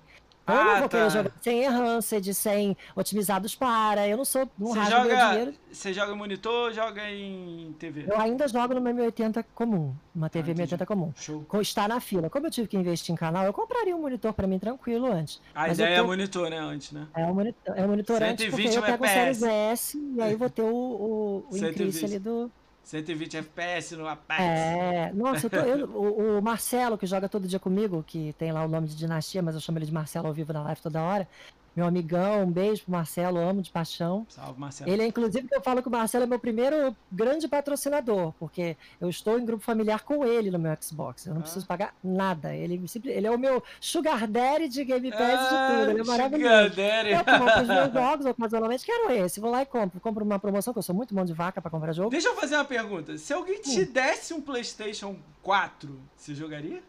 Eu 0.48 0.54
Ah, 0.56 0.64
não 0.64 0.80
vou 0.80 0.90
tá. 0.90 0.98
querer 0.98 1.10
jogar 1.12 1.32
sem 1.40 1.64
enhanced, 1.64 2.34
sem 2.34 2.76
otimizados 2.96 3.56
para, 3.56 4.08
eu 4.08 4.18
não 4.18 4.26
sou, 4.26 4.50
não 4.58 4.70
Você 4.74 4.84
joga, 4.90 5.54
você 5.72 5.94
joga 5.94 6.12
em 6.12 6.18
monitor 6.18 6.52
ou 6.68 6.74
joga 6.74 7.10
em 7.10 7.74
TV? 7.80 8.06
Eu 8.10 8.20
ainda 8.20 8.48
jogo 8.48 8.74
no 8.74 8.82
meu 8.82 8.94
1080 8.94 9.44
comum, 9.56 9.94
uma 10.14 10.30
TV 10.30 10.40
Ah, 10.40 10.54
entendi. 10.54 10.58
1080 10.58 10.86
comum. 10.86 11.14
Show. 11.16 11.46
Está 11.62 11.88
na 11.88 12.00
fila. 12.00 12.30
Como 12.30 12.48
eu 12.48 12.52
tive 12.52 12.68
que 12.68 12.76
investir 12.76 13.14
em 13.14 13.16
canal, 13.16 13.46
eu 13.46 13.54
compraria 13.54 13.96
um 13.96 14.02
monitor 14.02 14.34
para 14.34 14.48
mim 14.48 14.58
tranquilo 14.60 15.06
antes. 15.12 15.40
A 15.54 15.68
Mas 15.68 15.80
ideia 15.80 15.96
é 15.96 16.00
tô- 16.02 16.08
monitor, 16.08 16.50
né? 16.50 16.58
Antes, 16.58 16.92
né? 16.92 17.08
É 17.16 17.24
um 17.26 17.34
monitor, 17.36 17.78
é 17.78 17.86
um 17.86 17.88
monitor 17.88 18.16
antes, 18.24 18.46
porque 18.50 18.64
120 18.70 18.76
eu 18.76 18.82
pego 18.82 19.04
o. 19.06 19.08
Series 19.08 19.44
S 19.44 19.98
e 20.18 20.22
aí 20.22 20.36
vou 20.36 20.50
ter 20.50 20.64
o, 20.64 20.68
o, 20.68 21.46
o 21.50 21.54
120. 21.56 21.72
increase 21.72 22.06
ali 22.06 22.20
do, 22.20 22.52
120 22.92 23.38
FPS 23.38 23.96
no 23.96 24.06
Apex. 24.08 24.40
É, 24.42 25.12
nossa, 25.14 25.46
eu 25.46 25.50
tô- 25.50 25.56
eu- 25.58 25.88
o, 25.96 26.40
o 26.40 26.42
Marcelo, 26.42 26.98
que 26.98 27.06
joga 27.06 27.30
todo 27.30 27.48
dia 27.48 27.60
comigo, 27.60 28.04
que 28.06 28.34
tem 28.34 28.52
lá 28.52 28.66
o 28.66 28.68
nome 28.68 28.88
de 28.88 28.96
Dinastia, 28.98 29.42
mas 29.42 29.56
eu 29.56 29.62
chamo 29.62 29.78
ele 29.78 29.86
de 29.86 29.94
Marcelo 29.94 30.28
ao 30.28 30.34
vivo 30.34 30.52
na 30.52 30.62
live 30.64 30.82
toda 30.82 31.02
hora, 31.02 31.28
meu 31.76 31.86
amigão, 31.86 32.44
um 32.44 32.52
beijo 32.52 32.84
pro 32.84 32.92
Marcelo, 32.92 33.38
amo 33.38 33.62
de 33.62 33.72
paixão. 33.72 34.26
Salve, 34.28 34.60
Marcelo. 34.60 34.92
Ele 34.92 35.04
é, 35.04 35.08
inclusive, 35.08 35.48
que 35.48 35.56
eu 35.56 35.62
falo 35.62 35.82
que 35.82 35.88
o 35.88 35.92
Marcelo 35.92 36.26
é 36.26 36.28
meu 36.28 36.40
primeiro 36.40 36.96
grande 37.10 37.48
patrocinador, 37.48 38.34
porque 38.34 38.76
eu 39.00 39.10
estou 39.10 39.40
em 39.40 39.46
grupo 39.46 39.64
familiar 39.64 40.04
com 40.04 40.26
ele 40.26 40.52
no 40.52 40.60
meu 40.60 40.76
Xbox. 40.82 41.26
Eu 41.26 41.34
não 41.34 41.40
ah. 41.40 41.44
preciso 41.44 41.66
pagar 41.66 41.94
nada. 42.04 42.54
Ele, 42.54 42.84
ele 43.06 43.28
é 43.28 43.32
o 43.32 43.40
meu 43.40 43.64
sugar 43.80 44.28
daddy 44.28 44.68
de 44.68 44.84
Game 44.84 45.10
Pass 45.12 45.22
ah, 45.22 45.70
de 45.70 45.76
tudo. 45.80 45.92
Ele 45.92 46.02
é 46.02 46.04
maravilhoso. 46.04 46.54
Sugar 46.54 46.70
daddy. 46.70 47.12
Eu 47.12 47.26
compro 47.26 47.62
os 47.62 47.68
meus 47.68 47.94
jogos, 47.94 48.26
ocasionalmente 48.26 48.86
quero 48.86 49.12
esse. 49.14 49.40
Vou 49.40 49.50
lá 49.50 49.62
e 49.62 49.66
compro. 49.66 50.00
Compro 50.02 50.26
uma 50.26 50.40
promoção, 50.40 50.74
que 50.74 50.80
eu 50.80 50.84
sou 50.84 50.96
muito 50.96 51.16
mão 51.16 51.24
de 51.24 51.34
vaca 51.34 51.62
para 51.62 51.72
comprar 51.72 51.94
jogo. 51.94 52.10
Deixa 52.10 52.28
eu 52.28 52.36
fazer 52.36 52.56
uma 52.56 52.66
pergunta. 52.66 53.18
Se 53.18 53.32
alguém 53.32 53.62
te 53.62 53.82
hum. 53.82 53.92
desse 53.92 54.34
um 54.34 54.42
PlayStation 54.42 55.16
4, 55.42 55.98
você 56.18 56.36
jogaria? 56.36 56.84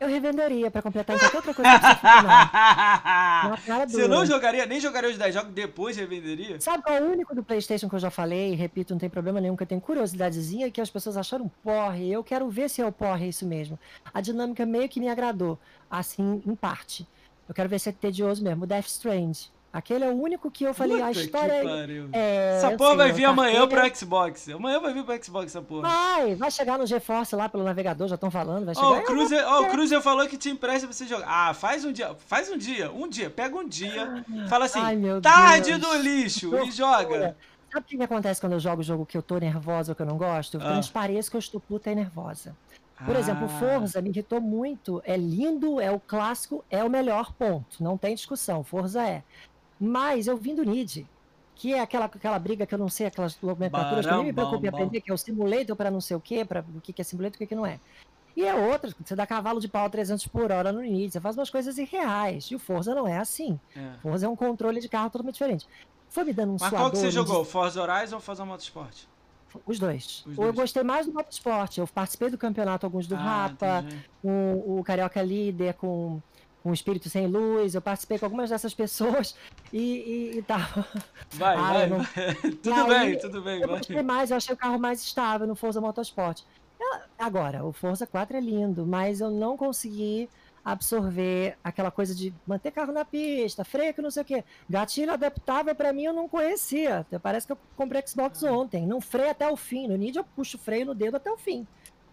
Eu 0.00 0.08
revenderia 0.08 0.70
pra 0.70 0.82
completar 0.82 1.18
qualquer 1.18 1.36
outra 1.36 1.54
coisa 1.54 1.70
que 1.78 1.86
você 3.86 3.96
Você 3.96 4.08
não 4.08 4.26
jogaria, 4.26 4.66
nem 4.66 4.80
jogaria 4.80 5.10
os 5.10 5.16
10 5.16 5.34
jogos, 5.34 5.52
depois 5.52 5.96
revenderia? 5.96 6.60
Sabe 6.60 6.82
qual 6.82 6.96
é 6.96 7.00
o 7.00 7.10
único 7.10 7.34
do 7.34 7.42
Playstation 7.42 7.88
que 7.88 7.94
eu 7.94 8.00
já 8.00 8.10
falei, 8.10 8.52
e 8.52 8.56
repito, 8.56 8.92
não 8.92 8.98
tem 8.98 9.08
problema 9.08 9.40
nenhum, 9.40 9.56
que 9.56 9.62
eu 9.62 9.66
tenho 9.66 9.80
curiosidadezinha, 9.80 10.70
que 10.70 10.80
as 10.80 10.90
pessoas 10.90 11.16
acharam 11.16 11.50
porre, 11.62 12.10
eu 12.10 12.24
quero 12.24 12.48
ver 12.50 12.68
se 12.68 12.82
é 12.82 12.86
o 12.86 12.92
porre 12.92 13.28
isso 13.28 13.46
mesmo. 13.46 13.78
A 14.12 14.20
dinâmica 14.20 14.66
meio 14.66 14.88
que 14.88 15.00
me 15.00 15.08
agradou, 15.08 15.58
assim, 15.90 16.42
em 16.44 16.54
parte. 16.54 17.06
Eu 17.48 17.54
quero 17.54 17.68
ver 17.68 17.78
se 17.78 17.88
é 17.88 17.92
tedioso 17.92 18.42
mesmo. 18.42 18.64
O 18.64 18.66
Death 18.66 18.86
Strange. 18.86 19.50
Aquele 19.74 20.04
é 20.04 20.08
o 20.08 20.14
único 20.14 20.52
que 20.52 20.62
eu 20.62 20.72
falei, 20.72 20.98
Puta 20.98 21.06
a 21.08 21.10
história 21.10 21.52
é. 22.12 22.58
Essa 22.58 22.76
porra 22.76 22.94
vai 22.94 23.10
vir 23.10 23.24
amanhã 23.24 23.66
pro 23.66 23.96
Xbox. 23.96 24.48
Amanhã 24.48 24.78
vai 24.78 24.94
vir 24.94 25.02
pro 25.02 25.24
Xbox 25.24 25.46
essa 25.46 25.60
porra. 25.60 25.88
Vai, 25.88 26.36
vai 26.36 26.48
chegar 26.48 26.78
no 26.78 26.86
GeForce 26.86 27.34
lá 27.34 27.48
pelo 27.48 27.64
navegador, 27.64 28.06
já 28.06 28.14
estão 28.14 28.30
falando, 28.30 28.66
vai 28.66 28.74
chegar. 28.76 28.86
Oh, 28.86 28.98
o 28.98 29.02
Cruiser, 29.02 29.44
oh, 29.52 29.62
o 29.62 29.70
Cruiser 29.70 30.00
falou 30.00 30.28
que 30.28 30.38
te 30.38 30.48
empresta 30.48 30.86
pra 30.86 30.94
você 30.94 31.06
jogar. 31.06 31.26
Ah, 31.28 31.52
faz 31.52 31.84
um 31.84 31.90
dia, 31.90 32.14
faz 32.14 32.48
um 32.48 32.56
dia, 32.56 32.92
um 32.92 33.08
dia, 33.08 33.28
pega 33.28 33.56
um 33.56 33.66
dia, 33.66 34.24
fala 34.48 34.66
assim, 34.66 34.78
Ai, 34.78 34.96
tarde 35.20 35.76
do 35.76 35.92
lixo 35.96 36.56
e 36.56 36.70
joga. 36.70 37.36
Sabe 37.72 37.84
o 37.84 37.88
que, 37.88 37.96
que 37.96 38.02
acontece 38.04 38.40
quando 38.40 38.52
eu 38.52 38.60
jogo 38.60 38.80
o 38.80 38.84
jogo 38.84 39.04
que 39.04 39.18
eu 39.18 39.22
tô 39.22 39.38
nervosa 39.38 39.90
ou 39.90 39.96
que 39.96 40.02
eu 40.02 40.06
não 40.06 40.16
gosto? 40.16 40.56
Eu 40.56 40.60
ah. 40.60 40.74
transpareço 40.74 41.28
que 41.28 41.36
eu 41.36 41.40
estou 41.40 41.60
puta 41.60 41.90
e 41.90 41.96
nervosa. 41.96 42.54
Por 43.04 43.16
ah. 43.16 43.18
exemplo, 43.18 43.48
Forza 43.48 44.00
me 44.00 44.10
irritou 44.10 44.40
muito. 44.40 45.02
É 45.04 45.16
lindo, 45.16 45.80
é 45.80 45.90
o 45.90 45.98
clássico, 45.98 46.64
é 46.70 46.84
o 46.84 46.88
melhor 46.88 47.32
ponto. 47.32 47.82
Não 47.82 47.98
tem 47.98 48.14
discussão. 48.14 48.62
Forza 48.62 49.02
é. 49.02 49.24
Mas 49.80 50.26
eu 50.26 50.36
vim 50.36 50.54
do 50.54 50.64
NID, 50.64 51.06
que 51.54 51.74
é 51.74 51.80
aquela, 51.80 52.06
aquela 52.06 52.38
briga 52.38 52.66
que 52.66 52.74
eu 52.74 52.78
não 52.78 52.88
sei, 52.88 53.06
aquelas 53.06 53.40
nomenclaturas 53.40 54.06
que 54.06 54.12
eu 54.12 54.16
nem 54.16 54.26
me 54.26 54.32
preocupo 54.32 54.64
em 54.64 54.68
aprender, 54.68 55.00
que 55.00 55.10
é 55.10 55.14
o 55.14 55.18
simulator 55.18 55.76
para 55.76 55.90
não 55.90 56.00
sei 56.00 56.16
o 56.16 56.20
quê, 56.20 56.44
para 56.44 56.64
o 56.74 56.80
que 56.80 57.00
é 57.00 57.04
simulator 57.04 57.40
e 57.40 57.44
o 57.44 57.48
que 57.48 57.54
não 57.54 57.66
é. 57.66 57.78
E 58.36 58.44
é 58.44 58.52
outra, 58.54 58.92
você 59.04 59.14
dá 59.14 59.26
cavalo 59.26 59.60
de 59.60 59.68
pau 59.68 59.86
a 59.86 59.88
300 59.88 60.26
por 60.26 60.50
hora 60.50 60.72
no 60.72 60.80
NID, 60.80 61.12
você 61.12 61.20
faz 61.20 61.36
umas 61.36 61.50
coisas 61.50 61.78
irreais. 61.78 62.46
E 62.46 62.54
o 62.56 62.58
Forza 62.58 62.94
não 62.94 63.06
é 63.06 63.18
assim. 63.18 63.58
É. 63.76 63.92
Forza 64.02 64.26
é 64.26 64.28
um 64.28 64.34
controle 64.34 64.80
de 64.80 64.88
carro 64.88 65.08
totalmente 65.08 65.34
diferente. 65.34 65.68
Foi 66.08 66.24
me 66.24 66.32
dando 66.32 66.52
um 66.52 66.56
Mas 66.60 66.70
qual 66.70 66.90
que 66.90 66.96
você 66.96 67.10
jogou? 67.10 67.44
Forza 67.44 67.80
Horizon 67.80 68.16
ou 68.16 68.20
Forza 68.20 68.44
Motorsport? 68.44 69.04
Os 69.64 69.78
dois. 69.78 70.24
Os 70.26 70.36
dois. 70.36 70.48
Eu 70.48 70.52
gostei 70.52 70.82
mais 70.82 71.06
do 71.06 71.12
Motorsport. 71.12 71.78
Eu 71.78 71.86
participei 71.86 72.28
do 72.28 72.38
campeonato, 72.38 72.84
alguns 72.84 73.06
do 73.06 73.14
ah, 73.14 73.18
Rapa, 73.18 73.84
com 74.20 74.62
o 74.66 74.82
Carioca 74.82 75.22
Líder, 75.22 75.74
com 75.74 76.20
um 76.64 76.72
espírito 76.72 77.08
sem 77.08 77.26
luz. 77.26 77.74
Eu 77.74 77.82
participei 77.82 78.18
com 78.18 78.26
algumas 78.26 78.50
dessas 78.50 78.72
pessoas 78.72 79.36
e, 79.72 80.32
e, 80.34 80.38
e 80.38 80.42
tal. 80.42 80.60
Vai, 81.32 81.56
ah, 81.56 81.72
vai, 81.72 81.86
não... 81.88 81.98
vai. 81.98 82.34
tudo 82.62 82.92
aí, 82.92 83.10
bem, 83.10 83.18
tudo 83.18 83.42
bem. 83.42 83.60
Eu 83.60 83.68
gostei 83.68 84.02
mais, 84.02 84.30
eu 84.30 84.36
achei 84.36 84.54
o 84.54 84.58
carro 84.58 84.78
mais 84.78 85.02
estável 85.02 85.46
no 85.46 85.54
Forza 85.54 85.80
Motorsport. 85.80 86.42
Agora, 87.18 87.64
o 87.64 87.72
Forza 87.72 88.06
4 88.06 88.36
é 88.36 88.40
lindo, 88.40 88.86
mas 88.86 89.20
eu 89.20 89.30
não 89.30 89.56
consegui 89.56 90.28
absorver 90.64 91.56
aquela 91.62 91.90
coisa 91.90 92.14
de 92.14 92.32
manter 92.46 92.70
carro 92.70 92.92
na 92.92 93.04
pista, 93.04 93.64
freio 93.64 93.92
que 93.92 94.00
não 94.00 94.10
sei 94.10 94.22
o 94.22 94.24
quê. 94.24 94.44
Gatilho 94.68 95.12
adaptável 95.12 95.74
para 95.74 95.92
mim 95.92 96.04
eu 96.04 96.12
não 96.12 96.28
conhecia. 96.28 97.06
Parece 97.22 97.46
que 97.46 97.52
eu 97.52 97.58
comprei 97.76 98.02
Xbox 98.06 98.42
ah. 98.42 98.52
ontem. 98.52 98.86
Não 98.86 99.00
freio 99.00 99.30
até 99.30 99.48
o 99.48 99.56
fim. 99.56 99.86
No 99.86 99.96
Nid 99.96 100.16
eu 100.16 100.24
puxo 100.24 100.56
o 100.56 100.60
freio 100.60 100.86
no 100.86 100.94
dedo 100.94 101.16
até 101.16 101.30
o 101.30 101.36
fim. 101.36 101.66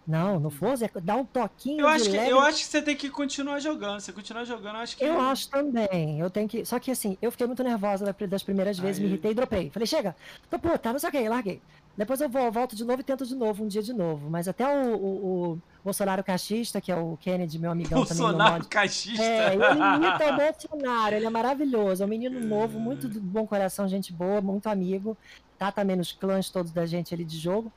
Não, 0.06 0.40
no 0.40 0.50
Forza 0.50 0.86
é 0.86 1.00
dá 1.00 1.14
um 1.16 1.24
toquinho 1.24 1.82
eu 1.82 1.88
acho 1.88 2.06
que, 2.06 2.16
leve... 2.16 2.30
Eu 2.30 2.40
acho 2.40 2.58
que 2.58 2.64
você 2.64 2.82
tem 2.82 2.96
que 2.96 3.08
continuar 3.08 3.60
jogando. 3.60 4.00
Você 4.00 4.12
continuar 4.12 4.44
jogando, 4.44 4.74
eu 4.74 4.80
acho 4.80 4.96
que... 4.96 5.04
Eu 5.04 5.20
acho 5.20 5.48
também. 5.48 6.18
Eu 6.18 6.28
tenho 6.28 6.48
que... 6.48 6.64
Só 6.64 6.78
que 6.78 6.90
assim, 6.90 7.16
eu 7.22 7.30
fiquei 7.30 7.46
muito 7.46 7.62
nervosa 7.62 8.14
das 8.28 8.42
primeiras 8.42 8.78
vezes, 8.78 8.98
Aí... 8.98 9.04
me 9.04 9.10
irritei 9.10 9.30
e 9.30 9.34
dropei. 9.34 9.70
Falei, 9.70 9.86
chega, 9.86 10.16
tô 10.50 10.58
puta, 10.58 10.92
não 10.92 10.98
sei 10.98 11.08
o 11.08 11.12
que, 11.12 11.28
larguei. 11.28 11.62
Depois 11.96 12.20
eu 12.20 12.28
vou, 12.28 12.50
volto 12.50 12.74
de 12.74 12.84
novo 12.84 13.00
e 13.00 13.04
tento 13.04 13.26
de 13.26 13.34
novo, 13.34 13.62
um 13.64 13.68
dia 13.68 13.82
de 13.82 13.92
novo. 13.92 14.30
Mas 14.30 14.48
até 14.48 14.66
o, 14.66 14.94
o, 14.94 15.52
o 15.52 15.62
Bolsonaro 15.84 16.24
cachista, 16.24 16.80
que 16.80 16.90
é 16.90 16.96
o 16.96 17.18
Kennedy, 17.18 17.58
meu 17.58 17.70
amigão 17.70 17.98
Bolsonaro 17.98 18.32
também. 18.32 18.46
Bolsonaro 18.46 18.68
cachista? 18.68 19.22
É, 19.22 19.54
ele 19.54 19.64
imita 19.64 20.24
o 20.32 20.36
Bolsonaro, 20.36 21.14
ele 21.14 21.26
é 21.26 21.30
maravilhoso. 21.30 22.02
É 22.02 22.06
um 22.06 22.08
menino 22.08 22.40
novo, 22.40 22.80
muito 22.80 23.08
de 23.08 23.20
bom 23.20 23.46
coração, 23.46 23.86
gente 23.86 24.12
boa, 24.12 24.40
muito 24.40 24.68
amigo. 24.68 25.16
Tá 25.58 25.70
também 25.70 25.94
nos 25.94 26.12
clãs 26.12 26.48
todos 26.48 26.72
da 26.72 26.86
gente 26.86 27.14
ali 27.14 27.24
de 27.24 27.38
jogo. 27.38 27.70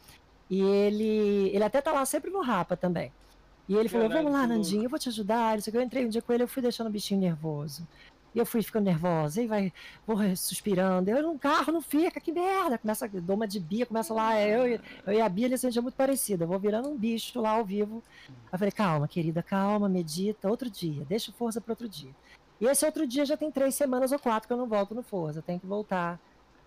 E 0.50 0.62
ele, 0.62 1.50
ele 1.54 1.64
até 1.64 1.82
tá 1.82 1.92
lá 1.92 2.06
sempre 2.06 2.30
no 2.30 2.42
Rapa 2.42 2.78
também. 2.78 3.12
E 3.68 3.76
ele 3.76 3.90
falou: 3.90 4.10
Vamos 4.10 4.32
lá, 4.32 4.46
Nandinho, 4.46 4.84
eu 4.84 4.90
vou 4.90 5.00
te 5.00 5.10
ajudar. 5.10 5.58
Eu 5.74 5.82
entrei 5.82 6.06
um 6.06 6.10
dia 6.10 6.22
com 6.22 6.32
ele, 6.32 6.44
eu 6.44 6.48
fui 6.48 6.62
deixando 6.62 6.88
o 6.88 6.92
bichinho 6.92 7.20
nervoso. 7.20 7.88
E 8.34 8.38
eu 8.40 8.46
fui 8.46 8.62
ficando 8.62 8.84
nervosa, 8.84 9.42
e 9.42 9.48
vai, 9.48 9.72
vou 10.06 10.18
suspirando. 10.36 11.10
Eu 11.10 11.24
no 11.24 11.40
carro 11.40 11.72
não 11.72 11.82
fica, 11.82 12.20
que 12.20 12.34
merda. 12.34 12.78
Começa, 12.78 13.08
dou 13.08 13.38
uma 13.38 13.48
de 13.48 13.62
Bia, 13.62 13.86
começa 13.86 14.14
lá. 14.14 14.40
Eu, 14.40 14.80
eu 15.08 15.14
e 15.14 15.22
a 15.22 15.30
Bia, 15.30 15.46
ele 15.46 15.58
sentia 15.58 15.82
muito 15.82 15.96
parecida. 15.96 16.44
Eu 16.44 16.48
vou 16.48 16.60
virando 16.60 16.90
um 16.90 16.98
bicho 16.98 17.40
lá 17.40 17.52
ao 17.52 17.66
vivo. 17.66 18.04
Eu 18.52 18.60
falei: 18.60 18.72
Calma, 18.72 19.08
querida, 19.08 19.42
calma, 19.42 19.90
medita. 19.90 20.50
Outro 20.50 20.70
dia, 20.70 21.06
deixa 21.06 21.32
força 21.32 21.62
para 21.62 21.72
outro 21.72 21.88
dia. 21.88 22.12
E 22.60 22.66
esse 22.66 22.86
outro 22.86 23.08
dia 23.08 23.26
já 23.26 23.36
tem 23.36 23.52
três 23.52 23.76
semanas 23.76 24.12
ou 24.12 24.20
quatro 24.20 24.48
que 24.48 24.54
eu 24.54 24.58
não 24.58 24.68
volto 24.68 24.94
no 24.94 25.04
Forza. 25.04 25.42
Tem 25.42 25.60
que 25.60 25.66
voltar 25.66 26.20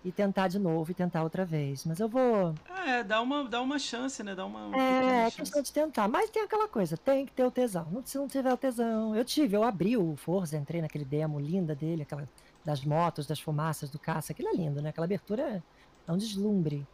e 0.03 0.11
tentar 0.11 0.47
de 0.47 0.57
novo 0.57 0.91
e 0.91 0.93
tentar 0.93 1.23
outra 1.23 1.45
vez. 1.45 1.85
Mas 1.85 1.99
eu 1.99 2.07
vou. 2.07 2.55
É, 2.87 3.03
dá 3.03 3.21
uma, 3.21 3.43
dá 3.43 3.61
uma 3.61 3.77
chance, 3.77 4.23
né? 4.23 4.33
Dá 4.33 4.45
uma. 4.45 4.75
é, 4.77 5.27
é 5.27 5.31
questão 5.31 5.61
de 5.61 5.71
tentar. 5.71 6.07
Mas 6.07 6.29
tem 6.29 6.43
aquela 6.43 6.67
coisa, 6.67 6.97
tem 6.97 7.25
que 7.25 7.33
ter 7.33 7.43
o 7.43 7.51
tesão. 7.51 8.01
Se 8.05 8.17
não 8.17 8.27
tiver 8.27 8.53
o 8.53 8.57
tesão. 8.57 9.15
Eu 9.15 9.25
tive, 9.25 9.55
eu 9.57 9.63
abri 9.63 9.97
o 9.97 10.15
Forza, 10.15 10.57
entrei 10.57 10.81
naquele 10.81 11.05
demo 11.05 11.39
linda 11.39 11.75
dele, 11.75 12.03
aquela 12.03 12.27
das 12.63 12.83
motos, 12.83 13.25
das 13.25 13.39
fumaças, 13.39 13.89
do 13.89 13.99
caça. 13.99 14.31
Aquilo 14.31 14.49
é 14.49 14.53
lindo, 14.53 14.81
né? 14.81 14.89
Aquela 14.89 15.05
abertura 15.05 15.63
é 16.07 16.11
um 16.11 16.17
deslumbre. 16.17 16.85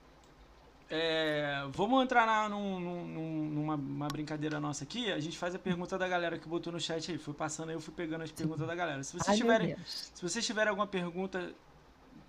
É, 0.87 1.65
vamos 1.71 2.03
entrar 2.03 2.27
na, 2.27 2.47
num, 2.47 2.79
num, 2.79 3.75
numa 3.75 4.07
brincadeira 4.07 4.59
nossa 4.59 4.83
aqui. 4.83 5.11
A 5.11 5.19
gente 5.19 5.37
faz 5.37 5.55
a 5.55 5.59
pergunta 5.59 5.97
da 5.97 6.07
galera 6.07 6.37
que 6.37 6.47
botou 6.47 6.71
no 6.71 6.79
chat 6.79 7.11
aí. 7.11 7.17
Fui 7.17 7.33
passando 7.33 7.69
aí, 7.69 7.75
eu 7.75 7.79
fui 7.79 7.93
pegando 7.93 8.23
as 8.23 8.31
perguntas 8.31 8.61
Sim. 8.61 8.67
da 8.67 8.75
galera. 8.75 9.03
Se 9.03 9.13
vocês, 9.13 9.29
Ai, 9.29 9.35
tiverem, 9.35 9.75
se 9.85 10.21
vocês 10.21 10.45
tiverem 10.45 10.69
alguma 10.69 10.85
pergunta 10.85 11.53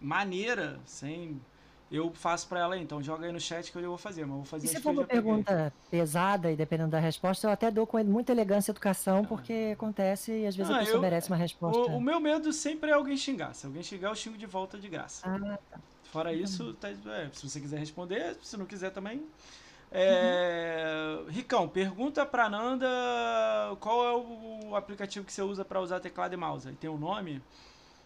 maneira, 0.00 0.78
sem. 0.84 1.40
Eu 1.88 2.10
faço 2.12 2.48
para 2.48 2.58
ela, 2.58 2.76
então 2.76 3.00
joga 3.00 3.26
aí 3.26 3.32
no 3.32 3.38
chat 3.38 3.70
que 3.70 3.78
eu 3.78 3.88
vou 3.88 3.96
fazer, 3.96 4.26
mas 4.26 4.34
vou 4.34 4.44
fazer 4.44 4.66
e 4.66 4.70
se 4.70 4.80
for 4.80 4.90
uma 4.90 5.04
pergunta 5.04 5.52
peguei. 5.52 5.72
pesada 5.88 6.50
e 6.50 6.56
dependendo 6.56 6.90
da 6.90 6.98
resposta, 6.98 7.46
eu 7.46 7.50
até 7.52 7.70
dou 7.70 7.86
com 7.86 8.02
muita 8.02 8.32
elegância 8.32 8.70
e 8.70 8.72
educação, 8.72 9.20
ah. 9.22 9.26
porque 9.28 9.70
acontece 9.72 10.32
e 10.32 10.46
às 10.46 10.56
vezes 10.56 10.72
ah, 10.72 10.76
a 10.76 10.78
pessoa 10.80 10.96
eu, 10.96 11.00
merece 11.00 11.30
uma 11.30 11.36
resposta. 11.36 11.92
O, 11.92 11.98
o, 11.98 12.00
meu 12.00 12.18
medo 12.18 12.52
sempre 12.52 12.90
é 12.90 12.94
alguém 12.94 13.16
xingar. 13.16 13.54
Se 13.54 13.66
alguém 13.66 13.84
xingar, 13.84 14.08
eu 14.08 14.16
xingo 14.16 14.36
de 14.36 14.46
volta 14.46 14.76
de 14.76 14.88
graça. 14.88 15.22
Ah, 15.28 15.58
tá. 15.70 15.78
Fora 16.10 16.32
então 16.32 16.44
isso, 16.44 16.74
tá, 16.74 16.88
é, 16.88 17.30
se 17.32 17.48
você 17.48 17.60
quiser 17.60 17.78
responder, 17.78 18.36
se 18.42 18.56
não 18.56 18.66
quiser 18.66 18.90
também. 18.90 19.22
É, 19.92 21.18
uhum. 21.20 21.30
Ricão, 21.30 21.68
pergunta 21.68 22.26
pra 22.26 22.48
Nanda 22.48 22.86
qual 23.80 24.04
é 24.04 24.68
o 24.70 24.74
aplicativo 24.74 25.24
que 25.24 25.32
você 25.32 25.42
usa 25.42 25.64
para 25.64 25.80
usar 25.80 26.00
teclado 26.00 26.34
e 26.34 26.36
mouse. 26.36 26.70
Tem 26.72 26.90
um 26.90 26.98
nome? 26.98 27.40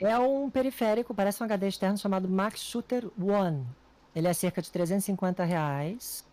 É 0.00 0.18
um 0.18 0.48
periférico, 0.48 1.14
parece 1.14 1.42
um 1.42 1.44
HD 1.44 1.68
externo 1.68 1.98
chamado 1.98 2.28
Max 2.28 2.60
Shooter 2.60 3.06
One. 3.20 3.66
Ele 4.14 4.26
é 4.26 4.32
cerca 4.32 4.62
de 4.62 4.70
350 4.70 5.44
reais. 5.44 6.24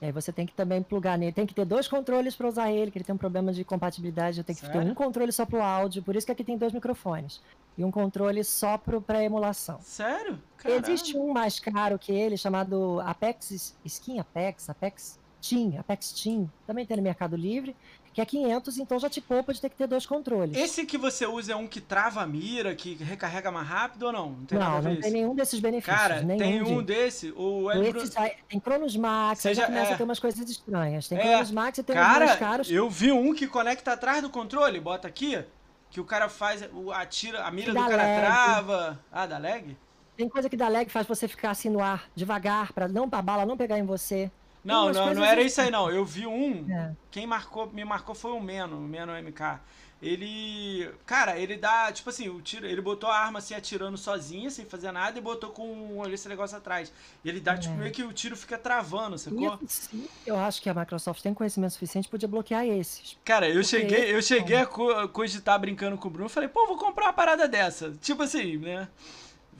E 0.00 0.06
aí 0.06 0.12
você 0.12 0.30
tem 0.32 0.44
que 0.44 0.52
também 0.52 0.82
plugar 0.82 1.16
nele. 1.16 1.32
Tem 1.32 1.46
que 1.46 1.54
ter 1.54 1.64
dois 1.64 1.88
controles 1.88 2.36
para 2.36 2.46
usar 2.46 2.70
ele, 2.70 2.90
que 2.90 2.98
ele 2.98 3.04
tem 3.04 3.14
um 3.14 3.18
problema 3.18 3.52
de 3.52 3.64
compatibilidade. 3.64 4.38
Eu 4.38 4.44
tenho 4.44 4.58
que 4.58 4.70
ter 4.70 4.78
um 4.78 4.94
controle 4.94 5.32
só 5.32 5.46
para 5.46 5.58
o 5.58 5.62
áudio, 5.62 6.02
por 6.02 6.14
isso 6.14 6.26
que 6.26 6.32
aqui 6.32 6.44
tem 6.44 6.58
dois 6.58 6.72
microfones. 6.72 7.40
E 7.76 7.84
um 7.84 7.90
controle 7.90 8.44
só 8.44 8.76
para 8.76 9.24
emulação. 9.24 9.78
Sério? 9.80 10.38
Caramba. 10.58 10.86
Existe 10.86 11.16
um 11.16 11.32
mais 11.32 11.58
caro 11.58 11.98
que 11.98 12.12
ele, 12.12 12.36
chamado 12.36 13.00
Apex 13.00 13.74
Skin 13.84 14.18
Apex, 14.18 14.68
Apex 14.68 15.18
Team, 15.40 15.78
Apex 15.78 16.12
Team. 16.12 16.50
Também 16.66 16.84
tem 16.84 16.96
no 16.96 17.02
Mercado 17.02 17.34
Livre 17.34 17.74
que 18.14 18.20
é 18.20 18.24
500, 18.24 18.78
então 18.78 18.96
já 18.96 19.10
te 19.10 19.20
poupa 19.20 19.52
de 19.52 19.60
ter 19.60 19.68
que 19.68 19.76
ter 19.76 19.88
dois 19.88 20.06
controles. 20.06 20.56
Esse 20.56 20.86
que 20.86 20.96
você 20.96 21.26
usa 21.26 21.52
é 21.52 21.56
um 21.56 21.66
que 21.66 21.80
trava 21.80 22.22
a 22.22 22.26
mira, 22.26 22.72
que 22.72 22.94
recarrega 22.94 23.50
mais 23.50 23.66
rápido 23.66 24.04
ou 24.04 24.12
não? 24.12 24.30
Não 24.30 24.46
tem, 24.46 24.58
não, 24.58 24.82
não 24.82 24.96
tem 25.00 25.10
nenhum 25.10 25.34
desses 25.34 25.58
benefícios. 25.58 26.00
Cara, 26.00 26.24
tem 26.24 26.62
um 26.62 26.78
de... 26.78 26.84
desse. 26.84 27.34
O 27.36 27.68
Esse 27.72 28.16
tem 28.48 28.60
Cronos 28.60 28.96
Max, 28.96 29.40
Seja, 29.40 29.62
já 29.62 29.66
começa 29.66 29.90
é... 29.90 29.94
a 29.94 29.96
ter 29.96 30.04
umas 30.04 30.20
coisas 30.20 30.48
estranhas. 30.48 31.08
Tem 31.08 31.18
é... 31.18 31.22
Cronos 31.22 31.50
Max 31.50 31.78
e 31.78 31.82
tem 31.82 31.96
cara, 31.96 32.26
mais 32.26 32.38
caros. 32.38 32.70
eu 32.70 32.88
vi 32.88 33.10
um 33.10 33.34
que 33.34 33.48
conecta 33.48 33.92
atrás 33.92 34.22
do 34.22 34.30
controle, 34.30 34.78
bota 34.78 35.08
aqui, 35.08 35.44
que 35.90 36.00
o 36.00 36.04
cara 36.04 36.28
faz, 36.28 36.62
a, 36.92 37.06
tira, 37.06 37.42
a 37.42 37.50
mira 37.50 37.72
do 37.72 37.80
cara 37.80 37.96
lag. 37.96 38.20
trava. 38.20 39.00
Ah, 39.10 39.26
dá 39.26 39.38
lag? 39.38 39.76
Tem 40.16 40.28
coisa 40.28 40.48
que 40.48 40.56
dá 40.56 40.68
lag, 40.68 40.88
faz 40.88 41.04
você 41.04 41.26
ficar 41.26 41.50
assim 41.50 41.68
no 41.68 41.82
ar, 41.82 42.08
devagar, 42.14 42.72
para 42.72 42.86
não 42.86 43.08
a 43.10 43.22
bala 43.22 43.44
não 43.44 43.56
pegar 43.56 43.76
em 43.76 43.84
você. 43.84 44.30
Não, 44.64 44.90
não, 44.90 45.14
não 45.14 45.24
era 45.24 45.42
isso 45.42 45.60
aí 45.60 45.70
não. 45.70 45.90
Eu 45.90 46.04
vi 46.04 46.26
um. 46.26 46.70
É. 46.70 46.92
Quem 47.10 47.26
marcou, 47.26 47.70
me 47.70 47.84
marcou 47.84 48.14
foi 48.14 48.32
o 48.32 48.40
Meno, 48.40 48.78
o 48.78 48.80
Meno 48.80 49.12
MK. 49.12 49.60
Ele. 50.02 50.90
Cara, 51.06 51.38
ele 51.38 51.56
dá. 51.56 51.90
Tipo 51.92 52.10
assim, 52.10 52.28
o 52.28 52.40
tiro, 52.40 52.66
ele 52.66 52.80
botou 52.80 53.08
a 53.08 53.18
arma 53.18 53.38
assim 53.38 53.54
atirando 53.54 53.96
sozinha, 53.96 54.50
sem 54.50 54.64
fazer 54.64 54.92
nada, 54.92 55.18
e 55.18 55.20
botou 55.22 55.50
com 55.50 56.02
esse 56.08 56.28
negócio 56.28 56.56
atrás. 56.56 56.92
E 57.24 57.28
ele 57.28 57.40
dá, 57.40 57.56
tipo, 57.56 57.66
é. 57.66 57.68
tipo, 57.68 57.80
meio 57.80 57.92
que 57.92 58.02
o 58.02 58.12
tiro 58.12 58.36
fica 58.36 58.58
travando, 58.58 59.18
sacou? 59.18 59.58
Sim, 59.66 60.06
eu 60.26 60.36
acho 60.36 60.60
que 60.60 60.68
a 60.68 60.74
Microsoft 60.74 61.22
tem 61.22 61.32
conhecimento 61.32 61.72
suficiente 61.72 62.08
podia 62.08 62.28
bloquear 62.28 62.66
esses. 62.66 63.16
Cara, 63.24 63.48
eu 63.48 63.62
cheguei, 63.64 64.14
eu 64.14 64.20
cheguei 64.20 64.58
a 64.58 64.66
cogitar 64.66 65.58
brincando 65.58 65.96
com 65.96 66.08
o 66.08 66.10
Bruno. 66.10 66.28
Falei, 66.28 66.48
pô, 66.48 66.66
vou 66.66 66.76
comprar 66.76 67.06
uma 67.06 67.12
parada 67.12 67.48
dessa. 67.48 67.92
Tipo 68.00 68.24
assim, 68.24 68.58
né? 68.58 68.88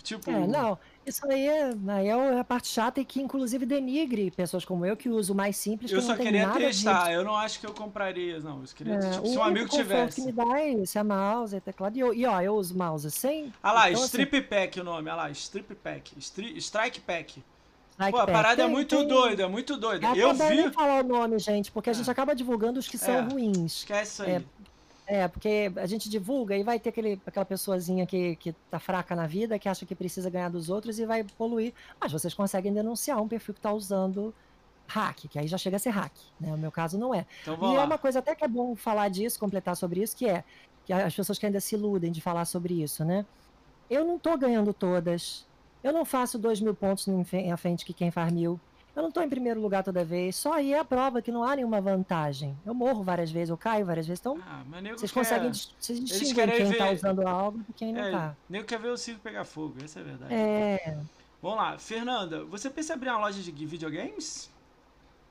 Tipo. 0.02 0.30
É, 0.30 0.46
não. 0.46 0.78
Isso 1.06 1.26
aí, 1.30 1.46
é, 1.46 1.74
aí 1.88 2.08
é 2.08 2.38
a 2.38 2.44
parte 2.44 2.68
chata 2.68 3.00
e 3.00 3.04
que 3.04 3.20
inclusive 3.20 3.66
denigre 3.66 4.30
pessoas 4.30 4.64
como 4.64 4.86
eu 4.86 4.96
que 4.96 5.08
uso 5.08 5.34
mais 5.34 5.56
simples. 5.56 5.92
Eu 5.92 6.00
só 6.00 6.16
queria 6.16 6.48
testar, 6.50 7.12
eu 7.12 7.22
não 7.22 7.36
acho 7.36 7.60
que 7.60 7.66
eu 7.66 7.74
compraria, 7.74 8.40
não. 8.40 8.60
Eu 8.60 8.68
queria, 8.74 8.94
é, 8.94 9.10
tipo, 9.10 9.26
se 9.26 9.36
um 9.36 9.42
amigo 9.42 9.68
tivesse. 9.68 10.20
O 10.20 10.24
que 10.24 10.32
me 10.32 10.32
dá 10.32 10.60
é 10.60 10.70
isso, 10.70 10.98
é 10.98 11.02
mouse, 11.02 11.54
é 11.54 11.60
teclado. 11.60 11.96
E, 11.96 12.00
eu, 12.00 12.14
e 12.14 12.24
ó, 12.24 12.40
eu 12.40 12.54
uso 12.54 12.76
mouse 12.76 13.10
sem. 13.10 13.52
Ah 13.62 13.72
lá, 13.72 13.90
então, 13.90 14.02
assim 14.02 14.22
Strip 14.22 14.36
assim, 14.36 14.46
Pack 14.46 14.80
o 14.80 14.84
nome, 14.84 15.10
ah 15.10 15.16
lá, 15.16 15.30
Strip 15.30 15.74
Pack. 15.74 16.18
Stri, 16.18 16.56
Strike 16.58 17.00
Pack. 17.00 17.42
Pô, 18.10 18.18
a 18.18 18.26
parada 18.26 18.54
é 18.54 18.56
tem, 18.56 18.64
é 18.64 18.68
muito 18.68 18.96
tem... 18.96 19.06
doida, 19.06 19.42
é 19.44 19.46
muito 19.46 19.76
doida. 19.76 20.06
É, 20.08 20.18
eu 20.18 20.34
vi. 20.34 20.56
não 20.56 20.72
falar 20.72 21.04
o 21.04 21.06
nome, 21.06 21.38
gente, 21.38 21.70
porque 21.70 21.90
a 21.90 21.92
gente 21.92 22.08
é. 22.08 22.12
acaba 22.12 22.34
divulgando 22.34 22.80
os 22.80 22.88
que 22.88 22.98
são 22.98 23.14
é. 23.14 23.20
ruins. 23.20 23.78
Esquece 23.78 24.12
isso 24.12 24.22
aí. 24.22 24.44
É, 25.06 25.28
porque 25.28 25.70
a 25.76 25.86
gente 25.86 26.08
divulga 26.08 26.56
e 26.56 26.62
vai 26.62 26.80
ter 26.80 26.88
aquele, 26.88 27.20
aquela 27.26 27.44
pessoazinha 27.44 28.06
que, 28.06 28.36
que 28.36 28.52
tá 28.70 28.78
fraca 28.78 29.14
na 29.14 29.26
vida, 29.26 29.58
que 29.58 29.68
acha 29.68 29.84
que 29.84 29.94
precisa 29.94 30.30
ganhar 30.30 30.48
dos 30.48 30.70
outros 30.70 30.98
e 30.98 31.04
vai 31.04 31.24
poluir. 31.36 31.74
Mas 32.00 32.10
vocês 32.10 32.32
conseguem 32.32 32.72
denunciar 32.72 33.20
um 33.20 33.28
perfil 33.28 33.54
que 33.54 33.60
tá 33.60 33.72
usando 33.72 34.34
hack, 34.86 35.28
que 35.28 35.38
aí 35.38 35.46
já 35.46 35.58
chega 35.58 35.76
a 35.76 35.78
ser 35.78 35.90
hack, 35.90 36.12
né? 36.40 36.52
O 36.52 36.58
meu 36.58 36.72
caso 36.72 36.98
não 36.98 37.14
é. 37.14 37.26
Então, 37.42 37.54
e 37.54 37.74
é 37.74 37.76
lá. 37.76 37.82
é 37.82 37.84
uma 37.84 37.98
coisa 37.98 38.18
até 38.20 38.34
que 38.34 38.44
é 38.44 38.48
bom 38.48 38.74
falar 38.74 39.08
disso, 39.08 39.38
completar 39.38 39.76
sobre 39.76 40.02
isso, 40.02 40.16
que 40.16 40.26
é 40.26 40.42
que 40.84 40.92
as 40.92 41.14
pessoas 41.14 41.38
que 41.38 41.46
ainda 41.46 41.60
se 41.60 41.74
iludem 41.74 42.12
de 42.12 42.20
falar 42.20 42.44
sobre 42.44 42.82
isso, 42.82 43.04
né? 43.04 43.24
Eu 43.88 44.04
não 44.04 44.18
tô 44.18 44.36
ganhando 44.36 44.72
todas. 44.72 45.46
Eu 45.82 45.92
não 45.92 46.04
faço 46.04 46.38
dois 46.38 46.60
mil 46.60 46.74
pontos 46.74 47.06
à 47.52 47.56
frente 47.56 47.84
que 47.84 47.92
quem 47.92 48.10
faz 48.10 48.32
mil. 48.32 48.60
Eu 48.94 49.02
não 49.02 49.08
estou 49.08 49.22
em 49.22 49.28
primeiro 49.28 49.60
lugar 49.60 49.82
toda 49.82 50.04
vez. 50.04 50.36
Só 50.36 50.52
aí 50.52 50.72
é 50.72 50.78
a 50.78 50.84
prova 50.84 51.20
que 51.20 51.32
não 51.32 51.42
há 51.42 51.56
nenhuma 51.56 51.80
vantagem. 51.80 52.56
Eu 52.64 52.72
morro 52.72 53.02
várias 53.02 53.30
vezes, 53.30 53.50
eu 53.50 53.56
caio 53.56 53.84
várias 53.84 54.06
vezes. 54.06 54.20
Então, 54.20 54.38
ah, 54.46 54.62
vocês 54.96 55.10
quer... 55.10 55.18
conseguem 55.18 55.52
vocês 55.52 56.00
distinguir 56.04 56.50
quem 56.52 56.70
está 56.70 56.90
usando 56.90 57.26
algo 57.26 57.60
e 57.68 57.72
quem 57.72 57.92
não 57.92 58.04
está. 58.04 58.26
É, 58.26 58.36
nem 58.48 58.62
quer 58.62 58.78
ver 58.78 58.90
o 58.90 58.96
circo 58.96 59.20
pegar 59.20 59.44
fogo, 59.44 59.74
essa 59.82 59.98
é 59.98 60.02
a 60.02 60.04
verdade. 60.04 60.34
É. 60.34 60.98
Vamos 61.42 61.58
lá, 61.58 61.76
Fernanda, 61.76 62.44
você 62.44 62.70
pensa 62.70 62.92
em 62.92 62.96
abrir 62.96 63.10
uma 63.10 63.18
loja 63.18 63.42
de 63.42 63.66
videogames? 63.66 64.50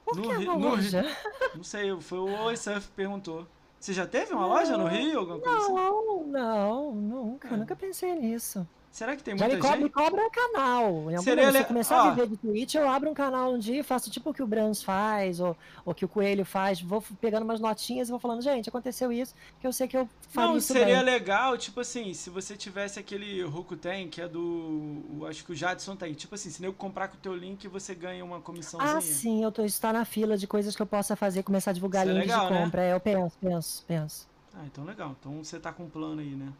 Por 0.05 0.21
que 0.21 0.27
no, 0.27 0.41
uma 0.41 0.55
loja? 0.55 1.03
Não 1.55 1.63
sei, 1.63 1.95
foi 2.01 2.19
o 2.19 2.43
Oi 2.43 2.57
Surf 2.57 2.87
que 2.87 2.93
perguntou. 2.93 3.47
Você 3.79 3.93
já 3.93 4.05
teve 4.05 4.33
uma 4.33 4.43
não, 4.43 4.49
loja 4.49 4.77
no 4.77 4.87
Rio? 4.87 5.19
Alguma 5.19 5.37
não, 5.39 5.43
coisa 5.43 5.65
assim? 5.65 6.31
não, 6.31 6.91
nunca, 6.95 7.49
é. 7.49 7.57
nunca 7.57 7.75
pensei 7.75 8.15
nisso. 8.15 8.65
Será 8.93 9.15
que 9.15 9.23
tem 9.23 9.33
muita 9.33 9.59
Já 9.59 9.71
gente? 9.71 9.83
me 9.85 9.89
cobra 9.89 10.29
canal. 10.29 11.09
Em 11.09 11.17
Seria 11.17 11.47
momento, 11.47 11.55
se 11.55 11.61
eu 11.63 11.65
começar 11.65 11.99
a 11.99 12.09
viver 12.11 12.27
de 12.27 12.37
Twitch, 12.37 12.75
eu 12.75 12.87
abro 12.87 13.09
um 13.09 13.13
canal 13.15 13.51
um 13.51 13.57
dia 13.57 13.79
e 13.79 13.83
faço 13.83 14.11
tipo 14.11 14.29
o 14.29 14.33
que 14.35 14.43
o 14.43 14.45
Brans 14.45 14.83
faz, 14.83 15.39
ou 15.39 15.57
o 15.83 15.95
que 15.95 16.05
o 16.05 16.07
Coelho 16.07 16.45
faz. 16.45 16.79
Vou 16.79 17.03
pegando 17.19 17.41
umas 17.41 17.59
notinhas 17.59 18.07
e 18.07 18.11
vou 18.11 18.19
falando, 18.19 18.43
gente, 18.43 18.69
aconteceu 18.69 19.11
isso, 19.11 19.33
que 19.59 19.65
eu 19.65 19.73
sei 19.73 19.87
que 19.87 19.97
eu 19.97 20.07
faria 20.29 20.51
Não, 20.51 20.57
isso 20.57 20.71
seria 20.71 20.97
bem. 20.97 21.05
legal, 21.05 21.57
tipo 21.57 21.79
assim, 21.79 22.13
se 22.13 22.29
você 22.29 22.55
tivesse 22.55 22.99
aquele 22.99 23.41
Rokuten, 23.41 24.07
que 24.09 24.21
é 24.21 24.27
do... 24.27 25.25
Acho 25.27 25.43
que 25.43 25.53
o 25.53 25.55
Jadson 25.55 25.95
tá 25.95 26.05
aí. 26.05 26.13
Tipo 26.13 26.35
assim, 26.35 26.51
se 26.51 26.63
eu 26.63 26.71
comprar 26.71 27.07
com 27.07 27.17
o 27.17 27.19
teu 27.19 27.35
link, 27.35 27.67
você 27.67 27.95
ganha 27.95 28.23
uma 28.23 28.41
comissãozinha. 28.41 28.95
Ah, 28.95 29.01
sim, 29.01 29.43
eu 29.43 29.51
tô, 29.51 29.65
está 29.65 29.91
na 29.91 30.05
fila 30.05 30.37
de 30.37 30.45
coisas 30.45 30.75
que 30.75 30.81
eu 30.83 30.85
possa 30.85 31.15
fazer, 31.15 31.41
começar 31.41 31.71
a 31.71 31.73
divulgar 31.73 32.05
isso 32.05 32.15
é 32.15 32.19
links 32.19 32.31
é 32.31 32.35
legal, 32.35 32.47
de 32.47 32.53
né? 32.53 32.63
compra. 32.63 32.81
Né? 32.81 32.89
É, 32.89 32.93
eu 32.93 32.99
penso, 32.99 33.37
penso, 33.41 33.83
penso. 33.87 34.27
Ah, 34.53 34.65
então 34.67 34.83
legal. 34.83 35.15
Então 35.19 35.43
você 35.43 35.59
tá 35.59 35.73
com 35.73 35.85
um 35.85 35.89
plano 35.89 36.21
aí, 36.21 36.35
né? 36.35 36.53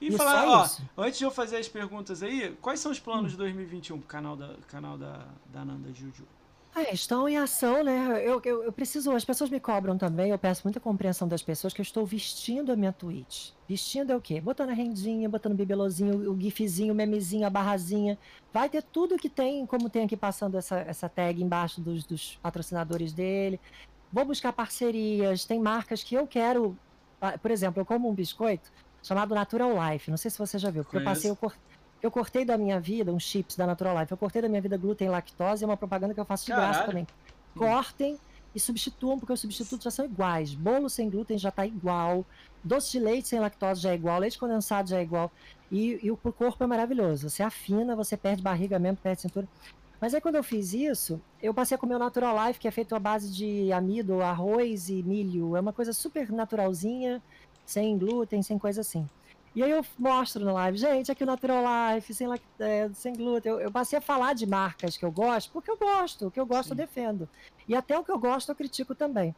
E 0.00 0.12
falar, 0.12 0.46
ó, 0.46 0.68
antes 1.02 1.18
de 1.18 1.24
eu 1.24 1.30
fazer 1.30 1.56
as 1.56 1.68
perguntas 1.68 2.22
aí, 2.22 2.56
quais 2.60 2.80
são 2.80 2.92
os 2.92 3.00
planos 3.00 3.26
hum. 3.26 3.28
de 3.30 3.36
2021 3.36 3.98
pro 3.98 4.06
canal 4.06 4.36
da, 4.36 4.54
canal 4.68 4.96
da, 4.96 5.26
da 5.52 5.64
Nanda 5.64 5.92
Juju? 5.92 6.24
Ah, 6.74 6.92
estão 6.92 7.28
em 7.28 7.36
ação, 7.36 7.82
né? 7.82 8.22
Eu, 8.24 8.40
eu, 8.44 8.62
eu, 8.62 8.72
preciso, 8.72 9.10
as 9.10 9.24
pessoas 9.24 9.50
me 9.50 9.58
cobram 9.58 9.98
também, 9.98 10.30
eu 10.30 10.38
peço 10.38 10.62
muita 10.64 10.78
compreensão 10.78 11.26
das 11.26 11.42
pessoas 11.42 11.72
que 11.72 11.80
eu 11.80 11.82
estou 11.82 12.06
vestindo 12.06 12.70
a 12.70 12.76
minha 12.76 12.92
Twitch. 12.92 13.50
Vestindo 13.68 14.12
é 14.12 14.16
o 14.16 14.20
quê? 14.20 14.40
Botando 14.40 14.70
a 14.70 14.74
rendinha, 14.74 15.28
botando 15.28 15.54
o 15.54 15.56
bibelozinho, 15.56 16.30
o 16.30 16.40
gifzinho, 16.40 16.92
o 16.92 16.96
memezinho, 16.96 17.46
a 17.46 17.50
barrazinha. 17.50 18.16
Vai 18.52 18.68
ter 18.68 18.82
tudo 18.82 19.16
que 19.16 19.28
tem, 19.28 19.66
como 19.66 19.90
tem 19.90 20.04
aqui 20.04 20.16
passando 20.16 20.56
essa, 20.56 20.78
essa 20.78 21.08
tag 21.08 21.42
embaixo 21.42 21.80
dos, 21.80 22.04
dos 22.04 22.38
patrocinadores 22.42 23.12
dele. 23.12 23.58
Vou 24.12 24.24
buscar 24.24 24.52
parcerias, 24.52 25.44
tem 25.44 25.58
marcas 25.58 26.04
que 26.04 26.14
eu 26.14 26.28
quero. 26.28 26.78
Ah, 27.20 27.36
por 27.36 27.50
exemplo, 27.50 27.80
eu 27.80 27.84
como 27.84 28.08
um 28.08 28.14
biscoito, 28.14 28.70
chamado 29.08 29.34
Natural 29.34 29.70
Life. 29.72 30.10
Não 30.10 30.18
sei 30.18 30.30
se 30.30 30.38
você 30.38 30.58
já 30.58 30.70
viu, 30.70 30.84
porque 30.84 30.98
Conheço. 30.98 31.10
eu 31.10 31.14
passei, 31.14 31.30
eu, 31.30 31.36
cor... 31.36 31.54
eu 32.02 32.10
cortei 32.10 32.44
da 32.44 32.58
minha 32.58 32.78
vida 32.78 33.10
uns 33.10 33.22
chips 33.22 33.56
da 33.56 33.66
Natural 33.66 33.98
Life. 33.98 34.12
Eu 34.12 34.18
cortei 34.18 34.42
da 34.42 34.48
minha 34.48 34.60
vida 34.60 34.76
glúten 34.76 35.08
e 35.08 35.10
lactose, 35.10 35.64
é 35.64 35.66
uma 35.66 35.76
propaganda 35.78 36.12
que 36.12 36.20
eu 36.20 36.26
faço 36.26 36.44
de 36.44 36.52
Caralho. 36.52 36.72
graça 36.72 36.86
também. 36.86 37.06
Cortem 37.56 38.18
e 38.54 38.60
substituam, 38.60 39.18
porque 39.18 39.32
os 39.32 39.40
substitutos 39.40 39.82
já 39.82 39.90
são 39.90 40.04
iguais. 40.04 40.54
Bolo 40.54 40.90
sem 40.90 41.08
glúten 41.08 41.38
já 41.38 41.48
está 41.48 41.66
igual. 41.66 42.24
Doce 42.62 42.92
de 42.92 43.00
leite 43.00 43.28
sem 43.28 43.40
lactose 43.40 43.80
já 43.80 43.90
é 43.90 43.94
igual. 43.94 44.20
Leite 44.20 44.38
condensado 44.38 44.90
já 44.90 44.98
é 44.98 45.02
igual. 45.02 45.32
E, 45.72 45.98
e 46.02 46.10
o 46.10 46.16
corpo 46.16 46.62
é 46.62 46.66
maravilhoso. 46.66 47.30
Você 47.30 47.42
afina, 47.42 47.96
você 47.96 48.16
perde 48.16 48.42
barriga 48.42 48.78
mesmo, 48.78 48.98
perde 48.98 49.22
cintura. 49.22 49.48
Mas 50.00 50.14
aí 50.14 50.20
quando 50.20 50.36
eu 50.36 50.44
fiz 50.44 50.74
isso, 50.74 51.20
eu 51.42 51.52
passei 51.52 51.74
a 51.74 51.78
comer 51.78 51.96
o 51.96 51.98
Natural 51.98 52.46
Life, 52.46 52.60
que 52.60 52.68
é 52.68 52.70
feito 52.70 52.94
à 52.94 52.98
base 53.00 53.32
de 53.32 53.72
amido, 53.72 54.20
arroz 54.22 54.88
e 54.90 55.02
milho. 55.02 55.56
É 55.56 55.60
uma 55.60 55.72
coisa 55.72 55.92
super 55.92 56.30
naturalzinha 56.30 57.22
sem 57.68 57.98
glúten, 57.98 58.42
sem 58.42 58.58
coisa 58.58 58.80
assim. 58.80 59.06
E 59.54 59.62
aí 59.62 59.70
eu 59.70 59.84
mostro 59.98 60.44
na 60.44 60.52
live, 60.52 60.78
gente, 60.78 61.12
aqui 61.12 61.22
o 61.22 61.26
Natural 61.26 61.62
Life, 61.94 62.14
sem, 62.14 62.28
é, 62.58 62.88
sem 62.94 63.12
glúten. 63.14 63.52
Eu, 63.52 63.60
eu, 63.60 63.70
passei 63.70 63.98
a 63.98 64.02
falar 64.02 64.34
de 64.34 64.46
marcas 64.46 64.96
que 64.96 65.04
eu 65.04 65.12
gosto, 65.12 65.50
porque 65.52 65.70
eu 65.70 65.76
gosto, 65.76 66.28
o 66.28 66.30
que 66.30 66.40
eu 66.40 66.46
gosto 66.46 66.68
Sim. 66.68 66.72
eu 66.72 66.76
defendo. 66.76 67.28
E 67.66 67.74
até 67.74 67.98
o 67.98 68.04
que 68.04 68.10
eu 68.10 68.18
gosto 68.18 68.50
eu 68.50 68.54
critico 68.54 68.94
também. 68.94 69.34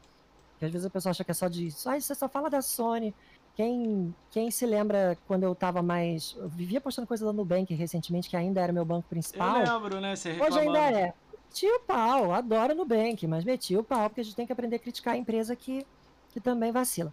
Porque 0.53 0.67
às 0.67 0.73
vezes 0.73 0.87
a 0.87 0.91
pessoa 0.91 1.11
acha 1.11 1.25
que 1.25 1.31
é 1.31 1.35
só 1.35 1.49
disso. 1.49 1.89
Ah, 1.89 1.99
você 1.99 2.15
só 2.15 2.29
fala 2.29 2.49
da 2.49 2.63
Sony. 2.63 3.15
Quem, 3.57 4.15
quem 4.31 4.51
se 4.51 4.65
lembra 4.65 5.19
quando 5.27 5.43
eu 5.43 5.55
tava 5.55 5.83
mais. 5.83 6.37
Eu 6.39 6.49
vivia 6.49 6.81
postando 6.81 7.09
coisa 7.09 7.25
da 7.25 7.33
Nubank 7.33 7.75
recentemente, 7.75 8.29
que 8.29 8.37
ainda 8.37 8.61
era 8.61 8.73
meu 8.73 8.85
banco 8.85 9.09
principal. 9.09 9.61
Eu 9.61 9.75
lembro, 9.75 10.01
né? 10.01 10.15
Você 10.15 10.41
Hoje 10.41 10.59
ainda 10.61 10.79
é. 10.79 11.15
Meti 11.49 11.67
o 11.67 11.81
pau, 11.81 12.33
adoro 12.33 12.77
Nubank, 12.77 13.27
mas 13.27 13.43
meti 13.43 13.77
o 13.77 13.83
pau, 13.83 14.09
porque 14.09 14.21
a 14.21 14.25
gente 14.25 14.37
tem 14.37 14.47
que 14.47 14.53
aprender 14.53 14.77
a 14.77 14.79
criticar 14.79 15.15
a 15.15 15.17
empresa 15.17 15.57
que, 15.57 15.85
que 16.31 16.41
também 16.41 16.71
vacila. 16.71 17.13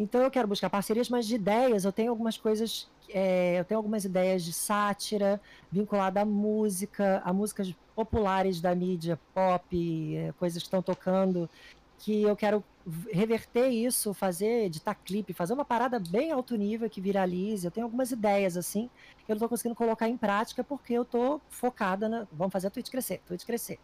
Então 0.00 0.22
eu 0.22 0.30
quero 0.30 0.48
buscar 0.48 0.70
parcerias, 0.70 1.10
mas 1.10 1.26
de 1.26 1.34
ideias 1.34 1.84
eu 1.84 1.92
tenho 1.92 2.08
algumas 2.08 2.38
coisas, 2.38 2.88
é, 3.10 3.60
eu 3.60 3.64
tenho 3.66 3.76
algumas 3.76 4.02
ideias 4.02 4.42
de 4.42 4.50
sátira 4.50 5.38
vinculada 5.70 6.22
à 6.22 6.24
música, 6.24 7.20
a 7.22 7.34
músicas 7.34 7.74
populares 7.94 8.62
da 8.62 8.74
mídia 8.74 9.20
pop, 9.34 10.16
é, 10.16 10.32
coisas 10.38 10.62
que 10.62 10.66
estão 10.66 10.80
tocando, 10.80 11.50
que 11.98 12.22
eu 12.22 12.34
quero 12.34 12.64
reverter 13.12 13.68
isso, 13.68 14.14
fazer, 14.14 14.64
editar 14.64 14.94
clipe, 14.94 15.34
fazer 15.34 15.52
uma 15.52 15.66
parada 15.66 16.00
bem 16.00 16.32
alto 16.32 16.56
nível 16.56 16.88
que 16.88 16.98
viralize. 16.98 17.66
Eu 17.66 17.70
tenho 17.70 17.84
algumas 17.84 18.10
ideias 18.10 18.56
assim 18.56 18.88
que 19.18 19.30
eu 19.30 19.34
não 19.34 19.36
estou 19.36 19.50
conseguindo 19.50 19.74
colocar 19.74 20.08
em 20.08 20.16
prática 20.16 20.64
porque 20.64 20.94
eu 20.94 21.02
estou 21.02 21.42
focada 21.50 22.08
na. 22.08 22.26
Vamos 22.32 22.54
fazer 22.54 22.68
a 22.68 22.70
Twitch 22.70 22.88
crescer, 22.88 23.20
Twitch 23.26 23.44
crescer. 23.44 23.78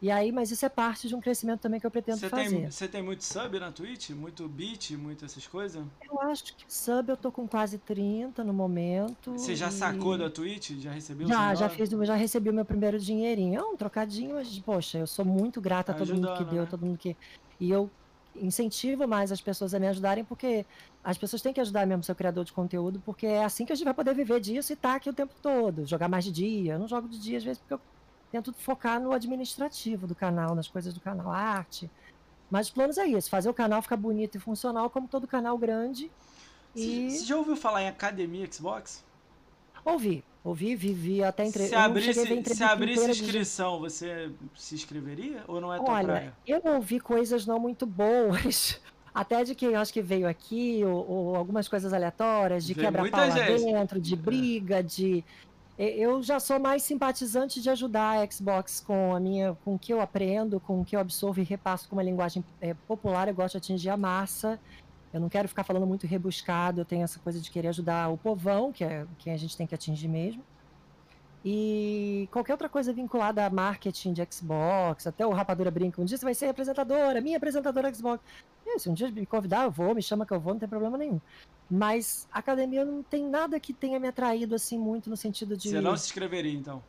E 0.00 0.10
aí, 0.10 0.30
mas 0.30 0.50
isso 0.50 0.64
é 0.64 0.68
parte 0.68 1.08
de 1.08 1.14
um 1.14 1.20
crescimento 1.20 1.60
também 1.60 1.80
que 1.80 1.86
eu 1.86 1.90
pretendo 1.90 2.18
você 2.18 2.28
fazer. 2.28 2.56
Tem, 2.56 2.70
você 2.70 2.86
tem 2.86 3.02
muito 3.02 3.24
sub 3.24 3.58
na 3.58 3.72
Twitch? 3.72 4.10
Muito 4.10 4.46
beat, 4.46 4.90
muito 4.90 5.24
essas 5.24 5.46
coisas? 5.46 5.82
Eu 6.04 6.20
acho 6.20 6.54
que 6.54 6.64
sub 6.68 7.08
eu 7.08 7.16
tô 7.16 7.32
com 7.32 7.48
quase 7.48 7.78
30 7.78 8.44
no 8.44 8.52
momento. 8.52 9.32
Você 9.32 9.56
já 9.56 9.68
e... 9.68 9.72
sacou 9.72 10.18
da 10.18 10.28
Twitch? 10.28 10.72
Já 10.72 10.90
recebeu? 10.90 11.26
Já, 11.26 11.54
já 11.54 11.68
fiz, 11.70 11.88
já 11.88 12.14
recebi 12.14 12.50
o 12.50 12.52
meu 12.52 12.64
primeiro 12.64 12.98
dinheirinho. 12.98 13.58
É 13.58 13.62
um 13.62 13.76
trocadinho, 13.76 14.34
mas 14.34 14.58
poxa, 14.58 14.98
eu 14.98 15.06
sou 15.06 15.24
muito 15.24 15.60
grata 15.60 15.92
a 15.92 15.94
todo 15.94 16.12
ajudando, 16.12 16.28
mundo 16.28 16.38
que 16.38 16.44
deu, 16.44 16.62
né? 16.62 16.68
todo 16.70 16.84
mundo 16.84 16.98
que 16.98 17.16
e 17.58 17.70
eu 17.70 17.90
incentivo 18.40 19.08
mais 19.08 19.32
as 19.32 19.40
pessoas 19.40 19.72
a 19.72 19.78
me 19.78 19.88
ajudarem 19.88 20.22
porque 20.22 20.66
as 21.02 21.16
pessoas 21.16 21.40
têm 21.40 21.54
que 21.54 21.60
ajudar 21.60 21.86
mesmo 21.86 22.02
seu 22.02 22.14
criador 22.14 22.44
de 22.44 22.52
conteúdo, 22.52 23.00
porque 23.04 23.26
é 23.26 23.44
assim 23.44 23.64
que 23.64 23.72
a 23.72 23.76
gente 23.76 23.84
vai 23.84 23.94
poder 23.94 24.14
viver 24.14 24.40
disso 24.40 24.72
e 24.72 24.76
tá 24.76 24.96
aqui 24.96 25.08
o 25.08 25.14
tempo 25.14 25.32
todo, 25.40 25.86
jogar 25.86 26.08
mais 26.08 26.24
de 26.24 26.32
dia. 26.32 26.74
Eu 26.74 26.78
não 26.78 26.88
jogo 26.88 27.08
de 27.08 27.18
dia 27.18 27.38
às 27.38 27.44
vezes 27.44 27.58
porque 27.58 27.74
eu 27.74 27.80
tento 28.30 28.52
focar 28.52 29.00
no 29.00 29.12
administrativo 29.12 30.06
do 30.06 30.14
canal, 30.14 30.54
nas 30.54 30.68
coisas 30.68 30.92
do 30.92 31.00
canal, 31.00 31.30
arte. 31.30 31.90
Mas 32.50 32.66
os 32.66 32.72
planos 32.72 32.98
é 32.98 33.06
isso, 33.06 33.28
fazer 33.28 33.48
o 33.48 33.54
canal 33.54 33.82
ficar 33.82 33.96
bonito 33.96 34.36
e 34.36 34.40
funcional 34.40 34.88
como 34.90 35.08
todo 35.08 35.26
canal 35.26 35.56
grande. 35.58 36.10
E... 36.74 37.10
Você 37.10 37.24
já 37.24 37.36
ouviu 37.36 37.56
falar 37.56 37.82
em 37.82 37.88
academia 37.88 38.50
Xbox? 38.50 39.04
Ouvi, 39.84 40.24
ouvi, 40.44 40.76
vivi 40.76 41.22
até 41.22 41.44
entre... 41.46 41.66
Se 41.68 41.74
abrisse, 41.74 42.12
se 42.54 42.64
abrisse 42.64 43.10
inscrição, 43.10 43.76
de... 43.76 43.80
você 43.80 44.30
se 44.54 44.74
inscreveria 44.74 45.42
ou 45.46 45.60
não 45.60 45.72
é 45.72 45.78
tua 45.78 45.94
Olha, 45.94 46.06
praia? 46.06 46.34
eu 46.46 46.60
ouvi 46.64 47.00
coisas 47.00 47.46
não 47.46 47.58
muito 47.58 47.86
boas, 47.86 48.80
até 49.14 49.44
de 49.44 49.54
quem 49.54 49.74
acho 49.74 49.92
que 49.92 50.02
veio 50.02 50.28
aqui, 50.28 50.82
ou, 50.84 51.08
ou 51.08 51.36
algumas 51.36 51.68
coisas 51.68 51.92
aleatórias, 51.92 52.64
de 52.64 52.74
quebra-pau 52.74 53.28
lá 53.28 53.34
dentro, 53.34 54.00
de 54.00 54.14
é. 54.14 54.16
briga, 54.16 54.82
de 54.82 55.24
Eu 55.78 56.22
já 56.22 56.40
sou 56.40 56.58
mais 56.58 56.82
simpatizante 56.82 57.60
de 57.60 57.68
ajudar 57.68 58.22
a 58.22 58.30
Xbox 58.30 58.80
com 58.80 59.14
a 59.14 59.20
minha, 59.20 59.54
com 59.62 59.74
o 59.74 59.78
que 59.78 59.92
eu 59.92 60.00
aprendo, 60.00 60.58
com 60.58 60.80
o 60.80 60.84
que 60.84 60.96
eu 60.96 61.00
absorvo 61.00 61.40
e 61.40 61.44
repasso 61.44 61.86
com 61.86 61.96
uma 61.96 62.02
linguagem 62.02 62.42
é, 62.62 62.72
popular. 62.72 63.28
Eu 63.28 63.34
gosto 63.34 63.52
de 63.52 63.58
atingir 63.58 63.90
a 63.90 63.96
massa. 63.96 64.58
Eu 65.12 65.20
não 65.20 65.28
quero 65.28 65.48
ficar 65.48 65.64
falando 65.64 65.86
muito 65.86 66.06
rebuscado. 66.06 66.80
Eu 66.80 66.84
tenho 66.86 67.04
essa 67.04 67.18
coisa 67.18 67.38
de 67.40 67.50
querer 67.50 67.68
ajudar 67.68 68.08
o 68.08 68.16
povão, 68.16 68.72
que 68.72 68.84
é 68.84 69.06
quem 69.18 69.34
a 69.34 69.36
gente 69.36 69.54
tem 69.54 69.66
que 69.66 69.74
atingir 69.74 70.08
mesmo. 70.08 70.42
E 71.48 72.28
qualquer 72.32 72.54
outra 72.54 72.68
coisa 72.68 72.92
vinculada 72.92 73.46
a 73.46 73.48
marketing 73.48 74.12
de 74.12 74.26
Xbox, 74.28 75.06
até 75.06 75.24
o 75.24 75.30
Rapadura 75.30 75.70
brinca, 75.70 76.02
um 76.02 76.04
dia 76.04 76.18
você 76.18 76.24
vai 76.24 76.34
ser 76.34 76.46
apresentadora, 76.46 77.20
minha 77.20 77.36
apresentadora 77.36 77.94
Xbox. 77.94 78.20
E, 78.66 78.80
se 78.80 78.90
um 78.90 78.94
dia 78.94 79.08
me 79.12 79.24
convidar, 79.24 79.62
eu 79.62 79.70
vou, 79.70 79.94
me 79.94 80.02
chama 80.02 80.26
que 80.26 80.32
eu 80.32 80.40
vou, 80.40 80.54
não 80.54 80.58
tem 80.58 80.68
problema 80.68 80.98
nenhum. 80.98 81.20
Mas 81.70 82.26
a 82.32 82.40
academia 82.40 82.84
não 82.84 83.00
tem 83.00 83.24
nada 83.24 83.60
que 83.60 83.72
tenha 83.72 84.00
me 84.00 84.08
atraído 84.08 84.56
assim 84.56 84.76
muito 84.76 85.08
no 85.08 85.16
sentido 85.16 85.56
de. 85.56 85.68
Você 85.68 85.80
não 85.80 85.96
se 85.96 86.06
inscreveria, 86.06 86.52
então? 86.52 86.82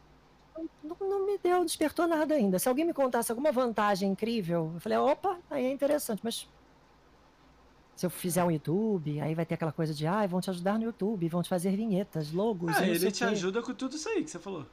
Não, 0.84 0.98
não, 1.00 1.28
me 1.28 1.38
deu, 1.38 1.64
despertou 1.64 2.08
nada 2.08 2.34
ainda. 2.34 2.58
Se 2.58 2.68
alguém 2.68 2.84
me 2.84 2.94
contasse 2.96 3.32
alguma 3.32 3.52
vantagem 3.52 4.10
incrível, 4.10 4.72
eu 4.74 4.80
falei, 4.80 4.98
opa, 4.98 5.38
aí 5.52 5.68
é 5.68 5.72
interessante, 5.72 6.22
mas 6.24 6.50
se 7.98 8.06
eu 8.06 8.12
fizer 8.12 8.44
um 8.44 8.52
YouTube, 8.52 9.20
aí 9.20 9.34
vai 9.34 9.44
ter 9.44 9.56
aquela 9.56 9.72
coisa 9.72 9.92
de, 9.92 10.06
ah, 10.06 10.28
vão 10.28 10.40
te 10.40 10.52
ajudar 10.52 10.78
no 10.78 10.86
YouTube, 10.86 11.28
vão 11.28 11.42
te 11.42 11.50
fazer 11.50 11.76
vinhetas, 11.76 12.32
logos. 12.32 12.78
Ah, 12.78 12.88
ele 12.88 13.12
te 13.12 13.24
ajuda 13.24 13.60
com 13.64 13.74
tudo 13.74 13.96
isso 13.96 14.08
aí 14.08 14.24
que 14.24 14.30
você 14.30 14.38
falou. 14.38 14.62
É, 14.62 14.66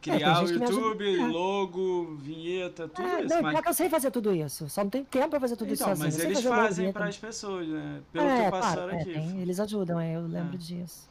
Criar 0.00 0.40
é, 0.40 0.44
o 0.44 0.48
YouTube, 0.48 1.16
logo, 1.28 2.16
vinheta, 2.16 2.88
tudo 2.88 3.06
é, 3.06 3.22
isso. 3.22 3.34
Não, 3.36 3.42
mas... 3.42 3.64
eu 3.64 3.72
sei 3.74 3.88
fazer 3.88 4.10
tudo 4.10 4.34
isso. 4.34 4.68
Só 4.68 4.82
não 4.82 4.90
tem 4.90 5.04
tempo 5.04 5.28
pra 5.28 5.38
fazer 5.38 5.54
tudo 5.54 5.72
então, 5.72 5.92
isso 5.92 6.02
sozinho. 6.02 6.24
Mas 6.24 6.24
eles 6.24 6.42
fazem 6.42 6.92
para 6.92 7.04
as 7.06 7.18
pessoas, 7.18 7.68
né? 7.68 8.02
Pelo 8.12 8.26
é, 8.26 8.44
que 8.44 8.50
passaram 8.50 8.82
claro, 8.82 8.96
é, 8.96 9.00
aqui. 9.00 9.12
Tem, 9.12 9.40
eles 9.42 9.60
ajudam, 9.60 10.02
eu 10.02 10.26
lembro 10.26 10.58
disso. 10.58 11.08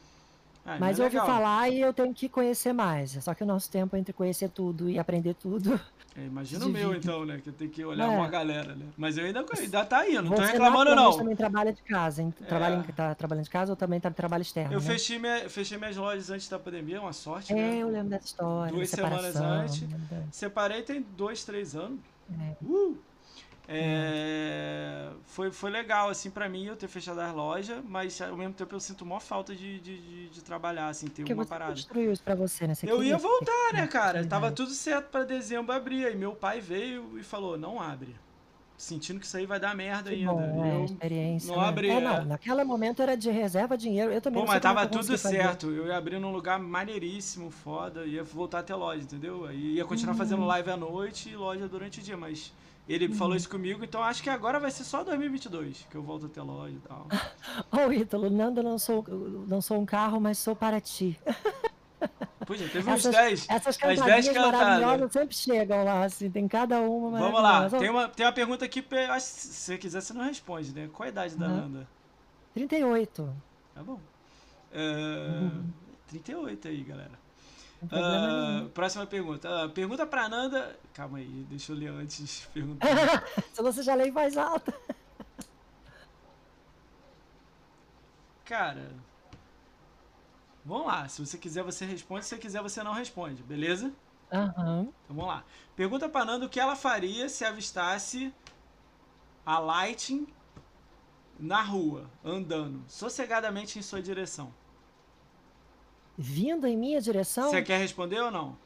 Ah, 0.70 0.78
mas 0.80 1.00
é 1.00 1.02
eu 1.02 1.06
ouvi 1.06 1.18
falar 1.18 1.68
e 1.70 1.82
eu 1.82 1.92
tenho 1.92 2.14
que 2.14 2.30
conhecer 2.30 2.74
mais. 2.74 3.18
Só 3.24 3.34
que 3.34 3.44
o 3.44 3.46
nosso 3.46 3.72
tempo 3.72 3.98
entre 3.98 4.14
conhecer 4.14 4.50
tudo 4.50 4.88
e 4.88 5.00
aprender 5.00 5.34
tudo 5.34 5.80
é, 6.16 6.26
imagina 6.26 6.64
o 6.64 6.70
meu, 6.70 6.94
então, 6.94 7.26
né? 7.26 7.40
Que 7.44 7.50
eu 7.50 7.54
tenho 7.54 7.72
que 7.72 7.84
olhar 7.84 8.06
é. 8.06 8.16
uma 8.16 8.28
galera, 8.28 8.76
né? 8.76 8.86
Mas 8.96 9.18
eu 9.18 9.26
ainda, 9.26 9.44
ainda 9.58 9.86
tá 9.86 10.00
aí, 10.00 10.14
eu 10.14 10.22
não 10.22 10.30
Você 10.30 10.44
tô 10.44 10.48
reclamando, 10.52 10.96
não. 10.96 11.18
também 11.18 11.36
trabalha 11.36 11.74
de 11.74 11.82
casa, 11.82 12.22
hein? 12.22 12.32
Trabalha, 12.48 12.86
é. 12.88 12.92
tá 12.92 13.16
trabalhando 13.16 13.46
de 13.46 13.50
casa 13.50 13.72
ou 13.72 13.76
também 13.76 14.00
tá 14.00 14.12
trabalho 14.12 14.44
externo? 14.44 14.74
Eu 14.74 14.80
né? 14.80 14.86
fechei, 14.86 15.18
minha, 15.18 15.50
fechei 15.50 15.78
minhas 15.80 15.98
lojas 15.98 16.30
antes 16.30 16.48
da 16.48 16.60
pandemia, 16.60 17.02
uma 17.02 17.14
sorte, 17.14 17.52
é, 17.52 17.56
né? 17.56 17.78
É, 17.78 17.80
eu 17.80 17.90
lembro 17.90 18.10
dessa 18.10 18.28
história. 18.28 18.72
Duas 18.72 18.90
semanas 18.92 19.36
antes. 19.38 19.88
Separei 20.32 20.84
tem 20.84 21.04
dois, 21.18 21.44
três 21.44 21.76
anos. 21.76 22.00
É. 22.40 22.64
Uh! 22.64 22.96
É, 23.72 25.12
foi, 25.26 25.52
foi 25.52 25.70
legal, 25.70 26.10
assim, 26.10 26.32
para 26.32 26.50
mim 26.50 26.66
eu 26.66 26.76
ter 26.76 26.88
fechado 26.88 27.20
as 27.22 27.32
lojas, 27.32 27.84
mas 27.88 28.20
ao 28.20 28.36
mesmo 28.36 28.56
tempo 28.56 28.74
eu 28.74 28.80
sinto 28.80 29.06
maior 29.06 29.20
falta 29.20 29.56
de, 29.56 29.80
de, 29.80 30.02
de, 30.02 30.30
de 30.30 30.44
trabalhar, 30.44 30.88
assim, 30.88 31.06
ter 31.08 31.22
Porque 31.22 31.34
uma 31.34 31.44
você 31.44 31.50
parada. 31.50 31.72
construiu 31.74 32.12
isso 32.12 32.24
pra 32.24 32.34
você, 32.34 32.66
né? 32.66 32.74
Você 32.74 32.92
eu 32.92 33.04
ia 33.04 33.18
voltar, 33.20 33.74
né, 33.74 33.86
cara? 33.86 34.26
Tava 34.26 34.52
tudo 34.52 34.72
certo 34.72 35.12
para 35.12 35.24
dezembro 35.24 35.72
abrir, 35.72 36.08
aí 36.08 36.16
meu 36.16 36.32
pai 36.32 36.60
veio 36.60 37.20
e 37.20 37.24
falou, 37.24 37.60
não 37.60 37.80
abre. 37.80 38.16
Sentindo 38.76 39.20
que 39.20 39.26
isso 39.26 39.36
aí 39.36 39.46
vai 39.46 39.60
dar 39.60 39.76
merda 39.76 40.10
que 40.10 40.16
ainda. 40.16 40.32
Bom, 40.32 40.66
é, 40.66 40.86
experiência. 40.86 41.54
Não 41.54 41.62
né? 41.62 41.68
abri. 41.68 41.90
É, 41.90 42.00
não, 42.00 42.16
é. 42.16 42.26
naquele 42.26 42.64
momento 42.64 43.02
era 43.02 43.16
de 43.16 43.30
reserva 43.30 43.78
dinheiro. 43.78 44.10
Eu 44.10 44.22
também 44.22 44.42
Pô, 44.42 44.48
mas 44.48 44.62
tava 44.62 44.88
tudo 44.88 45.18
certo. 45.18 45.68
Fazer. 45.68 45.80
Eu 45.80 45.88
ia 45.88 45.98
abrir 45.98 46.18
num 46.18 46.32
lugar 46.32 46.58
maneiríssimo, 46.58 47.52
foda, 47.52 48.06
ia 48.06 48.24
voltar 48.24 48.60
até 48.60 48.74
loja, 48.74 49.04
entendeu? 49.04 49.46
Aí 49.46 49.74
ia 49.74 49.84
continuar 49.84 50.14
uhum. 50.14 50.18
fazendo 50.18 50.46
live 50.46 50.72
à 50.72 50.78
noite 50.78 51.30
e 51.30 51.36
loja 51.36 51.68
durante 51.68 52.00
o 52.00 52.02
dia, 52.02 52.16
mas 52.16 52.54
ele 52.90 53.08
uhum. 53.08 53.14
falou 53.14 53.36
isso 53.36 53.48
comigo, 53.48 53.84
então 53.84 54.02
acho 54.02 54.24
que 54.24 54.30
agora 54.32 54.60
vai 54.60 54.72
ser 54.72 54.84
só 54.84 55.04
2022 55.04 55.86
que 55.90 55.96
eu 55.96 56.02
volto 56.02 56.26
a 56.26 56.30
ter 56.30 56.42
loja 56.42 56.76
e 56.76 56.80
tal. 56.80 57.08
Ô, 57.72 57.88
oh, 57.88 57.94
Ítalo, 57.94 58.32
Nando, 58.32 58.64
não 58.64 58.80
sou, 58.80 59.06
não 59.48 59.62
sou 59.62 59.80
um 59.80 59.86
carro, 59.86 60.20
mas 60.20 60.40
sou 60.40 60.56
para 60.56 60.82
ti. 60.82 61.18
Pois 62.48 62.60
é, 62.64 62.68
teve 62.68 62.90
uns 62.90 63.04
10. 63.04 63.46
Essas 63.48 63.78
cantadinhas 63.78 64.36
maravilhosas 64.36 65.12
sempre 65.12 65.36
chegam 65.36 65.84
lá, 65.84 66.06
assim, 66.06 66.32
tem 66.32 66.48
cada 66.48 66.82
uma 66.82 67.20
Vamos 67.20 67.44
lá, 67.44 67.70
tem 67.70 67.90
uma, 67.90 68.10
tem 68.10 68.26
uma 68.26 68.32
pergunta 68.32 68.66
aqui, 68.66 68.84
acho, 69.08 69.26
se 69.28 69.54
você 69.54 69.78
quiser 69.78 70.02
você 70.02 70.14
não 70.14 70.26
responde, 70.26 70.74
né? 70.74 70.90
Qual 70.92 71.06
a 71.06 71.10
idade 71.10 71.36
da 71.36 71.46
uhum. 71.46 71.56
Nanda? 71.58 71.88
38. 72.56 73.36
Tá 73.76 73.84
bom. 73.84 74.00
Uh, 74.74 75.44
uhum. 75.44 75.64
38 76.08 76.68
aí, 76.70 76.84
galera. 76.84 77.12
Uh, 77.84 78.70
próxima 78.70 79.06
pergunta. 79.06 79.66
Uh, 79.66 79.70
pergunta 79.70 80.06
pra 80.06 80.28
Nanda. 80.28 80.78
Calma 80.94 81.20
aí, 81.20 81.46
deixa 81.50 81.72
eu 81.72 81.78
ler 81.78 81.88
antes. 81.88 82.46
Pergunta. 82.54 82.86
Senão 83.54 83.72
você 83.72 83.82
já 83.82 83.96
lê 83.96 84.08
em 84.08 84.12
voz 84.12 84.36
alta. 84.36 84.74
Cara. 88.44 88.92
Vamos 90.66 90.88
lá. 90.88 91.08
Se 91.08 91.26
você 91.26 91.38
quiser, 91.38 91.64
você 91.64 91.86
responde. 91.86 92.26
Se 92.26 92.30
você 92.30 92.38
quiser, 92.38 92.62
você 92.62 92.84
não 92.84 92.94
responde. 92.94 93.42
Beleza? 93.44 93.94
Uhum. 94.32 94.82
Então 94.82 95.16
vamos 95.16 95.28
lá. 95.28 95.44
Pergunta 95.76 96.10
pra 96.10 96.26
Nanda 96.26 96.46
o 96.46 96.50
que 96.50 96.60
ela 96.60 96.76
faria 96.76 97.30
se 97.30 97.46
avistasse 97.46 98.34
a 99.46 99.58
Lighting 99.58 100.28
na 101.40 101.62
rua, 101.62 102.10
andando 102.24 102.84
sossegadamente 102.88 103.80
em 103.80 103.82
sua 103.82 104.02
direção 104.02 104.54
vindo 106.22 106.68
em 106.68 106.76
minha 106.76 107.00
direção. 107.00 107.50
Você 107.50 107.62
quer 107.62 107.78
responder 107.80 108.20
ou 108.20 108.30
não? 108.30 108.58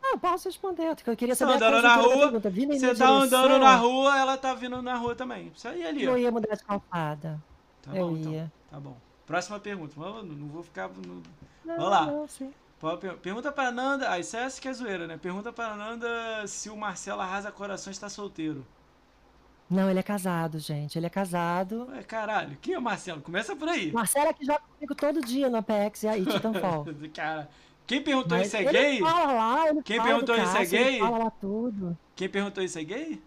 Ah, 0.00 0.16
posso 0.16 0.48
responder. 0.48 0.94
Eu 1.04 1.16
queria 1.16 1.34
saber 1.34 1.54
andando 1.54 1.82
na 1.82 1.96
rua. 1.96 2.30
Você 2.30 2.94
tá 2.94 3.08
andando 3.08 3.58
na 3.58 3.74
rua, 3.74 4.16
ela 4.16 4.36
tá 4.36 4.54
vindo 4.54 4.80
na 4.80 4.94
rua 4.94 5.16
também. 5.16 5.50
Isso 5.52 5.66
aí 5.66 5.84
ali. 5.84 6.04
Eu 6.04 6.16
ia 6.16 6.30
mudar 6.30 6.54
de 6.54 6.62
calçada. 6.62 7.42
Tá 7.82 7.96
eu 7.96 8.08
bom, 8.08 8.16
então. 8.16 8.32
ia. 8.32 8.38
Então. 8.38 8.52
Tá 8.70 8.80
bom. 8.80 8.96
Próxima 9.26 9.58
pergunta. 9.58 9.94
Não 9.98 10.48
vou 10.48 10.62
ficar. 10.62 10.88
No... 10.88 11.22
Não, 11.64 11.76
Vamos 11.76 11.90
lá. 11.90 12.06
Não, 12.06 12.28
sim. 12.28 12.52
Pergunta 13.22 13.50
pra 13.50 13.72
Nanda. 13.72 14.10
Ah, 14.10 14.18
isso 14.18 14.36
é 14.36 14.44
essa 14.44 14.60
que 14.60 14.68
é 14.68 14.72
zoeira, 14.72 15.06
né? 15.06 15.16
Pergunta 15.16 15.52
pra 15.52 15.74
Nanda 15.74 16.46
se 16.46 16.68
o 16.70 16.76
Marcelo 16.76 17.20
Arrasa 17.22 17.50
Corações 17.50 17.98
tá 17.98 18.08
solteiro. 18.08 18.64
Não, 19.68 19.90
ele 19.90 19.98
é 19.98 20.02
casado, 20.02 20.58
gente. 20.58 20.98
Ele 20.98 21.06
é 21.06 21.10
casado. 21.10 21.88
Ué, 21.90 22.02
caralho, 22.02 22.56
quem 22.60 22.74
é 22.74 22.78
o 22.78 22.82
Marcelo? 22.82 23.20
Começa 23.20 23.56
por 23.56 23.68
aí. 23.68 23.90
Marcelo 23.92 24.28
é 24.28 24.32
que 24.32 24.44
joga 24.44 24.60
comigo 24.60 24.94
todo 24.94 25.20
dia 25.20 25.48
no 25.48 25.56
Apex 25.56 26.02
e 26.02 26.08
aí 26.08 26.24
Titanfall. 26.24 26.86
cara, 27.14 27.48
quem 27.86 28.02
perguntou 28.02 28.38
Mas 28.38 28.48
isso 28.48 28.56
é 28.56 28.64
gay? 28.64 29.00
Fala 29.00 29.32
lá, 29.32 29.68
ele 29.68 29.82
quem 29.82 30.02
perguntou 30.02 30.36
isso 30.36 30.56
é 30.56 30.64
gay? 30.64 30.98
fala 30.98 31.18
lá 31.18 31.30
tudo. 31.30 31.98
Quem 32.14 32.28
perguntou 32.28 32.62
isso 32.62 32.78
é 32.78 32.84
gay? 32.84 33.22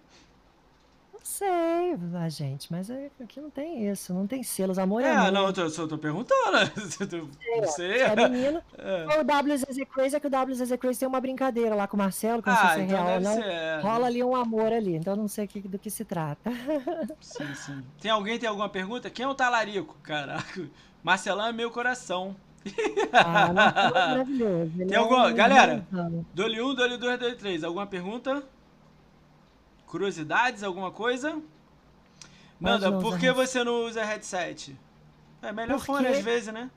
Sei, 1.37 1.95
a 2.15 2.29
gente, 2.29 2.71
mas 2.71 2.89
é, 2.89 3.11
aqui 3.21 3.39
não 3.39 3.49
tem 3.49 3.87
isso, 3.87 4.11
não 4.13 4.25
tem 4.25 4.41
selos, 4.41 4.79
amor 4.79 5.03
é, 5.03 5.05
é 5.05 5.15
amor. 5.15 5.31
não, 5.31 5.47
eu 5.47 5.53
tô, 5.53 5.69
só 5.69 5.85
tô 5.85 5.97
perguntando. 5.97 6.57
não 7.61 7.67
sei. 7.67 8.01
É 8.01 8.15
menino. 8.15 8.61
É. 8.77 9.05
O 9.05 9.21
WZZ 9.21 9.85
Crazy 9.93 10.15
é 10.15 10.19
que 10.19 10.27
o 10.27 10.29
WZZ 10.29 10.75
Crazy 10.77 10.99
tem 10.99 11.07
uma 11.07 11.21
brincadeira 11.21 11.75
lá 11.75 11.87
com 11.87 11.95
o 11.95 11.99
Marcelo, 11.99 12.41
com 12.41 12.49
ah, 12.49 12.75
então 12.79 12.87
real, 12.87 13.21
não. 13.21 13.35
Ser, 13.35 13.43
é. 13.43 13.79
rola 13.81 14.07
ali 14.07 14.23
um 14.23 14.35
amor 14.35 14.73
ali, 14.73 14.95
então 14.95 15.13
eu 15.13 15.17
não 15.17 15.27
sei 15.27 15.45
que, 15.45 15.59
do 15.61 15.77
que 15.77 15.91
se 15.91 16.03
trata. 16.03 16.51
Sim, 17.21 17.53
sim. 17.53 17.83
Tem 18.01 18.09
alguém 18.09 18.39
tem 18.39 18.49
alguma 18.49 18.69
pergunta? 18.69 19.09
Quem 19.09 19.25
é 19.25 19.27
o 19.27 19.35
talarico, 19.35 19.95
caraca? 20.01 20.67
Marcelão 21.03 21.47
é 21.47 21.51
meu 21.51 21.69
coração. 21.69 22.35
Ah, 23.13 23.47
não, 23.47 23.53
maravilhoso. 23.93 24.71
Tem 24.87 24.97
alguma... 24.97 25.31
Galera, 25.31 25.85
dole 26.33 26.61
1, 26.61 26.75
dole 26.75 26.97
2, 26.97 27.19
dole 27.19 27.35
3. 27.35 27.63
Alguma 27.63 27.85
pergunta? 27.85 28.43
Curiosidades, 29.87 30.63
alguma 30.63 30.91
coisa? 30.91 31.41
Nanda, 32.59 32.91
por 32.99 33.17
que 33.17 33.31
você 33.31 33.63
não 33.63 33.85
usa 33.85 34.03
headset? 34.03 34.75
É 35.41 35.51
melhor 35.51 35.77
Porque 35.77 35.85
fone 35.85 36.07
às 36.07 36.23
vezes, 36.23 36.53
né? 36.53 36.69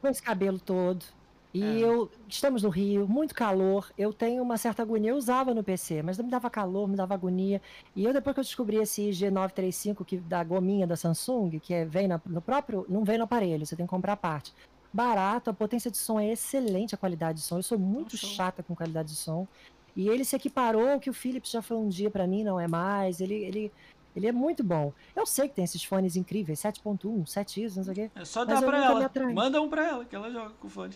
Com 0.00 0.08
esse 0.08 0.22
cabelo 0.22 0.58
todo. 0.58 1.04
E 1.52 1.62
é. 1.62 1.78
eu 1.78 2.10
estamos 2.28 2.64
no 2.64 2.68
Rio, 2.68 3.06
muito 3.06 3.32
calor. 3.32 3.88
Eu 3.96 4.12
tenho 4.12 4.42
uma 4.42 4.56
certa 4.56 4.82
agonia. 4.82 5.10
Eu 5.10 5.16
usava 5.16 5.54
no 5.54 5.62
PC, 5.62 6.02
mas 6.02 6.18
me 6.18 6.28
dava 6.28 6.50
calor, 6.50 6.88
me 6.88 6.96
dava 6.96 7.14
agonia. 7.14 7.62
E 7.94 8.04
eu 8.04 8.12
depois 8.12 8.34
que 8.34 8.40
eu 8.40 8.44
descobri 8.44 8.76
esse 8.78 9.10
G935 9.10 10.04
que 10.04 10.16
da 10.16 10.42
gominha 10.42 10.86
da 10.86 10.96
Samsung, 10.96 11.60
que 11.60 11.72
é, 11.72 11.84
vem 11.84 12.08
na, 12.08 12.20
no 12.26 12.40
próprio, 12.40 12.84
não 12.88 13.04
vem 13.04 13.18
no 13.18 13.24
aparelho, 13.24 13.64
você 13.64 13.76
tem 13.76 13.86
que 13.86 13.90
comprar 13.90 14.14
a 14.14 14.16
parte. 14.16 14.52
Barato, 14.92 15.50
a 15.50 15.54
potência 15.54 15.90
de 15.90 15.96
som 15.96 16.18
é 16.18 16.32
excelente, 16.32 16.94
a 16.94 16.98
qualidade 16.98 17.38
de 17.38 17.44
som. 17.44 17.58
Eu 17.58 17.62
sou 17.62 17.78
muito 17.78 18.14
Nossa. 18.14 18.26
chata 18.26 18.62
com 18.62 18.74
qualidade 18.74 19.10
de 19.10 19.16
som. 19.16 19.46
E 19.96 20.08
ele 20.08 20.24
se 20.24 20.34
equiparou 20.34 20.88
ao 20.88 21.00
que 21.00 21.10
o 21.10 21.14
Philips 21.14 21.50
já 21.50 21.62
foi 21.62 21.76
um 21.76 21.88
dia 21.88 22.10
para 22.10 22.26
mim, 22.26 22.42
não 22.42 22.58
é 22.58 22.66
mais. 22.66 23.20
Ele, 23.20 23.34
ele, 23.34 23.72
ele 24.16 24.26
é 24.26 24.32
muito 24.32 24.64
bom. 24.64 24.92
Eu 25.14 25.24
sei 25.26 25.48
que 25.48 25.54
tem 25.54 25.64
esses 25.64 25.82
fones 25.84 26.16
incríveis, 26.16 26.60
7.1, 26.60 27.26
7 27.26 27.64
isso, 27.64 27.76
não 27.76 27.84
sei 27.84 27.92
o 27.92 27.94
quê. 27.94 28.10
É 28.14 28.24
só 28.24 28.44
dar 28.44 28.60
pra 28.62 28.84
ela. 28.84 29.10
Manda 29.32 29.60
um 29.60 29.68
pra 29.68 29.86
ela, 29.86 30.04
que 30.04 30.14
ela 30.14 30.30
joga 30.30 30.50
com 30.60 30.68
fone. 30.68 30.94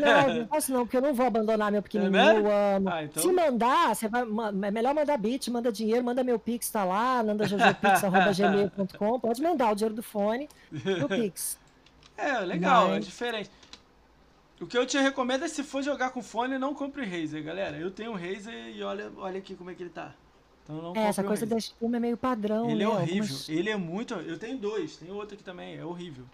Não, 0.00 0.34
não 0.34 0.46
posso 0.46 0.72
não, 0.72 0.84
porque 0.84 0.96
eu 0.96 1.02
não 1.02 1.14
vou 1.14 1.26
abandonar 1.26 1.72
meu 1.72 1.82
pequenininho, 1.82 2.18
é 2.18 2.38
eu 2.38 2.76
amo. 2.76 2.88
Ah, 2.88 3.04
então... 3.04 3.22
Se 3.22 3.32
mandar, 3.32 3.94
você 3.94 4.08
vai, 4.08 4.22
é 4.22 4.70
melhor 4.70 4.94
mandar 4.94 5.16
bit, 5.18 5.50
manda 5.50 5.72
dinheiro, 5.72 6.04
manda 6.04 6.24
meu 6.24 6.38
Pix, 6.38 6.70
tá 6.70 6.84
lá, 6.84 7.22
nandajojopix.gmail.com, 7.22 9.20
pode 9.20 9.42
mandar 9.42 9.72
o 9.72 9.74
dinheiro 9.74 9.94
do 9.94 10.02
fone 10.02 10.48
pro 10.98 11.08
Pix. 11.16 11.58
É, 12.16 12.38
legal, 12.40 12.88
Mas... 12.88 12.96
é 12.96 13.00
diferente. 13.00 13.50
O 14.62 14.66
que 14.66 14.78
eu 14.78 14.86
te 14.86 14.96
recomendo 14.96 15.44
é 15.44 15.48
se 15.48 15.64
for 15.64 15.82
jogar 15.82 16.10
com 16.10 16.22
fone, 16.22 16.56
não 16.56 16.72
compre 16.72 17.04
Razer, 17.04 17.42
galera. 17.42 17.76
Eu 17.76 17.90
tenho 17.90 18.12
um 18.12 18.14
Razer 18.14 18.68
e 18.76 18.80
olha, 18.84 19.10
olha 19.16 19.38
aqui 19.38 19.56
como 19.56 19.70
é 19.70 19.74
que 19.74 19.82
ele 19.82 19.90
tá. 19.90 20.14
Então 20.62 20.80
não 20.80 20.92
é, 20.94 21.08
essa 21.08 21.24
coisa 21.24 21.44
da 21.44 21.56
espuma 21.56 21.96
é 21.96 22.00
meio 22.00 22.16
padrão. 22.16 22.70
Ele 22.70 22.84
é 22.84 22.86
né? 22.86 22.92
é 22.92 22.94
horrível. 22.94 23.22
Algumas... 23.22 23.48
Ele 23.48 23.70
é 23.70 23.76
muito. 23.76 24.14
Eu 24.14 24.38
tenho 24.38 24.56
dois, 24.56 24.96
tem 24.96 25.10
outro 25.10 25.34
aqui 25.34 25.42
também, 25.42 25.76
é 25.76 25.84
horrível. 25.84 26.24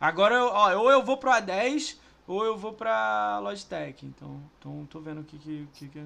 Agora, 0.00 0.44
ó, 0.44 0.78
ou 0.80 0.92
eu 0.92 1.02
vou 1.02 1.16
pro 1.16 1.32
A10 1.32 1.96
ou 2.24 2.44
eu 2.44 2.56
vou 2.56 2.72
pra 2.72 3.40
Logitech. 3.40 4.06
Então, 4.06 4.40
então 4.58 4.86
tô 4.88 5.00
vendo 5.00 5.22
o 5.22 5.24
que 5.24 5.36
que. 5.36 5.68
que, 5.74 5.88
que... 5.88 5.98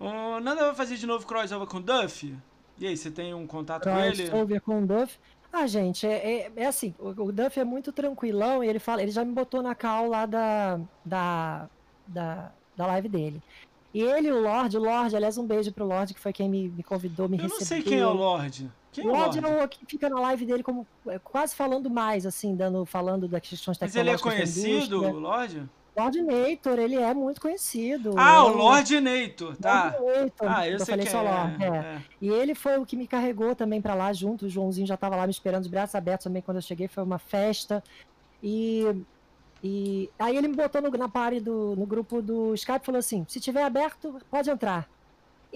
Uh, 0.00 0.40
nada 0.42 0.64
vai 0.64 0.74
fazer 0.74 0.96
de 0.96 1.06
novo 1.06 1.24
crossover 1.24 1.68
com 1.68 1.78
o 1.78 1.82
Duff? 1.82 2.36
E 2.78 2.86
aí, 2.86 2.96
você 2.96 3.10
tem 3.12 3.32
um 3.32 3.46
contato 3.46 3.84
com 3.84 3.98
ele? 3.98 4.28
Crossover 4.28 4.60
com 4.60 4.82
o 4.82 4.86
Duff. 4.86 5.18
Ah, 5.58 5.66
gente, 5.66 6.06
é, 6.06 6.42
é, 6.42 6.52
é 6.54 6.66
assim, 6.66 6.94
o, 6.98 7.08
o, 7.08 7.32
Duff 7.32 7.58
é 7.58 7.64
muito 7.64 7.90
tranquilão 7.90 8.62
e 8.62 8.68
ele 8.68 8.78
fala, 8.78 9.02
ele 9.02 9.10
já 9.10 9.24
me 9.24 9.32
botou 9.32 9.62
na 9.62 9.74
cal 9.74 10.06
lá 10.06 10.26
da, 10.26 10.78
da, 11.02 11.66
da, 12.06 12.52
da 12.76 12.86
live 12.88 13.08
dele. 13.08 13.42
E 13.94 14.02
ele, 14.02 14.30
o 14.30 14.38
Lorde, 14.38 14.76
o 14.76 14.80
Lorde, 14.82 15.16
aliás, 15.16 15.38
um 15.38 15.46
beijo 15.46 15.72
pro 15.72 15.86
Lorde, 15.86 16.12
que 16.12 16.20
foi 16.20 16.30
quem 16.30 16.46
me, 16.46 16.68
me 16.68 16.82
convidou, 16.82 17.26
me 17.26 17.38
Eu 17.38 17.44
recebeu. 17.44 17.58
não 17.58 17.66
sei 17.66 17.82
quem 17.82 18.00
é 18.00 18.06
o 18.06 18.12
Lorde. 18.12 18.70
Quem 18.92 19.06
o 19.06 19.12
Lorde 19.12 19.38
é 19.38 19.40
o 19.40 19.44
Lorde? 19.44 19.60
é 19.60 19.64
o 19.64 19.68
que 19.68 19.86
fica 19.86 20.10
na 20.10 20.20
live 20.20 20.44
dele 20.44 20.62
como 20.62 20.86
é, 21.06 21.18
quase 21.18 21.56
falando 21.56 21.88
mais, 21.88 22.26
assim, 22.26 22.54
dando, 22.54 22.84
falando 22.84 23.26
das 23.26 23.40
questões 23.40 23.78
Mas 23.80 23.96
ele 23.96 24.10
é 24.10 24.14
tecnológicas. 24.14 24.62
conhecido, 24.62 25.02
o. 25.02 25.18
Lorde? 25.18 25.66
Lorde 25.96 26.20
Nator, 26.22 26.78
ele 26.78 26.96
é 26.96 27.14
muito 27.14 27.40
conhecido. 27.40 28.14
Ah, 28.18 28.44
o 28.44 28.48
Lorde 28.48 29.00
Nator, 29.00 29.56
tá. 29.56 29.96
Lorde 29.98 30.20
Nator, 30.24 30.48
Ah, 30.50 30.68
eu 30.68 30.78
sei 30.78 30.86
falei 30.86 31.06
só 31.06 31.20
é. 31.20 31.22
Lorde, 31.22 31.64
é. 31.64 31.68
é. 31.68 32.02
E 32.20 32.28
ele 32.28 32.54
foi 32.54 32.78
o 32.78 32.84
que 32.84 32.96
me 32.96 33.06
carregou 33.06 33.54
também 33.56 33.80
pra 33.80 33.94
lá 33.94 34.12
junto. 34.12 34.46
O 34.46 34.48
Joãozinho 34.48 34.86
já 34.86 34.96
tava 34.96 35.16
lá 35.16 35.26
me 35.26 35.30
esperando 35.32 35.64
de 35.64 35.70
braços 35.70 35.94
abertos 35.94 36.24
também 36.24 36.42
quando 36.42 36.58
eu 36.58 36.62
cheguei. 36.62 36.86
Foi 36.86 37.02
uma 37.02 37.18
festa. 37.18 37.82
E, 38.42 38.84
e 39.64 40.10
aí 40.18 40.36
ele 40.36 40.48
me 40.48 40.56
botou 40.56 40.82
no, 40.82 40.90
na 40.90 41.08
party 41.08 41.40
do, 41.40 41.74
no 41.76 41.86
grupo 41.86 42.20
do 42.20 42.52
Skype 42.54 42.82
e 42.82 42.86
falou 42.86 42.98
assim: 42.98 43.24
se 43.26 43.40
tiver 43.40 43.62
aberto, 43.64 44.20
pode 44.30 44.50
entrar. 44.50 44.88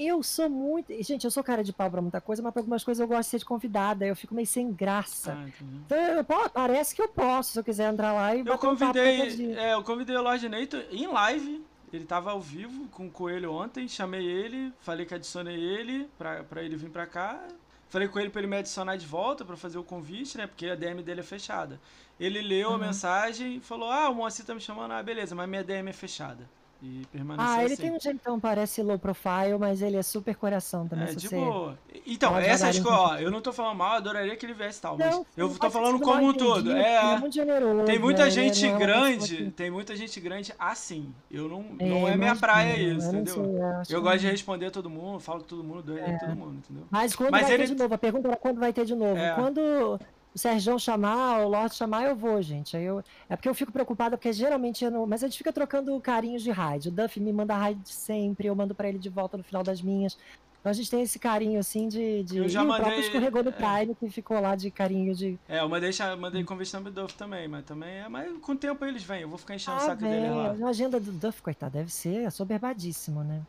Eu 0.02 0.22
sou 0.22 0.48
muito. 0.48 0.92
Gente, 1.02 1.24
eu 1.24 1.30
sou 1.30 1.42
cara 1.42 1.62
de 1.64 1.72
pau 1.72 1.90
pra 1.90 2.00
muita 2.00 2.20
coisa, 2.20 2.42
mas 2.42 2.52
pra 2.52 2.60
algumas 2.60 2.82
coisas 2.84 3.00
eu 3.00 3.06
gosto 3.08 3.22
de 3.22 3.26
ser 3.26 3.38
de 3.38 3.44
convidada. 3.44 4.06
Eu 4.06 4.16
fico 4.16 4.34
meio 4.34 4.46
sem 4.46 4.72
graça. 4.72 5.32
Ah. 5.38 5.48
Então, 5.84 5.98
eu, 5.98 6.24
pô, 6.24 6.48
parece 6.50 6.94
que 6.94 7.02
eu 7.02 7.08
posso, 7.08 7.52
se 7.52 7.58
eu 7.58 7.64
quiser 7.64 7.92
entrar 7.92 8.12
lá 8.12 8.34
e 8.34 8.40
Eu 8.46 8.58
convidei, 8.58 9.54
é, 9.56 9.74
eu 9.74 9.82
convidei 9.82 10.16
o 10.16 10.22
Lorde 10.22 10.48
Nator 10.48 10.82
em 10.90 11.06
live. 11.06 11.64
Ele 11.92 12.04
tava 12.04 12.30
ao 12.30 12.40
vivo 12.40 12.86
com 12.88 13.06
o 13.06 13.10
Coelho 13.10 13.52
ontem. 13.52 13.88
Chamei 13.88 14.24
ele, 14.24 14.72
falei 14.80 15.04
que 15.04 15.14
adicionei 15.14 15.56
ele 15.60 16.08
pra, 16.16 16.44
pra 16.44 16.62
ele 16.62 16.76
vir 16.76 16.88
pra 16.90 17.04
cá. 17.06 17.40
Falei 17.88 18.06
com 18.06 18.20
ele 18.20 18.30
pra 18.30 18.40
ele 18.40 18.46
me 18.48 18.56
adicionar 18.56 18.94
de 18.96 19.04
volta 19.04 19.44
pra 19.44 19.56
fazer 19.56 19.76
o 19.76 19.82
convite, 19.82 20.38
né? 20.38 20.46
Porque 20.46 20.66
a 20.66 20.76
DM 20.76 21.02
dele 21.02 21.18
é 21.20 21.24
fechada. 21.24 21.80
Ele 22.20 22.40
leu 22.40 22.68
a 22.68 22.72
Uhum. 22.74 22.78
mensagem 22.78 23.56
e 23.56 23.60
falou: 23.60 23.90
Ah, 23.90 24.08
o 24.08 24.14
Moacir 24.14 24.44
tá 24.44 24.54
me 24.54 24.60
chamando. 24.60 24.92
Ah, 24.92 25.02
beleza, 25.02 25.34
mas 25.34 25.48
minha 25.48 25.64
DM 25.64 25.90
é 25.90 25.92
fechada. 25.92 26.48
E 26.82 27.06
permaneceu 27.12 27.52
Ah, 27.52 27.62
ele 27.62 27.74
assim. 27.74 27.82
tem 27.82 27.92
um 27.92 28.00
jeitão, 28.00 28.40
parece 28.40 28.82
low 28.82 28.98
profile, 28.98 29.58
mas 29.58 29.82
ele 29.82 29.98
é 29.98 30.02
super 30.02 30.34
coração 30.34 30.88
também. 30.88 31.08
É, 31.08 31.14
de 31.14 31.28
você- 31.28 31.36
boa. 31.36 31.78
Então, 32.06 32.32
pode 32.32 32.46
essas 32.46 32.78
coisas, 32.78 32.98
ó, 33.00 33.16
eu 33.18 33.30
não 33.30 33.42
tô 33.42 33.52
falando 33.52 33.76
mal, 33.76 33.90
eu 33.92 33.96
adoraria 33.98 34.34
que 34.34 34.46
ele 34.46 34.54
viesse 34.54 34.78
e 34.78 34.82
tal, 34.82 34.96
mas 34.96 35.10
Não, 35.14 35.26
eu 35.36 35.48
não 35.48 35.54
tô 35.56 35.70
falando 35.70 36.00
como 36.00 36.28
um 36.28 36.32
todo. 36.32 36.72
É, 36.72 37.12
é 37.12 37.18
muito 37.18 37.34
generoso, 37.34 37.84
tem 37.84 37.98
muita 37.98 38.24
né? 38.24 38.30
Gente 38.30 38.66
não 38.66 38.76
é 38.76 38.78
grande, 38.78 39.36
que- 39.36 39.50
tem 39.50 39.70
muita 39.70 39.94
gente 39.94 40.18
grande 40.20 40.54
assim. 40.58 41.12
Eu 41.30 41.48
não, 41.50 41.66
É, 41.78 41.84
não 41.86 42.08
é 42.08 42.16
minha 42.16 42.34
praia 42.34 42.78
eu 42.80 42.96
isso, 42.96 43.12
não 43.12 43.20
entendeu? 43.20 43.34
sei, 43.34 43.44
eu 43.44 43.98
Eu 43.98 44.02
que 44.02 44.08
gosto 44.08 44.18
de 44.20 44.24
não. 44.24 44.32
responder 44.32 44.70
todo 44.70 44.88
mundo, 44.88 45.20
falo 45.20 45.40
com 45.40 45.46
todo 45.46 45.62
mundo, 45.62 45.92
ideia 45.92 46.16
a 46.16 46.18
todo 46.18 46.34
mundo, 46.36 46.54
entendeu? 46.64 46.84
Mas 46.90 47.14
quando 47.14 47.30
Mas 47.30 47.42
vai 47.42 47.52
ele- 47.52 47.64
ter 47.66 47.74
de 47.74 47.78
novo? 47.82 47.94
A 47.94 47.98
pergunta 47.98 48.28
era 48.28 48.36
quando 48.38 48.58
vai 48.58 48.72
ter 48.72 48.86
de 48.86 48.94
novo. 48.94 49.18
É. 49.18 49.34
Quando 49.34 50.00
o 50.34 50.38
Sérgio 50.38 50.78
chamar, 50.78 51.40
o 51.44 51.48
Lorde 51.48 51.74
chamar, 51.74 52.04
eu 52.04 52.14
vou, 52.14 52.40
gente. 52.40 52.76
Aí 52.76 52.84
eu... 52.84 53.02
É 53.28 53.34
porque 53.36 53.48
eu 53.48 53.54
fico 53.54 53.72
preocupada, 53.72 54.16
porque 54.16 54.32
geralmente 54.32 54.84
eu 54.84 54.90
não. 54.90 55.06
Mas 55.06 55.24
a 55.24 55.26
gente 55.28 55.38
fica 55.38 55.52
trocando 55.52 55.98
carinhos 56.00 56.42
de 56.42 56.50
raid. 56.50 56.88
O 56.88 56.92
Duff 56.92 57.18
me 57.20 57.32
manda 57.32 57.56
raid 57.56 57.80
sempre, 57.88 58.46
eu 58.46 58.54
mando 58.54 58.74
pra 58.74 58.88
ele 58.88 58.98
de 58.98 59.08
volta 59.08 59.36
no 59.36 59.42
final 59.42 59.62
das 59.62 59.82
minhas. 59.82 60.16
Então 60.60 60.68
a 60.70 60.74
gente 60.74 60.90
tem 60.90 61.00
esse 61.02 61.18
carinho 61.18 61.58
assim 61.58 61.88
de. 61.88 62.22
de... 62.22 62.36
Eu 62.36 62.48
já 62.48 62.60
e 62.60 62.64
o 62.64 62.68
mandei- 62.68 62.82
próprio 62.84 63.00
escorregou 63.02 63.42
do 63.42 63.48
é. 63.48 63.52
Prime, 63.52 63.94
que 63.94 64.10
ficou 64.10 64.38
lá 64.38 64.54
de 64.54 64.70
carinho 64.70 65.14
de. 65.14 65.38
É, 65.48 65.60
eu 65.60 65.68
mandei, 65.68 65.90
mandei 66.18 66.44
convite 66.44 66.76
no 66.76 66.90
Duff 66.90 67.14
também, 67.14 67.48
mas 67.48 67.64
também 67.64 67.88
é. 68.00 68.08
Mas 68.08 68.30
com 68.40 68.52
o 68.52 68.56
tempo 68.56 68.84
eles 68.84 69.02
vêm, 69.02 69.22
eu 69.22 69.28
vou 69.28 69.38
ficar 69.38 69.54
enchendo 69.54 69.78
o 69.78 69.80
Ah, 69.80 69.86
saco 69.86 70.02
dele 70.02 70.28
lá. 70.28 70.54
a 70.66 70.68
agenda 70.68 71.00
do 71.00 71.10
Duff, 71.12 71.40
coitado, 71.42 71.72
deve 71.72 71.90
ser 71.90 72.30
soberbadíssimo, 72.30 73.24
né? 73.24 73.40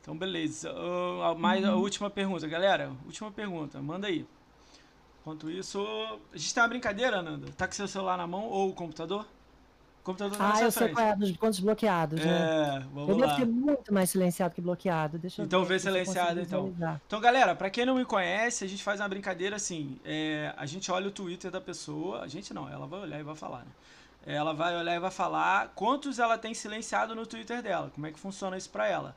Então, 0.00 0.16
beleza. 0.16 0.72
Ah, 1.24 1.34
mais 1.34 1.64
Uhum. 1.64 1.70
a 1.72 1.74
última 1.74 2.08
pergunta, 2.08 2.46
galera. 2.46 2.92
Última 3.04 3.30
pergunta, 3.32 3.82
manda 3.82 4.06
aí. 4.06 4.24
Enquanto 5.28 5.50
isso, 5.50 5.78
a 6.32 6.36
gente 6.38 6.54
tem 6.54 6.62
uma 6.62 6.68
brincadeira, 6.70 7.20
Nanda. 7.20 7.48
Tá 7.54 7.66
com 7.66 7.74
seu 7.74 7.86
celular 7.86 8.16
na 8.16 8.26
mão 8.26 8.44
ou 8.46 8.70
o 8.70 8.72
computador? 8.72 9.26
O 10.00 10.04
computador 10.04 10.38
tá 10.38 10.54
Ah, 10.54 10.62
eu 10.62 10.72
sei 10.72 10.88
qual 10.88 11.04
é, 11.06 11.14
dos 11.14 11.36
contos 11.36 11.60
bloqueados, 11.60 12.24
né? 12.24 12.30
É, 12.32 12.76
Eu 12.78 12.82
vamos 12.94 13.16
devo 13.18 13.26
lá. 13.26 13.36
ter 13.36 13.44
muito 13.46 13.92
mais 13.92 14.08
silenciado 14.08 14.54
que 14.54 14.60
bloqueado. 14.62 15.18
Deixa 15.18 15.42
eu 15.42 15.44
Então 15.44 15.60
ver 15.64 15.68
vê 15.68 15.74
eu 15.74 15.80
silenciado, 15.80 16.40
então. 16.40 16.62
visualizar. 16.64 16.98
Então, 17.06 17.20
galera, 17.20 17.54
pra 17.54 17.68
quem 17.68 17.84
não 17.84 17.96
me 17.96 18.06
conhece, 18.06 18.64
a 18.64 18.66
gente 18.66 18.82
faz 18.82 19.00
uma 19.02 19.08
brincadeira 19.08 19.56
assim. 19.56 20.00
é, 20.02 20.54
a 20.56 20.64
gente 20.64 20.90
olha 20.90 21.08
o 21.08 21.10
Twitter 21.10 21.50
da 21.50 21.60
pessoa. 21.60 22.22
A 22.22 22.26
gente 22.26 22.54
não, 22.54 22.66
ela 22.66 22.86
vai 22.86 23.00
olhar 23.00 23.20
e 23.20 23.22
vai 23.22 23.34
falar, 23.34 23.58
né? 23.58 23.70
Ela 24.26 24.54
vai 24.54 24.74
olhar 24.78 24.94
e 24.94 24.98
vai 24.98 25.10
falar 25.10 25.72
quantos 25.74 26.18
ela 26.18 26.38
tem 26.38 26.54
silenciado 26.54 27.14
no 27.14 27.26
Twitter 27.26 27.60
dela. 27.60 27.90
Como 27.94 28.06
é 28.06 28.10
que 28.10 28.18
funciona 28.18 28.56
isso 28.56 28.70
pra 28.70 28.88
ela? 28.88 29.14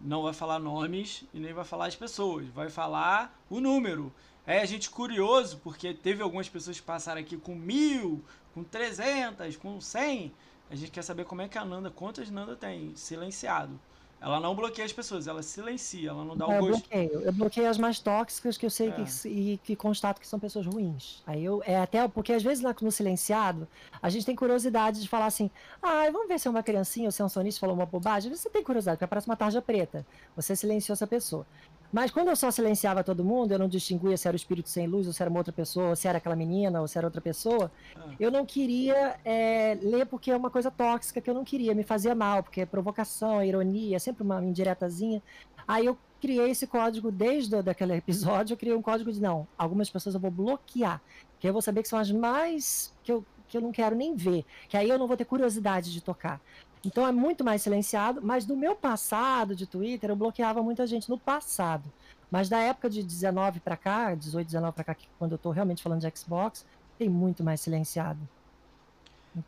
Não 0.00 0.24
vai 0.24 0.32
falar 0.32 0.58
nomes 0.58 1.22
e 1.32 1.38
nem 1.38 1.52
vai 1.52 1.64
falar 1.64 1.86
as 1.86 1.94
pessoas. 1.94 2.48
Vai 2.48 2.68
falar 2.68 3.32
o 3.48 3.60
número. 3.60 4.12
É 4.46 4.60
a 4.60 4.64
gente 4.66 4.90
curioso, 4.90 5.60
porque 5.62 5.94
teve 5.94 6.22
algumas 6.22 6.48
pessoas 6.48 6.78
que 6.80 6.86
passaram 6.86 7.20
aqui 7.20 7.36
com 7.36 7.54
mil, 7.54 8.24
com 8.54 8.64
300, 8.64 9.56
com 9.56 9.80
100. 9.80 10.32
A 10.70 10.74
gente 10.74 10.90
quer 10.90 11.02
saber 11.02 11.24
como 11.24 11.42
é 11.42 11.48
que 11.48 11.58
a 11.58 11.64
Nanda, 11.64 11.90
quantas 11.90 12.30
Nanda 12.30 12.56
tem 12.56 12.92
silenciado. 12.96 13.78
Ela 14.20 14.38
não 14.38 14.54
bloqueia 14.54 14.86
as 14.86 14.92
pessoas, 14.92 15.26
ela 15.26 15.42
silencia, 15.42 16.10
ela 16.10 16.24
não 16.24 16.36
dá 16.36 16.46
o 16.46 16.52
eu 16.52 16.60
gosto. 16.60 16.88
bloqueio. 16.88 17.20
Eu 17.22 17.32
bloqueio 17.32 17.68
as 17.68 17.76
mais 17.76 17.98
tóxicas 17.98 18.56
que 18.56 18.64
eu 18.64 18.70
sei 18.70 18.90
É. 18.90 18.92
que, 18.92 19.28
e 19.28 19.58
que 19.64 19.74
constato 19.74 20.20
que 20.20 20.26
são 20.28 20.38
pessoas 20.38 20.64
ruins. 20.64 21.20
Aí 21.26 21.44
eu. 21.44 21.60
É 21.66 21.76
até 21.80 22.06
porque 22.06 22.32
às 22.32 22.40
vezes 22.40 22.62
lá 22.62 22.72
no 22.80 22.92
silenciado, 22.92 23.66
a 24.00 24.08
gente 24.08 24.24
tem 24.24 24.36
curiosidade 24.36 25.02
de 25.02 25.08
falar 25.08 25.26
assim: 25.26 25.50
ah, 25.82 26.08
vamos 26.12 26.28
ver 26.28 26.38
se 26.38 26.46
é 26.46 26.50
uma 26.52 26.62
criancinha 26.62 27.08
ou 27.08 27.12
se 27.12 27.20
é 27.20 27.24
um 27.24 27.28
sonista 27.28 27.58
falou 27.58 27.74
uma 27.74 27.84
bobagem. 27.84 28.32
Você 28.32 28.48
tem 28.48 28.62
curiosidade, 28.62 28.94
porque 28.96 29.04
aparece 29.06 29.26
uma 29.26 29.36
tarja 29.36 29.60
preta. 29.60 30.06
Você 30.36 30.54
silenciou 30.54 30.92
essa 30.94 31.06
pessoa. 31.06 31.44
Mas 31.92 32.10
quando 32.10 32.28
eu 32.28 32.36
só 32.36 32.50
silenciava 32.50 33.04
todo 33.04 33.22
mundo, 33.22 33.52
eu 33.52 33.58
não 33.58 33.68
distinguia 33.68 34.16
se 34.16 34.26
era 34.26 34.34
o 34.34 34.36
espírito 34.36 34.70
sem 34.70 34.86
luz, 34.86 35.06
ou 35.06 35.12
se 35.12 35.22
era 35.22 35.28
uma 35.28 35.38
outra 35.38 35.52
pessoa, 35.52 35.90
ou 35.90 35.96
se 35.96 36.08
era 36.08 36.16
aquela 36.16 36.34
menina, 36.34 36.80
ou 36.80 36.88
se 36.88 36.96
era 36.96 37.06
outra 37.06 37.20
pessoa. 37.20 37.70
Ah. 37.94 38.08
Eu 38.18 38.30
não 38.30 38.46
queria 38.46 39.20
é, 39.24 39.78
ler 39.82 40.06
porque 40.06 40.30
é 40.30 40.36
uma 40.36 40.50
coisa 40.50 40.70
tóxica 40.70 41.20
que 41.20 41.28
eu 41.28 41.34
não 41.34 41.44
queria, 41.44 41.74
me 41.74 41.84
fazia 41.84 42.14
mal, 42.14 42.42
porque 42.42 42.62
é 42.62 42.66
provocação, 42.66 43.40
é 43.40 43.46
ironia, 43.46 43.96
é 43.96 43.98
sempre 43.98 44.22
uma 44.22 44.42
indiretazinha. 44.42 45.22
Aí 45.68 45.84
eu 45.84 45.98
criei 46.18 46.50
esse 46.50 46.66
código 46.66 47.10
desde 47.10 47.60
daquele 47.62 47.94
episódio, 47.94 48.54
eu 48.54 48.56
criei 48.56 48.74
um 48.74 48.82
código 48.82 49.12
de 49.12 49.20
não, 49.20 49.46
algumas 49.58 49.90
pessoas 49.90 50.14
eu 50.14 50.20
vou 50.20 50.30
bloquear, 50.30 51.00
que 51.38 51.48
eu 51.48 51.52
vou 51.52 51.60
saber 51.60 51.82
que 51.82 51.88
são 51.88 51.98
as 51.98 52.10
mais 52.10 52.94
que 53.02 53.12
eu, 53.12 53.24
que 53.48 53.56
eu 53.56 53.60
não 53.60 53.72
quero 53.72 53.94
nem 53.94 54.14
ver, 54.14 54.46
que 54.68 54.76
aí 54.76 54.88
eu 54.88 54.98
não 54.98 55.06
vou 55.06 55.16
ter 55.16 55.24
curiosidade 55.24 55.92
de 55.92 56.00
tocar. 56.00 56.40
Então 56.84 57.06
é 57.06 57.12
muito 57.12 57.44
mais 57.44 57.62
silenciado, 57.62 58.20
mas 58.22 58.46
no 58.46 58.56
meu 58.56 58.74
passado 58.74 59.54
de 59.54 59.66
Twitter 59.66 60.10
eu 60.10 60.16
bloqueava 60.16 60.62
muita 60.62 60.86
gente 60.86 61.08
no 61.08 61.16
passado. 61.18 61.84
Mas 62.30 62.48
da 62.48 62.58
época 62.58 62.88
de 62.90 63.02
19 63.02 63.60
pra 63.60 63.76
cá, 63.76 64.14
18, 64.14 64.46
19 64.46 64.74
pra 64.74 64.84
cá, 64.84 64.96
quando 65.18 65.32
eu 65.32 65.38
tô 65.38 65.50
realmente 65.50 65.82
falando 65.82 66.00
de 66.00 66.18
Xbox, 66.18 66.64
tem 66.98 67.08
muito 67.08 67.44
mais 67.44 67.60
silenciado. 67.60 68.18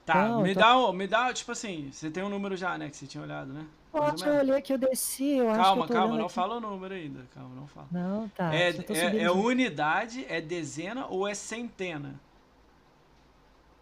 Tá, 0.06 0.24
Então, 0.26 0.42
me 0.42 0.50
eu 0.50 0.54
tô- 0.54 0.60
dá, 0.60 0.92
me 0.92 1.06
dá, 1.06 1.32
tipo 1.32 1.52
assim, 1.52 1.90
você 1.92 2.10
tem 2.10 2.22
um 2.22 2.28
número 2.28 2.56
já, 2.56 2.78
né, 2.78 2.88
que 2.88 2.96
você 2.96 3.06
tinha 3.06 3.22
olhado, 3.22 3.52
né? 3.52 3.66
Pode 3.92 4.26
olhei 4.28 4.60
que 4.60 4.72
eu 4.72 4.78
desci, 4.78 5.36
eu 5.36 5.48
acho 5.50 5.58
que 5.58 5.64
Calma, 5.64 5.86
calma, 5.88 6.16
não 6.16 6.24
aqui. 6.24 6.34
fala 6.34 6.56
o 6.56 6.60
número 6.60 6.94
ainda, 6.94 7.26
calma, 7.34 7.54
não 7.54 7.66
fala. 7.66 7.86
Não, 7.92 8.28
tá. 8.30 8.52
é, 8.54 8.70
é, 8.70 9.06
é 9.06 9.10
de- 9.10 9.28
unidade, 9.28 10.24
é 10.28 10.40
dezena 10.40 11.06
ou 11.06 11.28
é 11.28 11.34
centena? 11.34 12.14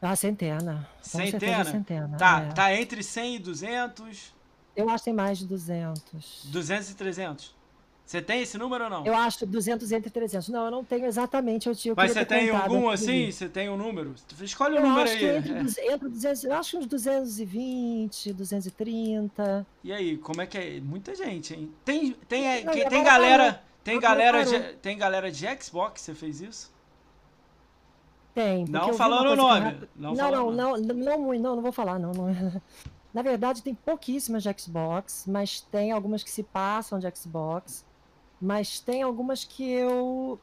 Ah, 0.02 0.16
centena. 0.16 0.88
Centena? 1.00 1.64
centena. 1.64 2.16
Tá, 2.18 2.40
é. 2.40 2.52
tá 2.52 2.74
entre 2.74 3.04
100 3.04 3.36
e 3.36 3.38
200, 3.38 4.34
Eu 4.74 4.88
acho 4.90 4.98
que 4.98 5.04
tem 5.04 5.14
mais 5.14 5.38
de 5.38 5.46
200. 5.46 6.46
200 6.46 6.90
e 6.90 6.94
300. 6.94 7.54
Você 8.04 8.20
tem 8.20 8.42
esse 8.42 8.58
número 8.58 8.84
ou 8.84 8.90
não? 8.90 9.06
Eu 9.06 9.14
acho 9.14 9.46
200 9.46 9.92
entre 9.92 10.10
300. 10.10 10.48
Não, 10.48 10.64
eu 10.64 10.70
não 10.72 10.84
tenho 10.84 11.06
exatamente. 11.06 11.68
Eu 11.68 11.74
tinha 11.74 11.92
eu 11.92 11.96
Mas 11.96 12.10
você 12.10 12.24
tem 12.24 12.50
algum 12.50 12.88
assim? 12.90 13.30
Você 13.30 13.48
tem 13.48 13.70
um 13.70 13.76
número? 13.76 14.14
Escolhe 14.40 14.74
o 14.74 14.78
Eu 14.78 14.88
número 14.88 15.08
aí. 15.08 15.24
entre, 15.36 15.52
é. 15.52 15.92
entre 15.94 16.08
200, 16.08 16.44
eu 16.44 16.52
acho 16.54 16.70
que 16.72 16.76
uns 16.78 16.86
220, 16.86 18.32
230. 18.32 19.66
E 19.84 19.92
aí, 19.92 20.18
como 20.18 20.42
é 20.42 20.46
que 20.46 20.58
é? 20.58 20.80
Muita 20.80 21.14
gente, 21.14 21.54
hein? 21.54 21.72
Tem, 21.84 22.12
tem, 22.28 22.64
Não, 22.64 22.72
tem 22.72 23.04
galera, 23.04 23.62
tem 23.84 24.00
galera, 24.00 24.44
de, 24.44 24.60
tem 24.78 24.98
galera 24.98 25.30
de 25.30 25.46
Xbox, 25.62 26.02
você 26.02 26.14
fez 26.14 26.40
isso? 26.40 26.71
Tem. 28.34 28.64
Não 28.66 28.94
falando 28.94 29.26
o 29.26 29.30
eu 29.32 29.36
nome, 29.36 29.76
não 29.94 30.14
Não, 30.14 30.30
não, 30.30 30.50
não, 30.52 30.76
não, 30.78 30.94
não, 30.94 31.18
muito, 31.20 31.42
não, 31.42 31.54
não 31.56 31.62
vou 31.62 31.72
falar, 31.72 31.98
não, 31.98 32.12
não. 32.12 32.26
Na 33.12 33.20
verdade, 33.20 33.62
tem 33.62 33.74
pouquíssimas 33.74 34.42
de 34.42 34.54
Xbox, 34.58 35.26
mas 35.28 35.60
tem 35.60 35.92
algumas 35.92 36.22
que 36.22 36.30
se 36.30 36.42
passam 36.42 36.98
de 36.98 37.06
Xbox, 37.14 37.84
mas 38.40 38.80
tem 38.80 39.02
algumas 39.02 39.44
que 39.44 39.70
eu 39.70 40.40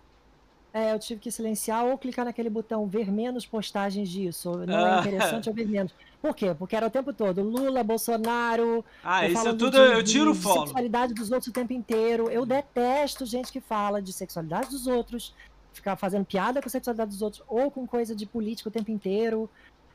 é, 0.71 0.93
eu 0.93 0.99
tive 0.99 1.19
que 1.19 1.31
silenciar 1.31 1.83
ou 1.83 1.97
clicar 1.97 2.23
naquele 2.25 2.47
botão 2.47 2.85
ver 2.85 3.11
menos 3.11 3.43
postagens 3.43 4.07
disso. 4.07 4.51
Não 4.67 4.75
Ah. 4.85 4.97
é 4.97 4.99
interessante 4.99 5.47
eu 5.47 5.53
ver 5.55 5.67
menos. 5.67 5.91
Por 6.21 6.35
quê? 6.35 6.53
Porque 6.53 6.75
era 6.75 6.85
o 6.85 6.91
tempo 6.91 7.11
todo 7.11 7.41
Lula, 7.41 7.83
Bolsonaro, 7.83 8.85
Ah, 9.03 9.25
isso 9.25 9.35
falando 9.35 9.57
tudo 9.57 9.71
de- 9.71 9.93
eu 9.93 10.03
tiro 10.03 10.29
o 10.29 10.33
de 10.35 10.39
follow. 10.39 10.67
sexualidade 10.67 11.15
dos 11.15 11.31
outros 11.31 11.47
o 11.47 11.51
tempo 11.51 11.73
inteiro. 11.73 12.29
Eu 12.29 12.45
detesto 12.45 13.25
gente 13.25 13.51
que 13.51 13.59
fala 13.59 13.99
de 13.99 14.13
sexualidade 14.13 14.69
dos 14.69 14.85
outros, 14.85 15.33
ficar 15.79 15.95
fazendo 15.95 16.25
piada 16.25 16.61
com 16.61 16.67
a 16.67 16.71
sexualidade 16.71 17.11
dos 17.11 17.21
outros 17.21 17.43
ou 17.47 17.71
com 17.71 17.87
coisa 17.87 18.15
de 18.15 18.25
política 18.25 18.69
o 18.69 18.71
tempo 18.71 18.91
inteiro. 18.91 19.49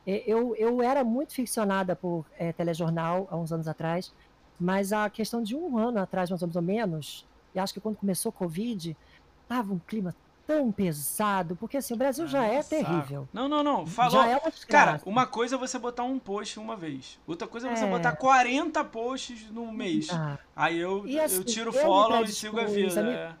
Eu, 0.05 0.55
eu 0.55 0.83
era 0.83 1.03
muito 1.03 1.33
ficcionada 1.33 1.95
por 1.95 2.25
é, 2.37 2.53
telejornal 2.53 3.27
há 3.31 3.35
uns 3.35 3.51
anos 3.51 3.67
atrás, 3.67 4.13
mas 4.59 4.93
a 4.93 5.09
questão 5.09 5.41
de 5.41 5.55
um 5.55 5.77
ano 5.79 5.99
atrás, 5.99 6.29
mais 6.29 6.43
ou 6.43 6.61
menos, 6.61 7.25
e 7.55 7.59
acho 7.59 7.73
que 7.73 7.79
quando 7.79 7.97
começou 7.97 8.29
o 8.29 8.33
Covid, 8.33 8.95
tava 9.47 9.73
um 9.73 9.79
clima 9.79 10.13
tão 10.45 10.71
pesado, 10.71 11.55
porque 11.55 11.77
assim, 11.77 11.93
o 11.93 11.97
Brasil 11.97 12.25
ah, 12.25 12.27
já 12.27 12.45
é 12.45 12.61
saco. 12.61 12.83
terrível. 12.83 13.27
Não, 13.33 13.47
não, 13.47 13.63
não. 13.63 13.85
Falou. 13.85 14.21
É 14.23 14.37
uma 14.37 14.51
Cara, 14.67 15.01
uma 15.05 15.25
coisa 15.25 15.55
é 15.55 15.57
você 15.57 15.79
botar 15.79 16.03
um 16.03 16.19
post 16.19 16.59
uma 16.59 16.75
vez. 16.75 17.19
Outra 17.25 17.47
coisa 17.47 17.67
é 17.67 17.75
você 17.75 17.85
é. 17.85 17.89
botar 17.89 18.15
40 18.15 18.83
posts 18.85 19.49
no 19.49 19.71
mês. 19.71 20.07
Ah. 20.11 20.37
Aí 20.55 20.77
eu, 20.77 21.03
assim, 21.23 21.37
eu 21.37 21.43
tiro 21.43 21.73
follow 21.73 22.23
e 22.23 22.27
sigo 22.27 22.59
a 22.59 22.65
vida. 22.65 22.99
A, 22.99 23.03
me... 23.03 23.11
é. 23.11 23.33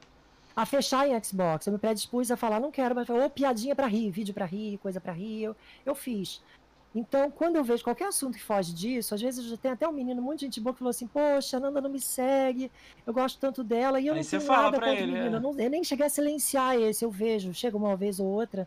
A 0.55 0.65
fechar 0.65 1.07
em 1.07 1.23
Xbox. 1.23 1.67
Eu 1.67 1.73
me 1.73 1.79
predispus 1.79 2.31
a 2.31 2.37
falar, 2.37 2.59
não 2.59 2.71
quero, 2.71 2.95
mas 2.95 3.09
ou 3.09 3.29
piadinha 3.29 3.75
pra 3.75 3.87
rir, 3.87 4.09
vídeo 4.09 4.33
pra 4.33 4.45
rir, 4.45 4.77
coisa 4.77 5.01
pra 5.01 5.11
rir. 5.11 5.43
Eu, 5.43 5.55
eu 5.85 5.95
fiz. 5.95 6.41
Então, 6.93 7.29
quando 7.29 7.57
eu 7.57 7.63
vejo 7.63 7.83
qualquer 7.83 8.07
assunto 8.07 8.37
que 8.37 8.43
foge 8.43 8.73
disso, 8.73 9.13
às 9.13 9.21
vezes 9.21 9.59
tem 9.59 9.71
até 9.71 9.85
um 9.85 9.91
menino 9.91 10.21
muito 10.21 10.39
gente 10.39 10.61
boa 10.61 10.73
que 10.73 10.79
falou 10.79 10.91
assim: 10.91 11.07
Poxa, 11.07 11.57
a 11.57 11.59
Nanda 11.59 11.81
não 11.81 11.89
me 11.89 11.99
segue, 11.99 12.71
eu 13.05 13.13
gosto 13.13 13.37
tanto 13.37 13.65
dela, 13.65 13.99
e 13.99 14.07
eu 14.07 14.13
Aí 14.13 14.21
não 14.21 14.29
tenho 14.29 14.47
nada 14.47 14.71
contra 14.77 14.95
ele, 14.95 15.11
menino. 15.11 15.35
É. 15.35 15.37
Eu, 15.37 15.41
não, 15.41 15.59
eu 15.59 15.69
nem 15.69 15.83
cheguei 15.83 16.05
a 16.05 16.09
silenciar 16.09 16.77
esse, 16.77 17.03
eu 17.03 17.11
vejo, 17.11 17.53
chega 17.53 17.75
uma 17.75 17.97
vez 17.97 18.17
ou 18.21 18.27
outra, 18.27 18.65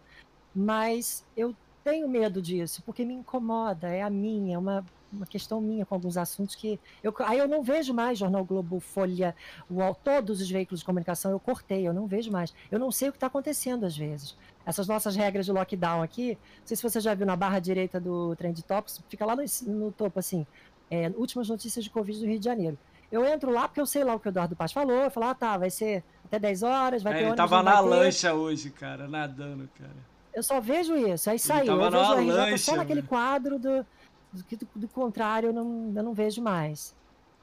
mas 0.55 1.25
eu 1.35 1.57
tenho 1.83 2.07
medo 2.07 2.43
disso, 2.43 2.83
porque 2.85 3.03
me 3.03 3.15
incomoda, 3.15 3.89
é 3.89 4.03
a 4.03 4.11
minha, 4.11 4.57
é 4.57 4.59
uma 4.59 4.85
uma 5.13 5.27
questão 5.27 5.61
minha 5.61 5.87
com 5.87 5.95
alguns 5.95 6.17
assuntos 6.17 6.55
que 6.55 6.79
eu, 7.03 7.15
aí 7.21 7.39
eu 7.39 7.49
não 7.49 7.63
vejo 7.63 7.95
mais 7.95 8.19
Jornal 8.19 8.45
Globo, 8.45 8.79
Folha, 8.81 9.35
UOL, 9.71 9.95
todos 9.95 10.41
os 10.41 10.51
veículos 10.51 10.81
de 10.81 10.87
comunicação 10.87 11.31
eu 11.31 11.41
cortei, 11.41 11.87
eu 11.87 11.93
não 11.93 12.07
vejo 12.07 12.31
mais. 12.31 12.55
Eu 12.71 12.79
não 12.79 12.91
sei 12.91 13.09
o 13.09 13.13
que 13.13 13.17
está 13.17 13.27
acontecendo 13.27 13.85
às 13.85 13.97
vezes. 13.97 14.37
Essas 14.67 14.87
nossas 14.87 15.17
regras 15.17 15.47
de 15.47 15.53
lockdown 15.53 16.03
aqui, 16.03 16.37
não 16.61 16.67
sei 16.67 16.77
se 16.77 16.83
você 16.83 17.01
já 17.01 17.15
viu 17.15 17.27
na 17.27 17.37
barra 17.37 17.59
direita 17.59 17.99
do 17.99 18.37
Trend 18.37 18.61
Topics, 18.63 19.03
fica 19.09 19.25
lá 19.25 19.35
no, 19.35 19.43
no 19.67 19.91
topo 19.93 20.19
assim, 20.19 20.47
é, 20.91 21.09
últimas 21.17 21.49
notícias 21.49 21.85
de 21.85 21.91
Covid 21.91 22.19
do 22.19 22.27
Rio 22.27 22.39
de 22.39 22.45
Janeiro. 22.45 22.79
Eu 23.11 23.25
entro 23.25 23.51
lá 23.51 23.67
porque 23.67 23.81
eu 23.81 23.87
sei 23.87 24.05
lá 24.05 24.15
o 24.15 24.21
que 24.21 24.29
o 24.29 24.31
Eduardo 24.31 24.55
Paz 24.55 24.73
falou, 24.73 25.05
eu 25.05 25.11
falo, 25.11 25.27
ah 25.27 25.35
tá, 25.35 25.57
vai 25.57 25.71
ser 25.71 26.05
até 26.27 26.39
10 26.39 26.63
horas, 26.63 27.03
vai 27.03 27.15
é, 27.15 27.17
ter 27.17 27.25
Ele 27.25 27.35
tava 27.35 27.63
na 27.63 27.81
lancha 27.81 28.35
hoje, 28.35 28.71
cara, 28.71 29.09
nadando, 29.09 29.69
cara. 29.79 30.09
Eu 30.35 30.43
só 30.43 30.61
vejo 30.61 30.95
isso, 30.95 31.31
aí 31.31 31.39
saiu. 31.39 31.81
Eu 31.81 31.91
vejo 31.91 31.97
a 31.97 32.47
RJ 32.51 32.59
só 32.59 32.77
naquele 32.77 33.03
quadro 33.03 33.59
do 33.59 33.85
do 34.33 34.45
que 34.45 34.57
do, 34.57 34.69
do, 34.75 34.89
contrário 34.89 35.49
eu 35.49 35.53
não, 35.53 35.93
eu 35.95 36.03
não 36.03 36.15
vejo 36.15 36.43
mais. 36.43 36.95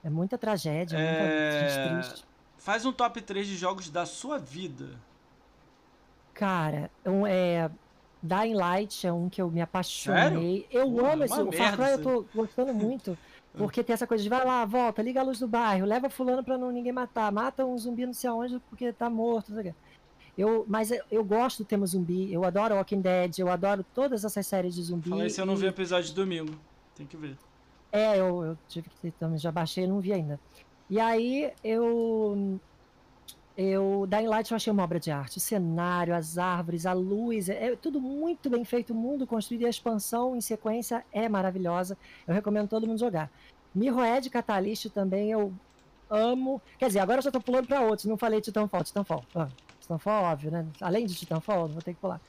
É 0.04 0.10
muita 0.10 0.38
tragédia, 0.38 0.98
é... 0.98 1.90
muita 1.90 2.08
triste. 2.08 2.26
Faz 2.58 2.86
um 2.86 2.92
top 2.92 3.22
3 3.22 3.46
de 3.48 3.56
jogos 3.56 3.90
da 3.90 4.06
sua 4.06 4.40
vida. 4.40 4.90
Cara, 6.34 6.90
um, 7.06 7.26
é, 7.26 7.70
Dying 8.22 8.56
Light 8.56 9.06
é 9.08 9.14
um 9.14 9.30
que 9.30 9.42
eu 9.42 9.50
me 9.50 9.62
apaixonei. 9.62 10.62
Sério? 10.62 10.66
Eu 10.72 10.92
Pô, 10.92 11.06
amo 11.06 11.24
esse. 11.24 11.42
O 11.42 11.52
Far 11.52 11.76
Cry 11.76 11.92
eu 11.92 12.02
tô 12.02 12.26
gostando 12.34 12.74
muito. 12.74 13.18
Porque 13.58 13.84
tem 13.84 13.94
essa 13.94 14.06
coisa 14.06 14.22
de 14.22 14.30
vai 14.30 14.44
lá, 14.44 14.66
volta, 14.66 15.02
liga 15.02 15.22
a 15.22 15.24
luz 15.24 15.40
do 15.40 15.48
bairro, 15.48 15.86
leva 15.86 16.10
fulano 16.10 16.44
pra 16.44 16.58
não 16.58 16.72
ninguém 16.72 16.92
matar, 16.92 17.32
mata 17.32 17.66
um 17.66 17.78
zumbi 17.78 18.06
não 18.06 18.14
sei 18.14 18.30
aonde 18.30 18.60
porque 18.70 18.92
tá 18.92 19.10
morto. 19.10 19.54
Eu, 20.38 20.66
mas 20.68 20.92
eu 21.10 21.24
gosto 21.24 21.64
do 21.64 21.66
tema 21.66 21.86
zumbi, 21.86 22.34
eu 22.34 22.44
adoro 22.44 22.76
Walking 22.76 23.00
Dead, 23.00 23.40
eu 23.40 23.50
adoro 23.50 23.86
todas 23.94 24.26
essas 24.26 24.46
séries 24.46 24.76
de 24.76 24.84
zumbi. 24.84 25.10
Falei 25.10 25.30
se 25.30 25.40
eu 25.40 25.46
não 25.46 25.56
vi 25.56 25.68
episódio 25.68 26.10
de 26.10 26.14
domingo. 26.14 26.54
Tem 26.96 27.06
que 27.06 27.18
ver. 27.18 27.38
É, 27.92 28.20
eu, 28.20 28.44
eu 28.44 28.58
tive 28.68 28.90
que 28.90 29.12
também, 29.12 29.38
já 29.38 29.52
baixei 29.52 29.84
e 29.84 29.88
não 29.88 30.00
vi 30.00 30.14
ainda. 30.14 30.40
E 30.90 31.00
aí 31.00 31.52
eu. 31.64 32.60
Eu, 33.58 34.06
Dying 34.06 34.28
Light 34.28 34.52
eu 34.52 34.56
achei 34.58 34.72
uma 34.72 34.84
obra 34.84 35.00
de 35.00 35.12
arte. 35.12 35.38
O 35.38 35.42
cenário, 35.42 36.14
as 36.14 36.38
árvores, 36.38 36.86
a 36.86 36.92
luz, 36.92 37.48
é, 37.48 37.68
é 37.68 37.76
tudo 37.76 38.02
muito 38.02 38.50
bem 38.50 38.66
feito. 38.66 38.92
O 38.92 38.96
mundo 38.96 39.26
construído 39.26 39.62
e 39.62 39.66
a 39.66 39.70
expansão 39.70 40.36
em 40.36 40.42
sequência 40.42 41.06
é 41.12 41.30
maravilhosa. 41.30 41.98
Eu 42.28 42.34
recomendo 42.34 42.68
todo 42.68 42.86
mundo 42.86 43.00
jogar. 43.00 43.32
Mirroed 43.74 44.30
Catalyst 44.30 44.90
também 44.90 45.32
eu 45.32 45.54
amo. 46.10 46.62
Quer 46.78 46.88
dizer, 46.88 47.00
agora 47.00 47.20
eu 47.20 47.24
já 47.24 47.32
tô 47.32 47.40
pulando 47.40 47.68
para 47.68 47.80
outros. 47.82 48.06
Não 48.06 48.18
falei 48.18 48.42
Titanfall. 48.42 48.84
Titanfall. 48.84 49.24
Ah, 49.34 49.48
Titanfall, 49.80 50.24
óbvio, 50.26 50.52
né? 50.52 50.68
Além 50.82 51.06
de 51.06 51.16
Titanfall, 51.16 51.70
vou 51.70 51.82
ter 51.82 51.94
que 51.94 52.00
pular. 52.02 52.20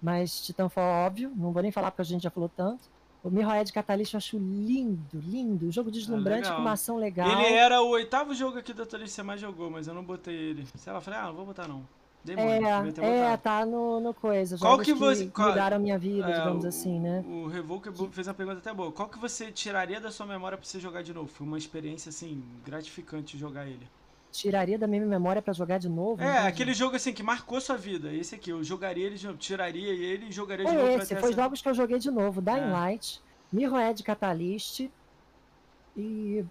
Mas 0.00 0.40
Titanfall, 0.40 1.06
óbvio. 1.06 1.32
Não 1.34 1.50
vou 1.52 1.62
nem 1.62 1.72
falar 1.72 1.90
porque 1.90 2.02
a 2.02 2.04
gente 2.04 2.22
já 2.22 2.30
falou 2.30 2.48
tanto. 2.48 2.88
O 3.22 3.30
Mirrorhead 3.30 3.70
Catalyst 3.72 4.14
eu 4.14 4.18
acho 4.18 4.38
lindo, 4.38 5.18
lindo. 5.20 5.70
Jogo 5.70 5.90
deslumbrante 5.90 6.48
ah, 6.48 6.54
com 6.54 6.62
uma 6.62 6.72
ação 6.72 6.96
legal. 6.96 7.28
Ele 7.28 7.52
era 7.52 7.82
o 7.82 7.88
oitavo 7.88 8.34
jogo 8.34 8.58
aqui 8.58 8.72
da 8.72 8.86
Thalys 8.86 9.10
que 9.10 9.16
você 9.16 9.22
mais 9.22 9.40
jogou, 9.40 9.70
mas 9.70 9.86
eu 9.86 9.94
não 9.94 10.02
botei 10.02 10.34
ele. 10.34 10.66
Se 10.74 10.88
ela 10.88 11.00
falou, 11.00 11.20
ah, 11.20 11.26
não 11.26 11.34
vou 11.34 11.46
botar 11.46 11.68
não. 11.68 11.84
Demônio, 12.22 13.02
é, 13.02 13.32
é 13.32 13.36
tá 13.38 13.64
no, 13.64 13.98
no 13.98 14.12
coisa. 14.12 14.58
Qual 14.58 14.78
que 14.78 14.92
você. 14.92 15.26
Que 15.26 15.40
mudaram 15.40 15.78
a 15.78 15.80
minha 15.80 15.98
vida, 15.98 16.28
é, 16.28 16.38
digamos 16.38 16.66
assim, 16.66 17.00
né? 17.00 17.24
O 17.26 17.46
Revoker 17.46 17.92
fez 18.10 18.28
uma 18.28 18.34
pergunta 18.34 18.58
até 18.58 18.74
boa. 18.74 18.92
Qual 18.92 19.08
que 19.08 19.18
você 19.18 19.50
tiraria 19.50 19.98
da 19.98 20.10
sua 20.10 20.26
memória 20.26 20.58
pra 20.58 20.66
você 20.66 20.78
jogar 20.78 21.02
de 21.02 21.14
novo? 21.14 21.28
Foi 21.28 21.46
uma 21.46 21.56
experiência, 21.56 22.10
assim, 22.10 22.42
gratificante 22.64 23.38
jogar 23.38 23.66
ele. 23.66 23.88
Tiraria 24.32 24.78
da 24.78 24.86
minha 24.86 25.04
memória 25.04 25.42
para 25.42 25.52
jogar 25.52 25.78
de 25.78 25.88
novo? 25.88 26.22
É, 26.22 26.46
aquele 26.46 26.72
jogo 26.72 26.94
assim 26.96 27.12
que 27.12 27.22
marcou 27.22 27.60
sua 27.60 27.76
vida. 27.76 28.12
Esse 28.12 28.36
aqui, 28.36 28.50
eu 28.50 28.62
jogaria 28.62 29.06
ele, 29.06 29.18
tiraria 29.36 29.92
ele 29.92 30.26
e 30.26 30.32
jogaria 30.32 30.64
de 30.64 30.70
é 30.70 30.74
novo. 30.74 31.02
Esse, 31.02 31.16
foi 31.16 31.30
essa... 31.30 31.42
jogos 31.42 31.60
que 31.60 31.68
eu 31.68 31.74
joguei 31.74 31.98
de 31.98 32.10
novo. 32.10 32.40
Dying 32.40 32.60
é. 32.60 32.70
Light. 32.70 33.20
Mirrorhead 33.52 34.02
Catalyst 34.02 34.88
e. 35.96 36.44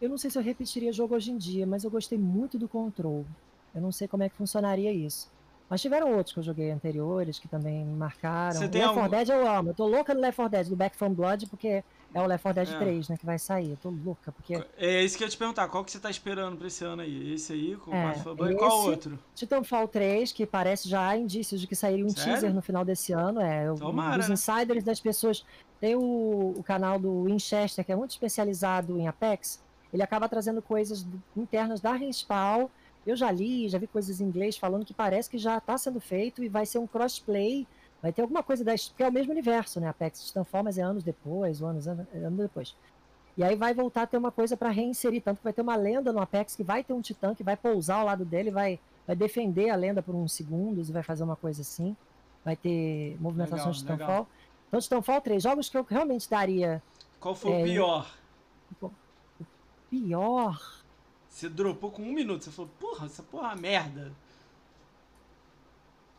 Eu 0.00 0.08
não 0.08 0.16
sei 0.16 0.30
se 0.30 0.38
eu 0.38 0.42
repetiria 0.42 0.92
jogo 0.92 1.14
hoje 1.14 1.32
em 1.32 1.36
dia, 1.36 1.66
mas 1.66 1.82
eu 1.82 1.90
gostei 1.90 2.16
muito 2.16 2.56
do 2.56 2.68
Control. 2.68 3.26
Eu 3.74 3.80
não 3.80 3.90
sei 3.90 4.06
como 4.06 4.22
é 4.22 4.28
que 4.28 4.36
funcionaria 4.36 4.92
isso. 4.92 5.28
Mas 5.68 5.82
tiveram 5.82 6.14
outros 6.14 6.32
que 6.32 6.38
eu 6.38 6.44
joguei 6.44 6.70
anteriores 6.70 7.38
que 7.38 7.46
também 7.46 7.84
me 7.84 7.94
marcaram. 7.94 8.60
Left 8.60 8.94
4 8.94 9.10
Dead 9.10 9.28
eu 9.28 9.46
amo. 9.46 9.70
Eu 9.70 9.74
tô 9.74 9.86
louca 9.86 10.14
no 10.14 10.20
Left 10.20 10.36
4 10.36 10.50
Dead, 10.50 10.68
do 10.68 10.76
Back 10.76 10.96
from 10.96 11.12
Blood, 11.12 11.46
porque 11.48 11.84
é 12.14 12.20
o 12.20 12.26
Left 12.26 12.42
4 12.42 12.64
Dead 12.64 12.74
é. 12.74 12.78
3, 12.78 13.08
né, 13.08 13.16
que 13.16 13.26
vai 13.26 13.38
sair. 13.38 13.70
Eu 13.70 13.76
tô 13.76 13.90
louca, 13.90 14.32
porque... 14.32 14.62
É 14.76 15.02
isso 15.02 15.16
que 15.16 15.24
eu 15.24 15.26
ia 15.26 15.30
te 15.30 15.36
perguntar, 15.36 15.68
qual 15.68 15.84
que 15.84 15.90
você 15.90 15.98
tá 15.98 16.10
esperando 16.10 16.56
pra 16.56 16.66
esse 16.66 16.84
ano 16.84 17.02
aí? 17.02 17.34
Esse 17.34 17.52
aí, 17.52 17.76
com 17.76 17.94
é, 17.94 18.14
o 18.24 18.56
qual 18.56 18.86
outro? 18.86 19.18
Titanfall 19.34 19.88
3, 19.88 20.32
que 20.32 20.46
parece 20.46 20.88
já 20.88 21.08
há 21.08 21.16
indícios 21.16 21.60
de 21.60 21.66
que 21.66 21.76
sairia 21.76 22.04
um 22.04 22.10
Sério? 22.10 22.32
teaser 22.32 22.54
no 22.54 22.62
final 22.62 22.84
desse 22.84 23.12
ano. 23.12 23.40
É, 23.40 23.72
Tomara, 23.74 24.20
os 24.20 24.28
insiders 24.28 24.82
das 24.82 25.00
pessoas... 25.00 25.44
Tem 25.80 25.94
o, 25.94 26.54
o 26.56 26.62
canal 26.64 26.98
do 26.98 27.24
Winchester, 27.24 27.84
que 27.84 27.92
é 27.92 27.96
muito 27.96 28.10
especializado 28.10 28.98
em 28.98 29.06
Apex. 29.06 29.62
Ele 29.92 30.02
acaba 30.02 30.28
trazendo 30.28 30.60
coisas 30.60 31.06
internas 31.36 31.80
da 31.80 31.92
Respawn. 31.92 32.68
Eu 33.06 33.16
já 33.16 33.30
li, 33.30 33.68
já 33.68 33.78
vi 33.78 33.86
coisas 33.86 34.20
em 34.20 34.24
inglês 34.24 34.56
falando 34.56 34.84
que 34.84 34.92
parece 34.92 35.30
que 35.30 35.38
já 35.38 35.56
está 35.58 35.78
sendo 35.78 36.00
feito 36.00 36.42
e 36.42 36.48
vai 36.48 36.66
ser 36.66 36.78
um 36.78 36.86
crossplay 36.86 37.66
Vai 38.00 38.12
ter 38.12 38.22
alguma 38.22 38.42
coisa 38.42 38.64
da. 38.64 38.72
Porque 38.72 39.02
é 39.02 39.08
o 39.08 39.12
mesmo 39.12 39.32
universo, 39.32 39.80
né? 39.80 39.88
Apex 39.88 40.26
Titanfall, 40.26 40.62
mas 40.62 40.78
é 40.78 40.82
anos 40.82 41.02
depois, 41.02 41.62
anos, 41.62 41.88
anos, 41.88 42.06
anos 42.14 42.38
depois. 42.38 42.76
E 43.36 43.42
aí 43.42 43.54
vai 43.54 43.72
voltar 43.72 44.02
a 44.02 44.06
ter 44.06 44.16
uma 44.16 44.32
coisa 44.32 44.56
para 44.56 44.68
reinserir. 44.68 45.22
Tanto 45.22 45.38
que 45.38 45.44
vai 45.44 45.52
ter 45.52 45.62
uma 45.62 45.76
lenda 45.76 46.12
no 46.12 46.20
Apex 46.20 46.56
que 46.56 46.62
vai 46.62 46.82
ter 46.82 46.92
um 46.92 47.00
titã 47.00 47.34
que 47.34 47.42
vai 47.42 47.56
pousar 47.56 48.00
ao 48.00 48.06
lado 48.06 48.24
dele, 48.24 48.50
vai, 48.50 48.80
vai 49.06 49.14
defender 49.14 49.70
a 49.70 49.76
lenda 49.76 50.02
por 50.02 50.14
uns 50.14 50.32
segundos 50.32 50.88
e 50.88 50.92
vai 50.92 51.02
fazer 51.02 51.24
uma 51.24 51.36
coisa 51.36 51.62
assim. 51.62 51.96
Vai 52.44 52.56
ter 52.56 53.16
movimentação 53.20 53.70
de 53.70 53.78
Titanfall. 53.78 54.08
Legal. 54.08 54.28
Então, 54.68 54.80
Titanfall 54.80 55.20
3, 55.20 55.42
jogos 55.42 55.68
que 55.68 55.78
eu 55.78 55.86
realmente 55.88 56.28
daria. 56.28 56.82
Qual 57.20 57.34
foi 57.34 57.52
é, 57.52 57.60
o 57.60 57.64
pior? 57.64 58.14
O 58.80 58.90
pior. 59.90 60.82
Você 61.28 61.48
dropou 61.48 61.90
com 61.90 62.02
um 62.02 62.12
minuto. 62.12 62.44
Você 62.44 62.50
falou, 62.50 62.70
porra, 62.78 63.06
essa 63.06 63.22
porra 63.22 63.52
é 63.52 63.56
merda. 63.56 64.12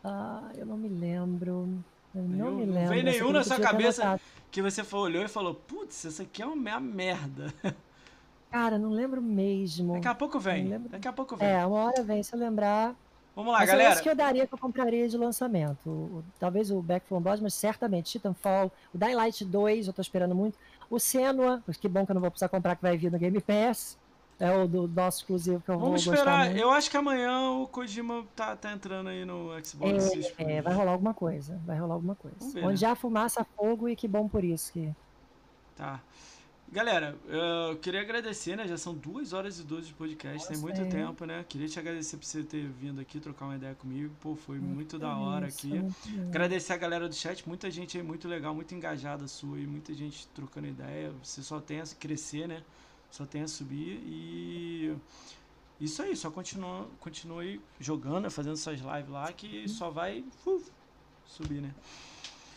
Ah, 0.04 0.50
eu 0.56 0.66
não 0.66 0.78
me 0.78 0.88
lembro. 0.88 1.68
Eu 2.14 2.24
não 2.24 2.52
me 2.52 2.66
lembro. 2.66 2.82
Não 2.82 2.90
vem 2.90 3.04
nenhum 3.04 3.32
na 3.32 3.44
sua 3.44 3.60
cabeça 3.60 4.20
que 4.52 4.62
você 4.62 4.84
olhou 4.96 5.24
e 5.24 5.28
falou, 5.28 5.54
putz, 5.54 6.06
essa 6.06 6.24
aqui 6.24 6.42
é 6.42 6.46
uma 6.46 6.80
merda. 6.80 7.54
Cara, 8.52 8.80
não 8.80 8.90
lembro 8.90 9.22
mesmo. 9.22 9.94
Daqui 9.94 10.08
a 10.08 10.16
pouco 10.16 10.40
vem. 10.40 10.80
Daqui 10.90 11.08
a 11.08 11.14
pouco 11.14 11.36
vem. 11.36 11.48
É, 11.48 11.66
uma 11.66 11.84
hora 11.84 12.04
vem, 12.04 12.24
se 12.24 12.34
eu 12.34 12.40
lembrar. 12.40 12.96
Vamos 13.36 13.54
lá, 13.54 13.60
mas 13.60 13.70
galera. 13.70 13.90
Mas 13.92 14.02
que 14.02 14.10
eu 14.10 14.16
daria 14.16 14.48
que 14.48 14.54
eu 14.54 14.58
compraria 14.58 15.08
de 15.08 15.18
lançamento. 15.18 16.24
Talvez 16.40 16.72
o 16.72 16.82
Back 16.82 17.08
from 17.08 17.22
Blood, 17.22 17.44
mas 17.44 17.54
certamente 17.54 18.12
Titanfall, 18.12 18.72
o 18.94 18.98
Dying 18.98 19.14
Light 19.14 19.46
2, 19.46 19.88
eu 19.88 19.94
tô 19.94 20.02
esperando 20.02 20.34
muito. 20.34 20.58
O 20.90 21.00
Senua, 21.00 21.64
que 21.80 21.88
bom 21.88 22.06
que 22.06 22.12
eu 22.12 22.16
não 22.16 22.22
vou 22.22 22.32
precisar 22.32 22.50
comprar, 22.50 22.76
que 22.76 22.82
vai 22.82 22.98
vir 22.98 23.12
no 23.12 23.20
Game 23.20 23.40
Pass. 23.40 23.98
É 24.40 24.50
o 24.56 24.68
do 24.68 24.88
nosso 24.88 25.20
exclusivo 25.20 25.62
que 25.62 25.70
eu 25.70 25.78
Vamos 25.78 26.06
vou 26.06 26.14
esperar. 26.14 26.56
Eu 26.56 26.72
acho 26.72 26.90
que 26.90 26.96
amanhã 26.96 27.52
o 27.52 27.68
Kojima 27.68 28.26
tá, 28.34 28.56
tá 28.56 28.72
entrando 28.72 29.10
aí 29.10 29.26
no 29.26 29.50
Xbox. 29.64 30.34
É, 30.38 30.58
é, 30.58 30.62
vai 30.62 30.74
rolar 30.74 30.94
alguma 30.94 31.14
coisa. 31.14 31.60
Vai 31.66 31.78
rolar 31.78 31.96
alguma 31.96 32.16
coisa. 32.16 32.38
Ver, 32.54 32.64
Onde 32.64 32.82
né? 32.82 32.90
há 32.90 32.96
fumaça, 32.96 33.46
fogo 33.58 33.90
e 33.90 33.98
que 33.98 34.08
bom 34.08 34.30
por 34.30 34.44
isso. 34.46 34.72
Que... 34.72 34.96
Tá. 35.76 36.00
Galera, 36.72 37.18
eu 37.28 37.78
queria 37.78 38.00
agradecer, 38.00 38.56
né? 38.56 38.68
Já 38.68 38.78
são 38.78 38.94
duas 38.94 39.34
horas 39.34 39.60
e 39.60 39.64
12 39.64 39.88
de 39.88 39.94
podcast, 39.96 40.38
Nossa, 40.38 40.54
tem 40.54 40.58
muito 40.60 40.80
é. 40.82 40.86
tempo, 40.86 41.26
né? 41.26 41.44
Queria 41.50 41.68
te 41.68 41.80
agradecer 41.80 42.16
por 42.16 42.26
você 42.26 42.44
ter 42.44 42.66
vindo 42.68 43.02
aqui 43.02 43.20
trocar 43.20 43.46
uma 43.46 43.56
ideia 43.56 43.74
comigo. 43.74 44.14
Pô, 44.22 44.36
foi 44.36 44.60
muito, 44.60 44.76
muito 44.76 45.00
da 45.00 45.18
hora 45.18 45.48
isso, 45.48 45.68
aqui. 45.68 45.84
Agradecer 46.28 46.74
a 46.74 46.78
galera 46.78 47.10
do 47.10 47.16
chat, 47.16 47.48
muita 47.48 47.72
gente 47.72 47.98
aí 47.98 48.04
muito 48.04 48.28
legal, 48.28 48.54
muito 48.54 48.74
engajada 48.76 49.28
sua 49.28 49.60
e 49.60 49.66
muita 49.66 49.94
gente 49.96 50.28
trocando 50.28 50.68
ideia. 50.68 51.12
Você 51.24 51.42
só 51.42 51.60
tem 51.60 51.82
a 51.82 51.86
crescer, 52.00 52.48
né? 52.48 52.62
Só 53.10 53.26
tem 53.26 53.42
a 53.42 53.48
subir 53.48 54.02
e 54.06 54.96
isso 55.80 56.02
aí, 56.02 56.16
só 56.16 56.30
continua, 56.30 56.88
continue 57.00 57.62
jogando, 57.80 58.30
fazendo 58.30 58.58
suas 58.58 58.80
lives 58.80 59.10
lá 59.10 59.32
que 59.32 59.68
só 59.70 59.90
vai 59.90 60.26
uf, 60.46 60.70
subir, 61.26 61.62
né? 61.62 61.74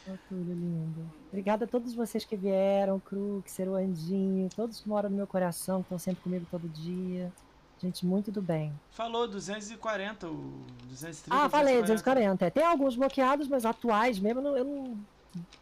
Oh, 0.09 0.19
tudo 0.29 0.53
lindo. 0.53 1.09
Obrigada 1.29 1.65
a 1.65 1.69
todos 1.69 1.95
vocês 1.95 2.25
que 2.25 2.37
vieram, 2.37 2.99
Crux, 2.99 3.61
Andinho, 3.61 4.49
todos 4.55 4.81
que 4.81 4.89
moram 4.89 5.09
no 5.09 5.17
meu 5.17 5.27
coração, 5.29 5.79
que 5.79 5.87
estão 5.87 5.99
sempre 5.99 6.25
comigo 6.25 6.45
todo 6.51 6.69
dia. 6.69 7.33
Gente, 7.79 8.05
muito 8.05 8.31
do 8.33 8.43
bem. 8.43 8.73
Falou 8.91 9.29
240, 9.29 10.29
o 10.29 10.65
230. 10.89 11.27
Ah, 11.31 11.49
falei 11.49 11.81
240. 11.81 12.45
É, 12.45 12.51
tem 12.51 12.65
alguns 12.65 12.97
bloqueados, 12.97 13.47
mas 13.47 13.65
atuais 13.65 14.19
mesmo, 14.19 14.41
eu 14.41 14.43
não. 14.43 14.57
Eu 14.57 14.65
não... 14.65 14.99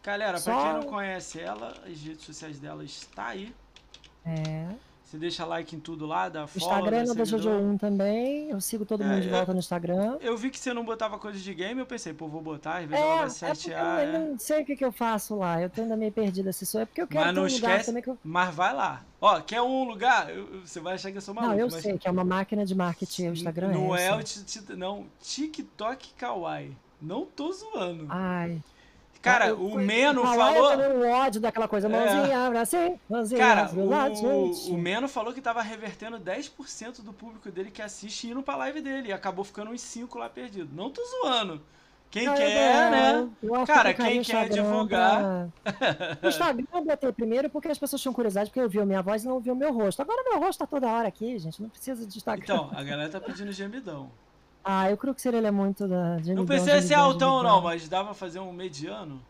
Galera, 0.03 0.37
Só... 0.39 0.51
pra 0.51 0.63
quem 0.63 0.81
não 0.81 0.91
conhece 0.91 1.39
ela, 1.39 1.69
as 1.85 2.01
redes 2.01 2.23
sociais 2.23 2.59
dela 2.59 2.83
está 2.83 3.27
aí. 3.27 3.53
É. 4.25 4.67
Você 5.11 5.17
deixa 5.17 5.45
like 5.45 5.75
em 5.75 5.79
tudo 5.79 6.05
lá, 6.05 6.29
dá 6.29 6.47
follow. 6.47 6.73
Instagram 6.73 7.03
da 7.13 7.23
Jojo1 7.23 7.77
também. 7.77 8.49
Eu 8.49 8.61
sigo 8.61 8.85
todo 8.85 9.03
mundo 9.03 9.17
é, 9.17 9.19
de 9.19 9.27
volta 9.27 9.51
eu, 9.51 9.53
no 9.53 9.59
Instagram. 9.59 10.17
Eu 10.21 10.37
vi 10.37 10.49
que 10.49 10.57
você 10.57 10.73
não 10.73 10.85
botava 10.85 11.19
coisa 11.19 11.37
de 11.37 11.53
game, 11.53 11.81
eu 11.81 11.85
pensei, 11.85 12.13
pô, 12.13 12.29
vou 12.29 12.41
botar, 12.41 12.77
às 12.77 12.85
vezes 12.85 13.03
é, 13.03 13.73
ela 13.73 13.93
vai. 13.93 14.05
É 14.05 14.07
eu, 14.07 14.13
eu 14.13 14.31
não 14.31 14.39
sei 14.39 14.61
o 14.61 14.65
que, 14.65 14.73
que 14.73 14.85
eu 14.85 14.91
faço 14.93 15.35
lá. 15.35 15.61
Eu 15.61 15.69
tô 15.69 15.81
ainda 15.81 15.97
meio 15.97 16.13
perdida 16.13 16.53
se 16.53 16.65
sou. 16.65 16.79
É 16.79 16.85
porque 16.85 17.01
eu 17.01 17.07
quero 17.07 17.25
mas 17.25 17.35
não 17.35 17.43
um 17.43 17.45
esquece, 17.45 17.65
lugar 17.65 17.85
também 17.85 18.03
que 18.03 18.09
eu... 18.09 18.17
Mas 18.23 18.55
vai 18.55 18.73
lá. 18.73 19.03
Ó, 19.19 19.41
quer 19.41 19.61
um 19.61 19.83
lugar? 19.83 20.33
Eu, 20.33 20.61
você 20.65 20.79
vai 20.79 20.93
achar 20.93 21.11
que 21.11 21.17
eu 21.17 21.21
sou 21.21 21.33
maluco. 21.33 21.55
Não, 21.55 21.59
eu 21.59 21.69
mas... 21.69 21.81
sei 21.81 21.97
que 21.97 22.07
é 22.07 22.11
uma 22.11 22.23
máquina 22.23 22.65
de 22.65 22.73
marketing. 22.73 23.27
O 23.27 23.33
Instagram 23.33 23.67
não 23.73 23.93
é, 23.93 24.07
é 24.07 24.13
o 24.13 24.77
não, 24.77 25.05
TikTok 25.19 26.13
Kawaii. 26.13 26.71
Não 27.01 27.25
tô 27.25 27.51
zoando. 27.51 28.05
Ai. 28.07 28.61
Cara, 29.21 29.49
eu, 29.49 29.61
o 29.61 29.75
Meno 29.75 30.23
falou. 30.23 30.73
Eu 30.73 30.99
um 30.99 31.11
ódio 31.11 31.39
daquela 31.39 31.67
coisa, 31.67 31.87
mãozinha, 31.87 32.33
é. 32.33 32.47
abracei, 32.47 32.99
mãozinha, 33.07 33.39
Cara, 33.39 33.71
o, 33.71 34.71
o 34.73 34.77
Meno 34.77 35.07
falou 35.07 35.31
que 35.31 35.41
tava 35.41 35.61
revertendo 35.61 36.19
10% 36.19 37.01
do 37.03 37.13
público 37.13 37.51
dele 37.51 37.69
que 37.69 37.81
assiste 37.81 38.27
indo 38.27 38.41
pra 38.41 38.55
live 38.55 38.81
dele. 38.81 39.09
E 39.09 39.13
acabou 39.13 39.45
ficando 39.45 39.71
uns 39.71 39.81
5 39.81 40.17
lá 40.17 40.27
perdido. 40.27 40.69
Não 40.73 40.89
tô 40.89 41.01
zoando. 41.05 41.61
Quem 42.09 42.25
quer, 42.33 42.91
né? 42.91 43.29
Cara, 43.65 43.93
quem 43.93 44.21
quer 44.21 44.49
divulgar. 44.49 45.49
Pra... 45.63 46.17
o 46.21 46.27
Instagram 46.27 46.65
eu 46.73 46.83
botei 46.83 47.11
primeiro 47.13 47.49
porque 47.49 47.69
as 47.69 47.77
pessoas 47.77 48.01
tinham 48.01 48.13
curiosidade, 48.13 48.49
porque 48.49 48.59
ouviam 48.59 48.85
minha 48.85 49.01
voz 49.01 49.23
e 49.23 49.27
não 49.27 49.35
ouviam 49.35 49.55
meu 49.55 49.71
rosto. 49.71 50.01
Agora 50.01 50.21
meu 50.29 50.39
rosto 50.39 50.59
tá 50.59 50.67
toda 50.67 50.87
hora 50.87 51.07
aqui, 51.07 51.39
gente. 51.39 51.61
Não 51.61 51.69
precisa 51.69 52.05
de 52.05 52.17
Instagram. 52.17 52.43
Então, 52.43 52.69
a 52.73 52.83
galera 52.83 53.09
tá 53.09 53.21
pedindo 53.21 53.51
gemidão. 53.53 54.11
Ah, 54.63 54.89
eu 54.89 54.97
creio 54.97 55.15
que 55.15 55.21
seria 55.21 55.37
ele 55.37 55.47
é 55.47 55.51
muito 55.51 55.87
da. 55.87 56.17
Gemidão, 56.17 56.35
não 56.35 56.45
precisa 56.45 56.81
ser 56.81 56.93
altão, 56.93 57.41
não, 57.41 57.61
mas 57.61 57.87
dá 57.89 58.03
pra 58.03 58.13
fazer 58.13 58.39
um 58.39 58.53
mediano. 58.53 59.21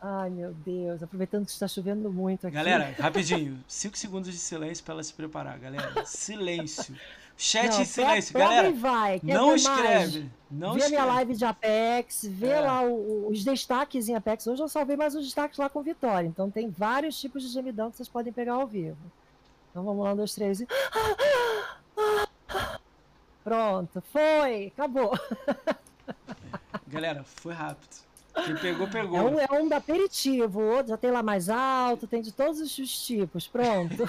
Ai, 0.00 0.28
meu 0.28 0.52
Deus, 0.52 1.02
aproveitando 1.02 1.46
que 1.46 1.52
está 1.52 1.66
chovendo 1.66 2.12
muito 2.12 2.46
aqui. 2.46 2.54
Galera, 2.54 2.94
rapidinho, 3.00 3.62
5 3.66 3.96
segundos 3.96 4.30
de 4.30 4.36
silêncio 4.36 4.84
para 4.84 4.94
ela 4.94 5.02
se 5.02 5.12
preparar, 5.12 5.58
galera. 5.58 6.04
Silêncio. 6.04 6.94
Chat 7.36 7.72
não, 7.72 7.80
em 7.80 7.84
silêncio, 7.84 8.34
galera. 8.34 8.70
Vai. 8.70 9.20
não 9.22 9.54
escreve. 9.54 10.20
Mais? 10.20 10.30
Não 10.50 10.74
vê 10.74 10.80
escreve. 10.80 10.96
a 10.96 11.02
minha 11.02 11.14
live 11.14 11.34
de 11.34 11.44
Apex, 11.44 12.26
vê 12.30 12.48
é. 12.48 12.60
lá 12.60 12.82
o, 12.82 13.28
os 13.28 13.42
destaques 13.42 14.08
em 14.08 14.14
Apex. 14.14 14.46
Hoje 14.46 14.62
eu 14.62 14.68
salvei 14.68 14.96
mais 14.96 15.14
os 15.14 15.24
destaques 15.24 15.58
lá 15.58 15.68
com 15.68 15.82
Vitória. 15.82 16.28
Então 16.28 16.50
tem 16.50 16.70
vários 16.70 17.18
tipos 17.18 17.42
de 17.42 17.48
gemidão 17.48 17.90
que 17.90 17.96
vocês 17.96 18.08
podem 18.08 18.32
pegar 18.32 18.54
ao 18.54 18.66
vivo. 18.66 18.98
Então 19.70 19.84
vamos 19.84 20.04
lá, 20.04 20.12
um, 20.12 20.16
dois, 20.16 20.34
três 20.34 20.60
e. 20.60 20.68
Pronto, 23.44 24.02
foi, 24.10 24.68
acabou. 24.68 25.12
Galera, 26.88 27.22
foi 27.24 27.52
rápido. 27.52 28.02
Quem 28.44 28.56
pegou, 28.56 28.88
pegou. 28.88 29.18
É 29.18 29.22
um, 29.22 29.40
é 29.40 29.62
um 29.62 29.76
aperitivo, 29.76 30.60
outro 30.60 30.88
já 30.88 30.96
tem 30.96 31.10
lá 31.10 31.22
mais 31.22 31.48
alto, 31.48 32.06
tem 32.06 32.20
de 32.20 32.32
todos 32.32 32.60
os 32.60 33.04
tipos. 33.06 33.46
Pronto. 33.46 34.02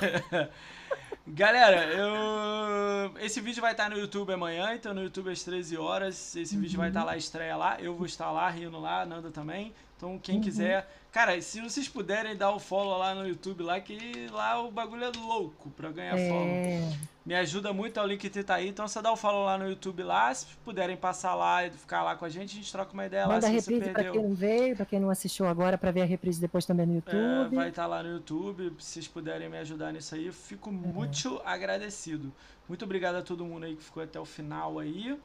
Galera, 1.28 1.86
eu... 1.92 3.18
esse 3.20 3.42
vídeo 3.42 3.62
vai 3.62 3.72
estar 3.72 3.90
no 3.90 3.98
YouTube 3.98 4.32
amanhã, 4.34 4.76
então 4.76 4.94
no 4.94 5.04
YouTube 5.04 5.32
às 5.32 5.44
13 5.44 5.76
horas. 5.78 6.36
Esse 6.36 6.56
uhum. 6.56 6.62
vídeo 6.62 6.78
vai 6.78 6.90
estar 6.90 7.04
lá, 7.04 7.18
estreia 7.18 7.56
lá. 7.56 7.78
Eu 7.80 7.96
vou 7.96 8.06
estar 8.06 8.32
lá, 8.32 8.50
rindo 8.50 8.80
lá, 8.80 9.06
Nanda 9.06 9.32
também. 9.32 9.74
Então 9.98 10.20
quem 10.20 10.36
uhum. 10.36 10.42
quiser. 10.42 10.88
Cara, 11.12 11.40
se 11.42 11.62
vocês 11.62 11.88
puderem 11.88 12.36
dar 12.36 12.52
o 12.52 12.60
follow 12.60 12.98
lá 12.98 13.16
no 13.16 13.28
YouTube, 13.28 13.64
lá 13.64 13.80
que 13.80 14.28
lá 14.32 14.62
o 14.62 14.72
bagulho 14.72 15.04
é 15.04 15.12
louco 15.18 15.70
pra 15.72 15.90
ganhar 15.92 16.18
é. 16.18 16.30
follow. 16.30 17.15
Me 17.26 17.34
ajuda 17.34 17.74
muito, 17.74 18.00
é 18.00 18.04
o 18.04 18.06
link 18.06 18.30
tá 18.44 18.56
aí. 18.56 18.70
Então 18.70 18.88
você 18.88 19.02
dá 19.02 19.12
o 19.12 19.16
follow 19.16 19.46
lá 19.46 19.58
no 19.58 19.68
YouTube 19.68 20.04
lá. 20.04 20.32
Se 20.32 20.46
puderem 20.64 20.96
passar 20.96 21.34
lá 21.34 21.66
e 21.66 21.72
ficar 21.72 22.04
lá 22.04 22.16
com 22.16 22.24
a 22.24 22.30
gente, 22.30 22.52
a 22.52 22.56
gente 22.56 22.72
troca 22.72 22.94
uma 22.94 23.08
ideia 23.08 23.24
Manda 23.24 23.34
lá. 23.34 23.42
Manda 23.42 23.48
a 23.48 23.50
reprise 23.50 23.90
pra 23.90 24.04
quem 24.04 24.22
não 24.22 24.36
veio, 24.36 24.76
pra 24.76 24.86
quem 24.86 25.00
não 25.00 25.10
assistiu 25.10 25.48
agora, 25.48 25.76
pra 25.76 25.90
ver 25.90 26.04
a 26.04 26.06
reprise 26.06 26.40
depois 26.40 26.66
também 26.66 26.86
no 26.86 26.94
é, 26.94 26.96
YouTube. 26.98 27.54
É, 27.54 27.56
vai 27.56 27.70
estar 27.70 27.82
tá 27.82 27.88
lá 27.88 28.04
no 28.04 28.10
YouTube. 28.10 28.72
Se 28.78 28.92
vocês 28.92 29.08
puderem 29.08 29.50
me 29.50 29.58
ajudar 29.58 29.92
nisso 29.92 30.14
aí, 30.14 30.28
eu 30.28 30.34
fico 30.34 30.70
é. 30.70 30.74
muito 30.74 31.42
agradecido. 31.44 32.32
Muito 32.70 32.86
obrigado 32.86 33.16
a 33.16 33.24
todo 33.24 33.44
mundo 33.44 33.66
aí 33.66 33.76
que 33.76 33.84
ficou 33.84 34.04
até 34.04 34.20
o 34.20 34.26
final 34.26 34.78
aí. 34.78 35.18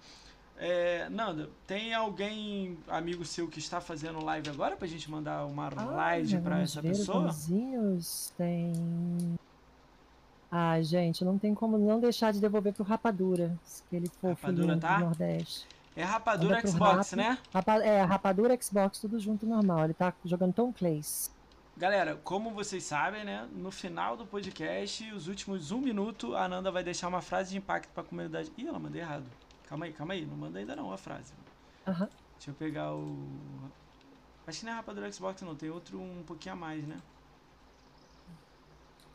É, 0.57 1.07
Nanda, 1.11 1.51
tem 1.67 1.93
alguém, 1.93 2.79
amigo 2.89 3.27
seu, 3.27 3.47
que 3.47 3.59
está 3.59 3.81
fazendo 3.81 4.25
live 4.25 4.49
agora 4.49 4.75
pra 4.75 4.89
gente 4.89 5.11
mandar 5.11 5.45
uma 5.45 5.69
ah, 5.75 5.85
live 5.85 6.39
pra 6.39 6.61
essa 6.61 6.83
pessoa? 6.83 7.31
Tem. 8.39 8.73
Ah, 10.51 10.81
gente, 10.83 11.25
não 11.25 11.39
tem 11.39 11.55
como 11.55 11.79
não 11.79 12.01
deixar 12.01 12.33
de 12.33 12.41
devolver 12.41 12.73
pro 12.73 12.83
Rapadura, 12.83 13.57
se 13.63 13.85
ele 13.93 14.09
for 14.21 14.31
Rapadura, 14.31 14.77
tá? 14.77 14.97
do 14.97 15.05
Nordeste. 15.05 15.67
É 15.95 16.03
Rapadura 16.03 16.67
Xbox, 16.67 17.11
Rap, 17.11 17.17
né? 17.17 17.39
Rapa, 17.53 17.77
é, 17.77 18.03
Rapadura 18.03 18.59
Xbox, 18.61 18.99
tudo 18.99 19.19
junto 19.21 19.47
normal. 19.47 19.85
Ele 19.85 19.95
tá 19.95 20.13
jogando 20.25 20.53
Tom 20.53 20.73
Clays. 20.73 21.31
Galera, 21.77 22.17
como 22.25 22.51
vocês 22.51 22.85
sabem, 22.85 23.25
né? 23.25 23.49
No 23.53 23.71
final 23.71 24.17
do 24.17 24.27
podcast, 24.27 25.13
os 25.13 25.29
últimos 25.29 25.71
um 25.71 25.81
minuto, 25.81 26.35
a 26.35 26.49
Nanda 26.49 26.71
vai 26.71 26.83
deixar 26.83 27.09
uma 27.09 27.23
frase 27.23 27.53
de 27.53 27.59
impacto 27.59 27.91
pra 27.93 28.03
comunidade. 28.03 28.53
Ih, 28.57 28.67
ela 28.67 28.79
mandei 28.79 29.01
errado. 29.01 29.25
Calma 29.69 29.87
aí, 29.87 29.93
calma 29.93 30.15
aí, 30.15 30.27
não 30.27 30.37
manda 30.37 30.59
ainda 30.59 30.75
não 30.75 30.93
a 30.93 30.99
frase. 30.99 31.33
Uhum. 31.87 32.09
Deixa 32.37 32.51
eu 32.51 32.55
pegar 32.55 32.93
o. 32.93 33.17
Acho 34.47 34.61
que 34.61 34.67
não 34.67 34.73
é 34.73 34.77
rapadura 34.77 35.11
Xbox, 35.13 35.43
não, 35.43 35.55
tem 35.55 35.71
outro 35.71 36.01
um 36.01 36.23
pouquinho 36.27 36.55
a 36.55 36.57
mais, 36.57 36.87
né? 36.87 36.97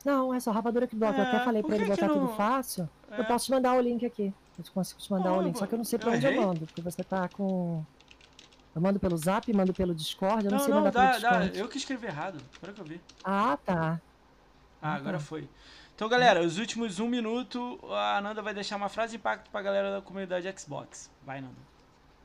Não, 0.06 0.32
é 0.32 0.40
só 0.40 0.52
rapadura 0.52 0.88
Xbox. 0.88 1.18
É, 1.18 1.22
eu 1.22 1.26
até 1.26 1.40
falei 1.44 1.64
pra 1.64 1.76
ele 1.76 1.86
botar 1.86 2.08
não... 2.08 2.14
tudo 2.14 2.28
fácil. 2.36 2.88
É. 3.10 3.20
Eu 3.20 3.26
posso 3.26 3.46
te 3.46 3.52
mandar 3.52 3.74
o 3.74 3.82
link 3.82 4.06
aqui. 4.06 4.32
Eu 4.58 4.64
consigo 4.72 5.02
te 5.02 5.12
mandar 5.12 5.34
o 5.34 5.42
link. 5.42 5.58
Só 5.58 5.66
que 5.66 5.74
eu 5.74 5.78
não 5.78 5.84
sei 5.84 5.98
pra 5.98 6.12
eu 6.12 6.16
onde 6.16 6.26
eu 6.28 6.42
mando, 6.42 6.66
porque 6.68 6.82
você 6.82 7.04
tá 7.04 7.28
com. 7.28 7.84
Eu 8.76 8.82
mando 8.82 9.00
pelo 9.00 9.18
zap, 9.18 9.52
mando 9.52 9.74
pelo 9.74 9.96
Discord, 9.96 10.46
eu 10.46 10.52
não, 10.52 10.58
não 10.58 10.66
sei 10.66 10.74
não, 10.74 10.82
mandar 10.82 10.92
dá, 10.92 11.00
pelo 11.02 11.14
Discord. 11.14 11.50
Dá. 11.50 11.58
Eu 11.58 11.68
que 11.68 11.78
escrevi 11.78 12.06
errado, 12.06 12.38
agora 12.58 12.74
que 12.74 12.82
eu 12.82 12.86
vi. 12.86 13.02
Ah, 13.24 13.58
tá. 13.66 14.00
Ah, 14.82 14.94
agora 14.94 15.20
foi. 15.20 15.50
Então, 15.96 16.08
galera, 16.08 16.42
os 16.42 16.60
últimos 16.60 17.00
um 17.00 17.08
minuto, 17.08 17.80
a 17.90 18.20
Nanda 18.22 18.42
vai 18.42 18.54
deixar 18.54 18.76
uma 18.76 18.90
frase 18.90 19.12
de 19.12 19.18
impacto 19.18 19.50
pra 19.50 19.62
galera 19.62 19.92
da 19.92 20.02
comunidade 20.02 20.54
Xbox. 20.60 21.10
Vai, 21.26 21.42
Nanda. 21.42 21.56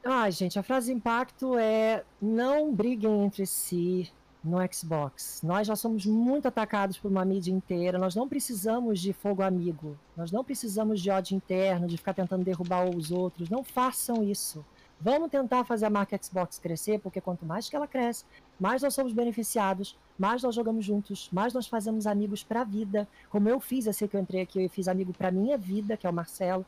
Ai, 0.05 0.33
gente, 0.33 0.59
a 0.59 0.63
frase 0.63 0.87
de 0.87 0.93
impacto 0.93 1.57
é 1.57 2.05
não 2.21 2.75
briguem 2.75 3.25
entre 3.25 3.47
si 3.47 4.13
no 4.43 4.59
Xbox. 4.73 5.41
Nós 5.43 5.67
já 5.67 5.77
somos 5.77 6.07
muito 6.07 6.49
atacados 6.49 6.99
por 6.99 7.11
uma 7.11 7.25
mídia 7.25 7.53
inteira, 7.53 7.99
nós 7.99 8.15
não 8.15 8.29
precisamos 8.29 9.01
de 9.01 9.13
fogo 9.13 9.43
amigo, 9.43 9.99
nós 10.17 10.33
não 10.33 10.43
precisamos 10.43 11.01
de 11.01 11.11
ódio 11.11 11.37
interno, 11.37 11.87
de 11.87 11.97
ficar 11.97 12.15
tentando 12.15 12.45
derrubar 12.45 12.89
os 12.89 13.11
outros. 13.11 13.51
Não 13.51 13.63
façam 13.63 14.23
isso. 14.23 14.65
Vamos 15.03 15.31
tentar 15.31 15.65
fazer 15.65 15.87
a 15.87 15.91
marca 15.91 16.19
Xbox 16.23 16.59
crescer, 16.59 17.01
porque 17.01 17.21
quanto 17.23 17.47
mais 17.47 17.69
que 17.69 17.75
ela 17.75 17.87
cresce, 17.87 18.25
mais 18.59 18.83
nós 18.83 18.93
somos 18.93 19.15
beneficiados, 19.15 19.99
mais 20.19 20.43
nós 20.43 20.55
jogamos 20.55 20.85
juntos, 20.85 21.31
mais 21.33 21.55
nós 21.55 21.67
fazemos 21.67 22.07
amigos 22.07 22.43
para 22.43 22.61
a 22.61 22.65
vida. 22.65 23.09
Como 23.31 23.49
eu 23.49 23.59
fiz, 23.61 23.89
assim 23.89 24.07
que 24.07 24.15
eu 24.15 24.21
entrei 24.21 24.43
aqui, 24.43 24.63
eu 24.63 24.69
fiz 24.69 24.89
amigo 24.89 25.13
para 25.15 25.31
minha 25.31 25.57
vida, 25.57 25.97
que 25.97 26.07
é 26.07 26.11
o 26.11 26.13
Marcelo. 26.13 26.67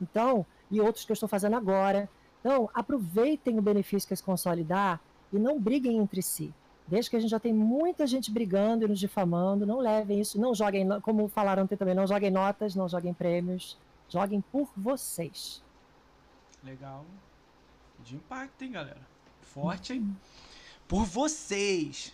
Então, 0.00 0.46
e 0.70 0.80
outros 0.80 1.04
que 1.04 1.10
eu 1.10 1.14
estou 1.14 1.28
fazendo 1.28 1.56
agora. 1.56 2.08
Então, 2.40 2.70
aproveitem 2.72 3.58
o 3.58 3.62
benefício 3.62 4.06
que 4.06 4.14
esse 4.14 4.22
console 4.22 4.62
dá 4.62 5.00
e 5.32 5.38
não 5.38 5.60
briguem 5.60 5.96
entre 5.98 6.22
si. 6.22 6.54
Desde 6.86 7.10
que 7.10 7.16
a 7.16 7.20
gente 7.20 7.30
já 7.30 7.40
tem 7.40 7.52
muita 7.52 8.06
gente 8.06 8.30
brigando 8.30 8.84
e 8.84 8.88
nos 8.88 8.98
difamando, 8.98 9.66
não 9.66 9.78
levem 9.78 10.20
isso, 10.20 10.40
não 10.40 10.54
joguem, 10.54 10.86
como 11.00 11.28
falaram 11.28 11.66
também, 11.66 11.94
não 11.94 12.06
joguem 12.06 12.30
notas, 12.30 12.74
não 12.74 12.88
joguem 12.88 13.14
prêmios, 13.14 13.78
joguem 14.08 14.40
por 14.40 14.68
vocês. 14.76 15.62
Legal. 16.62 17.04
De 18.04 18.16
impacto, 18.16 18.62
hein, 18.62 18.72
galera? 18.72 19.00
Forte, 19.40 19.94
hein? 19.94 20.16
Por 20.88 21.04
vocês. 21.04 22.12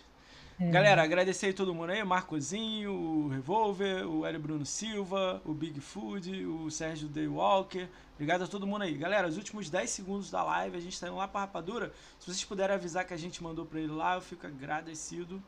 É. 0.59 0.69
Galera, 0.71 1.01
agradecer 1.01 1.51
a 1.51 1.53
todo 1.53 1.73
mundo 1.73 1.91
aí, 1.91 2.03
o 2.03 2.05
Marcozinho, 2.05 2.91
o 2.91 3.29
Revolver, 3.29 4.05
o 4.05 4.25
Hélio 4.25 4.41
Bruno 4.41 4.65
Silva, 4.65 5.41
o 5.45 5.53
Big 5.53 5.79
Food, 5.79 6.45
o 6.45 6.69
Sérgio 6.69 7.07
Daywalker. 7.07 7.87
Obrigado 8.15 8.43
a 8.43 8.47
todo 8.47 8.67
mundo 8.67 8.81
aí. 8.81 8.93
Galera, 8.97 9.27
os 9.29 9.37
últimos 9.37 9.69
10 9.69 9.89
segundos 9.89 10.29
da 10.29 10.43
live, 10.43 10.75
a 10.75 10.81
gente 10.81 10.99
tá 10.99 11.07
indo 11.07 11.15
lá 11.15 11.29
pra 11.29 11.41
Rapadura. 11.41 11.93
Se 12.19 12.25
vocês 12.25 12.43
puderem 12.43 12.75
avisar 12.75 13.05
que 13.05 13.13
a 13.13 13.17
gente 13.17 13.41
mandou 13.41 13.65
pra 13.65 13.79
ele 13.79 13.93
lá, 13.93 14.15
eu 14.15 14.21
fico 14.21 14.45
agradecido. 14.45 15.41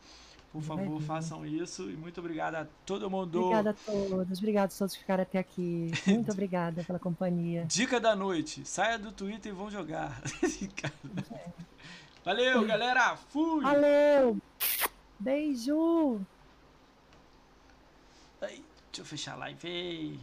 Por 0.53 0.61
favor, 0.61 1.01
façam 1.01 1.45
isso. 1.45 1.89
E 1.89 1.93
muito 1.95 2.19
obrigado 2.19 2.55
a 2.55 2.67
todo 2.85 3.09
mundo. 3.09 3.41
Obrigada 3.41 3.69
a 3.71 3.73
todos. 3.73 4.37
Obrigado 4.37 4.71
a 4.73 4.77
todos 4.77 4.93
que 4.93 4.99
ficaram 4.99 5.23
até 5.23 5.39
aqui. 5.39 5.91
Muito 6.07 6.31
obrigada 6.31 6.83
pela 6.83 6.99
companhia. 6.99 7.65
Dica 7.65 7.99
da 7.99 8.15
noite. 8.15 8.65
Saia 8.65 8.97
do 8.97 9.11
Twitter 9.11 9.51
e 9.51 9.55
vão 9.55 9.69
jogar. 9.69 10.21
Valeu, 12.23 12.65
galera. 12.65 13.15
Fui. 13.29 13.61
Valeu. 13.63 14.37
Beijo. 15.21 16.19
Deixa 18.91 19.01
eu 19.01 19.05
fechar 19.05 19.33
a 19.33 19.37
live. 19.37 20.19